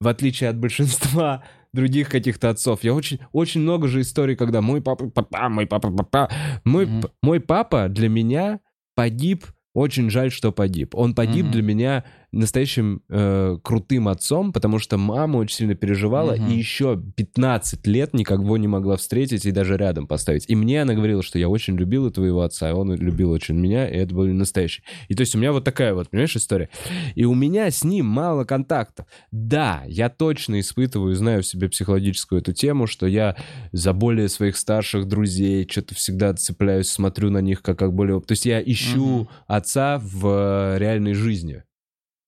В 0.00 0.06
отличие 0.06 0.50
от 0.50 0.58
большинства 0.58 1.42
других 1.72 2.08
каких-то 2.08 2.50
отцов. 2.50 2.84
Я 2.84 2.94
очень, 2.94 3.18
очень 3.32 3.60
много 3.62 3.88
же 3.88 4.00
историй, 4.02 4.36
когда 4.36 4.60
мой 4.60 4.80
папа, 4.80 5.10
папа, 5.10 5.48
мой 5.48 5.66
папа, 5.66 5.90
папа. 5.90 6.30
Мой, 6.64 6.86
п- 6.86 7.08
мой 7.22 7.40
папа 7.40 7.88
для 7.88 8.08
меня 8.08 8.60
погиб, 8.94 9.44
очень 9.74 10.10
жаль, 10.10 10.30
что 10.30 10.52
погиб. 10.52 10.94
Он 10.94 11.14
погиб 11.14 11.44
Мгм. 11.46 11.52
для 11.52 11.62
меня 11.62 12.04
настоящим 12.30 13.02
э, 13.08 13.56
крутым 13.62 14.08
отцом, 14.08 14.52
потому 14.52 14.78
что 14.78 14.98
мама 14.98 15.38
очень 15.38 15.56
сильно 15.56 15.74
переживала 15.74 16.32
Мгм. 16.36 16.50
и 16.50 16.56
еще 16.56 17.02
15 17.16 17.86
лет 17.86 18.12
никого 18.14 18.56
не 18.58 18.68
могла 18.68 18.96
встретить 18.96 19.46
и 19.46 19.50
даже 19.50 19.76
рядом 19.76 20.06
поставить. 20.06 20.44
И 20.48 20.54
мне 20.54 20.82
она 20.82 20.94
говорила, 20.94 21.22
что 21.22 21.38
я 21.38 21.48
очень 21.48 21.76
любила 21.76 22.10
твоего 22.10 22.42
отца, 22.42 22.68
и 22.68 22.72
он 22.72 22.94
любил 22.94 23.30
очень 23.30 23.54
меня, 23.54 23.88
и 23.88 23.96
это 23.96 24.14
был 24.14 24.26
настоящий. 24.26 24.82
И 25.08 25.14
то 25.14 25.22
есть 25.22 25.34
у 25.34 25.38
меня 25.38 25.52
вот 25.52 25.64
такая 25.64 25.94
вот, 25.94 26.10
понимаешь, 26.10 26.36
история. 26.36 26.68
И 27.14 27.24
у 27.24 27.34
меня 27.34 27.70
с 27.70 27.82
ним 27.82 28.06
мало 28.06 28.44
контактов. 28.44 29.06
Да, 29.30 29.82
я 29.86 30.08
точно 30.10 30.60
испытываю, 30.60 31.14
знаю 31.14 31.42
в 31.42 31.46
себе 31.46 31.68
психологическую 31.68 32.40
эту 32.40 32.52
тему, 32.52 32.86
что 32.86 33.06
я 33.06 33.36
за 33.72 33.92
более 33.92 34.28
своих 34.28 34.56
старших 34.56 35.06
друзей 35.08 35.66
что-то 35.70 35.94
всегда 35.94 36.34
цепляюсь, 36.34 36.88
смотрю 36.90 37.30
на 37.30 37.38
них 37.40 37.62
как, 37.62 37.78
как 37.78 37.94
более... 37.94 38.20
То 38.20 38.32
есть 38.32 38.44
я 38.46 38.62
ищу 38.62 39.20
Мгм. 39.20 39.28
отца 39.46 39.98
в 40.02 40.26
э, 40.26 40.78
реальной 40.78 41.14
жизни. 41.14 41.62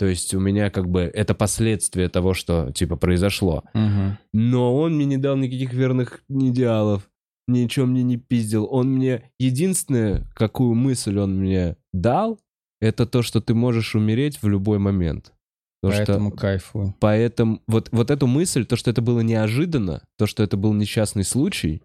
То 0.01 0.06
есть 0.06 0.32
у 0.32 0.40
меня 0.40 0.70
как 0.70 0.89
бы 0.89 1.02
это 1.02 1.35
последствия 1.35 2.09
того, 2.09 2.32
что 2.32 2.72
типа 2.72 2.97
произошло. 2.97 3.64
Мгм. 3.74 4.16
Но 4.32 4.74
он 4.74 4.94
мне 4.94 5.05
не 5.05 5.18
дал 5.18 5.36
никаких 5.36 5.74
верных 5.74 6.22
идеалов, 6.31 7.06
ничего 7.47 7.85
мне 7.85 8.02
не 8.02 8.16
пиздил. 8.16 8.66
Он 8.70 8.94
мне... 8.94 9.31
Единственное, 9.39 10.27
какую 10.35 10.74
мысль 10.74 11.18
он 11.18 11.36
мне 11.39 11.77
дал, 11.93 12.40
это 12.81 13.05
то, 13.05 13.20
что 13.20 13.43
ты 13.43 13.52
можешь 13.52 13.94
умереть 13.94 14.40
в 14.40 14.48
любой 14.48 14.78
момент. 14.78 15.35
То, 15.82 15.90
Поэтому 15.90 16.31
что... 16.31 16.39
кайфую. 16.39 16.94
Поэтому 16.98 17.60
вот, 17.66 17.90
вот 17.93 18.10
эту 18.10 18.27
мысль, 18.27 18.64
то, 18.64 18.77
что 18.77 18.90
это 18.90 19.02
было 19.02 19.20
неожиданно, 19.20 20.02
то, 20.16 20.24
что 20.24 20.43
это 20.43 20.56
был 20.56 20.72
несчастный 20.72 21.24
случай, 21.24 21.82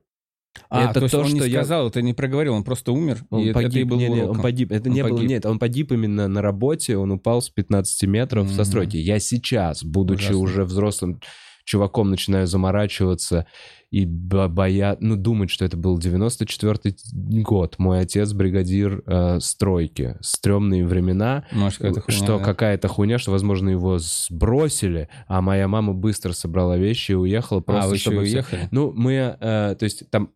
А, 0.69 0.89
Это 0.91 1.01
то 1.01 1.09
то, 1.09 1.19
он 1.19 1.25
не 1.33 1.39
что 1.39 1.45
я- 1.47 1.59
сказал, 1.63 1.89
ты 1.91 2.01
не 2.01 2.13
проговорил, 2.13 2.53
он 2.53 2.63
просто 2.63 2.91
умер, 2.91 3.23
он 3.29 3.41
и 3.41 3.51
погиб. 3.53 3.69
это 3.71 3.79
и 3.79 3.83
был 3.83 3.97
Не, 3.97 4.09
не, 4.09 4.23
он 4.23 4.41
погиб. 4.41 4.71
Это 4.71 4.89
Он 4.89 4.95
не 4.95 5.03
было, 5.03 5.13
погиб. 5.15 5.29
нет, 5.29 5.45
он 5.45 5.59
погиб 5.59 5.91
именно 5.91 6.27
на 6.27 6.41
работе, 6.41 6.97
он 6.97 7.11
упал 7.11 7.41
с 7.41 7.49
15 7.49 8.05
метров 8.07 8.47
со 8.49 8.55
Мгм. 8.61 8.65
стройки. 8.65 8.97
Я 8.97 9.19
сейчас, 9.19 9.83
будучи 9.83 10.25
Ужасно. 10.31 10.37
уже 10.39 10.63
взрослым 10.65 11.19
чуваком, 11.65 12.11
начинаю 12.11 12.45
заморачиваться 12.45 13.47
и 13.89 14.05
бо- 14.05 14.47
боя... 14.47 14.97
ну, 14.99 15.15
думать, 15.15 15.49
что 15.49 15.65
это 15.65 15.77
был 15.77 15.97
94-й 15.97 16.95
год. 17.41 17.75
Мой 17.79 18.01
отец 18.01 18.33
бригадир 18.33 19.01
э, 19.07 19.39
стройки. 19.39 20.15
Стрёмные 20.21 20.85
времена. 20.85 21.45
Может, 21.51 21.79
какая-то 21.79 22.01
хуйня, 22.01 22.17
что 22.23 22.37
да. 22.37 22.43
какая-то 22.43 22.87
хуйня, 22.87 23.17
что, 23.17 23.31
возможно, 23.31 23.69
его 23.69 23.97
сбросили, 23.97 25.09
а 25.27 25.41
моя 25.41 25.67
мама 25.67 25.93
быстро 25.93 26.33
собрала 26.33 26.77
вещи 26.77 27.13
и 27.13 27.15
уехала 27.15 27.61
просто, 27.61 27.85
А, 27.85 27.87
вы 27.89 27.95
еще 27.95 28.01
чтобы 28.11 28.25
всё- 28.25 28.37
уехали? 28.37 28.67
ну, 28.71 28.91
мы, 28.95 29.13
э, 29.39 29.75
то 29.79 29.83
есть 29.83 30.09
там 30.11 30.29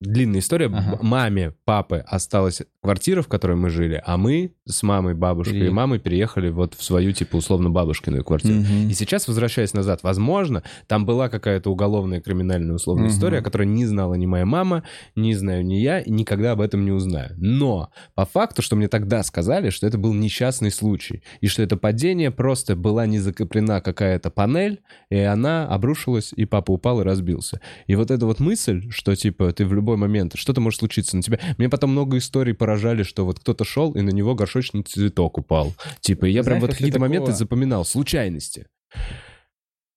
длинная 0.00 0.40
история. 0.40 0.66
Ага. 0.66 0.98
Маме, 1.02 1.52
папы 1.64 2.04
осталась 2.06 2.62
квартира, 2.86 3.22
в 3.22 3.28
которой 3.28 3.56
мы 3.56 3.68
жили, 3.70 4.02
а 4.06 4.16
мы 4.16 4.52
с 4.64 4.82
мамой, 4.82 5.14
бабушкой 5.14 5.52
и 5.52 5.56
Переехали. 5.56 5.74
мамой 5.76 5.98
переехали 5.98 6.50
вот 6.50 6.74
в 6.74 6.82
свою, 6.82 7.12
типа, 7.12 7.36
условно, 7.36 7.70
бабушкину 7.70 8.22
квартиру. 8.24 8.60
Мгм. 8.60 8.88
И 8.88 8.94
сейчас, 8.94 9.28
возвращаясь 9.28 9.74
назад, 9.74 10.02
возможно, 10.02 10.62
там 10.86 11.04
была 11.04 11.28
какая-то 11.28 11.70
уголовная 11.70 12.20
криминальная 12.20 12.74
условная 12.74 13.06
Мгм. 13.08 13.14
история, 13.14 13.42
которую 13.42 13.68
не 13.68 13.86
знала 13.86 14.14
ни 14.14 14.26
моя 14.26 14.46
мама, 14.46 14.84
не 15.14 15.34
знаю 15.34 15.64
ни 15.66 15.74
я, 15.74 16.00
и 16.00 16.10
никогда 16.10 16.52
об 16.52 16.60
этом 16.60 16.84
не 16.84 16.92
узнаю. 16.92 17.34
Но 17.36 17.90
по 18.14 18.24
факту, 18.24 18.62
что 18.62 18.76
мне 18.76 18.88
тогда 18.88 19.22
сказали, 19.22 19.70
что 19.70 19.86
это 19.86 19.98
был 19.98 20.14
несчастный 20.14 20.70
случай, 20.70 21.22
и 21.40 21.48
что 21.48 21.62
это 21.62 21.76
падение 21.76 22.30
просто 22.30 22.76
была 22.76 23.06
не 23.06 23.18
закреплена 23.18 23.80
какая-то 23.80 24.30
панель, 24.30 24.80
и 25.10 25.16
она 25.18 25.66
обрушилась, 25.68 26.32
и 26.36 26.44
папа 26.44 26.72
упал 26.72 27.00
и 27.00 27.04
разбился. 27.04 27.60
И 27.86 27.94
вот 27.96 28.10
эта 28.10 28.26
вот 28.26 28.40
мысль, 28.40 28.88
что 28.90 29.14
типа 29.16 29.52
ты 29.52 29.64
в 29.66 29.72
любой 29.74 29.96
момент, 29.96 30.34
что-то 30.36 30.60
может 30.60 30.78
случиться 30.80 31.16
на 31.16 31.22
тебя. 31.22 31.38
Мне 31.58 31.68
потом 31.68 31.90
много 31.90 32.18
историй 32.18 32.54
поражали, 32.76 33.02
что 33.02 33.24
вот 33.24 33.40
кто-то 33.40 33.64
шел, 33.64 33.92
и 33.92 34.00
на 34.02 34.10
него 34.10 34.34
горшочный 34.34 34.82
цветок 34.82 35.38
упал. 35.38 35.74
Типа, 36.00 36.26
и 36.26 36.32
я 36.32 36.42
прям 36.42 36.60
вот 36.60 36.70
какие-то 36.72 37.00
моменты 37.00 37.32
запоминал, 37.32 37.84
случайности. 37.84 38.66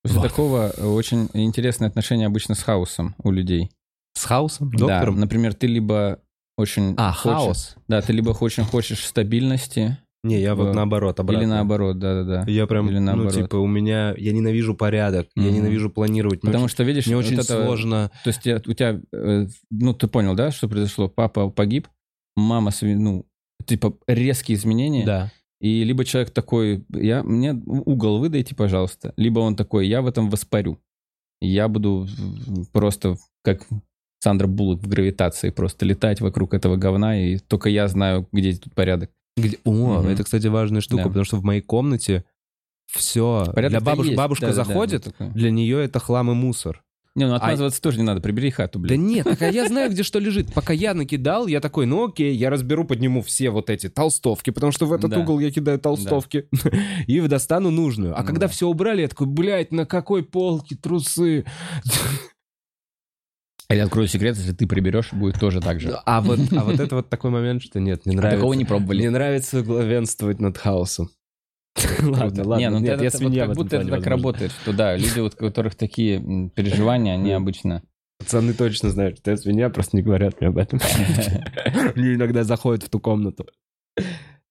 После 0.02 0.20
Вот. 0.20 0.28
такого 0.30 0.72
э, 0.78 0.86
очень 0.86 1.30
интересное 1.34 1.90
отношение 1.90 2.28
обычно 2.28 2.56
с 2.56 2.64
хаосом 2.64 3.16
у 3.22 3.32
людей. 3.32 3.70
С 4.14 4.24
хаосом? 4.24 4.72
Да, 4.72 4.88
Доктором? 4.88 5.20
например, 5.20 5.54
ты 5.54 5.68
либо 5.68 6.20
очень 6.58 6.94
А, 6.98 7.12
хочешь- 7.12 7.36
хаос? 7.38 7.76
Да, 7.90 8.02
ты 8.02 8.14
либо 8.14 8.30
очень 8.30 8.64
хочешь 8.64 9.06
стабильности, 9.06 9.98
Не, 10.24 10.42
я 10.42 10.54
вот 10.56 10.70
В- 10.72 10.74
наоборот, 10.76 11.18
обратно. 11.22 11.42
или 11.44 11.50
наоборот, 11.50 11.98
да-да-да. 11.98 12.44
Я 12.52 12.68
прям, 12.68 12.90
Или 12.90 13.00
ну, 13.00 13.06
наоборот. 13.06 13.34
типа, 13.34 13.56
у 13.56 13.68
меня... 13.68 14.14
Я 14.18 14.34
ненавижу 14.34 14.76
порядок, 14.76 15.30
я 15.38 15.44
Мгм. 15.44 15.54
ненавижу 15.54 15.90
планировать. 15.90 16.44
Мне 16.44 16.50
Потому 16.52 16.66
очень- 16.66 16.74
что, 16.74 16.84
видишь, 16.84 17.06
мне 17.08 17.16
вот 17.16 17.24
очень 17.26 17.36
это- 17.40 17.64
сложно... 17.64 18.12
То 18.26 18.30
есть 18.30 18.46
я- 18.46 18.58
у 18.58 18.74
тебя, 18.74 19.00
э, 19.14 19.48
ну, 19.70 19.94
ты 19.94 20.08
понял, 20.08 20.34
да, 20.36 20.52
что 20.52 20.68
произошло? 20.68 21.08
Папа 21.08 21.50
погиб, 21.50 21.88
мама, 22.40 22.72
ну, 22.82 23.26
типа 23.66 23.94
резкие 24.08 24.56
изменения. 24.58 25.06
Да. 25.06 25.32
И 25.62 25.84
либо 25.84 26.06
человек 26.06 26.32
такой, 26.32 26.86
я, 26.90 27.22
мне 27.24 27.52
угол 27.54 28.20
выдайте, 28.20 28.56
пожалуйста. 28.56 29.14
Либо 29.18 29.40
он 29.40 29.56
такой, 29.56 29.88
я 29.88 30.02
в 30.02 30.08
этом 30.08 30.30
воспарю. 30.30 30.80
Я 31.42 31.68
буду 31.68 32.08
просто 32.72 33.18
как 33.44 33.68
Сандра 34.22 34.48
Буллок 34.48 34.82
в 34.82 34.88
гравитации, 34.88 35.50
просто 35.50 35.86
летать 35.86 36.22
вокруг 36.22 36.54
этого 36.54 36.76
говна, 36.76 37.20
и 37.20 37.38
только 37.38 37.70
я 37.70 37.88
знаю, 37.88 38.28
где 38.32 38.56
тут 38.56 38.74
порядок. 38.74 39.12
Где- 39.38 39.58
О, 39.64 40.00
Мгм. 40.00 40.08
это, 40.08 40.24
кстати, 40.24 40.48
важная 40.48 40.82
штука, 40.82 41.04
Да. 41.04 41.08
потому 41.10 41.26
что 41.26 41.38
в 41.38 41.44
моей 41.44 41.62
комнате 41.62 42.26
все... 42.88 43.44
Для 43.46 43.54
Порядок-то 43.54 43.86
бабуш... 43.86 44.06
есть. 44.08 44.18
Бабушка 44.18 44.46
Да-да-да, 44.48 44.64
заходит, 44.66 45.06
вот 45.06 45.16
такое. 45.16 45.30
для 45.32 45.52
нее 45.52 45.84
это 45.84 46.00
хлам 46.00 46.32
и 46.32 46.34
мусор. 46.34 46.84
Не, 47.20 47.28
ну 47.28 47.34
А- 47.34 47.38
отмазываться 47.38 47.82
тоже 47.82 47.98
не 47.98 48.04
надо, 48.04 48.22
прибери 48.22 48.50
хату, 48.50 48.80
Да 48.80 48.88
блин. 48.88 49.06
нет, 49.08 49.26
так 49.26 49.42
а 49.42 49.50
я 49.50 49.68
знаю, 49.68 49.90
где 49.92 50.04
что 50.04 50.20
лежит. 50.20 50.54
Пока 50.54 50.72
я 50.72 50.94
накидал, 50.94 51.48
я 51.48 51.60
такой, 51.60 51.86
ну 51.86 52.08
окей, 52.08 52.34
я 52.34 52.50
разберу, 52.50 52.86
подниму 52.86 53.22
все 53.22 53.50
вот 53.50 53.70
эти 53.70 53.90
толстовки, 53.90 54.52
потому 54.52 54.72
что 54.72 54.86
в 54.86 54.94
этот 54.94 55.12
Да. 55.12 55.20
угол 55.20 55.40
я 55.40 55.52
кидаю 55.52 55.80
толстовки, 55.80 56.46
и 57.08 57.20
достану 57.28 57.72
нужную. 57.72 58.16
А 58.18 58.22
Ну 58.22 58.26
когда 58.26 58.48
да. 58.48 58.54
все 58.54 58.68
убрали, 58.68 59.02
я 59.02 59.10
такой, 59.10 59.28
блядь, 59.28 59.74
на 59.74 59.86
какой 59.86 60.24
полке 60.24 60.76
трусы? 60.78 61.44
Я 63.72 63.84
открою 63.84 64.08
секрет, 64.08 64.36
если 64.36 64.52
ты 64.54 64.66
приберешь, 64.66 65.14
будет 65.14 65.40
тоже 65.40 65.62
так 65.62 65.80
же. 65.80 65.96
А 66.06 66.22
вот, 66.22 66.40
а 66.58 66.64
вот 66.64 66.80
это 66.80 66.96
вот 66.96 67.10
такой 67.10 67.30
момент, 67.30 67.62
что 67.62 67.80
нет, 67.80 68.04
не 68.08 68.16
А 68.16 68.18
нравится. 68.18 68.38
такого 68.40 68.54
не 68.54 68.66
пробовали. 68.66 69.08
нравится 69.08 69.62
главенствовать 69.62 70.40
над 70.40 70.58
хаосом. 70.58 71.10
Ладно, 72.02 72.48
ладно. 72.48 72.60
Не, 72.60 72.70
ну 72.70 72.80
нет, 72.80 72.96
это, 72.96 73.04
я 73.04 73.10
вот 73.10 73.20
свинья 73.20 73.46
в 73.46 73.48
как 73.50 73.58
будто 73.58 73.76
это 73.78 73.86
так 73.86 73.92
возможно. 73.92 74.10
работает, 74.10 74.52
что 74.52 74.74
да, 74.74 74.96
люди, 74.96 75.20
вот, 75.20 75.34
у 75.34 75.38
которых 75.38 75.76
такие 75.76 76.50
переживания, 76.56 77.14
они 77.14 77.32
обычно... 77.32 77.84
Пацаны 78.20 78.54
точно 78.54 78.90
знают, 78.90 79.20
что 79.20 79.32
я 79.32 79.38
свинья, 79.38 79.70
просто 79.70 79.96
не 79.96 80.04
говорят 80.04 80.42
мне 80.42 80.50
об 80.50 80.58
этом. 80.58 80.80
Мне 81.96 82.16
иногда 82.16 82.44
заходят 82.44 82.84
в 82.84 82.90
ту 82.90 83.00
комнату. 83.00 83.48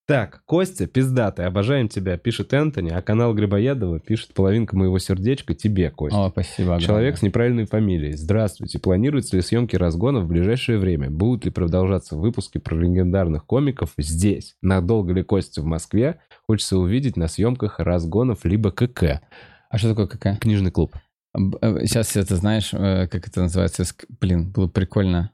Так, 0.08 0.40
Костя, 0.46 0.86
пиздатый, 0.86 1.44
обожаем 1.44 1.86
тебя, 1.86 2.16
пишет 2.16 2.54
Энтони, 2.54 2.88
а 2.88 3.02
канал 3.02 3.34
Грибоедова 3.34 4.00
пишет 4.00 4.32
половинка 4.32 4.74
моего 4.74 4.98
сердечка 4.98 5.52
тебе, 5.52 5.90
Костя. 5.90 6.24
О, 6.24 6.30
спасибо 6.30 6.76
огромное. 6.76 6.86
Человек 6.86 7.18
с 7.18 7.22
неправильной 7.22 7.66
фамилией. 7.66 8.14
Здравствуйте. 8.14 8.78
Планируются 8.78 9.36
ли 9.36 9.42
съемки 9.42 9.76
разгонов 9.76 10.24
в 10.24 10.28
ближайшее 10.28 10.78
время? 10.78 11.10
Будут 11.10 11.44
ли 11.44 11.50
продолжаться 11.50 12.16
выпуски 12.16 12.56
про 12.56 12.74
легендарных 12.74 13.44
комиков 13.44 13.92
здесь? 13.98 14.56
Надолго 14.62 15.12
ли 15.12 15.22
Костя 15.22 15.60
в 15.60 15.66
Москве? 15.66 16.20
Хочется 16.48 16.78
увидеть 16.78 17.16
на 17.16 17.28
съемках 17.28 17.78
разгонов 17.78 18.44
либо 18.44 18.70
КК. 18.72 19.20
А 19.68 19.76
что 19.78 19.90
такое 19.90 20.06
какая? 20.06 20.36
Книжный 20.38 20.70
клуб. 20.70 20.94
Сейчас 21.36 22.16
это 22.16 22.36
знаешь, 22.36 22.72
э, 22.72 23.06
как 23.06 23.28
это 23.28 23.42
называется? 23.42 23.84
Блин, 24.20 24.50
было 24.50 24.66
прикольно. 24.66 25.30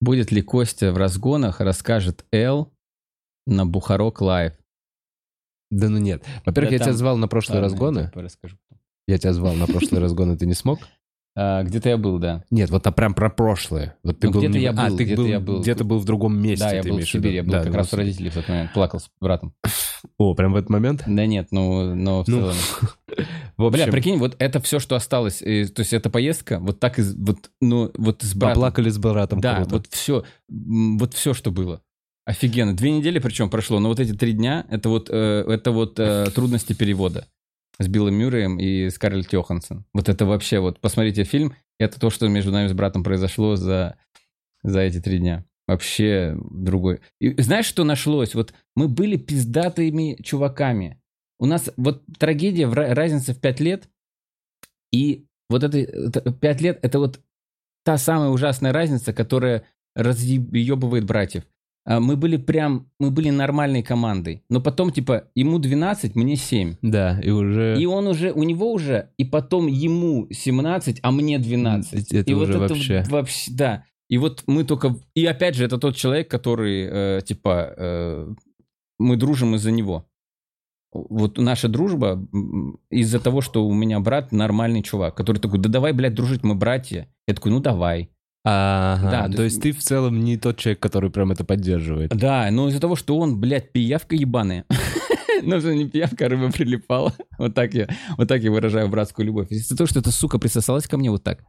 Будет 0.00 0.32
ли 0.32 0.42
Костя 0.42 0.92
в 0.92 0.96
разгонах, 0.98 1.60
расскажет 1.60 2.26
Эл 2.30 2.70
на 3.46 3.64
Бухарок 3.64 4.20
Лайв. 4.20 4.52
Да 5.70 5.88
ну 5.88 5.96
нет. 5.98 6.22
Во-первых, 6.44 6.70
Да 6.70 6.74
я 6.74 6.78
тебя 6.78 6.86
там- 6.88 6.96
звал 6.96 7.16
на 7.16 7.28
прошлые 7.28 7.62
Ладно, 7.62 7.66
я 7.66 7.72
разгоны. 7.72 8.10
расскажу. 8.14 8.58
Я 9.08 9.18
тебя 9.18 9.32
звал 9.32 9.54
на 9.54 9.66
прошлые 9.66 10.00
разгоны, 10.02 10.36
ты 10.36 10.44
не 10.46 10.54
смог? 10.54 10.80
А, 11.34 11.62
Где-то 11.62 11.88
я 11.88 11.96
был, 11.96 12.18
да. 12.18 12.44
Нет, 12.50 12.70
вот 12.70 12.86
а 12.86 12.92
прям 12.92 13.14
про 13.14 13.30
прошлое. 13.30 13.96
Вот 14.02 14.18
ты 14.18 14.26
Ну, 14.26 14.34
был 14.34 14.40
где-то 14.40 14.58
я 14.58 14.70
а, 14.70 14.88
был, 14.88 14.96
ты 14.96 15.04
где-то 15.04 15.22
я 15.22 15.40
был. 15.40 15.60
Где-то 15.60 15.84
был 15.84 15.98
в 15.98 16.04
другом 16.04 16.36
месте. 16.38 16.64
Да, 16.64 16.72
я 16.74 16.82
был 16.82 16.98
в? 16.98 17.04
Сибири, 17.04 17.36
я 17.36 17.42
был 17.42 17.52
Да, 17.52 17.62
как 17.62 17.72
ты 17.72 17.78
раз 17.78 17.90
был 17.90 17.96
у 17.96 18.00
родителей 18.00 18.30
в 18.30 18.34
тот 18.34 18.48
момент, 18.48 18.72
плакал 18.74 19.00
с 19.00 19.08
братом. 19.20 19.54
О, 20.18 20.34
прям 20.34 20.52
в 20.52 20.56
этот 20.56 20.68
момент? 20.68 21.04
Да 21.06 21.24
нет, 21.24 21.48
ну, 21.50 21.94
но 21.94 22.24
в 22.24 22.28
Ну, 22.28 22.38
целом. 22.38 22.56
В 23.58 23.70
Бля, 23.70 23.84
общем, 23.84 23.92
прикинь, 23.92 24.18
вот 24.18 24.34
это 24.38 24.60
все, 24.60 24.78
что 24.78 24.96
осталось, 24.96 25.38
то 25.38 25.46
есть 25.46 25.92
эта 25.92 26.08
поездка, 26.08 26.58
вот 26.58 26.80
так, 26.80 26.98
из, 26.98 27.14
вот, 27.14 27.50
ну, 27.60 27.90
вот 27.96 28.22
с 28.22 28.34
братом. 28.34 28.54
поплакали 28.54 28.88
с 28.88 28.98
братом. 28.98 29.40
Да, 29.40 29.56
круто. 29.56 29.70
вот 29.76 29.86
все, 29.90 30.24
вот 30.48 31.12
все, 31.14 31.34
что 31.34 31.50
было. 31.50 31.82
Офигенно. 32.24 32.74
Две 32.74 32.90
недели 32.92 33.18
причем 33.18 33.50
прошло, 33.50 33.78
но 33.80 33.88
вот 33.88 34.00
эти 34.00 34.12
три 34.14 34.32
дня, 34.32 34.64
это 34.70 34.88
вот, 34.88 35.08
э, 35.10 35.44
это 35.46 35.70
вот 35.70 35.98
э, 35.98 36.30
трудности 36.34 36.72
перевода 36.72 37.26
с 37.78 37.88
Биллом 37.88 38.14
Мюрреем 38.14 38.58
и 38.58 38.90
Скарлетт 38.90 39.32
Йоханссон. 39.32 39.84
Вот 39.92 40.08
это 40.08 40.26
вообще, 40.26 40.60
вот 40.60 40.80
посмотрите 40.80 41.24
фильм, 41.24 41.54
это 41.78 41.98
то, 41.98 42.10
что 42.10 42.28
между 42.28 42.52
нами 42.52 42.68
с 42.68 42.72
братом 42.72 43.02
произошло 43.02 43.56
за, 43.56 43.96
за 44.62 44.80
эти 44.80 45.00
три 45.00 45.18
дня. 45.18 45.44
Вообще 45.66 46.36
другой. 46.50 47.00
И 47.20 47.40
знаешь, 47.40 47.66
что 47.66 47.84
нашлось? 47.84 48.34
Вот 48.34 48.52
мы 48.74 48.88
были 48.88 49.16
пиздатыми 49.16 50.20
чуваками. 50.22 51.00
У 51.38 51.46
нас 51.46 51.70
вот 51.76 52.04
трагедия, 52.18 52.68
разница 52.68 53.34
в 53.34 53.40
пять 53.40 53.60
лет, 53.60 53.88
и 54.92 55.26
вот 55.48 55.64
это 55.64 56.30
пять 56.32 56.60
лет, 56.60 56.78
это 56.82 56.98
вот 56.98 57.20
та 57.84 57.98
самая 57.98 58.28
ужасная 58.30 58.72
разница, 58.72 59.12
которая 59.12 59.64
разъебывает 59.94 61.04
братьев. 61.04 61.44
А 61.84 61.98
Мы 62.00 62.16
были 62.16 62.36
прям, 62.36 62.90
мы 62.98 63.10
были 63.10 63.30
нормальной 63.30 63.82
командой. 63.82 64.44
Но 64.48 64.60
потом, 64.60 64.92
типа, 64.92 65.24
ему 65.34 65.58
12, 65.58 66.14
мне 66.14 66.36
7. 66.36 66.76
Да, 66.82 67.20
и 67.20 67.30
уже... 67.30 67.76
И 67.78 67.86
он 67.86 68.06
уже, 68.06 68.32
у 68.32 68.44
него 68.44 68.72
уже, 68.72 69.10
и 69.16 69.24
потом 69.24 69.66
ему 69.66 70.28
17, 70.30 71.00
а 71.02 71.10
мне 71.10 71.38
12. 71.38 72.12
Это 72.12 72.30
и 72.30 72.34
уже 72.34 72.58
вот 72.58 72.70
вообще. 72.70 72.94
это 72.94 73.10
вообще, 73.10 73.50
да. 73.52 73.84
И 74.08 74.18
вот 74.18 74.44
мы 74.46 74.64
только... 74.64 74.96
И 75.14 75.26
опять 75.26 75.56
же, 75.56 75.64
это 75.64 75.78
тот 75.78 75.96
человек, 75.96 76.30
который, 76.30 76.86
э, 76.88 77.20
типа, 77.24 77.74
э, 77.76 78.34
мы 78.98 79.16
дружим 79.16 79.56
из-за 79.56 79.72
него. 79.72 80.06
Вот 80.92 81.38
наша 81.38 81.68
дружба 81.68 82.22
из-за 82.90 83.18
того, 83.18 83.40
что 83.40 83.66
у 83.66 83.72
меня 83.72 83.98
брат 83.98 84.30
нормальный 84.30 84.82
чувак, 84.82 85.16
который 85.16 85.38
такой, 85.38 85.58
да 85.58 85.70
давай, 85.70 85.92
блядь, 85.92 86.14
дружить, 86.14 86.44
мы 86.44 86.54
братья. 86.54 87.08
Я 87.26 87.34
такой, 87.34 87.50
ну 87.50 87.60
давай. 87.60 88.10
Ага, 88.44 89.10
Да, 89.10 89.28
то 89.28 89.36
то 89.36 89.42
есть 89.44 89.62
ты 89.62 89.72
в 89.72 89.78
целом 89.78 90.20
не 90.20 90.36
тот 90.36 90.56
человек, 90.58 90.80
который 90.80 91.10
прям 91.10 91.30
это 91.30 91.44
поддерживает. 91.44 92.10
Да, 92.10 92.48
но 92.50 92.68
из-за 92.68 92.80
того, 92.80 92.96
что 92.96 93.16
он, 93.16 93.38
блядь, 93.40 93.72
пиявка 93.72 94.16
ебаная. 94.16 94.64
Ну, 95.44 95.58
что 95.58 95.74
не 95.74 95.88
пиявка, 95.88 96.26
а 96.26 96.28
рыба 96.28 96.52
прилипала. 96.52 97.12
Вот 97.36 97.52
так 97.54 97.74
я, 97.74 97.88
вот 98.16 98.28
так 98.28 98.42
я 98.42 98.52
выражаю 98.52 98.88
братскую 98.88 99.26
любовь. 99.26 99.50
Из-за 99.50 99.76
того, 99.76 99.88
что 99.88 99.98
эта 99.98 100.12
сука 100.12 100.38
присосалась 100.38 100.86
ко 100.86 100.96
мне 100.96 101.10
вот 101.10 101.24
так. 101.24 101.40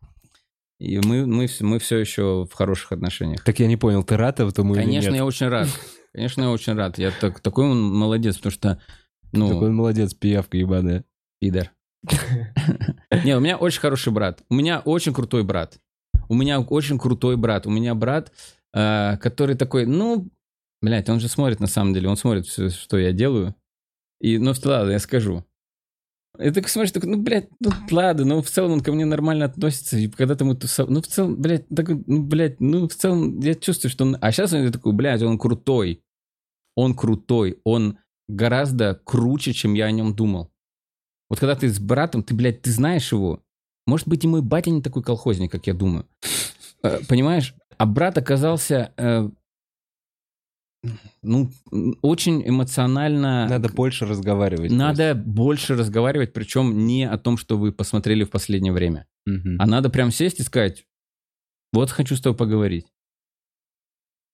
И 0.79 0.97
мы, 0.97 1.27
мы, 1.27 1.47
мы 1.59 1.77
все 1.77 1.97
еще 1.99 2.47
в 2.49 2.53
хороших 2.55 2.91
отношениях. 2.91 3.43
Так 3.43 3.59
я 3.59 3.67
не 3.67 3.77
понял, 3.77 4.03
ты 4.03 4.17
рад 4.17 4.39
этому 4.39 4.73
или 4.73 4.81
Конечно, 4.81 5.09
нет? 5.09 5.17
я 5.17 5.25
очень 5.25 5.47
рад. 5.47 5.67
Конечно, 6.11 6.41
я 6.41 6.49
очень 6.49 6.73
рад. 6.73 6.97
Я 6.97 7.11
так, 7.11 7.39
такой 7.39 7.65
он 7.65 7.83
молодец, 7.83 8.37
потому 8.37 8.51
что, 8.51 8.81
ну, 9.31 9.49
Такой 9.49 9.69
он 9.69 9.75
молодец, 9.75 10.15
пиявка 10.15 10.57
ебаная. 10.57 11.03
пидор. 11.39 11.69
Не, 13.23 13.37
у 13.37 13.39
меня 13.39 13.57
очень 13.57 13.79
хороший 13.79 14.11
брат. 14.11 14.41
У 14.49 14.55
меня 14.55 14.79
очень 14.79 15.13
крутой 15.13 15.43
брат. 15.43 15.77
У 16.33 16.35
меня 16.35 16.59
очень 16.59 16.97
крутой 16.97 17.37
брат. 17.37 17.67
У 17.67 17.69
меня 17.69 17.93
брат, 17.93 18.31
э, 18.73 19.17
который 19.17 19.55
такой, 19.55 19.85
ну, 19.85 20.31
блядь, 20.81 21.07
он 21.07 21.19
же 21.19 21.27
смотрит 21.27 21.59
на 21.59 21.67
самом 21.67 21.93
деле, 21.93 22.09
он 22.09 22.17
смотрит 22.17 22.47
все, 22.47 22.69
что 22.69 22.97
я 22.97 23.11
делаю. 23.11 23.55
И, 24.19 24.39
ну, 24.39 24.53
ладно, 24.65 24.91
я 24.91 24.99
скажу. 24.99 25.45
И 26.39 26.49
так 26.49 26.67
смотришь, 26.67 26.91
такой, 26.91 27.09
ну, 27.09 27.21
блядь, 27.21 27.49
ну, 27.59 27.69
ладно, 27.91 28.25
ну, 28.25 28.41
в 28.41 28.49
целом 28.49 28.71
он 28.71 28.81
ко 28.81 28.91
мне 28.91 29.05
нормально 29.05 29.45
относится. 29.45 29.95
И 29.95 30.07
когда-то 30.07 30.43
мы 30.43 30.55
тусов... 30.55 30.89
Ну, 30.89 31.03
в 31.03 31.07
целом, 31.07 31.39
блядь, 31.39 31.69
такой, 31.69 32.03
ну, 32.07 32.23
блядь, 32.23 32.59
ну, 32.59 32.87
в 32.87 32.95
целом 32.95 33.39
я 33.41 33.53
чувствую, 33.53 33.91
что 33.91 34.03
он... 34.03 34.17
А 34.19 34.31
сейчас 34.31 34.53
он 34.53 34.71
такой, 34.71 34.93
блядь, 34.93 35.21
он 35.21 35.37
крутой. 35.37 36.03
Он 36.75 36.95
крутой. 36.95 37.59
Он 37.63 37.99
гораздо 38.27 38.99
круче, 39.03 39.53
чем 39.53 39.75
я 39.75 39.85
о 39.85 39.91
нем 39.91 40.15
думал. 40.15 40.51
Вот 41.29 41.39
когда 41.39 41.55
ты 41.55 41.69
с 41.69 41.79
братом, 41.79 42.23
ты, 42.23 42.33
блядь, 42.33 42.63
ты 42.63 42.71
знаешь 42.71 43.11
его. 43.11 43.43
Может 43.85 44.07
быть, 44.07 44.23
и 44.23 44.27
мой 44.27 44.41
батя 44.41 44.71
не 44.71 44.81
такой 44.81 45.03
колхозник, 45.03 45.51
как 45.51 45.67
я 45.67 45.73
думаю. 45.73 46.07
Э, 46.83 46.99
Понимаешь? 47.07 47.55
А 47.77 47.85
брат 47.85 48.17
оказался, 48.17 48.93
э, 48.97 49.29
ну, 51.21 51.49
очень 52.01 52.47
эмоционально... 52.47 53.47
Надо 53.47 53.69
больше 53.69 54.05
разговаривать. 54.05 54.71
Надо 54.71 55.15
больше 55.15 55.75
разговаривать, 55.75 56.33
причем 56.33 56.85
не 56.85 57.07
о 57.07 57.17
том, 57.17 57.37
что 57.37 57.57
вы 57.57 57.71
посмотрели 57.71 58.23
в 58.23 58.29
последнее 58.29 58.73
время. 58.73 59.07
просто. 59.25 59.49
Мгм. 59.49 59.61
А 59.61 59.65
надо 59.65 59.89
прям 59.89 60.11
сесть 60.11 60.39
и 60.39 60.43
сказать, 60.43 60.85
вот 61.71 61.89
хочу 61.89 62.15
с 62.15 62.21
тобой 62.21 62.37
поговорить. 62.37 62.87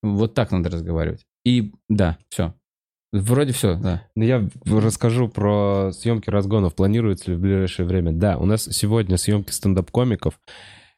Вот 0.01 0.33
так 0.33 0.51
надо 0.51 0.69
разговаривать. 0.69 1.25
И 1.45 1.73
да, 1.87 2.17
все. 2.29 2.53
Вроде 3.11 3.53
все, 3.53 3.75
да. 3.75 4.03
Я 4.15 4.47
расскажу 4.65 5.29
про 5.29 5.91
съемки 5.91 6.29
разгонов. 6.29 6.75
Планируется 6.75 7.31
ли 7.31 7.37
в 7.37 7.39
ближайшее 7.39 7.87
время? 7.87 8.11
Да, 8.11 8.37
у 8.37 8.45
нас 8.45 8.65
сегодня 8.65 9.17
съемки 9.17 9.51
стендап-комиков. 9.51 10.39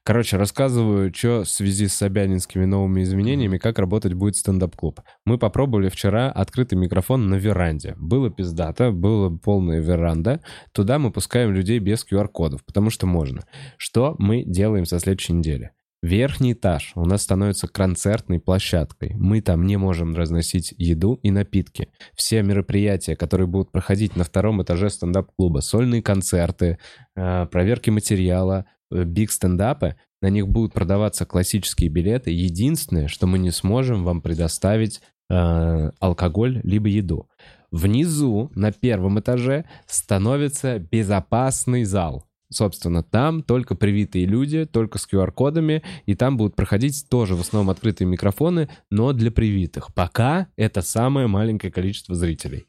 Короче, 0.04 0.38
рассказываю, 0.38 1.14
что 1.14 1.44
в 1.44 1.50
связи 1.50 1.88
с 1.88 1.94
собянинскими 1.94 2.66
новыми 2.66 3.04
изменениями, 3.04 3.60
как 3.60 3.78
работать 3.78 4.14
будет 4.14 4.36
стендап-клуб. 4.36 5.00
Мы 5.26 5.38
попробовали 5.38 5.90
вчера 5.90 6.32
открытый 6.32 6.78
микрофон 6.78 7.30
на 7.30 7.36
веранде. 7.36 7.96
Было 7.98 8.32
пиздато, 8.32 8.92
была 8.92 9.30
полная 9.30 9.80
веранда. 9.80 10.42
Туда 10.72 10.98
мы 10.98 11.12
пускаем 11.12 11.54
людей 11.54 11.78
без 11.78 12.04
QR-кодов, 12.04 12.66
потому 12.66 12.90
что 12.90 13.06
можно. 13.06 13.44
Что 13.78 14.16
мы 14.18 14.44
делаем 14.44 14.86
со 14.86 15.00
следующей 15.00 15.34
недели? 15.34 15.72
Верхний 16.02 16.54
этаж 16.54 16.94
у 16.96 17.06
нас 17.06 17.22
становится 17.22 17.68
концертной 17.68 18.40
площадкой. 18.40 19.14
Мы 19.16 19.40
там 19.42 19.68
не 19.68 19.78
можем 19.78 20.16
разносить 20.16 20.74
еду 20.80 21.20
и 21.22 21.30
напитки. 21.30 21.90
Все 22.16 22.42
мероприятия, 22.42 23.16
которые 23.16 23.46
будут 23.46 23.72
проходить 23.72 24.16
на 24.16 24.24
втором 24.24 24.64
этаже 24.64 24.90
стендап-клуба, 24.90 25.60
сольные 25.60 26.02
концерты, 26.02 26.80
э, 27.16 27.46
проверки 27.52 27.92
материала, 27.92 28.66
э, 28.90 29.04
биг 29.04 29.32
стендапы, 29.32 29.96
на 30.24 30.30
них 30.30 30.48
будут 30.48 30.74
продаваться 30.74 31.26
классические 31.28 31.90
билеты. 31.90 32.32
Единственное, 32.32 33.08
что 33.08 33.28
мы 33.28 33.38
не 33.38 33.52
сможем 33.52 34.04
вам 34.04 34.22
предоставить 34.22 35.02
э, 35.30 35.92
алкоголь 36.00 36.62
либо 36.64 36.88
еду. 36.90 37.30
Внизу, 37.70 38.52
на 38.56 38.72
первом 38.72 39.20
этаже, 39.20 39.66
становится 39.86 40.80
безопасный 40.80 41.84
зал. 41.84 42.26
Собственно, 42.52 43.02
там 43.02 43.44
только 43.44 43.76
привитые 43.76 44.26
люди, 44.26 44.66
только 44.66 44.98
с 44.98 45.08
QR-кодами, 45.12 45.84
и 46.06 46.16
там 46.16 46.36
будут 46.36 46.56
проходить 46.56 47.06
тоже 47.10 47.36
в 47.36 47.40
основном 47.40 47.70
открытые 47.70 48.08
микрофоны, 48.08 48.70
но 48.90 49.14
для 49.14 49.32
привитых. 49.32 49.94
Пока 49.94 50.48
это 50.58 50.82
самое 50.82 51.28
маленькое 51.28 51.72
количество 51.72 52.14
зрителей. 52.14 52.68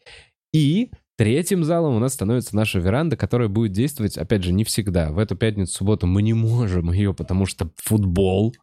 И 0.53 0.93
третьим 1.17 1.65
залом 1.65 1.97
у 1.97 1.99
нас 1.99 2.15
становится 2.15 2.55
наша 2.55 2.79
веранда, 2.79 3.17
которая 3.17 3.49
будет 3.49 3.73
действовать, 3.73 4.17
опять 4.17 4.45
же, 4.45 4.53
не 4.53 4.63
всегда. 4.63 5.11
В 5.11 5.19
эту 5.19 5.35
пятницу, 5.35 5.73
субботу 5.73 6.07
мы 6.07 6.23
не 6.23 6.33
можем 6.33 6.93
ее, 6.93 7.13
потому 7.13 7.47
что 7.47 7.71
футбол. 7.77 8.55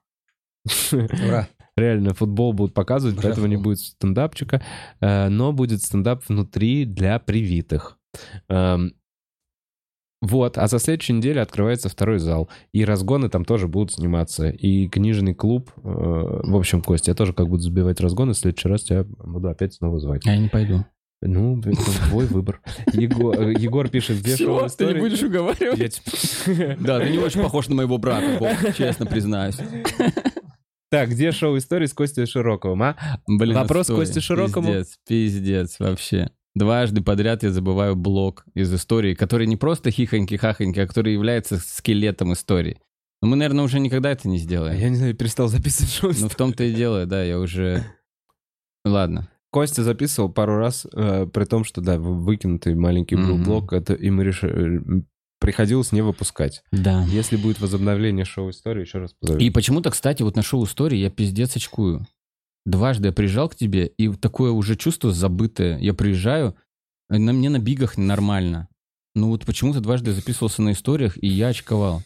Ура. 0.91 1.49
Реально, 1.75 2.13
футбол 2.13 2.53
будут 2.53 2.73
показывать, 2.73 3.17
Ура, 3.17 3.23
поэтому 3.23 3.47
не 3.47 3.57
будет 3.57 3.79
стендапчика. 3.79 4.61
Э, 5.01 5.29
Но 5.29 5.51
будет 5.51 5.81
стендап 5.81 6.23
внутри 6.27 6.85
для 6.85 7.19
привитых. 7.19 7.97
Вот, 10.21 10.57
а 10.57 10.67
за 10.67 10.79
следующей 10.79 11.13
неделе 11.13 11.39
открывается 11.41 11.87
второй 11.87 12.19
зал. 12.19 12.49
И 12.73 12.83
разгоны 12.83 13.29
там 13.29 13.45
тоже 13.45 13.67
будут 13.67 13.93
сниматься. 13.93 14.49
И 14.49 14.87
книжный 14.89 15.33
клуб. 15.33 15.71
э, 15.77 15.81
В 15.83 16.55
общем, 16.57 16.81
Костя, 16.81 17.11
я 17.11 17.15
тоже 17.15 17.31
как 17.33 17.47
буду 17.47 17.61
забивать 17.63 18.01
разгоны. 18.01 18.33
В 18.33 18.37
следующий 18.37 18.67
раз 18.67 18.83
тебя 18.83 19.05
буду 19.05 19.47
опять 19.49 19.73
снова 19.75 19.99
звать. 19.99 20.25
Я 20.25 20.35
не 20.37 20.49
пойду. 20.49 20.85
Ну, 21.21 21.59
это 21.59 21.71
твой 22.09 22.25
выбор. 22.27 22.61
Егор, 22.93 23.33
э, 23.39 23.53
Егор 23.53 23.87
пишет, 23.89 24.19
где 24.19 24.35
шоу 24.37 24.37
Всё, 24.37 24.55
ты 24.57 24.61
не 24.61 24.67
истории? 24.91 24.99
будешь 24.99 25.21
уговаривать? 25.23 26.01
Типа- 26.45 26.77
Да, 26.79 26.99
ты 26.99 27.09
не 27.09 27.17
очень 27.17 27.41
похож 27.41 27.67
на 27.69 27.75
моего 27.75 27.97
брата, 27.97 28.73
честно 28.77 29.05
признаюсь. 29.05 29.57
Так, 30.91 31.09
где 31.09 31.31
шоу 31.31 31.57
истории 31.57 31.85
с 31.85 31.93
Костей 31.93 32.25
Широковым, 32.25 32.81
а? 32.81 32.95
Блин, 33.27 33.55
Вопрос 33.55 33.81
отстой. 33.81 33.97
Косте 33.97 34.21
Широкому. 34.21 34.67
Пиздец, 34.69 34.97
пиздец 35.07 35.79
вообще. 35.79 36.31
Дважды 36.60 37.02
подряд 37.02 37.44
я 37.44 37.52
забываю 37.52 37.95
блок 37.95 38.44
из 38.53 38.73
истории, 38.73 39.14
который 39.15 39.48
не 39.48 39.56
просто 39.56 39.91
хихоньки-хахоньки, 39.91 40.80
а 40.80 40.88
который 40.88 41.14
является 41.14 41.57
скелетом 41.57 42.34
истории. 42.34 42.81
Но 43.22 43.30
мы, 43.30 43.38
наверное, 43.38 43.64
уже 43.64 43.80
никогда 43.80 44.11
это 44.11 44.27
не 44.27 44.38
сделаем. 44.38 44.77
Я 44.77 44.90
не 44.90 44.98
знаю, 44.98 45.15
перестал 45.15 45.48
записывать 45.48 45.91
шоу 45.94 46.11
Ну, 46.19 46.27
в 46.27 46.36
том-то 46.36 46.65
и 46.65 46.73
дело, 46.73 47.06
да, 47.06 47.23
я 47.23 47.40
уже... 47.40 47.86
Ладно. 48.86 49.30
Костя 49.52 49.84
записывал 49.84 50.30
пару 50.30 50.57
раз, 50.57 50.86
э, 50.94 51.27
при 51.34 51.45
том, 51.45 51.64
что, 51.64 51.80
да, 51.80 51.98
вы- 51.98 52.19
выкинутый 52.22 52.76
маленький 52.76 53.15
был 53.15 53.36
Мгм. 53.38 53.44
блок, 53.45 53.72
это, 53.72 53.94
и 53.94 54.10
мы 54.10 54.26
решили... 54.26 55.06
Приходилось 55.40 55.94
не 55.94 56.02
выпускать. 56.02 56.61
Да. 56.73 57.06
Если 57.06 57.38
будет 57.38 57.61
возобновление 57.61 58.26
шоу 58.26 58.49
истории, 58.49 58.81
еще 58.81 58.98
раз 58.98 59.14
позовем. 59.18 59.40
И 59.40 59.49
почему-то, 59.49 59.91
кстати, 59.91 60.23
вот 60.23 60.36
на 60.36 60.41
шоу 60.41 60.65
истории 60.65 60.98
я 60.98 61.10
пиздец 61.10 61.56
очкую. 61.56 62.06
Дважды 62.65 63.07
я 63.07 63.14
приезжал 63.14 63.49
к 63.49 63.56
тебе, 63.56 63.88
и 63.88 64.14
такое 64.14 64.52
уже 64.52 64.76
чувство 64.76 65.11
забытое. 65.11 65.80
Я 65.80 65.94
приезжаю, 65.94 66.56
на 67.10 67.34
мне 67.34 67.49
на 67.49 67.60
бигах 67.60 67.98
нормально. 67.98 68.68
Ну 69.15 69.30
вот 69.30 69.45
почему-то 69.45 69.81
дважды 69.81 70.11
записывался 70.11 70.61
на 70.61 70.73
историях, 70.73 71.18
и 71.22 71.27
я 71.27 71.48
очковал. 71.49 72.03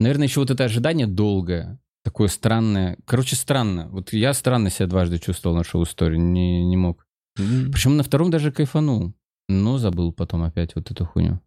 Наверное, 0.00 0.26
еще 0.26 0.40
вот 0.40 0.50
это 0.50 0.64
ожидание 0.64 1.06
долгое, 1.06 1.78
такое 2.04 2.28
странное. 2.28 2.98
Короче, 3.04 3.36
странно. 3.36 3.88
Вот 3.90 4.12
я 4.12 4.34
странно 4.34 4.70
себя 4.70 4.86
дважды 4.86 5.18
чувствовал 5.18 5.56
на 5.56 5.64
шоу 5.64 5.84
истории, 5.84 6.18
не, 6.18 6.64
не 6.64 6.76
мог. 6.76 7.06
М. 7.38 7.70
Причем 7.70 7.96
на 7.96 8.02
втором 8.02 8.30
даже 8.30 8.50
кайфанул, 8.50 9.14
но 9.48 9.78
забыл 9.78 10.12
потом 10.12 10.42
опять 10.42 10.74
вот 10.74 10.90
эту 10.90 11.04
хуйню. 11.04 11.40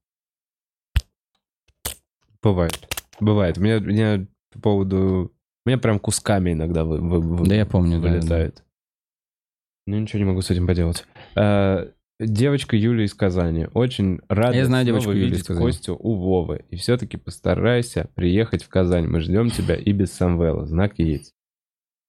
Бывает. 2.41 2.87
Бывает. 3.19 3.57
У 3.57 3.61
меня, 3.61 3.77
у 3.77 3.81
меня 3.81 4.27
по 4.51 4.59
поводу... 4.59 5.33
У 5.65 5.69
меня 5.69 5.77
прям 5.77 5.99
кусками 5.99 6.51
иногда 6.53 6.83
вы, 6.83 6.99
вы- 6.99 7.19
вы- 7.21 7.45
Да 7.47 7.55
я 7.55 7.65
помню, 7.65 8.01
да, 8.01 8.09
вылетает. 8.09 8.63
Ну, 9.85 9.99
ничего 9.99 10.19
не 10.19 10.25
могу 10.25 10.41
с 10.41 10.49
этим 10.49 10.67
поделать. 10.67 11.05
А, 11.35 11.89
девочка 12.19 12.75
Юля 12.75 13.03
из 13.05 13.13
Казани. 13.13 13.67
Очень 13.73 14.19
рада 14.29 14.57
Я 14.57 14.65
знаю 14.65 14.85
девочку 14.85 15.11
Юлю 15.11 15.25
видеть. 15.25 15.45
Костю 15.45 15.95
у 15.99 16.15
Вовы. 16.15 16.65
И 16.69 16.75
все-таки 16.75 17.17
постарайся 17.17 18.09
приехать 18.15 18.63
в 18.63 18.69
Казань. 18.69 19.07
Мы 19.07 19.19
ждем 19.21 19.49
тебя 19.49 19.75
и 19.75 19.91
без 19.91 20.11
Самвела. 20.13 20.65
Знак 20.65 20.99
есть. 20.99 21.33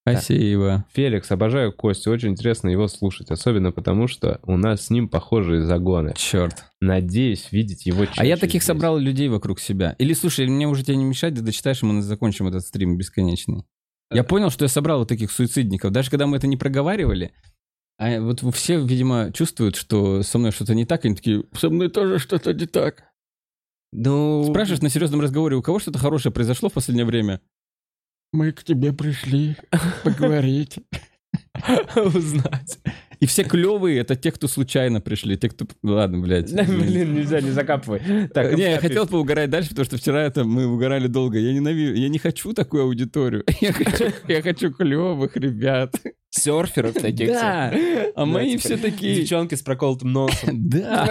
Спасибо. 0.07 0.85
Феликс, 0.93 1.31
обожаю 1.31 1.73
Костю. 1.73 2.11
Очень 2.11 2.31
интересно 2.31 2.69
его 2.69 2.89
слушать. 2.89 3.31
Особенно 3.31 3.73
потому, 3.73 4.07
что 4.07 4.39
у 4.43 4.57
нас 4.59 4.87
с 4.87 4.91
ним 4.91 5.09
похожие 5.09 5.63
загоны. 5.63 6.13
Черт. 6.15 6.65
Надеюсь 6.81 7.51
видеть 7.53 7.87
его 7.87 8.03
А 8.17 8.25
я 8.25 8.33
чаще 8.33 8.41
таких 8.41 8.63
здесь. 8.63 8.67
собрал 8.67 8.99
людей 8.99 9.29
вокруг 9.29 9.61
себя. 9.61 9.97
Или, 9.99 10.13
слушай, 10.13 10.47
мне 10.47 10.69
уже 10.69 10.85
тебя 10.85 10.97
не 10.97 11.05
мешать, 11.05 11.35
ты 11.35 11.41
дочитаешь, 11.41 11.83
и 11.83 11.87
мы 11.87 12.03
закончим 12.03 12.49
этот 12.49 12.67
стрим 12.67 12.99
бесконечный. 12.99 13.65
Я 14.13 14.25
понял, 14.25 14.51
что 14.51 14.67
я 14.67 14.69
собрал 14.69 14.99
вот 15.01 15.09
таких 15.09 15.31
суицидников. 15.31 15.91
Даже 15.91 16.11
когда 16.11 16.27
мы 16.27 16.37
это 16.37 16.47
не 16.47 16.59
проговаривали, 16.59 17.33
а 17.97 18.21
вот 18.21 18.41
все, 18.55 18.79
видимо, 18.85 19.33
чувствуют, 19.33 19.77
что 19.77 20.23
со 20.23 20.39
мной 20.39 20.51
что-то 20.51 20.75
не 20.75 20.85
так, 20.85 21.05
и 21.05 21.09
они 21.09 21.17
такие, 21.17 21.45
со 21.57 21.71
мной 21.71 21.89
тоже 21.89 22.19
что-то 22.19 22.53
не 22.53 22.67
так. 22.67 23.05
Ну... 23.93 24.45
Спрашиваешь 24.51 24.83
на 24.83 24.91
серьезном 24.91 25.21
разговоре, 25.21 25.57
у 25.57 25.63
кого 25.63 25.79
что-то 25.79 25.99
хорошее 25.99 26.33
произошло 26.33 26.69
в 26.69 26.73
последнее 26.73 27.07
время? 27.07 27.41
Мы 28.35 28.51
к 28.51 28.65
тебе 28.65 28.93
пришли 28.93 29.57
поговорить. 30.03 30.81
Узнать. 31.95 32.81
И 33.21 33.27
все 33.27 33.45
клевые, 33.45 34.01
это 34.01 34.17
те, 34.17 34.33
кто 34.33 34.49
случайно 34.49 35.01
пришли, 35.01 35.37
те, 35.37 35.49
кто... 35.49 35.69
Ладно, 35.85 36.19
блядь. 36.19 36.53
Блин, 36.53 37.15
нельзя, 37.15 37.41
не 37.41 37.53
закапывай. 37.53 38.01
Так, 38.35 38.57
не, 38.57 38.73
я 38.73 38.81
хотел 38.81 39.07
поугарать 39.07 39.51
дальше, 39.51 39.69
потому 39.69 39.85
что 39.85 39.99
вчера 39.99 40.25
это 40.25 40.43
мы 40.43 40.67
угорали 40.67 41.07
долго. 41.07 41.39
Я 41.39 41.53
ненавижу, 41.53 41.95
я 41.95 42.09
не 42.09 42.19
хочу 42.19 42.53
такую 42.55 42.83
аудиторию. 42.83 43.45
Я 43.61 43.73
хочу, 43.73 44.07
я 44.27 44.43
хочу 44.43 44.73
клевых 44.73 45.37
ребят. 45.37 45.95
серферов 46.31 46.95
таких. 46.95 47.29
Да, 47.29 47.73
а 48.17 48.27
мои 48.27 48.57
типа, 48.57 48.63
все 48.63 48.77
такие... 48.79 49.15
Девчонки 49.21 49.55
с 49.55 49.63
проколотым 49.63 50.13
носом. 50.13 50.69
Да. 50.69 51.07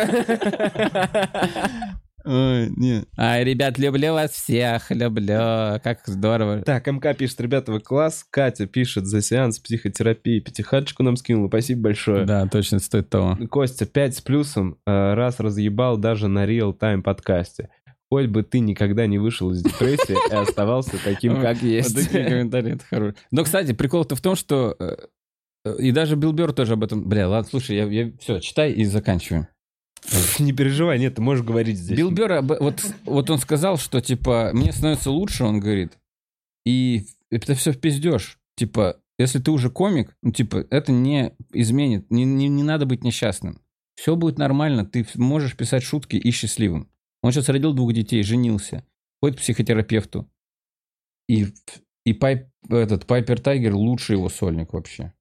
Ой, 2.26 2.70
не. 2.78 3.04
А, 3.18 3.44
ребят, 3.44 3.78
люблю 3.78 4.14
вас 4.14 4.32
всех, 4.32 4.92
люблю. 4.92 5.80
Как 5.84 6.02
здорово. 6.06 6.62
Так, 6.62 6.88
МК 6.88 7.14
пишет, 7.14 7.42
ребята, 7.42 7.72
вы 7.72 7.80
класс. 7.82 8.26
Катя 8.30 8.66
пишет 8.66 9.06
за 9.06 9.22
сеанс 9.22 9.60
психотерапии. 9.60 10.40
Пятихаточку 10.40 11.04
нам 11.04 11.16
скинула, 11.18 11.48
спасибо 11.50 11.82
большое. 11.82 12.26
Да, 12.26 12.48
точно, 12.48 12.80
стоит 12.80 13.10
того. 13.10 13.38
Костя, 13.50 13.86
5 13.86 14.16
с 14.16 14.22
плюсом, 14.22 14.78
э, 14.86 15.14
раз 15.14 15.40
разъебал 15.40 15.98
даже 15.98 16.28
на 16.28 16.46
реал-тайм 16.46 17.04
подкасте. 17.04 17.70
Хоть 18.10 18.28
бы 18.28 18.44
ты 18.44 18.60
никогда 18.60 19.08
не 19.08 19.18
вышел 19.18 19.52
из 19.52 19.64
депрессии 19.64 20.16
и 20.32 20.36
оставался 20.36 20.98
таким, 21.04 21.42
как 21.42 21.58
Вот 21.58 21.64
есть. 21.64 21.96
такие 21.96 22.26
комментарии, 22.26 22.76
это 22.76 22.86
хорошо. 22.86 23.16
Но, 23.32 23.44
кстати, 23.44 23.74
прикол-то 23.74 24.16
в 24.16 24.22
том, 24.22 24.36
что... 24.36 24.76
э, 24.80 24.96
э, 25.66 25.76
И 25.80 25.92
даже 25.92 26.16
Билл 26.16 26.32
Бёрр 26.32 26.54
тоже 26.54 26.74
об 26.74 26.84
этом... 26.84 27.10
Бля, 27.10 27.28
ладно, 27.28 27.50
слушай, 27.50 27.76
я, 27.76 28.12
все, 28.20 28.40
читай 28.40 28.72
и 28.72 28.86
заканчиваем. 28.86 29.48
Не 30.40 30.54
переживай, 30.54 31.00
нет, 31.00 31.16
ты 31.16 31.22
можешь 31.22 31.46
говорить 31.46 31.78
здесь. 31.78 31.98
Билл 31.98 32.12
вот, 32.12 32.84
вот 33.06 33.30
он 33.30 33.38
сказал, 33.40 33.78
что, 33.78 34.02
типа, 34.02 34.52
мне 34.54 34.72
становится 34.72 35.12
лучше, 35.12 35.44
он 35.44 35.60
говорит, 35.60 35.98
и 36.66 37.06
это 37.30 37.56
все 37.56 37.74
пиздешь. 37.74 38.40
Типа, 38.56 39.00
если 39.18 39.40
ты 39.40 39.52
уже 39.52 39.70
комик, 39.70 40.16
ну, 40.22 40.32
типа, 40.32 40.66
это 40.70 40.92
не 40.92 41.34
изменит, 41.52 42.10
не, 42.12 42.26
не, 42.26 42.48
не 42.48 42.64
надо 42.64 42.86
быть 42.86 43.04
несчастным. 43.04 43.62
Все 43.96 44.16
будет 44.16 44.38
нормально, 44.38 44.86
ты 44.86 45.06
можешь 45.16 45.56
писать 45.56 45.84
шутки 45.84 46.16
и 46.16 46.32
счастливым. 46.32 46.90
Он 47.22 47.32
сейчас 47.32 47.50
родил 47.50 47.74
двух 47.74 47.94
детей, 47.94 48.24
женился, 48.24 48.86
ходит 49.22 49.38
к 49.38 49.42
психотерапевту. 49.42 50.30
И, 51.30 51.48
и 52.06 52.14
Пайп, 52.14 52.48
этот 52.70 53.06
Пайпер 53.06 53.40
Тайгер 53.40 53.76
лучший 53.76 54.18
его 54.18 54.30
сольник 54.30 54.74
вообще. 54.74 55.14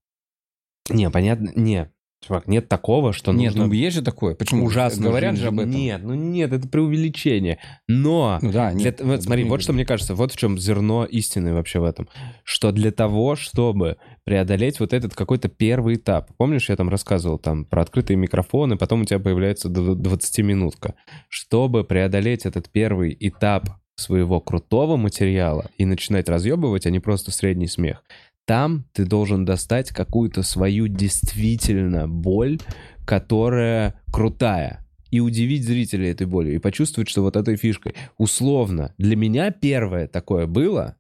Не, 0.90 1.10
понятно, 1.10 1.52
не. 1.54 1.92
Чувак, 2.24 2.46
нет 2.46 2.68
такого, 2.68 3.12
что 3.12 3.32
Нет, 3.32 3.50
нужно 3.52 3.66
ну 3.66 3.72
есть 3.72 3.96
же 3.96 4.02
такое. 4.02 4.36
Почему? 4.36 4.64
ужасно 4.66 5.06
Говорят 5.08 5.36
же 5.36 5.48
об 5.48 5.58
этом. 5.58 5.70
Нет, 5.72 6.02
ну 6.04 6.14
нет, 6.14 6.52
это 6.52 6.68
преувеличение. 6.68 7.58
Но 7.88 8.38
Ну 8.40 8.52
да, 8.52 8.70
Для- 8.70 8.84
нет. 8.84 9.00
вот 9.00 9.14
это 9.14 9.22
смотри, 9.24 9.42
вот 9.44 9.60
что 9.60 9.72
мне 9.72 9.84
кажется, 9.84 10.14
вот 10.14 10.30
в 10.32 10.36
чем 10.36 10.56
зерно 10.56 11.04
истины 11.04 11.52
вообще 11.52 11.80
в 11.80 11.84
этом. 11.84 12.08
Что 12.44 12.70
для 12.70 12.92
того, 12.92 13.34
чтобы 13.34 13.96
преодолеть 14.24 14.78
вот 14.78 14.92
этот 14.92 15.16
какой-то 15.16 15.48
первый 15.48 15.96
этап. 15.96 16.30
Помнишь, 16.36 16.68
я 16.68 16.76
там 16.76 16.88
рассказывал 16.88 17.38
там 17.38 17.64
про 17.64 17.82
открытые 17.82 18.16
микрофоны, 18.16 18.76
потом 18.76 19.02
у 19.02 19.04
тебя 19.04 19.18
появляется 19.18 19.68
дв- 19.68 19.96
20-минутка. 19.96 20.94
Чтобы 21.28 21.82
преодолеть 21.82 22.46
этот 22.46 22.70
первый 22.70 23.16
этап 23.18 23.68
своего 23.96 24.40
крутого 24.40 24.96
материала 24.96 25.66
и 25.76 25.84
начинать 25.84 26.28
разъебывать, 26.28 26.86
а 26.86 26.90
не 26.90 27.00
просто 27.00 27.30
средний 27.30 27.66
смех, 27.66 28.02
там 28.46 28.86
ты 28.92 29.04
должен 29.04 29.44
достать 29.44 29.90
какую-то 29.90 30.42
свою 30.42 30.88
действительно 30.88 32.08
боль, 32.08 32.58
которая 33.04 34.00
крутая, 34.12 34.86
и 35.10 35.20
удивить 35.20 35.64
зрителей 35.64 36.10
этой 36.10 36.26
болью, 36.26 36.54
и 36.54 36.58
почувствовать, 36.58 37.08
что 37.08 37.22
вот 37.22 37.36
этой 37.36 37.56
фишкой. 37.56 37.94
Условно, 38.16 38.94
для 38.98 39.14
меня 39.14 39.50
первое 39.50 40.08
такое 40.08 40.46
было, 40.46 40.96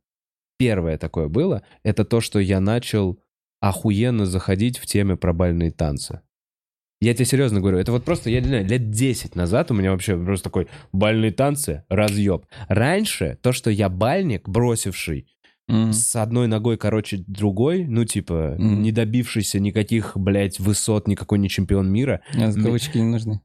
первое 0.58 0.98
такое 0.98 1.28
было, 1.28 1.62
это 1.82 2.04
то, 2.04 2.20
что 2.20 2.38
я 2.38 2.60
начал 2.60 3.18
охуенно 3.60 4.26
заходить 4.26 4.78
в 4.78 4.86
теме 4.86 5.16
про 5.16 5.32
бальные 5.32 5.70
танцы. 5.70 6.20
Я 7.00 7.14
тебе 7.14 7.24
серьезно 7.24 7.60
говорю, 7.60 7.78
это 7.78 7.90
вот 7.90 8.04
просто, 8.04 8.30
я 8.30 8.40
не 8.40 8.48
знаю, 8.48 8.66
лет 8.66 8.90
10 8.90 9.34
назад 9.34 9.70
у 9.70 9.74
меня 9.74 9.90
вообще 9.90 10.16
просто 10.16 10.44
такой 10.44 10.68
бальные 10.92 11.32
танцы, 11.32 11.84
разъеб. 11.88 12.44
Раньше 12.68 13.38
то, 13.42 13.52
что 13.52 13.70
я 13.70 13.88
бальник, 13.88 14.48
бросивший, 14.48 15.26
Мгм. 15.68 15.92
с 15.92 16.16
одной 16.16 16.48
ногой, 16.48 16.76
короче, 16.76 17.22
другой, 17.26 17.84
ну, 17.86 18.04
типа, 18.04 18.56
Мгм. 18.58 18.82
не 18.82 18.92
добившийся 18.92 19.60
никаких, 19.60 20.12
блядь, 20.16 20.58
высот, 20.60 21.06
никакой 21.08 21.38
не 21.38 21.48
чемпион 21.48 21.90
мира. 21.90 22.20
Ми- 22.34 22.52
кавычки 22.62 22.98
не 22.98 23.04
нужны. 23.04 23.40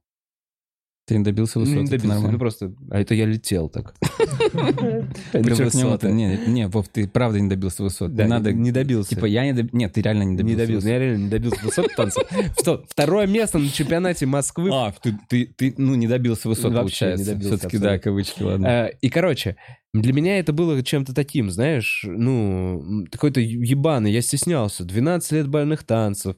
Ты 1.05 1.17
не 1.17 1.23
добился 1.23 1.57
Ну, 1.59 1.63
высоты, 1.63 1.79
не 1.79 1.85
это 1.87 1.91
добился, 1.91 2.07
ну, 2.07 2.13
нормально. 2.15 2.39
просто, 2.39 2.73
а 2.91 2.99
это 2.99 3.13
я 3.15 3.25
летел 3.25 3.69
так. 3.69 3.95
Не, 5.33 6.37
не, 6.47 6.67
Вов, 6.67 6.87
ты 6.89 7.07
правда 7.07 7.39
не 7.39 7.49
добился 7.49 7.83
высот. 7.83 8.13
Да, 8.13 8.23
Не 8.23 8.29
надо... 8.29 8.51
не 8.53 8.71
добился. 8.71 9.11
Типа, 9.11 9.25
я 9.25 9.45
не 9.45 9.53
добился. 9.53 9.77
Нет, 9.77 9.93
ты 9.93 10.01
реально 10.01 10.23
не 10.23 10.35
добился. 10.37 10.59
не 10.59 10.65
добился, 10.67 10.89
я 10.89 10.99
реально 10.99 11.23
не 11.23 11.29
добился 11.29 11.61
высот 11.63 11.87
танцев. 11.95 12.23
Что, 12.59 12.83
второе 12.89 13.27
место 13.27 13.57
на 13.59 13.69
чемпионате 13.69 14.25
Москвы. 14.25 14.69
А, 14.73 14.93
ты, 15.01 15.17
ты, 15.29 15.45
ты, 15.45 15.73
ну, 15.77 15.95
не 15.95 16.07
добился 16.07 16.49
высот, 16.49 16.71
не 16.71 16.77
получается. 16.77 17.39
Все-таки, 17.39 17.77
да, 17.77 17.99
кавычки, 17.99 18.43
ладно. 18.43 18.65
Э, 18.67 18.91
И, 19.01 19.09
короче, 19.09 19.55
Для 20.01 20.13
меня 20.13 20.39
это 20.39 20.53
было 20.53 20.81
чем-то 20.83 21.13
таким, 21.13 21.49
знаешь, 21.49 22.03
ну, 22.07 23.05
какой-то 23.11 23.39
ебаный, 23.41 24.11
я 24.11 24.21
стеснялся. 24.21 24.83
12 24.83 25.31
лет 25.33 25.47
бальных 25.47 25.83
танцев. 25.83 26.35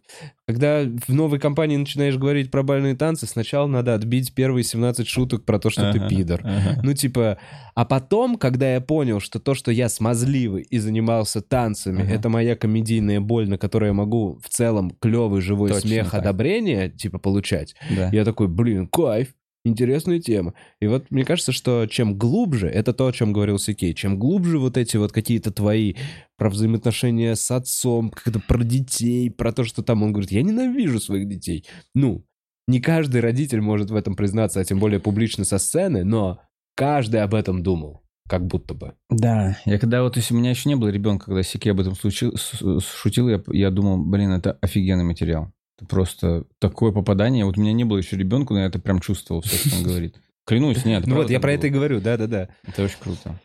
Когда 0.48 0.84
в 0.84 1.14
новой 1.14 1.40
компании 1.40 1.78
начинаешь 1.78 2.18
говорить 2.18 2.50
про 2.50 2.64
бальные 2.64 2.96
танцы, 2.96 3.28
сначала 3.28 3.68
надо 3.68 3.94
отбить 3.94 4.34
первые 4.34 4.64
17 4.64 5.08
шуток 5.08 5.46
про 5.46 5.60
то, 5.60 5.70
что 5.70 5.92
ты 5.92 6.00
Ага, 6.00 6.08
пидор. 6.10 6.42
ага. 6.44 6.80
Ну, 6.84 6.94
типа, 6.94 7.38
а 7.76 7.86
потом, 7.86 8.36
когда 8.38 8.74
я 8.74 8.82
понял, 8.82 9.20
что 9.20 9.40
то, 9.40 9.54
что 9.54 9.72
я 9.72 9.90
смазливый 9.90 10.64
и 10.64 10.80
занимался 10.80 11.42
танцами, 11.42 12.02
Ага. 12.02 12.14
это 12.16 12.30
моя 12.30 12.56
комедийная 12.56 13.22
боль, 13.22 13.48
на 13.48 13.58
которой 13.60 13.88
я 13.88 13.94
могу 13.94 14.40
в 14.44 14.50
целом 14.50 14.92
клевый 15.00 15.42
живой 15.42 15.70
Точно 15.70 15.88
смех, 15.88 16.12
так. 16.12 16.22
одобрение, 16.22 16.90
типа, 16.90 17.20
получать, 17.20 17.76
Да. 17.96 18.10
я 18.12 18.26
такой, 18.26 18.48
блин, 18.48 18.88
кайф, 18.88 19.28
интересная 19.66 20.20
тема. 20.20 20.54
И 20.80 20.88
вот 20.88 21.12
мне 21.12 21.26
кажется, 21.26 21.52
что 21.52 21.86
чем 21.88 22.18
глубже, 22.18 22.68
это 22.68 22.94
то, 22.94 23.08
о 23.08 23.12
чем 23.12 23.34
говорил 23.34 23.60
Сикей, 23.60 23.94
чем 23.94 24.18
глубже 24.18 24.60
вот 24.60 24.78
эти 24.78 24.98
вот 24.98 25.12
какие-то 25.12 25.52
твои 25.52 25.96
про 26.38 26.50
взаимоотношения 26.50 27.36
с 27.36 27.52
отцом, 27.52 28.10
как-то 28.10 28.40
про 28.40 28.64
детей, 28.64 29.30
про 29.30 29.52
то, 29.52 29.64
что 29.64 29.84
там 29.84 30.04
он 30.04 30.12
говорит, 30.12 30.32
я 30.32 30.42
ненавижу 30.42 31.00
своих 31.00 31.28
детей. 31.28 31.66
Ну, 31.94 32.26
не 32.68 32.80
каждый 32.80 33.22
родитель 33.22 33.62
может 33.62 33.90
в 33.90 33.96
этом 33.96 34.16
признаться, 34.16 34.60
а 34.60 34.64
тем 34.64 34.80
более 34.80 35.00
публично 35.00 35.44
со 35.44 35.58
сцены, 35.58 36.04
но 36.04 36.40
каждый 36.76 37.22
об 37.22 37.34
этом 37.34 37.64
думал, 37.64 38.04
как 38.28 38.46
будто 38.46 38.74
бы. 38.74 38.94
Да, 39.10 39.58
я 39.66 39.80
когда 39.80 40.04
вот, 40.04 40.16
если 40.18 40.34
у 40.34 40.38
меня 40.38 40.52
еще 40.52 40.70
не 40.70 40.76
было 40.76 40.90
ребенка, 40.90 41.26
когда 41.26 41.44
Сики 41.44 41.68
об 41.70 41.80
этом 41.80 41.96
случил, 41.96 42.36
шутил, 42.38 43.28
я, 43.28 43.42
я 43.48 43.72
думал, 43.72 43.98
блин, 43.98 44.32
это 44.32 44.58
офигенный 44.62 45.04
материал. 45.04 45.52
Это 45.80 45.86
просто 45.88 46.44
такое 46.60 46.92
попадание. 46.92 47.46
Вот 47.46 47.58
у 47.58 47.62
меня 47.62 47.72
не 47.72 47.86
было 47.86 47.98
еще 47.98 48.18
ребенка, 48.18 48.54
но 48.54 48.60
я 48.60 48.66
это 48.66 48.80
прям 48.80 49.00
чувствовал, 49.00 49.42
все, 49.42 49.56
что 49.56 49.78
он 49.78 49.84
говорит. 49.84 50.20
Клянусь, 50.46 50.84
нет. 50.84 51.08
Ну 51.08 51.16
вот, 51.16 51.30
я 51.30 51.40
про 51.40 51.54
это 51.54 51.68
и 51.68 51.70
говорю, 51.70 52.02
да-да-да. 52.02 52.50
Это 52.68 52.84
очень 52.84 52.98
круто. 53.00 53.40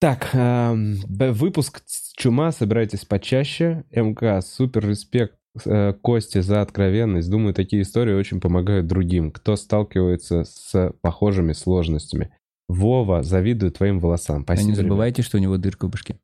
Так, 0.00 0.30
эм, 0.34 0.96
выпуск 1.08 1.82
«Чума», 2.16 2.52
собирайтесь 2.52 3.04
почаще. 3.04 3.84
МК, 3.90 4.42
супер 4.42 4.86
респект 4.86 5.34
э, 5.64 5.94
Косте 6.02 6.42
за 6.42 6.60
откровенность. 6.60 7.30
Думаю, 7.30 7.54
такие 7.54 7.82
истории 7.82 8.14
очень 8.14 8.40
помогают 8.40 8.86
другим, 8.86 9.32
кто 9.32 9.56
сталкивается 9.56 10.44
с 10.44 10.92
похожими 11.00 11.52
сложностями. 11.52 12.32
Вова, 12.68 13.22
завидую 13.22 13.72
твоим 13.72 13.98
волосам. 13.98 14.42
А 14.42 14.42
Спасибо. 14.42 14.66
не 14.66 14.72
ребят. 14.74 14.84
забывайте, 14.84 15.22
что 15.22 15.38
у 15.38 15.40
него 15.40 15.56
дырка 15.56 15.86
в 15.86 15.90
башке. 15.90 16.16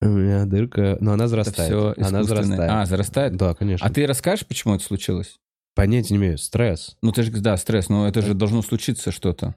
У 0.00 0.06
меня 0.06 0.44
дырка, 0.44 0.98
но 1.00 1.12
она 1.12 1.24
Это 1.24 1.30
зарастает. 1.30 1.68
все 1.70 1.94
она 2.06 2.22
зарастает. 2.24 2.70
А, 2.70 2.84
зарастает? 2.86 3.36
Да, 3.36 3.54
конечно. 3.54 3.86
А 3.86 3.90
ты 3.90 4.06
расскажешь, 4.06 4.46
почему 4.46 4.74
это 4.74 4.84
случилось? 4.84 5.38
Понятия 5.74 6.14
не 6.14 6.18
имею. 6.20 6.38
Стресс. 6.38 6.96
Ну, 7.02 7.10
ты 7.10 7.22
же, 7.22 7.32
да, 7.32 7.56
стресс, 7.56 7.88
но 7.88 8.06
это 8.06 8.22
же 8.22 8.34
должно 8.34 8.62
случиться 8.62 9.10
что-то. 9.10 9.54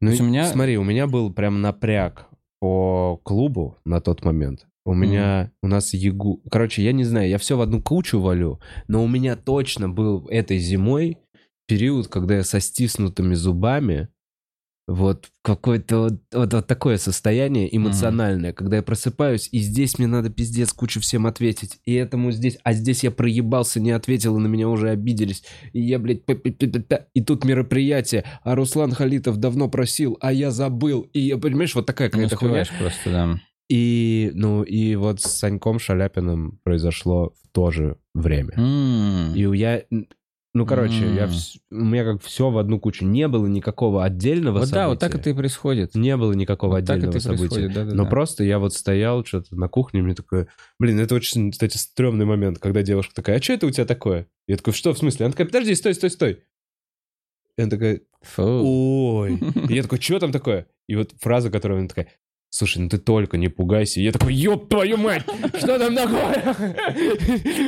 Ну, 0.00 0.10
у 0.18 0.22
меня- 0.24 0.46
Смотри, 0.48 0.76
у 0.78 0.84
меня 0.84 1.06
был 1.06 1.32
прям 1.32 1.60
напряг 1.60 2.26
по 2.60 3.18
клубу 3.22 3.78
на 3.84 4.00
тот 4.00 4.24
момент. 4.24 4.66
У 4.84 4.94
меня, 4.94 5.52
у 5.62 5.68
нас 5.68 5.94
ягу... 5.94 6.42
Короче, 6.50 6.82
я 6.82 6.90
не 6.92 7.04
знаю, 7.04 7.28
я 7.28 7.38
все 7.38 7.56
в 7.56 7.60
одну 7.60 7.80
кучу 7.80 8.18
валю, 8.20 8.60
но 8.88 9.04
у 9.04 9.06
меня 9.06 9.36
точно 9.36 9.88
был 9.88 10.26
этой 10.28 10.58
зимой 10.58 11.18
период, 11.68 12.08
когда 12.08 12.34
я 12.36 12.42
со 12.42 12.58
стиснутыми 12.58 13.34
зубами, 13.34 14.08
вот 14.88 15.28
какое-то 15.42 15.98
вот, 15.98 16.20
вот, 16.32 16.52
вот 16.52 16.66
такое 16.66 16.96
состояние 16.98 17.74
эмоциональное, 17.74 18.52
когда 18.52 18.76
я 18.76 18.82
просыпаюсь, 18.82 19.48
и 19.52 19.58
здесь 19.60 19.98
мне 19.98 20.08
надо 20.08 20.28
пиздец 20.30 20.72
кучу 20.72 21.00
всем 21.00 21.26
ответить, 21.26 21.78
и 21.84 21.94
этому 21.94 22.32
здесь, 22.32 22.58
а 22.64 22.72
здесь 22.72 23.04
я 23.04 23.10
проебался, 23.10 23.78
не 23.80 23.92
ответил, 23.92 24.36
и 24.36 24.40
на 24.40 24.48
меня 24.48 24.68
уже 24.68 24.90
обиделись, 24.90 25.44
и 25.72 25.80
я, 25.80 25.98
блядь, 25.98 26.24
п- 26.24 26.34
п- 26.34 26.50
п- 26.50 26.66
п- 26.66 26.80
п- 26.80 27.06
и 27.14 27.20
тут 27.22 27.44
мероприятие, 27.44 28.24
а 28.42 28.54
Руслан 28.56 28.92
Халитов 28.92 29.36
давно 29.38 29.68
просил, 29.68 30.18
а 30.20 30.32
я 30.32 30.50
забыл, 30.50 31.02
и 31.12 31.20
я, 31.20 31.38
понимаешь, 31.38 31.74
вот 31.74 31.86
такая 31.86 32.10
какая-то 32.10 32.36
хуйня. 32.36 32.64
просто, 32.78 33.10
да. 33.10 33.40
И, 33.68 34.32
ну, 34.34 34.62
и 34.64 34.96
вот 34.96 35.20
с 35.20 35.30
Саньком 35.30 35.78
Шаляпиным 35.78 36.58
произошло 36.62 37.32
в 37.42 37.48
то 37.52 37.70
же 37.70 37.96
время. 38.12 38.52
М. 38.56 39.34
И 39.34 39.40
я, 39.56 39.82
ну, 40.54 40.66
короче, 40.66 41.06
я, 41.14 41.24
М. 41.24 41.30
вс- 41.30 41.56
у 41.70 41.84
меня 41.84 42.04
как 42.04 42.22
все 42.22 42.50
в 42.50 42.58
одну 42.58 42.78
кучу. 42.78 43.04
Не 43.06 43.26
было 43.28 43.46
никакого 43.46 44.04
отдельного 44.04 44.58
Вот 44.58 44.68
события. 44.68 44.74
да, 44.74 44.88
вот 44.88 44.98
так 44.98 45.14
это 45.14 45.30
и 45.30 45.32
происходит. 45.32 45.94
Не 45.94 46.16
было 46.16 46.32
никакого 46.32 46.72
Вот 46.72 46.76
отдельного 46.78 47.18
события. 47.18 47.38
происходит, 47.48 47.72
да-да-да. 47.72 47.96
Но 47.96 48.06
просто 48.06 48.44
я 48.44 48.58
вот 48.58 48.74
стоял 48.74 49.24
что-то 49.24 49.56
на 49.56 49.68
кухне, 49.68 50.02
мне 50.02 50.14
такое... 50.14 50.48
Блин, 50.78 51.00
это 51.00 51.14
очень, 51.14 51.52
кстати, 51.52 51.76
стрёмный 51.78 52.26
момент, 52.26 52.58
когда 52.58 52.82
девушка 52.82 53.14
такая, 53.14 53.38
а 53.38 53.42
что 53.42 53.54
это 53.54 53.66
у 53.66 53.70
тебя 53.70 53.86
такое? 53.86 54.26
Я 54.46 54.56
такой, 54.56 54.72
что 54.74 54.92
в 54.92 54.98
смысле? 54.98 55.26
Она 55.26 55.32
такая, 55.32 55.46
подожди, 55.46 55.74
стой, 55.74 55.94
стой, 55.94 56.10
стой. 56.10 56.42
И 57.56 57.62
она 57.62 57.70
такая, 57.70 58.00
Фу. 58.22 58.42
ой. 58.42 59.38
И 59.68 59.74
я 59.74 59.82
такой, 59.82 60.00
что 60.00 60.18
там 60.18 60.32
такое? 60.32 60.66
И 60.88 60.96
вот 60.96 61.12
фраза, 61.20 61.50
которая 61.50 61.78
она 61.78 61.88
такая, 61.88 62.08
слушай, 62.50 62.78
ну 62.78 62.88
ты 62.88 62.98
только 62.98 63.36
не 63.38 63.48
пугайся. 63.48 64.00
И 64.00 64.04
я 64.04 64.12
такой, 64.12 64.34
ёб 64.34 64.68
твою 64.68 64.96
мать, 64.96 65.24
что 65.58 65.78
там 65.78 65.94
такое? 65.94 66.56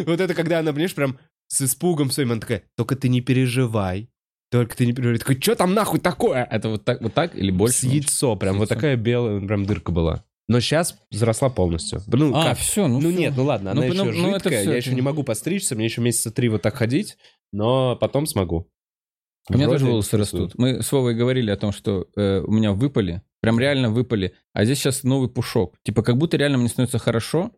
Вот 0.06 0.20
это 0.20 0.35
когда 0.35 0.59
она, 0.61 0.73
понимаешь, 0.73 0.94
прям 0.94 1.19
с 1.55 1.62
испугом 1.62 2.10
своим, 2.10 2.32
она 2.32 2.40
такая, 2.40 2.64
только 2.76 2.97
ты 2.97 3.09
не 3.09 3.20
переживай. 3.20 4.10
Только 4.51 4.76
ты 4.76 4.86
не 4.86 4.93
переживай. 4.93 5.14
Я 5.14 5.18
такой, 5.20 5.40
что 5.40 5.55
там 5.55 5.74
нахуй 5.74 6.01
такое? 6.01 6.44
Это 6.51 6.68
вот 6.68 6.85
так, 6.85 7.01
вот 7.01 7.14
так 7.14 7.36
или 7.36 7.51
больше? 7.51 7.78
С 7.78 7.82
яйцо, 7.85 8.36
прям 8.36 8.56
С 8.56 8.59
вот 8.59 8.68
такая 8.68 8.97
белая 8.97 9.40
прям 9.40 9.64
дырка 9.64 9.93
была. 9.93 10.24
Но 10.47 10.60
сейчас 10.60 10.98
взросла 11.10 11.48
полностью. 11.48 12.02
Ну, 12.06 12.35
А, 12.36 12.51
как? 12.51 12.59
все, 12.59 12.86
ну, 12.86 13.01
Ну 13.01 13.10
всё. 13.10 13.18
нет, 13.18 13.35
ну 13.36 13.44
ладно, 13.44 13.70
она 13.70 13.81
Ну, 13.81 13.86
еще 13.86 14.05
ну, 14.05 14.12
ну, 14.12 14.35
жидкая, 14.35 14.60
всё, 14.60 14.70
я 14.72 14.76
еще 14.76 14.94
не 14.94 15.01
могу 15.01 15.22
постричься, 15.22 15.74
мне 15.74 15.86
еще 15.86 16.01
месяца 16.02 16.31
три 16.31 16.48
вот 16.48 16.62
так 16.62 16.74
ходить, 16.74 17.16
но 17.52 17.97
потом 17.97 18.26
смогу. 18.26 18.68
У 19.48 19.55
меня 19.55 19.68
тоже 19.68 19.86
волосы 19.86 20.16
растут. 20.16 20.52
Мы 20.56 20.82
с 20.82 20.90
Вовой 20.93 21.14
говорили 21.14 21.51
о 21.51 21.56
том, 21.56 21.72
что 21.72 22.09
э, 22.16 22.40
у 22.40 22.51
меня 22.51 22.72
выпали, 22.72 23.22
прям 23.40 23.59
реально 23.60 23.90
выпали, 23.90 24.35
а 24.52 24.64
здесь 24.64 24.78
сейчас 24.78 25.02
новый 25.02 25.28
пушок. 25.28 25.76
Типа 25.85 26.02
как 26.02 26.16
будто 26.16 26.36
реально 26.36 26.59
мне 26.59 26.68
становится 26.68 26.98
хорошо, 26.98 27.52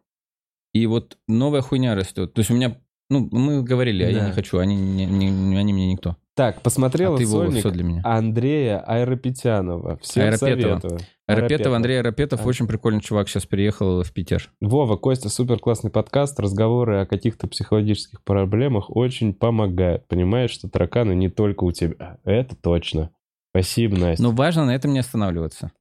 и 0.72 0.86
вот 0.86 1.16
новая 1.28 1.62
хуйня 1.62 1.94
растет. 1.94 2.34
То 2.34 2.40
есть 2.40 2.50
у 2.50 2.54
меня, 2.54 2.80
ну, 3.10 3.28
мы 3.32 3.62
говорили, 3.62 4.02
а 4.04 4.08
я 4.10 4.20
Да. 4.20 4.26
не 4.26 4.32
хочу, 4.32 4.58
они, 4.58 4.76
не- 4.76 5.06
не- 5.06 5.56
они 5.56 5.72
мне 5.72 5.92
никто. 5.92 6.16
Так, 6.34 6.60
посмотрел 6.60 7.14
А 7.14 7.18
ты, 7.18 7.26
Вова, 7.26 7.50
все 7.50 7.70
для 7.70 7.82
меня. 7.82 8.02
Андрея 8.04 8.78
Айропетянова. 8.80 9.96
Всем 10.02 10.24
Айропетова. 10.24 10.80
советую. 10.80 11.00
Арапетов, 11.26 11.72
Андрей 11.72 11.98
Арапетов, 12.00 12.40
А. 12.44 12.48
очень 12.48 12.66
прикольный 12.66 13.00
чувак, 13.00 13.28
сейчас 13.28 13.46
переехал 13.46 14.02
в 14.02 14.12
Питер. 14.12 14.50
Вова, 14.60 14.96
Костя, 14.96 15.28
супер 15.30 15.58
классный 15.58 15.90
подкаст. 15.90 16.38
Разговоры 16.38 17.00
о 17.00 17.06
каких-то 17.06 17.48
психологических 17.48 18.22
проблемах 18.22 18.94
очень 18.94 19.32
помогают. 19.34 20.06
Понимаешь, 20.08 20.50
что 20.50 20.68
тараканы 20.68 21.14
не 21.14 21.30
только 21.30 21.64
у 21.64 21.72
тебя. 21.72 22.18
Это 22.24 22.54
точно. 22.54 23.10
Спасибо, 23.50 23.96
Настя. 23.96 24.22
Но 24.22 24.30
важно 24.32 24.66
на 24.66 24.74
этом 24.74 24.92
не 24.92 24.98
останавливаться. 24.98 25.72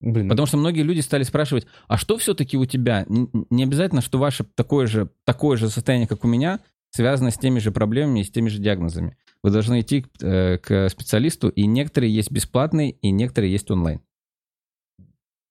Блин, 0.00 0.28
Потому 0.28 0.46
что 0.46 0.56
многие 0.56 0.82
люди 0.82 1.00
стали 1.00 1.24
спрашивать, 1.24 1.66
а 1.88 1.96
что 1.96 2.18
все-таки 2.18 2.56
у 2.56 2.64
тебя? 2.66 3.04
Не 3.08 3.64
обязательно, 3.64 4.00
что 4.00 4.18
ваше 4.18 4.44
такое 4.54 4.86
же, 4.86 5.10
такое 5.24 5.56
же 5.56 5.68
состояние, 5.68 6.06
как 6.06 6.24
у 6.24 6.28
меня, 6.28 6.60
связано 6.90 7.30
с 7.30 7.38
теми 7.38 7.58
же 7.58 7.72
проблемами 7.72 8.20
и 8.20 8.24
с 8.24 8.30
теми 8.30 8.48
же 8.48 8.58
диагнозами. 8.58 9.16
Вы 9.42 9.50
должны 9.50 9.80
идти 9.80 10.02
к, 10.02 10.08
э, 10.22 10.58
к 10.58 10.88
специалисту, 10.88 11.48
и 11.48 11.66
некоторые 11.66 12.14
есть 12.14 12.30
бесплатные, 12.30 12.92
и 12.92 13.10
некоторые 13.10 13.52
есть 13.52 13.70
онлайн. 13.70 14.00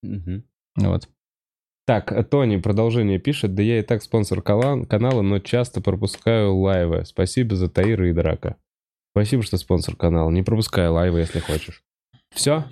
Мгм. 0.02 0.44
Вот. 0.78 1.10
Так, 1.86 2.11
э, 2.11 2.24
Тони 2.24 2.57
продолжение 2.57 3.19
пишет. 3.19 3.56
Да 3.56 3.64
я 3.64 3.80
и 3.80 3.84
так 3.84 4.03
спонсор 4.03 4.41
канала, 4.41 5.22
но 5.22 5.40
часто 5.40 5.82
пропускаю 5.82 6.56
лайвы. 6.56 7.06
Спасибо 7.06 7.56
за 7.56 7.69
Таира 7.69 8.10
и 8.10 8.14
Драка. 8.14 8.57
Спасибо, 9.11 9.44
что 9.44 9.57
спонсор 9.57 9.95
канала. 9.95 10.30
Не 10.30 10.44
пропускай 10.44 10.88
лайвы, 10.90 11.19
если 11.19 11.40
хочешь. 11.40 11.84
Все? 12.31 12.65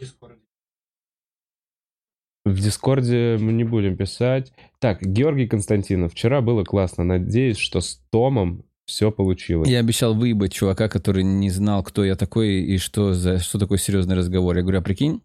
В 2.46 2.60
Дискорде 2.60 3.38
мы 3.40 3.52
не 3.54 3.64
будем 3.64 3.98
писать. 3.98 4.54
Так, 4.80 5.02
Георгий 5.02 5.48
Константинов. 5.48 6.14
Вчера 6.14 6.42
было 6.42 6.64
классно. 6.64 7.04
Надеюсь, 7.04 7.58
что 7.58 7.82
с 7.82 8.00
Томом 8.12 8.64
все 8.86 9.12
получилось. 9.12 9.68
Я 9.68 9.80
обещал 9.80 10.14
выебать 10.14 10.54
чувака, 10.54 10.88
который 10.88 11.24
не 11.24 11.50
знал, 11.50 11.84
кто 11.84 12.06
я 12.06 12.16
такой 12.16 12.62
и 12.62 12.78
что, 12.78 13.14
за, 13.14 13.40
что 13.40 13.58
такое 13.58 13.80
серьезный 13.80 14.16
разговор. 14.16 14.56
Я 14.56 14.62
говорю, 14.62 14.80
а 14.80 14.84
прикинь, 14.84 15.22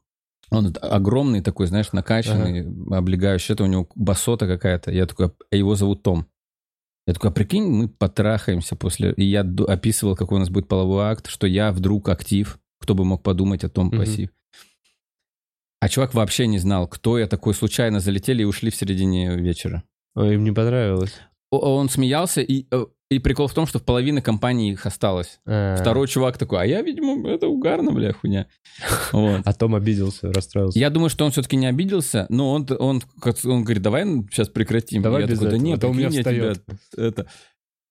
он 0.51 0.75
огромный 0.81 1.43
такой, 1.43 1.67
знаешь, 1.67 1.93
накачанный, 1.93 2.67
облегающий. 2.91 3.53
Это 3.53 3.65
у 3.65 3.67
него 3.67 3.87
басота 3.95 4.47
какая-то. 4.47 4.91
Я 4.91 5.05
такой, 5.05 5.31
а 5.51 5.57
его 5.57 5.75
зовут 5.75 6.03
Том. 6.03 6.27
Я 7.07 7.13
такой, 7.13 7.31
а 7.31 7.33
прикинь, 7.33 7.65
мы 7.65 7.89
потрахаемся 7.89 8.77
после... 8.77 9.13
И 9.13 9.25
я 9.25 9.43
описывал, 9.69 10.17
какой 10.17 10.37
у 10.37 10.41
нас 10.41 10.49
будет 10.49 10.69
половой 10.69 11.05
акт, 11.05 11.27
что 11.29 11.47
я 11.47 11.71
вдруг 11.71 12.09
актив. 12.09 12.59
Кто 12.81 12.95
бы 12.95 13.05
мог 13.05 13.23
подумать 13.23 13.63
о 13.63 13.69
том 13.69 13.89
Мгм. 13.89 13.99
пассив. 13.99 14.31
А 15.81 15.89
чувак 15.89 16.15
вообще 16.15 16.47
не 16.47 16.59
знал, 16.59 16.87
кто 16.87 17.19
я 17.19 17.27
такой. 17.27 17.55
Случайно 17.55 18.01
залетели 18.01 18.43
и 18.43 18.45
ушли 18.45 18.71
в 18.71 18.77
середине 18.77 19.37
вечера. 19.37 19.83
Ой, 20.15 20.35
им 20.35 20.45
не 20.45 20.53
понравилось. 20.53 21.15
Он 21.51 21.89
смеялся, 21.89 22.43
и, 22.43 22.67
э, 22.71 22.87
и 23.11 23.19
прикол 23.19 23.49
в 23.49 23.55
том, 23.55 23.67
что 23.67 23.81
в 23.81 23.85
половине 23.85 24.23
компании 24.23 24.73
их 24.73 24.87
осталось. 24.87 25.41
А, 25.47 25.77
Второй 25.77 26.07
чувак 26.07 26.39
такой, 26.39 26.63
а 26.63 26.65
я, 26.65 26.81
видимо, 26.81 27.29
это 27.29 27.49
угарно, 27.49 27.91
бля, 27.91 28.13
хуйня. 28.13 28.47
Вот. 29.13 29.41
А 29.45 29.53
Том 29.53 29.75
обиделся, 29.75 30.33
расстроился. 30.33 30.79
Я 30.79 30.91
думаю, 30.91 31.11
что 31.11 31.25
он 31.25 31.33
все-таки 31.33 31.57
не 31.57 31.67
обиделся, 31.67 32.27
но 32.29 32.53
он, 32.53 32.69
он, 32.79 33.03
он 33.45 33.65
говорит, 33.65 33.83
давай 33.83 34.05
сейчас 34.31 34.49
прекратим. 34.49 35.03
Давай 35.03 35.23
я 35.23 35.27
без 35.27 35.39
такой, 35.39 35.51
да 35.51 35.57
этого, 35.57 35.67
нет, 35.67 35.79
а 35.79 35.81
то 35.81 35.89
у 35.89 35.95
меня 35.95 36.11
встает. 36.11 36.65
тебя 36.65 37.05
это, 37.05 37.27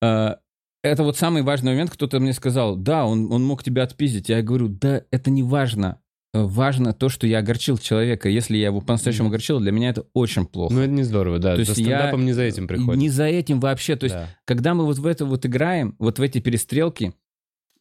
А, 0.02 0.40
это 0.84 1.04
вот 1.04 1.18
самый 1.18 1.42
важный 1.42 1.72
момент, 1.72 1.90
кто-то 1.90 2.20
мне 2.22 2.32
сказал, 2.32 2.78
да, 2.78 3.06
он, 3.06 3.32
он 3.32 3.44
мог 3.44 3.64
тебя 3.64 3.84
отпиздить. 3.84 4.30
Я 4.30 4.42
говорю, 4.42 4.70
да, 4.70 5.04
это 5.12 5.30
не 5.30 5.44
важно. 5.44 6.00
Важно 6.34 6.94
то, 6.94 7.10
что 7.10 7.26
я 7.28 7.40
огорчил 7.40 7.78
человека. 7.78 8.30
Если 8.30 8.58
я 8.58 8.68
его 8.68 8.82
по-настоящему 8.82 9.30
огорчил, 9.30 9.60
для 9.60 9.72
меня 9.72 9.90
это 9.90 10.06
очень 10.14 10.46
плохо. 10.46 10.74
Ну, 10.74 10.82
это 10.82 10.92
не 10.92 11.04
здорово, 11.04 11.40
да. 11.40 11.54
То 11.56 11.60
есть 11.62 11.78
я- 11.78 11.86
стендапом 11.86 12.26
не 12.26 12.34
за 12.34 12.44
этим 12.44 12.68
приходит. 12.68 13.00
Не 13.02 13.10
за 13.10 13.26
этим 13.26 13.60
вообще. 13.60 13.96
То 13.96 14.06
есть, 14.06 14.16
Да. 14.16 14.30
когда 14.46 14.74
мы 14.74 14.86
вот 14.86 14.98
в 15.00 15.06
это 15.06 15.26
вот 15.26 15.46
играем, 15.46 15.96
вот 16.00 16.20
в 16.20 16.22
эти 16.22 16.40
перестрелки, 16.40 17.14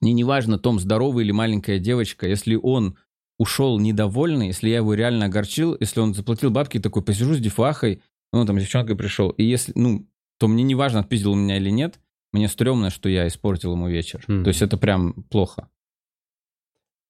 мне 0.01 0.13
не 0.13 0.25
важно, 0.25 0.59
Том 0.59 0.79
здоровый 0.81 1.25
или 1.25 1.33
маленькая 1.33 1.79
девочка, 1.79 2.27
если 2.29 2.55
он 2.55 2.97
ушел 3.39 3.79
недовольный, 3.79 4.49
если 4.49 4.69
я 4.71 4.77
его 4.77 4.95
реально 4.95 5.27
огорчил, 5.27 5.77
если 5.79 6.01
он 6.01 6.15
заплатил 6.15 6.51
бабки, 6.51 6.79
такой, 6.81 7.03
посижу 7.03 7.35
с 7.35 7.39
дефахой, 7.41 8.03
ну, 8.33 8.45
там, 8.45 8.59
с 8.59 8.63
девчонкой 8.63 8.97
пришел, 8.97 9.31
и 9.31 9.45
если, 9.45 9.73
ну, 9.75 10.07
то 10.39 10.49
мне 10.49 10.63
не 10.63 10.75
важно, 10.75 11.01
отпиздил 11.01 11.35
меня 11.35 11.57
или 11.57 11.71
нет, 11.71 11.99
мне 12.33 12.49
стрёмно, 12.49 12.91
что 12.91 13.09
я 13.09 13.27
испортил 13.27 13.73
ему 13.73 13.89
вечер. 13.89 14.25
Мгм. 14.29 14.45
То 14.45 14.49
есть 14.49 14.61
это 14.63 14.77
прям 14.77 15.13
плохо. 15.31 15.69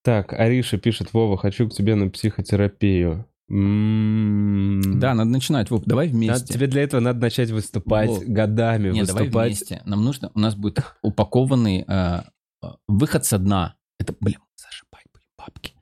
Так, 0.03 0.33
Ариша 0.33 0.77
пишет, 0.77 1.13
Вова, 1.13 1.37
хочу 1.37 1.67
к 1.69 1.73
тебе 1.73 1.95
на 1.95 2.09
психотерапию. 2.09 3.25
М. 3.49 4.99
Да, 4.99 5.13
надо 5.13 5.29
начинать. 5.31 5.69
Вов, 5.71 5.83
давай 5.85 6.07
Надо- 6.07 6.17
вместе. 6.17 6.53
тебе 6.53 6.67
для 6.67 6.83
этого 6.83 7.01
надо 7.01 7.19
начать 7.19 7.49
выступать 7.51 8.09
Вов. 8.09 8.23
годами, 8.25 8.91
Нет, 8.91 9.07
давай 9.07 9.23
выступать. 9.23 9.47
вместе. 9.47 9.81
Нам 9.85 10.03
нужно, 10.03 10.31
у 10.33 10.39
нас 10.39 10.55
будет 10.55 10.83
упакованный 11.01 11.83
э, 11.87 12.21
э, 12.63 12.67
выход 12.87 13.25
со 13.25 13.37
дна. 13.39 13.75
Это, 13.99 14.13
блин, 14.19 14.37
зашибать 14.55 15.03
будем 15.11 15.25
бабки. 15.37 15.73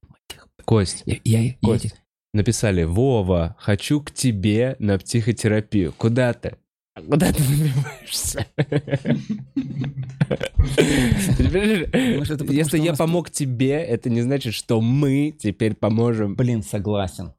Кость, 0.66 1.04
Я, 1.06 1.18
я, 1.24 1.40
я 1.42 1.54
Кость. 1.62 1.86
эти- 1.86 1.96
написали, 2.34 2.84
Вова, 2.84 3.56
хочу 3.60 4.02
к 4.02 4.12
тебе 4.12 4.76
на 4.80 4.98
психотерапию. 4.98 5.94
Куда 5.98 6.34
ты? 6.34 6.58
А 6.98 7.02
Куда 7.02 7.32
ты 7.32 7.44
потому, 12.34 12.52
Если 12.52 12.80
я 12.80 12.96
помог 12.96 13.30
тебе, 13.30 13.74
это 13.74 14.10
не 14.10 14.22
значит, 14.22 14.56
что 14.56 14.82
мы 14.82 15.32
теперь 15.38 15.76
поможем. 15.76 16.36
Блин, 16.36 16.64
согласен. 16.64 17.34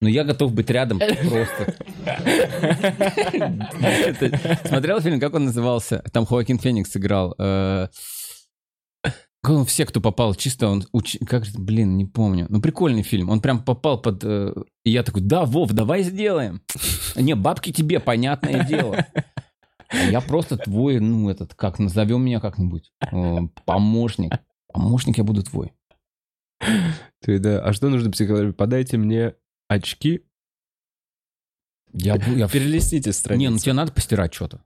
Но 0.00 0.08
я 0.08 0.24
готов 0.24 0.52
быть 0.52 0.70
рядом 0.70 0.98
просто. 0.98 1.76
Смотрел 4.66 5.00
фильм, 5.00 5.20
как 5.20 5.34
он 5.34 5.44
назывался? 5.44 6.02
Там 6.12 6.26
Хоакин 6.26 6.58
Феникс 6.58 6.96
играл. 6.96 7.36
Все, 9.66 9.84
кто 9.86 10.00
попал, 10.00 10.34
чисто 10.34 10.68
он... 10.68 10.84
уч- 10.94 11.24
Как 11.24 11.44
блин, 11.56 11.96
не 11.96 12.04
помню. 12.04 12.46
Ну, 12.48 12.60
прикольный 12.60 13.02
фильм. 13.02 13.28
Он 13.30 13.40
прям 13.40 13.62
попал 13.62 14.00
под... 14.00 14.22
э, 14.24 14.52
И 14.84 14.90
я 14.90 15.02
такой, 15.02 15.22
да, 15.22 15.44
Вов, 15.44 15.72
давай 15.72 16.02
сделаем. 16.02 16.62
Не, 17.16 17.34
бабки 17.34 17.72
тебе, 17.72 18.00
понятное 18.00 18.64
дело. 18.64 19.06
А 19.88 19.96
я 19.96 20.20
просто 20.20 20.56
твой, 20.56 20.98
ну, 21.00 21.28
этот, 21.30 21.54
как, 21.54 21.78
назовем 21.78 22.24
меня 22.24 22.40
как-нибудь. 22.40 22.92
э, 23.12 23.38
Помощник. 23.64 24.32
Помощник 24.72 25.18
я 25.18 25.24
буду 25.24 25.42
твой. 25.42 25.72
Ты, 27.20 27.38
да. 27.38 27.60
А 27.62 27.72
что 27.72 27.88
нужно 27.90 28.10
психотерапии? 28.10 28.52
Подайте 28.56 28.96
мне 28.96 29.34
очки. 29.68 30.22
Я, 31.92 32.16
я... 32.16 32.48
Перелистите 32.48 33.10
Не, 33.10 33.12
страницу. 33.12 33.52
ну 33.52 33.58
тебе 33.58 33.72
надо 33.74 33.92
постирать 33.92 34.34
что-то. 34.34 34.64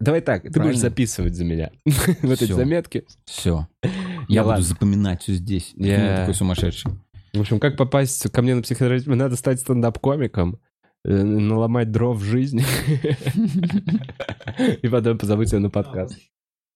Давай 0.00 0.20
так, 0.20 0.42
ты 0.42 0.50
Правильно. 0.50 0.72
будешь 0.72 0.80
записывать 0.80 1.34
за 1.34 1.44
меня. 1.44 1.70
Вот 2.22 2.42
эти 2.42 2.52
заметки. 2.52 3.04
Все. 3.24 3.68
Ну 3.82 3.90
Я 4.28 4.44
буду 4.44 4.62
запоминать 4.62 5.22
все 5.22 5.34
здесь. 5.34 5.72
Я- 5.76 6.16
такой 6.20 6.34
сумасшедший. 6.34 6.92
В 7.32 7.40
общем, 7.40 7.58
как 7.58 7.76
попасть 7.76 8.30
ко 8.30 8.42
мне 8.42 8.54
на 8.54 8.62
психотерапию? 8.62 9.16
Надо 9.16 9.36
стать 9.36 9.60
стендап-комиком, 9.60 10.60
э, 11.04 11.10
наломать 11.22 11.90
дров 11.90 12.16
в 12.18 12.22
жизни 12.22 12.64
и 14.82 14.88
потом 14.88 15.18
позовут 15.18 15.48
тебя 15.48 15.60
на 15.60 15.70
подкаст. 15.70 16.18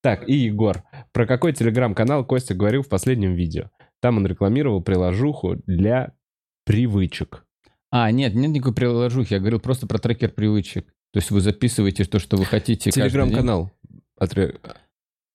Так, 0.02 0.28
и 0.28 0.34
Егор. 0.34 0.82
Про 1.12 1.26
какой 1.26 1.52
телеграм-канал 1.52 2.24
Костя 2.24 2.54
говорил 2.54 2.82
в 2.82 2.88
последнем 2.88 3.34
видео? 3.34 3.70
Там 4.00 4.16
он 4.16 4.26
рекламировал 4.26 4.80
приложуху 4.82 5.56
для 5.66 6.12
привычек. 6.64 7.44
А, 7.90 8.10
нет, 8.10 8.34
нет 8.34 8.50
никакой 8.50 8.74
приложухи. 8.74 9.32
Я 9.34 9.40
говорил 9.40 9.60
просто 9.60 9.86
про 9.86 9.98
трекер 9.98 10.30
привычек. 10.30 10.92
То 11.12 11.18
есть 11.18 11.30
вы 11.30 11.40
записываете 11.40 12.04
то, 12.04 12.18
что 12.18 12.36
вы 12.36 12.44
хотите. 12.44 12.90
Телеграм-канал. 12.90 13.70
Отре- 14.20 14.58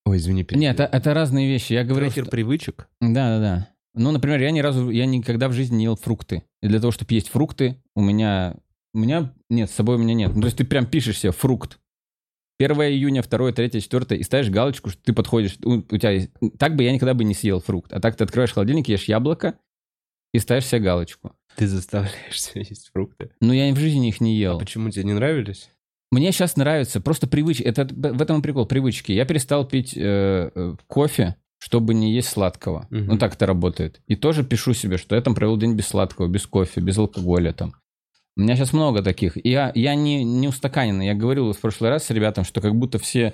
Ой, 0.06 0.18
извини. 0.18 0.44
перебил. 0.44 0.62
Нет, 0.62 0.80
это, 0.80 0.96
это 0.98 1.14
разные 1.14 1.48
вещи. 1.48 1.74
Я 1.74 1.84
говорил, 1.84 2.10
Трекер 2.10 2.26
что- 2.26 2.32
привычек? 2.32 2.88
Да, 3.02 3.38
да, 3.38 3.40
да. 3.40 3.70
Ну, 3.96 4.12
например, 4.12 4.42
я 4.42 4.52
ни 4.52 4.60
разу, 4.60 4.90
я 4.90 5.06
никогда 5.06 5.48
в 5.48 5.54
жизни 5.54 5.78
не 5.78 5.84
ел 5.86 5.96
фрукты. 5.96 6.44
И 6.62 6.68
для 6.68 6.80
того, 6.80 6.92
чтобы 6.92 7.14
есть 7.14 7.30
фрукты, 7.30 7.82
у 7.96 8.02
меня, 8.02 8.56
у 8.94 8.98
меня, 9.00 9.34
нет, 9.50 9.70
с 9.70 9.74
собой 9.74 9.96
у 9.96 10.00
меня 10.00 10.14
нет. 10.14 10.34
Ну, 10.36 10.42
то 10.42 10.48
есть 10.48 10.58
ты 10.58 10.66
прям 10.66 10.86
пишешь 10.86 11.20
себе 11.20 11.32
фрукт. 11.32 11.80
1 12.60 12.72
июня, 12.82 13.22
2, 13.24 13.52
3, 13.52 13.82
4, 13.82 14.18
и 14.20 14.24
ставишь 14.24 14.50
галочку, 14.50 14.90
что 14.90 15.02
ты 15.04 15.14
подходишь. 15.14 15.58
У, 15.64 15.76
у 15.76 15.82
тебя 15.98 16.12
есть... 16.12 16.30
Так 16.58 16.76
бы 16.76 16.84
я 16.84 16.92
никогда 16.92 17.14
бы 17.14 17.24
не 17.24 17.34
съел 17.34 17.60
фрукт. 17.60 17.92
А 17.94 18.00
так 18.00 18.16
ты 18.16 18.24
открываешь 18.24 18.52
холодильник, 18.54 18.88
ешь 18.90 19.06
яблоко 19.06 19.56
и 20.34 20.40
ставишь 20.40 20.66
себе 20.66 20.82
галочку. 20.82 21.34
Ты 21.56 21.68
заставляешь 21.68 22.42
себя 22.42 22.62
есть 22.62 22.90
фрукты. 22.92 23.32
Но 23.40 23.54
я 23.54 23.72
в 23.74 23.78
жизни 23.78 24.10
их 24.10 24.20
не 24.20 24.32
А 24.32 24.40
ел. 24.40 24.60
почему 24.60 24.90
тебе 24.90 25.06
не 25.06 25.14
нравились? 25.14 25.70
Мне 26.12 26.32
сейчас 26.32 26.58
нравится 26.58 27.02
просто 27.02 27.28
привычки. 27.28 27.64
Это 27.64 27.86
в 27.86 28.22
этом 28.22 28.40
и 28.40 28.44
прикол, 28.44 28.66
привычки. 28.66 29.12
Я 29.12 29.26
перестал 29.26 29.66
пить 29.68 29.96
э, 29.96 30.52
э, 30.54 30.76
кофе, 30.88 31.38
чтобы 31.58 31.94
не 31.94 32.14
есть 32.14 32.30
сладкого. 32.30 32.88
Мгм. 32.90 33.06
Ну 33.06 33.18
так 33.18 33.34
это 33.36 33.46
работает. 33.46 34.02
И 34.08 34.16
тоже 34.16 34.44
пишу 34.44 34.74
себе, 34.74 34.98
что 34.98 35.16
я 35.16 35.22
там 35.22 35.34
провел 35.34 35.58
день 35.58 35.76
без 35.76 35.88
сладкого, 35.88 36.28
без 36.28 36.46
кофе, 36.46 36.82
без 36.82 36.98
алкоголя 36.98 37.54
там. 37.54 37.74
У 38.36 38.42
меня 38.42 38.56
сейчас 38.56 38.74
много 38.74 39.02
таких. 39.04 39.38
И 39.44 39.50
Я, 39.50 39.72
я 39.76 39.96
не, 39.96 40.24
не 40.24 40.48
устаканенный. 40.48 41.06
Я 41.06 41.14
говорил 41.14 41.52
в 41.54 41.60
прошлый 41.60 41.90
раз 41.92 42.06
с 42.06 42.10
ребятам, 42.10 42.44
что 42.44 42.62
как 42.62 42.76
будто 42.76 42.98
все... 43.00 43.34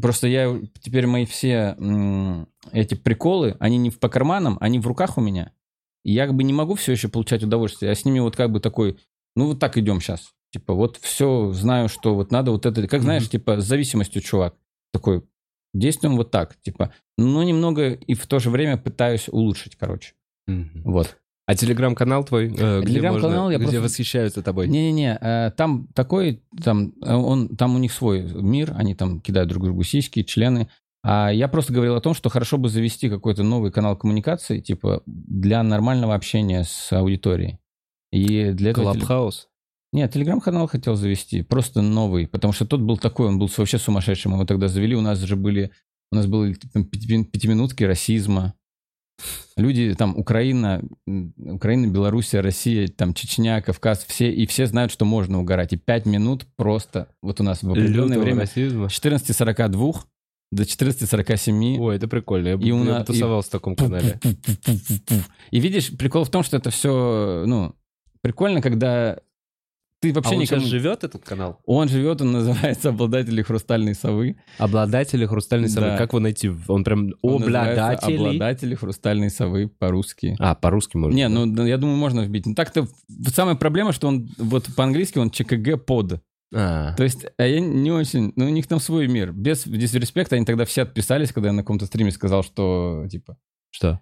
Просто 0.00 0.28
я 0.28 0.56
теперь 0.80 1.06
мои 1.06 1.24
все 1.26 1.76
эти 2.72 2.94
приколы, 2.94 3.56
они 3.58 3.76
не 3.76 3.90
по 3.90 4.08
карманам, 4.08 4.56
они 4.60 4.78
в 4.78 4.86
руках 4.86 5.18
у 5.18 5.20
меня. 5.20 5.52
Я 6.04 6.26
как 6.26 6.34
бы 6.34 6.44
не 6.44 6.52
могу 6.52 6.74
все 6.74 6.92
еще 6.92 7.08
получать 7.08 7.42
удовольствие. 7.42 7.90
Я 7.90 7.94
с 7.94 8.04
ними 8.04 8.20
вот 8.20 8.36
как 8.36 8.50
бы 8.50 8.60
такой, 8.60 8.98
ну 9.36 9.46
вот 9.48 9.58
так 9.58 9.76
идем 9.76 10.00
сейчас. 10.00 10.32
Типа 10.52 10.74
вот 10.74 10.96
все 10.96 11.52
знаю, 11.52 11.88
что 11.88 12.14
вот 12.14 12.32
надо 12.32 12.50
вот 12.50 12.66
это, 12.66 12.86
как 12.88 13.02
знаешь, 13.02 13.28
типа 13.28 13.60
с 13.60 13.64
зависимостью 13.66 14.22
чувак. 14.22 14.54
Такой, 14.92 15.22
действуем 15.74 16.16
вот 16.16 16.30
так, 16.30 16.56
типа. 16.62 16.92
Но 17.16 17.42
немного 17.42 17.92
и 17.92 18.14
в 18.14 18.26
то 18.26 18.38
же 18.40 18.50
время 18.50 18.76
пытаюсь 18.76 19.28
улучшить, 19.28 19.76
короче. 19.76 20.14
Вот. 20.84 21.16
А 21.46 21.54
телеграм-канал 21.56 22.22
твой, 22.24 22.46
э, 22.46 22.80
где, 22.80 22.92
Телеграм-канал 22.92 23.42
можно- 23.44 23.52
я 23.52 23.58
где 23.58 23.66
просто- 23.66 23.80
восхищаются 23.82 24.40
тобой? 24.42 24.68
Не-не-не, 24.68 25.18
э, 25.20 25.50
там 25.56 25.88
такой, 25.94 26.42
там, 26.62 26.92
э, 27.02 27.12
он, 27.12 27.56
там 27.56 27.74
у 27.74 27.78
них 27.78 27.92
свой 27.92 28.22
мир, 28.22 28.72
они 28.76 28.94
там 28.94 29.20
кидают 29.20 29.48
друг 29.48 29.64
другу 29.64 29.82
сиськи, 29.82 30.22
члены. 30.22 30.68
А 31.02 31.30
я 31.30 31.48
просто 31.48 31.72
говорил 31.72 31.94
о 31.94 32.00
том, 32.00 32.14
что 32.14 32.28
хорошо 32.28 32.58
бы 32.58 32.68
завести 32.68 33.08
какой-то 33.08 33.42
новый 33.42 33.72
канал 33.72 33.96
коммуникации, 33.96 34.60
типа, 34.60 35.02
для 35.06 35.62
нормального 35.62 36.14
общения 36.14 36.64
с 36.64 36.92
аудиторией. 36.92 37.58
И 38.12 38.50
для 38.52 38.72
этого... 38.72 38.92
Клабхаус? 38.92 39.48
Нет, 39.92 40.12
телеграм-канал 40.12 40.68
хотел 40.68 40.94
завести, 40.94 41.42
просто 41.42 41.82
новый, 41.82 42.28
потому 42.28 42.52
что 42.52 42.64
тот 42.64 42.80
был 42.80 42.96
такой, 42.96 43.26
он 43.26 43.38
был 43.38 43.50
вообще 43.56 43.78
сумасшедшим, 43.78 44.32
мы 44.32 44.36
его 44.36 44.46
тогда 44.46 44.68
завели, 44.68 44.94
у 44.94 45.00
нас 45.00 45.18
же 45.18 45.34
были, 45.34 45.72
у 46.12 46.16
нас 46.16 46.26
были 46.26 46.54
пяти- 46.54 47.24
пятиминутки 47.24 47.82
расизма, 47.82 48.54
люди 49.56 49.94
там 49.98 50.16
Украина, 50.16 50.80
Украина, 51.36 51.88
Белоруссия, 51.88 52.40
Россия, 52.40 52.86
там 52.86 53.14
Чечня, 53.14 53.60
Кавказ, 53.62 54.04
все, 54.06 54.32
и 54.32 54.46
все 54.46 54.66
знают, 54.66 54.92
что 54.92 55.04
можно 55.04 55.40
угорать, 55.40 55.72
и 55.72 55.76
пять 55.76 56.06
минут 56.06 56.46
просто, 56.56 57.08
вот 57.20 57.40
у 57.40 57.42
нас 57.42 57.64
в 57.64 57.70
определенное 57.70 58.18
Лютого 58.18 58.22
время, 58.22 58.40
расизма? 58.42 58.88
с 58.88 58.92
14.42 58.92 59.94
до 60.50 60.64
14.47, 60.64 61.78
Ой, 61.78 61.96
это 61.96 62.08
прикольно. 62.08 62.48
Я 62.48 62.54
И 62.54 62.70
у 62.72 62.82
нас- 62.82 63.06
тусовался 63.06 63.48
в 63.48 63.52
таком 63.52 63.76
канале. 63.76 64.18
И 65.50 65.60
видишь, 65.60 65.96
прикол 65.96 66.24
в 66.24 66.30
том, 66.30 66.42
что 66.42 66.56
это 66.56 66.70
все, 66.70 67.44
ну, 67.46 67.74
прикольно, 68.20 68.60
когда 68.60 69.18
ты 70.00 70.10
А 70.10 70.14
вообще 70.14 70.34
он 70.34 70.40
никому... 70.40 70.60
сейчас 70.62 70.70
живет, 70.70 71.04
этот 71.04 71.22
канал? 71.24 71.60
Он 71.66 71.86
живет, 71.88 72.22
он 72.22 72.32
называется 72.32 72.88
«Обладатели 72.88 73.42
хрустальной 73.42 73.94
совы». 73.94 74.36
Обладатели 74.56 75.26
хрустальной 75.26 75.68
совы. 75.68 75.88
Да. 75.88 75.98
Как 75.98 76.10
его 76.12 76.20
найти? 76.20 76.50
Он 76.68 76.84
прям 76.84 77.10
Он 77.20 77.42
обладатели? 77.42 78.16
«Обладатели 78.16 78.74
хрустальной 78.74 79.28
совы» 79.30 79.68
по-русски. 79.68 80.36
А, 80.38 80.54
по-русски 80.54 80.96
можно. 80.96 81.14
Не, 81.14 81.28
да? 81.28 81.44
ну 81.44 81.66
я 81.66 81.76
думаю, 81.76 81.98
можно 81.98 82.22
вбить. 82.22 82.46
Ну 82.46 82.54
так-то 82.54 82.88
самая 83.28 83.56
проблема, 83.56 83.92
что 83.92 84.08
он 84.08 84.30
вот 84.38 84.68
по-английски 84.74 85.18
он 85.18 85.30
ЧКГ 85.30 85.84
под. 85.84 86.22
А, 86.52 86.94
То 86.94 87.04
есть, 87.04 87.26
а 87.36 87.46
я 87.46 87.60
не 87.60 87.90
очень... 87.92 88.32
Ну, 88.36 88.46
у 88.46 88.48
них 88.48 88.66
там 88.66 88.80
свой 88.80 89.06
мир. 89.06 89.32
Без 89.32 89.64
дисреспекта 89.64 90.36
они 90.36 90.44
тогда 90.44 90.64
все 90.64 90.82
отписались, 90.82 91.32
когда 91.32 91.50
я 91.50 91.52
на 91.52 91.62
каком-то 91.62 91.86
стриме 91.86 92.10
сказал, 92.10 92.42
что, 92.42 93.06
типа, 93.10 93.36
что? 93.70 94.00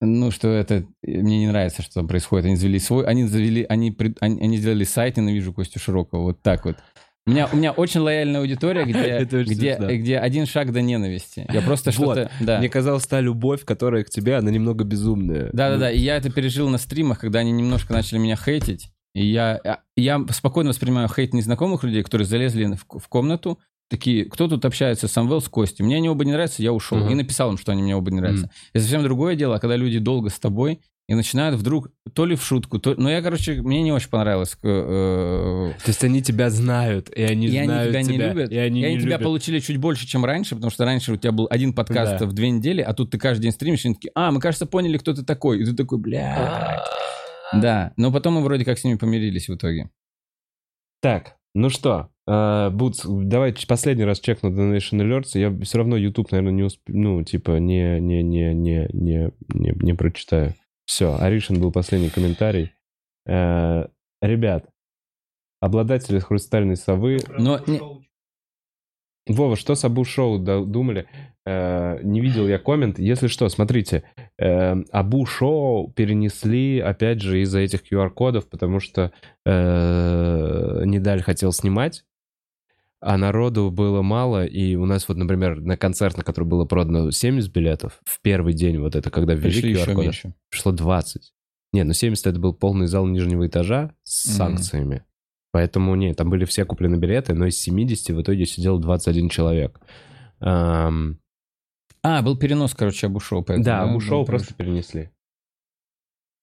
ну, 0.00 0.32
что 0.32 0.48
это... 0.48 0.84
Мне 1.02 1.38
не 1.38 1.46
нравится, 1.46 1.82
что 1.82 1.94
там 1.94 2.08
происходит. 2.08 2.46
Они 2.46 2.56
завели 2.56 2.80
свой... 2.80 3.06
Они 3.06 3.24
завели... 3.24 3.64
Они, 3.68 3.92
пред- 3.92 4.18
они, 4.20 4.40
они 4.40 4.56
сделали 4.56 4.84
сайт 4.84 5.16
«Ненавижу 5.16 5.52
Костю 5.52 5.78
Широкого». 5.78 6.22
Вот 6.22 6.42
так 6.42 6.64
вот. 6.64 6.76
У 7.24 7.30
меня, 7.30 7.48
у 7.52 7.56
меня 7.56 7.70
очень 7.70 8.00
лояльная 8.00 8.40
аудитория, 8.40 8.84
где, 8.84 9.20
где, 9.44 9.76
смешно. 9.76 9.96
где 9.96 10.18
один 10.18 10.46
шаг 10.46 10.72
до 10.72 10.82
ненависти. 10.82 11.46
Я 11.52 11.62
просто 11.62 11.92
Вот. 11.92 12.16
что-то... 12.16 12.30
Да. 12.40 12.58
Мне 12.58 12.68
казалось, 12.68 13.06
та 13.06 13.20
любовь, 13.20 13.64
которая 13.64 14.02
к 14.02 14.10
тебе, 14.10 14.34
она 14.38 14.50
немного 14.50 14.82
безумная. 14.82 15.48
Да-да-да, 15.52 15.92
и 15.92 16.00
я 16.00 16.16
это 16.16 16.32
пережил 16.32 16.68
на 16.68 16.78
стримах, 16.78 17.20
когда 17.20 17.38
они 17.38 17.52
немножко 17.52 17.92
начали 17.92 18.18
меня 18.18 18.34
хейтить. 18.34 18.90
И 19.14 19.26
я, 19.26 19.60
а, 19.64 19.78
я 19.96 20.24
спокойно 20.30 20.70
воспринимаю 20.70 21.08
хейт 21.08 21.34
незнакомых 21.34 21.84
людей, 21.84 22.02
которые 22.02 22.26
залезли 22.26 22.64
в, 22.64 22.98
в 22.98 23.08
комнату, 23.08 23.58
такие, 23.88 24.24
кто 24.24 24.48
тут 24.48 24.64
общается, 24.64 25.06
Самвел 25.06 25.42
с 25.42 25.48
Костей. 25.48 25.84
Мне 25.84 25.96
они 25.96 26.08
оба 26.08 26.24
не 26.24 26.32
нравятся, 26.32 26.62
я 26.62 26.72
ушел. 26.72 26.98
Мгм. 26.98 27.10
И 27.10 27.14
написал 27.14 27.50
им, 27.50 27.58
что 27.58 27.72
они 27.72 27.82
мне 27.82 27.94
оба 27.94 28.10
не 28.10 28.20
нравятся. 28.20 28.46
Мгм. 28.46 28.52
И 28.72 28.78
совсем 28.78 29.02
другое 29.02 29.34
дело, 29.36 29.58
когда 29.58 29.76
люди 29.76 29.98
долго 29.98 30.30
с 30.30 30.38
тобой, 30.38 30.80
и 31.08 31.14
начинают 31.14 31.56
вдруг 31.56 31.90
то 32.14 32.24
ли 32.24 32.36
в 32.36 32.42
шутку, 32.44 32.78
то... 32.78 32.94
Ну, 32.96 33.10
я, 33.10 33.20
короче, 33.20 33.60
мне 33.60 33.82
не 33.82 33.92
очень 33.92 34.08
понравилось. 34.08 34.56
э, 34.62 34.68
э, 34.68 35.72
То 35.84 35.88
есть 35.88 36.02
они 36.04 36.22
тебя 36.22 36.48
знают, 36.48 37.10
и 37.10 37.22
они 37.22 37.48
и 37.48 37.56
они 37.56 37.66
знают 37.66 37.90
тебя 37.90 38.02
не 38.02 38.16
любят. 38.16 38.50
и 38.50 38.56
они 38.56 38.80
и 38.80 38.84
они 38.84 38.96
тебя 38.98 39.10
любят. 39.16 39.22
получили 39.24 39.58
чуть 39.58 39.76
больше, 39.78 40.06
чем 40.06 40.24
раньше, 40.24 40.54
потому 40.54 40.70
что 40.70 40.84
раньше 40.86 41.12
у 41.12 41.16
тебя 41.16 41.32
был 41.32 41.48
один 41.50 41.74
подкаст 41.74 42.20
Да. 42.20 42.26
в 42.26 42.32
две 42.32 42.50
недели, 42.50 42.80
а 42.80 42.94
тут 42.94 43.10
ты 43.10 43.18
каждый 43.18 43.42
день 43.42 43.52
стримишь, 43.52 43.84
и 43.84 43.88
они 43.88 43.94
такие, 43.96 44.12
а, 44.14 44.30
мы, 44.30 44.40
кажется, 44.40 44.64
поняли, 44.64 44.96
кто 44.96 45.12
ты 45.12 45.22
такой. 45.22 45.60
И 45.60 45.64
ты 45.64 45.74
такой, 45.74 45.98
бля. 45.98 46.82
Да, 47.60 47.92
но 47.96 48.12
потом 48.12 48.34
мы 48.34 48.42
вроде 48.42 48.64
как 48.64 48.78
с 48.78 48.84
ними 48.84 48.96
помирились 48.96 49.48
в 49.48 49.54
итоге. 49.54 49.90
Так, 51.00 51.36
ну 51.54 51.68
что, 51.68 52.10
э, 52.26 52.70
Бутс, 52.70 53.04
давай 53.04 53.52
ч- 53.52 53.66
последний 53.66 54.04
раз 54.04 54.20
чекну 54.20 54.50
Donation 54.50 55.00
Alerts. 55.00 55.38
Я 55.38 55.50
все 55.64 55.78
равно 55.78 55.96
YouTube, 55.96 56.30
наверное, 56.30 56.52
не 56.52 56.62
усп... 56.62 56.80
ну, 56.88 57.22
типа, 57.24 57.58
не, 57.58 58.00
не, 58.00 58.22
не, 58.22 58.54
не, 58.54 58.88
не, 58.92 59.30
не, 59.48 59.72
не 59.82 59.94
прочитаю. 59.94 60.54
Все, 60.84 61.16
Аришин 61.18 61.60
был 61.60 61.72
последний 61.72 62.10
комментарий. 62.10 62.72
Э, 63.26 63.86
ребят, 64.20 64.68
обладатели 65.60 66.18
хрустальной 66.20 66.76
совы... 66.76 67.18
Но 67.38 67.58
не- 67.66 67.80
Вова, 69.28 69.56
что 69.56 69.74
с 69.74 69.84
Абу 69.84 70.04
Шоу 70.04 70.38
думали? 70.38 71.06
Э, 71.44 72.00
не 72.02 72.20
видел 72.20 72.46
я 72.46 72.58
коммент. 72.58 72.98
Если 72.98 73.26
что, 73.28 73.48
смотрите, 73.48 74.04
э, 74.38 74.74
Абу 74.90 75.26
Шоу 75.26 75.92
перенесли, 75.92 76.78
опять 76.80 77.20
же, 77.20 77.40
из-за 77.42 77.60
этих 77.60 77.82
QR-кодов, 77.90 78.48
потому 78.48 78.80
что 78.80 79.12
э, 79.44 80.82
Нидаль 80.84 81.22
хотел 81.22 81.52
снимать, 81.52 82.04
а 83.00 83.16
народу 83.18 83.70
было 83.72 84.02
мало, 84.02 84.44
и 84.46 84.76
у 84.76 84.86
нас 84.86 85.08
вот, 85.08 85.16
например, 85.16 85.60
на 85.60 85.76
концерт, 85.76 86.16
на 86.16 86.22
который 86.22 86.44
было 86.44 86.64
продано 86.64 87.10
70 87.10 87.52
билетов, 87.52 88.00
в 88.04 88.20
первый 88.20 88.54
день 88.54 88.78
вот 88.78 88.94
это, 88.94 89.10
когда 89.10 89.34
ввели 89.34 89.74
QR-коды, 89.74 90.12
пришло 90.50 90.72
20. 90.72 91.32
Не, 91.72 91.84
ну 91.84 91.92
70 91.92 92.26
это 92.26 92.38
был 92.38 92.54
полный 92.54 92.86
зал 92.86 93.06
нижнего 93.06 93.46
этажа 93.46 93.94
с 94.04 94.26
Мгм. 94.26 94.36
санкциями. 94.36 95.04
Поэтому, 95.52 95.94
не, 95.94 96.14
там 96.14 96.30
были 96.30 96.44
все 96.46 96.64
куплены 96.64 96.96
билеты, 96.96 97.34
но 97.34 97.46
из 97.46 97.58
70 97.60 98.08
в 98.16 98.22
итоге 98.22 98.46
сидел 98.46 98.78
21 98.78 99.28
человек. 99.28 99.80
Ам, 100.40 101.18
А, 102.02 102.22
был 102.22 102.36
перенос, 102.36 102.74
короче, 102.74 103.06
Абушоу. 103.06 103.44
да, 103.58 103.82
Абу 103.82 103.94
был 103.94 104.00
шоу 104.00 104.24
перенос. 104.24 104.42
просто 104.42 104.54
перенесли. 104.54 105.10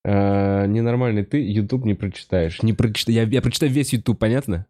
Э, 0.04 0.66
Ненормальный 0.66 1.24
ты, 1.24 1.42
YouTube 1.44 1.84
не 1.84 1.94
прочитаешь. 1.94 2.62
Не 2.62 2.72
прочитай, 2.72 3.14
я, 3.14 3.22
я 3.24 3.42
прочитаю 3.42 3.70
весь 3.72 3.92
YouTube, 3.92 4.18
понятно? 4.18 4.66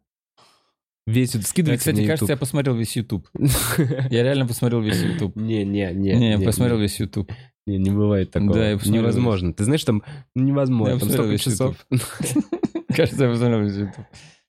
Весь 1.06 1.28
YouTube. 1.34 1.42
Да, 1.42 1.48
Скидывайте 1.48 1.78
кстати, 1.78 1.96
мне 1.96 2.06
кажется, 2.06 2.24
я 2.24 2.32
YouTube. 2.32 2.40
посмотрел 2.40 2.74
весь 2.76 2.96
YouTube. 2.96 3.28
Я 4.10 4.22
реально 4.22 4.46
посмотрел 4.46 4.80
весь 4.80 5.00
YouTube. 5.02 5.36
Не, 5.36 5.64
не, 5.64 5.90
не. 5.92 6.12
Не, 6.14 6.30
я 6.32 6.40
посмотрел 6.40 6.78
весь 6.78 6.98
YouTube. 7.00 7.32
Не, 7.66 7.78
не 7.78 7.90
бывает 7.90 8.30
такого. 8.30 8.54
Да, 8.54 8.70
я 8.70 8.76
посмотрел 8.78 9.02
Невозможно. 9.02 9.52
Ты 9.52 9.64
знаешь, 9.64 9.84
там 9.84 10.02
невозможно. 10.34 10.98
Там 10.98 11.08
столько 11.10 11.38
часов. 11.38 11.86
Кажется, 12.96 13.24
я 13.24 13.30
посмотрел 13.30 13.62
весь 13.62 13.76
YouTube. 13.76 14.06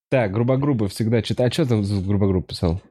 Так, 0.10 0.32
грубогрубо 0.32 0.88
всегда 0.88 1.22
читаю. 1.22 1.50
А 1.50 1.52
что 1.52 1.66
там 1.66 1.84
за 1.84 2.02
грубогруб 2.02 2.48
писал? 2.48 2.82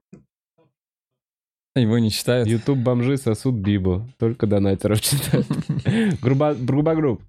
Его 1.77 1.99
не 1.99 2.11
читают. 2.11 2.49
Ютуб 2.49 2.79
бомжи 2.79 3.17
сосут 3.17 3.55
бибу. 3.55 4.09
Только 4.19 4.47
донатеров 4.47 5.01
читают. 5.01 5.47
Грубо- 6.21 6.55
Грубогруб. 6.55 7.23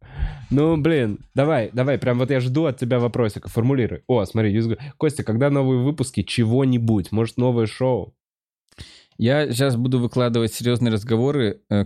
Ну, 0.50 0.78
блин, 0.78 1.20
давай, 1.36 1.70
давай, 1.74 1.98
прям 2.00 2.18
вот 2.18 2.32
я 2.32 2.40
жду 2.40 2.66
от 2.66 2.78
тебя 2.78 3.00
вопросика, 3.00 3.50
формулируй. 3.50 4.02
О, 4.08 4.26
смотри, 4.26 4.60
Костя, 4.98 5.24
когда 5.24 5.50
новые 5.50 5.82
выпуски 5.82 6.24
чего-нибудь? 6.24 7.12
Может, 7.12 7.38
новое 7.38 7.68
шоу? 7.68 8.16
Я 9.18 9.52
сейчас 9.52 9.76
буду 9.76 10.00
выкладывать 10.00 10.54
серьезные 10.54 10.92
разговоры, 10.92 11.62
э, 11.70 11.86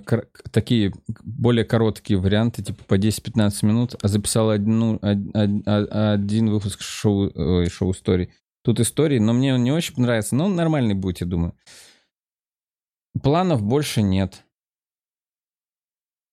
такие 0.52 0.94
более 1.24 1.66
короткие 1.66 2.20
варианты, 2.20 2.64
типа 2.64 2.84
по 2.86 2.98
10-15 2.98 3.66
минут, 3.66 3.96
а 4.02 4.08
записал 4.08 4.52
одну, 4.52 4.96
од- 5.02 5.36
од- 5.36 5.68
од- 5.68 5.90
один 5.92 6.50
выпуск 6.50 6.82
шоу, 6.82 7.32
ой, 7.36 7.70
шоу 7.70 7.92
историй. 7.92 8.32
Тут 8.64 8.80
истории, 8.80 9.20
но 9.20 9.34
мне 9.34 9.54
он 9.54 9.64
не 9.64 9.72
очень 9.72 9.94
нравится, 9.98 10.36
но 10.36 10.46
он 10.46 10.56
нормальный 10.56 10.96
будет, 10.96 11.22
я 11.22 11.28
думаю. 11.28 11.54
Планов 13.22 13.62
больше 13.62 14.02
нет. 14.02 14.44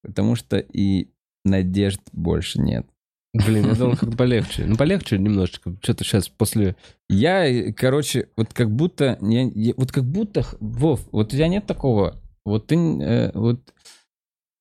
Потому 0.01 0.35
что 0.35 0.57
и 0.57 1.11
надежд 1.45 2.01
больше 2.11 2.59
нет. 2.59 2.87
Блин, 3.33 3.65
я 3.67 3.73
думал, 3.75 3.97
как-то 3.97 4.15
полегче. 4.15 4.65
Ну, 4.65 4.75
полегче 4.75 5.17
немножечко. 5.17 5.75
Что-то 5.81 6.03
сейчас 6.03 6.29
после... 6.29 6.75
Я, 7.09 7.73
короче, 7.73 8.29
вот 8.37 8.53
как 8.53 8.69
будто, 8.69 9.17
я- 9.21 9.49
я- 9.55 9.73
вот 9.75 9.91
как 9.91 10.03
будто, 10.03 10.45
Вов, 10.59 11.01
вот 11.11 11.27
у 11.27 11.35
тебя 11.35 11.47
нет 11.47 11.65
такого, 11.65 12.21
вот 12.45 12.67
ты, 12.67 12.75
э, 12.75 13.31
вот, 13.33 13.59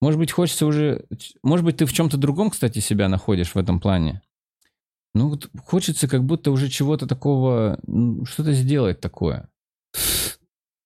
может 0.01 0.19
быть, 0.19 0.33
хочется 0.33 0.65
уже, 0.67 1.05
может 1.43 1.67
быть, 1.67 1.77
ты 1.77 1.87
в 1.87 1.93
чем-то 1.93 2.17
другом, 2.17 2.49
кстати, 2.51 2.79
себя 2.79 3.09
находишь 3.09 3.55
в 3.55 3.59
этом 3.59 3.79
плане. 3.79 4.23
Ну, 5.15 5.29
вот 5.29 5.51
хочется 5.67 6.09
как 6.09 6.25
будто 6.25 6.51
уже 6.51 6.69
чего-то 6.71 7.07
такого, 7.07 7.79
что-то 8.25 8.53
сделать 8.55 9.01
такое. 9.01 9.49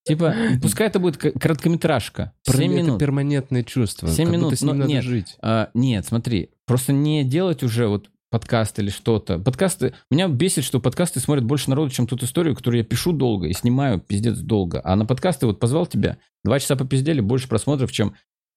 Типа, 0.04 0.34
пускай 0.62 0.86
это 0.88 0.98
будет 1.00 1.16
короткометражка, 1.18 2.32
7 2.44 2.54
Это 2.56 2.68
минут. 2.82 2.98
перманентное 3.00 3.62
чувство. 3.64 4.08
Семь 4.08 4.26
Как 4.26 4.34
будто 4.34 4.46
минут, 4.46 4.58
с 4.58 4.62
ним 4.62 4.68
но 4.72 4.74
надо 4.78 4.88
нет. 4.92 5.04
жить. 5.04 5.36
А, 5.40 5.70
нет, 5.74 6.04
смотри, 6.06 6.50
просто 6.66 6.92
не 6.92 7.24
делать 7.24 7.62
уже 7.62 7.86
вот 7.88 8.10
подкаст 8.30 8.78
или 8.78 8.90
что-то. 8.90 9.38
Подкасты... 9.38 9.94
Меня 10.10 10.28
бесит, 10.28 10.64
что 10.64 10.80
подкасты 10.80 11.20
смотрят 11.20 11.44
больше 11.44 11.70
народу, 11.70 11.90
чем 11.90 12.06
тут 12.06 12.22
историю, 12.22 12.54
которую 12.54 12.80
я 12.80 12.84
пишу 12.84 13.12
долго 13.12 13.46
и 13.46 13.52
снимаю 13.52 14.00
пиздец 14.00 14.38
долго. 14.38 14.80
А 14.84 14.96
на 14.96 15.06
подкасты 15.06 15.46
вот 15.46 15.60
позвал 15.60 15.86
тебя, 15.86 16.18
два 16.44 16.58
часа 16.58 16.76
попиздели, 16.76 17.20
больше 17.20 17.48
просмотров, 17.48 17.92
чем 17.92 18.14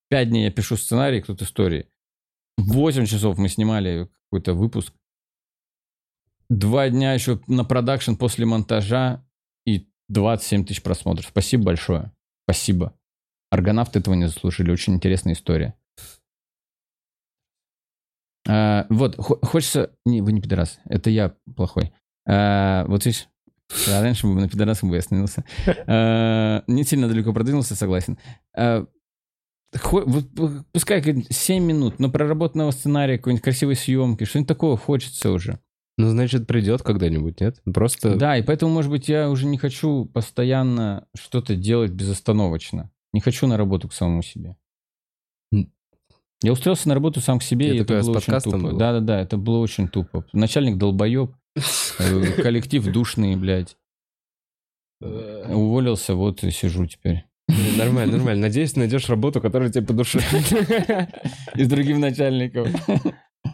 пять 0.09 0.29
дней 0.29 0.45
я 0.45 0.51
пишу 0.51 0.75
сценарий, 0.75 1.21
тут 1.21 1.41
истории. 1.41 1.87
Восемь 2.57 3.05
часов 3.05 3.37
мы 3.37 3.47
снимали 3.47 4.09
какой-то 4.29 4.53
выпуск. 4.53 4.93
Два 6.49 6.89
дня 6.89 7.13
еще 7.13 7.39
на 7.47 7.63
продакшн 7.63 8.15
после 8.15 8.45
монтажа 8.45 9.23
и 9.65 9.87
27 10.09 10.65
тысяч 10.65 10.81
просмотров. 10.81 11.27
Спасибо 11.27 11.65
большое. 11.65 12.11
Спасибо. 12.45 12.93
Аргонавты 13.51 13.99
этого 13.99 14.15
не 14.15 14.27
заслужили. 14.27 14.71
Очень 14.71 14.95
интересная 14.95 15.33
история. 15.33 15.75
А, 18.47 18.85
вот, 18.89 19.15
хо- 19.17 19.39
хочется... 19.43 19.91
Не, 20.05 20.21
вы 20.21 20.31
не 20.31 20.41
пидорас. 20.41 20.79
Это 20.85 21.09
я 21.09 21.33
плохой. 21.55 21.91
А, 22.27 22.85
вот 22.87 23.05
видишь, 23.05 23.27
а 23.87 24.01
раньше 24.01 24.27
бы 24.27 24.33
на 24.39 24.49
пидорасом 24.49 24.89
бы 24.89 24.95
я 24.95 24.99
остановился. 24.99 25.43
А, 25.87 26.63
не 26.67 26.83
сильно 26.83 27.07
далеко 27.07 27.33
продвинулся, 27.33 27.75
согласен. 27.75 28.17
А, 28.55 28.85
хо- 29.77 30.03
вот 30.05 30.25
пускай 30.71 31.03
7 31.29 31.63
минут, 31.63 31.99
но 31.99 32.09
проработанного 32.09 32.71
сценария, 32.71 33.17
какой-нибудь 33.17 33.43
красивой 33.43 33.75
съемки, 33.75 34.23
что-нибудь 34.23 34.47
такого 34.47 34.77
хочется 34.77 35.31
уже. 35.31 35.59
Ну, 35.97 36.09
значит, 36.11 36.47
придет 36.47 36.81
когда-нибудь, 36.81 37.41
нет? 37.41 37.61
Просто... 37.73 38.15
Да, 38.15 38.37
и 38.37 38.41
поэтому, 38.41 38.71
может 38.73 38.89
быть, 38.89 39.09
я 39.09 39.29
уже 39.29 39.45
не 39.45 39.57
хочу 39.57 40.05
постоянно 40.05 41.05
что-то 41.13 41.55
делать 41.57 41.91
безостановочно. 41.91 42.89
Не 43.11 43.19
хочу 43.19 43.47
на 43.47 43.57
работу 43.57 43.89
к 43.89 43.93
самому 43.93 44.21
себе. 44.21 44.55
Я 46.41 46.53
устроился 46.53 46.87
на 46.87 46.93
работу 46.95 47.19
сам 47.19 47.39
к 47.39 47.43
себе, 47.43 47.67
Это 47.67 47.75
и 47.75 47.79
это 47.81 48.01
было 48.01 48.17
очень 48.17 48.39
тупо. 48.41 48.71
Да-да-да, 48.73 49.19
это 49.21 49.37
было 49.37 49.57
очень 49.59 49.89
тупо. 49.89 50.25
Начальник 50.31 50.77
долбоеб, 50.77 51.31
э, 51.55 52.31
коллектив 52.41 52.85
душный, 52.91 53.35
блядь. 53.35 53.75
Э, 55.01 55.53
Уволился, 55.53 56.15
вот 56.15 56.43
и 56.43 56.51
сижу 56.51 56.85
теперь. 56.85 57.25
Нормально, 57.77 58.17
нормально. 58.17 58.41
Надеюсь, 58.43 58.75
найдешь 58.75 59.09
работу, 59.09 59.41
которая 59.41 59.69
тебе 59.69 59.85
по 59.85 59.93
душе. 59.93 60.19
И 61.55 61.63
с 61.63 61.67
другим 61.67 61.99
начальником. 61.99 62.67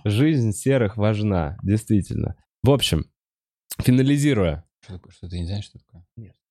Жизнь 0.03 0.51
серых 0.51 0.97
важна, 0.97 1.57
действительно. 1.63 2.35
В 2.61 2.69
общем, 2.71 3.05
финализируя, 3.79 4.65
Что 4.83 4.93
такое? 4.93 5.11
Что 5.13 5.29
ты 5.29 5.39
не 5.39 5.45
знаешь, 5.45 5.65
что 5.65 5.79
такое? 5.79 6.03
а, 6.17 6.44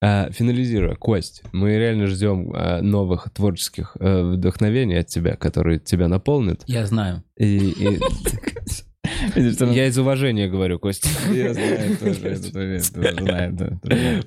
финализируя, 0.00 0.94
Кость, 0.94 1.42
мы 1.52 1.76
реально 1.76 2.06
ждем 2.06 2.52
а, 2.54 2.80
новых 2.80 3.28
творческих 3.34 3.96
э, 4.00 4.22
вдохновений 4.22 4.96
от 4.96 5.08
тебя, 5.08 5.36
которые 5.36 5.78
тебя 5.78 6.08
наполнят. 6.08 6.62
Я 6.66 6.86
знаю. 6.86 7.22
И, 7.38 7.74
я 9.36 9.86
из 9.86 9.98
уважения 9.98 10.48
говорю, 10.48 10.78
Кость. 10.78 11.06
Я 11.30 11.52
знаю 11.52 11.96
тоже. 11.98 12.80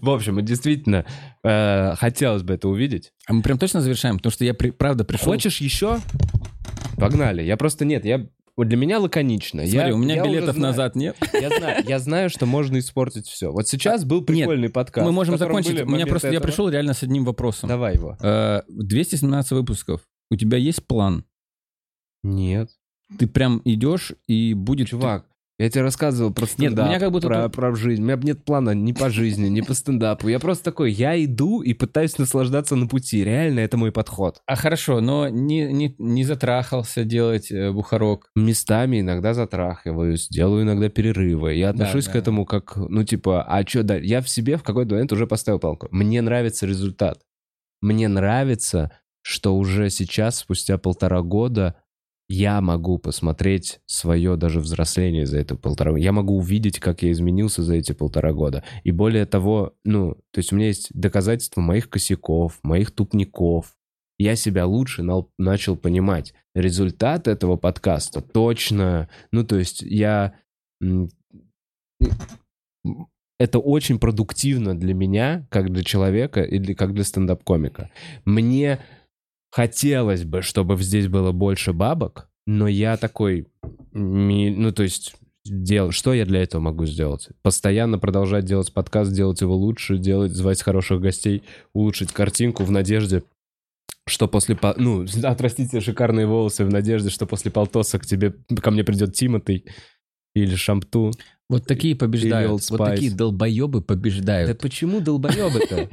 В 0.02 0.10
общем, 0.10 0.46
действительно, 0.46 1.06
э, 1.44 1.96
хотелось 1.96 2.44
бы 2.44 2.54
это 2.54 2.68
увидеть. 2.68 3.12
А 3.28 3.34
мы 3.34 3.42
прям 3.42 3.58
точно 3.58 3.82
завершаем? 3.82 4.18
Потому 4.18 4.32
что 4.32 4.46
я 4.46 4.54
правда 4.54 5.04
пришел... 5.04 5.26
Хочешь 5.26 5.58
еще? 5.58 6.00
Погнали. 6.98 7.42
Я 7.42 7.58
просто 7.58 7.84
нет, 7.86 8.06
я 8.06 8.28
вот 8.56 8.68
для 8.68 8.78
меня 8.78 9.00
лаконично. 9.00 9.66
Смотри, 9.66 9.90
я, 9.90 9.96
у 9.96 9.98
меня 9.98 10.16
я 10.16 10.24
билетов 10.24 10.58
назад 10.58 10.96
нет. 10.96 11.18
Я 11.34 11.50
знаю, 11.50 11.84
я 11.88 12.00
знаю, 12.00 12.30
что 12.30 12.46
можно 12.46 12.78
испортить 12.78 13.28
все. 13.28 13.52
Вот 13.52 13.68
сейчас 13.68 14.06
был 14.06 14.24
прикольный 14.24 14.70
подкаст. 14.70 15.06
Мы 15.06 15.12
можем 15.12 15.38
закончить. 15.38 15.82
У 15.82 15.90
меня 15.90 16.06
просто 16.06 16.28
я 16.28 16.36
этого. 16.36 16.48
пришел 16.48 16.70
реально 16.70 16.94
с 16.94 17.02
одним 17.04 17.26
вопросом. 17.26 17.68
Давай 17.68 17.96
его. 17.96 18.18
Э, 18.22 18.62
217 18.68 19.52
выпусков. 19.52 20.02
У 20.30 20.36
тебя 20.36 20.58
есть 20.58 20.86
план? 20.86 21.26
Нет. 22.24 22.70
Ты 23.18 23.28
прям 23.28 23.62
идешь 23.66 24.14
и 24.28 24.54
будет... 24.54 24.88
Чувак, 24.88 25.28
Я 25.60 25.70
тебе 25.70 25.84
рассказывал 25.84 26.34
про 26.34 26.44
Нет, 26.44 26.50
у 26.50 26.54
стендап, 26.54 26.88
меня 26.88 27.00
как 27.00 27.12
будто 27.12 27.28
про, 27.28 27.48
про 27.50 27.76
жизнь. 27.76 28.02
У 28.02 28.06
меня 28.06 28.18
нет 28.18 28.44
плана 28.44 28.72
ни 28.72 28.92
по 28.92 29.10
жизни, 29.12 29.48
ни 29.50 29.62
по 29.62 29.76
стендапу. 29.76 30.28
Я 30.28 30.40
просто 30.40 30.64
такой, 30.66 30.92
я 30.92 31.24
иду 31.24 31.62
и 31.62 31.74
пытаюсь 31.74 32.18
наслаждаться 32.18 32.76
на 32.76 32.88
пути. 32.88 33.24
Реально, 33.24 33.60
это 33.60 33.78
мой 33.78 33.92
подход. 33.92 34.42
А 34.48 34.56
хорошо, 34.56 35.00
но 35.00 35.30
не, 35.30 35.72
не, 35.72 35.96
не 36.00 36.24
затрахался 36.24 37.04
делать 37.04 37.52
э, 37.52 37.72
бухарок. 37.72 38.30
Местами 38.36 39.02
иногда 39.02 39.36
затрахиваюсь, 39.36 40.28
делаю 40.28 40.64
иногда 40.64 40.90
перерывы. 40.90 41.54
Я 41.54 41.72
Да, 41.72 41.86
отношусь 41.86 42.08
к 42.08 42.14
да. 42.14 42.20
этому 42.20 42.46
как, 42.46 42.76
ну, 42.76 43.04
типа, 43.04 43.44
а 43.44 43.62
что 43.68 43.84
дальше? 43.84 44.08
Я 44.08 44.22
в 44.22 44.30
себе 44.30 44.58
в 44.58 44.64
какой-то 44.64 44.96
момент 44.96 45.12
уже 45.14 45.28
поставил 45.28 45.60
палку. 45.60 45.88
Мне 45.92 46.22
нравится 46.22 46.66
результат. 46.66 47.20
Мне 47.80 48.08
нравится, 48.08 48.92
что 49.22 49.56
уже 49.56 49.92
сейчас, 49.92 50.38
спустя 50.38 50.80
полтора 50.80 51.22
года, 51.22 51.76
я 52.30 52.62
могу 52.62 52.98
посмотреть 52.98 53.80
свое 53.86 54.36
даже 54.38 54.60
взросление 54.60 55.26
за 55.26 55.40
это 55.40 55.56
полтора 55.56 55.92
года. 55.92 56.04
Я 56.04 56.12
могу 56.12 56.38
увидеть, 56.38 56.80
как 56.80 57.04
я 57.04 57.12
изменился 57.12 57.64
за 57.64 57.76
эти 57.76 57.92
полтора 57.92 58.34
года. 58.34 58.64
И 58.84 58.92
более 58.92 59.26
того, 59.26 59.74
ну, 59.84 60.16
то 60.32 60.40
есть 60.40 60.52
у 60.52 60.56
меня 60.56 60.68
есть 60.68 60.90
доказательства 60.94 61.62
моих 61.62 61.90
косяков, 61.90 62.60
моих 62.64 62.92
тупников. 62.92 63.76
Я 64.18 64.36
себя 64.36 64.66
лучше 64.66 65.04
нал- 65.04 65.32
начал 65.38 65.76
понимать. 65.76 66.34
Результат 66.56 67.28
этого 67.28 67.58
подкаста 67.58 68.22
точно... 68.22 69.10
Ну, 69.32 69.44
то 69.44 69.58
есть 69.58 69.82
я... 69.82 70.34
Это 73.40 73.60
очень 73.60 74.00
продуктивно 74.00 74.78
для 74.78 74.94
меня, 74.94 75.48
как 75.50 75.72
для 75.72 75.84
человека 75.84 76.42
или 76.42 76.74
как 76.74 76.94
для 76.94 77.04
стендап-комика. 77.04 77.90
Мне 78.24 78.80
хотелось 79.54 80.24
бы, 80.24 80.42
чтобы 80.42 80.76
здесь 80.78 81.08
было 81.08 81.32
больше 81.32 81.74
бабок, 81.74 82.28
но 82.48 82.68
я 82.68 82.98
такой, 82.98 83.48
ну 83.92 84.72
то 84.72 84.82
есть, 84.82 85.16
дел, 85.46 85.92
что 85.92 86.14
я 86.14 86.26
для 86.26 86.42
этого 86.42 86.60
могу 86.60 86.88
сделать? 86.88 87.30
Постоянно 87.44 88.00
продолжать 88.00 88.46
делать 88.46 88.74
подкаст, 88.74 89.14
делать 89.14 89.42
его 89.42 89.56
лучше, 89.56 90.00
делать, 90.00 90.32
звать 90.32 90.64
хороших 90.64 91.02
гостей, 91.02 91.44
улучшить 91.72 92.12
картинку 92.12 92.64
в 92.64 92.72
надежде, 92.72 93.24
что 94.08 94.28
после, 94.28 94.56
по- 94.56 94.74
ну, 94.76 95.06
отрастить 95.24 95.70
себе 95.70 95.82
шикарные 95.82 96.26
волосы 96.26 96.66
в 96.66 96.72
надежде, 96.72 97.12
что 97.12 97.28
после 97.28 97.52
полтоса 97.52 98.00
к 98.00 98.08
тебе, 98.08 98.34
ко 98.60 98.72
мне 98.72 98.84
придет 98.84 99.14
Тимотей 99.14 99.66
или 100.34 100.56
Шамту. 100.56 101.12
Вот 101.50 101.66
такие 101.68 101.96
побеждают. 101.96 102.52
Вот 102.52 102.62
Spice. 102.80 102.90
такие 102.96 103.12
долбоебы 103.12 103.80
Да 103.80 103.86
побеждают. 103.86 104.60
почему 104.60 105.02
долбоебы-то? 105.02 105.90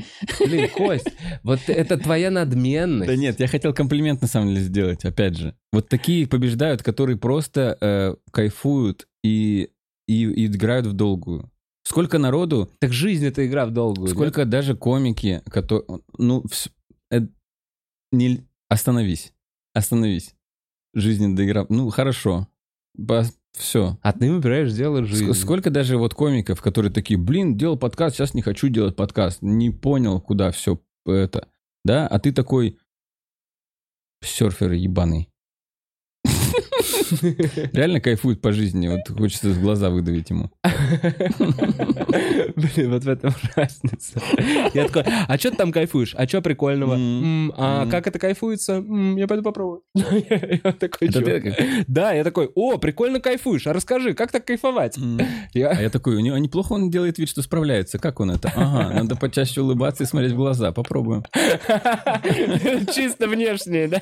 Блин, 0.47 0.69
Кость, 0.71 1.09
вот 1.43 1.61
это 1.67 1.99
твоя 1.99 2.31
надменность. 2.31 3.07
Да 3.09 3.17
нет, 3.17 3.41
я 3.41 3.47
хотел 3.49 3.75
комплимент 3.75 4.23
на 4.23 4.29
самом 4.29 4.49
деле 4.49 4.61
сделать, 4.61 5.05
опять 5.05 5.37
же. 5.37 5.55
Вот 5.73 5.89
такие 5.89 6.27
побеждают, 6.27 6.83
которые 6.83 7.17
просто 7.19 7.77
э, 7.81 8.15
кайфуют 8.33 9.07
и, 9.25 9.71
и, 10.07 10.23
и 10.25 10.47
играют 10.47 10.87
в 10.87 10.93
долгую. 10.93 11.51
Сколько 11.83 12.19
народу, 12.19 12.71
Так 12.79 12.93
жизнь 12.93 13.27
это 13.27 13.45
игра 13.47 13.67
в 13.67 13.71
долгую. 13.73 14.09
сколько 14.09 14.45
даже 14.45 14.77
комики, 14.77 15.43
которые... 15.51 15.85
Ну, 16.17 16.43
вс- 16.43 16.71
э, 17.11 17.23
не, 18.13 18.47
остановись, 18.69 19.33
остановись. 19.75 20.35
Жизнь 20.95 21.35
доиграл. 21.35 21.67
Ну, 21.69 21.91
хорошо. 21.91 22.47
Все. 23.53 23.99
А 24.03 24.13
ты 24.13 24.31
выбираешь 24.33 24.73
дело 24.73 25.05
жизни. 25.05 25.33
Сколько 25.33 25.71
даже 25.71 25.97
вот 25.99 26.15
комиков, 26.15 26.63
которые 26.63 26.93
такие, 26.93 27.19
блин, 27.19 27.57
делал 27.57 27.77
подкаст, 27.77 28.17
сейчас 28.17 28.35
не 28.35 28.43
хочу 28.43 28.69
делать 28.69 28.97
подкаст. 28.97 29.43
Не 29.43 29.71
понял, 29.71 30.21
куда 30.21 30.51
все 30.51 30.81
это. 31.07 31.49
Да? 31.85 32.07
А 32.07 32.19
ты 32.19 32.33
такой 32.33 32.79
серфер 34.23 34.73
ебаный. 34.73 35.29
Реально 37.73 38.01
кайфует 38.01 38.41
по 38.41 38.53
жизни. 38.53 38.89
Вот 38.89 39.09
хочется 39.17 39.49
в 39.51 39.61
глаза 39.61 39.91
выдавить 39.91 40.31
ему. 40.31 40.51
Блин, 42.57 42.91
вот 42.93 43.05
в 43.05 43.09
этом 43.09 43.33
разница. 43.57 44.21
Я 44.75 44.87
такой, 44.89 45.05
а 45.29 45.39
что 45.39 45.51
ты 45.51 45.57
там 45.57 45.73
кайфуешь? 45.73 46.15
А 46.17 46.27
что 46.27 46.43
прикольного? 46.43 46.97
А 47.57 47.87
как 47.91 48.07
это 48.07 48.19
кайфуется? 48.19 48.85
Я 49.17 49.27
пойду 49.27 49.43
попробую. 49.43 49.83
Да, 51.89 52.13
я 52.13 52.25
такой, 52.25 52.51
о, 52.55 52.79
прикольно 52.79 53.21
кайфуешь, 53.21 53.67
а 53.67 53.73
расскажи, 53.73 54.15
как 54.15 54.31
так 54.33 54.45
кайфовать? 54.45 54.97
А 54.99 55.01
Я- 55.55 55.73
я 55.81 55.91
такой, 55.91 56.17
у 56.17 56.21
него 56.21 56.37
неплохо 56.39 56.73
он 56.75 56.91
делает 56.91 57.19
вид, 57.19 57.29
что 57.29 57.43
справляется. 57.43 57.99
Как 57.99 58.21
он 58.21 58.31
это? 58.31 58.53
Ага, 58.55 58.95
надо 58.95 59.17
почаще 59.17 59.61
улыбаться 59.61 60.05
и 60.05 60.07
смотреть 60.07 60.33
в 60.33 60.37
глаза. 60.37 60.73
Попробуем. 60.73 61.25
Чисто 62.95 63.29
внешне, 63.29 63.89
да? 63.89 64.01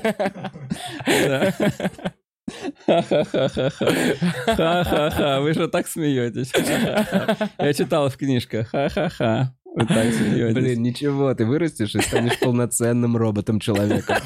Ха-ха-ха-ха. 2.87 3.71
Ха-ха-ха. 4.47 5.41
Вы 5.43 5.55
же 5.55 5.69
так 5.69 5.87
смеетесь. 5.87 6.53
Я 7.59 7.73
читал 7.73 8.09
в 8.09 8.17
книжках. 8.17 8.69
Ха-ха-ха. 8.69 9.55
Вы 9.65 9.87
так 9.87 10.13
смеетесь. 10.13 10.55
Блин, 10.55 10.83
ничего, 10.83 11.35
ты 11.35 11.45
вырастешь 11.45 11.95
и 11.95 12.01
станешь 12.01 12.39
полноценным 12.41 13.17
роботом-человеком. 13.17 14.17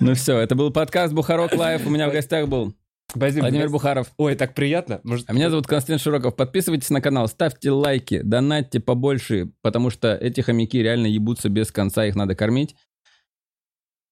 Ну 0.00 0.14
все, 0.14 0.38
это 0.38 0.54
был 0.54 0.70
подкаст 0.70 1.12
Бухарок 1.12 1.54
Лайв. 1.54 1.86
У 1.86 1.90
меня 1.90 2.08
в 2.08 2.12
гостях 2.12 2.48
был 2.48 2.74
Спасибо. 3.14 3.42
Владимир 3.42 3.68
Бухаров. 3.68 4.10
Ой, 4.16 4.34
так 4.34 4.54
приятно. 4.54 5.00
Может, 5.04 5.28
А 5.28 5.34
меня 5.34 5.50
зовут 5.50 5.66
Константин 5.66 5.98
Широков. 5.98 6.34
Подписывайтесь 6.34 6.88
на 6.90 7.02
канал, 7.02 7.28
ставьте 7.28 7.70
лайки, 7.70 8.22
донатьте 8.22 8.80
побольше, 8.80 9.52
потому 9.60 9.90
что 9.90 10.14
эти 10.14 10.40
хомяки 10.40 10.82
реально 10.82 11.08
ебутся 11.08 11.50
без 11.50 11.70
конца, 11.70 12.06
их 12.06 12.16
надо 12.16 12.34
кормить. 12.34 12.74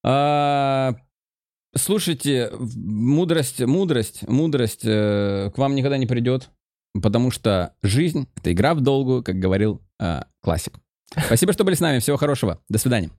А, 0.04 0.96
слушайте, 1.74 2.50
мудрость, 2.58 3.60
мудрость, 3.60 4.28
мудрость 4.28 4.82
э, 4.84 5.50
к 5.54 5.58
вам 5.58 5.74
никогда 5.74 5.96
не 5.96 6.06
придет, 6.06 6.50
потому 7.00 7.30
что 7.30 7.74
жизнь— 7.82 8.28
это 8.36 8.52
игра 8.52 8.74
в 8.74 8.80
долгую, 8.80 9.22
как 9.22 9.36
говорил 9.36 9.80
э, 10.00 10.22
классик. 10.42 10.74
Спасибо, 11.26 11.52
что 11.52 11.64
были 11.64 11.74
с 11.74 11.80
нами. 11.80 11.98
Всего 11.98 12.16
хорошего. 12.16 12.60
До 12.68 12.78
свидания. 12.78 13.10